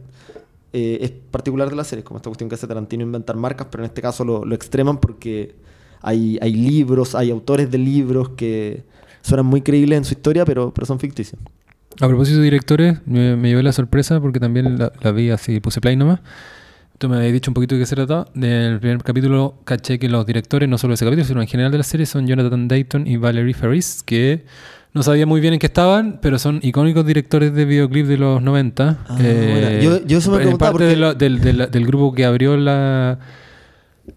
eh, 0.72 0.98
es 1.02 1.10
particular 1.10 1.68
de 1.68 1.76
la 1.76 1.84
serie, 1.84 2.02
como 2.02 2.16
esta 2.16 2.30
cuestión 2.30 2.48
que 2.48 2.54
hace 2.54 2.66
Tarantino 2.66 3.02
inventar 3.02 3.36
marcas, 3.36 3.66
pero 3.70 3.84
en 3.84 3.88
este 3.88 4.00
caso 4.00 4.24
lo, 4.24 4.46
lo 4.46 4.54
extreman 4.54 4.98
porque 4.98 5.54
hay, 6.00 6.38
hay 6.40 6.54
libros, 6.54 7.14
hay 7.14 7.30
autores 7.30 7.70
de 7.70 7.76
libros 7.76 8.30
que 8.30 8.84
suenan 9.20 9.44
muy 9.44 9.60
creíbles 9.60 9.98
en 9.98 10.04
su 10.06 10.14
historia, 10.14 10.46
pero, 10.46 10.72
pero 10.72 10.86
son 10.86 10.98
ficticios. 10.98 11.40
A 12.00 12.08
propósito 12.08 12.38
de 12.38 12.44
directores, 12.44 12.98
me, 13.04 13.36
me 13.36 13.48
llevé 13.50 13.62
la 13.62 13.72
sorpresa 13.72 14.18
porque 14.20 14.40
también 14.40 14.78
la, 14.78 14.92
la 15.02 15.12
vi 15.12 15.28
así, 15.28 15.60
puse 15.60 15.82
play 15.82 15.96
nomás. 15.96 16.20
Tú 17.00 17.08
me 17.08 17.16
habías 17.16 17.32
dicho 17.32 17.50
un 17.50 17.54
poquito 17.54 17.76
de 17.76 17.80
qué 17.80 17.86
se 17.86 17.96
trataba. 17.96 18.26
Del 18.34 18.78
primer 18.78 19.02
capítulo 19.02 19.54
caché 19.64 19.98
que 19.98 20.06
los 20.10 20.26
directores, 20.26 20.68
no 20.68 20.76
solo 20.76 20.90
de 20.90 20.96
ese 20.96 21.06
capítulo, 21.06 21.24
sino 21.26 21.40
en 21.40 21.48
general 21.48 21.72
de 21.72 21.78
la 21.78 21.84
serie, 21.84 22.04
son 22.04 22.26
Jonathan 22.26 22.68
Dayton 22.68 23.06
y 23.06 23.16
Valerie 23.16 23.54
Ferris, 23.54 24.02
que 24.04 24.44
no 24.92 25.02
sabía 25.02 25.24
muy 25.24 25.40
bien 25.40 25.54
en 25.54 25.60
qué 25.60 25.66
estaban, 25.66 26.18
pero 26.20 26.38
son 26.38 26.60
icónicos 26.62 27.06
directores 27.06 27.54
de 27.54 27.64
videoclip 27.64 28.04
de 28.06 28.18
los 28.18 28.42
90. 28.42 28.98
Ah, 29.08 29.16
bueno. 29.18 29.80
Yo- 29.82 30.04
yo 30.06 30.18
eso 30.18 30.30
me 30.30 30.42
en 30.42 30.58
parte 30.58 30.84
de 30.84 30.96
porque- 30.96 31.16
del, 31.24 31.40
del- 31.40 31.70
del 31.70 31.86
grupo 31.86 32.12
que 32.12 32.26
abrió 32.26 32.58
la, 32.58 33.18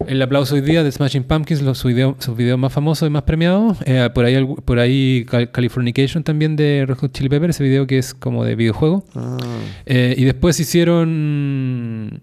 el 0.05 0.21
aplauso 0.21 0.55
hoy 0.55 0.61
día 0.61 0.83
de 0.83 0.91
Smashing 0.91 1.23
Pumpkins, 1.23 1.61
los, 1.61 1.77
sus 1.77 1.93
videos 1.93 2.15
sus 2.19 2.35
videos 2.35 2.59
más 2.59 2.73
famosos 2.73 3.07
y 3.07 3.11
más 3.11 3.23
premiados. 3.23 3.77
Eh, 3.85 4.09
por 4.13 4.25
ahí, 4.25 4.45
por 4.65 4.79
ahí 4.79 5.23
Cal- 5.25 5.49
Californication 5.51 6.21
también 6.25 6.57
de 6.57 6.83
Red 6.85 6.97
Hot 6.97 7.13
Chili 7.13 7.29
Peppers, 7.29 7.55
ese 7.55 7.63
video 7.63 7.87
que 7.87 7.97
es 7.99 8.13
como 8.13 8.43
de 8.43 8.55
videojuego. 8.55 9.05
Ah, 9.15 9.37
Eh, 9.85 10.15
y 10.17 10.25
después 10.25 10.59
hicieron 10.59 12.21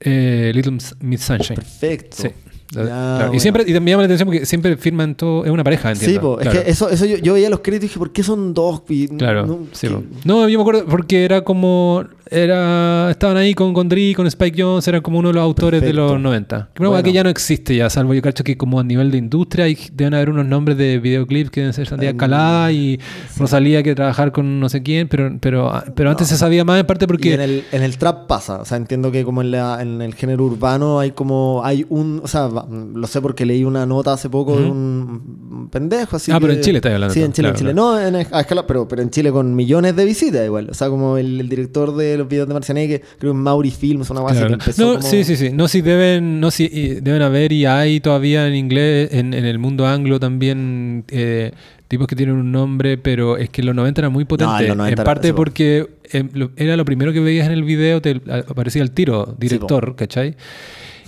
eh, 0.00 0.52
Little 0.54 0.72
Miss- 1.00 1.20
Sunshine. 1.22 1.56
perfecto. 1.56 2.16
Sí. 2.18 2.28
Ya, 2.70 2.82
Claro. 2.82 3.34
Y 3.34 3.40
siempre 3.40 3.64
y 3.66 3.72
me 3.80 3.90
llama 3.90 4.02
la 4.02 4.06
atención 4.06 4.26
porque 4.26 4.44
siempre 4.44 4.76
firman 4.76 5.14
todo, 5.14 5.42
es 5.46 5.50
una 5.50 5.64
pareja, 5.64 5.90
entiendo. 5.90 6.12
Sí, 6.12 6.18
po, 6.20 6.38
es 6.40 6.48
que 6.50 6.70
eso, 6.70 6.90
eso 6.90 7.06
yo, 7.06 7.16
yo 7.16 7.32
veía 7.32 7.48
los 7.48 7.60
créditos 7.60 7.84
y 7.84 7.88
dije, 7.88 7.98
¿por 7.98 8.12
qué 8.12 8.22
son 8.22 8.52
dos? 8.52 8.82
Y 8.90 9.08
Claro, 9.08 9.46
no, 9.46 9.60
sí. 9.72 9.88
No, 10.24 10.46
yo 10.50 10.58
me 10.58 10.62
acuerdo 10.62 10.84
porque 10.84 11.24
era 11.24 11.40
como. 11.42 12.04
Era 12.30 13.10
Estaban 13.10 13.36
ahí 13.36 13.54
con, 13.54 13.88
Dre, 13.88 14.12
con 14.14 14.26
Spike 14.26 14.62
Jones, 14.62 14.86
eran 14.88 15.00
como 15.02 15.18
uno 15.18 15.28
de 15.28 15.34
los 15.34 15.42
autores 15.42 15.80
de 15.82 15.92
los 15.92 16.18
90. 16.20 16.70
Creo 16.74 16.90
Bueno. 16.90 17.02
que 17.02 17.12
ya 17.12 17.22
no 17.24 17.30
existe 17.30 17.74
ya, 17.76 17.88
salvo 17.90 18.14
yo 18.14 18.22
cacho 18.22 18.44
que 18.44 18.56
como 18.56 18.80
a 18.80 18.84
nivel 18.84 19.10
de 19.10 19.18
industria 19.18 19.64
hay, 19.66 19.76
deben 19.92 20.14
haber 20.14 20.30
unos 20.30 20.46
nombres 20.46 20.76
de 20.78 20.98
videoclips 20.98 21.50
que 21.50 21.60
deben 21.60 21.72
ser 21.72 21.86
Sandía 21.86 22.16
Calada 22.16 22.70
y 22.72 23.00
Rosalía 23.38 23.82
que 23.82 23.94
trabajar 23.94 24.32
con 24.32 24.60
no 24.60 24.68
sé 24.68 24.82
quién, 24.82 25.08
pero, 25.08 25.36
pero, 25.40 25.72
pero 25.94 26.10
antes 26.10 26.28
se 26.28 26.36
sabía 26.36 26.64
más 26.64 26.80
en 26.80 26.86
parte 26.86 27.04
Y 27.04 27.08
porque. 27.08 27.34
en 27.34 27.40
el, 27.40 27.64
en 27.72 27.82
el 27.82 27.96
trap 27.98 28.26
pasa, 28.26 28.60
o 28.60 28.64
sea, 28.64 28.76
entiendo 28.76 29.10
que 29.10 29.24
como 29.24 29.42
en, 29.42 29.50
la, 29.50 29.80
en 29.82 30.02
el 30.02 30.14
género 30.14 30.44
urbano 30.44 31.00
hay 31.00 31.12
como, 31.12 31.62
hay 31.64 31.86
un, 31.88 32.20
o 32.22 32.28
sea, 32.28 32.48
lo 32.48 33.06
sé 33.06 33.20
porque 33.20 33.46
leí 33.46 33.64
una 33.64 33.86
nota 33.86 34.12
hace 34.12 34.28
poco 34.28 34.56
de 34.58 34.66
un 34.66 35.68
pendejo, 35.70 36.16
así 36.16 36.30
Ah, 36.32 36.38
pero 36.40 36.52
en 36.52 36.60
Chile 36.60 36.78
estás 36.78 36.92
hablando 36.94 37.14
Sí, 37.14 37.22
en 37.22 37.32
Chile, 37.32 37.48
claro, 37.48 37.56
en 37.56 37.60
Chile. 37.60 37.74
No, 37.74 38.00
en, 38.00 38.16
a 38.16 38.40
escala, 38.40 38.66
pero, 38.66 38.86
pero 38.88 39.02
en 39.02 39.10
Chile 39.10 39.30
con 39.32 39.54
millones 39.54 39.96
de 39.96 40.04
visitas 40.04 40.44
igual, 40.44 40.68
o 40.70 40.74
sea, 40.74 40.88
como 40.88 41.16
el, 41.18 41.40
el 41.40 41.48
director 41.48 41.94
de 41.96 42.17
los 42.18 42.28
videos 42.28 42.46
de 42.48 42.54
Marcianeque, 42.54 43.02
creo 43.18 43.32
que 43.32 43.38
Mauri 43.38 43.70
Films, 43.70 44.10
una 44.10 44.20
base 44.20 44.36
Claro. 44.40 44.48
que 44.48 44.54
empezó 44.54 44.82
No, 44.86 44.96
como- 44.98 45.08
sí, 45.10 45.24
sí, 45.24 45.36
sí. 45.36 45.50
No, 45.52 45.68
sí 45.68 45.80
deben, 45.80 46.40
no, 46.40 46.50
sí, 46.50 46.68
y 46.70 46.88
deben 47.00 47.22
haber 47.22 47.52
y 47.52 47.64
hay 47.66 48.00
todavía 48.00 48.46
en 48.46 48.54
inglés, 48.54 49.10
en, 49.12 49.32
en 49.34 49.44
el 49.44 49.58
mundo 49.58 49.86
anglo 49.86 50.20
también 50.20 51.04
eh, 51.08 51.52
tipos 51.88 52.06
que 52.06 52.14
tienen 52.16 52.36
un 52.36 52.52
nombre, 52.52 52.98
pero 52.98 53.38
es 53.38 53.48
que 53.48 53.62
en 53.62 53.66
los 53.68 53.74
90 53.74 54.00
era 54.02 54.08
muy 54.10 54.24
potente. 54.26 54.68
los 54.68 54.76
90 54.76 55.00
en 55.02 55.06
parte 55.06 55.28
sí, 55.28 55.32
po. 55.32 55.36
porque 55.36 55.86
lo- 56.34 56.50
era 56.56 56.76
lo 56.76 56.84
primero 56.84 57.12
que 57.14 57.20
veías 57.20 57.46
en 57.46 57.52
el 57.52 57.62
video, 57.64 58.02
te 58.02 58.20
aparecía 58.48 58.82
el 58.82 58.90
tiro, 58.90 59.34
director, 59.38 59.96
¿cachai? 59.96 60.34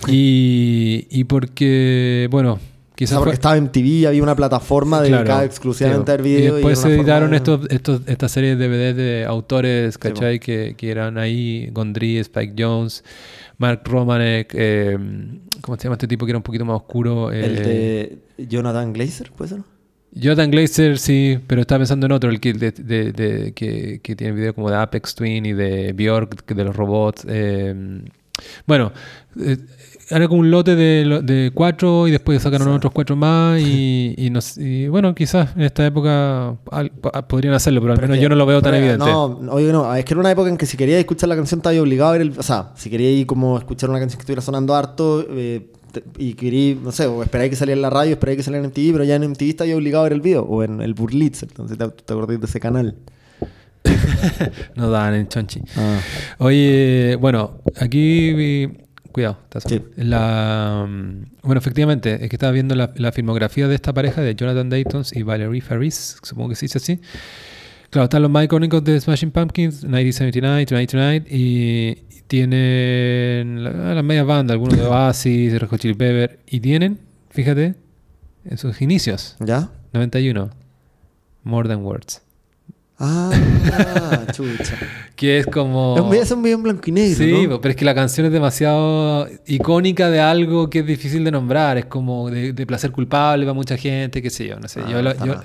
Y, 0.07 1.05
y 1.11 1.23
porque, 1.25 2.27
bueno, 2.31 2.59
quizás 3.05 3.17
porque 3.17 3.29
fue- 3.31 3.33
estaba 3.35 3.57
en 3.57 3.71
TV, 3.71 4.07
había 4.07 4.23
una 4.23 4.35
plataforma 4.35 5.01
dedicada 5.01 5.23
Claro, 5.25 5.43
exclusivamente 5.45 6.11
sí, 6.11 6.17
al 6.17 6.23
video. 6.23 6.39
Y 6.39 6.53
después 6.55 6.79
se 6.79 6.89
editaron 6.95 7.29
forma- 7.29 7.35
estos, 7.37 7.69
estos, 7.69 8.01
estas 8.07 8.31
series 8.31 8.57
de 8.57 8.67
DVD 8.67 8.93
de 8.93 9.25
autores, 9.25 9.93
Sí, 9.95 9.99
¿cachai? 9.99 10.39
que, 10.39 10.75
que 10.77 10.91
eran 10.91 11.17
ahí, 11.17 11.69
Gondry, 11.71 12.17
Spike 12.17 12.53
Jones, 12.57 13.03
Mark 13.57 13.81
Romanek, 13.85 14.53
eh, 14.57 14.97
¿cómo 15.61 15.77
se 15.77 15.83
llama 15.83 15.95
este 15.95 16.07
tipo 16.07 16.25
que 16.25 16.31
era 16.31 16.37
un 16.37 16.43
poquito 16.43 16.65
más 16.65 16.77
oscuro? 16.77 17.31
El 17.31 17.57
Eh, 17.59 18.17
de 18.37 18.47
Jonathan 18.47 18.93
Glazer, 18.93 19.31
¿puede 19.31 19.49
ser? 19.49 19.59
Jonathan 20.13 20.51
Glazer, 20.51 20.97
sí, 20.97 21.39
pero 21.47 21.61
estaba 21.61 21.79
pensando 21.79 22.05
en 22.05 22.11
otro, 22.11 22.29
el 22.29 22.39
que, 22.41 22.53
de, 22.53 22.71
de- 22.71 23.13
de- 23.13 23.53
que, 23.53 23.99
que 24.03 24.15
tiene 24.15 24.33
video 24.33 24.53
como 24.53 24.69
de 24.69 24.75
Apex 24.75 25.15
Twin 25.15 25.45
y 25.45 25.53
de 25.53 25.93
Bjork, 25.93 26.45
de 26.53 26.63
los 26.65 26.75
robots. 26.75 27.25
eh, 27.29 28.01
bueno, 28.65 28.91
era 30.11 30.27
como 30.27 30.41
un 30.41 30.51
lote 30.51 30.75
de, 30.75 31.51
cuatro 31.53 32.07
y 32.07 32.11
después 32.11 32.41
sacaron 32.41 32.67
Sí. 32.67 32.73
otros 32.73 32.91
cuatro 32.93 33.15
más 33.15 33.59
y, 33.61 34.13
y, 34.17 34.29
nos- 34.29 34.57
y 34.57 34.87
bueno, 34.87 35.15
quizás 35.15 35.55
en 35.55 35.63
esta 35.63 35.85
época 35.85 36.55
al- 36.69 36.91
podrían 37.27 37.53
hacerlo, 37.53 37.81
pero 37.81 37.93
al 37.93 37.97
Pero 37.99 38.07
menos 38.09 38.17
que- 38.19 38.23
yo 38.23 38.29
no 38.29 38.35
lo 38.35 38.45
veo 38.45 38.61
tan 38.61 38.75
evidente. 38.75 39.05
No, 39.05 39.25
oye, 39.49 39.71
no, 39.71 39.93
es 39.95 40.05
que 40.05 40.13
era 40.13 40.19
una 40.19 40.31
época 40.31 40.49
en 40.49 40.57
que 40.57 40.65
si 40.65 40.77
querías 40.77 40.99
escuchar 40.99 41.29
la 41.29 41.35
canción 41.35 41.59
estaba 41.59 41.79
obligado 41.81 42.09
a 42.09 42.13
ver 42.13 42.21
el. 42.21 42.33
O 42.37 42.43
sea, 42.43 42.71
si 42.75 42.89
querías 42.89 43.13
ir 43.13 43.25
como 43.25 43.57
escuchar 43.57 43.89
una 43.89 43.99
canción 43.99 44.17
que 44.17 44.21
estuviera 44.23 44.41
sonando 44.41 44.75
harto 44.75 45.25
eh, 45.29 45.67
y 46.17 46.33
querías, 46.35 46.77
no 46.79 46.91
sé, 46.91 47.05
o 47.07 47.21
esperáis 47.23 47.49
que 47.49 47.55
saliera 47.55 47.77
en 47.77 47.81
la 47.81 47.89
radio, 47.89 48.11
esperáis 48.13 48.37
que 48.37 48.43
saliera 48.43 48.63
en 48.65 48.69
MTV, 48.71 48.91
pero 48.93 49.03
ya 49.03 49.15
en 49.15 49.23
MTV 49.29 49.49
estaba 49.49 49.73
obligado 49.75 50.01
a 50.01 50.09
ver 50.09 50.13
el 50.13 50.21
video, 50.21 50.43
o 50.43 50.63
en 50.63 50.81
el 50.81 50.93
Burlitz, 50.93 51.43
entonces 51.43 51.77
te, 51.77 51.87
te 51.87 52.13
acordás 52.13 52.39
de 52.39 52.45
ese 52.45 52.59
canal. 52.59 52.95
No 54.75 54.89
dan 54.89 55.15
en 55.15 55.27
Chonchi. 55.27 55.59
Ah, 55.75 55.99
Oye, 56.39 57.17
bueno, 57.19 57.55
aquí 57.79 58.67
Cuidado, 59.11 59.37
está 59.43 59.59
Sí. 59.61 59.81
La, 59.95 60.85
mm, 60.87 61.25
bueno, 61.43 61.59
efectivamente, 61.59 62.13
es 62.23 62.29
que 62.29 62.35
estaba 62.35 62.51
viendo 62.51 62.75
la, 62.75 62.91
la 62.95 63.11
filmografía 63.11 63.67
de 63.67 63.75
esta 63.75 63.93
pareja 63.93 64.21
de 64.21 64.35
Jonathan 64.35 64.69
Daytons 64.69 65.15
y 65.15 65.23
Valerie 65.23 65.61
Faris, 65.61 66.17
supongo 66.23 66.49
que 66.49 66.55
se 66.55 66.65
dice 66.65 66.77
así. 66.77 66.99
Claro, 67.89 68.05
están 68.05 68.21
los 68.21 68.31
más 68.31 68.45
icónicos 68.45 68.83
de 68.85 68.99
Smashing 69.01 69.31
Pumpkins, 69.31 69.83
1979, 69.83 70.65
Tonight 70.65 70.89
Tonight, 70.91 71.27
y 71.29 71.95
tienen 72.27 73.63
la- 73.63 73.93
las 73.95 74.03
medias 74.03 74.25
bandas, 74.25 74.53
algunos 74.53 74.77
de 74.77 74.83
Oasis, 74.87 75.59
Red 75.59 75.67
Hot 75.67 75.79
Chili 75.79 75.93
Pepper, 75.93 76.39
y 76.47 76.59
tienen, 76.59 76.99
fíjate, 77.29 77.75
en 78.45 78.57
sus 78.57 78.81
inicios, 78.81 79.35
¿Ya? 79.39 79.69
91, 79.93 80.49
More 81.43 81.67
Than 81.67 81.83
Words, 81.83 82.21
Ah, 83.03 83.31
chucha. 84.31 84.75
que 85.15 85.39
es 85.39 85.47
como... 85.47 85.95
Es 85.95 86.01
un 86.03 86.09
video- 86.09 86.23
es 86.23 86.31
un 86.31 86.43
video 86.43 86.57
en 86.57 86.63
blanco 86.63 86.81
y 86.85 86.91
negro, 86.91 87.17
Sí, 87.17 87.47
¿no? 87.47 87.59
pero 87.59 87.71
es 87.71 87.75
que 87.75 87.85
la 87.85 87.95
canción 87.95 88.27
es 88.27 88.31
demasiado 88.31 89.27
icónica 89.47 90.09
de 90.09 90.19
algo 90.19 90.69
que 90.69 90.79
es 90.79 90.85
difícil 90.85 91.23
de 91.23 91.31
nombrar. 91.31 91.77
Es 91.77 91.85
como 91.85 92.29
de, 92.29 92.53
de 92.53 92.65
placer 92.67 92.91
culpable 92.91 93.45
para 93.45 93.53
mucha 93.53 93.75
gente, 93.77 94.21
qué 94.21 94.29
sé 94.29 94.47
yo. 94.47 94.59
No 94.59 94.67
sé. 94.67 94.81
Ah, 94.85 94.89
yo, 94.89 95.01
lo- 95.01 95.13
yo-. 95.25 95.35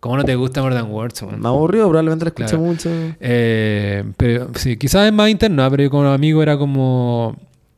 ¿Cómo 0.00 0.16
no 0.18 0.24
te 0.24 0.34
gusta 0.34 0.60
More 0.62 0.74
Than 0.74 0.90
Words? 0.90 1.22
weón? 1.22 1.40
Me 1.40 1.48
aburrió, 1.48 1.88
probablemente 1.88 2.24
la 2.26 2.28
escuché 2.28 2.48
Claro. 2.50 2.62
mucho. 2.64 2.90
Eh, 3.20 4.04
pero 4.16 4.50
sí, 4.54 4.76
quizás 4.76 5.06
es 5.06 5.12
más 5.12 5.30
interno, 5.30 5.68
pero 5.70 5.82
yo 5.84 5.90
como 5.90 6.08
amigo 6.08 6.42
era 6.42 6.56
como. 6.58 7.36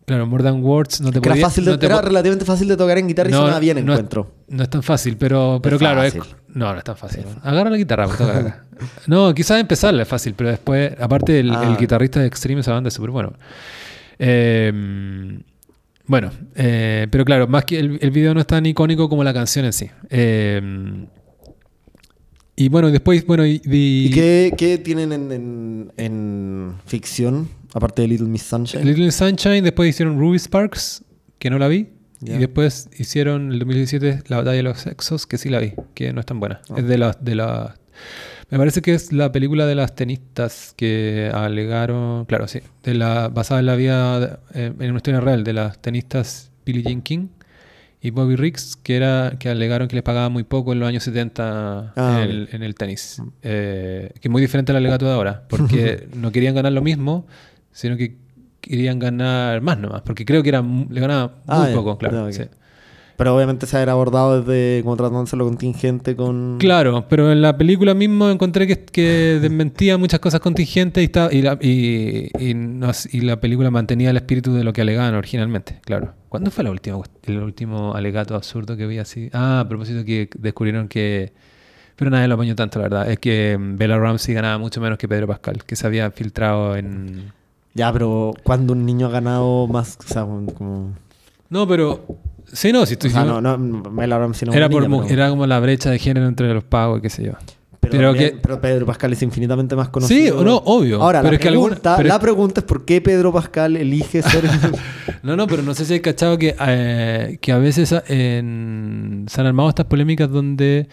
Claro, 0.08 0.26
More 0.26 0.42
Than 0.42 0.64
Words 0.64 1.00
no 1.02 1.12
te 1.12 1.18
era 1.18 1.30
podía- 1.30 1.44
fácil 1.46 1.64
de- 1.66 1.70
no 1.70 1.78
te 1.78 1.86
era 1.86 2.00
relativamente 2.00 2.44
fácil 2.44 2.66
de 2.66 2.76
tocar 2.76 2.98
en 2.98 3.06
guitarra 3.08 3.28
y 3.28 3.32
No, 3.32 3.38
sonaba 3.40 3.60
bien, 3.60 3.76
no 3.86 3.92
es- 3.92 3.98
encuentro. 4.00 4.32
No 4.48 4.62
es 4.64 4.70
tan 4.70 4.82
fácil, 4.82 5.16
pero, 5.16 5.60
pero 5.62 5.76
Es 5.76 5.80
claro, 5.80 6.02
es- 6.02 6.14
no, 6.16 6.72
no 6.72 6.78
es 6.78 6.82
tan 6.84 6.96
fácil. 6.96 7.24
Agarra 7.42 7.70
la 7.70 7.76
guitarra, 7.76 8.06
pues, 8.06 8.18
toca. 8.18 8.64
No, 9.06 9.34
quizás 9.34 9.60
empezarla 9.60 10.02
es 10.02 10.08
fácil, 10.08 10.34
pero 10.36 10.50
después, 10.50 10.92
aparte, 11.00 11.40
el, 11.40 11.50
Ah. 11.50 11.64
el 11.68 11.76
guitarrista 11.76 12.20
de 12.20 12.26
Extreme, 12.26 12.60
esa 12.62 12.72
banda 12.72 12.88
es 12.88 12.94
súper 12.94 13.10
bueno. 13.10 13.32
Eh, 14.18 14.72
bueno, 16.06 16.30
eh, 16.54 17.06
pero 17.10 17.24
claro, 17.24 17.46
más 17.46 17.64
que 17.64 17.78
el, 17.78 17.98
el 18.00 18.10
video 18.10 18.32
no 18.34 18.40
es 18.40 18.46
tan 18.46 18.64
icónico 18.66 19.08
como 19.08 19.22
la 19.24 19.34
canción 19.34 19.64
en 19.66 19.72
sí. 19.72 19.90
Eh, 20.10 21.06
y 22.64 22.68
bueno, 22.68 22.90
después, 22.90 23.24
bueno, 23.26 23.46
y, 23.46 23.60
y- 23.64 24.06
¿Y 24.06 24.10
qué, 24.10 24.52
qué 24.56 24.78
tienen 24.78 25.12
en, 25.12 25.32
en- 25.32 25.92
en 25.96 26.74
ficción, 26.86 27.48
aparte 27.72 28.02
de 28.02 28.08
Little 28.08 28.28
Miss 28.28 28.42
Sunshine? 28.42 28.84
Little 28.84 29.10
Sunshine, 29.12 29.62
después 29.62 29.88
hicieron 29.90 30.18
Ruby 30.18 30.38
Sparks, 30.38 31.04
que 31.38 31.50
no 31.50 31.58
la 31.58 31.68
vi. 31.68 31.88
Y 32.20 32.30
después 32.32 32.88
hicieron 32.98 33.52
el 33.52 33.60
2017 33.60 34.24
La 34.26 34.38
Batalla 34.38 34.56
de 34.56 34.62
los 34.64 34.80
Sexos, 34.80 35.24
que 35.28 35.38
sí 35.38 35.50
la 35.50 35.60
vi, 35.60 35.74
que 35.94 36.12
no 36.12 36.18
es 36.18 36.26
tan 36.26 36.40
buena. 36.40 36.60
Ah. 36.68 36.74
Es 36.78 36.88
de 36.88 36.98
las... 36.98 37.24
De 37.24 37.36
la, 37.36 37.76
me 38.50 38.58
parece 38.58 38.82
que 38.82 38.92
es 38.94 39.12
la 39.12 39.30
película 39.30 39.66
de 39.66 39.76
las 39.76 39.94
tenistas 39.94 40.74
que 40.76 41.30
alegaron, 41.32 42.24
claro, 42.24 42.48
sí, 42.48 42.58
de 42.82 42.94
la, 42.94 43.28
basada 43.28 43.60
en 43.60 43.66
la 43.66 43.76
vida, 43.76 44.40
eh, 44.54 44.72
en 44.80 44.88
una 44.90 44.96
historia 44.96 45.20
real, 45.20 45.44
de 45.44 45.52
las 45.52 45.78
tenistas 45.80 46.50
Billie 46.66 46.82
Jean 46.82 47.02
King 47.02 47.28
y 48.00 48.10
Bobby 48.10 48.36
Riggs, 48.36 48.76
que 48.76 48.96
era 48.96 49.34
que 49.38 49.48
alegaron 49.48 49.88
que 49.88 49.96
les 49.96 50.02
pagaban 50.04 50.32
muy 50.32 50.44
poco 50.44 50.72
en 50.72 50.80
los 50.80 50.88
años 50.88 51.02
70 51.02 51.94
Ah, 51.96 52.20
en, 52.22 52.30
el, 52.30 52.48
en 52.52 52.62
el 52.62 52.74
tenis. 52.74 53.20
Eh, 53.42 54.10
que 54.20 54.28
es 54.28 54.30
muy 54.30 54.40
diferente 54.40 54.72
al 54.72 54.76
alegato 54.76 55.06
de 55.06 55.12
ahora, 55.12 55.44
porque 55.48 56.06
no 56.14 56.30
querían 56.32 56.54
ganar 56.54 56.72
lo 56.72 56.82
mismo, 56.82 57.26
sino 57.72 57.96
que 57.96 58.16
querían 58.60 58.98
ganar 58.98 59.60
más 59.62 59.78
nomás, 59.78 60.02
porque 60.02 60.24
creo 60.24 60.42
que 60.42 60.50
era, 60.50 60.62
le 60.62 61.00
ganaban 61.00 61.30
muy 61.46 61.56
Ah, 61.56 61.66
ya. 61.70 61.74
poco, 61.74 61.98
claro. 61.98 62.32
Sí. 62.32 62.42
Pero 63.18 63.34
obviamente 63.34 63.66
se 63.66 63.76
haber 63.76 63.90
abordado 63.90 64.40
desde 64.42 64.80
como 64.84 64.96
tratándose 64.96 65.36
lo 65.36 65.44
contingente 65.44 66.14
con... 66.14 66.56
Claro, 66.60 67.04
pero 67.08 67.32
en 67.32 67.42
la 67.42 67.58
película 67.58 67.92
mismo 67.92 68.30
encontré 68.30 68.68
que, 68.68 68.84
que 68.84 69.40
desmentía 69.42 69.98
muchas 69.98 70.20
cosas 70.20 70.38
contingentes 70.38 71.02
y, 71.02 71.06
estaba- 71.06 71.32
y, 71.34 71.42
la, 71.42 71.58
y, 71.60 72.30
y 72.38 72.54
nos- 72.54 73.12
y 73.12 73.22
la 73.22 73.40
película 73.40 73.72
mantenía 73.72 74.10
el 74.10 74.16
espíritu 74.18 74.54
de 74.54 74.62
lo 74.62 74.72
que 74.72 74.82
alegaban 74.82 75.16
originalmente, 75.16 75.80
claro. 75.84 76.14
¿Cuándo 76.28 76.52
fue 76.52 76.62
la 76.62 76.70
última, 76.70 77.00
el 77.24 77.38
último 77.42 77.92
alegato 77.96 78.36
absurdo 78.36 78.76
que 78.76 78.86
vi 78.86 78.98
así? 78.98 79.30
Ah, 79.32 79.60
a 79.60 79.68
propósito 79.68 80.04
que 80.04 80.30
descubrieron 80.38 80.86
que... 80.86 81.32
Pero 81.96 82.12
nadie 82.12 82.28
lo 82.28 82.34
apañó 82.36 82.54
tanto, 82.54 82.78
la 82.78 82.84
verdad. 82.84 83.10
Es 83.10 83.18
que 83.18 83.58
mm, 83.58 83.76
Bella 83.78 83.98
Ramsey 83.98 84.32
ganaba 84.32 84.58
mucho 84.58 84.80
menos 84.80 84.96
que 84.96 85.08
Pedro 85.08 85.26
Pascal, 85.26 85.64
que 85.64 85.74
se 85.74 85.84
había 85.88 86.08
filtrado 86.12 86.76
en... 86.76 87.32
Ya, 87.74 87.92
pero 87.92 88.32
cuando 88.44 88.74
un 88.74 88.86
niño 88.86 89.08
ha 89.08 89.10
ganado 89.10 89.66
más, 89.66 89.98
o 89.98 90.06
sea, 90.06 90.22
como... 90.22 90.92
No, 91.50 91.66
pero... 91.66 92.04
Sí, 92.52 92.72
no, 92.72 92.86
si 92.86 92.92
O 92.92 92.94
estoy 92.94 93.10
sea, 93.10 93.24
no, 93.24 93.40
no, 93.40 93.58
Mel 93.58 94.12
es 94.12 94.42
era, 94.42 94.52
una 94.52 94.68
por, 94.70 94.82
niña, 94.82 94.88
mu- 94.88 95.02
pero- 95.02 95.14
era 95.14 95.28
como 95.30 95.46
la 95.46 95.60
brecha 95.60 95.90
de 95.90 95.98
género 95.98 96.26
entre 96.26 96.52
los 96.54 96.64
pagos 96.64 96.98
y 96.98 97.02
qué 97.02 97.10
sé 97.10 97.24
yo. 97.24 97.32
Pero, 97.80 97.92
pero 97.92 98.08
también- 98.10 98.30
que- 98.32 98.36
pero 98.38 98.60
Pedro 98.60 98.86
Pascal 98.86 99.12
es 99.12 99.22
infinitamente 99.22 99.76
más 99.76 99.88
conocido. 99.88 100.20
Sí, 100.20 100.30
o 100.30 100.44
no, 100.44 100.56
obvio. 100.56 101.00
Ahora, 101.00 101.20
pero 101.20 101.30
la, 101.32 101.36
es 101.36 101.42
que 101.42 101.48
alguna- 101.48 101.76
pregunta, 101.76 102.02
la 102.02 102.18
pregunta 102.20 102.60
es 102.60 102.66
por 102.66 102.84
qué 102.84 103.00
Pedro 103.00 103.32
Pascal 103.32 103.76
elige 103.76 104.22
ser... 104.22 104.42
No, 105.22 105.36
no, 105.36 105.46
pero 105.46 105.62
no 105.62 105.74
sé 105.74 105.84
si 105.84 105.94
hay 105.94 106.00
cachado 106.00 106.38
que, 106.38 106.54
eh, 106.66 107.38
que 107.40 107.52
a 107.52 107.58
veces 107.58 107.92
en- 108.08 109.26
se 109.28 109.40
han 109.40 109.46
armado 109.46 109.68
estas 109.68 109.86
polémicas 109.86 110.30
donde 110.30 110.88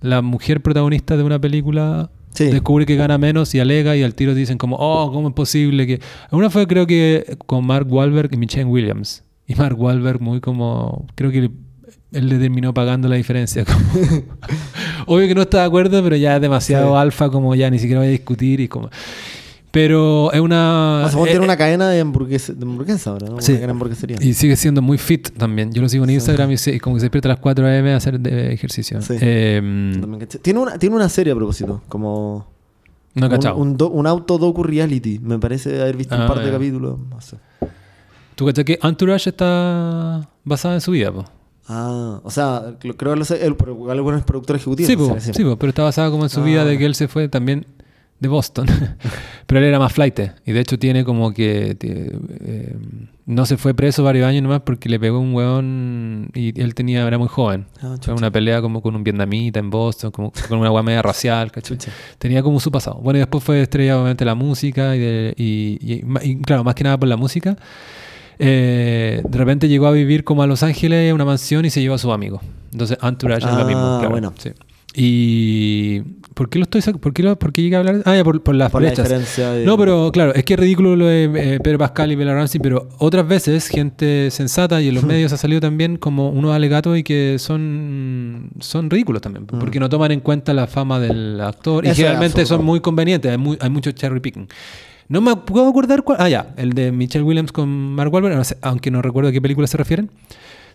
la 0.00 0.22
mujer 0.22 0.60
protagonista 0.62 1.16
de 1.16 1.22
una 1.22 1.38
película 1.40 2.10
Sí. 2.32 2.46
descubre 2.46 2.84
que 2.86 2.96
gana 2.96 3.16
menos 3.18 3.54
y 3.54 3.60
alega 3.60 3.96
y 3.96 4.02
al 4.02 4.14
tiro 4.14 4.34
dicen 4.34 4.58
como, 4.58 4.76
oh, 4.78 5.10
¿cómo 5.10 5.28
es 5.28 5.34
posible 5.34 5.86
que...? 5.86 6.00
Una 6.30 6.50
fue 6.50 6.66
creo 6.66 6.86
que 6.86 7.36
con 7.46 7.66
Mark 7.66 7.86
Wahlberg 7.90 8.32
y 8.34 8.36
Michelle 8.36 8.66
Williams. 8.66 9.22
Y 9.46 9.54
Mark 9.54 9.78
Wahlberg 9.80 10.20
muy 10.20 10.40
como... 10.40 11.06
Creo 11.14 11.30
que 11.30 11.50
él 12.12 12.28
le 12.28 12.38
terminó 12.38 12.72
pagando 12.74 13.08
la 13.08 13.16
diferencia. 13.16 13.64
como- 13.64 13.78
Obvio 15.06 15.28
que 15.28 15.34
no 15.34 15.42
está 15.42 15.58
de 15.60 15.64
acuerdo, 15.64 16.02
pero 16.02 16.16
ya 16.16 16.36
es 16.36 16.42
demasiado 16.42 16.92
Sí. 16.92 16.96
alfa 16.98 17.30
como 17.30 17.54
ya 17.54 17.70
ni 17.70 17.78
siquiera 17.78 18.00
voy 18.00 18.08
a 18.08 18.10
discutir 18.12 18.60
y 18.60 18.68
como... 18.68 18.90
Pero 19.70 20.32
es 20.32 20.40
una... 20.40 21.02
O 21.04 21.08
sea, 21.10 21.18
vos 21.18 21.28
eh, 21.28 21.32
tiene 21.32 21.44
una 21.44 21.56
cadena 21.56 21.90
de, 21.90 22.00
hamburguesa, 22.00 22.54
de 22.54 22.62
hamburguesa 22.64 23.10
ahora, 23.10 23.26
¿no? 23.28 23.40
Sí. 23.42 23.52
Una 23.52 23.58
cadena 23.58 23.66
de 23.66 23.70
hamburguesería. 23.72 24.16
Y 24.22 24.32
sigue 24.32 24.56
siendo 24.56 24.80
muy 24.80 24.96
fit 24.96 25.28
también. 25.36 25.70
Yo 25.70 25.82
lo 25.82 25.88
sigo 25.90 26.04
en 26.04 26.08
Sí. 26.10 26.14
Instagram 26.14 26.50
y, 26.52 26.56
se- 26.56 26.74
y 26.74 26.80
como 26.80 26.96
que 26.96 27.00
se 27.00 27.04
despierta 27.06 27.28
a 27.28 27.32
las 27.32 27.40
4 27.40 27.66
am 27.66 27.86
a 27.88 27.96
hacer 27.96 28.18
de- 28.18 28.54
ejercicio. 28.54 29.02
Sí. 29.02 29.14
Eh. 29.20 29.92
Tiene 30.40 30.60
una, 30.60 30.78
tiene 30.78 30.96
una 30.96 31.08
serie 31.10 31.34
a 31.34 31.36
propósito, 31.36 31.82
como... 31.88 32.46
no 33.14 33.26
he 33.26 33.28
un, 33.28 33.34
cachado. 33.34 33.56
un, 33.56 33.76
do- 33.76 33.90
un 33.90 34.06
auto 34.06 34.38
docu 34.38 34.62
reality. 34.62 35.18
Me 35.18 35.38
parece 35.38 35.78
haber 35.82 35.96
visto 35.98 36.14
Ah, 36.14 36.22
un 36.22 36.28
par 36.28 36.38
de 36.38 36.46
ya. 36.46 36.52
capítulos. 36.52 36.98
No 37.10 37.20
sé. 37.20 37.36
¿Tú 38.36 38.46
cachai 38.46 38.64
que 38.64 38.78
Entourage 38.82 39.30
está 39.30 40.28
basada 40.44 40.74
en 40.74 40.80
su 40.80 40.92
vida? 40.92 41.10
Po? 41.12 41.24
Ah, 41.68 42.20
o 42.22 42.30
sea, 42.30 42.76
creo 42.78 42.96
que 42.96 43.34
él, 43.44 43.56
pero 43.56 43.72
igual 43.72 44.00
bueno, 44.02 44.18
es 44.18 44.24
productor 44.24 44.54
ejecutivo. 44.56 44.86
Sí, 44.86 44.96
po, 44.96 45.16
sí, 45.18 45.42
po, 45.44 45.56
pero 45.56 45.70
está 45.70 45.82
basada 45.82 46.10
como 46.10 46.22
en 46.24 46.30
su 46.30 46.40
Ah, 46.40 46.44
vida 46.44 46.64
de 46.64 46.78
que 46.78 46.86
él 46.86 46.94
se 46.94 47.08
fue 47.08 47.28
también 47.28 47.66
de 48.20 48.28
Boston. 48.28 48.66
pero 49.46 49.58
él 49.60 49.64
era 49.66 49.78
más 49.80 49.92
flight. 49.92 50.20
Y 50.46 50.52
de 50.52 50.60
hecho 50.60 50.78
tiene 50.78 51.04
como 51.04 51.32
que... 51.32 51.76
eh, 51.80 52.76
no 53.26 53.44
se 53.44 53.56
fue 53.56 53.74
preso 53.74 54.04
varios 54.04 54.24
años 54.28 54.44
nomás 54.44 54.60
porque 54.60 54.88
le 54.88 55.00
pegó 55.00 55.18
un 55.18 55.34
weón 55.34 56.30
y 56.34 56.60
él 56.60 56.74
tenía, 56.76 57.04
era 57.04 57.18
muy 57.18 57.26
joven. 57.26 57.66
Ah, 57.78 57.88
Fue 57.88 57.98
chucha. 57.98 58.14
una 58.14 58.30
pelea 58.30 58.60
como 58.62 58.80
con 58.80 58.94
un 58.94 59.02
vietnamita 59.02 59.58
en 59.58 59.68
Boston, 59.70 60.12
como 60.12 60.30
con 60.48 60.58
una 60.60 60.70
weá 60.70 60.82
media 60.84 61.02
racial, 61.02 61.50
¿cachai? 61.50 61.76
Chucha. 61.76 61.90
Tenía 62.18 62.42
como 62.44 62.60
su 62.60 62.70
pasado. 62.70 63.00
Bueno, 63.02 63.16
y 63.16 63.20
después 63.20 63.42
fue 63.42 63.62
estrella 63.62 63.96
obviamente 63.96 64.24
la 64.24 64.36
música 64.36 64.94
y, 64.94 65.00
de- 65.00 65.34
y- 65.36 65.78
y- 65.94 66.02
ma- 66.04 66.22
y, 66.22 66.36
claro, 66.36 66.62
más 66.62 66.76
que 66.76 66.84
nada 66.84 66.96
por 66.98 67.08
la 67.08 67.16
música. 67.16 67.56
Eh, 68.38 69.22
de 69.28 69.38
repente 69.38 69.68
llegó 69.68 69.86
a 69.86 69.92
vivir 69.92 70.24
como 70.24 70.42
a 70.42 70.46
Los 70.46 70.62
Ángeles, 70.62 71.12
una 71.12 71.24
mansión 71.24 71.64
y 71.64 71.70
se 71.70 71.80
llevó 71.80 71.94
a 71.94 71.98
sus 71.98 72.12
amigos. 72.12 72.42
Entonces, 72.72 72.98
Entourage 73.02 73.46
es 73.46 73.52
lo 73.54 73.58
Ah, 73.62 73.64
mismo. 73.64 73.96
Claro, 73.98 74.10
bueno. 74.10 74.34
sí. 74.38 74.50
Y 74.98 76.00
¿por 76.32 76.48
qué 76.48 76.58
lo 76.58 76.62
estoy 76.62 76.80
¿Por 76.94 77.12
qué, 77.12 77.22
lo- 77.22 77.38
por 77.38 77.52
qué 77.52 77.60
llegué 77.62 77.76
a 77.76 77.80
hablar? 77.80 78.02
Ah, 78.06 78.16
ya, 78.16 78.24
por, 78.24 78.42
por 78.42 78.54
las 78.54 78.70
Por 78.70 78.80
la 78.80 78.88
brechas. 78.88 79.04
diferencia 79.06 79.50
de- 79.52 79.64
No, 79.66 79.76
pero 79.76 80.10
claro, 80.10 80.34
es 80.34 80.42
que 80.44 80.54
es 80.54 80.60
ridículo 80.60 80.96
lo 80.96 81.04
de 81.06 81.24
eh, 81.24 81.60
Pedro 81.62 81.78
Pascal 81.78 82.12
y 82.12 82.14
Bella 82.14 82.32
Ramsey, 82.34 82.60
pero 82.62 82.88
otras 82.98 83.28
veces 83.28 83.68
gente 83.68 84.30
sensata 84.30 84.80
y 84.80 84.88
en 84.88 84.94
los 84.94 85.04
medios 85.04 85.34
ha 85.34 85.36
salido 85.36 85.60
también 85.60 85.96
como 85.98 86.30
unos 86.30 86.54
alegatos 86.54 86.96
y 86.96 87.02
que 87.02 87.36
son, 87.38 88.50
son 88.60 88.88
ridículos 88.88 89.20
también, 89.20 89.44
porque 89.46 89.78
no 89.80 89.90
toman 89.90 90.12
en 90.12 90.20
cuenta 90.20 90.54
la 90.54 90.66
fama 90.66 90.98
del 90.98 91.40
actor 91.42 91.84
y 91.84 91.88
Eso 91.88 91.96
generalmente 91.96 92.46
son 92.46 92.64
muy 92.64 92.80
convenientes, 92.80 93.30
hay, 93.30 93.38
muy- 93.38 93.58
hay 93.60 93.68
mucho 93.70 93.92
cherry 93.92 94.20
picking. 94.20 94.48
No 95.08 95.20
me 95.20 95.36
puedo 95.36 95.68
acordar 95.68 96.02
cuál. 96.02 96.18
Ah, 96.20 96.28
ya, 96.28 96.54
el 96.56 96.72
de 96.72 96.92
Michelle 96.92 97.24
Williams 97.24 97.52
con 97.52 97.68
Mark 97.68 98.12
Wahlberg, 98.12 98.42
aunque 98.62 98.90
no 98.90 99.02
recuerdo 99.02 99.30
a 99.30 99.32
qué 99.32 99.40
película 99.40 99.66
se 99.66 99.76
refieren. 99.76 100.10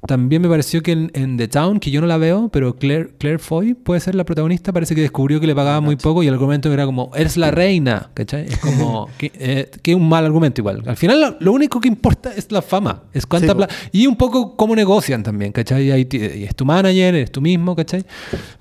También 0.07 0.41
me 0.41 0.49
pareció 0.49 0.81
que 0.81 0.93
en, 0.93 1.11
en 1.13 1.37
The 1.37 1.47
Town, 1.47 1.79
que 1.79 1.91
yo 1.91 2.01
no 2.01 2.07
la 2.07 2.17
veo, 2.17 2.49
pero 2.51 2.75
Claire, 2.75 3.09
Claire 3.19 3.37
Foy 3.37 3.75
puede 3.75 3.99
ser 3.99 4.15
la 4.15 4.23
protagonista, 4.23 4.73
parece 4.73 4.95
que 4.95 5.01
descubrió 5.01 5.39
que 5.39 5.45
le 5.45 5.53
pagaba 5.53 5.79
muy 5.79 5.95
poco 5.95 6.23
y 6.23 6.27
el 6.27 6.33
argumento 6.33 6.73
era 6.73 6.87
como, 6.87 7.11
eres 7.15 7.37
la 7.37 7.51
reina, 7.51 8.09
¿cachai? 8.15 8.47
Es 8.47 8.57
como, 8.57 9.07
que, 9.19 9.31
eh, 9.35 9.69
que 9.83 9.91
es 9.91 9.97
un 9.97 10.09
mal 10.09 10.25
argumento 10.25 10.59
igual. 10.61 10.81
Al 10.87 10.97
final 10.97 11.21
lo, 11.21 11.35
lo 11.39 11.51
único 11.53 11.79
que 11.79 11.87
importa 11.87 12.33
es 12.35 12.51
la 12.51 12.63
fama, 12.63 13.03
es 13.13 13.27
cuánta 13.27 13.49
Sí, 13.49 13.51
po. 13.53 13.57
plata. 13.57 13.75
Y 13.91 14.07
un 14.07 14.15
poco 14.15 14.55
cómo 14.55 14.75
negocian 14.75 15.21
también, 15.21 15.51
¿cachai? 15.51 15.91
Y 15.91 16.07
y 16.11 16.43
es 16.45 16.55
tu 16.55 16.65
manager, 16.65 17.13
eres 17.13 17.31
tú 17.31 17.39
mismo, 17.41 17.75
¿cachai? 17.75 18.03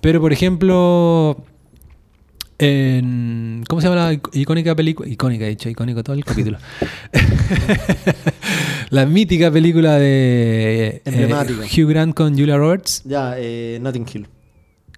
Pero 0.03 0.21
por 0.21 0.35
ejemplo... 0.35 1.39
En, 2.63 3.65
¿Cómo 3.67 3.81
se 3.81 3.89
llama 3.89 4.05
la 4.05 4.13
ic- 4.13 4.29
icónica 4.35 4.75
película? 4.75 5.09
Icónica, 5.09 5.47
he 5.47 5.49
dicho, 5.49 5.71
icónico 5.71 6.05
todo 6.05 6.15
el 6.15 6.25
capítulo. 6.27 6.59
la 8.91 9.07
mítica 9.07 9.51
película 9.51 9.95
de 9.99 11.01
eh. 11.05 11.35
Hugh 11.75 11.89
Grant 11.89 12.15
con 12.15 12.37
Julia 12.37 12.59
Roberts. 12.59 13.03
Ya, 13.07 13.35
eh, 13.39 13.79
Notting 13.81 14.07
Hill. 14.13 14.29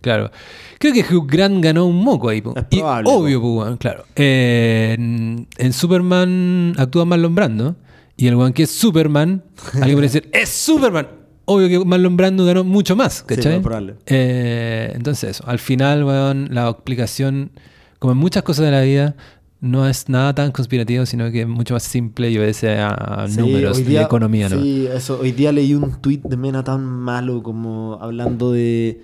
Claro. 0.01 0.33
Creo 0.81 0.93
que 0.93 1.05
Hugh 1.15 1.29
Grant 1.31 1.63
ganó 1.63 1.87
un 1.87 2.03
moco 2.03 2.29
ahí. 2.31 2.41
po. 2.41 2.55
Es 2.57 2.65
Y 2.71 2.81
obvio, 2.83 3.41
po, 3.41 3.77
claro. 3.79 4.05
Eh, 4.17 4.97
en, 4.99 5.47
en 5.57 5.73
Superman 5.73 6.75
actúa 6.77 7.05
Marlon 7.05 7.35
Brando. 7.35 7.77
Y 8.17 8.27
el 8.27 8.35
weón 8.35 8.53
que 8.53 8.65
es 8.65 8.71
Superman, 8.71 9.43
alguien 9.75 9.93
puede 9.95 10.03
decir, 10.09 10.29
¡es 10.33 10.49
Superman! 10.49 11.22
Obvio 11.53 11.69
que 11.69 11.85
Marlon 11.85 12.17
Brando 12.17 12.45
ganó 12.45 12.65
mucho 12.65 12.97
más, 12.97 13.23
¿cachai? 13.23 13.61
probable. 13.61 13.95
Eh, 14.07 14.93
entonces 14.95 15.31
eso, 15.31 15.45
al 15.47 15.59
final, 15.59 16.05
weón, 16.05 16.49
la 16.53 16.69
explicación, 16.71 17.51
como 17.99 18.13
en 18.13 18.19
muchas 18.19 18.43
cosas 18.43 18.65
de 18.65 18.71
la 18.71 18.81
vida, 18.83 19.15
no 19.61 19.89
es 19.89 20.09
nada 20.09 20.35
tan 20.35 20.51
conspirativo, 20.51 21.07
sino 21.07 21.31
que 21.31 21.43
es 21.43 21.47
mucho 21.47 21.75
más 21.75 21.85
simple 21.85 22.31
y 22.31 22.37
obedece 22.39 22.79
a, 22.81 23.27
Sí, 23.29 23.39
números 23.39 23.79
y 23.79 23.85
día- 23.85 24.03
economía, 24.03 24.49
¿no? 24.49 24.61
Sí, 24.61 24.89
eso. 24.93 25.21
Hoy 25.21 25.31
día 25.33 25.53
leí 25.53 25.75
un 25.75 26.01
tweet 26.01 26.21
de 26.25 26.37
Mena 26.37 26.65
tan 26.65 26.85
malo 26.85 27.43
como 27.45 27.99
hablando 28.01 28.51
de 28.51 29.03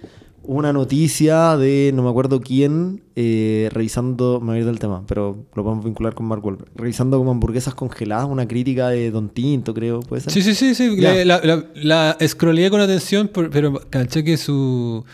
una 0.48 0.72
noticia 0.72 1.56
de 1.58 1.92
no 1.94 2.02
me 2.02 2.08
acuerdo 2.08 2.40
quién, 2.40 3.02
eh, 3.16 3.68
revisando, 3.70 4.40
me 4.40 4.46
voy 4.46 4.56
a 4.56 4.58
ir 4.60 4.64
del 4.66 4.78
tema, 4.78 5.04
pero 5.06 5.44
lo 5.54 5.62
podemos 5.62 5.84
vincular 5.84 6.14
con 6.14 6.26
Mark 6.26 6.44
Wahlberg, 6.44 6.70
revisando 6.74 7.18
como 7.18 7.30
hamburguesas 7.32 7.74
congeladas, 7.74 8.26
una 8.30 8.48
crítica 8.48 8.88
de 8.88 9.10
Don 9.10 9.28
Tinto, 9.28 9.74
creo, 9.74 10.00
puede 10.00 10.22
ser. 10.22 10.32
Sí, 10.32 10.40
sí, 10.42 10.54
sí, 10.54 10.74
sí. 10.74 10.96
La, 11.00 11.24
la, 11.24 11.40
con 12.70 12.80
atención, 12.80 13.28
por- 13.28 13.50
pero 13.50 13.74
caché 13.90 14.24
que 14.24 14.36
su. 14.38 15.04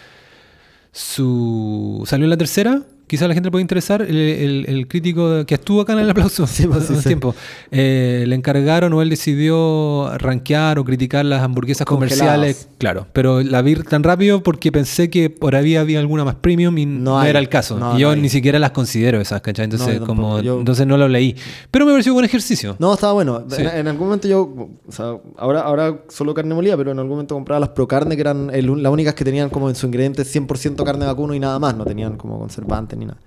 su 0.92 2.02
salió 2.06 2.24
en 2.24 2.30
la 2.30 2.36
tercera. 2.36 2.82
Quizá 3.06 3.26
a 3.26 3.28
la 3.28 3.34
gente 3.34 3.48
le 3.48 3.50
puede 3.50 3.62
interesar. 3.62 4.02
El, 4.02 4.16
el- 4.16 4.64
el 4.68 4.88
crítico 4.88 5.44
que 5.46 5.54
estuvo 5.54 5.80
acá 5.82 5.92
en 5.92 5.98
el 6.00 6.10
aplauso 6.10 6.46
Sí, 6.46 6.66
pues, 6.66 6.78
hace 6.78 6.86
sí, 6.88 6.92
un 6.94 7.02
sí. 7.02 7.08
tiempo. 7.08 7.34
eh, 7.70 8.24
le 8.26 8.34
encargaron 8.34 8.92
o 8.92 9.02
él 9.02 9.10
decidió 9.10 10.10
rankear 10.18 10.78
o 10.78 10.84
criticar 10.84 11.24
las 11.24 11.42
hamburguesas 11.42 11.86
Congeladas. 11.86 12.18
comerciales. 12.18 12.68
Claro, 12.78 13.06
pero 13.12 13.42
la 13.42 13.62
vi 13.62 13.74
tan 13.76 14.02
rápido 14.02 14.42
porque 14.42 14.72
pensé 14.72 15.10
que 15.10 15.30
por 15.30 15.54
ahí 15.54 15.76
había 15.76 16.00
alguna 16.00 16.24
más 16.24 16.36
premium 16.36 16.76
y 16.78 16.86
no, 16.86 17.00
No 17.14 17.20
hay. 17.20 17.30
era 17.30 17.38
el 17.38 17.48
caso. 17.48 17.78
No, 17.78 17.96
y 17.96 18.00
yo 18.00 18.14
no 18.14 18.22
ni 18.22 18.28
siquiera 18.28 18.58
las 18.58 18.70
considero 18.70 19.20
esas, 19.20 19.40
¿cachai? 19.40 19.64
Entonces, 19.64 20.00
yo 20.00 20.06
como. 20.06 20.40
Yo- 20.40 20.58
entonces 20.58 20.86
no 20.86 20.96
lo 20.96 21.08
leí. 21.08 21.36
Pero 21.70 21.86
me 21.86 21.92
pareció 21.92 22.12
buen 22.14 22.24
ejercicio. 22.24 22.76
No, 22.78 22.94
estaba 22.94 23.12
bueno. 23.12 23.44
Sí. 23.48 23.62
En, 23.62 23.68
en 23.68 23.88
algún 23.88 24.06
momento 24.06 24.28
yo, 24.28 24.40
o 24.86 24.92
sea, 24.92 25.16
ahora, 25.36 25.60
ahora 25.60 26.00
solo 26.08 26.34
carne 26.34 26.54
molida, 26.54 26.76
pero 26.76 26.90
en 26.92 26.98
algún 26.98 27.12
momento 27.12 27.34
compraba 27.34 27.60
las 27.60 27.68
Pro 27.70 27.86
Carne, 27.88 28.14
que 28.16 28.20
eran 28.22 28.50
el- 28.52 28.82
las 28.82 28.92
únicas 28.92 29.14
que 29.14 29.24
tenían 29.24 29.50
como 29.50 29.68
en 29.68 29.74
su 29.74 29.86
ingrediente 29.86 30.22
100% 30.24 30.84
carne 30.84 31.06
vacuno 31.06 31.34
y 31.34 31.40
nada 31.40 31.58
más, 31.58 31.76
no 31.76 31.84
tenían 31.84 32.16
como 32.16 32.38
conservantes 32.38 32.93
ni 32.96 33.06
nada. 33.06 33.18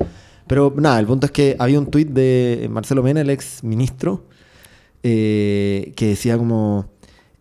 Pero 0.47 0.73
nada, 0.77 0.99
el 0.99 1.05
punto 1.05 1.25
es 1.25 1.31
que 1.31 1.55
había 1.59 1.77
un 1.79 1.87
tuit 1.87 2.07
de 2.09 2.67
Marcelo 2.71 3.03
Mena, 3.03 3.21
el 3.21 3.29
ex 3.29 3.63
ministro, 3.63 4.23
eh, 5.03 5.93
que 5.95 6.07
decía 6.07 6.37
como, 6.37 6.85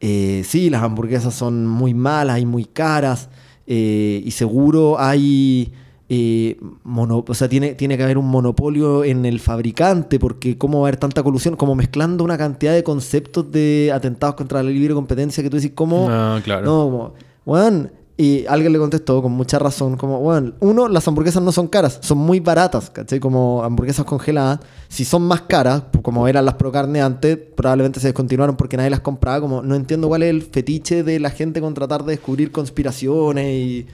eh, 0.01 0.43
sí, 0.44 0.70
las 0.70 0.82
hamburguesas 0.82 1.35
son 1.35 1.66
muy 1.66 1.94
malas 1.94 2.40
y 2.40 2.47
muy 2.47 2.65
caras, 2.65 3.28
eh, 3.66 4.23
y 4.24 4.31
seguro 4.32 4.98
hay... 4.98 5.73
eh, 6.09 6.57
mono- 6.85 7.24
o 7.27 7.35
sea, 7.35 7.48
tiene, 7.48 7.74
tiene 7.74 7.97
que 7.97 8.05
haber 8.05 8.16
un 8.19 8.28
monopolio 8.28 9.03
en 9.03 9.24
el 9.24 9.40
fabricante, 9.40 10.20
porque 10.20 10.57
cómo 10.57 10.81
va 10.81 10.86
a 10.86 10.89
haber 10.89 11.01
tanta 11.01 11.23
colusión, 11.24 11.57
como 11.57 11.74
mezclando 11.74 12.23
una 12.23 12.39
cantidad 12.39 12.73
de 12.74 12.85
conceptos 12.85 13.51
de 13.51 13.90
atentados 13.93 14.36
contra 14.36 14.62
la 14.62 14.70
libre 14.70 14.94
competencia 14.94 15.43
que 15.43 15.51
tú 15.51 15.57
decís, 15.57 15.73
¿cómo? 15.74 16.09
No, 16.09 16.40
claro. 16.44 16.65
No, 16.65 16.85
como, 16.85 17.15
weón. 17.44 17.90
Y 18.18 18.47
alguien 18.47 18.72
le 18.72 18.78
contestó 18.78 19.20
con 19.20 19.32
mucha 19.32 19.59
razón, 19.59 19.98
como, 19.98 20.18
weón, 20.20 20.55
uno, 20.60 20.88
las 20.88 21.06
hamburguesas 21.06 21.43
no 21.43 21.52
son 21.52 21.68
caras, 21.68 21.98
son 22.01 22.16
muy 22.16 22.40
baratas, 22.40 22.88
¿cachai? 22.88 23.20
Como 23.20 23.62
hamburguesas 23.62 24.06
congeladas. 24.06 24.60
Si 24.88 25.05
son 25.05 25.22
más 25.22 25.43
caras, 25.43 25.82
como 26.01 26.26
eran 26.26 26.47
las 26.47 26.55
pro 26.55 26.72
carne 26.72 27.02
antes, 27.02 27.36
probablemente 27.36 28.01
se 28.01 28.06
descontinuaron 28.06 28.56
porque 28.56 28.78
nadie 28.78 28.88
las 28.88 29.01
compraba. 29.01 29.40
Como, 29.43 29.60
no 29.62 29.74
entiendo 29.74 30.09
cuál 30.09 30.22
es 30.22 30.30
el 30.30 30.40
fetiche 30.43 31.02
de 31.02 31.20
la 31.20 31.28
gente 31.28 31.60
con 31.60 31.74
tratar 31.74 32.05
de 32.05 32.12
descubrir 32.12 32.51
conspiraciones 32.52 33.47
y. 33.55 33.86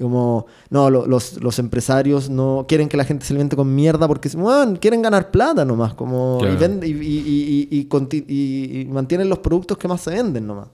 como, 0.00 0.46
no, 0.70 0.88
lo- 0.90 1.06
los, 1.06 1.40
los 1.42 1.58
empresarios 1.58 2.28
no 2.30 2.64
quieren 2.68 2.88
que 2.88 2.96
la 2.98 3.04
gente 3.04 3.24
se 3.26 3.32
alimente 3.34 3.56
con 3.56 3.74
mierda 3.74 4.06
porque, 4.08 4.28
weón, 4.36 4.76
quieren 4.76 5.00
ganar 5.02 5.30
plata 5.30 5.64
nomás. 5.66 5.92
Como, 5.94 6.38
y, 6.42 6.56
Claro. 6.56 6.74
y, 6.82 6.88
y- 6.90 7.68
y- 7.70 7.88
y- 7.90 8.80
y 8.80 8.84
mantienen 8.86 9.28
los 9.28 9.38
productos 9.40 9.76
que 9.78 9.86
más 9.88 10.00
se 10.00 10.10
venden 10.10 10.46
nomás. 10.46 10.68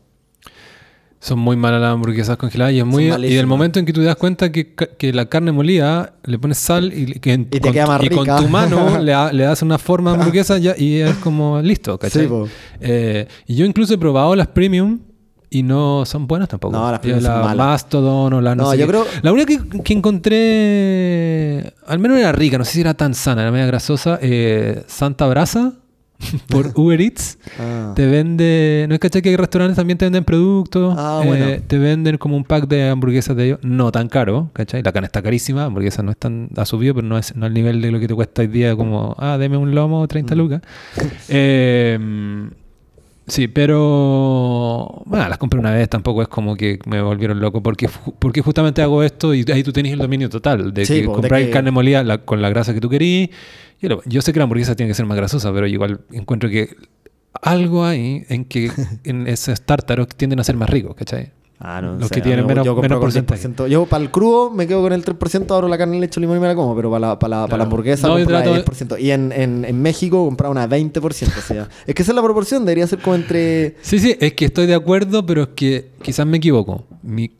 Son 1.25 1.39
muy 1.39 1.55
malas 1.55 1.81
las 1.81 1.93
hamburguesas 1.93 2.37
congeladas 2.37 2.75
y 2.75 2.79
es 2.79 2.83
Son 2.83 2.89
muy 2.89 3.03
y 3.05 3.07
del 3.07 3.13
malísimas. 3.13 3.47
momento 3.47 3.79
en 3.79 3.87
que 3.87 3.93
tú 3.93 4.01
te 4.01 4.07
das 4.07 4.17
cuenta 4.17 4.51
que, 4.51 4.75
que 4.75 5.13
la 5.13 5.27
carne 5.27 5.53
molida 5.53 6.15
le 6.25 6.37
pones 6.37 6.59
sal 6.59 6.93
y, 6.93 7.21
que 7.21 7.33
en- 7.35 7.43
Y 7.43 7.45
te 7.45 7.61
con, 7.61 7.73
queda 7.73 7.87
más 7.87 8.03
y 8.03 8.09
con 8.09 8.27
tu 8.27 8.49
mano 8.49 8.99
le, 9.01 9.15
le 9.33 9.45
das 9.45 9.63
una 9.63 9.79
forma 9.79 10.11
de 10.11 10.17
hamburguesa 10.19 10.59
ya, 10.59 10.75
y 10.77 10.97
es 10.97 11.15
como 11.19 11.61
listo, 11.63 11.97
¿cachai? 11.97 12.27
Sí. 12.27 12.35
Eh, 12.81 13.29
y 13.47 13.55
yo 13.55 13.65
incluso 13.65 13.95
he 13.95 13.99
probado 13.99 14.35
las 14.35 14.49
premium 14.49 14.99
y 15.49 15.63
no 15.63 16.05
son 16.07 16.27
buenas 16.27 16.49
tampoco. 16.49 16.75
No, 16.77 16.91
las 16.91 17.01
son 17.01 17.23
la 17.23 17.37
malas. 17.43 17.57
Mastodon 17.57 18.33
o 18.33 18.41
la 18.41 18.57
no, 18.57 18.65
No, 18.65 18.71
sé 18.73 18.79
yo 18.79 18.87
qué. 18.87 18.91
creo- 18.91 19.07
La 19.23 19.33
única 19.33 19.47
que, 19.47 19.81
que 19.85 19.93
encontré, 19.93 21.73
al 21.87 21.99
menos 21.99 22.19
era 22.19 22.33
rica, 22.33 22.59
no 22.59 22.65
sé 22.65 22.73
si 22.73 22.81
era 22.81 22.95
tan 22.95 23.15
sana, 23.15 23.43
era 23.43 23.51
media 23.53 23.67
grasosa, 23.67 24.19
eh, 24.23 24.83
Santa 24.87 25.27
Brasa 25.29 25.75
por 26.49 26.73
Uber 26.75 27.01
Eats. 27.01 27.39
Ah. 27.59 27.93
Te 27.97 28.07
vende, 28.07 28.87
no 28.89 28.95
es 28.95 29.01
caché 29.01 29.23
que 29.23 29.29
hay 29.31 29.37
restaurantes 29.37 29.77
también 29.77 29.99
te 29.99 30.07
venden 30.07 30.25
productos, 30.25 30.95
Ah, 30.99 31.21
eh, 31.23 31.27
bueno. 31.27 31.47
te 31.67 31.79
venden 31.79 32.19
como 32.19 32.37
un 32.37 32.45
pack 32.45 32.67
de 32.69 32.89
hamburguesas 32.89 33.37
de 33.37 33.45
ellos, 33.47 33.59
no 33.63 33.91
tan 33.93 34.09
caro, 34.09 34.51
¿cachai? 34.53 34.83
La 34.83 34.93
carne 34.93 35.07
está 35.07 35.23
carísima, 35.23 35.65
hamburguesa 35.65 36.03
no 36.03 36.11
es 36.11 36.17
tan, 36.17 36.49
ha 36.57 36.65
subido, 36.65 36.95
pero 36.95 37.07
no 37.07 37.19
es 37.19 37.35
no 37.37 37.47
al 37.47 37.55
nivel 37.55 37.81
de 37.81 37.91
lo 37.91 38.01
que 38.01 38.09
te 38.09 38.15
cuesta 38.15 38.43
hoy 38.43 38.49
día 38.49 38.75
como, 38.77 39.15
ah, 39.19 39.37
deme 39.39 39.57
un 39.57 39.75
lomo, 39.75 40.07
30 40.09 40.35
Mm. 40.35 40.39
lucas. 40.39 40.63
Eh, 41.29 41.99
sí, 43.27 43.49
pero, 43.49 45.03
bueno, 45.07 45.29
las 45.29 45.39
compré 45.39 45.61
una 45.61 45.71
vez, 45.73 45.89
tampoco 45.89 46.23
es 46.23 46.29
como 46.29 46.57
que 46.57 46.79
me 46.87 47.01
volvieron 47.03 47.41
loco, 47.41 47.63
porque, 47.63 47.89
porque 48.19 48.41
justamente 48.43 48.83
hago 48.83 49.03
esto 49.03 49.35
y 49.35 49.45
ahí 49.53 49.63
tú 49.63 49.73
tenés 49.73 49.93
el 49.93 49.99
dominio 49.99 50.29
total, 50.29 50.73
de 50.75 50.87
Sí, 50.87 51.01
que 51.01 51.07
po, 51.07 51.11
de 51.13 51.15
comprar 51.23 51.43
que- 51.43 51.51
carne 51.51 51.71
molida 51.71 52.03
la- 52.05 52.19
con 52.19 52.43
la 52.43 52.49
grasa 52.51 52.75
que 52.75 52.81
tú 52.81 52.89
querís. 52.89 53.31
Yo, 53.81 54.01
yo 54.07 54.23
sé 54.23 54.33
que 54.33 54.39
la 54.39 54.45
hamburguesa 54.45 54.75
tiene 54.77 54.91
que 54.91 54.95
ser 54.95 55.07
más 55.07 55.17
grasosa, 55.17 55.53
pero 55.53 55.67
igual 55.67 56.01
encuentro 56.13 56.49
que 56.49 56.77
algo 57.41 57.85
hay 57.85 58.25
en 58.29 58.45
que 58.45 58.71
en 59.05 59.27
esos 59.27 59.61
tártaros 59.63 60.09
tienden 60.09 60.41
a 60.41 60.45
ser 60.45 60.57
más 60.57 60.71
ricos, 60.71 60.95
¿cachai? 60.95 61.33
Ah, 61.65 61.81
no, 61.81 61.95
Los 61.97 62.09
sé, 62.09 62.15
que 62.17 62.21
a 62.21 62.25
tienen 62.25 62.45
menos- 62.47 62.67
yo 62.67 62.75
menos 62.75 62.99
porcentaje. 62.99 63.41
10%. 63.49 63.69
Yo 63.69 63.87
para 63.87 64.03
el 64.03 64.11
crudo 64.11 64.51
me 64.51 64.67
quedo 64.67 64.83
con 64.83 64.93
el 64.93 65.05
3%, 65.05 65.55
abro 65.55 65.69
la 65.69 65.79
carne, 65.79 66.01
le 66.01 66.07
echo 66.07 66.19
limón 66.19 66.39
y 66.39 66.41
me 66.41 66.49
la 66.49 66.57
como, 66.57 66.75
pero 66.75 66.91
para 66.91 67.01
la, 67.11 67.19
para 67.21 67.37
la, 67.43 67.47
para 67.47 67.59
la 67.59 67.65
hamburguesa 67.65 68.09
No, 68.09 68.17
compro 68.17 68.37
de- 68.41 68.65
10%. 68.65 68.99
Y 69.01 69.13
en, 69.13 69.31
en, 69.31 69.65
en 69.65 69.81
México 69.81 70.25
compraba 70.25 70.51
una 70.51 70.69
20%. 70.69 70.99
O 71.39 71.41
sea, 71.41 71.69
es 71.87 71.95
que 71.95 72.03
esa 72.03 72.11
es 72.13 72.17
la 72.17 72.23
proporción, 72.23 72.65
debería 72.65 72.87
ser 72.89 72.99
como 72.99 73.15
entre... 73.15 73.77
Sí, 73.83 74.01
sí, 74.01 74.17
es 74.19 74.33
que 74.33 74.47
estoy 74.47 74.67
de 74.67 74.75
acuerdo, 74.75 75.25
pero 75.25 75.43
es 75.43 75.49
que 75.55 75.91
quizás 76.03 76.27
me 76.27 76.39
equivoco. 76.39 76.85
Mi- 77.03 77.31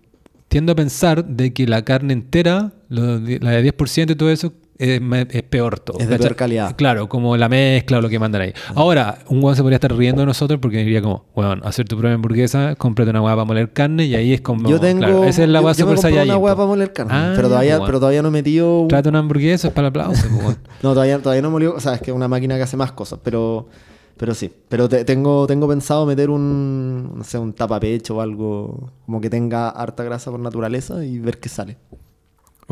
tiendo 0.47 0.71
a 0.73 0.75
pensar 0.77 1.25
de 1.25 1.53
que 1.53 1.67
la 1.67 1.83
carne 1.85 2.13
entera, 2.13 2.73
lo 2.91 3.19
la 3.19 3.51
de 3.53 3.63
10% 3.77 4.13
y 4.13 4.15
todo 4.15 4.31
eso, 4.31 4.53
es, 4.83 5.01
es 5.31 5.43
peor 5.45 5.81
todo. 5.81 5.99
Es 5.99 6.07
de 6.09 6.15
¿cachai? 6.15 6.29
peor 6.29 6.37
calidad. 6.37 6.77
Claro, 6.77 7.09
como 7.09 7.37
la 7.37 7.49
mezcla 7.49 7.99
o 7.99 8.01
lo 8.01 8.09
que 8.09 8.19
mandan 8.19 8.43
ahí. 8.43 8.53
Ahora, 8.75 9.19
un 9.29 9.43
weón 9.43 9.57
se 9.57 9.63
podría 9.63 9.77
estar 9.77 9.95
riendo 9.95 10.21
de 10.23 10.27
nosotros 10.27 10.59
porque 10.61 10.79
diría 10.79 11.01
como, 11.03 11.27
weón, 11.35 11.61
hacer 11.65 11.87
tu 11.89 11.97
propia 11.97 12.15
hamburguesa, 12.15 12.75
cómprate 12.77 13.11
una 13.11 13.23
weá 13.23 13.35
para 13.35 13.45
moler 13.45 13.73
carne 13.73 14.07
y 14.07 14.15
ahí 14.15 14.33
es 14.33 14.41
como. 14.41 14.69
yo 14.69 14.81
tengo. 14.81 15.01
claro, 15.01 15.25
esa 15.25 15.43
es 15.43 15.49
la 15.49 15.63
me 15.63 15.75
super 15.75 15.95
compré 15.95 16.11
una 16.11 16.19
saiyajin, 16.19 16.43
hueá 16.43 16.57
para 16.57 16.67
moler 16.67 16.93
carne. 16.93 17.13
Ah, 17.15 17.33
pero, 17.37 17.49
todavía, 17.49 17.75
bueno. 17.75 17.87
pero 17.87 17.99
todavía 18.01 18.23
no 18.23 18.29
he 18.29 18.33
metido. 18.33 18.87
Trata 18.89 19.09
una 19.09 19.21
hamburguesa, 19.21 19.69
es 19.69 19.75
para 19.75 19.89
el 19.89 19.91
aplauso, 19.91 20.27
weón. 20.29 20.59
No, 20.83 20.95
todavía, 20.95 21.19
todavía 21.21 21.43
no 21.43 21.51
molió. 21.51 21.75
O 21.75 21.81
sea, 21.81 21.95
es 21.95 22.01
que 22.01 22.11
es 22.11 22.17
una 22.17 22.29
máquina 22.29 22.57
que 22.57 22.63
hace 22.63 22.77
más 22.77 22.93
cosas, 22.93 23.21
pero. 23.23 23.69
Pero 24.17 24.35
sí. 24.35 24.53
Pero 24.69 24.89
te- 24.89 25.05
tengo, 25.05 25.47
tengo 25.47 25.67
pensado 25.69 26.07
meter 26.07 26.29
un. 26.31 27.13
No 27.17 27.25
sé, 27.25 27.39
un 27.39 27.53
tapapecho 27.53 28.17
o 28.17 28.21
algo. 28.21 28.91
Como 29.07 29.21
que 29.21 29.31
tenga 29.31 29.69
harta 29.71 30.05
grasa 30.05 30.31
por 30.31 30.39
naturaleza 30.41 31.05
y 31.05 31.19
ver 31.19 31.39
qué 31.39 31.49
sale. 31.49 31.77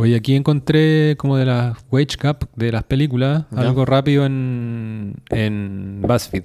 Oye, 0.01 0.17
aquí 0.17 0.35
encontré 0.35 1.15
como 1.19 1.37
de 1.37 1.45
las 1.45 1.77
wage 1.91 2.17
gap 2.19 2.45
de 2.57 2.73
las 2.73 2.85
películas, 2.85 3.45
Ya. 3.53 3.61
algo 3.61 3.85
rápido 3.85 4.25
en, 4.25 5.15
en 5.31 6.01
BuzzFeed. 6.03 6.45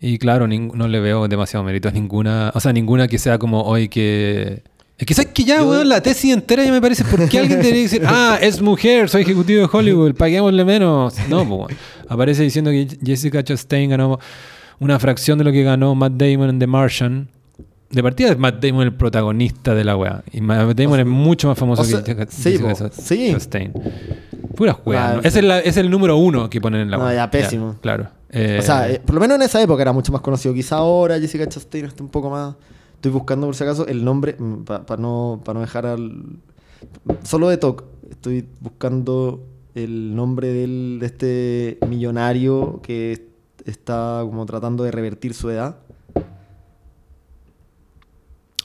Y 0.00 0.18
claro, 0.18 0.46
no 0.48 0.88
le 0.88 1.00
veo 1.00 1.26
demasiado 1.28 1.64
mérito 1.64 1.88
a 1.88 1.92
ninguna, 1.92 2.50
o 2.54 2.60
sea, 2.60 2.72
ninguna 2.72 3.08
que 3.08 3.18
sea 3.18 3.38
como 3.38 3.62
hoy 3.62 3.88
que... 3.88 4.62
Es 4.98 5.06
que 5.06 5.14
sabes 5.14 5.30
que 5.32 5.44
ya, 5.44 5.58
Yo- 5.58 5.68
weón, 5.68 5.88
la 5.88 6.00
tesis 6.00 6.32
entera 6.32 6.64
ya 6.64 6.72
me 6.72 6.80
parece, 6.80 7.04
¿por 7.04 7.28
qué 7.28 7.38
alguien 7.38 7.60
debería 7.60 7.82
decir, 7.82 8.02
ah, 8.06 8.38
es 8.40 8.60
mujer, 8.62 9.08
soy 9.08 9.22
ejecutivo 9.22 9.60
de 9.60 9.68
Hollywood, 9.70 10.14
paguémosle 10.14 10.64
menos? 10.64 11.14
No, 11.28 11.46
pues, 11.46 11.50
weón. 11.60 11.70
aparece 12.08 12.42
diciendo 12.42 12.70
que 12.70 12.88
Jessica 13.04 13.42
Chastain 13.44 13.90
ganó 13.90 14.18
una 14.80 14.98
fracción 14.98 15.38
de 15.38 15.44
lo 15.44 15.52
que 15.52 15.62
ganó 15.62 15.94
Matt 15.94 16.12
Damon 16.14 16.50
en 16.50 16.58
The 16.58 16.66
Martian. 16.66 17.28
De 17.90 18.02
partida 18.02 18.30
es 18.30 18.38
Matt 18.38 18.62
Damon 18.64 18.82
el 18.82 18.94
protagonista 18.94 19.74
de 19.74 19.84
la 19.84 19.96
weá. 19.96 20.22
Y 20.32 20.40
Matt 20.40 20.76
Damon 20.76 21.00
es 21.00 21.06
mucho 21.06 21.48
más 21.48 21.58
famoso 21.58 21.82
o 21.82 21.84
sea, 21.84 22.02
que 22.02 22.14
Jessica, 22.14 22.74
sí, 22.90 23.36
sí. 23.38 23.70
Pura 24.56 24.78
weá. 24.84 25.14
¿no? 25.14 25.22
sí. 25.22 25.28
Es, 25.64 25.76
el 25.76 25.90
número 25.90 26.16
uno 26.16 26.50
que 26.50 26.60
ponen 26.60 26.80
en 26.82 26.90
la 26.90 26.96
No, 26.96 27.04
weá. 27.04 27.14
ya, 27.14 27.30
pésimo. 27.30 27.76
claro. 27.80 28.08
Eh, 28.30 28.58
O 28.60 28.62
sea, 28.62 28.90
eh, 28.90 29.00
por 29.04 29.14
lo 29.14 29.20
menos 29.20 29.36
en 29.36 29.42
esa 29.42 29.62
época 29.62 29.82
era 29.82 29.92
mucho 29.92 30.12
más 30.12 30.20
conocido. 30.20 30.52
Quizá 30.52 30.76
ahora 30.76 31.18
Jessica 31.20 31.48
Chastain 31.48 31.84
está 31.84 32.02
un 32.02 32.10
poco 32.10 32.28
más. 32.30 32.56
Estoy 32.94 33.12
buscando 33.12 33.46
por 33.46 33.54
si 33.54 33.62
acaso 33.62 33.86
el 33.86 34.04
nombre 34.04 34.36
para 34.64 35.00
no, 35.00 35.40
pa 35.44 35.54
no 35.54 35.60
dejar 35.60 35.86
al. 35.86 36.24
Solo 37.22 37.48
de 37.48 37.56
TOC. 37.56 37.84
Estoy 38.10 38.48
buscando 38.60 39.46
el 39.74 40.14
nombre 40.16 40.48
del, 40.52 40.98
de 41.00 41.06
este 41.06 41.78
millonario 41.88 42.80
que 42.82 43.28
está 43.64 44.20
como 44.24 44.44
tratando 44.46 44.82
de 44.84 44.90
revertir 44.90 45.34
su 45.34 45.50
edad. 45.50 45.76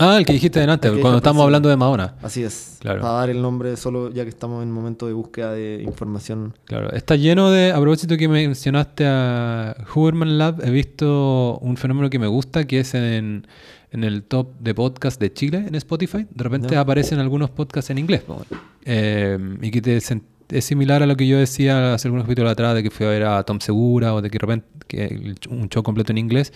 Ah, 0.03 0.17
el 0.17 0.25
que 0.25 0.33
dijiste 0.33 0.59
delante, 0.59 0.91
que 0.91 0.99
cuando 0.99 1.17
estamos 1.17 1.43
hablando 1.43 1.69
de 1.69 1.77
Madonna. 1.77 2.15
Así 2.23 2.43
es. 2.43 2.77
Claro. 2.79 3.01
Para 3.01 3.13
dar 3.13 3.29
el 3.29 3.39
nombre 3.39 3.77
solo 3.77 4.11
ya 4.11 4.23
que 4.23 4.29
estamos 4.29 4.63
en 4.63 4.71
momento 4.71 5.05
de 5.05 5.13
búsqueda 5.13 5.53
de 5.53 5.83
información. 5.83 6.55
Claro, 6.65 6.91
está 6.91 7.15
lleno 7.15 7.51
de. 7.51 7.71
A 7.71 7.79
propósito 7.79 8.17
que 8.17 8.27
mencionaste 8.27 9.05
a 9.05 9.75
Huberman 9.93 10.39
Lab, 10.39 10.61
he 10.65 10.71
visto 10.71 11.59
un 11.59 11.77
fenómeno 11.77 12.09
que 12.09 12.17
me 12.17 12.25
gusta, 12.25 12.65
que 12.65 12.79
es 12.79 12.95
en, 12.95 13.45
en 13.91 14.03
el 14.03 14.23
top 14.23 14.47
de 14.59 14.73
podcast 14.73 15.19
de 15.21 15.31
Chile 15.31 15.65
en 15.67 15.75
Spotify. 15.75 16.25
De 16.29 16.43
repente 16.43 16.75
aparecen 16.77 17.19
algunos 17.19 17.51
podcasts 17.51 17.91
en 17.91 17.99
inglés. 17.99 18.23
Eh, 18.85 19.37
y 19.61 19.69
que 19.69 19.81
te 19.81 20.01
es 20.51 20.65
similar 20.65 21.01
a 21.03 21.05
lo 21.05 21.15
que 21.15 21.27
yo 21.27 21.37
decía 21.37 21.93
hace 21.93 22.07
algunos 22.07 22.25
capítulos 22.25 22.51
atrás, 22.51 22.75
de 22.75 22.83
que 22.83 22.89
fui 22.91 23.05
a 23.05 23.09
ver 23.09 23.23
a 23.23 23.43
Tom 23.43 23.59
Segura 23.59 24.13
o 24.13 24.21
de 24.21 24.29
que 24.29 24.37
de 24.37 24.39
repente 24.39 24.67
que 24.87 25.35
un 25.49 25.69
show 25.69 25.83
completo 25.83 26.11
en 26.11 26.17
inglés. 26.17 26.51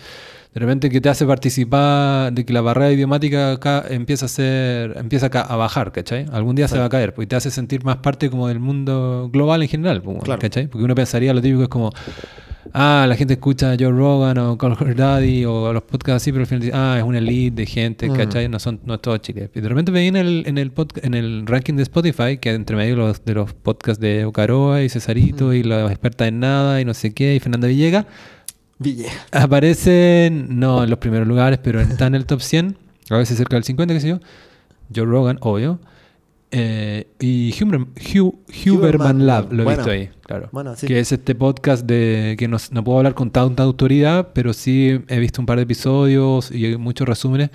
De 0.52 0.60
repente 0.60 0.88
que 0.88 1.00
te 1.02 1.08
hace 1.10 1.26
participar 1.26 2.32
de 2.32 2.44
que 2.46 2.52
la 2.52 2.62
barrera 2.62 2.90
idiomática 2.90 3.52
acá 3.52 3.84
empieza 3.90 4.24
a 4.26 4.28
ser, 4.28 4.96
empieza 4.96 5.26
a, 5.26 5.56
bajar, 5.56 5.92
¿cachai? 5.92 6.24
Algún 6.32 6.56
día 6.56 6.66
se 6.66 6.74
Sí. 6.74 6.78
va 6.80 6.86
a 6.86 6.88
caer, 6.88 7.12
porque 7.12 7.26
te 7.26 7.36
hace 7.36 7.50
sentir 7.50 7.84
más 7.84 7.96
parte 7.98 8.30
como 8.30 8.48
del 8.48 8.58
mundo 8.58 9.28
global 9.32 9.62
en 9.62 9.68
general, 9.68 10.00
pues, 10.02 10.22
Claro. 10.22 10.40
¿cachai? 10.40 10.66
Porque 10.66 10.84
uno 10.84 10.94
pensaría 10.94 11.34
lo 11.34 11.42
típico 11.42 11.62
es 11.64 11.68
como, 11.68 11.90
ah, 12.72 13.06
la 13.08 13.14
gente 13.16 13.34
escucha 13.34 13.72
a 13.72 13.76
Joe 13.78 13.90
Rogan 13.90 14.38
o 14.38 14.56
Call 14.58 14.76
Her 14.80 14.94
Daddy 14.96 15.44
o 15.44 15.72
los 15.72 15.82
podcasts 15.82 16.22
así, 16.22 16.32
pero 16.32 16.42
al 16.42 16.46
final 16.46 16.60
dice, 16.62 16.72
ah, 16.74 16.96
es 16.98 17.04
una 17.04 17.18
elite 17.18 17.54
de 17.62 17.66
gente, 17.66 18.08
Mm. 18.08 18.14
¿cachai? 18.14 18.48
No 18.48 18.58
son 18.58 18.80
no 18.84 18.94
es 18.94 19.00
todo 19.02 19.16
Chile. 19.18 19.50
Y 19.54 19.60
de 19.60 19.68
repente 19.68 19.92
veí 19.92 20.08
en 20.08 20.16
el, 20.16 20.44
en 20.46 20.58
el, 20.58 20.72
en 21.02 21.14
el 21.14 21.46
ranking 21.46 21.74
de 21.74 21.82
Spotify, 21.82 22.38
que 22.38 22.52
entre 22.54 22.76
medio 22.76 22.96
de 22.96 23.02
los, 23.02 23.24
de 23.24 23.34
los 23.34 23.52
podcasts 23.52 24.00
de 24.00 24.24
Ocaroa 24.24 24.82
y 24.82 24.88
Cesarito 24.88 25.52
y 25.54 25.62
la 25.62 25.86
experta 25.86 26.26
en 26.26 26.40
nada 26.40 26.80
y 26.80 26.84
no 26.84 26.94
sé 26.94 27.12
qué, 27.14 27.34
y 27.34 27.40
Fernanda 27.40 27.68
Villegas, 27.68 28.06
Ville. 28.78 29.06
Aparecen, 29.32 30.58
no 30.60 30.84
en 30.84 30.90
los 30.90 30.98
primeros 30.98 31.26
lugares, 31.26 31.58
pero 31.62 31.80
está 31.80 32.06
en 32.06 32.14
el 32.14 32.26
top 32.26 32.40
100, 32.40 32.76
a 33.10 33.16
veces 33.16 33.36
cerca 33.38 33.56
del 33.56 33.64
50, 33.64 33.94
qué 33.94 34.00
sé 34.00 34.08
yo. 34.08 34.20
Joe 34.94 35.04
Rogan, 35.06 35.38
obvio. 35.40 35.78
Eh, 36.50 37.06
y 37.18 37.52
Huberman, 37.60 37.88
Hu- 37.96 38.36
Huberman 38.66 39.26
Lab, 39.26 39.52
lo 39.52 39.62
he 39.62 39.64
Bueno. 39.64 39.78
visto 39.78 39.90
ahí, 39.90 40.10
claro. 40.26 40.48
Bueno, 40.52 40.74
sí. 40.76 40.86
Que 40.86 40.98
es 41.00 41.12
este 41.12 41.34
podcast 41.34 41.84
de 41.86 42.34
que 42.38 42.48
no, 42.48 42.56
no 42.72 42.84
puedo 42.84 42.98
hablar 42.98 43.14
con 43.14 43.30
tanta 43.30 43.62
autoridad, 43.62 44.28
pero 44.34 44.52
sí 44.52 45.00
he 45.08 45.18
visto 45.18 45.40
un 45.40 45.46
par 45.46 45.56
de 45.58 45.62
episodios 45.62 46.50
y 46.50 46.76
muchos 46.76 47.08
resúmenes 47.08 47.50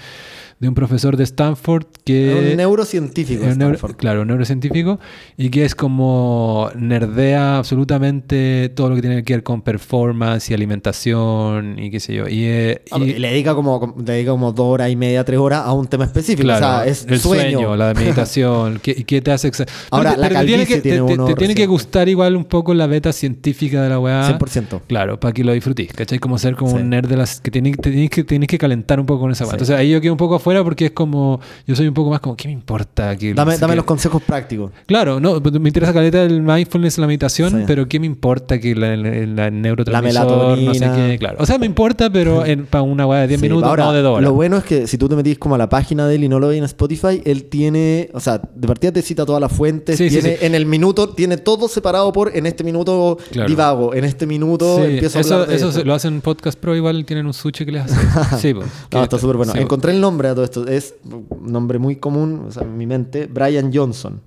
de 0.60 0.68
un 0.70 0.76
profesor 0.76 1.18
de 1.18 1.24
Stanford 1.24 1.86
que... 2.06 2.50
un 2.52 2.58
neurocientífico. 2.58 3.44
Un 3.46 3.58
neuro- 3.58 3.80
claro, 3.98 4.22
un 4.22 4.28
neurocientífico 4.28 5.00
y 5.36 5.50
que 5.50 5.66
es 5.66 5.74
como 5.74 6.70
nerdea 6.76 7.58
absolutamente 7.58 8.70
todo 8.76 8.90
lo 8.90 8.96
que 8.96 9.02
tiene 9.02 9.24
que 9.24 9.34
ver 9.34 9.44
con 9.44 9.64
performance 9.64 10.52
y 10.52 10.54
alimentación 10.54 11.80
y 11.80 11.90
qué 11.90 12.00
sé 12.00 12.14
yo. 12.14 12.28
Y, 12.28 12.44
eh, 12.46 12.82
Ah, 12.92 13.00
y- 13.00 13.14
le 13.14 13.30
dedica 13.32 13.56
como, 13.56 13.96
le 13.98 14.14
dedica 14.14 14.32
como 14.32 14.52
dos 14.52 14.68
horas 14.68 14.92
y 14.92 14.96
media, 14.96 15.24
tres 15.24 15.40
horas 15.40 15.64
a 15.66 15.74
un 15.74 15.88
tema 15.88 16.06
específico. 16.06 16.44
claro, 16.44 16.64
o 16.66 16.70
sea, 16.70 16.86
es 16.86 17.06
el 17.10 17.20
sueño, 17.20 17.52
sueño. 17.60 17.76
la 17.76 17.94
meditación, 17.96 18.80
¿qué, 18.84 19.04
qué 19.04 19.20
te 19.22 19.32
hace... 19.32 19.52
Ahora, 19.90 20.12
Pero 20.12 20.22
la 20.22 20.28
te- 20.30 20.34
pero 20.36 20.40
te 20.42 20.46
tiene 20.46 20.64
calvicie 20.66 20.76
que, 20.76 20.82
tiene 20.82 20.98
te- 20.98 21.14
uno 21.14 21.26
te 21.26 21.34
tiene 21.34 21.56
que 21.56 21.66
gustar 21.66 22.08
igual 22.08 22.36
un 22.36 22.46
poco 22.46 22.61
la 22.74 22.88
beta 22.88 23.12
científica 23.14 23.82
de 23.82 23.90
la 23.90 24.00
weá. 24.00 24.28
100%. 24.38 24.82
Claro, 24.88 25.20
para 25.20 25.34
que 25.34 25.44
lo 25.44 25.54
disfrutís, 25.54 25.92
¿cachai? 25.94 26.20
Como 26.20 26.38
ser 26.38 26.56
como 26.56 26.72
Sí. 26.72 26.78
un 26.78 26.90
nerd 26.90 27.08
de 27.08 27.18
las 27.18 27.42
que 27.42 27.52
tienes, 27.52 27.76
que 27.78 28.24
tienes 28.24 28.48
que 28.48 28.58
calentar 28.58 29.00
un 29.00 29.06
poco 29.06 29.22
con 29.22 29.32
esa 29.32 29.44
weá. 29.46 29.52
Sí. 29.52 29.56
Entonces 29.56 29.76
ahí 29.78 29.92
yo 29.92 30.02
quedo 30.02 30.14
un 30.14 30.18
poco 30.18 30.36
afuera 30.36 30.64
porque 30.64 30.86
es 30.86 30.92
como 30.92 31.40
yo 31.68 31.76
soy 31.76 31.88
un 31.88 31.94
poco 31.94 32.10
más 32.10 32.20
como 32.20 32.36
¿qué 32.38 32.48
me 32.48 32.54
importa? 32.54 33.16
Que, 33.16 33.34
Dame, 33.34 33.58
dame 33.58 33.72
que- 33.74 33.78
los 33.78 33.86
consejos 33.86 34.22
prácticos. 34.24 34.72
Claro, 34.86 35.20
no, 35.20 35.42
pues, 35.42 35.60
me 35.60 35.70
interesa 35.70 35.94
caleta 35.94 36.24
el 36.24 36.42
mindfulness, 36.42 36.98
la 36.98 37.08
meditación, 37.08 37.50
Sí. 37.52 37.64
pero 37.68 37.88
¿qué 37.88 38.00
me 38.00 38.06
importa 38.06 38.60
que 38.60 38.76
la, 38.76 38.96
la, 38.96 39.10
la 39.26 39.50
neurotransmisor, 39.52 40.58
no 40.60 40.74
sé 40.74 40.90
qué? 40.96 41.18
Claro. 41.20 41.38
O 41.40 41.46
sea, 41.46 41.58
me 41.58 41.66
importa, 41.66 42.10
pero 42.10 42.44
para 42.70 42.82
una 42.84 43.06
weá 43.06 43.22
de 43.22 43.28
10 43.30 43.40
Sí, 43.42 43.48
minutos, 43.48 43.68
ahora, 43.70 43.86
no 43.86 43.94
de 43.94 44.02
2 44.02 44.14
horas. 44.18 44.24
Lo 44.24 44.34
bueno 44.34 44.58
es 44.58 44.64
que 44.64 44.88
si 44.88 44.98
tú 44.98 45.08
te 45.10 45.16
metís 45.16 45.38
como 45.38 45.56
a 45.56 45.58
la 45.58 45.70
página 45.70 46.08
de 46.08 46.16
él 46.16 46.24
y 46.24 46.30
no 46.30 46.40
lo 46.40 46.48
ves 46.48 46.58
en 46.58 46.64
Spotify, 46.66 47.22
él 47.26 47.46
tiene, 47.46 48.10
o 48.14 48.20
sea, 48.20 48.42
de 48.56 48.68
partida 48.68 48.92
te 48.92 49.02
cita 49.02 49.26
todas 49.26 49.42
las 49.42 49.52
fuentes, 49.52 49.98
tiene 49.98 50.38
en 50.42 50.56
el 50.56 50.66
minuto, 50.66 51.10
tiene 51.10 51.38
todo 51.38 51.68
separado 51.68 52.12
por 52.12 52.36
en 52.36 52.46
este 52.52 52.64
minuto 52.64 53.18
Claro. 53.32 53.50
divago, 53.50 53.94
en 53.94 54.06
este 54.06 54.26
minuto 54.28 54.78
Sí, 54.78 54.84
empiezo 54.94 55.18
a 55.18 55.22
eso, 55.22 55.34
hablar 55.34 55.50
de 55.50 55.56
eso 55.56 55.70
esto. 55.70 55.84
lo 55.84 55.94
hacen 55.94 56.14
en 56.16 56.22
Podcast 56.22 56.60
Pro, 56.60 56.76
igual 56.76 57.04
tienen 57.06 57.26
un 57.26 57.34
sushi 57.34 57.66
que 57.66 57.72
les 57.72 57.84
hace. 57.84 58.38
Sí, 58.40 58.54
pues. 58.54 58.68
No, 58.92 59.04
está 59.04 59.18
súper 59.18 59.38
bueno. 59.38 59.52
sí, 59.54 59.60
Encontré 59.60 59.92
el 59.92 60.00
nombre 60.00 60.28
a 60.30 60.36
todo 60.36 60.46
esto. 60.46 60.68
Es 60.68 60.96
un 61.04 61.52
nombre 61.52 61.80
muy 61.80 61.96
común, 61.98 62.46
o 62.48 62.52
sea, 62.52 62.64
en 62.64 62.78
mi 62.78 62.86
mente, 62.86 63.28
Brian 63.28 63.72
Johnson. 63.74 64.22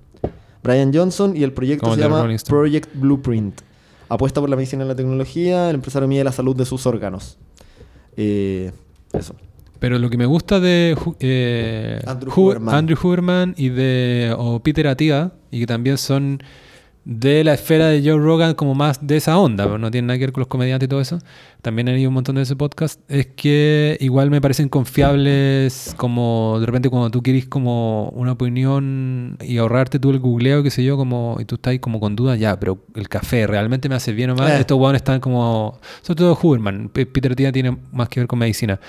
Brian 0.62 0.92
Johnson 0.94 1.36
y 1.36 1.42
el 1.42 1.52
proyecto 1.52 1.84
Como 1.84 1.94
se 1.96 2.00
llama. 2.02 2.26
Project 2.48 2.88
Blueprint. 2.94 3.60
Apuesta 4.08 4.40
por 4.40 4.48
la 4.50 4.56
medicina 4.56 4.84
y 4.84 4.88
la 4.88 4.94
tecnología, 4.96 5.68
el 5.70 5.76
empresario 5.76 6.06
mide 6.08 6.24
la 6.24 6.32
salud 6.32 6.54
de 6.56 6.64
sus 6.64 6.86
órganos. 6.86 7.36
Eh, 8.16 8.70
eso. 9.12 9.34
Pero 9.78 9.98
lo 9.98 10.08
que 10.08 10.16
me 10.16 10.24
gusta 10.26 10.60
de 10.60 10.96
eh, 11.20 12.00
Andrew 12.06 12.32
Hu- 12.32 12.38
Huberman. 12.38 12.74
Andrew 12.74 12.96
Huberman 13.02 13.54
y 13.58 13.68
de 13.68 14.34
o 14.38 14.60
Peter 14.60 14.86
Attia, 14.86 15.32
y 15.50 15.60
que 15.60 15.66
también 15.66 15.98
son 15.98 16.42
de 17.04 17.44
la 17.44 17.54
esfera 17.54 17.88
de 17.88 18.02
Joe 18.02 18.18
Rogan 18.18 18.54
como 18.54 18.74
más 18.74 19.06
de 19.06 19.16
esa 19.16 19.38
onda, 19.38 19.64
pero 19.64 19.78
no 19.78 19.90
tiene 19.90 20.06
nada 20.06 20.18
que 20.18 20.24
ver 20.24 20.32
con 20.32 20.40
los 20.40 20.48
comediantes 20.48 20.86
y 20.86 20.88
todo 20.88 21.00
eso. 21.00 21.18
También 21.60 21.88
he 21.88 21.92
leído 21.92 22.08
un 22.08 22.14
montón 22.14 22.36
de 22.36 22.42
ese 22.42 22.56
podcast. 22.56 23.00
Es 23.08 23.26
que 23.26 23.96
igual 24.00 24.30
me 24.30 24.40
parecen 24.40 24.68
confiables 24.68 25.94
como 25.96 26.58
de 26.60 26.66
repente 26.66 26.88
cuando 26.88 27.10
tú 27.10 27.22
quieres 27.22 27.46
como 27.46 28.08
una 28.10 28.32
opinión 28.32 29.36
y 29.40 29.58
ahorrarte 29.58 29.98
tú 29.98 30.10
el 30.10 30.18
googleo, 30.18 30.62
qué 30.62 30.70
sé 30.70 30.82
yo, 30.82 30.96
como 30.96 31.36
y 31.40 31.44
tú 31.44 31.56
estás 31.56 31.72
ahí 31.72 31.78
como 31.78 32.00
con 32.00 32.16
dudas, 32.16 32.38
ya, 32.38 32.58
pero 32.58 32.78
el 32.94 33.08
café 33.08 33.46
realmente 33.46 33.88
me 33.88 33.94
hace 33.96 34.12
bien 34.12 34.30
o 34.30 34.36
mal. 34.36 34.50
Eh. 34.50 34.60
Estos 34.60 34.78
hueones 34.78 35.00
están 35.00 35.20
como, 35.20 35.78
sobre 36.02 36.16
todo 36.16 36.38
Huberman, 36.42 36.88
Peter 36.88 37.32
Attia 37.32 37.52
tiene 37.52 37.76
más 37.92 38.08
que 38.08 38.20
ver 38.20 38.26
con 38.26 38.38
medicina. 38.38 38.80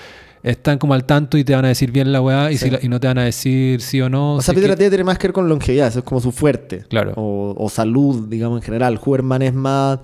Están 0.46 0.78
como 0.78 0.94
al 0.94 1.04
tanto 1.04 1.36
y 1.38 1.44
te 1.44 1.54
van 1.54 1.64
a 1.64 1.68
decir 1.68 1.90
bien 1.90 2.12
la 2.12 2.20
weá 2.20 2.52
y, 2.52 2.56
Sí. 2.56 2.66
si 2.66 2.70
la- 2.70 2.78
y 2.80 2.88
no 2.88 3.00
te 3.00 3.08
van 3.08 3.18
a 3.18 3.24
decir 3.24 3.80
sí 3.80 4.00
o 4.00 4.08
no. 4.08 4.36
O 4.36 4.40
sea, 4.42 4.54
si 4.54 4.60
Peter 4.60 4.76
que- 4.76 4.88
tiene 4.88 5.02
más 5.04 5.18
que 5.18 5.26
ver 5.26 5.32
con 5.32 5.48
longevidad, 5.48 5.88
eso 5.88 5.98
es 5.98 6.04
como 6.04 6.20
su 6.20 6.30
fuerte. 6.30 6.84
Claro. 6.88 7.12
O, 7.16 7.54
o 7.58 7.68
salud, 7.68 8.28
digamos, 8.28 8.58
en 8.58 8.62
general. 8.62 9.00
Huberman 9.04 9.42
es 9.42 9.52
más... 9.54 9.98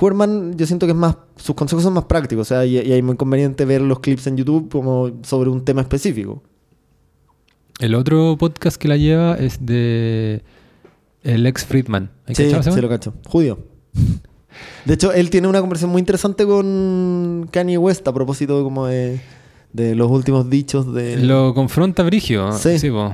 Huberman 0.00 0.56
yo 0.56 0.66
siento 0.66 0.86
que 0.86 0.92
es 0.92 0.98
más... 0.98 1.16
Sus 1.36 1.54
consejos 1.54 1.82
son 1.84 1.92
más 1.92 2.04
prácticos, 2.04 2.42
o 2.46 2.48
sea, 2.54 2.64
y, 2.64 2.78
y 2.78 2.92
hay 2.92 3.02
muy 3.02 3.16
conveniente 3.16 3.64
ver 3.66 3.82
los 3.82 4.00
clips 4.00 4.26
en 4.28 4.36
YouTube 4.38 4.70
como 4.70 5.10
sobre 5.22 5.50
un 5.50 5.62
tema 5.64 5.82
específico. 5.82 6.42
El 7.78 7.94
otro 7.94 8.36
podcast 8.38 8.76
que 8.76 8.88
la 8.88 8.96
lleva 8.96 9.34
es 9.34 9.64
de 9.66 10.42
el 11.22 11.46
ex 11.46 11.64
Friedman. 11.66 12.10
¿Hay 12.26 12.34
Sí, 12.34 12.44
sí 12.50 12.80
lo 12.80 12.88
cacho. 12.88 13.12
Judío. 13.26 13.58
De 14.84 14.94
hecho, 14.94 15.12
él 15.12 15.30
tiene 15.30 15.48
una 15.48 15.60
conversación 15.60 15.90
muy 15.90 16.00
interesante 16.00 16.46
con 16.46 17.48
Kanye 17.50 17.78
West 17.78 18.06
a 18.08 18.12
propósito 18.12 18.58
de 18.58 18.64
como 18.64 18.86
de, 18.86 19.20
de 19.72 19.94
los 19.94 20.10
últimos 20.10 20.50
dichos 20.50 20.92
de... 20.92 21.16
Lo 21.18 21.54
confronta 21.54 22.02
Brigio. 22.02 22.52
Sí. 22.52 22.70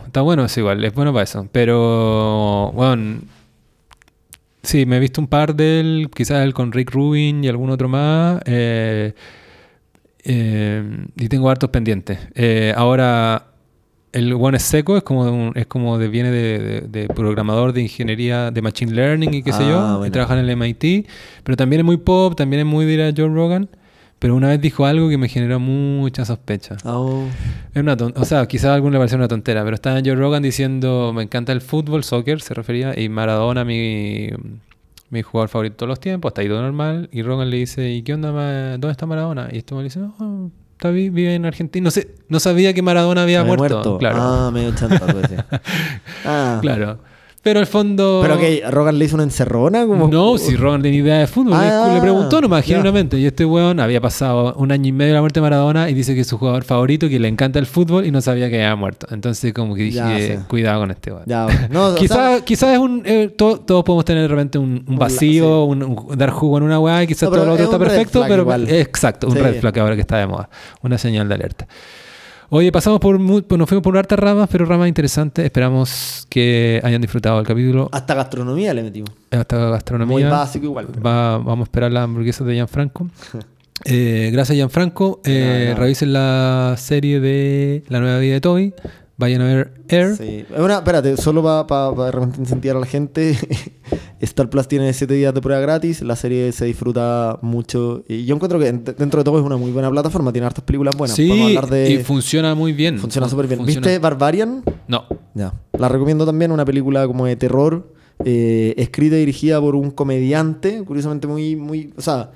Está 0.07 0.21
bueno 0.23 0.45
eso 0.45 0.61
igual, 0.61 0.85
es 0.85 0.93
bueno 0.95 1.13
para 1.13 1.25
eso. 1.25 1.47
Pero, 1.53 2.73
bueno, 2.75 3.21
Sí, 4.63 4.85
me 4.85 4.97
he 4.97 5.01
visto 5.01 5.21
un 5.21 5.29
par 5.29 5.55
de 5.55 5.81
él, 5.81 6.11
quizás 6.15 6.43
el 6.45 6.53
con 6.53 6.73
Rick 6.73 6.91
Rubin 6.91 7.43
y 7.45 7.49
algún 7.49 7.71
otro 7.71 7.89
más. 7.89 8.41
eh, 8.45 9.15
eh, 10.25 11.07
y 11.17 11.29
tengo 11.29 11.49
hartos 11.49 11.71
pendientes. 11.71 12.19
Eh, 12.35 12.73
ahora, 12.77 13.47
el 14.13 14.33
One 14.33 14.57
es 14.57 14.65
seco, 14.65 14.97
es 14.97 15.03
como, 15.05 15.23
un- 15.31 15.53
es 15.55 15.67
como 15.67 15.97
de, 15.99 16.09
viene 16.09 16.31
de, 16.31 16.59
de- 16.59 16.81
de 16.83 17.09
programador 17.09 17.73
de 17.73 17.83
ingeniería 17.83 18.51
de 18.51 18.61
Machine 18.63 18.93
Learning 18.93 19.33
y 19.33 19.43
qué 19.43 19.53
sé 19.53 19.63
Ah, 19.63 19.69
yo. 19.71 19.95
Y 19.95 19.99
bueno. 19.99 20.13
trabaja 20.13 20.35
en 20.39 20.41
el 20.41 20.51
MIT. 20.57 21.07
Pero 21.45 21.57
también 21.57 21.81
es 21.81 21.87
muy 21.87 21.97
pop, 21.99 22.35
también 22.37 22.61
es 22.61 22.67
muy 22.67 22.85
de 22.85 22.93
ir 22.95 23.03
a 23.03 23.13
Joe 23.17 23.29
Rogan. 23.33 23.69
Pero 24.19 24.35
una 24.35 24.49
vez 24.49 24.61
dijo 24.61 24.85
algo 24.85 25.09
que 25.09 25.17
me 25.17 25.29
generó 25.29 25.61
mucha 25.61 26.25
sospecha. 26.25 26.77
Oh. 26.85 27.25
Es 27.73 27.81
una 27.81 27.97
o 28.17 28.25
sea, 28.25 28.47
quizás 28.47 28.67
a 28.71 28.75
alguno 28.75 28.93
le 28.95 28.99
pareció 28.99 29.17
una 29.17 29.29
tontera, 29.29 29.63
pero 29.63 29.75
estaba 29.77 30.01
Joe 30.05 30.17
Rogan 30.17 30.43
diciendo, 30.43 31.13
me 31.15 31.23
encanta 31.23 31.53
el 31.53 31.61
fútbol, 31.61 32.03
soccer, 32.03 32.41
se 32.41 32.53
refería, 32.55 32.99
y 32.99 33.09
Maradona, 33.09 33.65
mi, 33.65 34.29
mi 35.11 35.23
jugador 35.23 35.49
favorito 35.49 35.75
de 35.75 35.77
todos 35.79 35.89
los 35.91 36.01
tiempos, 36.01 36.31
está 36.31 36.41
ahí 36.41 36.49
todo 36.49 36.63
normal, 36.63 37.09
y 37.13 37.23
Rogan 37.23 37.49
le 37.51 37.59
dice, 37.59 37.91
¿y 37.93 38.03
qué 38.03 38.15
onda, 38.15 38.33
dónde 38.73 38.91
está 38.91 39.07
Maradona? 39.07 39.49
Y 39.53 39.59
este 39.59 39.75
le 39.77 39.85
dice, 39.85 40.01
no, 40.01 40.51
está 40.73 40.91
vi- 40.91 41.11
vive 41.11 41.37
en 41.37 41.47
Argentina, 41.47 41.85
no 41.85 41.91
sé, 41.93 42.09
no 42.29 42.41
sabía 42.41 42.75
que 42.75 42.83
Maradona 42.83 43.23
había 43.23 43.41
Había 43.43 43.57
muerto. 43.57 43.99
Claro, 43.99 44.17
Ah, 44.21 44.51
medio 44.53 44.75
chanta, 44.75 44.99
tú 45.07 45.17
decías. 45.19 45.45
Ah. 46.27 46.59
claro. 46.61 46.99
Pero 47.49 47.61
al 47.61 47.67
fondo... 47.67 48.19
Pero 48.23 48.37
que 48.39 48.63
Rogan 48.71 48.99
le 48.99 49.07
hizo 49.07 49.15
una 49.15 49.25
encerrona 49.25 49.87
como. 49.87 50.07
No, 50.09 50.37
si 50.37 50.55
Rogan 50.55 50.83
tenía 50.83 51.01
idea 51.01 51.19
de 51.21 51.27
fútbol, 51.27 51.53
le- 51.53 51.57
Ah, 51.67 51.93
le 51.95 52.01
preguntó 52.03 52.43
nomás, 52.43 52.63
genuinamente. 52.63 53.19
Y 53.19 53.25
este 53.25 53.47
weón 53.47 53.81
había 53.81 54.03
pasado 54.03 54.53
un 54.59 54.71
año 54.71 54.87
y 54.89 54.93
medio 54.93 55.13
de 55.13 55.15
la 55.15 55.21
muerte 55.21 55.41
de 55.41 55.43
Maradona 55.43 55.89
y 55.89 55.95
dice 55.95 56.15
que 56.15 56.21
es 56.21 56.27
su 56.27 56.37
jugador 56.37 56.65
favorito, 56.65 57.09
que 57.09 57.19
le 57.19 57.27
encanta 57.29 57.59
el 57.59 57.65
fútbol 57.65 58.05
y 58.05 58.11
no 58.11 58.21
sabía 58.21 58.51
que 58.51 58.57
había 58.57 58.77
muerto. 58.77 59.07
Entonces, 59.11 59.55
como 59.55 59.75
que 59.75 59.85
dije, 59.85 59.97
Ya, 59.97 60.19
sí. 60.19 60.33
cuidado 60.47 60.81
con 60.81 60.91
este 60.91 61.11
weón. 61.11 61.25
No, 61.27 61.49
sea, 61.93 61.99
Quizás 61.99 62.43
quizás 62.43 62.73
es 62.75 62.79
un. 62.79 63.03
eh, 63.07 63.33
to- 63.35 63.61
todos 63.61 63.83
podemos 63.83 64.05
tener 64.05 64.23
de 64.23 64.29
repente 64.29 64.59
un, 64.59 64.85
vacío, 64.87 65.65
un- 65.65 65.83
un- 65.83 66.19
dar 66.19 66.29
jugo 66.31 66.59
en 66.59 66.65
una 66.65 66.79
weá 66.79 67.03
y 67.03 67.07
quizás 67.07 67.31
No, 67.31 67.37
todo 67.37 67.47
lo 67.47 67.53
otro 67.55 67.65
es 67.65 67.71
está 67.71 67.79
perfecto, 67.79 68.25
pero. 68.29 68.43
igual. 68.43 68.69
Exacto, 68.69 69.29
un 69.29 69.33
Sí. 69.33 69.39
red 69.39 69.59
flag 69.61 69.79
ahora 69.79 69.95
que 69.95 70.03
está 70.03 70.19
de 70.19 70.27
moda. 70.27 70.51
Una 70.83 70.99
señal 70.99 71.29
de 71.29 71.35
alerta. 71.35 71.67
Oye, 72.51 72.73
pasamos 72.73 72.99
por. 72.99 73.19
pues 73.47 73.59
nos 73.59 73.69
fuimos 73.69 73.83
por 73.83 73.97
hartas 73.99 74.19
ramas, 74.19 74.49
pero 74.51 74.65
ramas 74.65 74.89
interesantes. 74.89 75.45
Esperamos 75.45 76.27
que 76.31 76.81
hayan 76.83 77.01
disfrutado 77.03 77.37
del 77.37 77.47
capítulo. 77.47 77.89
Hasta 77.93 78.15
gastronomía 78.15 78.73
le 78.73 78.83
metimos. 78.85 79.11
Hasta 79.31 79.59
Muy 79.59 79.71
gastronomía. 79.71 80.29
básico 80.31 80.65
igual. 80.65 80.87
pero- 80.91 81.03
Va- 81.03 81.37
vamos 81.39 81.61
a 81.61 81.63
esperar 81.65 81.93
las 81.93 82.05
hamburguesas 82.05 82.47
de 82.47 82.55
Gianfranco. 82.55 83.09
Eh, 83.85 84.31
gracias, 84.33 84.57
Gianfranco. 84.57 85.21
Eh. 85.25 85.73
Revisen 85.79 86.13
la 86.13 86.75
serie 86.77 87.21
de 87.21 87.85
La 87.89 88.01
nueva 88.01 88.19
vida 88.19 88.33
de 88.35 88.41
Toby. 88.41 88.75
Vayan 89.19 89.41
a 89.43 89.45
ver 89.47 89.73
Air. 89.89 90.15
Sí. 90.17 90.45
Una, 90.57 90.77
espérate, 90.77 91.17
solo 91.17 91.43
para 91.67 91.91
de 92.05 92.13
repente 92.13 92.41
incentivar 92.41 92.77
a 92.77 92.81
la 92.81 92.87
gente. 92.87 93.37
Star 94.21 94.49
Plus 94.49 94.69
tiene 94.69 94.93
7 94.93 95.13
días 95.13 95.35
de 95.35 95.41
prueba 95.41 95.61
gratis. 95.61 96.03
La 96.03 96.15
serie 96.17 96.53
se 96.53 96.65
disfruta 96.67 97.39
mucho. 97.43 98.05
Y 98.09 98.25
yo 98.27 98.37
encuentro 98.37 98.59
que 98.61 98.69
en- 98.69 98.85
dentro 98.85 99.19
de 99.21 99.25
todo 99.25 99.39
es 99.41 99.45
una 99.45 99.57
muy 99.57 99.73
buena 99.73 99.91
plataforma. 99.91 100.33
Tiene 100.33 100.47
hartas 100.47 100.63
películas 100.65 100.97
buenas. 100.97 101.17
Podemos 101.17 101.37
sí, 101.37 101.57
hablar 101.57 101.69
de. 101.71 101.91
y 101.91 101.99
funciona 101.99 102.55
muy 102.55 102.73
bien. 102.73 102.99
funciona 102.99 103.27
Fun- 103.27 103.31
súper 103.33 103.49
bien. 103.49 103.59
funciona- 103.61 103.87
¿Viste 103.89 103.99
Barbarian? 103.99 104.63
No. 104.87 105.05
Ya. 105.35 105.53
La 105.77 105.89
recomiendo 105.89 106.25
también. 106.25 106.53
Una 106.53 106.65
película 106.65 107.07
como 107.07 107.27
de 107.27 107.35
terror. 107.37 107.93
eh, 108.25 108.75
escrita 108.79 109.17
y 109.17 109.21
dirigida 109.21 109.61
por 109.61 109.75
un 109.75 109.91
comediante. 109.91 110.85
Curiosamente 110.85 111.27
muy. 111.27 111.57
muy 111.57 111.93
o 111.97 112.01
sea, 112.03 112.31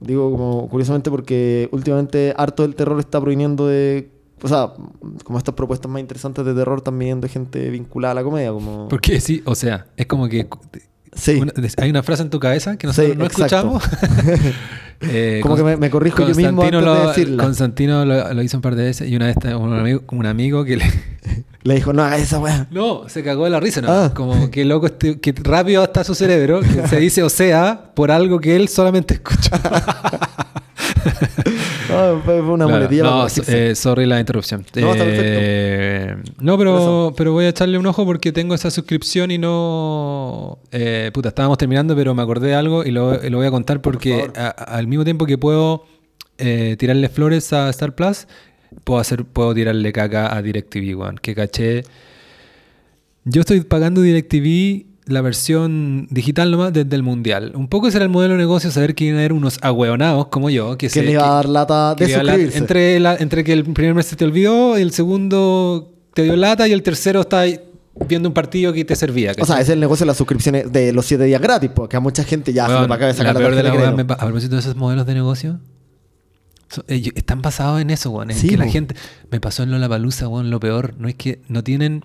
digo 0.00 0.30
como 0.30 0.68
curiosamente 0.68 1.10
porque 1.10 1.68
últimamente 1.72 2.32
harto 2.36 2.62
del 2.64 2.74
terror 2.74 2.98
está 3.00 3.18
proviniendo 3.20 3.66
de. 3.66 4.10
O 4.42 4.48
sea, 4.48 4.72
como 5.24 5.38
estas 5.38 5.54
propuestas 5.54 5.90
más 5.90 6.00
interesantes 6.00 6.44
de 6.44 6.54
terror 6.54 6.80
también 6.80 7.20
de 7.20 7.28
gente 7.28 7.70
vinculada 7.70 8.12
a 8.12 8.14
la 8.16 8.22
comedia. 8.22 8.52
Como... 8.52 8.88
Porque 8.88 9.20
sí, 9.20 9.42
o 9.44 9.54
sea, 9.54 9.86
es 9.96 10.06
como 10.06 10.28
que 10.28 10.46
Sí. 11.14 11.36
una- 11.40 11.52
hay 11.78 11.90
una 11.90 12.02
frase 12.02 12.22
en 12.22 12.30
tu 12.30 12.38
cabeza 12.38 12.76
que 12.76 12.86
nosotros 12.86 13.12
Sí, 13.12 13.18
no 13.18 13.24
exacto. 13.26 13.80
escuchamos. 13.80 13.84
Eh, 15.00 15.38
Como 15.44 15.54
que 15.54 15.62
me, 15.62 15.76
me 15.76 15.90
corrijo 15.90 16.26
yo 16.26 16.34
mismo 16.34 16.60
antes 16.60 16.80
de 16.80 16.84
lo, 16.84 17.06
decirla. 17.06 17.44
Constantino 17.44 18.04
lo, 18.04 18.34
lo 18.34 18.42
hizo 18.42 18.56
un 18.56 18.62
par 18.62 18.74
de 18.74 18.82
veces 18.82 19.08
y 19.08 19.14
una 19.14 19.26
vez 19.26 19.36
un 19.56 19.72
amigo, 19.72 20.02
un 20.10 20.26
amigo 20.26 20.64
que 20.64 20.76
le, 20.76 20.84
Le 21.62 21.74
dijo, 21.76 21.92
no 21.92 22.04
esa 22.12 22.40
weá. 22.40 22.66
No, 22.72 23.08
se 23.08 23.22
cagó 23.22 23.44
de 23.44 23.50
la 23.50 23.60
risa, 23.60 23.80
¿no? 23.80 23.92
Ah. 23.92 24.12
Como 24.12 24.50
que 24.50 24.64
loco, 24.64 24.86
este- 24.86 25.20
que 25.20 25.32
rápido 25.40 25.84
está 25.84 26.02
su 26.02 26.16
cerebro, 26.16 26.62
que 26.62 26.88
se 26.88 26.96
dice 26.98 27.22
o 27.22 27.28
sea 27.28 27.92
por 27.94 28.10
algo 28.10 28.40
que 28.40 28.56
él 28.56 28.66
solamente 28.68 29.14
escucha. 29.14 29.60
No, 32.14 32.20
fue, 32.22 32.40
una 32.40 32.64
Claro. 32.66 32.78
muletilla 32.80 33.02
No, 33.04 33.26
eh, 33.48 33.74
sorry 33.74 34.06
la 34.06 34.20
interrupción. 34.20 34.64
No, 34.76 34.92
está 34.92 35.04
Eh, 35.06 36.16
no, 36.40 36.56
pero, 36.58 37.12
pero 37.16 37.32
voy 37.32 37.44
a 37.46 37.48
echarle 37.50 37.78
un 37.78 37.86
ojo 37.86 38.04
porque 38.04 38.32
tengo 38.32 38.54
esa 38.54 38.70
suscripción 38.70 39.30
y 39.30 39.38
no... 39.38 40.58
eh, 40.72 41.10
puta, 41.12 41.28
estábamos 41.30 41.58
terminando, 41.58 41.94
pero 41.96 42.14
me 42.14 42.22
acordé 42.22 42.48
de 42.48 42.54
algo 42.54 42.84
y 42.84 42.90
lo, 42.90 43.14
lo 43.22 43.38
voy 43.38 43.46
a 43.46 43.50
contar 43.50 43.80
porque 43.82 44.30
a- 44.36 44.48
al 44.48 44.86
mismo 44.86 45.04
tiempo 45.04 45.26
que 45.26 45.38
puedo 45.38 45.84
eh, 46.38 46.76
tirarle 46.78 47.08
flores 47.08 47.52
a 47.52 47.68
Star 47.70 47.94
Plus, 47.94 48.26
puedo, 48.84 49.00
hacer, 49.00 49.24
puedo 49.24 49.54
tirarle 49.54 49.92
caca 49.92 50.34
a 50.36 50.40
DirecTV, 50.42 50.96
weón. 50.98 51.16
Que 51.18 51.34
caché... 51.34 51.82
Yo 53.24 53.40
estoy 53.40 53.60
pagando 53.60 54.00
DirecTV 54.00 54.86
la 55.08 55.20
versión 55.22 56.06
digital 56.10 56.50
nomás 56.50 56.72
desde 56.72 56.94
el 56.94 57.02
mundial. 57.02 57.52
Un 57.54 57.68
poco 57.68 57.88
ese 57.88 57.96
era 57.98 58.04
el 58.04 58.10
modelo 58.10 58.34
de 58.34 58.38
negocio, 58.38 58.70
saber 58.70 58.94
que 58.94 59.04
iban 59.04 59.16
a 59.16 59.20
haber 59.20 59.32
unos 59.32 59.58
ahueonados 59.62 60.26
como 60.28 60.50
yo. 60.50 60.76
Que, 60.78 60.88
se- 60.88 61.02
le 61.02 61.12
iba 61.12 61.28
a 61.28 61.34
dar 61.34 61.48
lata 61.48 61.94
de 61.94 62.08
suscribirse. 62.08 62.58
entre, 62.58 63.00
la- 63.00 63.16
entre 63.16 63.42
que 63.44 63.52
el 63.52 63.64
primer 63.64 63.94
mes 63.94 64.06
se 64.06 64.16
te 64.16 64.24
olvidó, 64.24 64.76
el 64.76 64.92
segundo 64.92 65.92
te 66.14 66.22
dio 66.22 66.36
lata 66.36 66.68
y 66.68 66.72
el 66.72 66.82
tercero 66.82 67.22
está 67.22 67.40
ahí 67.40 67.60
viendo 68.08 68.28
un 68.28 68.34
partido 68.34 68.72
que 68.72 68.84
te 68.84 68.94
servía. 68.94 69.32
O 69.40 69.44
sea, 69.46 69.60
es 69.60 69.68
el 69.68 69.80
negocio 69.80 70.04
de 70.04 70.08
las 70.08 70.16
suscripciones 70.16 70.70
de 70.72 70.92
los 70.92 71.04
7 71.06 71.24
días 71.24 71.40
gratis, 71.40 71.70
porque 71.74 71.96
a 71.96 72.00
mucha 72.00 72.22
gente 72.22 72.52
ya 72.52 72.66
se 72.66 72.72
Weón, 72.72 72.88
le 72.88 72.94
acaba 72.94 73.08
de 73.08 73.14
sacar 73.14 73.34
la 73.34 73.40
la, 73.40 73.46
peor 73.46 73.56
de 73.56 73.62
la 73.62 73.90
de 73.90 74.04
me 74.04 74.12
a 74.12 74.16
propósito 74.18 74.54
de 74.54 74.60
esos 74.60 74.76
modelos 74.76 75.04
de 75.06 75.14
negocio. 75.14 75.58
so- 76.68 76.84
ellos 76.86 77.12
están 77.16 77.42
basados 77.42 77.80
en 77.80 77.90
eso, 77.90 78.10
weón. 78.10 78.30
En 78.30 78.36
Sí, 78.36 78.50
que 78.50 78.56
la 78.56 78.66
gente. 78.68 78.94
Me 79.30 79.40
pasó 79.40 79.62
en 79.62 79.70
Lollapalooza, 79.70 80.28
weón. 80.28 80.50
Lo 80.50 80.60
peor. 80.60 80.94
No 80.98 81.08
es 81.08 81.14
que 81.14 81.40
no 81.48 81.64
tienen. 81.64 82.04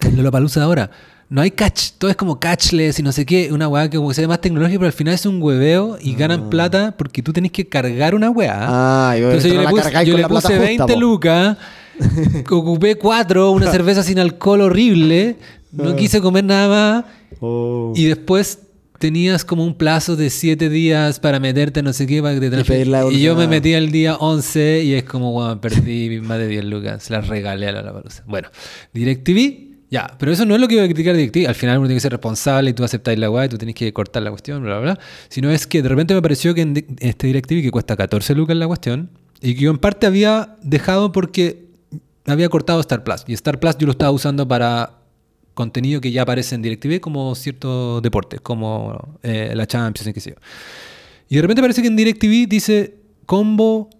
En 0.00 0.16
Lollapalooza 0.16 0.62
ahora. 0.62 0.90
No 1.30 1.42
hay 1.42 1.50
catch. 1.50 1.90
Todo 1.98 2.10
es 2.10 2.16
como 2.16 2.40
catchless 2.40 2.98
y 2.98 3.02
no 3.02 3.12
sé 3.12 3.26
qué. 3.26 3.52
Una 3.52 3.68
weá 3.68 3.90
que 3.90 3.96
como 3.98 4.08
que 4.08 4.14
se 4.14 4.22
ve 4.22 4.28
más 4.28 4.40
tecnológica, 4.40 4.78
pero 4.78 4.86
al 4.86 4.92
final 4.94 5.14
es 5.14 5.26
un 5.26 5.42
hueveo 5.42 5.98
y 6.00 6.14
ganan 6.14 6.48
plata 6.48 6.94
porque 6.96 7.22
tú 7.22 7.32
tenés 7.32 7.52
que 7.52 7.68
cargar 7.68 8.14
una 8.14 8.30
weá. 8.30 8.56
Ah, 8.60 9.14
y 9.18 9.22
Entonces 9.22 9.52
yo 9.52 9.60
le 9.60 9.68
puse, 9.68 9.90
yo 9.90 9.92
con 9.92 10.04
le 10.04 10.22
la 10.22 10.28
plata 10.28 10.48
puse 10.48 10.54
justa, 10.58 10.86
20 10.86 10.94
po. 10.94 11.00
lucas, 11.00 11.56
ocupé 12.50 12.94
4, 12.96 13.50
una 13.50 13.70
cerveza 13.70 14.02
sin 14.02 14.18
alcohol 14.18 14.62
horrible, 14.62 15.36
no 15.72 15.90
Ah. 15.90 15.96
quise 15.96 16.20
comer 16.20 16.44
nada 16.44 16.68
más 16.68 17.04
Oh. 17.40 17.92
y 17.94 18.04
después 18.06 18.60
tenías 18.98 19.44
como 19.44 19.64
un 19.64 19.74
plazo 19.74 20.16
de 20.16 20.30
7 20.30 20.68
días 20.70 21.20
para 21.20 21.38
meterte 21.38 21.82
no 21.82 21.92
sé 21.92 22.06
qué 22.06 22.20
para 22.22 22.34
que 22.40 22.50
te 22.50 22.84
la 22.86 23.04
Y 23.12 23.20
yo 23.20 23.36
me 23.36 23.46
metí 23.46 23.74
el 23.74 23.92
día 23.92 24.16
11 24.16 24.82
y 24.82 24.94
es 24.94 25.04
como, 25.04 25.32
weón, 25.36 25.60
perdí 25.60 26.20
más 26.22 26.38
de 26.38 26.48
10 26.48 26.64
lucas, 26.64 27.02
se 27.02 27.12
las 27.12 27.28
regalé 27.28 27.68
a 27.68 27.72
la 27.72 27.92
palusa. 27.92 28.24
Bueno, 28.26 28.48
DirecTV, 28.94 29.67
ya, 29.90 30.14
pero 30.18 30.32
eso 30.32 30.44
no 30.44 30.54
es 30.54 30.60
lo 30.60 30.68
que 30.68 30.74
iba 30.74 30.84
a 30.84 30.86
criticar 30.86 31.16
DirecTV. 31.16 31.48
Al 31.48 31.54
final 31.54 31.78
uno 31.78 31.86
tiene 31.86 31.96
que 31.96 32.02
ser 32.02 32.12
responsable 32.12 32.70
y 32.70 32.72
tú 32.74 32.84
aceptáis 32.84 33.18
la 33.18 33.30
weá 33.30 33.46
y 33.46 33.48
tú 33.48 33.56
tienes 33.56 33.74
que 33.74 33.92
cortar 33.92 34.22
la 34.22 34.30
cuestión, 34.30 34.62
bla, 34.62 34.78
bla, 34.78 34.94
bla. 34.94 35.00
Sino 35.28 35.50
es 35.50 35.66
que 35.66 35.82
de 35.82 35.88
repente 35.88 36.14
me 36.14 36.20
pareció 36.20 36.54
que 36.54 36.60
en 36.62 36.96
este 37.00 37.26
DirecTV 37.28 37.62
que 37.62 37.70
cuesta 37.70 37.96
14 37.96 38.34
lucas 38.34 38.56
la 38.56 38.66
cuestión 38.66 39.10
y 39.40 39.54
que 39.54 39.62
yo 39.62 39.70
en 39.70 39.78
parte 39.78 40.06
había 40.06 40.56
dejado 40.62 41.12
porque 41.12 41.68
había 42.26 42.48
cortado 42.50 42.80
Star 42.80 43.02
Plus. 43.02 43.24
Y 43.26 43.32
Star 43.32 43.58
Plus 43.58 43.78
yo 43.78 43.86
lo 43.86 43.92
estaba 43.92 44.10
usando 44.10 44.46
para 44.46 44.94
contenido 45.54 46.00
que 46.00 46.12
ya 46.12 46.22
aparece 46.22 46.54
en 46.54 46.62
DirecTV 46.62 47.00
como 47.00 47.34
ciertos 47.34 48.02
deportes, 48.02 48.40
como 48.40 49.18
eh, 49.22 49.52
la 49.54 49.66
Champions 49.66 50.12
qué 50.12 50.20
sé 50.20 50.30
yo. 50.30 50.36
Y 51.30 51.36
de 51.36 51.42
repente 51.42 51.62
parece 51.62 51.82
que 51.82 51.88
en 51.88 51.96
DirecTV 51.96 52.46
dice 52.48 52.94
combo 53.26 53.90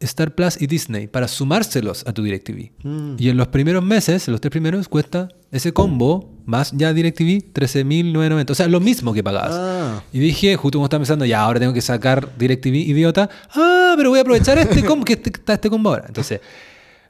Star 0.00 0.34
Plus 0.34 0.60
y 0.60 0.66
Disney 0.66 1.06
para 1.06 1.26
sumárselos 1.28 2.04
a 2.06 2.12
tu 2.12 2.22
DirecTV. 2.22 2.70
Mm. 2.82 3.16
Y 3.18 3.28
en 3.30 3.36
los 3.36 3.48
primeros 3.48 3.82
meses, 3.82 4.28
los 4.28 4.40
tres 4.40 4.50
primeros, 4.50 4.88
cuesta 4.88 5.28
ese 5.50 5.72
combo 5.72 6.34
más 6.44 6.72
ya 6.72 6.92
DirecTV 6.92 7.52
13.990. 7.52 8.50
O 8.50 8.54
sea, 8.54 8.68
lo 8.68 8.78
mismo 8.80 9.12
que 9.14 9.24
pagabas. 9.24 9.52
Ah. 9.54 10.02
Y 10.12 10.18
dije, 10.18 10.54
justo 10.56 10.78
como 10.78 10.86
estaba 10.86 11.00
pensando, 11.00 11.24
ya 11.24 11.40
ahora 11.42 11.60
tengo 11.60 11.72
que 11.72 11.80
sacar 11.80 12.36
DirecTV, 12.36 12.74
idiota. 12.76 13.30
Ah, 13.54 13.94
pero 13.96 14.10
voy 14.10 14.18
a 14.18 14.22
aprovechar 14.22 14.58
este 14.58 14.84
combo, 14.84 15.04
que 15.04 15.14
este- 15.14 15.30
está 15.30 15.54
este 15.54 15.70
combo 15.70 15.90
ahora. 15.90 16.04
Entonces, 16.08 16.40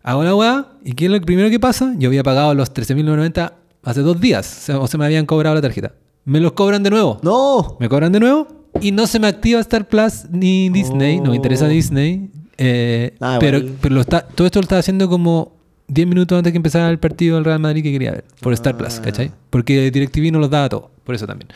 hago 0.03 0.23
la 0.23 0.35
weá, 0.35 0.69
¿y 0.85 0.93
qué 0.93 1.07
es 1.07 1.11
lo 1.11 1.21
primero 1.21 1.51
que 1.51 1.59
pasa? 1.59 1.93
Yo 1.99 2.09
había 2.09 2.23
pagado 2.23 2.55
los 2.55 2.73
13.990 2.73 3.53
hace 3.83 4.01
dos 4.01 4.21
días, 4.21 4.69
o 4.71 4.87
se 4.87 4.97
me 4.97 5.05
habían 5.05 5.27
cobrado 5.27 5.55
la 5.57 5.63
tarjeta. 5.63 5.93
Me 6.25 6.41
los 6.41 6.53
cobran 6.53 6.83
de 6.83 6.91
nuevo. 6.91 7.19
No. 7.23 7.77
Me 7.81 7.89
cobran 7.89 8.13
de 8.13 8.21
nuevo 8.21 8.49
y 8.81 8.91
no 8.93 9.07
se 9.07 9.19
me 9.21 9.27
activa 9.29 9.61
Star 9.61 9.89
Plus 9.89 10.25
ni 10.31 10.69
Disney, 10.71 11.21
no 11.21 11.31
me 11.31 11.37
interesa 11.37 11.67
Oh. 11.67 11.69
Disney. 11.69 12.31
Eh, 12.59 13.15
Ah, 13.21 13.37
pero 13.41 13.59
igual. 13.59 13.75
pero 13.81 13.95
lo 13.97 14.01
está, 14.01 14.23
todo 14.23 14.47
esto 14.47 14.59
lo 14.61 14.65
estaba 14.65 14.79
haciendo 14.81 15.09
como 15.09 15.53
10 15.89 16.07
minutos 16.09 16.37
antes 16.39 16.53
que 16.53 16.57
empezara 16.57 16.91
el 16.91 16.99
partido 16.99 17.37
del 17.37 17.45
Real 17.45 17.59
Madrid 17.61 17.83
que 17.83 17.93
quería 17.93 18.11
ver, 18.13 18.25
por 18.41 18.53
Star 18.55 18.77
Plus, 18.77 18.99
Ah. 18.99 19.03
¿cachai? 19.03 19.31
Porque 19.51 19.91
DirecTV 19.91 20.33
no 20.33 20.39
los 20.39 20.51
daba 20.51 20.69
todo, 20.69 20.91
por 21.05 21.15
eso 21.15 21.27
también. 21.27 21.49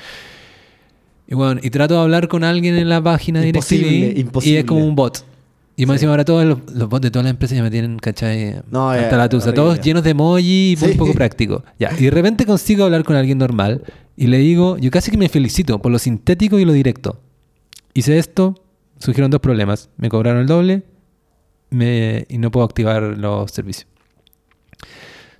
Y 1.28 1.34
bueno, 1.34 1.60
y 1.62 1.70
trato 1.70 1.94
de 1.94 2.00
hablar 2.00 2.28
con 2.28 2.42
alguien 2.44 2.76
en 2.76 2.88
la 2.88 3.00
página 3.02 3.40
de 3.40 3.48
Imposible, 3.48 3.88
DirecTV 3.88 4.16
y 4.18 4.20
imposible. 4.20 4.58
es 4.60 4.64
como 4.64 4.84
un 4.84 4.94
bot. 4.96 5.24
Y 5.76 5.86
más 5.86 5.94
encima 5.96 6.12
ahora 6.12 6.24
todos 6.26 6.44
los, 6.44 6.58
los 6.74 6.88
bots 6.88 7.02
de 7.02 7.10
todas 7.10 7.24
las 7.24 7.30
empresas 7.30 7.56
ya 7.56 7.62
me 7.62 7.70
tienen, 7.70 7.98
¿cachai? 7.98 8.56
No, 8.70 8.90
Hasta 8.90 9.16
la 9.16 9.28
tusa, 9.30 9.54
todos 9.54 9.80
llenos 9.80 10.02
de 10.04 10.10
emoji 10.10 10.72
y 10.72 10.76
muy 10.78 10.92
Sí. 10.92 10.98
poco 10.98 11.14
práctico. 11.14 11.64
Ya, 11.78 11.90
y 11.98 12.04
de 12.04 12.10
repente 12.10 12.44
consigo 12.44 12.84
hablar 12.84 13.02
con 13.04 13.16
alguien 13.16 13.38
normal 13.38 13.82
Y 14.16 14.26
le 14.26 14.36
digo, 14.38 14.76
yo 14.76 14.90
casi 14.90 15.10
que 15.10 15.16
me 15.16 15.30
felicito 15.30 15.80
por 15.80 15.90
lo 15.90 15.98
sintético 15.98 16.58
y 16.58 16.66
lo 16.66 16.74
directo. 16.74 17.18
Hice 17.94 18.18
esto, 18.18 18.54
surgieron 18.98 19.30
dos 19.30 19.40
problemas. 19.40 19.88
Me 19.96 20.10
cobraron 20.10 20.42
el 20.42 20.46
doble 20.46 20.82
me- 21.70 22.26
y 22.28 22.38
no 22.38 22.50
puedo 22.50 22.64
activar 22.66 23.02
los 23.02 23.50
servicios. 23.50 23.86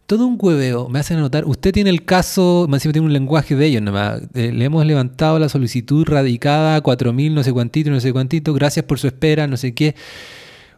Todo 0.07 0.27
un 0.27 0.37
hueveo 0.41 0.89
me 0.89 0.99
hace 0.99 1.15
notar. 1.15 1.45
Usted 1.45 1.73
tiene 1.73 1.89
el 1.91 2.05
caso, 2.05 2.67
más 2.69 2.79
encima 2.79 2.93
tiene 2.93 3.07
un 3.07 3.13
lenguaje 3.13 3.55
de 3.55 3.67
ellos 3.67 3.81
nomás. 3.83 4.21
Eh, 4.35 4.51
le 4.53 4.65
hemos 4.65 4.85
levantado 4.85 5.39
la 5.39 5.49
solicitud 5.49 6.05
radicada 6.05 6.75
a 6.75 6.81
4000, 6.81 7.33
no 7.33 7.45
sé 7.45 7.53
cuantito, 7.53 7.91
no 7.91 8.01
sé 8.01 8.13
cuantito. 8.13 8.53
Gracias 8.53 8.85
por 8.87 8.99
su 8.99 9.07
espera, 9.07 9.47
no 9.47 9.57
sé 9.57 9.73
qué. 9.73 9.95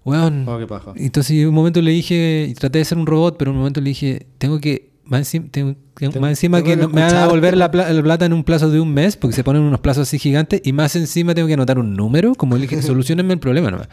Weón. 0.05 0.47
Oh, 0.47 0.59
qué 0.59 0.67
paja. 0.67 0.93
Entonces, 0.97 1.47
un 1.47 1.55
momento 1.55 1.81
le 1.81 1.93
dije, 1.93 2.47
y 2.51 2.55
traté 2.55 2.81
de 2.81 2.85
ser 2.85 2.99
un 2.99 3.07
robot, 3.07 3.37
pero 3.39 3.53
un 3.53 3.57
momento 3.57 3.81
le 3.81 3.89
dije, 3.91 4.27
tengo 4.37 4.61
que. 4.61 4.91
Más 5.05 5.21
encima, 5.21 5.47
tengo- 5.51 5.75
tengo- 5.95 6.21
más 6.21 6.31
encima 6.31 6.59
tengo 6.59 6.69
que, 6.71 6.77
que 6.77 6.83
no- 6.83 6.89
me 6.89 7.01
van 7.03 7.15
a 7.17 7.23
devolver 7.23 7.57
la, 7.57 7.71
pla- 7.71 7.91
la 7.93 8.03
plata 8.03 8.25
en 8.27 8.33
un 8.33 8.45
plazo 8.45 8.71
de 8.71 8.81
un 8.81 8.93
mes, 8.95 9.17
porque 9.17 9.35
se 9.35 9.43
ponen 9.45 9.63
unos 9.63 9.81
plazos 9.81 10.09
así 10.09 10.19
gigantes, 10.19 10.61
y 10.65 10.73
más 10.73 10.95
encima 10.95 11.35
tengo 11.35 11.49
que 11.49 11.55
anotar 11.55 11.79
un 11.79 11.95
número, 11.95 12.35
como 12.35 12.55
le 12.57 12.63
dije, 12.63 12.81
solucionenme 12.83 13.33
el 13.35 13.41
problema 13.41 13.71
nomás. 13.71 13.89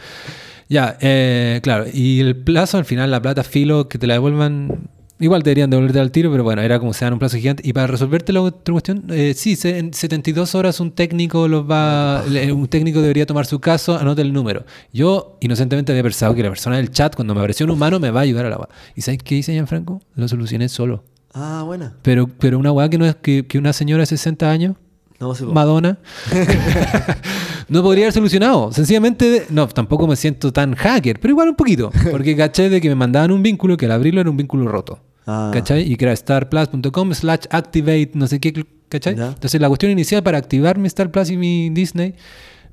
Ya, 0.70 0.98
eh, 1.02 1.60
claro, 1.64 1.86
y 1.92 2.20
el 2.20 2.36
plazo 2.38 2.78
al 2.78 2.86
final, 2.86 3.10
la 3.10 3.20
plata 3.22 3.44
filo, 3.44 3.90
que 3.90 3.98
te 3.98 4.06
la 4.06 4.14
devuelvan, 4.14 4.88
igual 5.20 5.42
deberían 5.42 5.72
devolverte 5.72 6.00
al 6.00 6.12
tiro, 6.12 6.32
pero 6.32 6.44
bueno, 6.44 6.62
era 6.62 6.78
como 6.78 6.94
se 6.94 7.06
dan 7.06 7.14
un 7.14 7.20
plazo 7.20 7.38
gigante. 7.38 7.68
Y 7.68 7.74
para 7.74 7.88
resolverte 7.88 8.32
la 8.34 8.42
otra 8.42 8.72
cuestión, 8.72 9.06
eh, 9.10 9.34
sí, 9.36 9.58
en 9.64 9.92
72 9.96 10.54
horas 10.54 10.80
un 10.80 10.92
técnico 10.92 11.48
los 11.48 11.68
va, 11.68 12.24
un 12.54 12.68
técnico 12.68 13.02
debería 13.02 13.26
tomar 13.26 13.48
su 13.48 13.60
caso, 13.60 13.98
anota 13.98 14.22
el 14.22 14.32
número. 14.32 14.64
Yo 14.94 15.38
inocentemente 15.42 15.92
había 15.92 16.04
pensado 16.04 16.36
que 16.36 16.44
la 16.44 16.50
persona 16.50 16.78
del 16.78 16.92
chat, 16.92 17.16
cuando 17.16 17.34
me 17.34 17.42
apareció 17.42 17.66
un 17.66 17.72
humano, 17.72 18.00
me 18.00 18.12
va 18.12 18.20
a 18.20 18.24
ayudar 18.24 18.46
a 18.46 18.50
la 18.52 18.58
weá. 18.58 18.70
¿Y 18.96 19.02
sabes 19.02 19.24
qué 19.24 19.38
hice, 19.38 19.54
Gianfranco? 19.54 20.04
Lo 20.14 20.28
solucioné 20.28 20.70
solo. 20.70 21.04
Ah, 21.34 21.64
buena. 21.66 21.96
Pero, 22.04 22.28
pero 22.28 22.60
una 22.60 22.72
weá 22.72 22.90
que 22.90 23.00
no 23.00 23.08
es 23.08 23.16
que, 23.16 23.48
que 23.48 23.58
una 23.58 23.74
señora 23.74 24.02
de 24.02 24.06
60 24.06 24.52
años 24.52 24.76
No, 25.20 25.36
sí. 25.36 25.44
Madonna. 25.46 25.98
no 27.70 27.84
podría 27.84 28.06
haber 28.06 28.14
solucionado. 28.14 28.72
Sencillamente, 28.72 29.46
no, 29.50 29.68
tampoco 29.68 30.08
me 30.08 30.16
siento 30.16 30.52
tan 30.52 30.76
hacker, 30.76 31.20
pero 31.20 31.32
igual 31.32 31.50
un 31.50 31.56
poquito. 31.56 31.92
Porque 32.12 32.36
caché 32.36 32.70
de 32.70 32.82
que 32.82 32.90
me 32.90 32.96
mandaban 32.96 33.32
un 33.32 33.44
vínculo 33.44 33.78
que 33.78 33.86
al 33.86 33.92
abrirlo 33.92 34.22
era 34.22 34.30
un 34.30 34.38
vínculo 34.38 34.68
roto. 34.68 35.00
Ah. 35.28 35.52
¿Cachai? 35.54 35.92
Y 35.92 35.96
que 35.96 36.06
era 36.06 36.16
starplus.com 36.16 37.14
slash 37.14 37.46
activate, 37.50 38.12
no 38.14 38.28
sé 38.28 38.40
qué, 38.40 38.66
¿cachai? 38.88 39.16
Ya. 39.16 39.28
Entonces 39.28 39.60
la 39.62 39.68
cuestión 39.68 39.92
inicial 39.92 40.24
para 40.24 40.38
activar 40.38 40.78
mi 40.78 40.88
Star 40.88 41.12
Plus 41.12 41.30
y 41.30 41.38
mi 41.38 41.70
Disney 41.70 42.16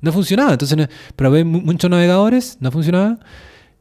no 0.01 0.11
funcionaba. 0.11 0.51
Entonces, 0.53 0.77
no- 0.77 0.87
probé 1.15 1.43
mu- 1.43 1.61
muchos 1.61 1.89
navegadores, 1.89 2.57
no 2.61 2.71
funcionaba. 2.71 3.19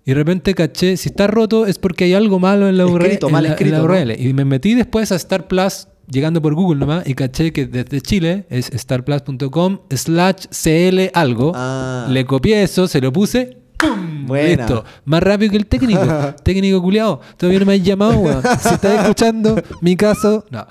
Y 0.05 0.11
de 0.11 0.15
repente 0.15 0.55
caché, 0.55 0.97
si 0.97 1.09
está 1.09 1.27
roto 1.27 1.67
es 1.67 1.79
porque 1.79 2.05
hay 2.05 2.15
algo 2.15 2.39
malo 2.39 2.69
en 2.69 2.77
la 2.79 2.87
URL. 2.87 3.05
Escrito, 3.07 3.27
en 3.29 3.33
mal 3.33 3.43
la- 3.43 3.49
en 3.49 3.51
la 3.51 3.55
escrito, 3.57 3.79
¿no? 3.79 3.85
URL. 3.85 4.21
Y 4.21 4.33
me 4.35 4.45
metí 4.45 4.75
después 4.75 5.11
a 5.13 5.17
Star 5.17 5.49
Plus, 5.49 5.89
llegando 6.11 6.41
por 6.43 6.55
Google 6.55 6.79
nomás, 6.81 7.07
y 7.07 7.15
caché 7.15 7.53
que 7.53 7.67
desde 7.67 8.01
Chile 8.01 8.47
es 8.51 8.71
starplus.com 8.75 9.79
slash 9.91 10.47
cl 10.51 11.11
algo. 11.15 11.53
Ah. 11.55 12.07
Le 12.11 12.25
copié 12.25 12.63
eso, 12.63 12.89
se 12.89 13.01
lo 13.01 13.13
puse. 13.13 13.59
¡Pum! 13.79 14.25
Buena. 14.27 14.65
Listo. 14.65 14.85
Más 15.05 15.23
rápido 15.23 15.51
que 15.51 15.59
el 15.59 15.67
técnico. 15.67 16.01
técnico 16.43 16.81
culiado. 16.81 17.21
Todavía 17.37 17.61
no 17.61 17.67
me 17.67 17.75
has 17.75 17.83
llamado, 17.83 18.19
weón. 18.19 18.43
Si 18.43 18.69
estás 18.75 19.03
escuchando 19.03 19.63
mi 19.83 19.97
caso. 19.97 20.47
No. 20.51 20.67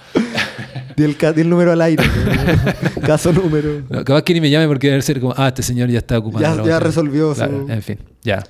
Di 0.97 1.03
el, 1.03 1.15
ca- 1.15 1.31
di 1.31 1.41
el 1.41 1.49
número 1.49 1.71
al 1.73 1.81
aire. 1.81 2.03
Caso 3.05 3.31
número. 3.33 3.81
No, 3.89 4.03
capaz 4.03 4.23
que 4.23 4.33
ni 4.33 4.41
me 4.41 4.49
llame 4.49 4.65
porque 4.67 4.87
debe 4.89 5.01
ser 5.01 5.19
como, 5.19 5.33
ah, 5.37 5.49
este 5.49 5.61
señor 5.61 5.89
ya 5.89 5.99
está 5.99 6.17
ocupando. 6.17 6.63
Ya- 6.63 6.63
ya 6.65 6.79
resolvió 6.79 7.35
su- 7.35 7.43
En 7.43 7.81
fin, 7.83 7.99
ya. 8.23 8.41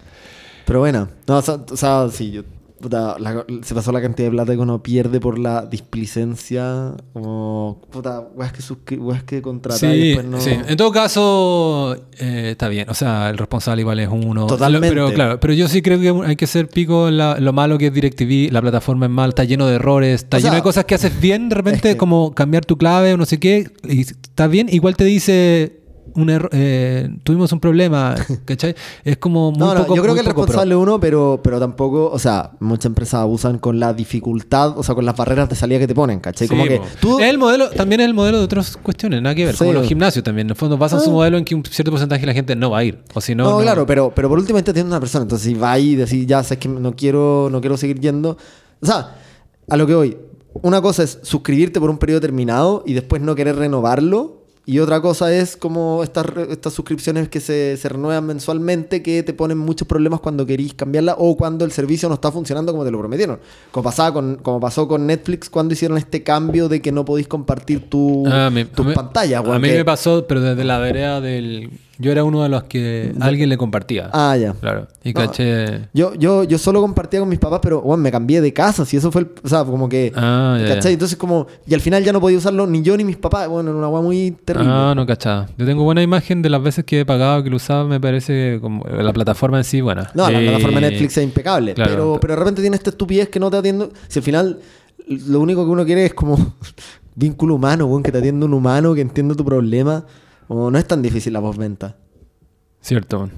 Pero 0.66 0.80
bueno, 0.80 1.10
no, 1.28 1.38
o 1.38 1.42
sea, 1.42 1.56
o 1.56 1.76
sea, 1.76 2.08
sí, 2.12 2.32
yo, 2.32 2.44
puta, 2.86 3.18
la- 3.18 3.44
se 3.64 3.74
pasó 3.74 3.92
la 3.92 4.00
cantidad 4.00 4.28
de 4.28 4.32
plata 4.32 4.54
que 4.54 4.60
uno 4.60 4.84
pierde 4.84 5.20
por 5.20 5.40
la 5.40 5.66
displicencia, 5.66 6.94
como, 7.14 7.82
puta, 7.90 8.20
weas 8.36 8.54
que, 8.86 8.96
weas 8.98 9.24
que 9.24 9.38
y 9.38 9.72
Sí, 9.74 9.88
después 10.10 10.26
no... 10.28 10.40
sí. 10.40 10.52
En 10.68 10.78
todo 10.78 10.92
caso, 10.92 11.96
eh, 12.20 12.50
está 12.52 12.68
bien. 12.70 12.88
O 12.88 12.94
sea, 12.94 13.32
el 13.32 13.40
responsable 13.40 13.82
igual 13.82 14.00
es 14.00 14.08
uno. 14.12 14.46
Totalmente. 14.46 14.90
Pero 14.90 15.12
claro, 15.12 15.40
pero 15.40 15.54
yo 15.54 15.68
sí 15.68 15.82
creo 15.82 16.00
que 16.00 16.28
hay 16.28 16.36
que 16.36 16.46
ser 16.46 16.70
pico 16.70 17.08
en 17.08 17.18
la- 17.18 17.40
lo 17.40 17.54
malo 17.54 17.80
que 17.80 17.88
es 17.88 17.94
DirecTV. 17.94 18.52
La 18.52 18.62
plataforma 18.62 19.08
es 19.08 19.12
mal, 19.12 19.30
está 19.30 19.44
lleno 19.46 19.66
de 19.66 19.76
errores, 19.76 20.22
está 20.24 20.38
O 20.38 20.40
sea, 20.40 20.50
lleno 20.52 20.58
de 20.58 20.62
cosas 20.64 20.86
que 20.86 20.94
haces 20.94 21.20
bien. 21.20 21.50
De 21.50 21.56
repente, 21.56 21.90
es 21.90 21.96
que- 21.96 21.98
como 21.98 22.36
cambiar 22.36 22.66
tu 22.66 22.78
clave 22.78 23.14
o 23.14 23.18
no 23.18 23.26
sé 23.26 23.40
qué, 23.40 23.68
y 23.84 24.02
está 24.02 24.46
bien. 24.46 24.68
Igual 24.70 24.96
te 24.96 25.06
dice. 25.06 25.80
Un 26.16 26.30
erro- 26.30 26.50
eh, 26.54 27.10
tuvimos 27.24 27.52
un 27.52 27.60
problema, 27.60 28.16
¿cachai? 28.46 28.74
Es 29.04 29.18
como 29.18 29.52
muy 29.52 29.60
No, 29.60 29.74
no, 29.74 29.82
poco 29.82 29.96
yo 29.98 30.02
creo 30.02 30.14
que 30.14 30.22
el 30.22 30.26
responsable 30.26 30.74
es 30.74 30.80
uno, 30.80 31.00
pero, 31.00 31.42
pero 31.44 31.60
tampoco, 31.60 32.10
o 32.10 32.18
sea, 32.20 32.52
muchas 32.62 32.86
empresas 32.86 33.16
abusan 33.22 33.60
con 33.60 33.80
la 33.80 33.94
dificultad, 33.94 34.78
o 34.78 34.84
sea, 34.84 34.96
con 34.96 35.06
las 35.06 35.16
barreras 35.16 35.50
de 35.50 35.56
salida 35.56 35.80
que 35.80 35.88
te 35.88 35.94
ponen, 35.96 36.20
¿cachai? 36.22 36.48
como 36.48 36.64
Sí, 36.64 36.70
que 36.70 36.82
tú... 37.02 37.20
El 37.20 37.38
modelo, 37.38 37.70
también 37.70 38.00
es 38.02 38.08
el 38.08 38.14
modelo 38.14 38.38
de 38.38 38.46
otras 38.46 38.78
cuestiones, 38.78 39.22
nada 39.22 39.36
que 39.36 39.46
ver. 39.46 39.56
Como 39.56 39.72
Sí. 39.72 39.78
los 39.78 39.88
gimnasios 39.88 40.24
también. 40.24 40.48
En 40.48 40.52
el 40.52 40.56
fondo 40.56 40.78
basan 40.78 41.02
su 41.02 41.10
Ah. 41.10 41.14
modelo 41.14 41.38
en 41.38 41.44
que 41.46 41.54
un 41.56 41.64
cierto 41.66 41.92
porcentaje 41.92 42.22
de 42.22 42.28
la 42.28 42.34
gente 42.34 42.56
no 42.56 42.70
va 42.72 42.78
a 42.80 42.84
ir. 42.86 43.04
O 43.14 43.20
si 43.22 43.36
no, 43.36 43.60
claro, 43.60 43.86
pero, 43.86 44.12
pero 44.16 44.30
por 44.30 44.40
último 44.40 44.58
entiende 44.58 44.84
una 44.84 45.00
persona. 45.00 45.24
Entonces, 45.24 45.46
si 45.48 45.54
va 45.54 45.74
ahí 45.74 45.92
y 45.92 45.96
decís, 45.96 46.26
ya 46.26 46.42
sabes 46.44 46.60
que 46.60 46.70
no 46.70 46.96
quiero, 46.96 47.50
no 47.52 47.60
quiero 47.60 47.76
seguir 47.78 48.00
yendo. 48.00 48.38
O 48.82 48.86
sea, 48.86 49.16
a 49.68 49.76
lo 49.78 49.86
que 49.86 49.96
voy. 49.96 50.18
Una 50.62 50.82
cosa 50.82 51.04
es 51.04 51.20
suscribirte 51.24 51.82
por 51.82 51.90
un 51.90 51.98
periodo 51.98 52.22
determinado 52.22 52.84
y 52.86 52.94
después 52.94 53.22
no 53.22 53.36
querer 53.36 53.58
renovarlo. 53.58 54.45
Y 54.68 54.80
otra 54.80 55.00
cosa 55.00 55.32
es 55.32 55.56
como 55.56 56.02
estas, 56.02 56.26
estas 56.50 56.74
suscripciones 56.74 57.30
que 57.30 57.40
se, 57.40 57.78
se 57.78 57.88
renuevan 57.88 58.26
mensualmente 58.26 59.04
que 59.04 59.22
te 59.22 59.32
ponen 59.34 59.60
muchos 59.60 59.88
problemas 59.88 60.22
cuando 60.22 60.44
querís 60.46 60.74
cambiarla 60.74 61.16
o 61.20 61.38
cuando 61.38 61.66
el 61.66 61.72
servicio 61.72 62.10
no 62.10 62.16
está 62.16 62.32
funcionando 62.32 62.72
como 62.72 62.84
te 62.84 62.90
lo 62.90 62.98
prometieron. 62.98 63.40
Como, 63.72 63.84
pasaba 63.84 64.12
con, 64.14 64.38
como 64.38 64.60
pasó 64.60 64.88
con 64.88 65.06
Netflix 65.06 65.52
cuando 65.52 65.74
hicieron 65.76 66.00
este 66.00 66.24
cambio 66.24 66.68
de 66.68 66.82
que 66.82 66.92
no 66.92 67.06
podéis 67.06 67.28
compartir 67.28 67.90
tu, 67.90 68.24
Ah, 68.28 68.50
tus 68.76 68.86
a 68.86 68.90
mí- 68.90 68.96
pantallas. 68.96 69.40
A 69.46 69.48
weón, 69.48 69.62
mí 69.62 69.70
que- 69.70 69.76
me 69.78 69.86
pasó, 69.86 70.26
pero 70.28 70.42
desde 70.42 70.64
la 70.64 70.80
vereda 70.80 71.22
del. 71.22 71.70
Yo 71.98 72.12
era 72.12 72.24
uno 72.24 72.44
de 72.44 72.50
los 72.50 72.64
que 72.64 73.14
alguien 73.22 73.48
le 73.50 73.58
compartía. 73.58 74.10
Ah, 74.12 74.36
ya. 74.38 74.54
Claro. 74.54 74.88
Y 75.04 75.14
No. 75.14 75.22
caché. 75.22 75.88
Yo, 75.94 76.14
yo, 76.16 76.44
yo 76.44 76.58
solo 76.58 76.82
compartía 76.82 77.20
con 77.22 77.30
mis 77.30 77.40
papás, 77.40 77.60
pero 77.64 77.82
bueno, 77.82 78.04
me 78.04 78.12
cambié 78.12 78.42
de 78.42 78.52
casa, 78.52 78.86
si 78.86 78.98
eso 78.98 79.12
fue 79.12 79.22
el, 79.22 79.32
o 79.44 79.48
sea, 79.48 79.64
como 79.64 79.88
que, 79.88 80.12
Ah, 80.16 80.58
ya, 80.60 80.68
¿cachai? 80.76 80.92
ya. 80.92 80.94
Entonces 80.94 81.18
como, 81.18 81.48
y 81.66 81.74
al 81.74 81.82
final 81.82 82.04
ya 82.04 82.12
no 82.12 82.20
podía 82.20 82.38
usarlo 82.38 82.68
ni 82.68 82.82
yo 82.82 82.98
ni 82.98 83.04
mis 83.04 83.18
papás, 83.18 83.48
bueno, 83.48 83.70
era 83.70 83.78
una 83.80 83.88
weá 83.88 84.02
muy 84.02 84.32
terrible. 84.44 84.70
Ah, 84.72 84.94
no 84.96 85.06
cachaba. 85.06 85.48
Yo 85.58 85.66
tengo 85.66 85.84
buena 85.84 86.02
imagen 86.02 86.42
de 86.42 86.50
las 86.50 86.62
veces 86.62 86.84
que 86.86 87.00
he 87.02 87.06
pagado, 87.06 87.44
que 87.44 87.50
lo 87.50 87.56
usaba, 87.56 87.86
me 87.86 88.00
parece 88.00 88.60
como 88.62 88.84
la 88.86 89.14
plataforma 89.14 89.58
en 89.58 89.64
sí, 89.64 89.80
buena. 89.82 90.12
No, 90.14 90.30
la 90.30 90.42
Eh, 90.42 90.48
plataforma 90.50 90.80
de 90.82 90.90
Netflix 90.92 91.18
es 91.18 91.24
impecable, 91.24 91.74
claro. 91.74 91.92
pero, 91.92 92.18
pero 92.20 92.34
de 92.34 92.40
repente 92.40 92.62
tiene 92.62 92.76
esta 92.76 92.90
estupidez 92.90 93.30
que 93.30 93.40
no 93.40 93.50
te 93.50 93.58
atiende, 93.58 93.90
si 94.08 94.20
al 94.20 94.24
final 94.24 94.60
lo 95.08 95.40
único 95.40 95.64
que 95.64 95.72
uno 95.72 95.86
quiere 95.86 96.06
es 96.06 96.14
como 96.14 96.36
vínculo 97.16 97.56
humano, 97.56 97.86
weón, 97.86 98.04
que 98.04 98.12
te 98.12 98.18
atienda 98.18 98.46
un 98.46 98.54
humano, 98.54 98.94
que 98.94 99.02
entienda 99.02 99.36
tu 99.36 99.46
problema, 99.46 100.04
o 100.48 100.72
no 100.72 100.78
es 100.78 100.88
tan 100.88 101.02
difícil 101.02 101.34
la 101.34 101.42
postventa. 101.42 101.98
Cierto. 102.82 103.30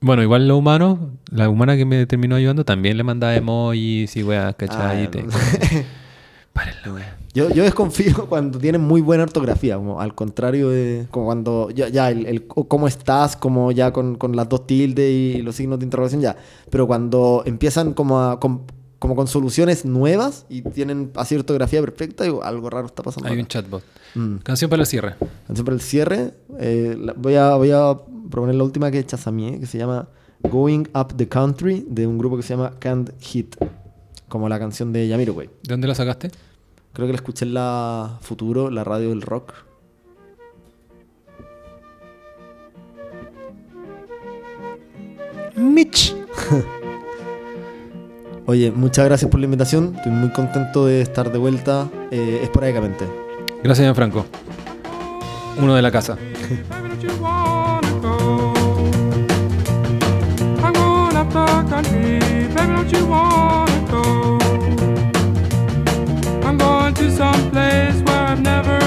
Bueno, 0.00 0.22
igual 0.22 0.46
lo 0.46 0.56
humano, 0.56 1.12
la 1.30 1.48
humana 1.48 1.76
que 1.76 1.84
me 1.84 2.06
terminó 2.06 2.36
ayudando 2.36 2.64
también 2.64 2.96
le 2.96 3.04
mandaba 3.04 3.34
emojis 3.34 4.14
y 4.16 4.22
weas, 4.22 4.54
¿cachai? 4.56 5.06
Ah, 5.06 5.10
te-. 5.10 5.24
Párenlo, 6.52 6.94
wea. 6.94 7.16
Yo, 7.34 7.50
yo 7.50 7.64
desconfío 7.64 8.26
cuando 8.30 8.58
tienen 8.58 8.80
muy 8.80 9.02
buena 9.02 9.24
ortografía, 9.24 9.76
como 9.76 10.00
al 10.00 10.14
contrario 10.14 10.70
de 10.70 11.06
como 11.10 11.26
cuando 11.26 11.68
ya, 11.70 11.88
ya 11.88 12.10
el, 12.10 12.24
el 12.24 12.46
cómo 12.46 12.88
estás, 12.88 13.36
como 13.36 13.72
ya 13.72 13.92
con, 13.92 14.16
con 14.16 14.34
las 14.34 14.48
dos 14.48 14.66
tildes 14.66 15.10
y 15.10 15.42
los 15.42 15.54
signos 15.56 15.78
de 15.78 15.84
interrogación 15.84 16.22
ya. 16.22 16.36
Pero 16.70 16.86
cuando 16.86 17.42
empiezan 17.44 17.92
como 17.92 18.20
a 18.20 18.40
con, 18.40 18.62
como 18.98 19.14
con 19.14 19.26
soluciones 19.26 19.84
nuevas 19.84 20.46
y 20.48 20.62
tienen 20.62 21.10
así 21.16 21.36
ortografía 21.36 21.80
perfecta, 21.80 22.24
digo, 22.24 22.42
algo 22.42 22.70
raro 22.70 22.86
está 22.86 23.02
pasando. 23.02 23.28
Hay 23.28 23.34
acá. 23.34 23.42
un 23.42 23.48
chatbot. 23.48 23.82
Mm. 24.14 24.36
Canción 24.38 24.70
para 24.70 24.82
el 24.82 24.86
cierre. 24.86 25.14
Canción 25.46 25.64
para 25.64 25.74
el 25.74 25.80
cierre, 25.82 26.34
eh, 26.58 26.96
la- 26.98 27.12
voy, 27.14 27.34
a, 27.34 27.54
voy 27.56 27.70
a 27.72 27.94
proponer 28.30 28.54
la 28.54 28.64
última 28.64 28.90
que 28.90 28.98
es 29.00 29.06
Chazamié, 29.06 29.60
que 29.60 29.66
se 29.66 29.76
llama 29.78 30.08
Going 30.42 30.84
Up 30.94 31.14
the 31.16 31.28
Country, 31.28 31.84
de 31.88 32.06
un 32.06 32.16
grupo 32.18 32.36
que 32.36 32.42
se 32.42 32.54
llama 32.56 32.72
Can't 32.78 33.10
Hit, 33.20 33.56
como 34.28 34.48
la 34.48 34.58
canción 34.58 34.92
de 34.92 35.08
Jamiroquai. 35.08 35.46
¿De 35.46 35.52
dónde 35.68 35.88
la 35.88 35.94
sacaste? 35.94 36.30
Creo 36.92 37.06
que 37.06 37.12
la 37.12 37.16
escuché 37.16 37.44
en 37.44 37.54
la 37.54 38.18
Futuro, 38.22 38.70
la 38.70 38.82
radio 38.82 39.10
del 39.10 39.20
rock. 39.22 39.52
Mitch. 45.56 46.14
Oye, 48.48 48.70
muchas 48.70 49.04
gracias 49.04 49.28
por 49.28 49.40
la 49.40 49.46
invitación. 49.46 49.94
Estoy 49.96 50.12
muy 50.12 50.30
contento 50.30 50.86
de 50.86 51.00
estar 51.00 51.32
de 51.32 51.38
vuelta 51.38 51.88
eh, 52.12 52.40
esporádicamente. 52.42 53.04
Gracias, 53.62 53.84
Gianfranco. 53.84 54.24
Uno 55.58 55.74
de 55.74 55.82
la 55.82 55.90
casa. 55.90 56.16
I'm 66.44 66.56
going 66.58 66.94
to 66.94 67.10
some 67.10 67.50
place 67.50 68.00
where 68.02 68.16
I've 68.16 68.40
never 68.40 68.85